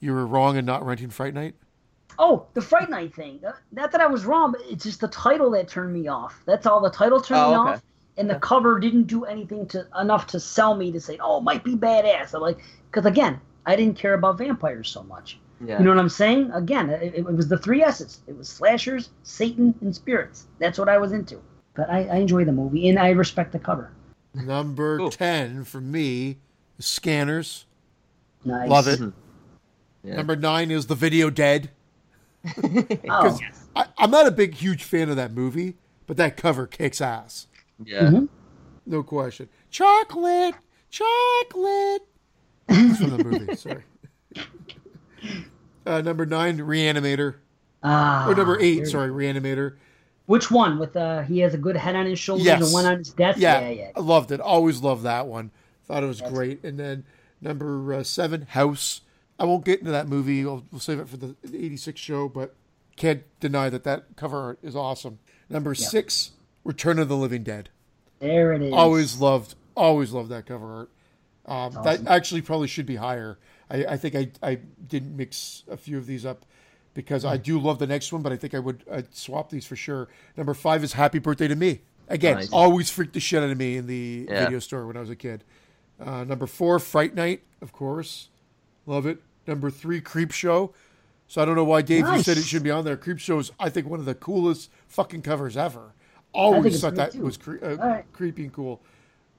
you 0.00 0.12
were 0.12 0.26
wrong 0.26 0.56
in 0.56 0.64
not 0.64 0.86
renting 0.86 1.10
Fright 1.10 1.34
Night. 1.34 1.54
Oh, 2.18 2.46
the 2.54 2.62
Fright 2.62 2.88
Night 2.88 3.14
thing. 3.14 3.40
Uh, 3.46 3.52
Not 3.72 3.92
that 3.92 4.00
I 4.00 4.06
was 4.06 4.24
wrong, 4.24 4.52
but 4.52 4.62
it's 4.70 4.84
just 4.84 5.00
the 5.00 5.08
title 5.08 5.50
that 5.50 5.68
turned 5.68 5.92
me 5.92 6.08
off. 6.08 6.40
That's 6.46 6.64
all. 6.64 6.80
The 6.80 6.90
title 6.90 7.20
turned 7.20 7.40
Oh, 7.40 7.50
me 7.50 7.56
okay. 7.58 7.70
off, 7.74 7.82
and 8.16 8.30
the 8.30 8.36
cover 8.36 8.78
didn't 8.78 9.02
do 9.08 9.24
anything 9.24 9.66
to 9.66 9.86
enough 10.00 10.26
to 10.28 10.40
sell 10.40 10.74
me 10.76 10.90
to 10.92 11.00
say, 11.00 11.18
"Oh, 11.20 11.38
it 11.38 11.42
might 11.42 11.62
be 11.64 11.74
badass." 11.76 12.32
I'm 12.32 12.40
like, 12.40 12.58
because 12.90 13.04
again, 13.04 13.38
I 13.66 13.76
didn't 13.76 13.98
care 13.98 14.14
about 14.14 14.38
vampires 14.38 14.88
so 14.88 15.02
much. 15.02 15.38
yeah. 15.64 15.78
You 15.78 15.84
know 15.84 15.90
what 15.90 15.98
I'm 15.98 16.08
saying? 16.08 16.50
Again, 16.52 16.88
it, 16.90 17.14
it 17.16 17.24
was 17.24 17.48
the 17.48 17.58
three 17.58 17.82
S's. 17.82 18.20
It 18.26 18.36
was 18.36 18.48
slashers, 18.48 19.10
Satan, 19.24 19.74
and 19.80 19.94
spirits. 19.94 20.46
That's 20.58 20.78
what 20.78 20.88
I 20.88 20.98
was 20.98 21.12
into. 21.12 21.40
But 21.74 21.90
I, 21.90 22.04
I 22.04 22.16
enjoy 22.16 22.44
the 22.44 22.52
movie, 22.52 22.88
and 22.88 22.98
I 22.98 23.10
respect 23.10 23.52
the 23.52 23.58
cover. 23.58 23.90
Number 24.34 24.98
Cool. 24.98 25.10
ten 25.10 25.64
for 25.64 25.80
me, 25.80 26.38
Scanners. 26.78 27.66
Nice. 28.44 28.68
Love 28.70 28.86
it. 28.88 29.00
Yeah. 30.04 30.16
Number 30.16 30.36
nine 30.36 30.70
is 30.70 30.86
The 30.86 30.94
Video 30.94 31.28
Dead. 31.30 31.70
Oh, 33.10 33.38
I, 33.74 33.86
I'm 33.98 34.10
not 34.12 34.26
a 34.26 34.30
big, 34.30 34.54
huge 34.54 34.84
fan 34.84 35.10
of 35.10 35.16
that 35.16 35.32
movie, 35.32 35.74
but 36.06 36.16
that 36.18 36.36
cover 36.36 36.66
kicks 36.66 37.00
ass. 37.00 37.46
yeah. 37.84 38.02
Mhm. 38.02 38.28
No 38.86 39.02
question. 39.02 39.48
Chocolate, 39.70 40.54
chocolate. 40.90 42.02
It's 42.68 42.98
from 43.00 43.16
the 43.16 43.24
movie. 43.24 43.54
Sorry. 43.56 43.82
Uh, 45.84 46.00
number 46.00 46.26
nine, 46.26 46.58
Reanimator. 46.58 47.36
ah, 47.82 48.28
Or 48.28 48.34
number 48.34 48.58
eight, 48.60 48.76
there- 48.78 48.86
sorry, 48.86 49.10
Reanimator. 49.10 49.76
Which 50.26 50.50
one? 50.50 50.80
With 50.80 50.96
uh, 50.96 51.22
he 51.22 51.38
has 51.40 51.54
a 51.54 51.58
good 51.58 51.76
head 51.76 51.94
on 51.94 52.04
his 52.06 52.18
shoulders 52.18 52.46
Yes. 52.46 52.60
and 52.64 52.72
one 52.72 52.84
on 52.84 52.98
his 52.98 53.10
desk. 53.10 53.38
Yeah, 53.38 53.60
yeah, 53.60 53.68
yeah. 53.68 53.90
I 53.94 54.00
loved 54.00 54.32
it. 54.32 54.40
Always 54.40 54.82
loved 54.82 55.04
that 55.04 55.28
one. 55.28 55.52
Thought 55.86 56.02
it 56.02 56.06
was 56.06 56.20
great. 56.20 56.64
And 56.64 56.76
then 56.80 57.04
number 57.40 57.94
uh, 57.94 58.02
seven, 58.02 58.42
House. 58.42 59.02
I 59.38 59.44
won't 59.44 59.64
get 59.64 59.78
into 59.78 59.92
that 59.92 60.08
movie. 60.08 60.44
I'll, 60.44 60.64
we'll 60.72 60.80
save 60.80 60.98
it 60.98 61.08
for 61.08 61.16
the, 61.16 61.36
the 61.44 61.64
86 61.64 62.00
show, 62.00 62.28
but 62.28 62.56
can't 62.96 63.22
deny 63.38 63.68
that 63.70 63.84
that 63.84 64.16
cover 64.16 64.36
art 64.40 64.58
is 64.64 64.74
awesome. 64.74 65.20
Number 65.48 65.76
six, 65.76 66.32
Return 66.64 66.98
of 66.98 67.08
the 67.08 67.16
Living 67.16 67.44
Dead. 67.44 67.68
There 68.18 68.52
it 68.52 68.62
is. 68.62 68.72
Always 68.72 69.20
loved, 69.20 69.54
always 69.76 70.10
loved 70.10 70.30
that 70.30 70.46
cover 70.46 70.74
art. 70.74 70.90
Um, 71.46 71.54
awesome. 71.76 71.82
That 71.84 72.06
actually 72.08 72.42
probably 72.42 72.68
should 72.68 72.86
be 72.86 72.96
higher. 72.96 73.38
I, 73.70 73.84
I 73.84 73.96
think 73.96 74.14
I, 74.14 74.30
I 74.42 74.54
didn't 74.88 75.16
mix 75.16 75.62
a 75.70 75.76
few 75.76 75.96
of 75.98 76.06
these 76.06 76.26
up 76.26 76.44
because 76.94 77.22
Hmm. 77.22 77.28
I 77.28 77.36
do 77.36 77.58
love 77.58 77.78
the 77.78 77.86
next 77.86 78.12
one, 78.12 78.22
but 78.22 78.32
I 78.32 78.36
think 78.36 78.54
I 78.54 78.58
would 78.58 78.84
I'd 78.90 79.14
swap 79.14 79.50
these 79.50 79.66
for 79.66 79.76
sure. 79.76 80.08
Number 80.36 80.54
five 80.54 80.82
is 80.84 80.92
Happy 80.94 81.18
Birthday 81.18 81.48
to 81.48 81.56
Me. 81.56 81.80
Again, 82.08 82.36
Nice. 82.36 82.52
always 82.52 82.90
freaked 82.90 83.14
the 83.14 83.20
shit 83.20 83.42
out 83.42 83.50
of 83.50 83.58
me 83.58 83.76
in 83.76 83.86
the 83.86 84.26
Yeah. 84.28 84.44
video 84.44 84.58
store 84.60 84.86
when 84.86 84.96
I 84.96 85.00
was 85.00 85.10
a 85.10 85.16
kid. 85.16 85.42
Uh, 86.00 86.24
number 86.24 86.46
four, 86.46 86.78
Fright 86.78 87.14
Night, 87.14 87.42
of 87.60 87.72
course. 87.72 88.28
Love 88.86 89.06
it. 89.06 89.18
Number 89.46 89.70
three, 89.70 90.00
Creep 90.00 90.30
Show. 90.32 90.72
So 91.28 91.42
I 91.42 91.44
don't 91.44 91.56
know 91.56 91.64
why 91.64 91.82
Dave 91.82 92.06
you 92.06 92.22
said 92.22 92.36
it 92.38 92.44
should 92.44 92.62
be 92.62 92.70
on 92.70 92.84
there. 92.84 92.96
Creep 92.96 93.18
Show 93.18 93.38
is 93.40 93.50
I 93.58 93.68
think 93.70 93.88
one 93.88 93.98
of 93.98 94.06
the 94.06 94.14
coolest 94.14 94.70
fucking 94.86 95.22
covers 95.22 95.56
ever. 95.56 95.92
Always 96.32 96.80
thought 96.80 96.94
that 96.96 97.12
too. 97.12 97.22
was 97.22 97.36
cre- 97.36 97.56
uh, 97.64 97.74
right. 97.76 98.04
creepy 98.12 98.44
and 98.44 98.52
cool. 98.52 98.80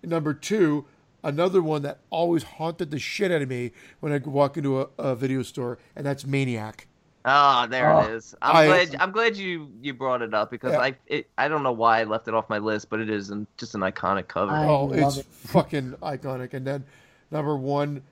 Number 0.03 0.34
two, 0.34 0.86
another 1.28 1.62
one 1.62 1.82
that 1.84 2.00
always 2.10 2.44
haunted 2.44 2.90
the 2.90 3.00
shit 3.00 3.32
out 3.32 3.42
of 3.42 3.50
me 3.50 3.72
when 4.00 4.12
I 4.14 4.18
walk 4.18 4.58
into 4.58 4.82
a, 4.82 4.88
a 4.98 5.16
video 5.16 5.44
store, 5.44 5.78
and 5.96 6.06
that's 6.06 6.26
Maniac. 6.26 6.88
Oh, 7.26 7.68
there 7.68 7.92
Oh. 7.92 8.00
it 8.00 8.04
ah. 8.04 8.14
is. 8.14 8.36
I'm 8.42 8.56
I- 8.56 8.66
glad. 8.66 8.96
I'm 9.00 9.12
glad 9.12 9.36
you 9.38 9.70
you 9.82 9.94
brought 9.94 10.22
it 10.22 10.34
up 10.34 10.50
because 10.50 10.72
Yeah. 10.72 10.80
I 10.80 10.96
it, 11.08 11.28
I 11.38 11.50
don't 11.50 11.62
know 11.62 11.74
why 11.74 12.00
I 12.00 12.04
left 12.06 12.28
it 12.30 12.34
off 12.34 12.50
my 12.50 12.58
list, 12.58 12.90
but 12.90 13.02
it 13.02 13.10
is 13.10 13.30
an, 13.30 13.46
just 13.58 13.76
an 13.76 13.82
iconic 13.82 14.28
cover. 14.30 14.54
I 14.54 14.66
oh, 14.66 14.92
it's 14.94 15.18
it. 15.18 15.26
fucking 15.32 15.96
iconic. 16.02 16.54
And 16.54 16.66
then 16.66 16.86
number 17.30 17.58
one, 17.58 18.04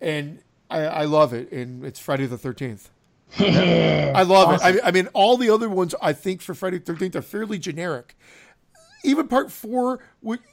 and 0.00 0.40
I, 0.70 0.80
I 0.80 1.04
love 1.04 1.34
it, 1.34 1.52
and 1.52 1.84
it's 1.84 2.00
Friday 2.00 2.24
the 2.26 2.38
Thirteenth. 2.38 2.90
I 3.38 4.22
love 4.22 4.54
it. 4.54 4.60
I, 4.62 4.88
I 4.88 4.90
mean, 4.92 5.08
all 5.12 5.36
the 5.36 5.50
other 5.50 5.68
ones 5.68 5.94
I 6.00 6.12
think 6.14 6.40
for 6.40 6.54
Friday 6.54 6.78
the 6.78 6.84
Thirteenth 6.84 7.14
are 7.16 7.22
fairly 7.22 7.58
generic. 7.58 8.16
Even 9.04 9.28
part 9.28 9.52
four 9.52 10.00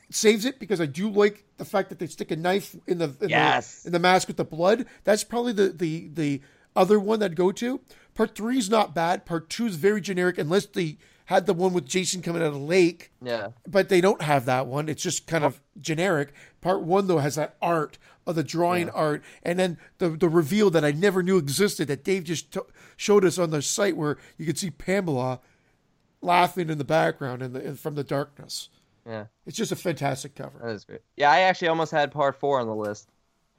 saves 0.10 0.46
it 0.46 0.60
because 0.60 0.80
I 0.82 0.86
do 0.86 1.10
like 1.10 1.46
the 1.58 1.66
fact 1.66 1.90
that 1.90 2.00
they 2.00 2.08
stick 2.08 2.32
a 2.32 2.36
knife 2.36 2.76
in 2.86 2.98
the 3.00 3.16
in, 3.22 3.30
Yes. 3.30 3.84
the 3.84 3.88
in 3.88 3.94
the 3.94 4.00
mask 4.00 4.28
with 4.28 4.38
the 4.38 4.44
blood. 4.46 4.86
That's 5.06 5.24
probably 5.24 5.54
the 5.54 5.70
the 5.70 6.10
the 6.14 6.42
other 6.76 7.00
one 7.00 7.20
that 7.20 7.32
I'd 7.32 7.36
go 7.38 7.52
to. 7.54 7.80
Part 8.14 8.36
three 8.36 8.58
is 8.58 8.70
not 8.70 8.94
bad. 8.94 9.26
Part 9.26 9.50
two 9.50 9.66
is 9.66 9.76
very 9.78 10.02
generic, 10.02 10.38
unless 10.38 10.66
they 10.66 10.98
had 11.26 11.46
the 11.46 11.54
one 11.54 11.72
with 11.72 11.86
Jason 11.86 12.22
coming 12.22 12.42
out 12.42 12.50
of 12.50 12.54
the 12.54 12.60
lake. 12.60 13.12
Yeah. 13.22 13.50
But 13.66 13.88
they 13.88 14.02
don't 14.02 14.22
have 14.22 14.46
that 14.46 14.68
one. 14.68 14.90
It's 14.90 15.02
just 15.04 15.28
kind 15.28 15.46
of 15.46 15.62
generic. 15.80 16.34
Part 16.60 16.82
one 16.84 17.08
though 17.08 17.20
has 17.20 17.36
that 17.36 17.56
art 17.62 17.98
of 18.28 18.36
the 18.36 18.44
drawing 18.44 18.88
Yeah. 18.88 18.94
art, 18.94 19.24
and 19.44 19.58
then 19.58 19.78
the 20.00 20.10
the 20.10 20.28
reveal 20.30 20.70
that 20.72 20.84
I 20.84 20.92
never 20.92 21.24
knew 21.24 21.38
existed 21.38 21.88
that 21.88 22.04
Dave 22.04 22.26
just 22.26 22.52
t- 22.52 22.60
showed 22.98 23.24
us 23.24 23.38
on 23.40 23.50
the 23.52 23.62
site 23.62 23.96
where 23.96 24.18
you 24.38 24.46
could 24.46 24.58
see 24.60 24.70
Pamela 24.72 25.40
laughing 26.22 26.70
in 26.70 26.78
the 26.78 26.84
background 26.84 27.42
and 27.42 27.56
the, 27.56 27.76
from 27.76 27.96
the 27.96 28.04
darkness. 28.04 28.70
Yeah. 29.06 29.26
It's 29.46 29.58
just 29.58 29.72
a 29.72 29.76
fantastic 29.76 30.36
cover. 30.36 30.60
That 30.60 30.72
is 30.72 30.86
great. 30.86 31.02
Yeah, 31.18 31.32
I 31.32 31.42
actually 31.42 31.70
almost 31.70 31.92
had 31.92 32.12
part 32.12 32.36
four 32.36 32.60
on 32.60 32.68
the 32.68 32.76
list. 32.76 33.10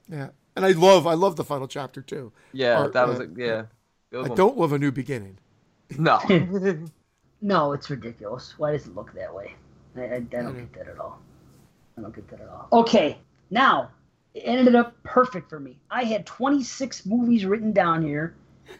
Yeah, 0.09 0.29
and 0.55 0.65
I 0.65 0.71
love 0.71 1.07
I 1.07 1.13
love 1.13 1.35
the 1.35 1.43
final 1.43 1.67
chapter 1.67 2.01
too. 2.01 2.31
Yeah, 2.51 2.83
Or, 2.83 2.89
that 2.89 3.07
was 3.07 3.19
uh, 3.19 3.23
a, 3.23 3.27
yeah. 3.35 3.65
Good 4.11 4.25
I 4.25 4.29
one. 4.29 4.37
don't 4.37 4.57
love 4.57 4.73
a 4.73 4.79
new 4.79 4.91
beginning. 4.91 5.39
No. 5.97 6.19
No, 7.41 7.73
it's 7.73 7.89
ridiculous. 7.89 8.57
Why 8.57 8.71
does 8.71 8.87
it 8.87 8.95
look 8.95 9.13
that 9.15 9.33
way? 9.33 9.55
I, 9.97 10.01
I, 10.01 10.13
I 10.15 10.19
don't 10.41 10.53
know. 10.53 10.53
get 10.53 10.73
that 10.75 10.87
at 10.87 10.97
all. 10.99 11.19
I 11.97 12.01
don't 12.01 12.15
get 12.15 12.27
that 12.29 12.39
at 12.41 12.47
all. 12.47 12.67
Okay, 12.71 13.17
now 13.51 13.91
it 14.33 14.43
ended 14.45 14.75
up 14.75 14.95
perfect 15.03 15.49
for 15.49 15.59
me. 15.59 15.77
I 15.91 16.03
had 16.05 16.25
26 16.25 17.05
movies 17.05 17.45
written 17.45 17.73
down 17.73 18.01
here, 18.01 18.35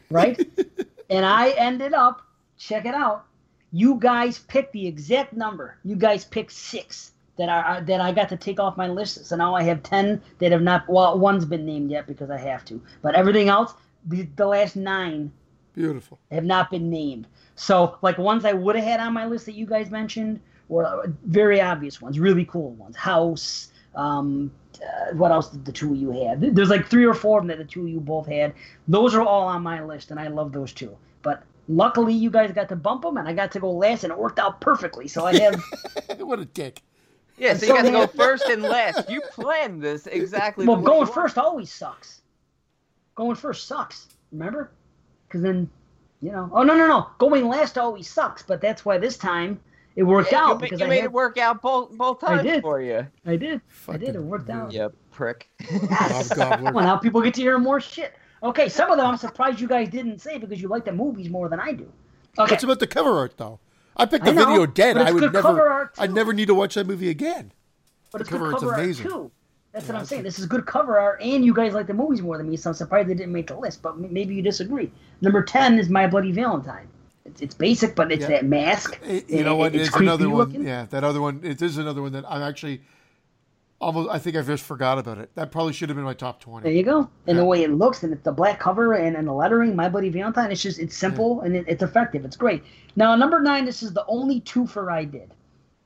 right? 0.10 0.40
and 1.10 1.26
I 1.26 1.50
ended 1.52 1.94
up, 1.94 2.22
check 2.58 2.86
it 2.86 2.96
out. 2.96 3.26
You 3.74 3.96
guys 3.96 4.38
picked 4.38 4.72
the 4.72 4.88
exact 4.88 5.34
number. 5.34 5.78
You 5.84 5.96
guys 5.96 6.24
picked 6.24 6.52
six 6.52 7.12
that 7.38 7.50
I 7.50 7.82
that 7.82 8.00
I 8.00 8.12
got 8.12 8.30
to 8.30 8.38
take 8.38 8.60
off 8.60 8.78
my 8.78 8.88
list. 8.88 9.26
So 9.26 9.36
now 9.36 9.56
I 9.56 9.64
have 9.64 9.82
10 9.82 10.22
that 10.40 10.52
have 10.52 10.62
not. 10.62 10.88
Well, 10.88 11.18
one's 11.18 11.46
been 11.46 11.66
named 11.66 11.90
yet 11.90 12.06
because 12.06 12.30
I 12.30 12.38
have 12.38 12.64
to, 12.66 12.82
but 13.02 13.16
everything 13.16 13.50
else, 13.50 13.74
the, 14.06 14.24
the 14.36 14.46
last 14.46 14.76
nine 14.76 15.32
Beautiful. 15.74 16.20
have 16.32 16.44
not 16.44 16.70
been 16.70 16.90
named. 16.90 17.28
So, 17.56 17.98
like 18.04 18.18
ones 18.20 18.46
I 18.46 18.54
would 18.54 18.76
have 18.76 18.86
had 18.86 19.00
on 19.00 19.14
my 19.14 19.26
list 19.26 19.48
that 19.48 19.56
you 19.56 19.66
guys 19.66 19.90
mentioned 19.90 20.40
were 20.68 20.86
uh, 20.86 21.08
very 21.26 21.60
obvious 21.60 22.02
ones, 22.02 22.20
really 22.20 22.46
cool 22.46 22.72
ones. 22.72 22.96
House. 22.96 23.72
Um, 23.96 24.52
uh, 24.82 25.14
what 25.14 25.32
else 25.32 25.50
did 25.50 25.66
the 25.66 25.72
two 25.72 25.94
of 25.94 26.00
you 26.00 26.12
have? 26.12 26.56
There's 26.56 26.70
like 26.70 26.88
three 26.88 27.06
or 27.06 27.14
four 27.14 27.40
of 27.40 27.44
them 27.44 27.50
that 27.56 27.64
the 27.64 27.72
two 27.72 27.84
of 27.84 27.90
you 27.90 28.00
both 28.00 28.28
had. 28.28 28.54
Those 28.88 29.14
are 29.14 29.22
all 29.22 29.48
on 29.48 29.62
my 29.62 29.84
list, 29.84 30.10
and 30.12 30.20
I 30.20 30.28
love 30.28 30.52
those 30.52 30.74
two. 30.74 30.98
But 31.22 31.44
luckily, 31.68 32.14
you 32.14 32.30
guys 32.30 32.52
got 32.52 32.70
to 32.70 32.76
bump 32.76 33.04
them, 33.04 33.18
and 33.18 33.28
I 33.28 33.34
got 33.34 33.52
to 33.54 33.60
go 33.60 33.72
last, 33.72 34.04
and 34.04 34.12
it 34.12 34.18
worked 34.20 34.40
out 34.40 34.62
perfectly. 34.62 35.08
So 35.08 35.26
I 35.26 35.36
have. 35.40 35.62
what 36.20 36.40
a 36.40 36.46
dick. 36.46 36.82
yeah, 37.38 37.54
so 37.56 37.66
you 37.66 37.74
got 37.74 37.84
to 37.84 37.92
go 37.92 38.08
first 38.16 38.46
and 38.46 38.62
last. 38.62 39.10
You 39.10 39.22
planned 39.32 39.82
this 39.82 40.08
exactly. 40.08 40.66
well, 40.68 40.78
going 40.78 41.08
first 41.08 41.38
always 41.38 41.72
sucks. 41.72 42.22
Going 43.16 43.36
first 43.36 43.68
sucks. 43.68 44.08
Remember? 44.32 44.72
Because 45.28 45.42
then, 45.42 45.70
you 46.22 46.32
know. 46.32 46.50
Oh 46.54 46.64
no 46.64 46.76
no 46.76 46.88
no! 46.88 47.10
Going 47.20 47.48
last 47.48 47.78
always 47.78 48.10
sucks. 48.10 48.42
But 48.44 48.62
that's 48.62 48.84
why 48.86 48.98
this 48.98 49.18
time 49.18 49.60
it 49.96 50.04
worked 50.04 50.32
Yeah, 50.32 50.44
out 50.46 50.54
you, 50.54 50.60
because 50.60 50.80
you 50.80 50.86
I 50.88 50.90
made 50.90 50.96
had, 50.98 51.06
it 51.06 51.12
work 51.12 51.38
out 51.38 51.62
both 51.62 51.92
both 51.92 52.24
I 52.24 52.36
times 52.38 52.44
did. 52.44 52.62
for 52.62 52.82
you. 52.82 53.06
I 53.26 53.36
did. 53.36 53.62
I 53.88 53.98
did. 53.98 54.16
It 54.16 54.24
worked 54.24 54.50
out. 54.50 54.72
Yep, 54.72 54.94
prick. 55.12 55.48
Bob 55.90 56.26
Gobbler. 56.36 56.72
Well, 56.74 56.84
now 56.86 56.98
people 56.98 57.22
get 57.22 57.36
to 57.36 57.42
hear 57.42 57.60
more 57.60 57.80
shit. 57.80 58.16
Okay, 58.44 58.68
some 58.70 58.92
of 58.92 58.98
them 58.98 59.06
I'm 59.08 59.18
surprised 59.18 59.60
you 59.62 59.68
guys 59.68 59.90
didn't 59.90 60.20
say 60.20 60.38
because 60.38 60.62
you 60.62 60.68
like 60.68 60.86
the 60.86 60.92
movies 60.92 61.30
more 61.30 61.48
than 61.50 61.60
I 61.60 61.72
do. 61.72 61.92
Okay. 62.38 62.52
What's 62.52 62.64
about 62.64 62.80
the 62.80 62.88
cover 62.88 63.12
art 63.18 63.38
though? 63.38 63.60
I 63.96 64.06
picked 64.06 64.26
I 64.26 64.32
the 64.32 64.34
know, 64.34 64.46
video 64.48 64.66
dead. 64.66 64.98
I 64.98 65.12
would 65.12 65.20
good 65.22 65.34
cover 65.34 65.54
never. 65.58 65.92
I'd 65.98 66.14
never 66.14 66.34
need 66.34 66.48
to 66.48 66.56
watch 66.56 66.74
that 66.76 66.88
movie 66.88 67.10
again. 67.10 67.52
But 68.12 68.22
it's 68.22 68.30
The 68.30 68.36
cover 68.38 68.46
good 68.48 68.54
art's 68.54 68.64
cover 68.64 68.74
art 68.76 68.84
amazing. 68.84 69.08
too. 69.08 69.32
That's 69.72 69.88
what 69.88 69.98
I'm 69.98 70.06
saying. 70.06 70.24
This 70.24 70.38
is 70.38 70.46
good 70.46 70.66
cover 70.68 71.00
art, 71.00 71.22
and 71.24 71.44
you 71.44 71.52
guys 71.54 71.74
like 71.74 71.88
the 71.88 71.94
movies 71.96 72.22
more 72.22 72.38
than 72.38 72.48
me, 72.50 72.58
so 72.58 72.70
I'm 72.72 72.74
surprised 72.76 73.10
they 73.10 73.16
didn't 73.16 73.32
make 73.34 73.48
the 73.48 73.56
list. 73.58 73.82
But 73.82 73.98
maybe 73.98 74.36
you 74.36 74.42
disagree. 74.44 74.92
Number 75.22 75.42
ten 75.44 75.80
is 75.80 75.90
My 75.90 76.06
Bloody 76.06 76.32
Valentine. 76.32 76.88
It's, 77.26 77.42
it's 77.42 77.56
basic, 77.56 77.96
but 77.96 78.12
it's 78.12 78.22
Yeah. 78.24 78.28
that 78.30 78.46
mask. 78.46 79.00
It- 79.08 79.30
you 79.30 79.44
know 79.44 79.56
what? 79.56 79.74
It's 79.74 79.88
It's 79.88 79.98
another 79.98 80.30
one. 80.30 80.38
looking. 80.38 80.68
Yeah, 80.68 80.86
that 80.92 81.04
other 81.04 81.22
one. 81.22 81.40
It 81.44 81.62
is 81.62 81.78
another 81.78 82.02
one 82.04 82.12
that 82.12 82.26
I'm 82.30 82.42
actually 82.44 82.82
almost. 83.80 84.10
I 84.10 84.20
think 84.20 84.36
I 84.38 84.42
just 84.42 84.64
forgot 84.64 84.98
about 84.98 85.18
it. 85.18 85.30
That 85.36 85.52
probably 85.52 85.74
should 85.74 85.90
have 85.90 85.96
been 85.96 86.06
my 86.06 86.14
top 86.14 86.40
twenty. 86.40 86.64
There 86.64 86.74
you 86.74 86.84
go. 86.84 87.10
And 87.28 87.36
Yeah. 87.38 87.42
the 87.42 87.46
way 87.46 87.64
it 87.64 87.72
looks, 87.72 88.04
and 88.04 88.14
it's 88.14 88.24
the 88.24 88.32
black 88.32 88.60
cover 88.60 88.94
and, 88.94 89.16
and 89.16 89.28
the 89.28 89.34
lettering, 89.34 89.76
My 89.76 89.90
Bloody 89.90 90.10
Valentine. 90.10 90.52
It's 90.52 90.62
just 90.62 90.80
it's 90.80 90.96
simple 90.98 91.42
and 91.42 91.56
it, 91.56 91.66
it's 91.68 91.84
effective. 91.84 92.26
It's 92.26 92.38
great. 92.38 92.64
Now 92.96 93.16
number 93.16 93.42
nine, 93.42 93.66
this 93.66 93.84
is 93.84 93.94
the 93.94 94.06
only 94.08 94.42
twofer 94.42 94.92
I 94.92 95.06
did, 95.06 95.34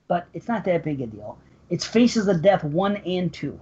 but 0.08 0.28
it's 0.34 0.48
not 0.48 0.64
that 0.66 0.84
big 0.84 1.02
a 1.02 1.08
deal. 1.08 1.38
It's 1.70 1.86
Faces 1.86 2.28
of 2.28 2.42
Death 2.42 2.64
one 2.64 2.98
and 2.98 3.34
two. 3.34 3.60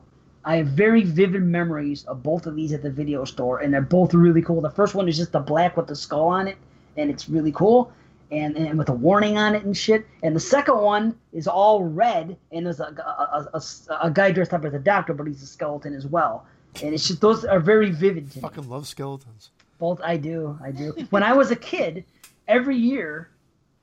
I 0.47 0.57
have 0.57 0.67
very 0.67 1.03
vivid 1.03 1.41
memories 1.41 2.03
of 2.05 2.21
both 2.21 2.45
of 2.45 2.55
these 2.55 2.71
at 2.71 2.83
the 2.83 2.91
video 2.91 3.25
store, 3.25 3.59
and 3.61 3.73
they're 3.73 3.81
both 3.81 4.13
really 4.13 4.43
cool. 4.43 4.61
The 4.61 4.69
first 4.69 4.93
one 4.93 5.07
is 5.09 5.17
just 5.17 5.31
the 5.31 5.39
black 5.39 5.75
with 5.75 5.87
the 5.87 5.95
skull 5.95 6.27
on 6.27 6.47
it, 6.47 6.57
and 6.97 7.09
it's 7.09 7.27
really 7.27 7.51
cool, 7.51 7.91
and, 8.31 8.55
and 8.57 8.77
with 8.77 8.89
a 8.89 8.93
warning 8.93 9.37
on 9.37 9.55
it 9.55 9.63
and 9.63 9.75
shit. 9.75 10.05
And 10.23 10.35
the 10.35 10.39
second 10.39 10.77
one 10.77 11.15
is 11.33 11.47
all 11.47 11.83
red, 11.83 12.35
and 12.51 12.65
there's 12.65 12.79
a, 12.79 12.85
a, 12.85 13.47
a, 13.53 13.57
a, 13.57 14.07
a 14.07 14.11
guy 14.11 14.31
dressed 14.31 14.53
up 14.53 14.65
as 14.65 14.73
a 14.73 14.79
doctor, 14.79 15.13
but 15.13 15.27
he's 15.27 15.41
a 15.41 15.47
skeleton 15.47 15.93
as 15.93 16.05
well. 16.07 16.45
And 16.83 16.93
it's 16.93 17.07
just 17.07 17.21
those 17.21 17.45
are 17.45 17.59
very 17.59 17.91
vivid 17.91 18.31
to 18.31 18.37
me. 18.37 18.41
Fucking 18.41 18.69
love 18.69 18.87
skeletons. 18.87 19.51
Both 19.79 20.01
I 20.01 20.17
do, 20.17 20.57
I 20.63 20.71
do. 20.71 20.91
When 21.09 21.23
I 21.23 21.33
was 21.33 21.51
a 21.51 21.55
kid, 21.55 22.03
every 22.47 22.77
year, 22.77 23.29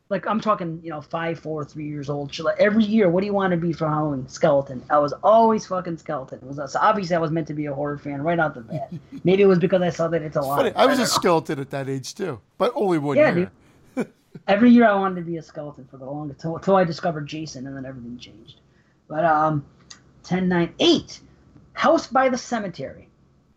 like 0.09 0.27
I'm 0.27 0.41
talking, 0.41 0.79
you 0.85 0.91
know, 0.91 1.01
five, 1.01 1.39
four, 1.39 1.65
three 1.65 1.87
years 1.87 2.11
old. 2.11 2.39
like, 2.39 2.59
Every 2.59 2.85
year, 2.85 3.09
what 3.09 3.21
do 3.21 3.27
you 3.27 3.33
want 3.33 3.51
to 3.53 3.57
be 3.57 3.73
for 3.73 3.89
Halloween? 3.89 4.29
Skeleton. 4.29 4.83
I 4.91 4.99
was 4.99 5.15
always 5.23 5.67
fucking 5.67 5.97
skeleton. 5.97 6.39
It 6.43 6.45
was 6.45 6.57
so 6.73 6.79
obviously 6.83 7.17
I 7.17 7.19
was 7.19 7.31
meant 7.31 7.47
to 7.47 7.55
be 7.55 7.65
a 7.67 7.75
horror 7.75 7.97
fan 7.97 8.21
right 8.23 8.39
out 8.39 8.55
the 8.55 8.61
bat. 8.61 8.93
Maybe 9.25 9.43
it 9.43 9.47
was 9.47 9.59
because 9.59 9.81
I 9.81 9.89
saw 9.89 10.09
that 10.09 10.21
it's 10.21 10.37
a 10.37 10.43
lot. 10.43 10.77
I 10.77 10.85
was 10.87 10.99
a 10.99 11.07
skeleton 11.07 11.61
at 11.61 11.71
that 11.71 11.89
age 11.89 12.15
too, 12.15 12.41
but 12.59 12.73
only 12.75 12.99
one 12.99 13.17
Yeah, 13.17 13.35
year. 13.35 13.51
Every 14.49 14.71
year 14.71 14.87
I 14.87 14.95
wanted 14.95 15.17
to 15.17 15.23
be 15.23 15.37
a 15.37 15.43
skeleton 15.43 15.87
for 15.91 15.99
the 15.99 16.05
longest 16.07 16.41
until, 16.41 16.57
until 16.57 16.77
I 16.77 16.85
discovered 16.85 17.27
Jason, 17.27 17.67
and 17.67 17.77
then 17.77 17.85
everything 17.87 18.19
changed. 18.19 18.61
But 19.09 19.25
um, 19.25 19.65
10, 20.25 20.49
9, 20.49 20.75
8. 20.79 21.21
House 21.75 22.07
by 22.07 22.29
the 22.29 22.39
Cemetery. 22.39 23.09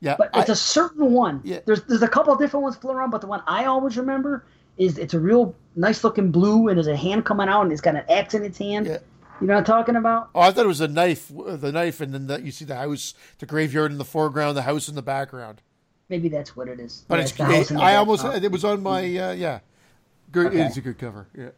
Yeah, 0.01 0.15
But 0.17 0.29
it's 0.35 0.49
I- 0.49 0.53
a 0.53 0.55
certain 0.55 1.11
one. 1.13 1.41
Yeah. 1.43 1.59
There's 1.65 1.83
there's 1.83 2.01
a 2.03 2.07
couple 2.07 2.31
of 2.33 2.39
different 2.39 2.63
ones 2.63 2.75
floating 2.75 2.99
around, 2.99 3.09
but 3.11 3.21
the 3.21 3.27
one 3.27 3.41
I 3.47 3.65
always 3.65 3.97
remember 3.97 4.45
is 4.77 4.97
it's 4.97 5.13
a 5.13 5.19
real 5.19 5.55
nice 5.75 6.03
looking 6.03 6.31
blue, 6.31 6.67
and 6.67 6.77
there's 6.77 6.87
a 6.87 6.95
hand 6.95 7.25
coming 7.25 7.47
out, 7.49 7.63
and 7.63 7.71
it's 7.71 7.81
got 7.81 7.95
an 7.95 8.03
axe 8.09 8.33
in 8.33 8.43
its 8.43 8.57
hand. 8.57 8.85
Yeah. 8.85 8.97
You 9.41 9.47
know 9.47 9.53
what 9.53 9.59
I'm 9.59 9.65
talking 9.65 9.95
about? 9.95 10.29
Oh, 10.35 10.41
I 10.41 10.51
thought 10.51 10.65
it 10.65 10.67
was 10.67 10.81
a 10.81 10.87
knife. 10.87 11.31
uh, 11.37 11.55
The 11.55 11.71
knife, 11.71 11.99
and 12.01 12.13
then 12.13 12.27
the, 12.27 12.41
you 12.41 12.51
see 12.51 12.63
the 12.65 12.75
house, 12.75 13.13
the 13.39 13.45
graveyard 13.45 13.91
in 13.91 13.97
the 13.97 14.05
foreground, 14.05 14.55
the 14.55 14.61
house 14.61 14.87
in 14.87 14.95
the 14.95 15.01
background. 15.01 15.61
Maybe 16.07 16.29
that's 16.29 16.55
what 16.55 16.67
it 16.69 16.79
is. 16.79 17.03
But 17.07 17.15
Yeah, 17.17 17.23
it's, 17.23 17.31
the 17.33 17.45
house 17.45 17.71
in 17.71 17.77
the 17.77 17.83
I 17.83 17.95
almost 17.95 18.23
it 18.25 18.51
was 18.51 18.63
on 18.63 18.83
my 18.83 18.99
uh, 18.99 19.31
yeah. 19.31 19.59
Good, 20.35 20.47
Okay. 20.47 20.65
it's 20.65 20.75
a 20.75 20.81
good 20.81 20.97
cover. 20.99 21.27
Yeah. 21.33 21.49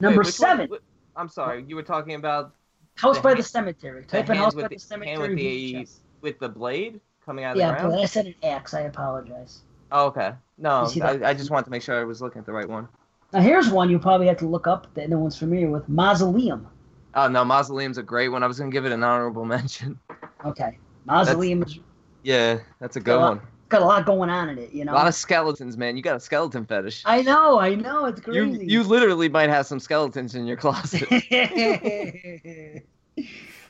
number 0.00 0.18
Wait, 0.18 0.26
which 0.26 0.40
one- 0.40 0.58
seven. 0.58 0.68
I'm 1.14 1.28
sorry, 1.28 1.64
you 1.68 1.76
were 1.76 1.82
talking 1.84 2.14
about 2.14 2.52
House 2.96 3.16
the 3.18 3.22
by 3.22 3.30
the 3.30 3.36
hand- 3.36 3.46
Cemetery. 3.46 4.00
the 4.02 4.06
Type 4.08 4.28
in 4.30 4.36
House 4.36 4.52
with 4.54 4.64
by 4.64 4.68
the- 4.68 4.74
the 4.74 4.80
Cemetery. 4.80 5.10
hand 5.16 5.20
with 5.30 5.36
the 5.38 5.74
VHS. 5.74 6.00
with 6.22 6.38
the 6.40 6.48
blade 6.48 7.00
coming 7.24 7.44
out 7.44 7.52
of 7.52 7.58
Yeah, 7.58 7.68
the 7.72 7.78
ground. 7.78 7.92
but 7.92 8.00
I 8.00 8.04
said 8.06 8.26
an 8.26 8.34
axe. 8.42 8.74
I 8.74 8.80
apologize. 8.80 9.62
Oh, 9.92 10.06
okay. 10.06 10.32
No, 10.58 10.82
You 10.82 10.88
see 10.88 11.00
that? 11.00 11.22
I, 11.22 11.30
I 11.30 11.34
just 11.34 11.50
wanted 11.50 11.66
to 11.66 11.70
make 11.70 11.82
sure 11.82 12.00
I 12.00 12.04
was 12.04 12.20
looking 12.20 12.40
at 12.40 12.46
the 12.46 12.52
right 12.52 12.68
one. 12.68 12.88
Now 13.32 13.40
here's 13.42 13.68
one 13.70 13.88
you 13.90 14.00
probably 14.00 14.26
have 14.26 14.38
to 14.38 14.46
look 14.48 14.66
up 14.66 14.92
that 14.94 15.08
no 15.08 15.18
one's 15.20 15.36
familiar 15.38 15.68
with. 15.70 15.88
Mausoleum. 15.88 16.66
Oh 17.14 17.28
no, 17.28 17.44
Mausoleum's 17.44 17.98
a 17.98 18.02
great 18.02 18.28
one. 18.30 18.42
I 18.42 18.48
was 18.48 18.58
gonna 18.58 18.72
give 18.72 18.86
it 18.86 18.92
an 18.92 19.04
honorable 19.04 19.44
mention. 19.56 20.00
Okay, 20.44 20.78
Mausoleum 21.04 21.62
is 21.62 21.78
Yeah, 22.24 22.58
that's 22.80 22.96
a 22.96 23.00
good 23.00 23.18
Yeah. 23.20 23.28
one. 23.28 23.40
Got 23.70 23.80
a 23.82 23.86
lot 23.86 24.04
going 24.04 24.28
on 24.28 24.50
in 24.50 24.58
it. 24.58 24.72
You 24.72 24.84
know. 24.84 24.92
A 24.92 24.94
lot 24.94 25.06
of 25.08 25.14
skeletons, 25.14 25.76
man. 25.78 25.96
You 25.96 26.02
got 26.02 26.16
a 26.16 26.20
skeleton 26.20 26.66
fetish. 26.66 27.02
I 27.06 27.22
know. 27.22 27.58
I 27.58 27.74
know. 27.74 28.04
It's 28.06 28.20
You 28.26 28.44
crazy. 28.50 28.66
you 28.66 28.82
literally 28.82 29.28
might 29.30 29.48
have 29.48 29.66
some 29.66 29.80
skeletons 29.80 30.34
in 30.34 30.46
your 30.46 30.56
closet. 30.58 31.08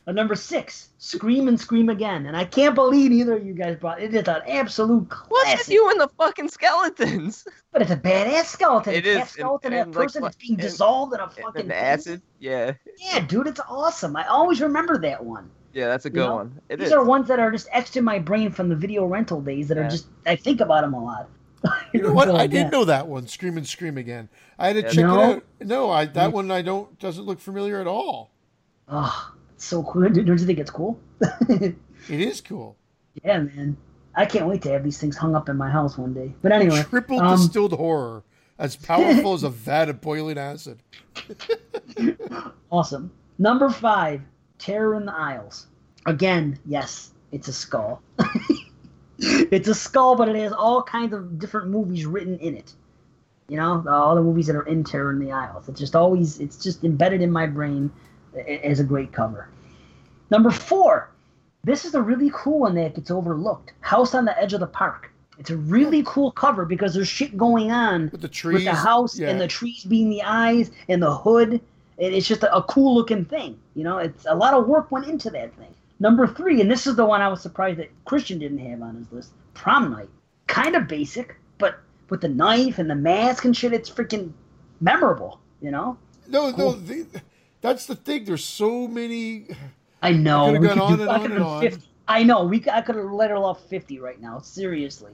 Number 0.06 0.34
six, 0.34 0.88
Scream 0.98 1.46
and 1.46 1.60
Scream 1.60 1.88
Again. 1.88 2.26
And 2.26 2.36
I 2.36 2.44
can't 2.44 2.74
believe 2.74 3.12
either 3.12 3.36
of 3.36 3.46
you 3.46 3.52
guys 3.54 3.76
brought 3.76 4.00
it. 4.02 4.12
it. 4.12 4.22
Is 4.22 4.26
an 4.28 4.42
absolute 4.48 5.08
What's 5.28 5.44
classic. 5.44 5.58
with 5.58 5.68
you 5.68 5.88
and 5.90 6.00
the 6.00 6.08
fucking 6.18 6.48
skeletons? 6.48 7.46
But 7.72 7.82
it's 7.82 7.92
a 7.92 7.96
badass 7.96 8.46
skeleton. 8.46 8.94
It 8.94 9.06
It 9.06 9.06
is, 9.06 9.18
Cat 9.18 9.28
skeleton, 9.28 9.72
and- 9.72 9.78
that 9.78 9.86
and, 9.86 9.94
like, 9.94 10.06
person 10.06 10.22
fu- 10.22 10.24
that's 10.26 10.34
being 10.36 10.54
and- 10.54 10.62
dissolved 10.62 11.14
in 11.14 11.20
a 11.20 11.28
fucking 11.30 11.70
acid? 11.70 12.20
Yeah. 12.40 12.72
Yeah, 12.98 13.20
dude, 13.20 13.46
it's 13.46 13.60
awesome. 13.68 14.16
I 14.16 14.26
always 14.26 14.60
remember 14.60 14.98
that 14.98 15.24
one. 15.24 15.48
Yeah, 15.72 15.86
that's 15.88 16.04
a 16.04 16.10
good 16.10 16.26
know, 16.26 16.36
one. 16.36 16.60
It 16.68 16.78
These 16.78 16.88
is. 16.88 16.92
are 16.92 17.04
ones 17.04 17.28
that 17.28 17.38
are 17.38 17.50
just 17.50 17.68
etched 17.72 17.96
in 17.96 18.04
my 18.04 18.18
brain 18.18 18.50
from 18.50 18.68
the 18.68 18.74
video 18.76 19.04
rental 19.06 19.40
days 19.40 19.68
that 19.68 19.76
Yeah. 19.76 19.86
are 19.86 19.90
just, 19.90 20.06
I 20.26 20.36
think 20.36 20.60
about 20.60 20.82
them 20.82 20.94
a 20.94 21.04
lot. 21.04 21.28
You 21.92 22.02
know 22.02 22.12
what? 22.12 22.30
I 22.30 22.46
didn't 22.46 22.72
know 22.72 22.84
that 22.86 23.06
one. 23.06 23.26
Scream 23.26 23.56
and 23.56 23.66
Scream 23.66 23.98
again. 23.98 24.28
I 24.58 24.68
had 24.68 24.76
to 24.76 24.82
Yeah. 24.82 24.88
check 24.88 25.04
No? 25.04 25.20
it 25.20 25.24
out. 25.36 25.44
No, 25.60 25.90
I 25.90 26.06
that 26.06 26.32
one 26.32 26.50
I 26.50 26.62
don't 26.62 26.98
doesn't 26.98 27.24
look 27.24 27.38
familiar 27.38 27.80
at 27.80 27.86
all. 27.86 28.30
Oh, 28.88 29.32
it's 29.54 29.64
so 29.66 29.82
cool. 29.82 30.02
Don't 30.08 30.26
you 30.26 30.38
think 30.38 30.58
it's 30.58 30.70
cool? 30.70 30.98
It 31.60 31.76
is 32.08 32.40
cool. 32.40 32.76
yeah, 33.22 33.38
man. 33.40 33.76
I 34.14 34.24
can't 34.26 34.46
wait 34.48 34.62
to 34.62 34.70
have 34.70 34.82
these 34.82 34.98
things 34.98 35.16
hung 35.16 35.36
up 35.36 35.48
in 35.48 35.56
my 35.56 35.70
house 35.70 35.96
one 35.98 36.14
day. 36.14 36.34
But 36.42 36.50
anyway, 36.52 36.82
Triple 36.82 37.20
um, 37.20 37.36
distilled 37.36 37.72
horror, 37.74 38.24
as 38.58 38.74
powerful 38.74 39.34
as 39.34 39.42
a 39.44 39.50
vat 39.50 39.88
of 39.90 40.00
boiling 40.00 40.38
acid. 40.38 40.82
Awesome. 42.70 43.10
Number 43.38 43.68
five, 43.70 44.22
Terror 44.60 44.94
in 44.94 45.06
the 45.06 45.14
Aisles. 45.14 45.66
Again, 46.06 46.58
yes, 46.64 47.10
it's 47.32 47.48
a 47.48 47.52
skull. 47.52 48.02
it's 49.18 49.68
a 49.68 49.74
skull, 49.74 50.14
but 50.14 50.28
it 50.28 50.36
has 50.36 50.52
all 50.52 50.82
kinds 50.82 51.12
of 51.12 51.38
different 51.38 51.68
movies 51.68 52.06
written 52.06 52.38
in 52.38 52.56
it. 52.56 52.72
You 53.48 53.56
know, 53.56 53.84
all 53.90 54.14
the 54.14 54.22
movies 54.22 54.46
that 54.46 54.54
are 54.54 54.66
in 54.66 54.84
Terror 54.84 55.10
in 55.10 55.18
the 55.18 55.32
Aisles. 55.32 55.68
It's 55.68 55.80
just 55.80 55.96
always, 55.96 56.38
it's 56.38 56.62
just 56.62 56.84
embedded 56.84 57.20
in 57.20 57.32
my 57.32 57.46
brain 57.46 57.90
as 58.62 58.78
a 58.78 58.84
great 58.84 59.12
cover. 59.12 59.48
Number 60.30 60.50
four, 60.50 61.10
this 61.64 61.84
is 61.84 61.94
a 61.94 62.00
really 62.00 62.30
cool 62.32 62.60
one 62.60 62.76
that 62.76 62.94
gets 62.94 63.10
overlooked. 63.10 63.72
House 63.80 64.14
on 64.14 64.24
the 64.24 64.40
Edge 64.40 64.52
of 64.52 64.60
the 64.60 64.66
Park. 64.66 65.10
It's 65.38 65.50
a 65.50 65.56
really 65.56 66.02
cool 66.06 66.30
cover 66.32 66.64
because 66.64 66.94
there's 66.94 67.08
shit 67.08 67.36
going 67.36 67.72
on 67.72 68.10
with 68.12 68.20
the 68.20 68.28
trees, 68.28 68.54
with 68.54 68.64
the 68.64 68.74
house 68.74 69.18
yeah. 69.18 69.30
and 69.30 69.40
the 69.40 69.48
trees 69.48 69.84
being 69.84 70.10
the 70.10 70.22
eyes 70.22 70.70
and 70.88 71.02
the 71.02 71.16
hood. 71.16 71.60
It's 72.00 72.26
just 72.26 72.42
a, 72.42 72.56
a 72.56 72.62
cool 72.62 72.94
looking 72.94 73.26
thing. 73.26 73.58
You 73.74 73.84
know, 73.84 73.98
it's 73.98 74.26
a 74.26 74.34
lot 74.34 74.54
of 74.54 74.66
work 74.66 74.90
went 74.90 75.06
into 75.06 75.30
that 75.30 75.54
thing. 75.56 75.74
Number 76.00 76.26
three, 76.26 76.60
and 76.62 76.70
this 76.70 76.86
is 76.86 76.96
the 76.96 77.04
one 77.04 77.20
I 77.20 77.28
was 77.28 77.42
surprised 77.42 77.78
that 77.78 77.90
Christian 78.06 78.38
didn't 78.38 78.58
have 78.58 78.80
on 78.80 78.96
his 78.96 79.12
list. 79.12 79.32
Prom 79.52 79.90
night, 79.90 80.08
kind 80.46 80.74
of 80.74 80.88
basic, 80.88 81.36
but 81.58 81.78
with 82.08 82.22
the 82.22 82.28
knife 82.28 82.78
and 82.78 82.88
the 82.88 82.94
mask 82.94 83.44
and 83.44 83.54
shit, 83.54 83.74
it's 83.74 83.90
freaking 83.90 84.32
memorable. 84.80 85.40
You 85.60 85.70
know? 85.70 85.98
No, 86.26 86.52
cool. 86.54 86.72
no, 86.72 86.80
the, 86.80 87.06
that's 87.60 87.84
the 87.84 87.96
thing. 87.96 88.24
There's 88.24 88.44
so 88.44 88.88
many. 88.88 89.48
I 90.02 90.12
know. 90.12 90.46
I 90.46 90.52
could 90.52 90.62
gone 90.62 90.80
on 90.80 91.00
and 91.00 91.08
on 91.08 91.32
and 91.32 91.42
on. 91.42 91.60
50. 91.60 91.86
I 92.08 92.22
know. 92.22 92.44
We 92.44 92.64
I 92.72 92.80
could 92.80 92.96
have 92.96 93.12
let 93.12 93.30
her 93.30 93.36
off 93.36 93.62
fifty 93.68 94.00
right 94.00 94.20
now. 94.20 94.40
Seriously, 94.40 95.12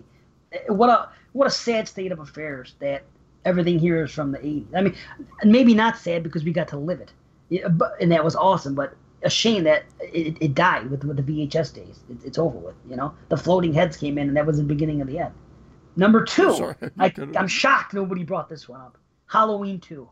eh, 0.52 0.58
what 0.68 0.88
a 0.88 1.08
what 1.32 1.46
a 1.46 1.50
sad 1.50 1.88
state 1.88 2.12
of 2.12 2.20
affairs 2.20 2.74
that 2.78 3.02
everything 3.46 3.78
here 3.78 4.04
is 4.04 4.10
from 4.10 4.32
the 4.32 4.38
80s. 4.38 4.66
I 4.74 4.82
mean, 4.82 4.94
maybe 5.44 5.74
not 5.74 5.96
sad 5.96 6.22
because 6.22 6.44
we 6.44 6.52
got 6.52 6.68
to 6.68 6.76
live 6.76 7.00
it, 7.00 7.78
but, 7.78 7.94
and 8.00 8.12
that 8.12 8.22
was 8.24 8.36
awesome. 8.36 8.74
But 8.74 8.94
a 9.22 9.30
shame 9.30 9.64
that 9.64 9.84
it, 10.00 10.36
it 10.40 10.54
died 10.54 10.90
with, 10.90 11.04
with 11.04 11.16
the 11.16 11.22
VHS 11.22 11.72
days. 11.74 12.00
It, 12.10 12.18
it's 12.24 12.38
over 12.38 12.58
with. 12.58 12.74
You 12.88 12.96
know, 12.96 13.14
the 13.28 13.36
floating 13.36 13.72
heads 13.72 13.96
came 13.96 14.18
in, 14.18 14.28
and 14.28 14.36
that 14.36 14.44
was 14.44 14.58
the 14.58 14.64
beginning 14.64 15.00
of 15.00 15.08
the 15.08 15.18
end. 15.18 15.32
Number 15.96 16.24
two, 16.24 16.74
I, 16.98 17.12
I'm 17.36 17.48
shocked 17.48 17.94
nobody 17.94 18.24
brought 18.24 18.48
this 18.48 18.68
one 18.68 18.80
up. 18.80 18.98
Halloween 19.26 19.80
two, 19.80 20.08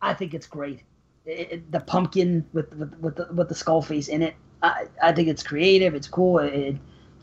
I 0.00 0.14
think 0.14 0.32
it's 0.32 0.46
great. 0.46 0.82
It, 1.26 1.70
the 1.70 1.80
pumpkin 1.80 2.46
with 2.52 2.74
with 2.74 2.98
with 2.98 3.16
the, 3.16 3.28
with 3.32 3.48
the 3.48 3.54
skull 3.54 3.82
face 3.82 4.08
in 4.08 4.22
it. 4.22 4.34
I, 4.62 4.86
I 5.02 5.12
think 5.12 5.28
it's 5.28 5.42
creative. 5.42 5.94
It's 5.94 6.08
cool. 6.08 6.38
It, 6.38 6.76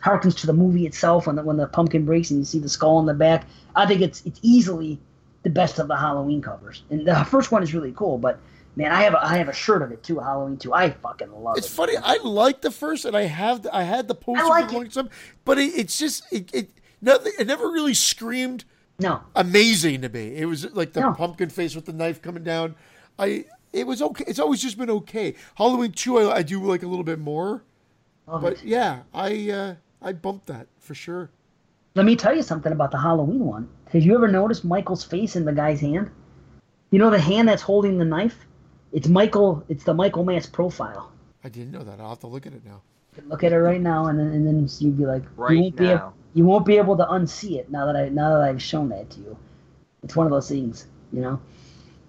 harkens 0.03 0.37
to 0.39 0.47
the 0.47 0.53
movie 0.53 0.85
itself 0.85 1.27
when 1.27 1.35
the 1.35 1.43
when 1.43 1.57
the 1.57 1.67
pumpkin 1.67 2.05
breaks 2.05 2.29
and 2.29 2.39
you 2.39 2.45
see 2.45 2.59
the 2.59 2.69
skull 2.69 2.99
in 2.99 3.05
the 3.05 3.13
back. 3.13 3.45
I 3.75 3.85
think 3.85 4.01
it's 4.01 4.21
it's 4.25 4.39
easily 4.43 4.99
the 5.47 5.53
best 5.53 5.79
of 5.79 5.87
the 5.87 5.95
Halloween 5.95 6.41
covers. 6.41 6.83
And 6.89 7.07
the 7.07 7.23
first 7.23 7.53
one 7.53 7.63
is 7.63 7.73
really 7.73 7.93
cool, 7.93 8.17
but 8.17 8.37
man, 8.75 8.91
I 8.91 9.03
have 9.03 9.13
a, 9.13 9.25
I 9.25 9.37
have 9.37 9.47
a 9.47 9.53
shirt 9.53 9.81
of 9.81 9.93
it 9.93 10.03
too, 10.03 10.19
Halloween 10.19 10.57
too. 10.57 10.73
I 10.73 10.89
fucking 10.89 11.31
love 11.31 11.57
it's 11.57 11.67
it. 11.67 11.69
It's 11.69 11.75
funny. 11.75 11.93
I 11.95 12.17
like 12.17 12.59
the 12.59 12.69
first, 12.69 13.05
and 13.05 13.15
I 13.15 13.23
have 13.23 13.61
the, 13.61 13.73
I 13.73 13.83
had 13.83 14.09
the 14.09 14.15
poster 14.15 14.43
I 14.43 14.47
like 14.47 14.87
it. 14.87 14.93
Some, 14.93 15.09
but 15.45 15.57
it, 15.57 15.73
it's 15.73 15.97
just 15.97 16.23
it, 16.33 16.53
it 16.53 16.69
nothing. 17.01 17.31
It 17.39 17.47
never 17.47 17.65
really 17.71 17.93
screamed. 17.93 18.65
No, 18.99 19.21
amazing 19.35 20.01
to 20.01 20.09
me. 20.09 20.35
It 20.35 20.45
was 20.45 20.69
like 20.73 20.91
the 20.91 20.99
no. 20.99 21.13
pumpkin 21.13 21.49
face 21.49 21.75
with 21.75 21.85
the 21.85 21.93
knife 21.93 22.21
coming 22.21 22.43
down. 22.43 22.75
I 23.17 23.45
it 23.71 23.87
was 23.87 24.01
okay. 24.01 24.25
It's 24.27 24.39
always 24.39 24.61
just 24.61 24.77
been 24.77 24.89
okay. 24.89 25.35
Halloween 25.55 25.93
two, 25.93 26.17
I, 26.17 26.37
I 26.37 26.41
do 26.43 26.61
like 26.61 26.83
a 26.83 26.87
little 26.87 27.05
bit 27.05 27.19
more. 27.19 27.63
Love 28.27 28.41
but 28.41 28.53
it. 28.53 28.63
yeah, 28.65 29.03
I 29.13 29.49
uh, 29.49 29.75
I 30.01 30.11
bumped 30.11 30.47
that 30.47 30.67
for 30.79 30.93
sure. 30.93 31.29
Let 31.95 32.05
me 32.05 32.17
tell 32.17 32.35
you 32.35 32.43
something 32.43 32.73
about 32.73 32.91
the 32.91 32.99
Halloween 32.99 33.45
one. 33.45 33.69
Have 33.91 34.03
you 34.03 34.15
ever 34.15 34.27
noticed 34.27 34.65
Michael's 34.65 35.03
face 35.03 35.35
in 35.37 35.45
the 35.45 35.53
guy's 35.53 35.79
hand? 35.79 36.11
You 36.91 36.99
know 36.99 37.09
the 37.09 37.19
hand 37.19 37.47
that's 37.47 37.61
holding 37.61 37.97
the 37.97 38.05
knife? 38.05 38.37
It's 38.91 39.07
Michael. 39.07 39.63
It's 39.69 39.85
the 39.85 39.93
Michael 39.93 40.25
Mass 40.25 40.45
profile. 40.45 41.11
I 41.43 41.49
didn't 41.49 41.71
know 41.71 41.83
that. 41.83 41.99
I'll 41.99 42.09
have 42.09 42.19
to 42.19 42.27
look 42.27 42.45
at 42.45 42.53
it 42.53 42.65
now. 42.65 42.81
Look 43.27 43.43
at 43.43 43.51
it 43.51 43.57
right 43.59 43.81
now, 43.81 44.07
and 44.07 44.19
then 44.19 44.27
and 44.27 44.45
then 44.45 44.69
you'd 44.79 44.97
be 44.97 45.05
like, 45.05 45.23
right 45.37 45.51
you 45.51 45.61
won't 45.61 45.79
now. 45.79 45.83
be 45.83 45.91
able, 45.91 46.13
you 46.33 46.45
won't 46.45 46.65
be 46.65 46.77
able 46.77 46.97
to 46.97 47.05
unsee 47.05 47.57
it 47.57 47.71
now 47.71 47.85
that 47.85 47.95
I 47.95 48.09
now 48.09 48.37
that 48.37 48.41
I've 48.47 48.61
shown 48.61 48.89
that 48.89 49.09
to 49.11 49.19
you. 49.21 49.37
It's 50.03 50.15
one 50.15 50.27
of 50.27 50.31
those 50.31 50.49
things, 50.49 50.85
you 51.11 51.21
know. 51.21 51.39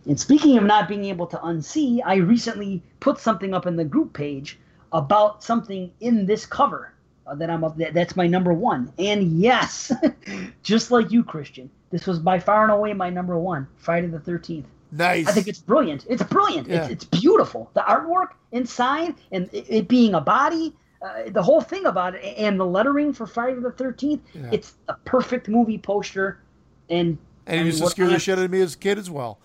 And 0.05 0.18
speaking 0.18 0.58
of 0.58 0.65
not 0.65 0.89
being 0.89 1.05
able 1.05 1.26
to 1.28 1.36
unsee, 1.39 2.00
I 2.05 2.16
recently 2.16 2.82
put 3.00 3.18
something 3.18 3.55
up 3.55 3.66
in 3.66 3.76
the 3.76 3.84
group 3.84 4.12
page 4.12 4.58
about 4.92 5.42
something 5.42 5.92
in 6.00 6.26
this 6.26 6.44
cover 6.44 6.92
that 7.36 7.50
I'm 7.50 7.65
up. 7.65 7.76
That, 7.78 7.94
that's 7.94 8.16
my 8.16 8.26
number 8.26 8.52
one. 8.52 8.92
And 8.98 9.40
yes, 9.40 9.92
just 10.62 10.90
like 10.90 11.10
you, 11.10 11.23
Christian, 11.24 11.70
this 11.90 12.07
was 12.07 12.18
by 12.18 12.39
far 12.39 12.62
and 12.65 12.73
away 12.73 12.92
my 12.92 13.10
number 13.10 13.39
one. 13.39 13.66
Friday 13.76 14.07
the 14.08 14.20
Thirteenth. 14.20 14.66
Nice. 14.90 15.26
I 15.28 15.32
think 15.32 15.48
it's 15.48 15.58
brilliant. 15.58 16.07
It's 16.08 16.23
brilliant. 16.23 16.66
Yeah. 16.68 16.84
It's, 16.84 17.05
it's 17.05 17.05
beautiful. 17.05 17.70
The 17.74 17.81
artwork 17.81 18.28
inside 18.52 19.15
and 19.32 19.48
it, 19.52 19.66
it 19.68 19.89
being 19.89 20.15
a 20.15 20.20
body, 20.20 20.74
uh, 21.02 21.24
the 21.28 21.42
whole 21.42 21.60
thing 21.60 21.84
about 21.84 22.15
it, 22.15 22.24
and 22.39 22.58
the 22.58 22.65
lettering 22.65 23.12
for 23.12 23.26
Friday 23.26 23.60
the 23.60 23.70
Thirteenth. 23.70 24.23
Yeah. 24.34 24.48
It's 24.52 24.74
a 24.89 24.94
perfect 25.05 25.48
movie 25.48 25.78
poster. 25.78 26.40
And 26.89 27.18
and 27.47 27.60
it 27.60 27.62
I 27.62 27.65
used 27.66 27.82
to 27.82 27.90
scare 27.90 28.08
the 28.08 28.18
shit 28.18 28.39
out 28.39 28.44
of 28.44 28.50
me 28.50 28.60
as 28.62 28.74
a 28.74 28.78
kid 28.78 28.98
as 28.98 29.10
well. 29.10 29.39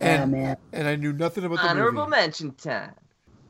Yeah, 0.00 0.22
And, 0.22 0.32
man. 0.32 0.56
and 0.72 0.86
I 0.88 0.96
knew 0.96 1.12
nothing 1.12 1.44
about 1.44 1.56
the 1.58 1.68
Honorable 1.68 2.04
movie. 2.06 2.10
mention 2.22 2.52
time. 2.52 2.94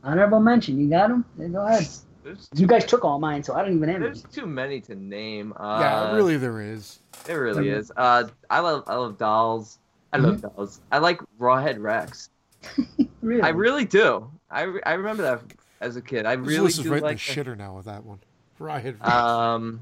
Honorable 0.03 0.39
mention. 0.39 0.79
You 0.79 0.89
got 0.89 1.09
them. 1.09 1.25
Go 1.51 1.65
ahead. 1.65 1.87
There's, 2.23 2.49
You 2.53 2.67
guys 2.67 2.85
took 2.85 3.05
all 3.05 3.17
mine, 3.19 3.43
so 3.43 3.53
I 3.55 3.63
don't 3.63 3.75
even 3.75 3.89
have 3.89 4.01
there's 4.01 4.23
any. 4.25 4.33
too 4.33 4.45
many 4.45 4.81
to 4.81 4.95
name. 4.95 5.53
Uh, 5.57 5.77
yeah, 5.81 6.15
really, 6.15 6.37
there 6.37 6.61
is. 6.61 6.99
It 7.27 7.33
really 7.33 7.69
is. 7.69 7.91
Uh, 7.95 8.27
I 8.49 8.59
love 8.59 8.83
I 8.87 8.95
love 8.95 9.17
dolls. 9.17 9.79
I 10.13 10.17
love 10.17 10.37
Mm-hmm. 10.41 10.55
dolls. 10.55 10.81
I 10.91 10.97
like 10.97 11.21
Rawhead 11.39 11.79
Rex. 11.81 12.29
Really? 13.21 13.41
I 13.41 13.49
really 13.49 13.83
do. 13.85 14.31
I, 14.49 14.61
re- 14.61 14.81
I 14.85 14.93
remember 14.93 15.23
that 15.23 15.41
as 15.81 15.97
a 15.97 16.01
kid. 16.01 16.25
I 16.25 16.35
This 16.37 16.47
really 16.47 16.59
list 16.61 16.77
is 16.79 16.83
do 16.85 16.93
right 16.93 17.01
like 17.03 17.11
in 17.29 17.35
the 17.35 17.43
shitter 17.51 17.57
now 17.57 17.75
with 17.75 17.85
that 17.85 18.03
one. 18.05 18.19
Right. 18.59 18.97
the- 18.97 19.17
Um, 19.17 19.81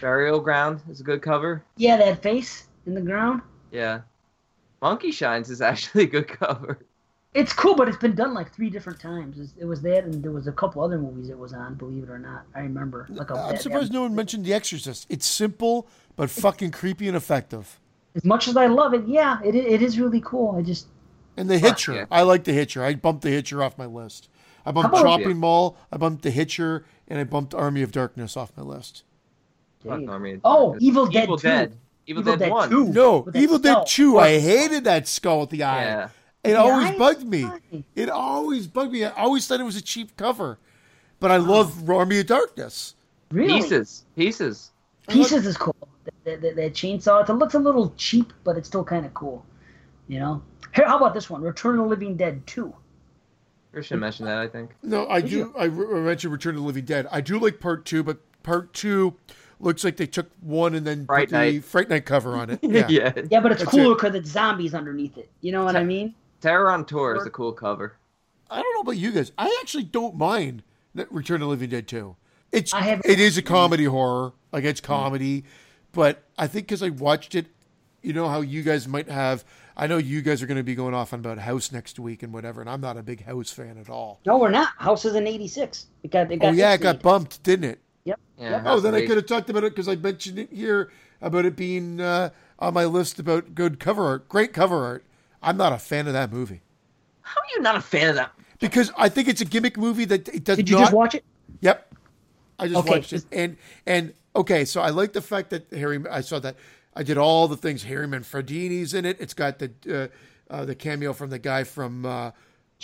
Burial 0.00 0.40
Ground 0.40 0.80
is 0.88 1.00
a 1.00 1.04
good 1.04 1.22
cover. 1.22 1.64
Yeah, 1.76 1.96
that 1.96 2.22
face 2.22 2.68
in 2.86 2.94
the 2.94 3.00
ground. 3.00 3.42
Yeah. 3.72 4.02
Monkey 4.80 5.10
Shines 5.10 5.50
is 5.50 5.60
actually 5.60 6.04
a 6.04 6.06
good 6.06 6.28
cover. 6.40 6.78
It's 7.32 7.52
cool, 7.52 7.76
but 7.76 7.86
it's 7.88 7.96
been 7.96 8.16
done 8.16 8.34
like 8.34 8.52
three 8.52 8.70
different 8.70 8.98
times. 8.98 9.52
It 9.56 9.64
was 9.64 9.80
that, 9.82 10.02
and 10.04 10.20
there 10.22 10.32
was 10.32 10.48
a 10.48 10.52
couple 10.52 10.82
other 10.82 10.98
movies 10.98 11.28
it 11.30 11.38
was 11.38 11.52
on. 11.52 11.74
Believe 11.74 12.02
it 12.02 12.10
or 12.10 12.18
not, 12.18 12.42
I 12.56 12.60
remember. 12.60 13.06
Like 13.08 13.30
a, 13.30 13.34
I'm 13.34 13.52
that- 13.52 13.62
surprised 13.62 13.92
no 13.92 14.02
one 14.02 14.14
mentioned 14.16 14.44
The 14.44 14.52
Exorcist. 14.52 15.06
It's 15.08 15.26
simple 15.26 15.86
but 16.16 16.28
fucking 16.28 16.72
creepy 16.72 17.06
and 17.06 17.16
effective. 17.16 17.78
As 18.16 18.24
much 18.24 18.48
as 18.48 18.56
I 18.56 18.66
love 18.66 18.94
it, 18.94 19.06
yeah, 19.06 19.38
it 19.44 19.54
it 19.54 19.80
is 19.80 19.98
really 20.00 20.20
cool. 20.20 20.56
I 20.58 20.62
just 20.62 20.88
And 21.36 21.48
the 21.48 21.58
Hitcher. 21.58 21.92
yeah. 21.94 22.04
I 22.10 22.22
like 22.22 22.42
the 22.44 22.52
Hitcher. 22.52 22.82
I 22.82 22.94
bumped 22.94 23.22
the 23.22 23.30
Hitcher 23.30 23.62
off 23.62 23.78
my 23.78 23.86
list. 23.86 24.28
I 24.66 24.72
bumped 24.72 24.94
How 24.94 25.00
about- 25.02 25.20
Chopping 25.20 25.36
Mall. 25.38 25.76
I 25.92 25.96
bumped 25.98 26.22
the 26.22 26.30
Hitcher, 26.32 26.84
and 27.06 27.20
I 27.20 27.24
bumped 27.24 27.54
Army 27.54 27.82
of 27.82 27.92
Darkness 27.92 28.36
off 28.36 28.50
my 28.56 28.64
list. 28.64 29.04
Army 29.88 30.32
of 30.34 30.40
Oh, 30.44 30.76
Evil 30.80 31.06
Dead 31.06 31.22
Evil 31.24 31.38
2. 31.38 31.42
Dead. 31.48 31.76
Evil, 32.06 32.22
Evil 32.22 32.32
Dead, 32.32 32.38
Dead 32.40 32.50
1. 32.52 32.70
2. 32.70 32.84
No, 32.88 33.18
With 33.18 33.34
that 33.34 33.40
Evil 33.40 33.58
Dead 33.60 33.84
2. 33.86 34.18
I 34.18 34.38
hated 34.40 34.84
that 34.84 35.06
skull 35.06 35.40
with 35.42 35.50
the 35.50 35.62
eye. 35.62 35.84
Yeah. 35.84 36.08
It 36.44 36.52
The 36.52 36.58
always 36.58 36.86
eye 36.86 36.92
is 36.92 36.98
bugged 36.98 37.24
me. 37.26 37.42
fine. 37.42 37.84
It 37.94 38.08
always 38.08 38.66
bugged 38.66 38.92
me. 38.92 39.04
I 39.04 39.10
always 39.10 39.46
thought 39.46 39.60
it 39.60 39.64
was 39.64 39.76
a 39.76 39.82
cheap 39.82 40.16
cover. 40.16 40.58
But 41.18 41.30
I 41.30 41.36
love 41.36 41.88
Army 41.88 42.18
of 42.20 42.26
Darkness. 42.26 42.94
really 43.30 43.60
Pieces. 43.60 44.04
Pieces. 44.16 44.70
Pieces 45.08 45.46
is 45.46 45.56
cool. 45.56 45.76
That, 46.24 46.40
that, 46.40 46.56
that 46.56 46.72
chainsaw. 46.72 47.28
It 47.28 47.32
looks 47.34 47.52
a 47.54 47.58
little 47.58 47.92
cheap, 47.96 48.32
but 48.44 48.56
it's 48.56 48.68
still 48.68 48.84
kind 48.84 49.04
of 49.04 49.12
cool. 49.12 49.44
You 50.08 50.18
know. 50.20 50.42
Here, 50.74 50.86
how 50.86 50.96
about 50.96 51.12
this 51.14 51.28
one? 51.28 51.42
Return 51.42 51.74
of 51.78 51.84
the 51.84 51.88
Living 51.90 52.16
Dead 52.16 52.46
Two. 52.46 52.72
Christian 53.72 54.00
mentioned 54.00 54.28
that, 54.28 54.38
I 54.38 54.48
think. 54.48 54.70
No, 54.82 55.06
I 55.08 55.20
Did 55.20 55.30
do. 55.30 55.36
you? 55.36 55.54
I 55.58 55.64
re- 55.64 55.98
I 56.00 56.02
mentioned 56.02 56.32
Return 56.32 56.54
of 56.56 56.62
the 56.62 56.66
Living 56.66 56.84
Dead. 56.84 57.06
I 57.12 57.20
do 57.20 57.38
like 57.38 57.60
part 57.60 57.84
two, 57.84 58.02
but 58.02 58.18
part 58.42 58.72
two 58.72 59.14
looks 59.60 59.84
like 59.84 59.96
they 59.96 60.06
took 60.06 60.28
one 60.40 60.74
and 60.74 60.86
then 60.86 61.04
Fright 61.06 61.28
put 61.30 61.38
the 61.40 61.60
Fright 61.60 61.88
Night 61.90 62.06
cover 62.06 62.34
on 62.36 62.48
it. 62.50 62.60
Yeah. 62.62 62.86
yeah. 62.88 63.12
Yeah, 63.30 63.40
but 63.40 63.52
it's 63.52 63.60
That's 63.62 63.70
cooler 63.72 63.92
it. 63.92 63.96
because 63.96 64.14
it's 64.14 64.30
zombies 64.30 64.74
underneath 64.74 65.18
it. 65.18 65.30
You 65.42 65.52
know 65.52 65.64
what 65.64 65.76
I 65.76 65.84
mean? 65.84 66.14
Terror 66.40 66.70
on 66.70 66.84
Tour 66.84 67.16
is 67.16 67.26
a 67.26 67.30
cool 67.30 67.52
cover. 67.52 67.96
I 68.50 68.62
don't 68.62 68.74
know 68.74 68.80
about 68.80 68.96
you 68.98 69.12
guys. 69.12 69.32
I 69.38 69.56
actually 69.60 69.84
don't 69.84 70.16
mind 70.16 70.62
Return 70.94 71.36
of 71.36 71.40
the 71.42 71.46
Living 71.46 71.70
Dead 71.70 71.86
2. 71.86 72.16
It's 72.52 72.72
have- 72.72 73.02
it 73.04 73.20
is 73.20 73.38
a 73.38 73.42
comedy 73.42 73.84
horror, 73.84 74.32
like 74.52 74.64
it's 74.64 74.80
comedy, 74.80 75.44
but 75.92 76.24
I 76.36 76.46
think 76.48 76.66
because 76.66 76.82
I 76.82 76.88
watched 76.88 77.34
it, 77.34 77.46
you 78.02 78.12
know 78.12 78.28
how 78.28 78.40
you 78.40 78.62
guys 78.62 78.88
might 78.88 79.08
have. 79.08 79.44
I 79.76 79.86
know 79.86 79.98
you 79.98 80.20
guys 80.20 80.42
are 80.42 80.46
going 80.46 80.56
to 80.56 80.64
be 80.64 80.74
going 80.74 80.94
off 80.94 81.12
on 81.12 81.20
about 81.20 81.38
House 81.38 81.70
next 81.70 81.98
week 81.98 82.22
and 82.22 82.32
whatever, 82.32 82.60
and 82.60 82.68
I'm 82.68 82.80
not 82.80 82.96
a 82.96 83.02
big 83.02 83.24
House 83.24 83.52
fan 83.52 83.78
at 83.78 83.88
all. 83.88 84.20
No, 84.26 84.38
we're 84.38 84.50
not. 84.50 84.70
House 84.78 85.04
is 85.04 85.14
an 85.14 85.26
'86. 85.26 85.86
It 86.02 86.10
got. 86.10 86.32
It 86.32 86.38
got 86.38 86.48
Oh 86.48 86.52
yeah, 86.52 86.72
it 86.72 86.80
got 86.80 87.02
bumped, 87.02 87.42
didn't 87.42 87.64
it? 87.70 87.78
Yep. 88.04 88.20
Yeah. 88.38 88.50
Yep. 88.50 88.62
Oh, 88.66 88.80
then 88.80 88.94
I 88.94 89.06
could 89.06 89.16
have 89.16 89.26
talked 89.26 89.48
about 89.50 89.64
it 89.64 89.72
because 89.72 89.86
I 89.88 89.94
mentioned 89.96 90.38
it 90.38 90.50
here 90.52 90.90
about 91.20 91.44
it 91.44 91.54
being 91.56 92.00
uh, 92.00 92.30
on 92.58 92.74
my 92.74 92.84
list 92.86 93.18
about 93.20 93.54
good 93.54 93.78
cover 93.78 94.04
art, 94.06 94.28
great 94.28 94.52
cover 94.52 94.84
art. 94.84 95.04
I'm 95.42 95.56
not 95.56 95.72
a 95.72 95.78
fan 95.78 96.06
of 96.06 96.12
that 96.12 96.32
movie 96.32 96.60
How 97.22 97.40
are 97.40 97.44
you 97.56 97.62
not 97.62 97.76
a 97.76 97.80
fan 97.80 98.10
of 98.10 98.14
that? 98.16 98.32
because 98.58 98.90
I 98.96 99.08
think 99.08 99.28
it's 99.28 99.40
a 99.40 99.44
gimmick 99.44 99.76
movie 99.78 100.04
that 100.06 100.28
it 100.28 100.44
does 100.44 100.56
Did 100.58 100.68
you 100.68 100.76
not. 100.76 100.80
just 100.80 100.92
watch 100.92 101.14
it? 101.14 101.24
Yep, 101.60 101.94
I 102.58 102.68
just 102.68 102.80
Okay, 102.80 102.90
watched 102.90 103.12
it, 103.12 103.24
and 103.32 103.56
and 103.86 104.14
okay, 104.36 104.64
so 104.64 104.80
I 104.80 104.90
like 104.90 105.12
the 105.12 105.20
fact 105.22 105.50
that 105.50 105.70
Harry. 105.72 106.02
I 106.10 106.20
saw 106.20 106.38
that 106.40 106.56
I 106.94 107.02
did 107.02 107.18
all 107.18 107.48
the 107.48 107.56
things. 107.56 107.82
Harry 107.84 108.06
Manfredini's 108.06 108.94
in 108.94 109.04
it. 109.04 109.16
It's 109.20 109.34
got 109.34 109.58
the 109.58 109.72
uh, 110.50 110.52
uh, 110.54 110.64
the 110.64 110.74
cameo 110.74 111.12
from 111.12 111.30
the 111.30 111.38
guy 111.38 111.64
from 111.64 112.04
uh, 112.06 112.32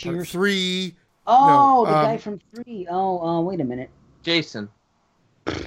part 0.01 0.21
Cheers. 0.21 0.31
three. 0.31 0.97
Oh, 1.27 1.85
No, 1.85 1.87
the 1.87 1.95
um, 1.95 2.01
guy 2.01 2.19
from 2.19 2.39
Three. 2.55 2.87
Oh, 2.91 3.21
uh, 3.21 3.41
wait 3.41 3.61
a 3.61 3.65
minute. 3.65 3.91
Jason. 4.23 4.69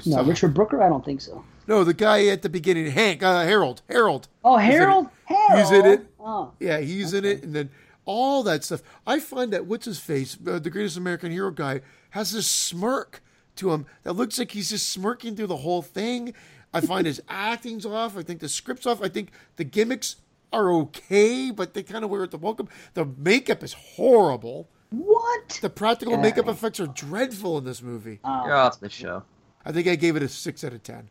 No, 0.06 0.24
Richard 0.24 0.54
Brooker. 0.54 0.82
I 0.82 0.90
don't 0.90 1.04
think 1.04 1.22
so. 1.22 1.44
No, 1.70 1.84
the 1.84 1.94
guy 1.94 2.26
at 2.26 2.42
the 2.42 2.50
beginning, 2.50 2.88
Hank, 2.90 3.22
uh, 3.22 3.44
Harold, 3.44 3.84
Harold. 3.88 4.28
Oh, 4.44 4.58
He's. 4.58 4.74
Harold. 4.74 5.08
Harold. 5.26 5.60
He's 5.60 5.72
in 5.72 5.86
it. 5.86 6.08
Oh, 6.20 6.52
Yeah, 6.60 6.80
he's 6.80 7.14
in 7.14 7.24
it, 7.24 7.44
and 7.44 7.54
then 7.56 7.70
all 8.06 8.42
that 8.44 8.64
stuff. 8.64 8.82
I 9.06 9.20
find 9.20 9.54
that 9.54 9.68
what's 9.68 9.86
his 9.86 10.00
face, 10.00 10.36
uh, 10.48 10.58
the 10.58 10.72
greatest 10.72 10.98
American 10.98 11.32
hero 11.32 11.52
guy, 11.52 11.82
has 12.10 12.32
this 12.32 12.48
smirk 12.48 13.22
to 13.58 13.72
him 13.72 13.86
that 14.02 14.14
looks 14.14 14.40
like 14.40 14.50
he's 14.52 14.72
just 14.72 14.90
smirking 14.90 15.36
through 15.36 15.46
the 15.48 15.58
whole 15.58 15.84
thing. 15.84 16.34
I 16.74 16.82
find 16.82 17.06
his 17.06 17.22
acting's 17.30 17.86
off. 17.86 18.18
I 18.18 18.24
think 18.24 18.40
the 18.40 18.50
script's 18.50 18.88
off. 18.88 19.04
I 19.04 19.08
think 19.08 19.30
the 19.58 19.64
gimmicks 19.64 20.16
are 20.52 20.72
okay, 20.72 21.52
but 21.52 21.76
they 21.76 21.84
kind 21.84 22.04
of 22.04 22.10
wear 22.10 22.24
it 22.24 22.32
the 22.32 22.38
welcome. 22.40 22.68
The 22.96 23.06
makeup 23.06 23.64
is 23.64 23.74
horrible. 23.74 24.68
what? 24.90 25.60
The 25.62 25.70
practical 25.70 26.16
Yeah. 26.16 26.22
makeup 26.22 26.48
effects 26.48 26.80
are 26.80 26.88
dreadful 26.88 27.60
in 27.60 27.64
this 27.64 27.84
movie. 27.84 28.20
Oh, 28.24 28.46
You're 28.46 28.56
off 28.56 28.80
the 28.80 28.90
show. 28.90 29.22
I 29.64 29.72
think 29.72 29.88
I 29.88 29.96
gave 29.96 30.16
it 30.16 30.24
a 30.24 30.30
six 30.30 30.64
out 30.64 30.74
of 30.74 30.82
ten. 30.82 31.10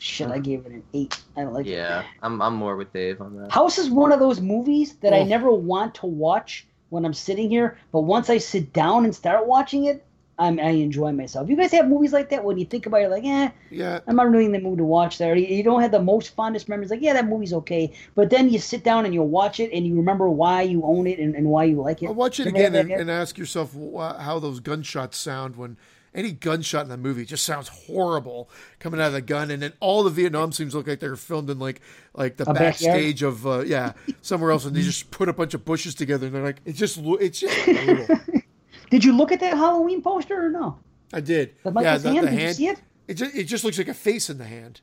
Shit! 0.00 0.28
I 0.28 0.38
gave 0.38 0.66
it 0.66 0.72
an 0.72 0.82
eight. 0.94 1.20
I 1.36 1.42
don't 1.42 1.52
like 1.54 1.66
it. 1.66 1.70
Yeah, 1.72 2.04
I'm 2.22 2.40
I'm 2.42 2.54
more 2.54 2.76
with 2.76 2.92
Dave 2.92 3.20
on 3.20 3.36
that. 3.36 3.52
House 3.52 3.78
is 3.78 3.88
one 3.90 4.12
of 4.12 4.18
those 4.20 4.40
movies 4.40 4.96
that 5.02 5.12
I 5.12 5.20
Oh. 5.20 5.24
never 5.24 5.50
want 5.52 5.94
to 5.96 6.06
watch 6.06 6.66
when 6.88 7.04
I'm 7.04 7.14
sitting 7.14 7.48
here, 7.48 7.78
but 7.92 8.00
once 8.00 8.28
I 8.30 8.38
sit 8.38 8.72
down 8.72 9.04
and 9.04 9.14
start 9.14 9.46
watching 9.46 9.84
it, 9.84 10.04
I'm, 10.40 10.58
I 10.58 10.70
enjoy 10.70 11.12
myself. 11.12 11.48
You 11.48 11.54
guys 11.54 11.70
have 11.72 11.86
movies 11.88 12.12
like 12.12 12.30
that 12.30 12.42
when 12.42 12.58
you 12.58 12.64
think 12.64 12.86
about 12.86 13.02
it, 13.02 13.10
like, 13.10 13.24
eh, 13.24 13.50
Yeah, 13.70 14.00
I'm 14.08 14.16
not 14.16 14.28
really 14.30 14.46
in 14.46 14.52
the 14.52 14.58
mood 14.58 14.78
to 14.78 14.84
watch 14.84 15.18
that. 15.18 15.36
You 15.38 15.44
you 15.46 15.62
don't 15.62 15.82
have 15.82 15.92
the 15.92 16.02
most 16.02 16.34
fondest 16.34 16.68
memories, 16.68 16.90
like, 16.90 17.02
yeah, 17.02 17.12
that 17.12 17.28
movie's 17.28 17.52
okay. 17.52 17.92
But 18.16 18.30
then 18.30 18.48
you 18.50 18.58
sit 18.58 18.82
down 18.82 19.04
and 19.04 19.12
you 19.14 19.22
watch 19.22 19.60
it 19.60 19.70
and 19.72 19.86
you 19.86 19.94
remember 19.94 20.28
why 20.30 20.62
you 20.62 20.82
own 20.82 21.06
it 21.06 21.18
and, 21.20 21.34
and 21.36 21.46
why 21.46 21.64
you 21.64 21.80
like 21.80 22.02
it. 22.02 22.06
I'll 22.06 22.14
watch 22.14 22.40
it 22.40 22.46
You 22.46 22.50
again 22.50 22.74
and, 22.74 22.90
and 22.90 23.10
ask 23.10 23.38
yourself 23.38 23.72
wh- 23.74 24.18
how 24.20 24.38
those 24.40 24.58
gunshots 24.60 25.16
sound 25.18 25.56
when 25.56 25.76
any 26.14 26.32
gunshot 26.32 26.82
in 26.84 26.88
the 26.88 26.96
movie 26.96 27.24
just 27.24 27.44
sounds 27.44 27.68
horrible 27.68 28.50
coming 28.80 29.00
out 29.00 29.08
of 29.08 29.12
the 29.12 29.20
gun, 29.22 29.50
and 29.50 29.62
then 29.62 29.72
all 29.80 30.02
the 30.02 30.10
Vietnam 30.10 30.50
scenes 30.52 30.74
look 30.74 30.86
like 30.86 31.00
they're 31.00 31.16
filmed 31.16 31.48
in 31.50 31.58
like 31.58 31.80
like 32.14 32.36
the 32.36 32.44
A 32.44 32.54
backyard? 32.54 32.58
backstage 32.72 33.22
of 33.22 33.46
uh, 33.46 33.60
yeah 33.60 33.92
somewhere 34.22 34.50
else, 34.50 34.64
and 34.64 34.74
they 34.74 34.82
just 34.82 35.10
put 35.10 35.28
a 35.28 35.32
bunch 35.32 35.54
of 35.54 35.64
bushes 35.64 35.94
together, 35.94 36.26
and 36.26 36.34
they're 36.34 36.42
like 36.42 36.60
it's 36.64 36.78
just 36.78 36.96
lo- 36.98 37.14
it's 37.14 37.40
just 37.40 37.64
brutal. 37.64 38.18
Did 38.90 39.04
you 39.04 39.12
look 39.12 39.30
at 39.30 39.38
that 39.40 39.56
Halloween 39.56 40.02
poster 40.02 40.46
or 40.46 40.50
no? 40.50 40.78
I 41.12 41.20
did. 41.20 41.54
The 41.62 41.72
yeah, 41.80 41.96
the, 41.98 42.10
hand? 42.12 42.26
the 42.26 42.30
Did 42.30 42.32
you 42.32 42.38
hand. 42.38 42.56
see 42.56 42.68
it? 42.68 42.80
It 43.06 43.14
just, 43.14 43.34
it 43.36 43.44
just 43.44 43.64
looks 43.64 43.78
like 43.78 43.88
a 43.88 43.94
face 43.94 44.28
in 44.30 44.38
the 44.38 44.44
hand. 44.44 44.80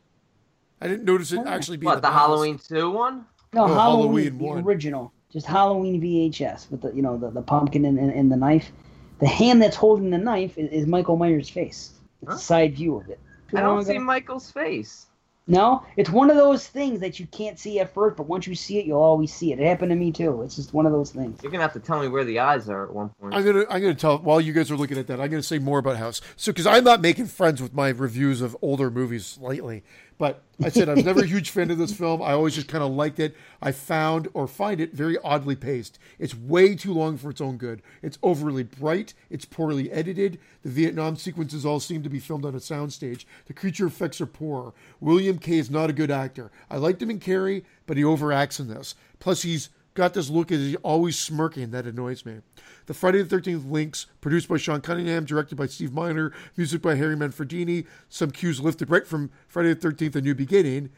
I 0.82 0.88
didn't 0.88 1.06
notice 1.06 1.32
it 1.34 1.40
Oh. 1.44 1.48
actually 1.48 1.78
being 1.78 1.88
What 1.88 1.96
the 2.02 2.08
the. 2.08 2.14
Halloween 2.14 2.58
two 2.58 2.90
one? 2.92 3.26
No, 3.54 3.64
Oh, 3.64 3.68
Halloween, 3.68 3.78
Halloween 3.78 4.38
the 4.38 4.44
one. 4.46 4.64
original, 4.64 5.14
just 5.32 5.46
Halloween 5.46 6.02
VHS 6.02 6.70
with 6.72 6.82
the 6.82 6.92
you 6.94 7.02
know 7.02 7.18
the, 7.18 7.30
the 7.32 7.42
pumpkin 7.42 7.84
and, 7.86 7.98
and, 8.00 8.12
and 8.14 8.32
the 8.32 8.36
knife. 8.38 8.72
The 9.20 9.28
hand 9.28 9.62
that's 9.62 9.76
holding 9.76 10.10
the 10.10 10.18
knife 10.18 10.58
is, 10.58 10.70
is 10.72 10.86
Michael 10.88 11.18
Myers' 11.18 11.50
face. 11.50 11.92
It's 12.22 12.32
Huh? 12.32 12.36
a 12.36 12.40
side 12.40 12.76
view 12.76 12.96
of 12.98 13.10
it. 13.10 13.20
I 13.54 13.62
don't 13.62 13.84
see 13.86 13.96
ago. 13.96 14.04
Michael's 14.04 14.52
face. 14.52 15.06
No, 15.50 15.84
it's 15.96 16.10
one 16.10 16.30
of 16.30 16.36
those 16.36 16.68
things 16.68 17.00
that 17.00 17.22
you 17.22 17.28
can't 17.28 17.58
see 17.58 17.80
at 17.80 17.94
first, 17.94 18.18
but 18.18 18.28
once 18.28 18.48
you 18.48 18.54
see 18.54 18.80
it, 18.80 18.86
you'll 18.86 19.00
always 19.02 19.34
see 19.34 19.54
it. 19.54 19.60
It 19.62 19.66
happened 19.66 19.92
to 19.92 19.96
me 19.96 20.12
too. 20.12 20.42
It's 20.42 20.58
just 20.58 20.74
one 20.74 20.86
of 20.86 20.92
those 20.92 21.12
things. 21.12 21.42
You're 21.42 21.54
gonna 21.54 21.62
have 21.64 21.72
to 21.72 21.80
tell 21.80 22.02
me 22.02 22.10
where 22.10 22.26
the 22.26 22.40
eyes 22.40 22.68
are 22.68 22.84
at 22.84 22.94
one 22.94 23.10
point. 23.22 23.34
I'm 23.34 23.46
gonna 23.46 23.64
I'm 23.70 23.82
gonna 23.82 23.96
tell 23.96 24.18
while 24.18 24.42
you 24.42 24.52
guys 24.52 24.70
are 24.72 24.76
looking 24.76 24.98
at 24.98 25.08
that. 25.08 25.22
I'm 25.22 25.30
gonna 25.30 25.42
say 25.42 25.58
more 25.58 25.80
about 25.80 25.96
House. 25.96 26.20
So 26.36 26.52
because 26.52 26.68
I'm 26.68 26.84
not 26.84 27.00
making 27.00 27.28
friends 27.28 27.62
with 27.62 27.74
my 27.74 27.90
reviews 27.90 28.42
of 28.42 28.58
older 28.62 28.92
movies 28.92 29.38
lately, 29.42 29.86
but 30.18 30.44
I 30.64 30.70
said 30.70 30.90
I 30.90 30.96
was 30.96 31.06
never 31.06 31.22
a 31.22 31.28
huge 31.28 31.52
fan 31.52 31.70
of 31.70 31.78
this 31.78 31.94
film. 31.94 32.22
I 32.22 32.32
always 32.32 32.56
just 32.56 32.68
kind 32.68 32.84
of 32.84 32.92
liked 32.92 33.20
it. 33.20 33.36
I 33.62 33.72
found 33.72 34.28
or 34.34 34.48
find 34.48 34.82
it 34.82 34.94
very 34.94 35.18
oddly 35.20 35.56
paced. 35.56 36.00
It's 36.18 36.36
way 36.36 36.76
too 36.76 36.94
long 36.94 37.18
for 37.18 37.30
its 37.30 37.42
own 37.42 37.58
good. 37.58 37.84
It's 38.02 38.18
overly 38.24 38.64
bright. 38.64 39.14
It's 39.30 39.46
poorly 39.46 39.92
edited. 39.92 40.40
The 40.64 40.70
Vietnam 40.70 41.16
sequences 41.16 41.66
all 41.66 41.80
seem 41.80 42.02
to 42.02 42.10
be 42.10 42.20
filmed 42.20 42.46
on 42.46 42.56
a 42.56 42.60
soundstage. 42.60 43.26
The 43.46 43.54
creature 43.54 43.86
effects 43.86 44.20
are 44.20 44.26
poor. 44.26 44.74
William 45.00 45.38
Katt 45.38 45.54
is 45.56 45.70
not 45.70 45.92
a 45.92 45.94
good 45.94 46.10
actor. 46.10 46.52
I 46.70 46.78
liked 46.78 47.02
him 47.02 47.12
in 47.12 47.20
Carrie, 47.20 47.64
but 47.86 47.98
he 47.98 48.04
overacts 48.04 48.60
in 48.60 48.68
this. 48.68 48.96
Plus, 49.20 49.44
he's 49.44 49.70
got 49.98 50.14
this 50.14 50.30
look 50.30 50.52
as 50.52 50.60
he's 50.60 50.76
always 50.78 51.18
smirking 51.18 51.72
that 51.72 51.88
annoys 51.88 52.24
me. 52.24 52.38
The 52.86 52.94
Friday 52.94 53.24
the 53.24 53.36
13th 53.36 53.70
links, 53.70 54.06
produced 54.22 54.48
by 54.48 54.58
Sean 54.58 54.80
Cunningham, 54.80 55.26
directed 55.26 55.56
by 55.56 55.66
Steve 55.66 55.92
Miner, 55.92 56.32
music 56.56 56.84
by 56.84 56.94
Harry 56.96 57.16
Manfredini, 57.16 57.88
some 58.08 58.30
cues 58.30 58.62
lifted 58.62 58.92
right 58.92 59.08
from 59.08 59.32
Friday 59.48 59.74
the 59.74 59.90
13th, 59.90 60.16
A 60.16 60.22
New 60.22 60.36
Beginning. 60.36 60.92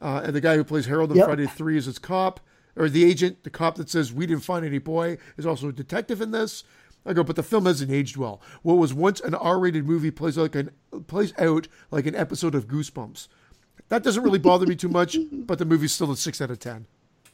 Uh, 0.00 0.22
and 0.24 0.34
the 0.34 0.40
guy 0.40 0.56
who 0.56 0.64
plays 0.64 0.86
Harold 0.86 1.10
in 1.10 1.18
Yep. 1.18 1.26
Friday 1.26 1.46
3 1.46 1.76
is 1.76 1.84
his 1.84 1.98
cop, 1.98 2.40
or 2.76 2.88
the 2.88 3.04
agent, 3.04 3.44
the 3.44 3.50
cop 3.50 3.76
that 3.76 3.90
says, 3.90 4.10
We 4.12 4.26
didn't 4.26 4.42
find 4.44 4.64
any 4.64 4.78
boy, 4.78 5.18
is 5.36 5.44
also 5.44 5.68
a 5.68 5.72
detective 5.72 6.22
in 6.22 6.30
this. 6.30 6.64
I 7.04 7.12
go, 7.12 7.22
but 7.22 7.36
the 7.36 7.42
film 7.42 7.66
hasn't 7.66 7.92
aged 7.92 8.16
well. 8.16 8.40
What 8.62 8.78
was 8.78 8.92
once 8.94 9.20
an 9.20 9.34
R-rated 9.34 9.86
movie 9.86 10.10
plays 10.10 10.36
like 10.36 10.54
an 10.56 10.70
plays 11.06 11.32
out 11.38 11.68
like 11.90 12.06
an 12.06 12.16
episode 12.16 12.54
of 12.54 12.66
Goosebumps. 12.66 13.28
That 13.90 14.02
doesn't 14.02 14.22
really 14.24 14.40
bother 14.40 14.66
me 14.66 14.74
too 14.74 14.88
much, 14.88 15.16
but 15.32 15.58
the 15.58 15.64
movie's 15.64 15.92
still 15.92 16.10
a 16.10 16.16
six 16.16 16.40
out 16.40 16.50
of 16.50 16.58
ten. 16.58 16.86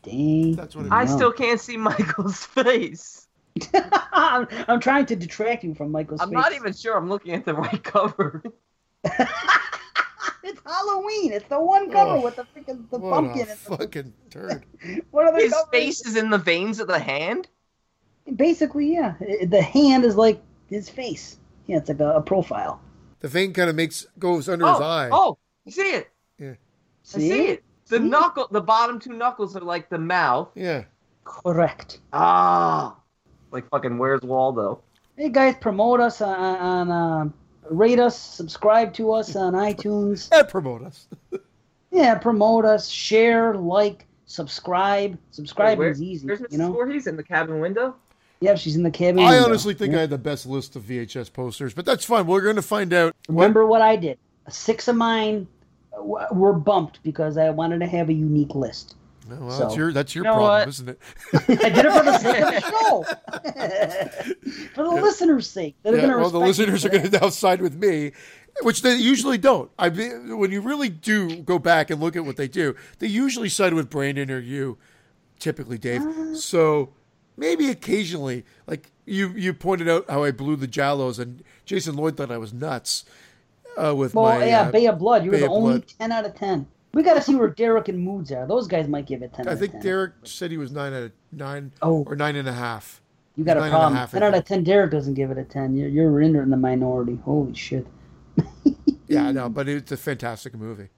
Dang. 0.03 0.55
That's 0.57 0.75
what 0.77 0.87
it 0.87 0.93
I 0.93 1.05
still 1.07 1.33
can't 1.33 1.61
see 1.61 1.77
Michael's 1.79 2.45
face. 2.45 3.29
I'm, 4.13 4.49
I'm 4.69 4.81
trying 4.81 5.07
to 5.07 5.17
detract 5.17 5.63
you 5.65 5.75
from 5.75 5.91
Michael's 5.93 6.21
face. 6.21 6.27
I'm 6.27 6.35
face. 6.35 6.43
not 6.43 6.53
even 6.55 6.73
sure 6.73 6.97
I'm 6.97 7.09
looking 7.09 7.35
at 7.35 7.45
the 7.45 7.55
right 7.55 7.83
cover. 7.83 8.43
It's 10.45 10.61
Halloween. 10.67 11.33
It's 11.33 11.49
the 11.49 11.61
one 11.61 11.91
cover 11.91 12.13
Oh, 12.17 12.21
with 12.21 12.35
the 12.37 12.43
freaking 12.43 12.89
the 12.91 12.99
What 12.99 13.13
pumpkin. 13.13 13.39
a 13.39 13.43
and 13.43 13.51
the, 13.51 13.55
fucking 13.77 14.13
turd. 14.31 14.65
what 15.13 15.27
are 15.27 15.33
the 15.33 15.43
His 15.45 15.53
covers? 15.53 15.69
face 15.71 16.05
is 16.05 16.17
in 16.17 16.31
the 16.31 16.39
veins 16.39 16.81
of 16.81 16.89
the 16.89 16.99
hand. 16.99 17.49
Basically, 18.35 18.93
yeah. 18.93 19.15
Uh, 19.21 19.47
the 19.47 19.63
hand 19.63 20.05
is 20.05 20.17
like 20.17 20.43
his 20.69 20.89
face. 20.89 21.39
Yeah, 21.67 21.77
it's 21.79 21.89
like 21.89 22.01
a, 22.01 22.15
a 22.17 22.23
profile. 22.23 22.81
The 23.21 23.29
vein 23.29 23.53
kind 23.53 23.71
of 23.71 23.77
makes 23.77 24.07
goes 24.19 24.49
under 24.49 24.65
oh, 24.67 24.73
his 24.73 24.81
eye. 24.81 25.09
oh, 25.13 25.39
you 25.65 25.71
see 25.73 25.83
it? 25.83 26.11
Yeah. 26.39 26.51
I 26.51 26.55
see 27.03 27.41
it. 27.47 27.65
The 27.93 28.01
knuckle, 28.01 28.49
the 28.51 28.61
bottom 28.63 28.99
two 28.99 29.13
knuckles 29.13 29.55
are 29.55 29.61
like 29.61 29.91
the 29.91 29.99
mouth. 29.99 30.49
Yeah. 30.55 30.85
Correct. 31.25 32.01
Ah, 32.15 32.97
like 33.51 33.69
fucking 33.69 33.99
Where's 33.99 34.23
Waldo? 34.23 34.81
Hey 35.19 35.29
guys, 35.29 35.57
promote 35.61 36.01
us 36.01 36.23
on, 36.23 36.35
on 36.89 36.91
uh, 36.91 37.29
rate 37.71 37.99
us, 37.99 38.19
subscribe 38.19 38.95
to 38.95 39.13
us 39.13 39.37
on 39.37 39.53
iTunes. 39.69 40.31
And 40.33 40.49
promote 40.49 40.83
us. 40.83 41.07
Yeah, 41.95 42.15
promote 42.15 42.65
us, 42.65 42.89
share, 42.89 43.55
like, 43.55 44.07
subscribe. 44.25 45.19
Subscribe 45.31 45.77
Wait, 45.79 45.85
where- 45.85 45.91
is 45.91 46.01
easy. 46.01 46.27
Where's 46.27 46.41
Mrs. 46.41 46.53
You 46.53 46.57
know. 46.57 46.73
Voorhees 46.73 47.07
in 47.07 47.17
the 47.19 47.23
cabin 47.23 47.61
window? 47.61 47.95
Yeah, 48.41 48.55
she's 48.55 48.77
in 48.77 48.83
the 48.83 48.91
cabin. 48.91 49.23
I 49.23 49.33
window. 49.33 49.45
honestly 49.45 49.75
think 49.75 49.93
Yeah. 49.93 49.99
I 49.99 50.01
had 50.01 50.09
the 50.11 50.17
best 50.17 50.47
list 50.47 50.75
of 50.75 50.85
VHS 50.85 51.31
posters, 51.35 51.75
but 51.75 51.85
that's 51.85 52.07
fine. 52.07 52.27
We're 52.27 52.41
going 52.41 52.57
to 52.57 52.63
find 52.63 52.95
out. 52.95 53.15
Remember 53.29 53.67
what 53.67 53.83
I 53.83 53.97
did? 53.97 54.17
Six 54.49 54.89
of 54.89 54.97
mine 54.97 55.35
w- 55.41 55.47
were 55.99 56.53
bumped 56.53 57.03
because 57.03 57.37
I 57.37 57.51
wanted 57.51 57.81
to 57.81 57.87
have 57.87 58.09
a 58.09 58.13
unique 58.15 58.55
list. 58.55 58.95
Well, 59.29 59.51
So- 59.51 59.59
that's 59.65 59.77
your 59.77 59.93
that's 59.93 60.15
your 60.15 60.25
You 60.25 60.31
know 60.31 60.37
problem, 60.37 60.59
what? 60.61 60.69
isn't 60.69 60.89
it? 60.89 60.99
I 61.65 61.69
did 61.69 61.85
it 61.87 61.93
for 61.93 62.05
the 62.05 62.19
sake 62.19 62.43
of 62.43 62.51
the 62.51 62.61
show, 62.71 63.05
for 64.75 64.83
the 64.85 64.91
listeners' 65.03 65.49
sake. 65.49 65.77
They're 65.83 65.95
Yeah, 65.95 66.03
gonna 66.03 66.19
well, 66.19 66.31
the 66.31 66.39
listeners 66.41 66.85
are 66.85 66.89
going 66.89 67.09
to 67.09 67.21
now 67.21 67.29
side 67.29 67.61
with 67.61 67.77
me, 67.77 68.13
which 68.63 68.83
they 68.83 68.97
usually 68.97 69.39
don't. 69.39 69.71
I 69.79 69.91
mean, 69.91 70.39
when 70.39 70.51
you 70.51 70.61
really 70.61 70.89
do 70.89 71.37
go 71.43 71.59
back 71.59 71.91
and 71.91 72.01
look 72.01 72.17
at 72.17 72.25
what 72.25 72.37
they 72.37 72.49
do, 72.49 72.75
they 72.99 73.07
usually 73.07 73.49
side 73.49 73.75
with 73.75 73.91
Brandon 73.91 74.31
or 74.31 74.39
you, 74.41 74.79
typically, 75.39 75.79
Dave. 75.79 76.03
Uh. 76.03 76.35
So 76.35 76.91
maybe 77.37 77.71
occasionally, 77.71 78.45
like 78.67 78.91
you 79.07 79.29
you 79.31 79.55
pointed 79.55 79.89
out 79.89 80.09
how 80.11 80.25
I 80.25 80.33
blew 80.33 80.57
the 80.57 80.69
giallos, 80.69 81.19
and 81.21 81.43
Jason 81.65 81.95
Lloyd 81.97 82.17
thought 82.17 82.31
I 82.33 82.39
was 82.39 82.53
nuts 82.53 83.05
uh, 83.77 83.95
with. 83.95 84.15
Well, 84.15 84.39
my. 84.39 84.47
yeah, 84.47 84.63
uh, 84.63 84.71
Bay 84.71 84.87
of 84.87 84.99
Blood. 84.99 85.25
You 85.25 85.31
were 85.31 85.39
the 85.39 85.47
only 85.49 85.73
Blood. 85.79 85.93
ten 85.99 86.13
out 86.13 86.25
of 86.27 86.35
ten. 86.35 86.67
We 86.95 87.03
got 87.03 87.15
to 87.15 87.23
see 87.23 87.35
where 87.35 87.49
Derek 87.49 87.89
and 87.89 87.99
Moods 87.99 88.31
are. 88.33 88.47
Those 88.47 88.67
guys 88.67 88.87
might 88.89 89.07
give 89.07 89.23
it 89.23 89.33
ten. 89.33 89.49
I 89.49 89.53
out 89.53 89.59
think 89.59 89.73
10. 89.73 89.81
Derek 89.83 90.13
said 90.25 90.51
he 90.51 90.59
was 90.59 90.73
nine 90.73 90.93
out 90.93 91.03
of 91.05 91.13
nine 91.33 91.73
Oh. 91.81 92.05
or 92.07 92.15
nine 92.17 92.37
and 92.37 92.47
a 92.49 92.53
half. 92.53 93.01
You 93.37 93.45
got 93.45 93.57
a 93.57 93.61
nine 93.61 93.69
and 93.69 93.75
a 93.75 93.79
problem. 93.79 93.97
half, 93.97 94.11
ten 94.11 94.23
out 94.23 94.35
of 94.35 94.45
ten. 94.45 94.63
Derek 94.63 94.91
doesn't 94.91 95.15
give 95.15 95.31
it 95.31 95.39
a 95.39 95.45
ten. 95.45 95.75
You're 95.75 95.89
you're 95.89 96.21
in 96.21 96.37
in 96.37 96.51
the 96.51 96.57
minority. 96.57 97.19
Holy 97.25 97.55
shit! 97.55 97.87
Yeah, 99.09 99.31
no, 99.33 99.49
but 99.49 99.69
it's 99.69 99.91
a 99.93 99.97
fantastic 99.97 100.55
movie. 100.55 100.89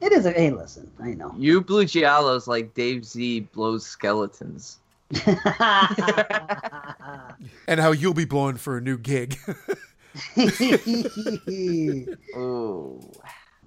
It 0.00 0.10
is 0.12 0.24
a. 0.26 0.32
Hey, 0.32 0.50
listen. 0.50 0.90
I 1.00 1.10
know. 1.14 1.34
You 1.36 1.60
blue 1.60 1.84
giallos 1.84 2.46
like 2.46 2.72
Dave 2.74 3.04
Z 3.04 3.40
blows 3.52 3.84
skeletons. 3.86 4.78
And 7.68 7.80
how 7.80 7.92
you'll 7.92 8.14
be 8.14 8.24
blown 8.24 8.56
for 8.56 8.76
a 8.76 8.80
new 8.80 8.96
gig. 8.98 9.36
Oh, 12.36 13.00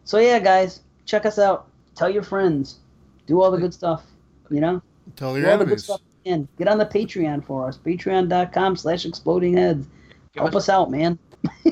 so 0.03 0.17
yeah, 0.19 0.39
guys, 0.39 0.81
check 1.05 1.25
us 1.25 1.39
out. 1.39 1.67
Tell 1.95 2.09
your 2.09 2.23
friends. 2.23 2.79
Do 3.27 3.41
all 3.41 3.51
the 3.51 3.57
good 3.57 3.73
stuff. 3.73 4.03
You 4.49 4.61
know. 4.61 4.81
Tell 5.15 5.33
Do 5.33 5.41
your 5.41 5.51
all 5.51 5.57
the 5.57 5.65
good 5.65 5.81
stuff. 5.81 6.01
And 6.25 6.47
get 6.57 6.67
on 6.67 6.77
the 6.77 6.85
Patreon 6.85 7.45
for 7.45 7.67
us. 7.67 7.77
Patreon.com 7.77 8.75
slash 8.75 9.05
exploding 9.05 9.57
heads. 9.57 9.87
Help 10.35 10.49
us- 10.49 10.55
us 10.55 10.69
out, 10.69 10.91
man. 10.91 11.17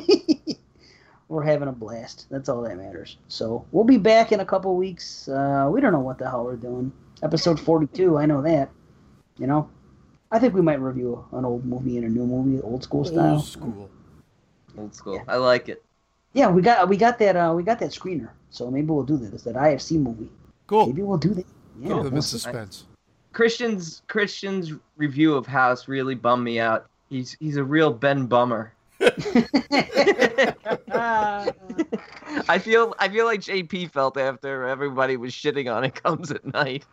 We're 1.27 1.43
having 1.43 1.67
a 1.67 1.71
blast. 1.71 2.27
That's 2.29 2.47
all 2.47 2.61
that 2.61 2.77
matters. 2.77 3.17
So 3.27 3.65
we'll 3.71 3.85
be 3.85 3.97
back 3.97 4.31
in 4.31 4.39
a 4.39 4.45
couple 4.45 4.75
weeks. 4.75 5.27
Uh, 5.27 5.67
we 5.71 5.81
don't 5.81 5.91
know 5.91 5.99
what 5.99 6.19
the 6.19 6.29
hell 6.29 6.45
we're 6.45 6.55
doing. 6.57 6.91
Episode 7.23 7.59
42, 7.59 8.19
I 8.19 8.27
know 8.27 8.43
that. 8.43 8.69
You 9.39 9.47
know? 9.47 9.67
I 10.31 10.37
think 10.37 10.53
we 10.53 10.61
might 10.61 10.79
review 10.79 11.25
an 11.31 11.43
old 11.43 11.65
movie 11.65 11.97
and 11.97 12.05
a 12.05 12.09
new 12.09 12.25
movie, 12.27 12.61
old 12.61 12.83
school 12.83 13.03
style. 13.03 13.35
Old 13.35 13.45
school. 13.45 13.89
Old 14.77 14.93
school. 14.95 15.15
Yeah. 15.15 15.23
I 15.27 15.37
like 15.37 15.69
it. 15.69 15.83
Yeah, 16.33 16.49
we 16.49 16.61
got 16.61 16.87
we 16.89 16.97
got 16.97 17.19
that 17.19 17.35
uh, 17.35 17.53
we 17.55 17.63
got 17.63 17.79
that 17.79 17.91
screener. 17.91 18.29
So 18.49 18.69
maybe 18.71 18.87
we'll 18.87 19.03
do 19.03 19.17
this. 19.17 19.43
That 19.43 19.55
IFC 19.55 19.97
movie. 19.99 20.29
Cool. 20.67 20.87
Maybe 20.87 21.01
we'll 21.03 21.17
do 21.17 21.33
that. 21.33 21.45
Yeah. 21.79 21.89
Cool. 21.89 22.01
we'll 22.03 22.11
The 22.11 22.21
see. 22.21 22.37
suspense. 22.39 22.85
Christian's 23.33 24.01
Christian's 24.07 24.73
review 24.97 25.35
of 25.35 25.45
House 25.47 25.87
really 25.87 26.15
bummed 26.15 26.43
me 26.43 26.59
out. 26.59 26.87
He's 27.09 27.35
he's 27.39 27.57
a 27.57 27.63
real 27.63 27.91
Ben 27.91 28.25
Bummer. 28.27 28.73
I 30.95 32.59
feel 32.59 32.95
I 32.99 33.09
feel 33.09 33.25
like 33.25 33.41
JP 33.41 33.91
felt 33.91 34.17
after 34.17 34.67
everybody 34.67 35.17
was 35.17 35.31
shitting 35.33 35.73
on 35.73 35.83
it 35.83 35.95
comes 36.03 36.31
at 36.31 36.45
night. 36.53 36.85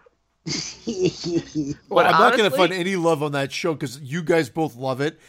Well, 0.86 2.05
But 2.05 2.07
I'm 2.07 2.18
not 2.20 2.36
going 2.36 2.50
to 2.50 2.57
find 2.57 2.73
any 2.73 2.97
love 2.97 3.23
on 3.23 3.33
that 3.33 3.52
show 3.52 3.75
because 3.75 4.00
you 4.00 4.23
guys 4.23 4.49
both 4.50 4.75
love 4.75 5.00
it. 5.00 5.20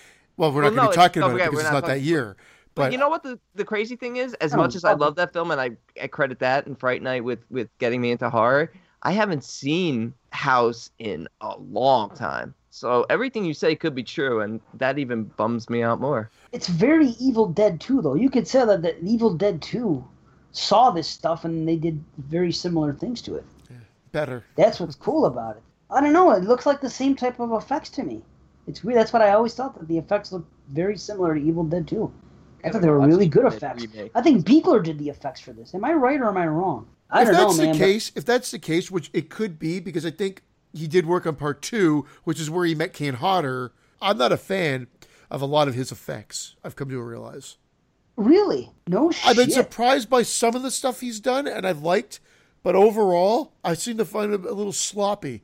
Well, 0.41 0.51
we're 0.51 0.63
not 0.63 0.73
Well, 0.73 0.75
going 0.75 0.75
no, 0.75 0.83
to 0.85 0.89
be 0.89 0.95
talking 0.95 1.21
don't 1.21 1.29
about 1.35 1.41
it 1.45 1.49
because 1.51 1.59
it's 1.65 1.71
not 1.71 1.83
not 1.83 1.85
that 1.85 2.01
year. 2.01 2.35
But, 2.73 2.85
But 2.85 2.91
you 2.93 2.97
know 2.97 3.09
what 3.09 3.21
the, 3.21 3.39
the 3.53 3.63
crazy 3.63 3.95
thing 3.95 4.17
is? 4.17 4.33
As 4.35 4.55
Oh, 4.55 4.57
much 4.57 4.75
as 4.75 4.83
I 4.83 4.93
love 4.93 5.15
that 5.17 5.33
film 5.33 5.51
and 5.51 5.61
I, 5.61 5.71
I 6.01 6.07
credit 6.07 6.39
that 6.39 6.65
and 6.65 6.79
Fright 6.79 7.03
Night 7.03 7.23
with 7.23 7.45
with 7.51 7.69
getting 7.77 8.01
me 8.01 8.09
into 8.09 8.27
horror, 8.27 8.71
I 9.03 9.11
haven't 9.11 9.43
seen 9.43 10.15
House 10.31 10.89
in 10.97 11.27
a 11.41 11.57
long 11.59 12.09
time. 12.15 12.55
So 12.71 13.05
everything 13.09 13.45
you 13.45 13.53
say 13.53 13.75
could 13.75 13.93
be 13.93 14.01
true, 14.03 14.41
and 14.41 14.61
that 14.75 14.97
even 14.97 15.25
bums 15.25 15.69
me 15.69 15.83
out 15.83 16.01
more. 16.01 16.31
it's 16.53 16.67
very 16.69 17.09
Evil 17.19 17.45
Dead 17.47 17.79
2, 17.79 18.01
though. 18.01 18.15
You 18.15 18.29
could 18.31 18.47
say 18.47 18.65
that 18.65 18.81
the 18.81 18.97
Evil 19.03 19.33
Dead 19.35 19.61
2 19.61 20.03
saw 20.53 20.89
this 20.89 21.07
stuff 21.07 21.45
and 21.45 21.67
they 21.67 21.75
did 21.75 22.03
very 22.17 22.51
similar 22.51 22.93
things 22.93 23.21
to 23.23 23.35
it. 23.35 23.45
Yeah, 23.69 23.77
better. 24.11 24.43
That's 24.55 24.79
what's 24.79 24.95
cool 24.95 25.25
about 25.25 25.57
it. 25.57 25.63
I 25.91 26.01
don't 26.01 26.13
know. 26.13 26.31
It 26.31 26.45
looks 26.45 26.65
like 26.65 26.81
the 26.81 26.89
same 26.89 27.15
type 27.15 27.39
of 27.39 27.51
effects 27.51 27.89
to 27.91 28.03
me. 28.03 28.23
It's 28.67 28.83
weird. 28.83 28.97
That's 28.97 29.13
what 29.13 29.21
I 29.21 29.31
always 29.31 29.53
thought 29.53 29.77
that 29.77 29.87
the 29.87 29.97
effects 29.97 30.31
looked 30.31 30.51
very 30.69 30.97
similar 30.97 31.35
to 31.35 31.41
Evil 31.41 31.63
Dead 31.63 31.87
2. 31.87 32.11
I 32.63 32.69
thought 32.69 32.81
they 32.81 32.89
were 32.89 32.99
really 32.99 33.27
good 33.27 33.45
effects. 33.45 33.85
I 34.13 34.21
think 34.21 34.45
Buechler 34.45 34.83
did 34.83 34.99
the 34.99 35.09
effects 35.09 35.41
for 35.41 35.51
this. 35.51 35.73
Am 35.73 35.83
I 35.83 35.93
right 35.93 36.19
or 36.19 36.27
am 36.29 36.37
I 36.37 36.47
wrong? 36.47 36.87
I 37.09 37.21
if 37.23 37.27
don't 37.27 37.35
know, 37.35 37.47
that's 37.47 37.57
man. 37.57 37.67
the 37.67 37.73
but- 37.73 37.85
case, 37.85 38.11
if 38.15 38.23
that's 38.25 38.51
the 38.51 38.59
case, 38.59 38.91
which 38.91 39.09
it 39.13 39.29
could 39.29 39.57
be, 39.57 39.79
because 39.79 40.05
I 40.05 40.11
think 40.11 40.43
he 40.73 40.87
did 40.87 41.05
work 41.05 41.25
on 41.25 41.35
part 41.35 41.61
two, 41.61 42.05
which 42.23 42.39
is 42.39 42.49
where 42.49 42.65
he 42.65 42.75
met 42.75 42.93
Kane 42.93 43.15
Hodder. 43.15 43.73
I'm 44.01 44.17
not 44.17 44.31
a 44.31 44.37
fan 44.37 44.87
of 45.29 45.41
a 45.41 45.45
lot 45.45 45.67
of 45.67 45.73
his 45.73 45.91
effects. 45.91 46.55
I've 46.63 46.75
come 46.75 46.89
to 46.89 47.01
realize. 47.01 47.57
Really? 48.15 48.71
No 48.87 49.11
shit. 49.11 49.25
I've 49.27 49.35
been 49.35 49.49
surprised 49.51 50.09
by 50.09 50.21
some 50.21 50.55
of 50.55 50.61
the 50.61 50.71
stuff 50.71 50.99
he's 50.99 51.19
done, 51.19 51.47
and 51.47 51.65
I've 51.65 51.81
liked, 51.81 52.19
but 52.63 52.75
overall, 52.75 53.53
I 53.63 53.73
seem 53.73 53.97
to 53.97 54.05
find 54.05 54.33
him 54.33 54.45
a 54.45 54.51
little 54.51 54.73
sloppy. 54.73 55.43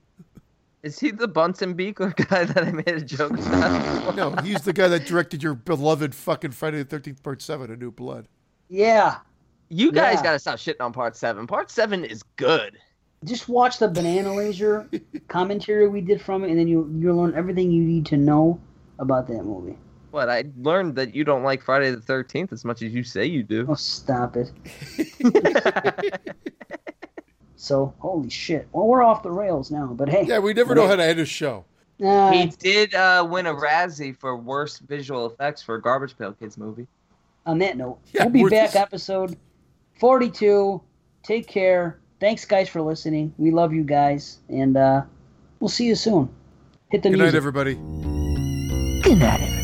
Is 0.84 1.00
he 1.00 1.12
the 1.12 1.28
Bunsen 1.28 1.74
beaker 1.74 2.14
guy 2.30 2.46
that 2.46 2.64
I 2.64 2.72
made 2.72 2.88
a 2.88 3.02
joke 3.02 3.32
about? 3.34 4.16
No, 4.16 4.32
he's 4.44 4.62
the 4.62 4.74
guy 4.74 4.88
that 4.88 5.06
directed 5.06 5.42
your 5.44 5.54
beloved 5.56 6.14
fucking 6.14 6.52
Friday 6.52 6.78
the 6.78 6.86
Thirteenth 6.86 7.24
Part 7.24 7.42
Seven: 7.42 7.72
A 7.72 7.76
New 7.76 7.92
Blood. 7.92 8.28
Yeah. 8.70 9.18
You 9.70 9.92
guys 9.92 10.16
Yeah. 10.18 10.24
gotta 10.24 10.40
stop 10.40 10.60
shitting 10.60 10.80
on 10.82 10.94
Part 10.94 11.16
Seven. 11.16 11.46
Part 11.48 11.70
Seven 11.72 12.06
is 12.06 12.24
good. 12.38 12.78
Just 13.26 13.50
watch 13.50 13.80
the 13.80 13.88
Banana 13.88 14.34
Laser 14.34 14.88
commentary 15.28 15.88
we 15.88 16.02
did 16.02 16.22
from 16.22 16.44
it, 16.44 16.52
and 16.52 16.60
then 16.60 16.68
you 16.68 16.90
you'll 17.00 17.18
learn 17.18 17.34
everything 17.36 17.72
you 17.72 17.82
need 17.84 18.06
to 18.08 18.18
know 18.18 18.60
about 19.00 19.28
that 19.28 19.44
movie. 19.44 19.78
What 20.12 20.30
I 20.30 20.46
learned 20.62 20.96
that 20.96 21.14
you 21.16 21.24
don't 21.24 21.44
like 21.44 21.62
Friday 21.64 21.92
the 21.92 22.00
Thirteenth 22.02 22.54
as 22.54 22.64
much 22.64 22.82
as 22.82 22.94
you 22.94 23.04
say 23.04 23.26
you 23.26 23.44
do. 23.44 23.66
Oh, 23.68 23.74
stop 23.74 24.38
it. 24.38 24.52
so, 27.58 27.94
holy 28.00 28.30
shit. 28.30 28.68
Well, 28.72 28.86
we're 28.88 29.04
off 29.04 29.22
the 29.24 29.32
rails 29.32 29.70
now, 29.72 29.88
but 29.88 30.08
hey. 30.08 30.24
Yeah, 30.26 30.40
we 30.40 30.54
never 30.54 30.74
know 30.76 30.88
how 30.88 30.96
to 30.96 31.04
end 31.04 31.20
a 31.20 31.26
show. 31.26 31.66
Uh, 32.04 32.32
He 32.32 32.46
did 32.46 32.94
uh, 32.94 33.28
win 33.30 33.48
a 33.48 33.54
Razzie 33.54 34.16
for 34.16 34.38
worst 34.38 34.82
visual 34.82 35.26
effects 35.26 35.62
for 35.64 35.76
a 35.76 35.82
Garbage 35.82 36.16
Pail 36.18 36.32
Kids 36.34 36.58
movie. 36.58 36.88
on 37.48 37.58
that 37.60 37.76
note, 37.78 37.98
Yeah, 38.14 38.24
we'll 38.26 38.32
be 38.32 38.44
back 38.44 38.68
just- 38.68 38.76
episode 38.76 39.36
42. 40.00 40.82
Take 41.24 41.48
care. 41.48 41.98
Thanks, 42.20 42.46
guys, 42.46 42.70
for 42.70 42.82
listening. 42.82 43.34
We 43.38 43.52
love 43.52 43.74
you 43.74 43.84
guys, 43.84 44.40
and 44.50 44.78
uh, 44.78 45.02
we'll 45.60 45.68
see 45.70 45.86
you 45.86 45.96
soon. 45.96 46.30
Hit 46.90 47.04
the 47.04 47.10
news. 47.10 47.18
Good 47.18 47.20
night, 47.20 47.24
music. 47.26 47.38
everybody. 47.38 47.74
Good 49.04 49.18
night, 49.20 49.42
everybody. 49.42 49.57